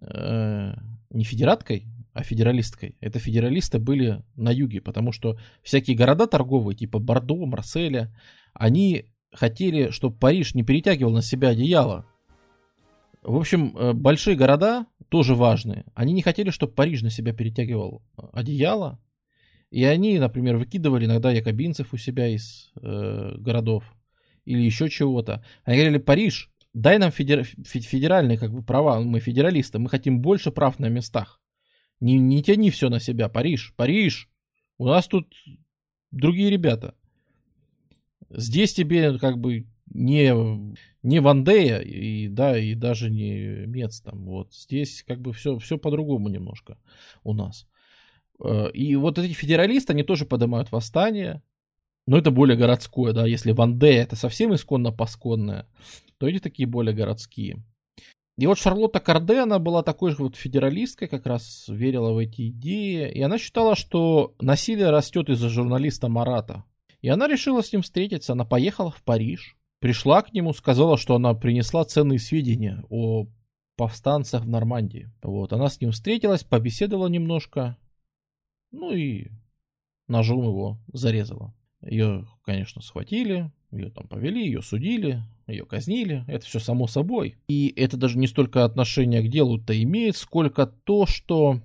э, 0.01 0.73
не 1.09 1.23
федераткой, 1.23 1.87
а 2.13 2.23
федералисткой. 2.23 2.95
Это 2.99 3.19
федералисты 3.19 3.79
были 3.79 4.23
на 4.35 4.51
юге, 4.51 4.81
потому 4.81 5.11
что 5.11 5.37
всякие 5.63 5.95
города 5.95 6.27
торговые, 6.27 6.75
типа 6.75 6.99
Бордо, 6.99 7.45
Марселя, 7.45 8.13
они 8.53 9.05
хотели, 9.31 9.91
чтобы 9.91 10.17
Париж 10.17 10.53
не 10.53 10.63
перетягивал 10.63 11.11
на 11.11 11.21
себя 11.21 11.49
одеяло. 11.49 12.05
В 13.21 13.35
общем, 13.37 13.77
э, 13.77 13.93
большие 13.93 14.35
города 14.35 14.87
тоже 15.09 15.35
важные. 15.35 15.85
Они 15.93 16.13
не 16.13 16.21
хотели, 16.21 16.49
чтобы 16.49 16.73
Париж 16.73 17.01
на 17.01 17.09
себя 17.09 17.33
перетягивал 17.33 18.01
одеяло. 18.33 18.99
И 19.69 19.85
они, 19.85 20.19
например, 20.19 20.57
выкидывали 20.57 21.05
иногда 21.05 21.31
якобинцев 21.31 21.93
у 21.93 21.97
себя 21.97 22.27
из 22.27 22.71
э, 22.81 23.35
городов 23.37 23.83
или 24.43 24.59
еще 24.59 24.89
чего-то. 24.89 25.45
Они 25.63 25.77
говорили, 25.77 25.97
Париж 25.97 26.49
дай 26.73 26.97
нам 26.97 27.11
федер... 27.11 27.43
федеральные 27.43 28.37
как 28.37 28.51
бы 28.51 28.63
права, 28.63 28.99
мы 29.01 29.19
федералисты, 29.19 29.79
мы 29.79 29.89
хотим 29.89 30.21
больше 30.21 30.51
прав 30.51 30.79
на 30.79 30.87
местах. 30.87 31.41
Не, 31.99 32.17
не 32.17 32.41
тяни 32.41 32.71
все 32.71 32.89
на 32.89 32.99
себя, 32.99 33.29
Париж, 33.29 33.73
Париж, 33.75 34.29
у 34.77 34.87
нас 34.87 35.07
тут 35.07 35.33
другие 36.11 36.49
ребята. 36.49 36.95
Здесь 38.29 38.73
тебе 38.73 39.19
как 39.19 39.37
бы 39.37 39.67
не, 39.93 40.33
не 41.03 41.19
Вандея, 41.19 41.79
и, 41.79 42.27
да, 42.27 42.57
и 42.57 42.75
даже 42.75 43.09
не 43.09 43.65
Мец 43.67 44.01
там, 44.01 44.25
вот. 44.25 44.53
Здесь 44.53 45.03
как 45.05 45.19
бы 45.21 45.33
все, 45.33 45.57
все 45.59 45.77
по-другому 45.77 46.29
немножко 46.29 46.77
у 47.23 47.33
нас. 47.33 47.67
Э, 48.43 48.71
и 48.71 48.95
вот 48.95 49.19
эти 49.19 49.33
федералисты, 49.33 49.93
они 49.93 50.03
тоже 50.03 50.25
поднимают 50.25 50.71
восстание, 50.71 51.43
но 52.07 52.17
это 52.17 52.31
более 52.31 52.57
городское, 52.57 53.13
да, 53.13 53.25
если 53.25 53.51
Вандея 53.51 54.03
это 54.03 54.15
совсем 54.15 54.53
исконно 54.53 54.91
пасконное, 54.91 55.67
то 56.17 56.27
эти 56.27 56.39
такие 56.39 56.67
более 56.67 56.95
городские. 56.95 57.63
И 58.37 58.47
вот 58.47 58.57
Шарлотта 58.57 58.99
Кардена 58.99 59.59
была 59.59 59.83
такой 59.83 60.11
же 60.11 60.23
вот 60.23 60.35
федералисткой, 60.35 61.07
как 61.07 61.25
раз 61.25 61.65
верила 61.67 62.11
в 62.11 62.17
эти 62.17 62.49
идеи, 62.49 63.11
и 63.11 63.21
она 63.21 63.37
считала, 63.37 63.75
что 63.75 64.33
насилие 64.39 64.89
растет 64.89 65.29
из-за 65.29 65.49
журналиста 65.49 66.07
Марата. 66.07 66.63
И 67.01 67.09
она 67.09 67.27
решила 67.27 67.61
с 67.61 67.71
ним 67.71 67.81
встретиться, 67.81 68.33
она 68.33 68.45
поехала 68.45 68.89
в 68.89 69.03
Париж, 69.03 69.57
пришла 69.79 70.21
к 70.21 70.33
нему, 70.33 70.53
сказала, 70.53 70.97
что 70.97 71.15
она 71.15 71.33
принесла 71.33 71.83
ценные 71.83 72.19
сведения 72.19 72.83
о 72.89 73.27
повстанцах 73.75 74.43
в 74.43 74.49
Нормандии. 74.49 75.11
Вот, 75.21 75.53
она 75.53 75.69
с 75.69 75.81
ним 75.81 75.91
встретилась, 75.91 76.43
побеседовала 76.43 77.07
немножко, 77.07 77.77
ну 78.71 78.91
и 78.91 79.27
ножом 80.07 80.43
его 80.43 80.79
зарезала. 80.93 81.53
Ее, 81.81 82.27
конечно, 82.43 82.81
схватили, 82.81 83.51
ее 83.71 83.89
там 83.89 84.07
повели, 84.07 84.45
ее 84.45 84.61
судили, 84.61 85.23
ее 85.47 85.65
казнили. 85.65 86.23
Это 86.27 86.45
все 86.45 86.59
само 86.59 86.87
собой. 86.87 87.37
И 87.47 87.73
это 87.75 87.97
даже 87.97 88.17
не 88.17 88.27
столько 88.27 88.65
отношение 88.65 89.21
к 89.21 89.29
делу-то 89.29 89.81
имеет, 89.81 90.15
сколько 90.15 90.67
то, 90.67 91.05
что 91.05 91.61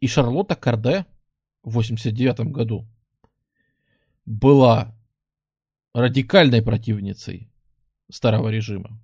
и 0.00 0.06
Шарлотта 0.06 0.54
Карде 0.54 1.04
в 1.62 1.72
89 1.72 2.52
году 2.52 2.86
была 4.24 4.94
радикальной 5.94 6.62
противницей 6.62 7.50
старого 8.10 8.48
режима. 8.48 9.00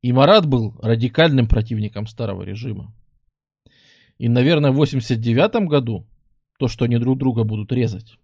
И 0.00 0.12
Марат 0.12 0.46
был 0.46 0.74
радикальным 0.80 1.48
противником 1.48 2.06
старого 2.06 2.42
режима. 2.42 2.94
И, 4.18 4.28
наверное, 4.28 4.70
в 4.70 4.76
89 4.76 5.68
году 5.68 6.06
то, 6.58 6.68
что 6.68 6.84
они 6.84 6.98
друг 6.98 7.18
друга 7.18 7.44
будут 7.44 7.72
резать, 7.72 8.18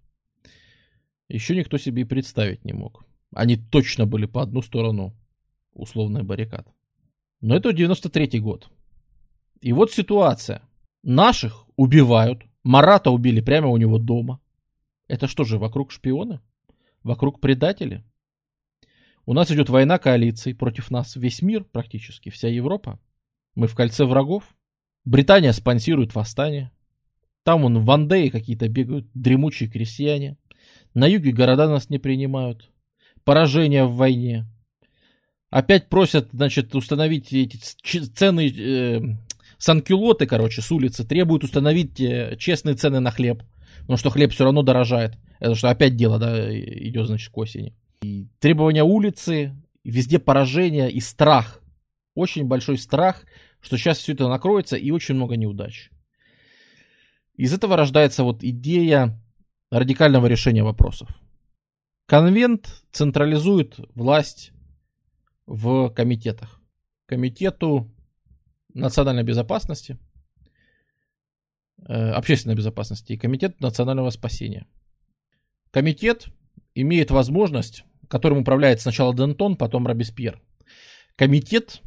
еще 1.28 1.56
никто 1.56 1.78
себе 1.78 2.02
и 2.02 2.06
представить 2.06 2.64
не 2.64 2.72
мог. 2.72 3.04
Они 3.34 3.56
точно 3.56 4.06
были 4.06 4.26
по 4.26 4.42
одну 4.42 4.62
сторону 4.62 5.14
условной 5.72 6.22
баррикад. 6.22 6.68
Но 7.40 7.56
это 7.56 7.72
93 7.72 8.40
год. 8.40 8.70
И 9.60 9.72
вот 9.72 9.92
ситуация. 9.92 10.62
Наших 11.02 11.66
убивают. 11.76 12.42
Марата 12.62 13.10
убили 13.10 13.40
прямо 13.40 13.68
у 13.68 13.76
него 13.76 13.98
дома. 13.98 14.40
Это 15.08 15.26
что 15.26 15.44
же, 15.44 15.58
вокруг 15.58 15.92
шпионы? 15.92 16.40
Вокруг 17.02 17.40
предатели? 17.40 18.02
У 19.26 19.32
нас 19.34 19.50
идет 19.50 19.68
война 19.68 19.98
коалиций 19.98 20.54
против 20.54 20.90
нас. 20.90 21.16
Весь 21.16 21.42
мир 21.42 21.64
практически, 21.64 22.30
вся 22.30 22.48
Европа. 22.48 23.00
Мы 23.54 23.66
в 23.66 23.74
кольце 23.74 24.04
врагов. 24.04 24.44
Британия 25.04 25.52
спонсирует 25.52 26.14
восстание. 26.14 26.70
Там 27.42 27.64
он 27.64 27.78
в 27.78 27.84
Вандее 27.84 28.30
какие-то 28.30 28.68
бегают 28.68 29.06
дремучие 29.12 29.68
крестьяне. 29.68 30.38
На 30.94 31.06
юге 31.06 31.32
города 31.32 31.68
нас 31.68 31.90
не 31.90 31.98
принимают. 31.98 32.70
Поражение 33.24 33.84
в 33.84 33.96
войне. 33.96 34.46
Опять 35.50 35.88
просят, 35.88 36.28
значит, 36.32 36.74
установить 36.74 37.32
эти 37.32 37.56
цены, 37.56 38.48
э, 38.48 39.00
санкюлоты, 39.58 40.26
короче, 40.26 40.62
с 40.62 40.70
улицы. 40.70 41.04
Требуют 41.04 41.44
установить 41.44 42.00
э, 42.00 42.36
честные 42.38 42.76
цены 42.76 43.00
на 43.00 43.10
хлеб. 43.10 43.42
Потому 43.80 43.96
что 43.96 44.10
хлеб 44.10 44.32
все 44.32 44.44
равно 44.44 44.62
дорожает. 44.62 45.16
Это 45.40 45.54
что 45.54 45.68
опять 45.68 45.96
дело, 45.96 46.18
да, 46.18 46.56
идет, 46.56 47.06
значит, 47.06 47.30
к 47.30 47.36
осени. 47.36 47.74
И 48.02 48.28
требования 48.38 48.84
улицы, 48.84 49.54
везде 49.82 50.18
поражение 50.18 50.90
и 50.90 51.00
страх. 51.00 51.60
Очень 52.14 52.44
большой 52.44 52.78
страх, 52.78 53.24
что 53.60 53.76
сейчас 53.76 53.98
все 53.98 54.12
это 54.12 54.28
накроется 54.28 54.76
и 54.76 54.90
очень 54.90 55.16
много 55.16 55.36
неудач. 55.36 55.90
Из 57.36 57.52
этого 57.52 57.76
рождается 57.76 58.22
вот 58.22 58.44
идея 58.44 59.20
радикального 59.78 60.26
решения 60.26 60.62
вопросов. 60.62 61.08
Конвент 62.06 62.84
централизует 62.92 63.76
власть 63.94 64.52
в 65.46 65.88
комитетах. 65.90 66.60
Комитету 67.06 67.90
национальной 68.72 69.24
безопасности, 69.24 69.98
э, 71.88 72.10
общественной 72.10 72.54
безопасности 72.54 73.12
и 73.12 73.16
комитету 73.16 73.56
национального 73.58 74.10
спасения. 74.10 74.66
Комитет 75.72 76.26
имеет 76.76 77.10
возможность, 77.10 77.84
которым 78.08 78.38
управляет 78.38 78.80
сначала 78.80 79.12
Дентон, 79.14 79.56
потом 79.56 79.88
Робеспьер. 79.88 80.40
Комитет 81.16 81.82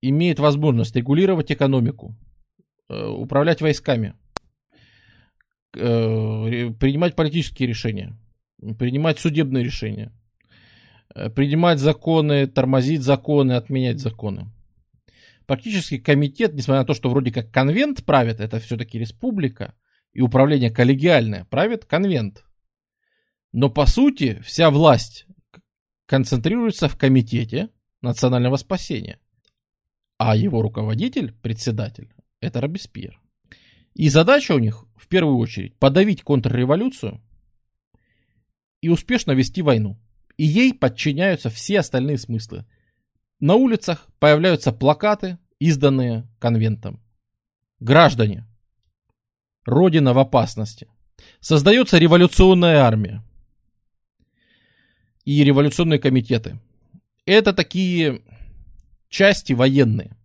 имеет 0.00 0.38
возможность 0.38 0.94
регулировать 0.94 1.50
экономику, 1.50 2.14
э, 2.88 3.04
управлять 3.04 3.60
войсками, 3.60 4.14
принимать 5.72 7.16
политические 7.16 7.68
решения, 7.68 8.16
принимать 8.78 9.18
судебные 9.18 9.64
решения, 9.64 10.12
э, 11.14 11.30
принимать 11.30 11.78
законы, 11.78 12.46
тормозить 12.46 13.02
законы, 13.02 13.52
отменять 13.52 13.98
законы. 13.98 14.50
Практически 15.46 15.98
комитет, 15.98 16.54
несмотря 16.54 16.80
на 16.80 16.86
то, 16.86 16.94
что 16.94 17.10
вроде 17.10 17.30
как 17.32 17.50
конвент 17.50 18.04
правит, 18.04 18.40
это 18.40 18.58
все-таки 18.58 18.98
республика, 18.98 19.74
и 20.16 20.22
управление 20.22 20.70
коллегиальное, 20.70 21.44
правит 21.44 21.84
конвент. 21.84 22.42
Но 23.52 23.68
по 23.68 23.84
сути 23.84 24.40
вся 24.42 24.70
власть 24.70 25.26
концентрируется 26.06 26.88
в 26.88 26.96
комитете 26.96 27.68
национального 28.00 28.56
спасения. 28.56 29.20
А 30.16 30.34
его 30.34 30.62
руководитель, 30.62 31.32
председатель, 31.42 32.14
это 32.40 32.62
Робеспьер. 32.62 33.20
И 33.92 34.08
задача 34.08 34.52
у 34.52 34.58
них, 34.58 34.85
в 35.06 35.08
первую 35.08 35.38
очередь, 35.38 35.76
подавить 35.76 36.24
контрреволюцию 36.24 37.20
и 38.80 38.88
успешно 38.88 39.32
вести 39.32 39.62
войну. 39.62 39.96
И 40.36 40.44
ей 40.44 40.74
подчиняются 40.74 41.48
все 41.48 41.78
остальные 41.78 42.18
смыслы. 42.18 42.66
На 43.38 43.54
улицах 43.54 44.08
появляются 44.18 44.72
плакаты, 44.72 45.38
изданные 45.60 46.26
конвентом. 46.40 47.00
Граждане, 47.78 48.46
Родина 49.64 50.12
в 50.12 50.18
опасности. 50.18 50.88
Создается 51.40 51.98
революционная 51.98 52.78
армия 52.78 53.22
и 55.24 55.44
революционные 55.44 56.00
комитеты. 56.00 56.58
Это 57.26 57.52
такие 57.52 58.22
части 59.08 59.52
военные 59.52 60.15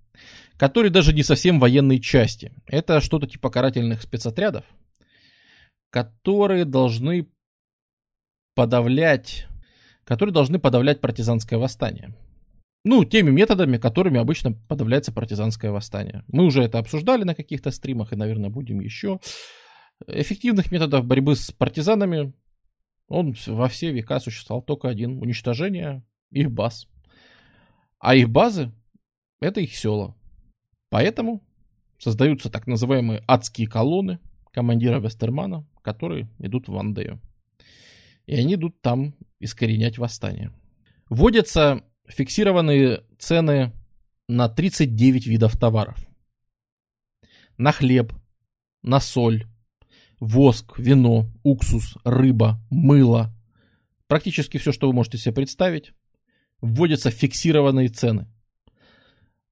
которые 0.62 0.92
даже 0.92 1.12
не 1.12 1.24
совсем 1.24 1.60
военные 1.60 2.00
части. 2.00 2.54
Это 2.68 3.02
что-то 3.02 3.26
типа 3.26 3.50
карательных 3.50 4.04
спецотрядов, 4.04 4.64
которые 5.90 6.66
должны 6.66 7.28
подавлять, 8.54 9.48
которые 10.04 10.32
должны 10.32 10.60
подавлять 10.60 11.02
партизанское 11.02 11.58
восстание. 11.58 12.16
Ну, 12.84 13.04
теми 13.06 13.32
методами, 13.32 13.78
которыми 13.78 14.20
обычно 14.20 14.54
подавляется 14.54 15.12
партизанское 15.12 15.72
восстание. 15.72 16.24
Мы 16.28 16.46
уже 16.46 16.62
это 16.62 16.78
обсуждали 16.78 17.24
на 17.24 17.34
каких-то 17.34 17.72
стримах 17.72 18.14
и, 18.14 18.16
наверное, 18.16 18.52
будем 18.52 18.82
еще. 18.82 19.20
Эффективных 20.06 20.72
методов 20.72 21.06
борьбы 21.06 21.36
с 21.36 21.50
партизанами 21.50 22.34
он 23.08 23.36
во 23.48 23.68
все 23.68 23.92
века 23.92 24.20
существовал 24.20 24.62
только 24.62 24.90
один. 24.90 25.18
Уничтожение 25.24 26.06
их 26.30 26.52
баз. 26.52 26.88
А 27.98 28.14
их 28.14 28.30
базы— 28.30 28.72
это 29.40 29.60
их 29.60 29.76
села. 29.76 30.16
Поэтому 30.92 31.42
создаются 31.98 32.50
так 32.50 32.68
называемые 32.68 33.24
адские 33.26 33.66
колонны 33.66 34.20
командира 34.52 35.00
Вестермана, 35.00 35.66
которые 35.82 36.30
идут 36.38 36.68
в 36.68 36.74
Вандею. 36.74 37.22
И 38.26 38.36
они 38.36 38.56
идут 38.56 38.82
там 38.82 39.16
искоренять 39.40 39.98
восстание. 39.98 40.52
Вводятся 41.10 41.86
фиксированные 42.08 43.06
цены 43.18 43.72
на 44.28 44.50
39 44.50 45.28
видов 45.28 45.58
товаров. 45.58 45.98
На 47.58 47.72
хлеб, 47.72 48.12
на 48.82 49.00
соль, 49.00 49.48
воск, 50.20 50.78
вино, 50.78 51.32
уксус, 51.44 51.98
рыба, 52.04 52.60
мыло. 52.70 53.34
Практически 54.08 54.58
все, 54.58 54.74
что 54.74 54.88
вы 54.88 54.94
можете 54.94 55.18
себе 55.18 55.36
представить. 55.36 55.94
Вводятся 56.60 57.12
фиксированные 57.12 57.88
цены– 57.88 58.28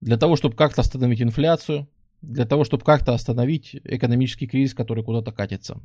для 0.02 0.18
того, 0.18 0.36
чтобы 0.36 0.56
как-то 0.56 0.82
остановить 0.82 1.22
инфляцию, 1.22 1.88
для 2.22 2.45
того, 2.45 2.64
чтобы 2.64 2.84
как-то 2.84 3.14
остановить 3.14 3.76
экономический 3.84 4.48
кризис, 4.48 4.74
который 4.74 5.03
куда-то 5.03 5.32
катится. 5.32 5.80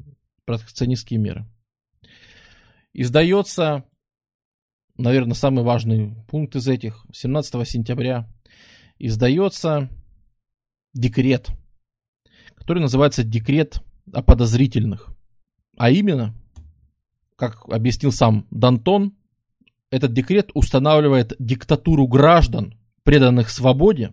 Протекционистские 0.44 1.18
меры. 1.18 1.47
Издается, 2.93 3.84
наверное, 4.97 5.34
самый 5.34 5.65
важный 5.65 6.15
пункт 6.28 6.55
из 6.57 6.68
этих, 6.68 7.07
17 7.12 7.68
сентября, 7.68 8.28
издается 8.99 9.89
декрет, 10.93 11.49
который 12.55 12.81
называется 12.81 13.25
декрет 13.25 13.81
о 14.12 14.23
подозрительных. 14.23 15.09
А 15.76 15.91
именно, 15.91 16.34
как 17.36 17.65
объяснил 17.68 18.12
сам 18.12 18.47
Дантон, 18.51 19.17
этот 19.91 20.12
декрет 20.12 20.51
устанавливает 20.55 21.34
диктатуру 21.39 22.07
граждан 22.07 22.78
преданных 23.05 23.50
свободе 23.50 24.12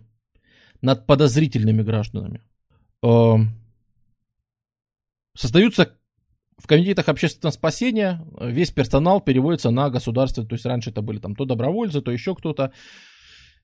над 0.80 1.06
подозрительными 1.06 1.82
гражданами. 1.82 2.42
Эм, 3.02 3.50
создаются 5.34 5.96
в 6.58 6.66
комитетах 6.66 7.08
общественного 7.08 7.52
спасения, 7.52 8.24
весь 8.40 8.70
персонал 8.70 9.20
переводится 9.20 9.70
на 9.70 9.90
государство, 9.90 10.44
то 10.44 10.54
есть 10.54 10.64
раньше 10.64 10.90
это 10.90 11.02
были 11.02 11.18
там 11.18 11.34
то 11.34 11.44
добровольцы, 11.44 12.00
то 12.00 12.12
еще 12.12 12.34
кто-то. 12.34 12.72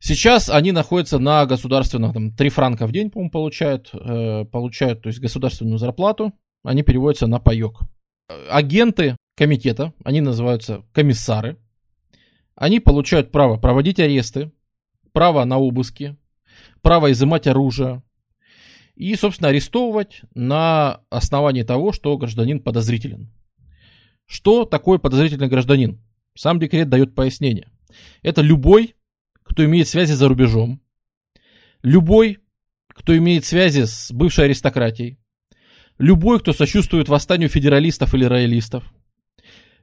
Сейчас 0.00 0.48
они 0.48 0.72
находятся 0.72 1.18
на 1.18 1.44
государственных, 1.46 2.12
там, 2.12 2.32
3 2.32 2.48
франка 2.50 2.86
в 2.86 2.92
день, 2.92 3.10
по-моему, 3.10 3.30
получают, 3.30 3.90
э, 3.92 4.44
получают, 4.46 5.02
то 5.02 5.08
есть 5.08 5.20
государственную 5.20 5.78
зарплату, 5.78 6.32
они 6.64 6.82
переводятся 6.82 7.26
на 7.26 7.38
паек. 7.38 7.78
Агенты 8.50 9.16
комитета, 9.36 9.92
они 10.04 10.20
называются 10.20 10.84
комиссары, 10.92 11.58
они 12.54 12.80
получают 12.80 13.30
право 13.30 13.56
проводить 13.56 14.00
аресты, 14.00 14.52
право 15.12 15.44
на 15.44 15.58
обыски, 15.58 16.16
право 16.82 17.10
изымать 17.12 17.46
оружие 17.46 18.02
и, 18.94 19.14
собственно, 19.14 19.50
арестовывать 19.50 20.22
на 20.34 21.00
основании 21.10 21.62
того, 21.62 21.92
что 21.92 22.16
гражданин 22.18 22.60
подозрителен. 22.60 23.32
Что 24.26 24.64
такое 24.64 24.98
подозрительный 24.98 25.48
гражданин? 25.48 26.00
Сам 26.34 26.58
декрет 26.58 26.88
дает 26.88 27.14
пояснение. 27.14 27.70
Это 28.22 28.42
любой, 28.42 28.94
кто 29.42 29.64
имеет 29.64 29.88
связи 29.88 30.12
за 30.12 30.28
рубежом, 30.28 30.82
любой, 31.82 32.38
кто 32.88 33.16
имеет 33.16 33.44
связи 33.44 33.84
с 33.84 34.12
бывшей 34.12 34.44
аристократией, 34.44 35.18
любой, 35.98 36.40
кто 36.40 36.52
сочувствует 36.52 37.08
восстанию 37.08 37.48
федералистов 37.48 38.14
или 38.14 38.24
роялистов, 38.24 38.84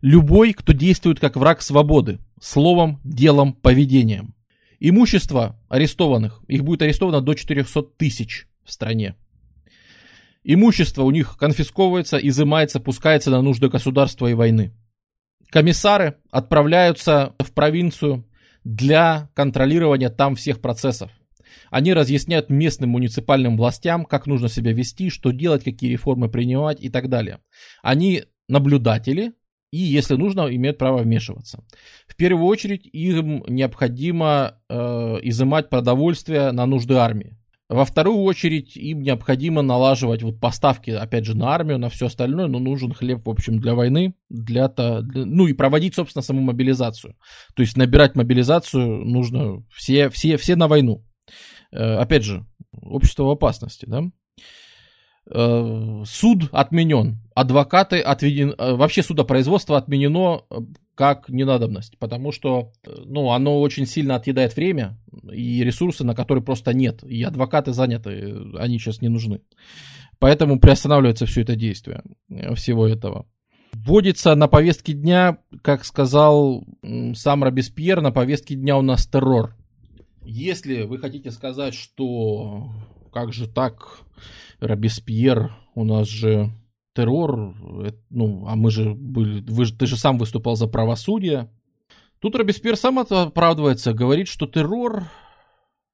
любой, 0.01 0.53
кто 0.53 0.73
действует 0.73 1.19
как 1.19 1.35
враг 1.35 1.61
свободы, 1.61 2.19
словом, 2.39 3.01
делом, 3.03 3.53
поведением. 3.53 4.34
Имущество 4.87 5.59
арестованных, 5.67 6.43
их 6.47 6.63
будет 6.63 6.83
арестовано 6.83 7.19
до 7.19 7.33
400 7.33 7.81
тысяч 7.97 8.47
в 8.63 8.71
стране. 8.71 9.15
Имущество 10.43 11.01
у 11.01 11.09
них 11.09 11.37
конфисковывается, 11.39 12.17
изымается, 12.17 12.79
пускается 12.79 13.31
на 13.31 13.41
нужды 13.41 13.67
государства 13.67 14.27
и 14.27 14.35
войны. 14.35 14.75
Комиссары 15.49 16.17
отправляются 16.29 17.33
в 17.39 17.51
провинцию 17.51 18.29
для 18.63 19.31
контролирования 19.33 20.09
там 20.09 20.35
всех 20.35 20.61
процессов. 20.61 21.09
Они 21.71 21.91
разъясняют 21.91 22.51
местным 22.51 22.91
муниципальным 22.91 23.57
властям, 23.57 24.05
как 24.05 24.27
нужно 24.27 24.49
себя 24.49 24.71
вести, 24.71 25.09
что 25.09 25.31
делать, 25.31 25.63
какие 25.63 25.93
реформы 25.93 26.29
принимать 26.29 26.79
и 26.79 26.89
так 26.89 27.09
далее. 27.09 27.39
Они 27.81 28.25
наблюдатели 28.47 29.33
и, 29.71 29.77
если 29.77 30.15
нужно, 30.15 30.53
имеют 30.55 30.77
право 30.77 30.99
вмешиваться. 30.99 31.63
В 32.07 32.15
первую 32.15 32.45
очередь 32.45 32.87
им 32.91 33.43
необходимо 33.47 34.59
э, 34.69 34.75
изымать 35.23 35.69
продовольствие 35.69 36.51
на 36.51 36.65
нужды 36.65 36.95
армии. 36.95 37.37
Во 37.67 37.83
вторую 37.83 38.19
очередь 38.19 38.77
им 38.77 39.01
необходимо 39.01 39.63
налаживать 39.63 40.21
вот 40.21 40.39
поставки, 40.39 40.91
опять 40.91 41.25
же, 41.25 41.35
на 41.35 41.47
армию, 41.47 41.79
на 41.79 41.89
все 41.89 42.05
остальное, 42.05 42.45
но 42.45 42.59
нужен 42.59 42.93
хлеб, 42.93 43.25
в 43.25 43.29
общем, 43.29 43.59
для 43.59 43.73
войны, 43.73 44.13
для, 44.29 44.67
для 44.67 45.01
ну 45.25 45.47
и 45.47 45.53
проводить, 45.53 45.95
собственно, 45.95 46.21
саму 46.21 46.41
мобилизацию. 46.41 47.15
То 47.55 47.63
есть 47.63 47.75
набирать 47.75 48.15
мобилизацию 48.15 49.03
нужно 49.05 49.63
все, 49.73 50.09
все, 50.09 50.37
все 50.37 50.55
на 50.55 50.67
войну. 50.67 51.03
Э, 51.71 51.95
опять 51.95 52.23
же, 52.23 52.45
общество 52.71 53.23
в 53.23 53.29
опасности, 53.31 53.85
да? 53.87 54.03
Э, 55.27 56.03
суд 56.05 56.49
отменен, 56.51 57.17
адвокаты 57.33 57.99
отведены, 57.99 58.53
э, 58.57 58.75
вообще 58.75 59.01
судопроизводство 59.01 59.75
отменено 59.75 60.43
как 60.93 61.29
ненадобность, 61.29 61.97
потому 61.97 62.31
что, 62.31 62.71
ну, 63.05 63.31
оно 63.31 63.59
очень 63.59 63.87
сильно 63.87 64.15
отъедает 64.15 64.55
время 64.55 64.97
и 65.31 65.63
ресурсы, 65.63 66.03
на 66.03 66.13
которые 66.13 66.43
просто 66.43 66.73
нет, 66.73 67.03
и 67.03 67.23
адвокаты 67.23 67.73
заняты, 67.73 68.35
они 68.57 68.77
сейчас 68.77 69.01
не 69.01 69.09
нужны. 69.09 69.41
Поэтому 70.19 70.59
приостанавливается 70.59 71.25
все 71.25 71.41
это 71.41 71.55
действие, 71.55 72.03
всего 72.53 72.87
этого. 72.87 73.25
Вводится 73.73 74.35
на 74.35 74.47
повестке 74.47 74.93
дня, 74.93 75.39
как 75.63 75.85
сказал 75.85 76.63
сам 77.15 77.43
Робеспьер, 77.43 77.99
на 77.99 78.11
повестке 78.11 78.55
дня 78.55 78.77
у 78.77 78.81
нас 78.81 79.07
террор. 79.07 79.55
Если 80.23 80.83
вы 80.83 80.99
хотите 80.99 81.31
сказать, 81.31 81.73
что 81.73 82.69
как 83.15 83.31
же 83.31 83.47
так, 83.47 84.01
Робеспьер, 84.59 85.53
у 85.73 85.85
нас 85.85 86.05
же 86.05 86.51
террор, 86.93 87.55
ну, 88.09 88.45
а 88.45 88.57
мы 88.57 88.69
же 88.69 88.93
были, 88.93 89.39
вы, 89.49 89.67
ты 89.67 89.85
же 89.87 89.95
сам 89.95 90.17
выступал 90.17 90.57
за 90.57 90.67
правосудие. 90.67 91.49
Тут 92.19 92.35
Робеспьер 92.35 92.75
сам 92.75 92.99
оправдывается, 92.99 93.93
говорит, 93.93 94.27
что 94.27 94.47
террор 94.47 95.05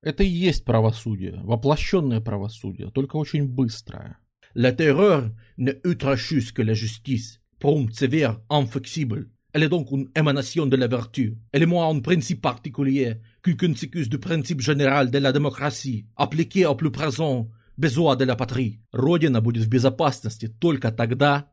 это 0.01 0.23
и 0.23 0.27
есть 0.29 0.65
правосудие, 0.65 1.39
воплощенное 1.43 2.21
правосудие, 2.21 2.89
только 2.89 3.17
очень 3.17 3.47
быстрое. 3.47 4.17
La 4.55 4.71
terreur 4.71 5.31
n'est 5.57 5.79
autre 5.85 6.15
chose 6.15 6.51
que 6.51 6.63
la 6.63 6.73
justice, 6.73 7.39
prompte, 7.59 7.93
sévère, 7.93 8.41
inflexible. 8.49 9.29
Elle 9.53 9.63
est 9.63 9.69
donc 9.69 9.91
une 9.91 10.09
émanation 10.15 10.65
de 10.65 10.75
la 10.75 10.87
vertu. 10.87 11.37
Elle 11.51 11.61
est 11.61 11.67
moins 11.67 11.87
un 11.87 11.99
principe 11.99 12.41
particulier 12.41 13.21
conséquence 13.43 14.07
du 14.07 14.19
principe 14.19 14.61
général 14.61 15.09
de 15.09 15.17
la 15.17 15.31
démocratie, 15.31 16.05
appliqué 16.15 16.65
au 16.65 16.75
plus 16.75 16.91
présent 16.91 17.49
besoin 17.77 18.15
de 18.15 18.25
la 18.25 18.35
patrie. 18.35 18.79
Родина 18.91 19.41
будет 19.41 19.63
в 19.63 19.69
безопасности 19.69 20.47
только 20.47 20.91
тогда, 20.91 21.51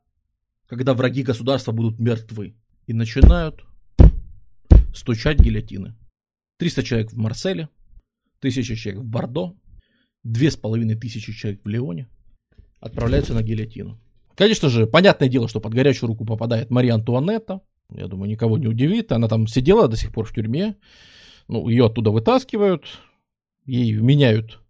когда 0.67 0.95
враги 0.95 1.23
государства 1.23 1.73
будут 1.73 1.99
мертвы. 1.99 2.55
И 2.87 2.93
начинают 2.93 3.65
стучать 4.95 5.41
гильотины. 5.41 5.95
300 6.59 6.83
человек 6.83 7.13
в 7.13 7.17
Марселе, 7.17 7.69
1000 8.41 8.77
человек 8.77 9.03
в 9.03 9.07
Бордо, 9.07 9.57
2500 10.25 11.35
человек 11.35 11.61
в 11.65 11.69
Леоне 11.69 12.09
отправляются 12.81 13.35
на 13.35 13.43
гильотину. 13.43 14.01
Конечно 14.35 14.69
же, 14.69 14.87
понятное 14.87 15.29
дело, 15.29 15.49
что 15.49 15.61
под 15.61 15.75
горячую 15.75 16.09
руку 16.09 16.25
попадает 16.25 16.71
Мария 16.71 16.95
Антуанетта, 16.95 17.61
я 17.95 18.07
думаю, 18.07 18.31
никого 18.31 18.59
не 18.59 18.67
удивит. 18.67 19.13
Она 19.13 19.29
там 19.29 19.47
сидела 19.47 19.89
до 19.89 19.97
сих 19.97 20.13
пор 20.13 20.27
в 20.27 20.35
тюрьме. 20.35 20.77
Ну, 21.49 21.69
ее 21.69 21.87
оттуда 21.87 22.11
вытаскивают, 22.11 22.85
ей 23.65 23.93
меняют 23.95 24.61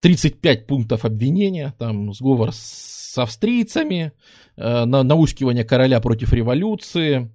35 0.00 0.66
пунктов 0.66 1.04
обвинения, 1.04 1.74
там 1.78 2.12
сговор 2.12 2.50
с 2.52 3.16
австрийцами, 3.16 4.12
э, 4.56 4.84
на, 4.84 5.04
наускивание 5.04 5.64
короля 5.64 6.00
против 6.00 6.32
революции, 6.32 7.32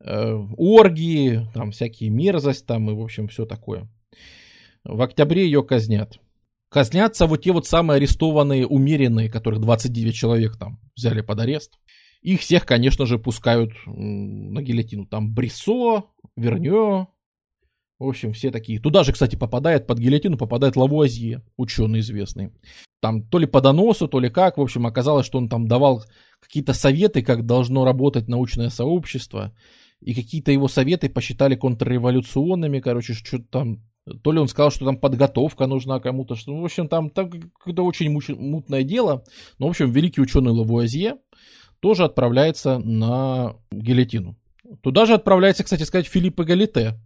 э, 0.00 0.32
оргии, 0.56 1.48
там 1.54 1.70
всякие 1.70 2.10
мерзость, 2.10 2.66
там 2.66 2.90
и, 2.90 2.94
в 2.94 3.00
общем, 3.00 3.28
все 3.28 3.46
такое. 3.46 3.88
В 4.84 5.00
октябре 5.00 5.44
ее 5.44 5.62
казнят. 5.62 6.18
Казнятся 6.68 7.26
вот 7.26 7.42
те 7.42 7.52
вот 7.52 7.66
самые 7.66 7.96
арестованные 7.96 8.66
умеренные, 8.66 9.30
которых 9.30 9.60
29 9.60 10.14
человек 10.14 10.56
там 10.56 10.78
взяли 10.94 11.20
под 11.20 11.40
арест. 11.40 11.78
Их 12.22 12.40
всех, 12.40 12.66
конечно 12.66 13.06
же, 13.06 13.18
пускают 13.18 13.72
на 13.86 14.62
гильотину. 14.62 15.06
Там 15.06 15.32
Брисо, 15.32 16.04
Вернё, 16.36 17.08
в 18.00 18.08
общем, 18.08 18.32
все 18.32 18.50
такие. 18.50 18.80
Туда 18.80 19.04
же, 19.04 19.12
кстати, 19.12 19.36
попадает 19.36 19.86
под 19.86 19.98
гильотину, 19.98 20.38
попадает 20.38 20.74
Лавуазье, 20.74 21.42
ученый 21.58 22.00
известный. 22.00 22.50
Там 23.00 23.22
то 23.22 23.38
ли 23.38 23.46
по 23.46 23.60
доносу, 23.60 24.08
то 24.08 24.18
ли 24.18 24.30
как. 24.30 24.56
В 24.56 24.62
общем, 24.62 24.86
оказалось, 24.86 25.26
что 25.26 25.38
он 25.38 25.48
там 25.48 25.68
давал 25.68 26.04
какие-то 26.40 26.72
советы, 26.72 27.22
как 27.22 27.44
должно 27.44 27.84
работать 27.84 28.26
научное 28.26 28.70
сообщество. 28.70 29.54
И 30.00 30.14
какие-то 30.14 30.50
его 30.50 30.66
советы 30.66 31.10
посчитали 31.10 31.56
контрреволюционными, 31.56 32.80
короче, 32.80 33.12
что-то 33.12 33.44
там 33.50 33.82
то 34.22 34.32
ли 34.32 34.38
он 34.38 34.48
сказал, 34.48 34.70
что 34.70 34.86
там 34.86 34.96
подготовка 34.96 35.66
нужна 35.66 36.00
кому-то, 36.00 36.34
что, 36.34 36.56
в 36.56 36.64
общем, 36.64 36.88
там, 36.88 37.10
там 37.10 37.30
какое-то 37.30 37.84
очень 37.84 38.10
мутное 38.10 38.82
дело. 38.82 39.24
Но, 39.58 39.66
в 39.66 39.70
общем, 39.70 39.92
великий 39.92 40.22
ученый 40.22 40.52
Лавуазье 40.52 41.18
тоже 41.80 42.04
отправляется 42.04 42.78
на 42.78 43.56
гильотину. 43.70 44.36
Туда 44.82 45.04
же 45.04 45.14
отправляется, 45.14 45.64
кстати 45.64 45.82
сказать, 45.82 46.06
Филипп 46.06 46.40
Галите, 46.40 46.98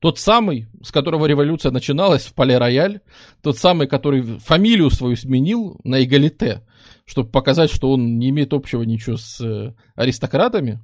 тот 0.00 0.18
самый, 0.18 0.68
с 0.82 0.92
которого 0.92 1.26
революция 1.26 1.72
начиналась 1.72 2.26
в 2.26 2.34
Пале-Рояль, 2.34 3.00
тот 3.42 3.58
самый, 3.58 3.86
который 3.86 4.22
фамилию 4.22 4.90
свою 4.90 5.16
сменил 5.16 5.80
на 5.84 6.02
Эгалите, 6.02 6.62
чтобы 7.04 7.30
показать, 7.30 7.70
что 7.70 7.90
он 7.92 8.18
не 8.18 8.30
имеет 8.30 8.52
общего 8.52 8.82
ничего 8.82 9.16
с 9.16 9.40
э, 9.40 9.74
аристократами. 9.96 10.80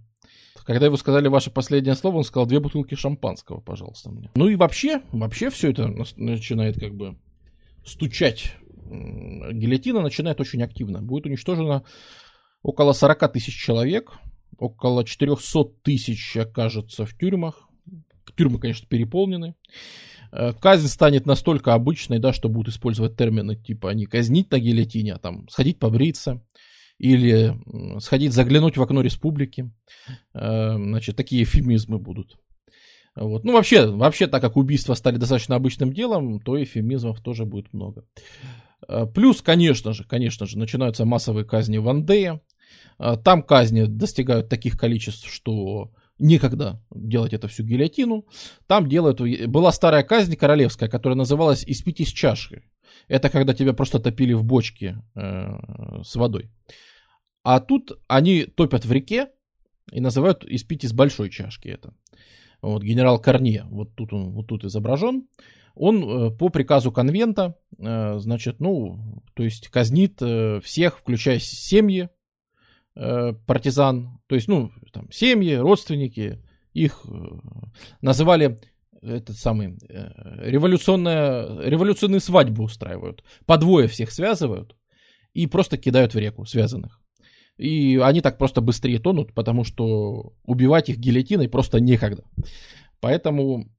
Когда 0.64 0.86
его 0.86 0.96
сказали 0.96 1.28
ваше 1.28 1.50
последнее 1.50 1.94
слово, 1.94 2.18
он 2.18 2.24
сказал 2.24 2.46
две 2.46 2.58
бутылки 2.58 2.94
шампанского, 2.94 3.60
пожалуйста, 3.60 4.10
мне. 4.10 4.30
Ну 4.34 4.48
и 4.48 4.56
вообще, 4.56 5.02
вообще 5.12 5.50
все 5.50 5.70
это 5.70 5.94
начинает 6.16 6.80
как 6.80 6.94
бы 6.94 7.16
стучать. 7.84 8.56
Гильотина 8.86 10.00
начинает 10.00 10.40
очень 10.40 10.62
активно. 10.62 11.02
Будет 11.02 11.26
уничтожено 11.26 11.84
около 12.62 12.94
40 12.94 13.32
тысяч 13.32 13.54
человек, 13.54 14.12
около 14.58 15.04
400 15.04 15.64
тысяч 15.82 16.36
окажется 16.36 17.04
в 17.04 17.16
тюрьмах. 17.16 17.63
Тюрьмы, 18.32 18.58
конечно, 18.58 18.86
переполнены. 18.88 19.54
Э, 20.36 20.52
казнь 20.52 20.88
станет 20.88 21.26
настолько 21.26 21.74
обычной, 21.74 22.18
да, 22.18 22.32
что 22.32 22.48
будут 22.48 22.74
использовать 22.74 23.16
термины 23.16 23.54
типа 23.54 23.94
не 23.94 24.06
казнить 24.06 24.50
на 24.50 24.58
гильотине, 24.58 25.14
а 25.14 25.18
там 25.18 25.48
сходить 25.48 25.78
побриться 25.78 26.42
или 26.98 27.56
сходить 28.00 28.32
заглянуть 28.32 28.76
в 28.76 28.82
окно 28.82 29.00
республики. 29.00 29.70
Э, 30.34 30.74
значит, 30.74 31.16
такие 31.16 31.44
эфемизмы 31.44 31.98
будут. 31.98 32.36
Вот. 33.14 33.44
Ну, 33.44 33.52
вообще, 33.52 33.86
вообще, 33.86 34.26
так 34.26 34.42
как 34.42 34.56
убийства 34.56 34.94
стали 34.94 35.18
достаточно 35.18 35.54
обычным 35.54 35.92
делом, 35.92 36.40
то 36.40 36.60
эфемизмов 36.60 37.20
тоже 37.20 37.44
будет 37.44 37.72
много. 37.72 38.04
Э, 38.88 39.06
плюс, 39.06 39.40
конечно 39.40 39.92
же, 39.92 40.02
конечно 40.02 40.46
же, 40.46 40.58
начинаются 40.58 41.04
массовые 41.04 41.44
казни 41.44 41.78
в 41.78 41.88
Андее. 41.88 42.40
Там 42.98 43.42
казни 43.42 43.84
достигают 43.84 44.48
таких 44.48 44.78
количеств, 44.78 45.32
что 45.32 45.90
некогда 46.18 46.82
делать 46.94 47.32
это 47.32 47.48
всю 47.48 47.64
гильотину. 47.64 48.26
Там 48.66 48.88
делают... 48.88 49.20
Была 49.48 49.72
старая 49.72 50.02
казнь 50.02 50.36
королевская, 50.36 50.88
которая 50.88 51.16
называлась 51.16 51.64
«Испить 51.64 52.00
из 52.00 52.08
чаши». 52.08 52.64
Это 53.08 53.28
когда 53.28 53.54
тебя 53.54 53.72
просто 53.72 53.98
топили 53.98 54.32
в 54.32 54.44
бочке 54.44 55.02
э, 55.14 56.02
с 56.02 56.14
водой. 56.14 56.50
А 57.42 57.60
тут 57.60 57.92
они 58.08 58.44
топят 58.44 58.84
в 58.84 58.92
реке 58.92 59.28
и 59.92 60.00
называют 60.00 60.44
«Испить 60.44 60.84
из 60.84 60.92
большой 60.92 61.30
чашки» 61.30 61.68
это. 61.68 61.94
Вот 62.62 62.82
генерал 62.82 63.20
Корне, 63.20 63.64
вот 63.68 63.94
тут 63.94 64.12
он 64.12 64.30
вот 64.30 64.46
тут 64.46 64.64
изображен. 64.64 65.28
Он 65.74 66.02
э, 66.02 66.30
по 66.30 66.48
приказу 66.48 66.92
конвента, 66.92 67.56
э, 67.78 68.18
значит, 68.18 68.60
ну, 68.60 69.22
то 69.34 69.42
есть 69.42 69.68
казнит 69.68 70.22
э, 70.22 70.60
всех, 70.62 70.98
включая 70.98 71.40
семьи, 71.40 72.08
Э, 72.96 73.32
партизан, 73.46 74.20
то 74.28 74.36
есть, 74.36 74.46
ну, 74.46 74.70
там, 74.92 75.10
семьи, 75.10 75.54
родственники, 75.54 76.40
их 76.72 77.04
э, 77.06 77.14
называли 78.00 78.60
этот 79.02 79.36
самый 79.36 79.78
э, 79.88 80.48
революционная, 80.48 81.60
революционные 81.68 82.20
свадьбы 82.20 82.62
устраивают. 82.62 83.24
По 83.46 83.58
двое 83.58 83.88
всех 83.88 84.12
связывают 84.12 84.76
и 85.32 85.48
просто 85.48 85.76
кидают 85.76 86.14
в 86.14 86.18
реку 86.18 86.46
связанных. 86.46 87.00
И 87.56 87.98
они 88.02 88.20
так 88.20 88.38
просто 88.38 88.60
быстрее 88.60 89.00
тонут, 89.00 89.34
потому 89.34 89.64
что 89.64 90.34
убивать 90.44 90.88
их 90.88 90.98
гильотиной 90.98 91.48
просто 91.48 91.80
некогда. 91.80 92.24
Поэтому 93.00 93.72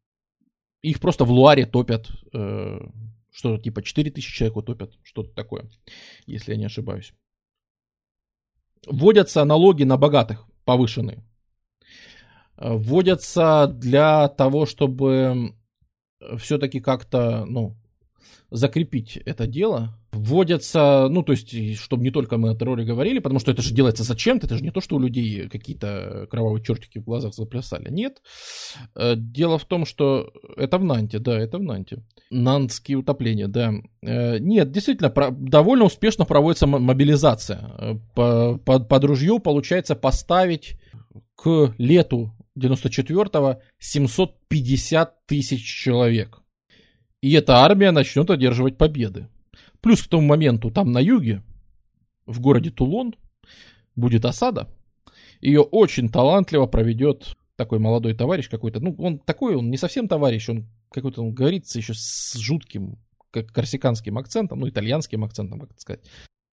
их 0.82 1.00
просто 1.00 1.24
в 1.24 1.32
Луаре 1.32 1.66
топят, 1.66 2.10
э, 2.34 2.80
что-то 3.32 3.64
типа 3.64 3.82
4000 3.82 4.34
человек 4.34 4.58
утопят, 4.58 4.92
что-то 5.04 5.34
такое, 5.34 5.70
если 6.26 6.52
я 6.52 6.58
не 6.58 6.66
ошибаюсь. 6.66 7.14
Вводятся 8.86 9.44
налоги 9.44 9.84
на 9.84 9.98
богатых, 9.98 10.46
повышенные. 10.66 11.24
Вводятся 12.58 13.68
для 13.68 14.28
того, 14.30 14.66
чтобы 14.66 15.56
все-таки 16.38 16.80
как-то, 16.80 17.46
ну, 17.46 17.76
закрепить 18.52 19.18
это 19.26 19.48
дело, 19.48 19.98
вводятся, 20.12 21.08
ну, 21.10 21.24
то 21.24 21.34
есть, 21.34 21.80
чтобы 21.80 22.04
не 22.04 22.12
только 22.12 22.38
мы 22.38 22.52
о 22.52 22.56
терроре 22.56 22.86
говорили, 22.86 23.20
потому 23.20 23.40
что 23.40 23.52
это 23.52 23.62
же 23.62 23.74
делается 23.74 24.04
зачем-то, 24.04 24.46
это 24.48 24.58
же 24.58 24.64
не 24.64 24.72
то, 24.72 24.82
что 24.82 24.96
у 24.96 25.00
людей 25.00 25.50
какие-то 25.50 26.28
кровавые 26.30 26.64
чертики 26.64 27.00
в 27.00 27.04
глазах 27.04 27.34
заплясали. 27.34 27.90
Нет. 27.90 28.22
Э, 28.96 29.16
дело 29.16 29.58
в 29.58 29.66
том, 29.66 29.86
что 29.86 30.32
это 30.56 30.78
в 30.78 30.84
Нанте, 30.84 31.20
да, 31.20 31.38
это 31.38 31.58
в 31.58 31.64
Нанте. 31.64 32.04
Нантские 32.30 32.98
утопления, 32.98 33.48
да. 33.48 33.74
Э, 34.02 34.40
нет, 34.40 34.72
действительно, 34.72 35.14
довольно 35.32 35.86
успешно 35.86 36.26
проводится 36.26 36.68
мобилизация. 36.68 37.72
Э, 37.78 37.96
по, 38.16 38.58
под, 38.58 38.88
под 38.88 39.04
ружье 39.04 39.40
получается 39.40 39.96
поставить 39.96 40.78
к 41.36 41.74
лету 41.78 42.34
94-го 42.58 43.62
750 43.80 45.26
тысяч 45.26 45.64
человек. 45.64 46.42
И 47.26 47.32
эта 47.32 47.56
армия 47.56 47.90
начнет 47.90 48.30
одерживать 48.30 48.78
победы. 48.78 49.28
Плюс 49.82 50.04
к 50.04 50.08
тому 50.08 50.28
моменту 50.28 50.70
там 50.70 50.92
на 50.92 51.00
юге, 51.00 51.42
в 52.28 52.40
городе 52.40 52.70
Тулон, 52.70 53.16
будет 53.96 54.26
осада. 54.26 54.70
Ее 55.42 55.62
очень 55.62 56.10
талантливо 56.10 56.68
проведет 56.68 57.36
такой 57.56 57.80
молодой 57.80 58.14
товарищ 58.14 58.48
какой-то. 58.48 58.80
Ну, 58.80 58.96
он 59.00 59.18
такой, 59.18 59.56
он 59.56 59.72
не 59.72 59.78
совсем 59.78 60.08
товарищ, 60.08 60.50
он 60.50 60.68
какой-то, 60.92 61.24
он 61.24 61.34
говорится 61.34 61.80
еще 61.80 61.96
с 61.96 62.36
жутким, 62.36 63.00
как 63.32 63.52
корсиканским 63.52 64.20
акцентом, 64.20 64.60
ну, 64.60 64.70
итальянским 64.70 65.24
акцентом, 65.24 65.60
как 65.60 65.72
это 65.72 65.82
сказать. 65.82 66.06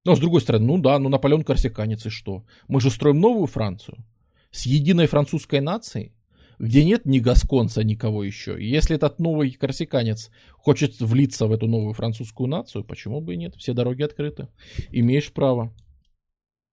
Но 0.05 0.17
с 0.17 0.19
другой 0.19 0.43
стороны, 0.43 0.67
ну 0.67 0.77
да, 0.77 0.99
ну 0.99 1.09
Наполеон 1.09 1.45
корсиканец 1.45 2.05
и 2.05 2.11
что? 2.11 2.45
Мы 2.69 2.83
же 2.83 2.91
строим 2.91 3.21
новую 3.21 3.47
Францию 3.47 4.05
с 4.51 4.67
единой 4.67 5.07
французской 5.07 5.63
нацией 5.63 6.13
где 6.59 6.85
нет 6.85 7.07
ни 7.07 7.19
гасконца, 7.19 7.85
никого 7.85 8.25
еще. 8.25 8.61
И 8.61 8.69
если 8.69 8.97
этот 8.97 9.19
новый 9.19 9.53
корсиканец 9.53 10.31
хочет 10.53 11.01
влиться 11.01 11.47
в 11.47 11.53
эту 11.53 11.67
новую 11.67 11.95
французскую 11.95 12.49
нацию, 12.49 12.85
почему 12.85 13.21
бы 13.21 13.35
и 13.35 13.37
нет? 13.37 13.55
Все 13.57 13.73
дороги 13.73 14.03
открыты. 14.03 14.49
Имеешь 14.91 15.33
право. 15.33 15.73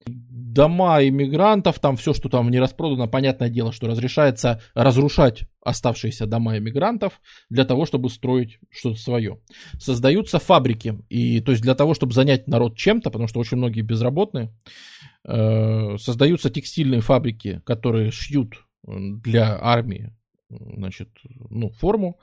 Дома 0.08 1.04
иммигрантов, 1.04 1.80
там 1.80 1.98
все, 1.98 2.14
что 2.14 2.30
там 2.30 2.52
не 2.52 2.60
распродано, 2.60 3.08
понятное 3.08 3.50
дело, 3.50 3.72
что 3.72 3.88
разрешается 3.88 4.62
разрушать 4.76 5.46
оставшиеся 5.64 6.28
дома 6.28 6.60
иммигрантов 6.60 7.20
для 7.50 7.66
того, 7.66 7.88
чтобы 7.88 8.12
строить 8.12 8.60
что-то 8.70 9.00
свое. 9.00 9.40
Создаются 9.80 10.38
фабрики, 10.38 11.00
и 11.10 11.42
то 11.42 11.52
есть 11.52 11.64
для 11.64 11.74
того, 11.74 11.96
чтобы 11.96 12.14
занять 12.14 12.48
народ 12.48 12.78
чем-то, 12.78 13.10
потому 13.10 13.28
что 13.28 13.40
очень 13.40 13.58
многие 13.58 13.82
безработные, 13.82 14.54
э, 15.24 15.98
создаются 15.98 16.52
текстильные 16.52 17.02
фабрики, 17.02 17.62
которые 17.66 18.12
шьют 18.12 18.66
для 18.86 19.58
армии, 19.62 20.14
значит, 20.50 21.10
ну, 21.50 21.70
форму, 21.70 22.20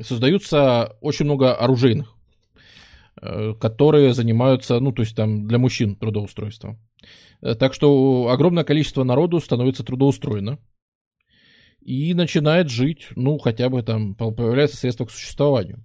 создаются 0.00 0.96
очень 1.00 1.24
много 1.24 1.54
оружейных, 1.54 2.14
э, 3.20 3.54
которые 3.54 4.14
занимаются, 4.14 4.78
ну, 4.80 4.92
то 4.92 5.02
есть 5.02 5.16
там 5.16 5.46
для 5.46 5.58
мужчин 5.58 5.96
трудоустройство. 5.96 6.78
Э, 7.40 7.54
так 7.54 7.74
что 7.74 8.28
огромное 8.30 8.64
количество 8.64 9.04
народу 9.04 9.40
становится 9.40 9.84
трудоустроено 9.84 10.58
и 11.80 12.14
начинает 12.14 12.68
жить, 12.68 13.08
ну, 13.16 13.38
хотя 13.38 13.68
бы 13.68 13.82
там 13.82 14.14
появляются 14.14 14.76
средства 14.76 15.06
к 15.06 15.10
существованию. 15.10 15.84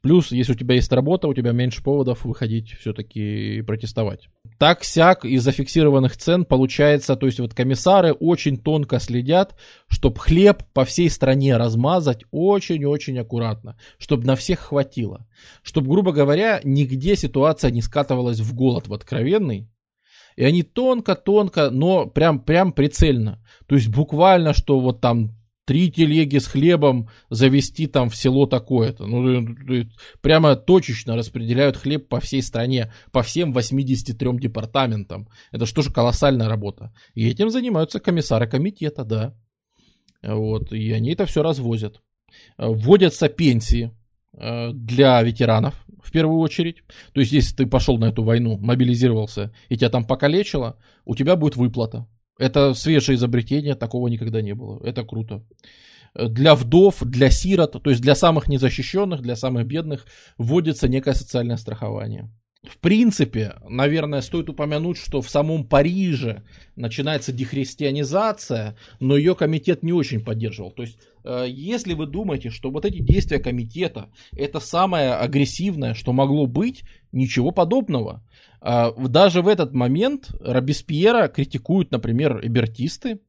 Плюс, 0.00 0.32
если 0.32 0.52
у 0.52 0.56
тебя 0.56 0.74
есть 0.74 0.92
работа, 0.92 1.28
у 1.28 1.34
тебя 1.34 1.52
меньше 1.52 1.82
поводов 1.82 2.24
выходить 2.24 2.72
все-таки 2.80 3.58
и 3.58 3.62
протестовать. 3.62 4.28
Так-сяк 4.58 5.24
из 5.24 5.42
зафиксированных 5.42 6.16
цен 6.16 6.44
получается, 6.44 7.16
то 7.16 7.26
есть 7.26 7.40
вот 7.40 7.54
комиссары 7.54 8.12
очень 8.12 8.58
тонко 8.58 8.98
следят, 9.00 9.56
чтобы 9.88 10.18
хлеб 10.18 10.62
по 10.72 10.84
всей 10.84 11.10
стране 11.10 11.56
размазать 11.56 12.24
очень-очень 12.30 13.18
аккуратно, 13.18 13.76
чтобы 13.98 14.26
на 14.26 14.36
всех 14.36 14.60
хватило. 14.60 15.26
Чтобы, 15.62 15.88
грубо 15.88 16.12
говоря, 16.12 16.60
нигде 16.64 17.16
ситуация 17.16 17.70
не 17.70 17.82
скатывалась 17.82 18.40
в 18.40 18.54
голод 18.54 18.88
в 18.88 18.94
откровенный, 18.94 19.68
и 20.36 20.44
они 20.44 20.62
тонко-тонко, 20.62 21.70
но 21.70 22.06
прям, 22.06 22.40
прям 22.40 22.72
прицельно. 22.72 23.44
То 23.66 23.74
есть 23.74 23.88
буквально, 23.88 24.54
что 24.54 24.80
вот 24.80 25.00
там 25.00 25.39
три 25.70 25.88
телеги 25.88 26.38
с 26.38 26.48
хлебом 26.48 27.08
завести 27.28 27.86
там 27.86 28.10
в 28.10 28.16
село 28.16 28.46
такое-то. 28.46 29.06
Ну, 29.06 29.46
прямо 30.20 30.56
точечно 30.56 31.14
распределяют 31.14 31.76
хлеб 31.76 32.08
по 32.08 32.18
всей 32.18 32.42
стране, 32.42 32.92
по 33.12 33.22
всем 33.22 33.52
83 33.52 34.38
департаментам. 34.40 35.28
Это 35.52 35.66
что 35.66 35.82
же 35.82 35.92
колоссальная 35.92 36.48
работа. 36.48 36.92
И 37.14 37.24
этим 37.28 37.50
занимаются 37.50 38.00
комиссары 38.00 38.48
комитета, 38.48 39.04
да. 39.04 39.36
Вот, 40.24 40.72
и 40.72 40.90
они 40.90 41.12
это 41.12 41.24
все 41.26 41.44
развозят. 41.44 42.02
Вводятся 42.58 43.28
пенсии 43.28 43.92
э, 44.32 44.72
для 44.72 45.22
ветеранов, 45.22 45.86
в 46.02 46.10
первую 46.10 46.40
очередь. 46.40 46.82
То 47.12 47.20
есть, 47.20 47.30
если 47.30 47.54
ты 47.54 47.66
пошел 47.66 47.96
на 47.96 48.06
эту 48.06 48.24
войну, 48.24 48.58
мобилизировался, 48.58 49.54
и 49.68 49.76
тебя 49.76 49.88
там 49.88 50.04
покалечило, 50.04 50.80
у 51.04 51.14
тебя 51.14 51.36
будет 51.36 51.54
выплата. 51.54 52.08
Это 52.40 52.72
свежее 52.72 53.16
изобретение, 53.16 53.74
такого 53.74 54.08
никогда 54.08 54.40
не 54.40 54.54
было. 54.54 54.82
Это 54.82 55.04
круто. 55.04 55.44
Для 56.14 56.54
вдов, 56.54 57.02
для 57.02 57.30
сирот, 57.30 57.82
то 57.82 57.90
есть 57.90 58.00
для 58.00 58.14
самых 58.14 58.48
незащищенных, 58.48 59.20
для 59.20 59.36
самых 59.36 59.66
бедных 59.66 60.06
вводится 60.38 60.88
некое 60.88 61.12
социальное 61.12 61.58
страхование. 61.58 62.30
В 62.62 62.78
принципе, 62.78 63.56
наверное, 63.68 64.22
стоит 64.22 64.48
упомянуть, 64.48 64.96
что 64.96 65.20
в 65.20 65.28
самом 65.28 65.64
Париже 65.64 66.42
начинается 66.76 67.30
дехристианизация, 67.30 68.74
но 69.00 69.18
ее 69.18 69.34
комитет 69.34 69.82
не 69.82 69.92
очень 69.92 70.24
поддерживал. 70.24 70.70
То 70.70 70.82
есть, 70.82 70.98
если 71.24 71.94
вы 71.94 72.06
думаете, 72.06 72.50
что 72.50 72.70
вот 72.70 72.84
эти 72.84 73.00
действия 73.00 73.38
комитета 73.38 74.10
это 74.32 74.60
самое 74.60 75.14
агрессивное, 75.14 75.94
что 75.94 76.12
могло 76.12 76.46
быть, 76.46 76.82
ничего 77.12 77.50
подобного. 77.50 78.22
А, 78.60 78.92
даже 78.92 79.42
в 79.42 79.48
этот 79.48 79.72
момент 79.72 80.30
Робеспьера 80.40 81.28
критикуют, 81.28 81.90
например, 81.90 82.40
эбертисты, 82.44 83.20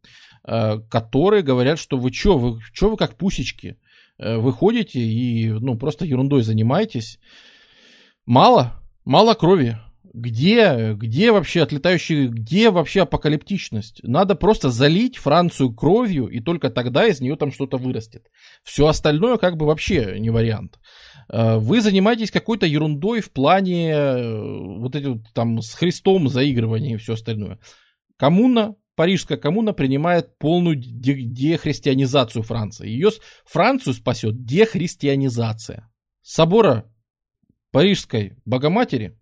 а, 0.43 0.79
которые 0.79 1.43
говорят, 1.43 1.79
что 1.79 1.97
вы 1.97 2.11
что, 2.11 2.37
вы, 2.37 2.59
что 2.73 2.89
вы 2.89 2.97
как 2.97 3.15
пусечки, 3.15 3.77
э, 4.17 4.37
вы 4.37 4.51
ходите 4.51 4.99
и 4.99 5.49
ну, 5.49 5.77
просто 5.77 6.05
ерундой 6.05 6.43
занимаетесь. 6.43 7.19
Мало, 8.25 8.73
мало 9.05 9.33
крови. 9.33 9.77
Где, 10.13 10.93
где 10.93 11.31
вообще 11.31 11.61
отлетающие, 11.61 12.27
где 12.27 12.69
вообще 12.69 13.03
апокалиптичность? 13.03 14.01
Надо 14.03 14.35
просто 14.35 14.69
залить 14.69 15.17
Францию 15.17 15.73
кровью, 15.73 16.27
и 16.27 16.41
только 16.41 16.69
тогда 16.69 17.07
из 17.07 17.21
нее 17.21 17.37
там 17.37 17.51
что-то 17.51 17.77
вырастет. 17.77 18.27
Все 18.63 18.87
остальное 18.87 19.37
как 19.37 19.55
бы 19.55 19.65
вообще 19.65 20.19
не 20.19 20.29
вариант. 20.29 20.79
Э, 21.29 21.57
вы 21.57 21.79
занимаетесь 21.79 22.29
какой-то 22.29 22.65
ерундой 22.65 23.21
в 23.21 23.31
плане 23.31 23.91
э, 23.91 24.79
вот 24.79 24.95
этих 24.95 25.21
там 25.33 25.61
с 25.61 25.73
Христом 25.73 26.27
заигрывания 26.27 26.95
и 26.95 26.97
все 26.97 27.13
остальное. 27.13 27.59
Коммуна, 28.17 28.75
Парижская 28.95 29.37
коммуна 29.37 29.71
принимает 29.71 30.37
полную 30.37 30.75
дехристианизацию 30.75 32.43
Франции. 32.43 32.89
Ее 32.89 33.11
Францию 33.45 33.93
спасет 33.93 34.43
дехристианизация. 34.43 35.89
Собора 36.21 36.91
Парижской 37.71 38.35
Богоматери 38.43 39.17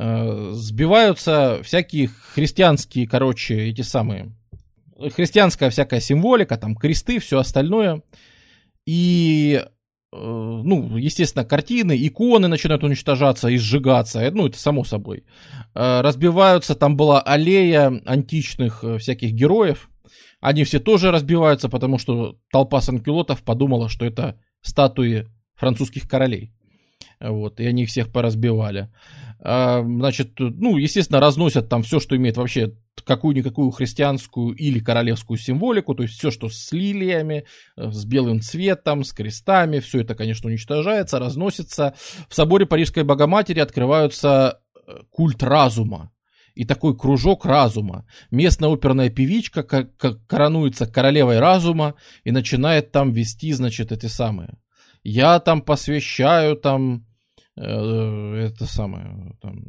сбиваются 0.00 1.60
всякие 1.64 2.08
христианские, 2.08 3.08
короче, 3.08 3.68
эти 3.68 3.80
самые, 3.80 4.32
христианская 5.16 5.70
всякая 5.70 5.98
символика, 6.00 6.56
там 6.56 6.76
кресты, 6.76 7.18
все 7.18 7.38
остальное. 7.38 8.02
И 8.86 9.60
Э, 10.10 10.16
ну, 10.16 10.96
естественно, 10.96 11.44
картины, 11.44 11.96
иконы 12.06 12.48
начинают 12.48 12.82
уничтожаться 12.82 13.48
и 13.48 13.58
сжигаться, 13.58 14.30
ну, 14.32 14.46
это 14.46 14.58
само 14.58 14.84
собой. 14.84 15.24
Э, 15.74 16.00
разбиваются, 16.00 16.74
там 16.74 16.96
была 16.96 17.20
аллея 17.20 18.00
античных 18.06 18.82
э, 18.82 18.98
всяких 18.98 19.32
героев, 19.32 19.90
они 20.40 20.64
все 20.64 20.78
тоже 20.80 21.10
разбиваются, 21.10 21.68
потому 21.68 21.98
что 21.98 22.38
толпа 22.50 22.80
санкюлотов 22.80 23.42
подумала, 23.42 23.88
что 23.88 24.06
это 24.06 24.40
статуи 24.62 25.26
французских 25.56 26.08
королей. 26.08 26.52
Вот, 27.20 27.60
и 27.60 27.66
они 27.66 27.82
их 27.82 27.88
всех 27.88 28.12
поразбивали. 28.12 28.90
Значит, 29.40 30.32
ну, 30.38 30.76
естественно, 30.76 31.20
разносят 31.20 31.68
там 31.68 31.84
все, 31.84 32.00
что 32.00 32.16
имеет 32.16 32.36
вообще 32.36 32.74
какую-никакую 33.04 33.70
христианскую 33.70 34.54
или 34.54 34.80
королевскую 34.80 35.38
символику, 35.38 35.94
то 35.94 36.02
есть 36.02 36.18
все, 36.18 36.30
что 36.30 36.48
с 36.48 36.72
лилиями, 36.72 37.44
э, 37.76 37.90
с 37.90 38.04
белым 38.04 38.40
цветом, 38.40 39.04
с 39.04 39.12
крестами, 39.12 39.80
все 39.80 40.00
это, 40.00 40.14
конечно, 40.14 40.48
уничтожается, 40.48 41.18
разносится. 41.18 41.94
В 42.28 42.34
соборе 42.34 42.66
Парижской 42.66 43.04
Богоматери 43.04 43.60
открываются 43.60 44.60
э, 44.74 44.92
культ 45.10 45.42
разума 45.42 46.12
и 46.54 46.64
такой 46.64 46.96
кружок 46.96 47.46
разума. 47.46 48.06
Местная 48.30 48.70
оперная 48.70 49.10
певичка 49.10 49.62
коронуется 49.62 50.86
королевой 50.86 51.38
разума 51.38 51.94
и 52.24 52.32
начинает 52.32 52.92
там 52.92 53.12
вести, 53.12 53.52
значит, 53.52 53.92
эти 53.92 54.06
самые. 54.06 54.58
Я 55.04 55.38
там 55.38 55.62
посвящаю 55.62 56.56
там 56.56 57.06
это 57.60 58.66
самое, 58.66 59.36
там, 59.40 59.64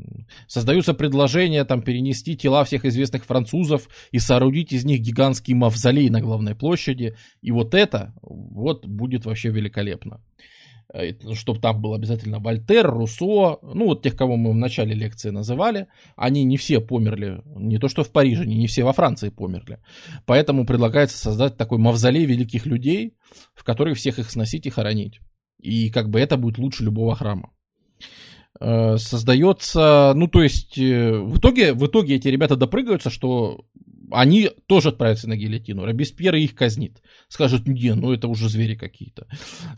создаются 0.47 0.93
предложения 0.93 1.65
там 1.65 1.81
перенести 1.81 2.37
тела 2.37 2.63
всех 2.63 2.85
известных 2.85 3.25
французов 3.25 3.89
и 4.11 4.19
соорудить 4.19 4.71
из 4.73 4.85
них 4.85 5.01
гигантский 5.01 5.53
мавзолей 5.53 6.09
на 6.09 6.21
главной 6.21 6.55
площади. 6.55 7.15
И 7.41 7.51
вот 7.51 7.73
это 7.73 8.13
вот 8.21 8.85
будет 8.85 9.25
вообще 9.25 9.49
великолепно. 9.49 10.21
Э, 10.93 11.13
Чтобы 11.33 11.59
там 11.59 11.81
был 11.81 11.93
обязательно 11.93 12.39
Вольтер, 12.39 12.89
Руссо, 12.89 13.59
ну 13.61 13.85
вот 13.85 14.01
тех, 14.01 14.15
кого 14.15 14.37
мы 14.37 14.51
в 14.51 14.55
начале 14.55 14.93
лекции 14.93 15.29
называли, 15.29 15.87
они 16.15 16.43
не 16.43 16.57
все 16.57 16.79
померли, 16.79 17.41
не 17.55 17.77
то 17.77 17.87
что 17.87 18.03
в 18.03 18.11
Париже, 18.11 18.45
не 18.45 18.67
все 18.67 18.83
во 18.83 18.93
Франции 18.93 19.29
померли. 19.29 19.79
Поэтому 20.25 20.65
предлагается 20.65 21.17
создать 21.17 21.57
такой 21.57 21.77
мавзолей 21.77 22.25
великих 22.25 22.65
людей, 22.65 23.13
в 23.53 23.63
который 23.63 23.93
всех 23.93 24.19
их 24.19 24.29
сносить 24.31 24.65
и 24.65 24.69
хоронить. 24.69 25.19
И 25.59 25.89
как 25.89 26.09
бы 26.09 26.19
это 26.19 26.37
будет 26.37 26.57
лучше 26.57 26.83
любого 26.83 27.15
храма. 27.15 27.51
Э, 28.59 28.97
создается, 28.97 30.13
ну 30.15 30.27
то 30.27 30.43
есть 30.43 30.77
э, 30.77 31.17
в 31.17 31.37
итоге, 31.37 31.73
в 31.73 31.85
итоге 31.85 32.15
эти 32.15 32.27
ребята 32.27 32.57
допрыгаются, 32.57 33.09
что 33.09 33.65
они 34.11 34.49
тоже 34.65 34.89
отправятся 34.89 35.29
на 35.29 35.37
гильотину. 35.37 35.85
Робеспьер 35.85 36.35
их 36.35 36.55
казнит. 36.55 37.01
Скажет, 37.29 37.67
не, 37.67 37.93
ну 37.93 38.11
это 38.11 38.27
уже 38.27 38.49
звери 38.49 38.75
какие-то. 38.75 39.27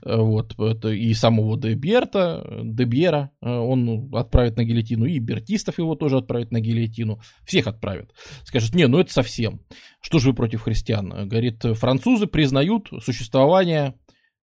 Э, 0.04 0.16
вот, 0.18 0.58
это 0.58 0.90
и 0.90 1.14
самого 1.14 1.60
Деберта, 1.60 2.62
Дебьера 2.64 3.32
он 3.42 4.10
отправит 4.16 4.58
на 4.58 4.64
гильотину, 4.64 5.06
и 5.06 5.20
Бертистов 5.20 5.78
его 5.78 5.94
тоже 5.94 6.18
отправит 6.18 6.52
на 6.52 6.60
гильотину. 6.60 7.22
Всех 7.46 7.68
отправят. 7.68 8.14
Скажет, 8.46 8.74
не, 8.74 8.88
ну 8.88 9.00
это 9.00 9.14
совсем. 9.14 9.62
Что 10.02 10.18
же 10.18 10.30
вы 10.30 10.34
против 10.34 10.62
христиан? 10.62 11.28
Говорит, 11.28 11.62
французы 11.74 12.26
признают 12.26 12.90
существование 13.04 13.94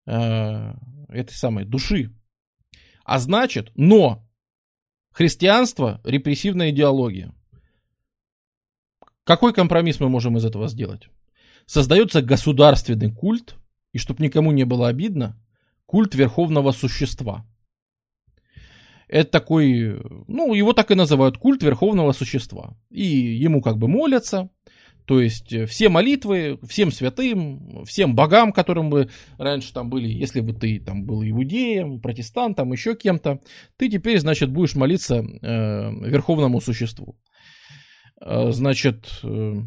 э, 0.07 0.74
этой 1.08 1.32
самой 1.32 1.65
души 1.65 2.12
а 3.08 3.18
значит, 3.20 3.72
но 3.74 4.22
христианство– 5.12 6.02
репрессивная 6.04 6.70
идеология. 6.70 7.34
Какой 9.24 9.54
компромисс 9.54 9.98
мы 9.98 10.10
можем 10.10 10.36
из 10.36 10.44
этого 10.44 10.68
сделать? 10.68 11.08
Создается 11.64 12.20
государственный 12.20 13.10
культ, 13.10 13.56
и 13.94 13.98
чтобы 13.98 14.22
никому 14.22 14.52
не 14.52 14.64
было 14.64 14.88
обидно, 14.88 15.42
культ 15.86 16.14
верховного 16.14 16.72
существа. 16.72 17.46
Это 19.06 19.30
такой, 19.30 20.02
ну, 20.26 20.52
его 20.52 20.74
так 20.74 20.90
и 20.90 20.94
называют, 20.94 21.38
культ 21.38 21.62
верховного 21.62 22.12
существа. 22.12 22.76
И 22.90 23.06
ему 23.06 23.62
как 23.62 23.78
бы 23.78 23.88
молятся, 23.88 24.50
то 25.08 25.22
есть 25.22 25.54
э, 25.54 25.64
все 25.64 25.88
молитвы, 25.88 26.58
всем 26.68 26.92
святым, 26.92 27.82
всем 27.86 28.14
богам, 28.14 28.52
которым 28.52 28.90
вы 28.90 29.08
раньше 29.38 29.72
там 29.72 29.88
были, 29.88 30.06
если 30.06 30.40
бы 30.40 30.52
ты 30.52 30.78
там 30.80 31.06
был 31.06 31.22
иудеем, 31.22 31.98
протестантом, 31.98 32.72
еще 32.72 32.94
кем-то, 32.94 33.40
ты 33.78 33.88
теперь, 33.88 34.20
значит, 34.20 34.50
будешь 34.50 34.74
молиться 34.74 35.16
э, 35.16 36.10
верховному 36.10 36.60
существу. 36.60 37.18
Э, 38.20 38.52
значит, 38.52 39.08
э, 39.22 39.62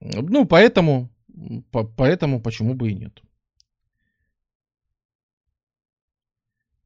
ну, 0.00 0.44
поэтому, 0.46 1.10
по, 1.70 1.84
поэтому 1.84 2.42
почему 2.42 2.74
бы 2.74 2.90
и 2.90 2.94
нет. 2.94 3.22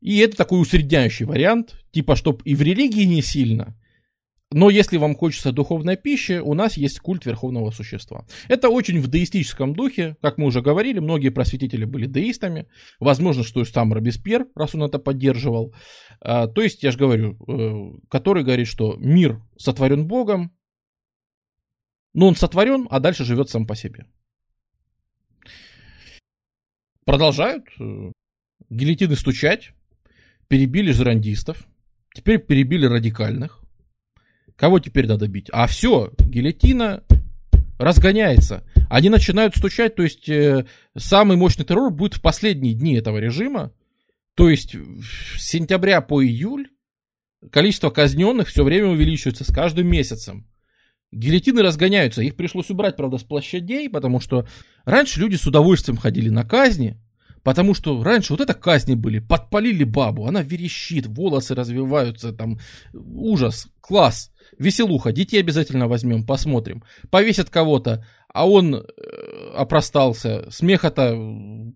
И 0.03 0.19
это 0.19 0.37
такой 0.37 0.61
усредняющий 0.61 1.25
вариант, 1.25 1.83
типа, 1.93 2.15
чтоб 2.15 2.43
и 2.45 2.55
в 2.55 2.61
религии 2.61 3.05
не 3.05 3.23
сильно, 3.23 3.75
но 4.57 4.71
если 4.71 4.99
вам 4.99 5.17
хочется 5.17 5.51
духовной 5.51 5.97
пищи, 5.97 6.39
у 6.39 6.55
нас 6.55 6.77
есть 6.77 7.01
культ 7.01 7.27
верховного 7.27 7.73
существа. 7.73 8.25
Это 8.47 8.69
очень 8.69 9.01
в 9.01 9.09
деистическом 9.09 9.75
духе, 9.75 10.17
как 10.23 10.39
мы 10.39 10.47
уже 10.47 10.63
говорили, 10.63 11.01
многие 11.01 11.31
просветители 11.31 11.85
были 11.85 12.07
деистами. 12.07 12.69
Возможно, 13.01 13.43
что 13.43 13.63
и 13.63 13.65
сам 13.65 13.93
Робеспьер, 13.93 14.47
раз 14.55 14.77
он 14.77 14.85
это 14.85 15.01
поддерживал. 15.01 15.75
А, 16.21 16.47
то 16.47 16.63
есть, 16.63 16.85
я 16.85 16.93
же 16.93 16.99
говорю, 16.99 17.37
э, 17.49 17.99
который 18.09 18.45
говорит, 18.45 18.69
что 18.69 18.95
мир 18.97 19.43
сотворен 19.59 20.07
Богом, 20.07 20.57
но 22.13 22.29
он 22.29 22.37
сотворен, 22.37 22.87
а 22.91 23.01
дальше 23.01 23.25
живет 23.25 23.51
сам 23.51 23.67
по 23.67 23.75
себе. 23.75 24.07
Продолжают 27.05 27.65
э, 27.81 28.13
гильотины 28.71 29.17
стучать, 29.17 29.73
перебили 30.47 30.93
жерандистов, 30.93 31.67
теперь 32.15 32.39
перебили 32.39 32.87
радикальных. 32.87 33.64
Кого 34.57 34.79
теперь 34.79 35.07
надо 35.07 35.27
бить? 35.29 35.49
А 35.53 35.67
все, 35.67 36.13
гильотина 36.19 37.03
разгоняется. 37.79 38.65
Они 38.89 39.09
начинают 39.09 39.57
стучать, 39.57 39.97
то 39.97 40.03
есть 40.03 40.29
э, 40.29 40.67
самый 40.97 41.37
мощный 41.37 41.65
террор 41.65 41.91
будет 41.91 42.15
в 42.15 42.23
последние 42.23 42.75
дни 42.75 42.95
этого 42.95 43.19
режима. 43.19 43.73
То 44.37 44.49
есть 44.49 44.75
с 44.75 45.49
сентября 45.49 46.01
по 46.01 46.23
июль 46.25 46.69
количество 47.51 47.91
казненных 47.91 48.49
все 48.49 48.65
время 48.65 48.89
увеличивается 48.89 49.45
с 49.45 49.53
каждым 49.53 49.89
месяцем. 49.89 50.47
Гильотины 51.13 51.63
разгоняются. 51.63 52.23
Их 52.23 52.35
пришлось 52.35 52.71
убрать, 52.71 52.97
правда, 52.97 53.19
с 53.19 53.23
площадей, 53.23 53.89
потому 53.89 54.21
что 54.21 54.47
раньше 54.85 55.21
люди 55.21 55.37
с 55.37 55.47
удовольствием 55.47 55.97
ходили 55.97 56.29
на 56.29 56.45
казни, 56.45 56.99
Потому 57.45 57.75
что 57.75 58.03
раньше 58.03 58.33
вот 58.33 58.41
это 58.41 58.55
казни 58.55 58.95
были, 58.95 59.19
подпалили 59.19 59.85
бабу, 59.85 60.27
она 60.27 60.43
верещит, 60.43 61.07
волосы 61.07 61.55
развиваются, 61.55 62.33
там 62.33 62.59
ужас, 62.95 63.69
класс, 63.81 64.33
веселуха, 64.59 65.13
детей 65.13 65.41
обязательно 65.41 65.87
возьмем, 65.87 66.25
посмотрим. 66.25 66.83
Повесят 67.11 67.51
кого-то, 67.51 68.05
а 68.33 68.49
он 68.49 68.75
э, 68.75 68.81
опростался, 69.55 70.51
смеха-то 70.51 71.17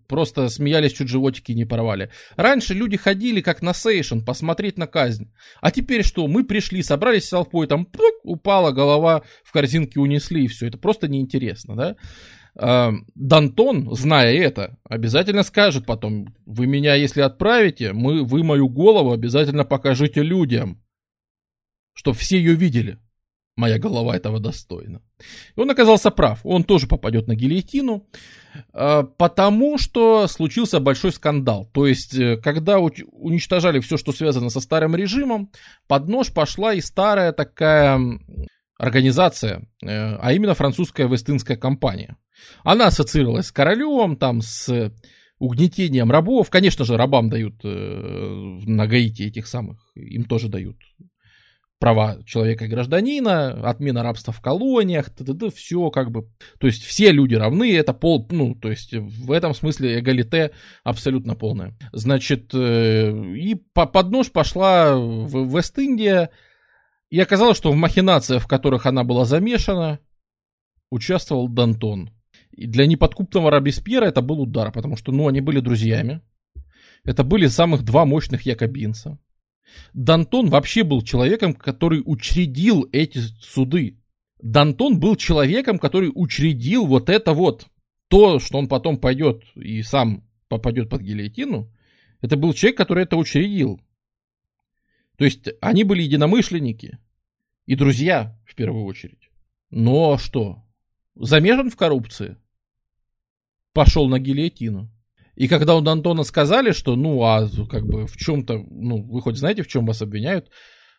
просто 0.07 0.49
смеялись, 0.49 0.93
чуть 0.93 1.07
животики 1.07 1.51
не 1.51 1.65
порвали. 1.65 2.09
Раньше 2.35 2.73
люди 2.73 2.97
ходили 2.97 3.39
как 3.39 3.61
на 3.61 3.73
сейшн, 3.73 4.19
посмотреть 4.19 4.77
на 4.77 4.87
казнь. 4.87 5.31
А 5.61 5.69
теперь 5.69 6.03
что, 6.03 6.27
мы 6.27 6.43
пришли, 6.43 6.81
собрались 6.81 7.25
с 7.25 7.29
толпой, 7.29 7.67
там 7.67 7.85
пук, 7.85 8.15
упала 8.23 8.71
голова, 8.71 9.21
в 9.43 9.51
корзинке 9.51 9.99
унесли, 9.99 10.45
и 10.45 10.47
все, 10.47 10.67
это 10.67 10.79
просто 10.79 11.07
неинтересно, 11.07 11.75
да? 11.75 11.95
Э, 12.59 12.91
Дантон, 13.15 13.95
зная 13.95 14.33
это, 14.33 14.77
обязательно 14.83 15.43
скажет 15.43 15.85
потом, 15.85 16.35
вы 16.45 16.67
меня 16.67 16.95
если 16.95 17.21
отправите, 17.21 17.93
мы, 17.93 18.23
вы 18.23 18.43
мою 18.43 18.69
голову 18.69 19.11
обязательно 19.11 19.65
покажите 19.65 20.21
людям, 20.21 20.81
чтобы 21.93 22.17
все 22.17 22.37
ее 22.37 22.53
видели. 22.53 22.97
Моя 23.57 23.77
голова 23.77 24.15
этого 24.15 24.39
достойна. 24.39 25.01
И 25.57 25.59
он 25.59 25.69
оказался 25.69 26.11
прав. 26.11 26.39
Он 26.43 26.63
тоже 26.63 26.87
попадет 26.87 27.27
на 27.27 27.35
гильотину, 27.35 28.07
э, 28.73 29.03
потому 29.17 29.77
что 29.77 30.27
случился 30.27 30.79
большой 30.79 31.11
скандал. 31.11 31.65
То 31.73 31.85
есть, 31.85 32.15
э, 32.15 32.37
когда 32.37 32.79
уничтожали 32.79 33.79
все, 33.81 33.97
что 33.97 34.13
связано 34.13 34.49
со 34.49 34.61
старым 34.61 34.95
режимом, 34.95 35.51
под 35.87 36.07
нож 36.07 36.31
пошла 36.31 36.73
и 36.73 36.79
старая 36.79 37.33
такая 37.33 37.99
организация, 38.77 39.67
э, 39.83 40.15
а 40.15 40.31
именно 40.31 40.53
французская 40.53 41.09
Вестинская 41.09 41.57
компания. 41.57 42.15
Она 42.63 42.87
ассоциировалась 42.87 43.47
с 43.47 43.51
королем, 43.51 44.15
там, 44.15 44.41
с 44.41 44.91
угнетением 45.39 46.11
рабов. 46.11 46.49
Конечно 46.49 46.85
же, 46.85 46.97
рабам 46.97 47.29
дают 47.29 47.55
э, 47.63 48.59
на 48.65 48.87
Гаити 48.87 49.23
этих 49.23 49.47
самых, 49.47 49.91
им 49.95 50.25
тоже 50.25 50.49
дают 50.49 50.77
права 51.79 52.17
человека 52.25 52.65
и 52.65 52.67
гражданина, 52.67 53.51
отмена 53.69 54.03
рабства 54.03 54.33
в 54.33 54.41
колониях, 54.41 55.09
т 55.09 55.23
-т 55.23 55.33
-т, 55.33 55.49
все 55.49 55.89
как 55.89 56.11
бы, 56.11 56.27
то 56.59 56.67
есть 56.67 56.83
все 56.83 57.11
люди 57.11 57.35
равны, 57.35 57.73
это 57.73 57.93
пол, 57.93 58.27
ну, 58.31 58.53
то 58.53 58.69
есть 58.69 58.93
в 58.93 59.31
этом 59.31 59.53
смысле 59.53 59.99
эгалите 59.99 60.51
абсолютно 60.83 61.35
полное. 61.35 61.77
Значит, 61.93 62.53
э, 62.53 63.11
и 63.33 63.55
по, 63.73 63.85
под 63.85 64.11
нож 64.11 64.29
пошла 64.29 64.97
в 64.97 65.55
Вест-Индия, 65.55 66.29
и 67.09 67.19
оказалось, 67.19 67.57
что 67.57 67.71
в 67.71 67.75
махинациях, 67.75 68.43
в 68.43 68.47
которых 68.47 68.85
она 68.85 69.03
была 69.03 69.25
замешана, 69.25 69.99
участвовал 70.91 71.47
Дантон. 71.47 72.09
И 72.51 72.67
для 72.67 72.85
неподкупного 72.85 73.51
Робеспьера 73.51 74.05
это 74.05 74.21
был 74.21 74.41
удар, 74.41 74.71
потому 74.71 74.95
что, 74.95 75.11
ну, 75.11 75.27
они 75.27 75.41
были 75.41 75.59
друзьями. 75.59 76.21
Это 77.03 77.23
были 77.23 77.47
самых 77.47 77.83
два 77.83 78.05
мощных 78.05 78.45
якобинца. 78.45 79.19
Дантон 79.93 80.49
вообще 80.49 80.83
был 80.83 81.01
человеком, 81.01 81.53
который 81.53 82.01
учредил 82.03 82.87
эти 82.91 83.19
суды. 83.39 83.99
Дантон 84.41 84.99
был 84.99 85.15
человеком, 85.15 85.79
который 85.79 86.11
учредил 86.13 86.85
вот 86.85 87.09
это 87.09 87.33
вот. 87.33 87.67
То, 88.07 88.39
что 88.39 88.57
он 88.57 88.67
потом 88.67 88.97
пойдет 88.97 89.43
и 89.55 89.83
сам 89.83 90.23
попадет 90.47 90.89
под 90.89 91.01
гильотину, 91.01 91.71
это 92.21 92.37
был 92.37 92.53
человек, 92.53 92.77
который 92.77 93.03
это 93.03 93.17
учредил. 93.17 93.79
То 95.17 95.25
есть 95.25 95.49
они 95.61 95.83
были 95.83 96.01
единомышленники. 96.01 96.97
и 97.65 97.75
друзья 97.75 98.39
в 98.45 98.55
первую 98.55 98.85
очередь. 98.85 99.29
Но 99.69 100.17
что? 100.17 100.63
Замешан 101.19 101.69
в 101.69 101.75
коррупции? 101.75 102.37
Пошел 103.73 104.07
на 104.07 104.19
гильотину. 104.19 104.89
И 105.35 105.47
когда 105.47 105.75
у 105.75 105.81
Д'Антона 105.81 106.23
сказали, 106.23 106.71
что, 106.71 106.95
ну, 106.95 107.21
а 107.23 107.47
как 107.69 107.85
бы 107.85 108.07
в 108.07 108.15
чем-то, 108.17 108.65
ну, 108.69 109.01
вы 109.03 109.21
хоть 109.21 109.37
знаете, 109.37 109.63
в 109.63 109.67
чем 109.67 109.85
вас 109.85 110.01
обвиняют, 110.01 110.49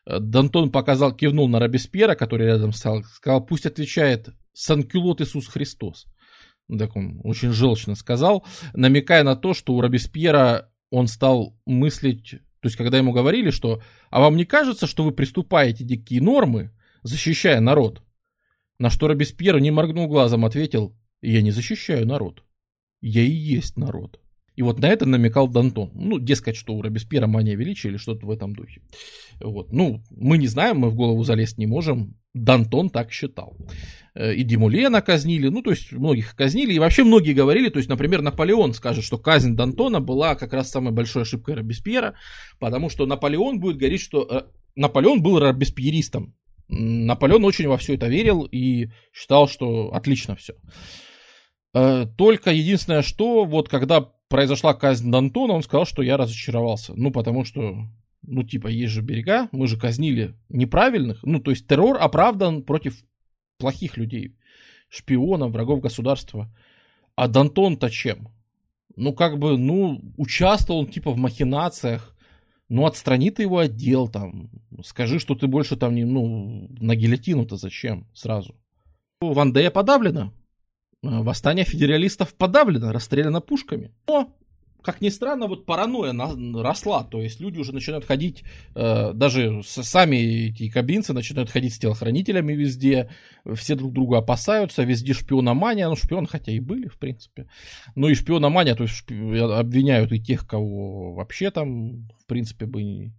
э, 0.07 0.19
Д'Антон 0.19 0.71
показал, 0.71 1.15
кивнул 1.15 1.49
на 1.49 1.59
Робеспьера, 1.59 2.15
который 2.15 2.47
рядом 2.47 2.73
стал, 2.73 3.03
сказал, 3.03 3.45
пусть 3.45 3.67
отвечает 3.67 4.29
Санкюлот 4.53 5.21
Иисус 5.21 5.47
Христос. 5.47 6.07
Так 6.79 6.97
он 6.97 7.21
очень 7.25 7.53
желчно 7.53 7.95
сказал, 7.95 8.47
намекая 8.75 9.25
на 9.25 9.37
то, 9.37 9.55
что 9.55 9.75
у 9.75 9.81
Робеспьера 9.81 10.71
он 10.91 11.07
стал 11.07 11.59
мыслить, 11.67 12.31
то 12.61 12.67
есть 12.67 12.77
когда 12.77 12.99
ему 12.99 13.13
говорили, 13.13 13.51
что 13.51 13.83
«А 14.11 14.21
вам 14.21 14.37
не 14.37 14.45
кажется, 14.45 14.87
что 14.87 15.03
вы 15.03 15.13
приступаете 15.13 15.85
дикие 15.85 16.21
нормы, 16.21 16.73
защищая 17.03 17.61
народ?» 17.61 18.03
На 18.81 18.89
что 18.89 19.09
Робеспьер 19.09 19.61
не 19.61 19.71
моргнул 19.71 20.09
глазом, 20.09 20.47
ответил 20.47 20.97
«Я 21.21 21.43
не 21.43 21.51
защищаю 21.51 22.07
народ, 22.07 22.43
я 23.03 23.21
и 23.21 23.31
есть 23.31 23.77
народ». 23.77 24.19
И 24.57 24.63
вот 24.63 24.79
на 24.79 24.87
это 24.87 25.05
намекал 25.05 25.49
Дантон. 25.49 25.91
Ну, 25.95 26.19
дескать, 26.19 26.57
что 26.57 26.75
у 26.75 26.81
Робеспьера 26.81 27.27
мания 27.27 27.57
величия 27.57 27.89
или 27.89 27.99
что-то 27.99 28.27
в 28.27 28.31
этом 28.31 28.55
духе. 28.55 28.81
Вот. 29.39 29.71
Ну, 29.71 30.03
мы 30.11 30.39
не 30.39 30.47
знаем, 30.47 30.79
мы 30.79 30.89
в 30.89 30.95
голову 30.95 31.23
залезть 31.25 31.59
не 31.59 31.67
можем. 31.67 32.17
Дантон 32.33 32.89
так 32.89 33.13
считал. 33.13 33.55
Э, 34.15 34.35
и 34.35 34.45
Димулена 34.45 35.03
казнили, 35.03 35.49
ну, 35.49 35.61
то 35.61 35.71
есть 35.71 35.93
многих 35.93 36.35
казнили. 36.35 36.73
И 36.73 36.79
вообще 36.79 37.05
многие 37.05 37.35
говорили, 37.35 37.69
то 37.69 37.79
есть, 37.79 37.89
например, 37.91 38.23
Наполеон 38.23 38.73
скажет, 38.73 39.05
что 39.05 39.19
казнь 39.19 39.57
Дантона 39.57 40.01
была 40.01 40.37
как 40.37 40.55
раз 40.55 40.71
самой 40.71 40.93
большой 40.93 41.23
ошибкой 41.23 41.57
Робеспьера, 41.57 42.15
потому 42.59 42.89
что 42.89 43.05
Наполеон 43.05 43.61
будет 43.61 43.77
говорить, 43.77 44.01
что 44.01 44.27
э, 44.31 44.43
Наполеон 44.75 45.23
был 45.23 45.39
робеспьеристом. 45.39 46.35
Наполеон 46.71 47.45
очень 47.45 47.69
во 47.69 47.77
все 47.77 47.95
это 47.95 48.07
верил 48.07 48.45
и 48.45 48.91
считал, 49.13 49.49
что 49.49 49.93
отлично 49.93 50.37
все. 50.37 50.55
Э, 51.75 52.07
только 52.17 52.51
единственное, 52.51 53.03
что 53.03 53.45
вот 53.45 53.69
когда 53.69 54.01
произошла 54.29 54.75
казнь 54.75 55.11
Д'Антона, 55.11 55.51
он 55.51 55.63
сказал, 55.63 55.85
что 55.85 56.03
я 56.03 56.17
разочаровался. 56.17 56.95
Ну, 56.97 57.11
потому 57.11 57.45
что, 57.45 57.89
ну, 58.23 58.45
типа, 58.45 58.69
есть 58.69 58.93
же 58.93 59.03
берега, 59.03 59.49
мы 59.53 59.67
же 59.67 59.79
казнили 59.79 60.37
неправильных. 60.49 61.19
Ну, 61.23 61.41
то 61.41 61.51
есть 61.51 61.67
террор 61.67 61.99
оправдан 62.01 62.63
против 62.63 63.03
плохих 63.59 63.97
людей, 63.97 64.37
шпионов, 64.89 65.51
врагов 65.53 65.81
государства. 65.81 66.49
А 67.17 67.29
Д'Антон-то 67.29 67.91
чем? 67.91 68.29
Ну, 68.97 69.13
как 69.13 69.39
бы, 69.39 69.59
ну, 69.59 70.01
участвовал 70.17 70.81
он, 70.81 70.87
типа, 70.87 71.11
в 71.11 71.17
махинациях. 71.17 72.17
Ну, 72.71 72.87
отстрани 72.87 73.31
ты 73.31 73.43
его 73.43 73.59
отдел 73.59 74.09
там. 74.09 74.49
Скажи, 74.85 75.19
что 75.19 75.35
ты 75.35 75.49
больше 75.49 75.77
там 75.77 75.95
не, 75.95 76.05
ну, 76.05 76.69
на 76.81 76.95
гильотину-то 76.95 77.57
зачем 77.57 78.07
сразу? 78.15 78.55
Вандея 79.21 79.71
подавлена. 79.73 80.33
Э, 81.03 81.21
восстание 81.23 81.65
федералистов 81.65 82.33
подавлено, 82.33 82.93
расстреляно 82.93 83.41
пушками. 83.41 83.91
Но, 84.07 84.33
как 84.83 85.01
ни 85.01 85.11
странно, 85.11 85.47
вот 85.47 85.67
паранойя 85.67 86.15
росла. 86.63 87.05
То 87.05 87.21
есть 87.21 87.41
люди 87.41 87.59
уже 87.59 87.73
начинают 87.73 88.05
ходить, 88.05 88.43
э, 88.75 89.13
даже 89.15 89.63
сами 89.65 90.17
эти 90.49 90.69
кабинцы 90.69 91.13
начинают 91.13 91.51
ходить 91.51 91.75
с 91.75 91.79
телохранителями 91.79 92.53
везде. 92.53 93.11
Все 93.55 93.75
друг 93.75 93.93
друга 93.93 94.19
опасаются, 94.19 94.83
везде 94.85 95.13
шпиономания. 95.13 95.89
Ну, 95.89 95.97
шпион 95.97 96.27
хотя 96.27 96.53
и 96.53 96.61
были, 96.61 96.89
в 96.89 96.99
принципе. 96.99 97.49
Ну 97.95 98.09
и 98.09 98.15
шпиономания, 98.15 98.75
то 98.75 98.85
есть 98.85 98.95
шпи- 98.95 99.39
обвиняют 99.39 100.13
и 100.13 100.21
тех, 100.21 100.47
кого 100.47 101.15
вообще 101.15 101.51
там, 101.51 102.09
в 102.19 102.27
принципе, 102.27 102.67
бы 102.67 102.83
не, 102.83 103.13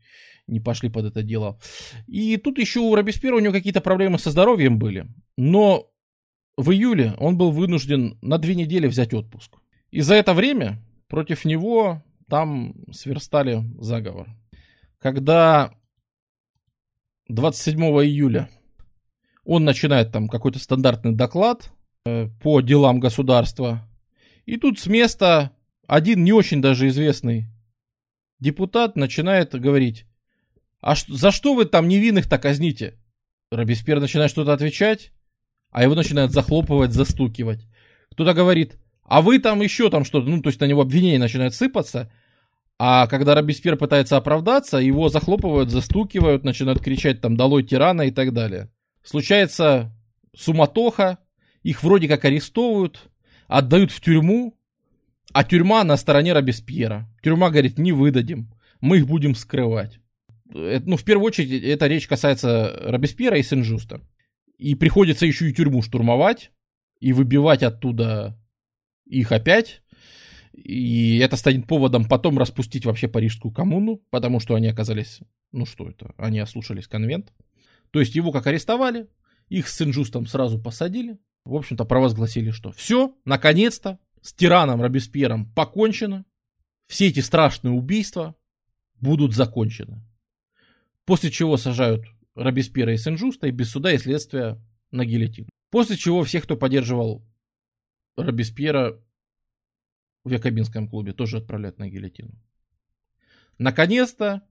не 0.48 0.60
пошли 0.60 0.90
под 0.90 1.06
это 1.06 1.24
дело. 1.24 1.60
И 2.08 2.38
тут 2.38 2.60
еще 2.60 2.80
у 2.80 2.96
Робеспьера 2.96 3.36
у 3.36 3.40
него 3.40 3.54
какие-то 3.54 3.82
проблемы 3.82 4.20
со 4.20 4.32
здоровьем 4.32 4.80
были. 4.80 5.08
Но 5.38 5.88
в 6.58 6.72
июле 6.72 7.14
он 7.18 7.38
был 7.38 7.52
вынужден 7.52 8.18
на 8.22 8.38
две 8.38 8.56
недели 8.56 8.88
взять 8.88 9.14
отпуск. 9.14 9.58
И 9.92 10.02
за 10.02 10.16
это 10.16 10.34
время 10.34 10.80
против 11.12 11.44
него 11.44 12.02
там 12.30 12.74
сверстали 12.94 13.66
заговор. 13.82 14.30
Когда 14.98 15.74
27 17.28 17.78
июля 18.06 18.50
он 19.44 19.66
начинает 19.66 20.14
там 20.14 20.30
какой-то 20.30 20.60
стандартный 20.60 21.14
доклад 21.14 21.70
э, 22.06 22.30
по 22.42 22.62
делам 22.62 23.02
государства, 23.02 23.86
и 24.46 24.56
тут 24.56 24.80
с 24.80 24.88
места 24.88 25.52
один 25.86 26.24
не 26.24 26.32
очень 26.32 26.62
даже 26.62 26.88
известный 26.88 27.48
депутат 28.40 28.96
начинает 28.96 29.54
говорить, 29.54 30.06
а 30.80 30.96
за 30.96 31.32
что 31.32 31.56
вы 31.56 31.66
там 31.66 31.90
невинных-то 31.90 32.38
казните? 32.40 32.98
Робеспьер 33.52 34.00
начинает 34.00 34.32
что-то 34.32 34.54
отвечать, 34.54 35.12
а 35.72 35.84
его 35.84 35.94
начинают 35.94 36.32
захлопывать, 36.32 36.94
застукивать. 36.94 37.68
Кто-то 38.12 38.34
говорит, 38.34 38.78
а 39.12 39.22
вы 39.22 39.40
там 39.40 39.62
еще 39.62 39.90
там 39.90 40.06
что-то, 40.06 40.30
ну, 40.30 40.42
то 40.42 40.48
есть 40.48 40.62
на 40.62 40.66
него 40.66 40.80
обвинения 40.80 41.20
начинают 41.20 41.54
сыпаться, 41.54 42.10
а 42.80 43.08
когда 43.08 43.36
Робеспьер 43.36 43.76
пытается 43.76 44.16
оправдаться, 44.16 44.78
его 44.78 45.10
захлопывают, 45.10 45.70
застукивают, 45.70 46.46
начинают 46.46 46.80
кричать 46.80 47.20
там 47.20 47.36
«долой 47.36 47.64
тирана» 47.64 48.04
и 48.04 48.12
так 48.12 48.32
далее. 48.32 48.72
Случается 49.04 49.94
суматоха, 50.34 51.18
их 51.62 51.84
вроде 51.84 52.08
как 52.08 52.24
арестовывают, 52.24 53.10
отдают 53.50 53.92
в 53.92 54.00
тюрьму, 54.00 54.58
а 55.34 55.44
тюрьма 55.44 55.84
на 55.84 55.98
стороне 55.98 56.32
Робеспьера. 56.32 57.10
Тюрьма 57.22 57.50
говорит, 57.50 57.78
не 57.78 57.92
выдадим, 57.92 58.54
мы 58.80 59.00
их 59.00 59.08
будем 59.08 59.36
скрывать. 59.36 60.00
Это, 60.56 60.90
ну, 60.90 60.96
в 60.96 61.04
первую 61.04 61.28
очередь, 61.28 61.62
эта 61.66 61.88
речь 61.88 62.08
касается 62.08 62.80
Робеспьера 62.86 63.38
и 63.38 63.44
Сен-Жуста. 63.44 64.00
И 64.58 64.74
приходится 64.74 65.26
еще 65.26 65.50
и 65.50 65.54
тюрьму 65.54 65.82
штурмовать 65.82 66.52
и 67.02 67.12
выбивать 67.12 67.62
оттуда 67.62 68.38
их 69.12 69.32
опять. 69.32 69.82
И 70.54 71.18
это 71.20 71.38
станет 71.38 71.68
поводом 71.68 72.06
потом 72.06 72.38
распустить 72.38 72.86
вообще 72.86 73.08
Парижскую 73.08 73.54
коммуну, 73.54 74.02
потому 74.10 74.40
что 74.40 74.56
они 74.56 74.68
оказались, 74.68 75.20
ну 75.52 75.66
что 75.66 75.90
это, 75.90 76.14
они 76.18 76.40
ослушались 76.40 76.88
конвент. 76.88 77.32
То 77.92 78.00
есть 78.00 78.16
его 78.16 78.32
как 78.32 78.48
арестовали, 78.48 79.08
их 79.50 79.68
с 79.68 79.78
Сен-Жустом 79.78 80.28
сразу 80.28 80.60
посадили. 80.60 81.20
В 81.46 81.56
общем-то, 81.56 81.86
провозгласили, 81.86 82.52
что 82.52 82.72
все, 82.72 83.16
наконец-то, 83.26 84.00
с 84.22 84.34
тираном 84.34 84.82
Робеспьером 84.82 85.52
покончено. 85.54 86.26
Все 86.88 87.08
эти 87.08 87.22
страшные 87.22 87.72
убийства 87.72 88.36
будут 89.00 89.34
закончены. 89.34 90.02
После 91.06 91.32
чего 91.32 91.58
сажают 91.58 92.06
Робеспьера 92.36 92.94
и 92.94 92.98
Сен-Жуста 92.98 93.48
и 93.48 93.52
без 93.52 93.72
суда 93.72 93.94
и 93.94 93.98
следствия 93.98 94.62
на 94.92 95.06
гильотину. 95.06 95.50
После 95.72 95.98
чего 95.98 96.24
всех, 96.24 96.44
кто 96.44 96.58
поддерживал 96.58 97.26
Робеспьера 98.16 99.02
в 100.24 100.32
Якобинском 100.32 100.88
клубе, 100.88 101.14
тоже 101.14 101.38
отправляют 101.38 101.80
на 101.80 101.90
гильотину. 101.90 102.34
Наконец-то 103.58 104.42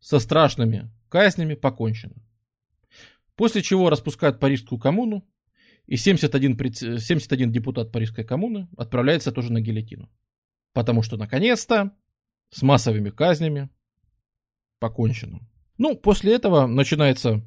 со 0.00 0.18
страшными 0.18 0.90
казнями 1.08 1.54
покончено. 1.54 2.16
После 3.34 3.62
чего 3.62 3.90
распускают 3.90 4.40
Парижскую 4.40 4.80
коммуну, 4.80 5.26
и 5.86 5.96
71, 5.96 6.98
71 6.98 7.50
депутат 7.50 7.90
Парижской 7.90 8.24
коммуны 8.24 8.68
отправляется 8.76 9.32
тоже 9.32 9.52
на 9.52 9.60
гильотину. 9.60 10.10
Потому 10.74 11.02
что 11.02 11.16
наконец-то 11.16 11.96
с 12.50 12.62
массовыми 12.62 13.10
казнями 13.10 13.70
покончено. 14.78 15.40
Ну, 15.78 15.96
после 15.96 16.34
этого 16.34 16.66
начинается 16.66 17.42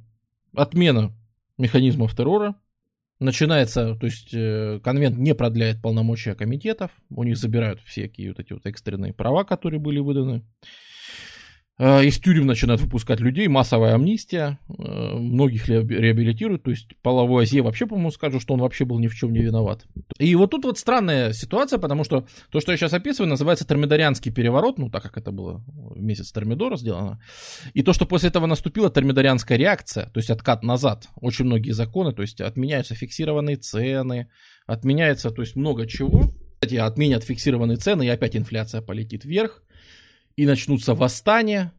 отмена 0.56 1.15
механизмов 1.57 2.15
террора, 2.15 2.56
начинается, 3.22 3.95
то 3.95 4.06
есть 4.06 4.33
э, 4.33 4.80
конвент 4.83 5.17
не 5.17 5.33
продляет 5.33 5.82
полномочия 5.82 6.35
комитетов, 6.35 6.91
у 7.09 7.24
них 7.24 7.38
забирают 7.38 7.80
всякие 7.85 8.30
вот 8.30 8.40
эти 8.40 8.53
вот 8.53 8.66
экстренные 8.66 9.14
права, 9.14 9.43
которые 9.43 9.80
были 9.80 10.00
выданы. 10.00 10.43
Э, 11.84 12.06
из 12.06 12.19
тюрем 12.19 12.45
начинают 12.45 12.80
выпускать 12.80 13.22
людей, 13.22 13.48
массовая 13.48 13.95
амнистия, 13.95 14.60
э, 14.69 15.16
многих 15.16 15.68
реабилитируют, 15.68 16.61
то 16.61 16.69
есть 16.69 16.90
половой 17.01 17.45
Азия 17.45 17.64
вообще, 17.64 17.88
по-моему, 17.88 18.11
скажу, 18.11 18.40
что 18.40 18.53
он 18.53 18.60
вообще 18.60 18.85
был 18.85 19.00
ни 19.00 19.08
в 19.08 19.16
чем 19.16 19.34
не 19.34 19.40
виноват. 19.40 19.88
И 20.19 20.35
вот 20.35 20.51
тут 20.51 20.64
вот 20.64 20.77
странная 20.77 21.34
ситуация, 21.34 21.80
потому 21.80 22.03
что 22.03 22.27
то, 22.51 22.60
что 22.60 22.72
я 22.72 22.77
сейчас 22.77 22.93
описываю, 22.93 23.30
называется 23.30 23.66
термидорианский 23.66 24.32
переворот, 24.32 24.77
ну, 24.77 24.92
так 24.92 25.01
как 25.01 25.18
это 25.18 25.32
было 25.32 25.64
в 25.66 26.00
месяц 26.00 26.32
Термидора 26.32 26.77
сделано, 26.77 27.19
и 27.74 27.82
то, 27.82 27.93
что 27.93 28.06
после 28.06 28.30
этого 28.30 28.45
наступила 28.45 28.92
термидорианская 28.92 29.58
реакция, 29.58 30.06
то 30.06 30.19
есть 30.19 30.30
откат 30.30 30.61
назад, 30.61 31.08
очень 31.19 31.45
многие 31.45 31.72
законы, 31.72 32.14
то 32.14 32.22
есть 32.22 32.42
отменяются 32.42 32.93
фиксированные 32.93 33.56
цены, 33.56 34.30
отменяется, 34.68 35.32
то 35.32 35.42
есть 35.42 35.56
много 35.56 35.88
чего, 35.88 36.32
кстати, 36.60 36.76
отменят 36.76 37.24
фиксированные 37.24 37.77
цены, 37.77 38.06
и 38.06 38.10
опять 38.10 38.35
инфляция 38.35 38.84
полетит 38.84 39.26
вверх, 39.26 39.64
и 40.35 40.45
начнутся 40.45 40.93
восстания. 40.93 41.74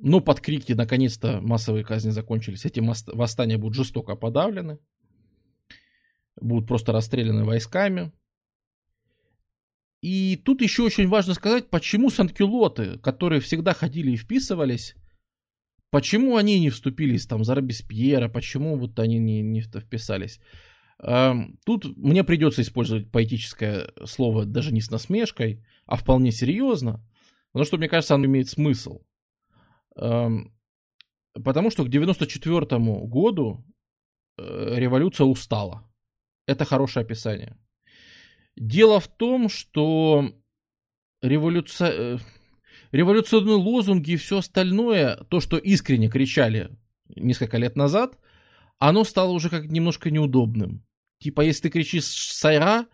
Но 0.00 0.20
под 0.20 0.40
крики 0.40 0.72
наконец-то 0.72 1.40
массовые 1.40 1.84
казни 1.84 2.10
закончились. 2.10 2.64
Эти 2.64 2.80
восстания 2.80 3.58
будут 3.58 3.76
жестоко 3.76 4.14
подавлены. 4.14 4.78
Будут 6.40 6.68
просто 6.68 6.92
расстреляны 6.92 7.44
войсками. 7.44 8.12
И 10.00 10.36
тут 10.36 10.62
еще 10.62 10.82
очень 10.82 11.08
важно 11.08 11.34
сказать, 11.34 11.68
почему 11.70 12.10
санкюлоты, 12.10 12.98
которые 13.00 13.40
всегда 13.40 13.74
ходили 13.74 14.12
и 14.12 14.16
вписывались, 14.16 14.94
Почему 15.90 16.36
они 16.36 16.60
не 16.60 16.68
вступились 16.68 17.26
там 17.26 17.44
за 17.44 17.54
Робеспьера, 17.54 18.28
почему 18.28 18.76
вот 18.76 18.98
они 18.98 19.18
не, 19.18 19.40
не 19.40 19.62
вписались? 19.62 20.38
Эм, 21.00 21.58
тут 21.64 21.96
мне 21.96 22.24
придется 22.24 22.60
использовать 22.60 23.10
поэтическое 23.10 23.90
слово 24.04 24.44
даже 24.44 24.72
не 24.72 24.82
с 24.82 24.90
насмешкой, 24.90 25.64
а 25.86 25.96
вполне 25.96 26.30
серьезно, 26.30 27.02
потому 27.58 27.66
что, 27.66 27.78
мне 27.78 27.88
кажется, 27.88 28.14
оно 28.14 28.26
имеет 28.26 28.48
смысл. 28.48 29.00
Эм, 29.96 30.54
потому 31.34 31.72
что 31.72 31.82
к 31.82 31.88
94 31.88 32.78
году 33.08 33.64
э, 34.36 34.74
революция 34.76 35.24
устала. 35.24 35.82
Это 36.46 36.64
хорошее 36.64 37.02
описание. 37.02 37.58
Дело 38.56 39.00
в 39.00 39.08
том, 39.08 39.48
что 39.48 40.32
революция... 41.20 41.90
Э, 41.90 42.18
революционные 42.92 43.56
лозунги 43.56 44.12
и 44.12 44.16
все 44.16 44.38
остальное, 44.38 45.16
то, 45.28 45.40
что 45.40 45.58
искренне 45.58 46.08
кричали 46.08 46.70
несколько 47.08 47.56
лет 47.58 47.74
назад, 47.74 48.16
оно 48.78 49.02
стало 49.02 49.32
уже 49.32 49.50
как 49.50 49.64
немножко 49.64 50.12
неудобным. 50.12 50.86
Типа, 51.18 51.40
если 51.40 51.62
ты 51.62 51.70
кричишь 51.70 52.04
«Сайра», 52.04 52.86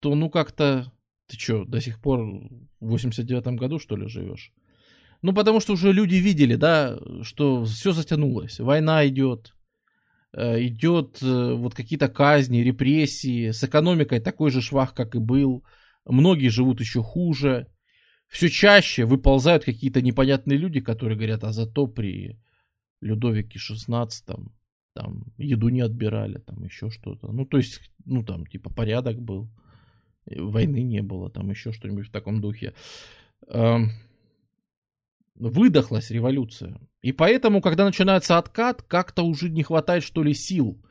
то 0.00 0.14
ну 0.14 0.30
как-то... 0.30 0.90
Ты 1.28 1.38
что, 1.38 1.64
до 1.64 1.80
сих 1.80 2.00
пор 2.00 2.20
в 2.80 2.94
89-м 2.94 3.56
году, 3.56 3.78
что 3.78 3.96
ли, 3.96 4.08
живешь? 4.08 4.52
Ну, 5.22 5.32
потому 5.32 5.60
что 5.60 5.74
уже 5.74 5.92
люди 5.92 6.16
видели, 6.16 6.56
да, 6.56 6.98
что 7.22 7.64
все 7.64 7.92
затянулось. 7.92 8.60
Война 8.60 9.06
идет, 9.06 9.54
э, 10.32 10.64
идет 10.66 11.18
э, 11.22 11.52
вот 11.52 11.74
какие-то 11.74 12.08
казни, 12.08 12.58
репрессии, 12.58 13.50
с 13.50 13.62
экономикой 13.62 14.20
такой 14.20 14.50
же 14.50 14.60
швах, 14.60 14.94
как 14.94 15.14
и 15.14 15.18
был. 15.18 15.64
Многие 16.04 16.48
живут 16.48 16.80
еще 16.80 17.02
хуже 17.02 17.68
все 18.28 18.50
чаще 18.50 19.04
выползают 19.04 19.64
какие-то 19.64 20.02
непонятные 20.02 20.58
люди, 20.58 20.80
которые 20.80 21.16
говорят, 21.16 21.44
а 21.44 21.52
зато 21.52 21.86
при 21.86 22.38
Людовике 23.00 23.58
XVI 23.58 24.08
там 24.94 25.24
еду 25.38 25.68
не 25.70 25.80
отбирали, 25.80 26.38
там 26.38 26.64
еще 26.64 26.90
что-то. 26.90 27.32
Ну, 27.32 27.46
то 27.46 27.56
есть, 27.56 27.80
ну, 28.04 28.22
там, 28.22 28.46
типа, 28.46 28.70
порядок 28.70 29.20
был, 29.20 29.48
войны 30.36 30.82
не 30.82 31.02
было, 31.02 31.30
там 31.30 31.50
еще 31.50 31.72
что-нибудь 31.72 32.08
в 32.08 32.12
таком 32.12 32.40
духе. 32.40 32.74
Выдохлась 35.34 36.10
революция. 36.10 36.80
И 37.00 37.12
поэтому, 37.12 37.60
когда 37.60 37.84
начинается 37.84 38.38
откат, 38.38 38.82
как-то 38.82 39.22
уже 39.22 39.48
не 39.48 39.62
хватает, 39.62 40.02
что 40.02 40.24
ли, 40.24 40.34
сил. 40.34 40.84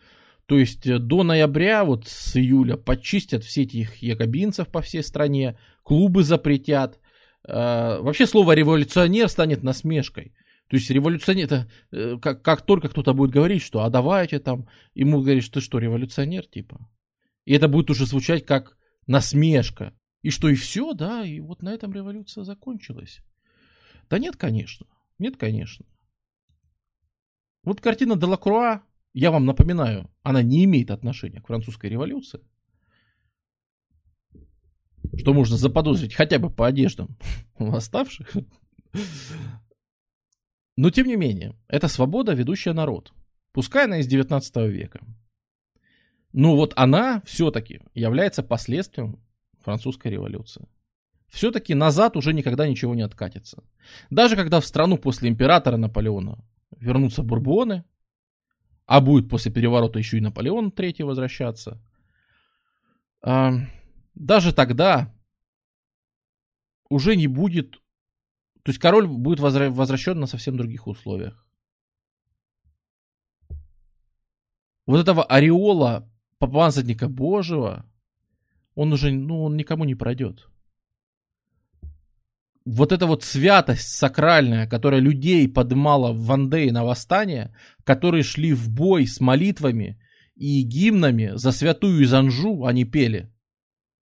То 0.45 0.57
есть 0.57 0.87
э, 0.87 0.99
до 0.99 1.23
ноября, 1.23 1.83
вот 1.83 2.07
с 2.07 2.37
июля, 2.37 2.77
почистят 2.77 3.43
все 3.43 3.63
этих 3.63 3.97
якобинцев 3.97 4.69
по 4.69 4.81
всей 4.81 5.03
стране, 5.03 5.57
клубы 5.83 6.23
запретят, 6.23 6.97
Э, 7.47 7.99
вообще 8.01 8.25
слово 8.25 8.53
революционер 8.53 9.29
станет 9.29 9.63
насмешкой. 9.63 10.33
То 10.69 10.75
есть 10.75 10.89
революционер, 10.89 11.45
это 11.45 11.71
э, 11.91 12.17
как, 12.21 12.41
как 12.41 12.61
только 12.61 12.89
кто-то 12.89 13.13
будет 13.13 13.31
говорить, 13.31 13.61
что 13.61 13.83
а 13.83 13.89
давайте 13.89 14.39
там, 14.39 14.67
ему 14.93 15.21
говоришь, 15.21 15.47
ты 15.47 15.61
что, 15.61 15.79
революционер, 15.79 16.45
типа. 16.45 16.89
И 17.45 17.53
это 17.53 17.69
будет 17.69 17.89
уже 17.89 18.05
звучать 18.05 18.45
как 18.45 18.76
насмешка. 19.07 19.93
И 20.21 20.29
что, 20.29 20.49
и 20.49 20.55
все, 20.55 20.93
да, 20.93 21.25
и 21.25 21.39
вот 21.39 21.61
на 21.61 21.69
этом 21.73 21.93
революция 21.93 22.43
закончилась. 22.43 23.21
Да 24.09 24.19
нет, 24.19 24.35
конечно. 24.35 24.85
Нет, 25.19 25.37
конечно. 25.37 25.85
Вот 27.63 27.81
картина 27.81 28.15
Делакруа, 28.15 28.83
я 29.13 29.31
вам 29.31 29.45
напоминаю, 29.45 30.09
она 30.23 30.41
не 30.41 30.63
имеет 30.65 30.91
отношения 30.91 31.41
к 31.41 31.47
французской 31.47 31.89
революции 31.89 32.41
что 35.15 35.33
можно 35.33 35.57
заподозрить 35.57 36.13
хотя 36.13 36.39
бы 36.39 36.49
по 36.49 36.67
одеждам 36.67 37.17
восставших. 37.59 38.33
Но 40.75 40.91
тем 40.91 41.07
не 41.07 41.15
менее, 41.15 41.55
это 41.67 41.87
свобода, 41.87 42.33
ведущая 42.33 42.73
народ. 42.73 43.13
Пускай 43.51 43.85
она 43.85 43.99
из 43.99 44.07
19 44.07 44.55
века. 44.71 45.01
Но 46.33 46.55
вот 46.55 46.73
она 46.75 47.21
все-таки 47.25 47.81
является 47.93 48.43
последствием 48.43 49.23
французской 49.59 50.11
революции. 50.11 50.67
Все-таки 51.29 51.73
назад 51.73 52.15
уже 52.15 52.33
никогда 52.33 52.67
ничего 52.67 52.95
не 52.95 53.01
откатится. 53.01 53.63
Даже 54.09 54.35
когда 54.35 54.59
в 54.59 54.65
страну 54.65 54.97
после 54.97 55.29
императора 55.29 55.77
Наполеона 55.77 56.43
вернутся 56.71 57.23
бурбоны, 57.23 57.83
а 58.85 59.01
будет 59.01 59.29
после 59.29 59.51
переворота 59.51 59.99
еще 59.99 60.17
и 60.17 60.21
Наполеон 60.21 60.69
III 60.69 61.03
возвращаться, 61.05 61.81
даже 63.21 64.53
тогда 64.53 65.13
уже 66.89 67.15
не 67.15 67.27
будет... 67.27 67.73
То 68.63 68.69
есть 68.71 68.79
король 68.79 69.07
будет 69.07 69.39
возвращен 69.39 70.19
на 70.19 70.27
совсем 70.27 70.55
других 70.55 70.87
условиях. 70.87 71.45
Вот 74.85 74.99
этого 75.01 75.23
ореола 75.25 76.09
помазанника 76.39 77.07
Божьего, 77.07 77.85
он 78.75 78.93
уже, 78.93 79.11
ну, 79.11 79.43
он 79.43 79.57
никому 79.57 79.85
не 79.85 79.95
пройдет. 79.95 80.47
Вот 82.65 82.91
эта 82.91 83.05
вот 83.05 83.23
святость 83.23 83.95
сакральная, 83.95 84.67
которая 84.67 84.99
людей 84.99 85.47
поднимала 85.47 86.11
в 86.11 86.25
Вандее 86.25 86.71
на 86.71 86.83
восстание, 86.83 87.55
которые 87.83 88.23
шли 88.23 88.53
в 88.53 88.69
бой 88.69 89.07
с 89.07 89.21
молитвами 89.21 90.01
и 90.35 90.61
гимнами 90.63 91.31
за 91.35 91.51
святую 91.51 92.03
Изанжу, 92.03 92.65
они 92.65 92.83
пели– 92.83 93.31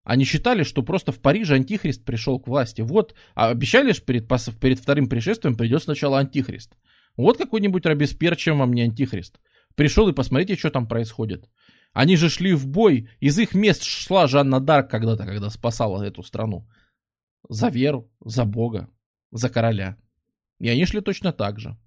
они 0.04 0.26
считали, 0.26 0.64
что 0.64 0.84
просто 0.84 1.12
в 1.12 1.20
Париже 1.20 1.56
антихрист 1.56 2.04
пришел 2.04 2.40
к 2.40 2.48
власти. 2.48 2.82
Вот, 2.82 3.16
а 3.36 3.50
обещали 3.50 3.94
же 3.94 4.02
перед, 4.02 4.28
перед 4.60 4.80
вторым 4.80 5.08
пришествием 5.08 5.56
придет 5.56 5.84
сначала 5.84 6.20
антихрист. 6.20 6.74
Вот 7.16 7.38
какой-нибудь 7.38 7.86
Робеспьер, 7.86 8.36
чем 8.36 8.60
вам 8.60 8.74
не 8.74 8.82
антихрист. 8.82 9.40
Пришел 9.76 10.08
и 10.10 10.14
посмотрите, 10.14 10.56
что 10.56 10.72
там 10.72 10.88
происходит. 10.88 11.50
Они 11.94 12.16
же 12.16 12.30
шли 12.30 12.54
в 12.54 12.68
бой, 12.68 13.10
из 13.20 13.38
их 13.38 13.54
мест 13.54 13.84
шла 13.84 14.28
Жанна 14.28 14.60
Дарк 14.60 14.90
когда-то, 14.90 15.26
когда 15.26 15.50
спасала 15.50 16.04
эту 16.04 16.24
страну. 16.24 16.68
За 17.48 17.70
веру, 17.70 18.12
за 18.26 18.46
Бога, 18.46 18.90
за 19.32 19.50
короля. 19.50 19.98
И 20.60 20.68
они 20.68 20.86
шли 20.86 21.02
точно 21.02 21.32
так 21.32 21.60
же. 21.60 21.78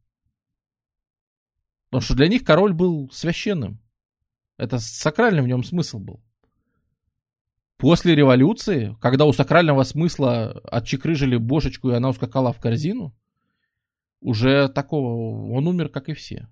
Потому 1.91 2.03
что 2.03 2.15
для 2.15 2.29
них 2.29 2.45
король 2.45 2.73
был 2.73 3.11
священным. 3.11 3.81
Это 4.59 4.79
сакральный 4.79 5.43
в 5.43 5.49
нем 5.49 5.65
смысл 5.65 5.99
был. 5.99 6.23
После 7.77 8.15
революции, 8.15 8.97
когда 9.01 9.25
у 9.25 9.33
сакрального 9.33 9.83
смысла 9.83 10.53
отчекрыжили 10.71 11.37
бошечку, 11.37 11.91
и 11.91 11.95
она 11.95 12.09
ускакала 12.09 12.53
в 12.53 12.61
корзину, 12.61 13.15
уже 14.21 14.69
такого, 14.69 15.53
он 15.53 15.67
умер, 15.67 15.89
как 15.89 16.09
и 16.09 16.15
все. 16.15 16.49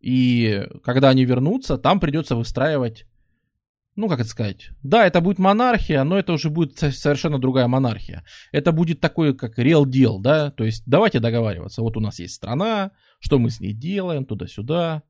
И 0.00 0.66
когда 0.82 1.10
они 1.10 1.24
вернутся, 1.24 1.78
там 1.78 2.00
придется 2.00 2.34
выстраивать, 2.36 3.06
ну, 3.96 4.08
как 4.08 4.20
это 4.20 4.28
сказать, 4.28 4.70
да, 4.82 5.06
это 5.06 5.20
будет 5.20 5.38
монархия, 5.38 6.04
но 6.04 6.18
это 6.18 6.32
уже 6.32 6.48
будет 6.48 6.78
совершенно 6.78 7.38
другая 7.38 7.66
монархия. 7.66 8.24
Это 8.50 8.72
будет 8.72 9.00
такой, 9.00 9.36
как 9.36 9.58
real 9.58 9.84
deal, 9.84 10.20
да, 10.20 10.50
то 10.50 10.64
есть 10.64 10.84
давайте 10.86 11.20
договариваться. 11.20 11.82
Вот 11.82 11.96
у 11.96 12.00
нас 12.00 12.18
есть 12.18 12.34
страна, 12.34 12.92
что 13.18 13.38
мы 13.38 13.50
с 13.50 13.60
ней 13.60 13.74
делаем, 13.74 14.24
туда-сюда. 14.24 15.02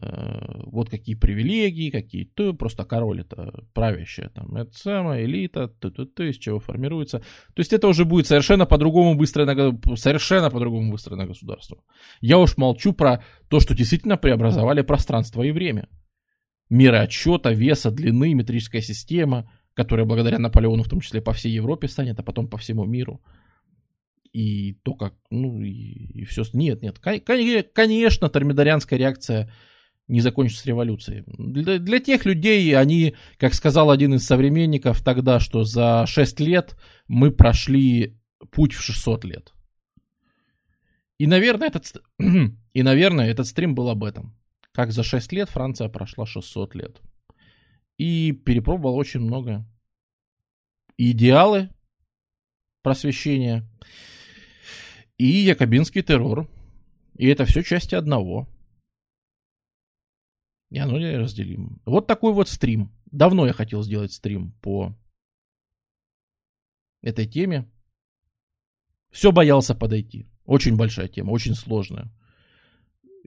Э, 0.00 0.62
вот 0.66 0.88
какие 0.88 1.16
привилегии, 1.16 1.90
какие 1.90 2.24
то, 2.24 2.54
просто 2.54 2.84
король 2.84 3.22
это 3.22 3.64
правящая, 3.74 4.30
там, 4.30 4.56
это 4.56 4.72
самая 4.78 5.24
элита, 5.24 5.68
то, 5.68 5.90
то, 5.90 6.06
то, 6.06 6.22
из 6.22 6.36
чего 6.38 6.60
формируется. 6.60 7.18
То 7.18 7.60
есть 7.60 7.72
это 7.72 7.88
уже 7.88 8.04
будет 8.04 8.26
совершенно 8.26 8.64
по-другому 8.64 9.18
выстроено, 9.18 9.78
совершенно 9.96 10.50
по-другому 10.50 10.92
выстроено 10.92 11.26
государство. 11.26 11.82
Я 12.20 12.38
уж 12.38 12.56
молчу 12.56 12.92
про 12.92 13.22
то, 13.48 13.60
что 13.60 13.74
действительно 13.74 14.16
преобразовали 14.16 14.82
пространство 14.82 15.42
и 15.42 15.50
время. 15.50 15.88
Меры 16.70 16.98
отсчета, 16.98 17.50
веса, 17.50 17.90
длины, 17.90 18.32
метрическая 18.34 18.80
система, 18.80 19.50
которая 19.74 20.06
благодаря 20.06 20.38
Наполеону 20.38 20.84
в 20.84 20.88
том 20.88 21.00
числе 21.00 21.20
по 21.20 21.32
всей 21.32 21.52
Европе 21.52 21.88
станет, 21.88 22.18
а 22.18 22.22
потом 22.22 22.48
по 22.48 22.56
всему 22.56 22.84
миру 22.84 23.20
и 24.32 24.74
то, 24.84 24.94
как, 24.94 25.14
ну, 25.28 25.60
и, 25.60 25.70
и 25.70 26.24
все. 26.24 26.44
Нет, 26.54 26.80
нет, 26.80 26.98
конечно, 26.98 28.30
термидорианская 28.30 28.98
реакция 28.98 29.50
не 30.12 30.20
закончится 30.20 30.68
революцией. 30.68 31.24
Для, 31.26 31.78
для 31.78 31.98
тех 31.98 32.26
людей 32.26 32.76
они, 32.76 33.14
как 33.38 33.54
сказал 33.54 33.90
один 33.90 34.14
из 34.14 34.26
современников 34.26 35.02
тогда, 35.02 35.40
что 35.40 35.64
за 35.64 36.04
6 36.06 36.38
лет 36.40 36.76
мы 37.08 37.30
прошли 37.30 38.18
путь 38.50 38.74
в 38.74 38.82
600 38.82 39.24
лет. 39.24 39.54
И, 41.16 41.26
наверное, 41.26 41.68
этот, 41.68 42.02
и, 42.74 42.82
наверное, 42.82 43.30
этот 43.30 43.46
стрим 43.46 43.74
был 43.74 43.88
об 43.88 44.04
этом. 44.04 44.36
Как 44.72 44.92
за 44.92 45.02
6 45.02 45.32
лет 45.32 45.48
Франция 45.48 45.88
прошла 45.88 46.26
600 46.26 46.74
лет. 46.74 47.00
И 47.96 48.32
перепробовала 48.32 48.96
очень 48.96 49.20
много. 49.20 49.64
Идеалы 50.98 51.70
просвещения 52.82 53.66
и 55.16 55.24
якобинский 55.24 56.02
террор. 56.02 56.50
И 57.16 57.26
это 57.28 57.46
все 57.46 57.62
части 57.62 57.94
одного. 57.94 58.46
И 60.72 60.78
оно 60.78 60.98
неразделимо. 60.98 61.78
Вот 61.84 62.06
такой 62.06 62.32
вот 62.32 62.48
стрим. 62.48 62.90
Давно 63.10 63.46
я 63.46 63.52
хотел 63.52 63.82
сделать 63.82 64.10
стрим 64.10 64.52
по 64.62 64.96
этой 67.02 67.26
теме. 67.26 67.70
Все 69.10 69.32
боялся 69.32 69.74
подойти. 69.74 70.30
Очень 70.46 70.76
большая 70.76 71.08
тема, 71.08 71.32
очень 71.32 71.54
сложная. 71.54 72.10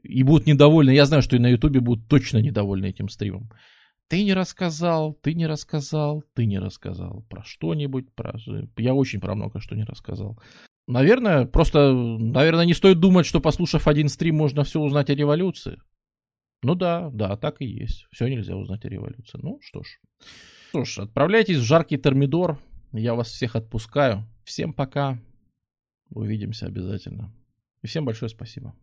И 0.02 0.24
будут 0.24 0.48
недовольны. 0.48 0.90
Я 0.90 1.06
знаю, 1.06 1.22
что 1.22 1.36
и 1.36 1.40
на 1.40 1.50
Ютубе 1.50 1.82
будут 1.82 2.08
точно 2.08 2.40
недовольны 2.40 2.88
этим 2.88 3.10
стримом. 3.10 3.52
Ты 4.08 4.24
не 4.24 4.34
рассказал, 4.34 5.14
ты 5.14 5.36
не 5.36 5.46
рассказал, 5.46 6.24
ты 6.34 6.48
не 6.48 6.58
рассказал 6.58 7.28
про 7.30 7.44
что-нибудь. 7.44 8.12
Про... 8.16 8.40
Я 8.76 8.96
очень 8.96 9.20
про 9.20 9.36
много 9.36 9.60
что 9.60 9.76
не 9.76 9.84
рассказал. 9.84 10.42
Наверное, 10.88 11.46
просто, 11.46 11.94
наверное, 11.94 12.66
не 12.66 12.74
стоит 12.74 13.00
думать, 13.00 13.28
что 13.28 13.40
послушав 13.40 13.88
один 13.88 14.10
стрим, 14.10 14.36
можно 14.36 14.64
все 14.64 14.80
узнать 14.82 15.12
о 15.12 15.16
революции. 15.16 15.80
Ну 16.66 16.74
да, 16.74 17.12
да, 17.14 17.38
так 17.38 17.58
и 17.62 17.66
есть. 17.66 18.08
Все 18.12 18.28
нельзя 18.28 18.56
узнать 18.56 18.86
о 18.86 18.90
революции. 18.90 19.38
Ну 19.40 19.60
что 19.62 19.84
ж. 19.84 20.00
Что 20.70 20.84
ж, 20.84 20.98
отправляйтесь 20.98 21.58
в 21.58 21.64
жаркий 21.64 22.00
термидор. 22.00 22.58
Я 22.92 23.14
вас 23.14 23.28
всех 23.28 23.56
отпускаю. 23.56 24.28
Всем 24.44 24.74
пока. 24.74 25.20
Увидимся 26.10 26.66
обязательно. 26.66 27.32
И 27.84 27.88
всем 27.88 28.04
большое 28.04 28.30
спасибо. 28.30 28.74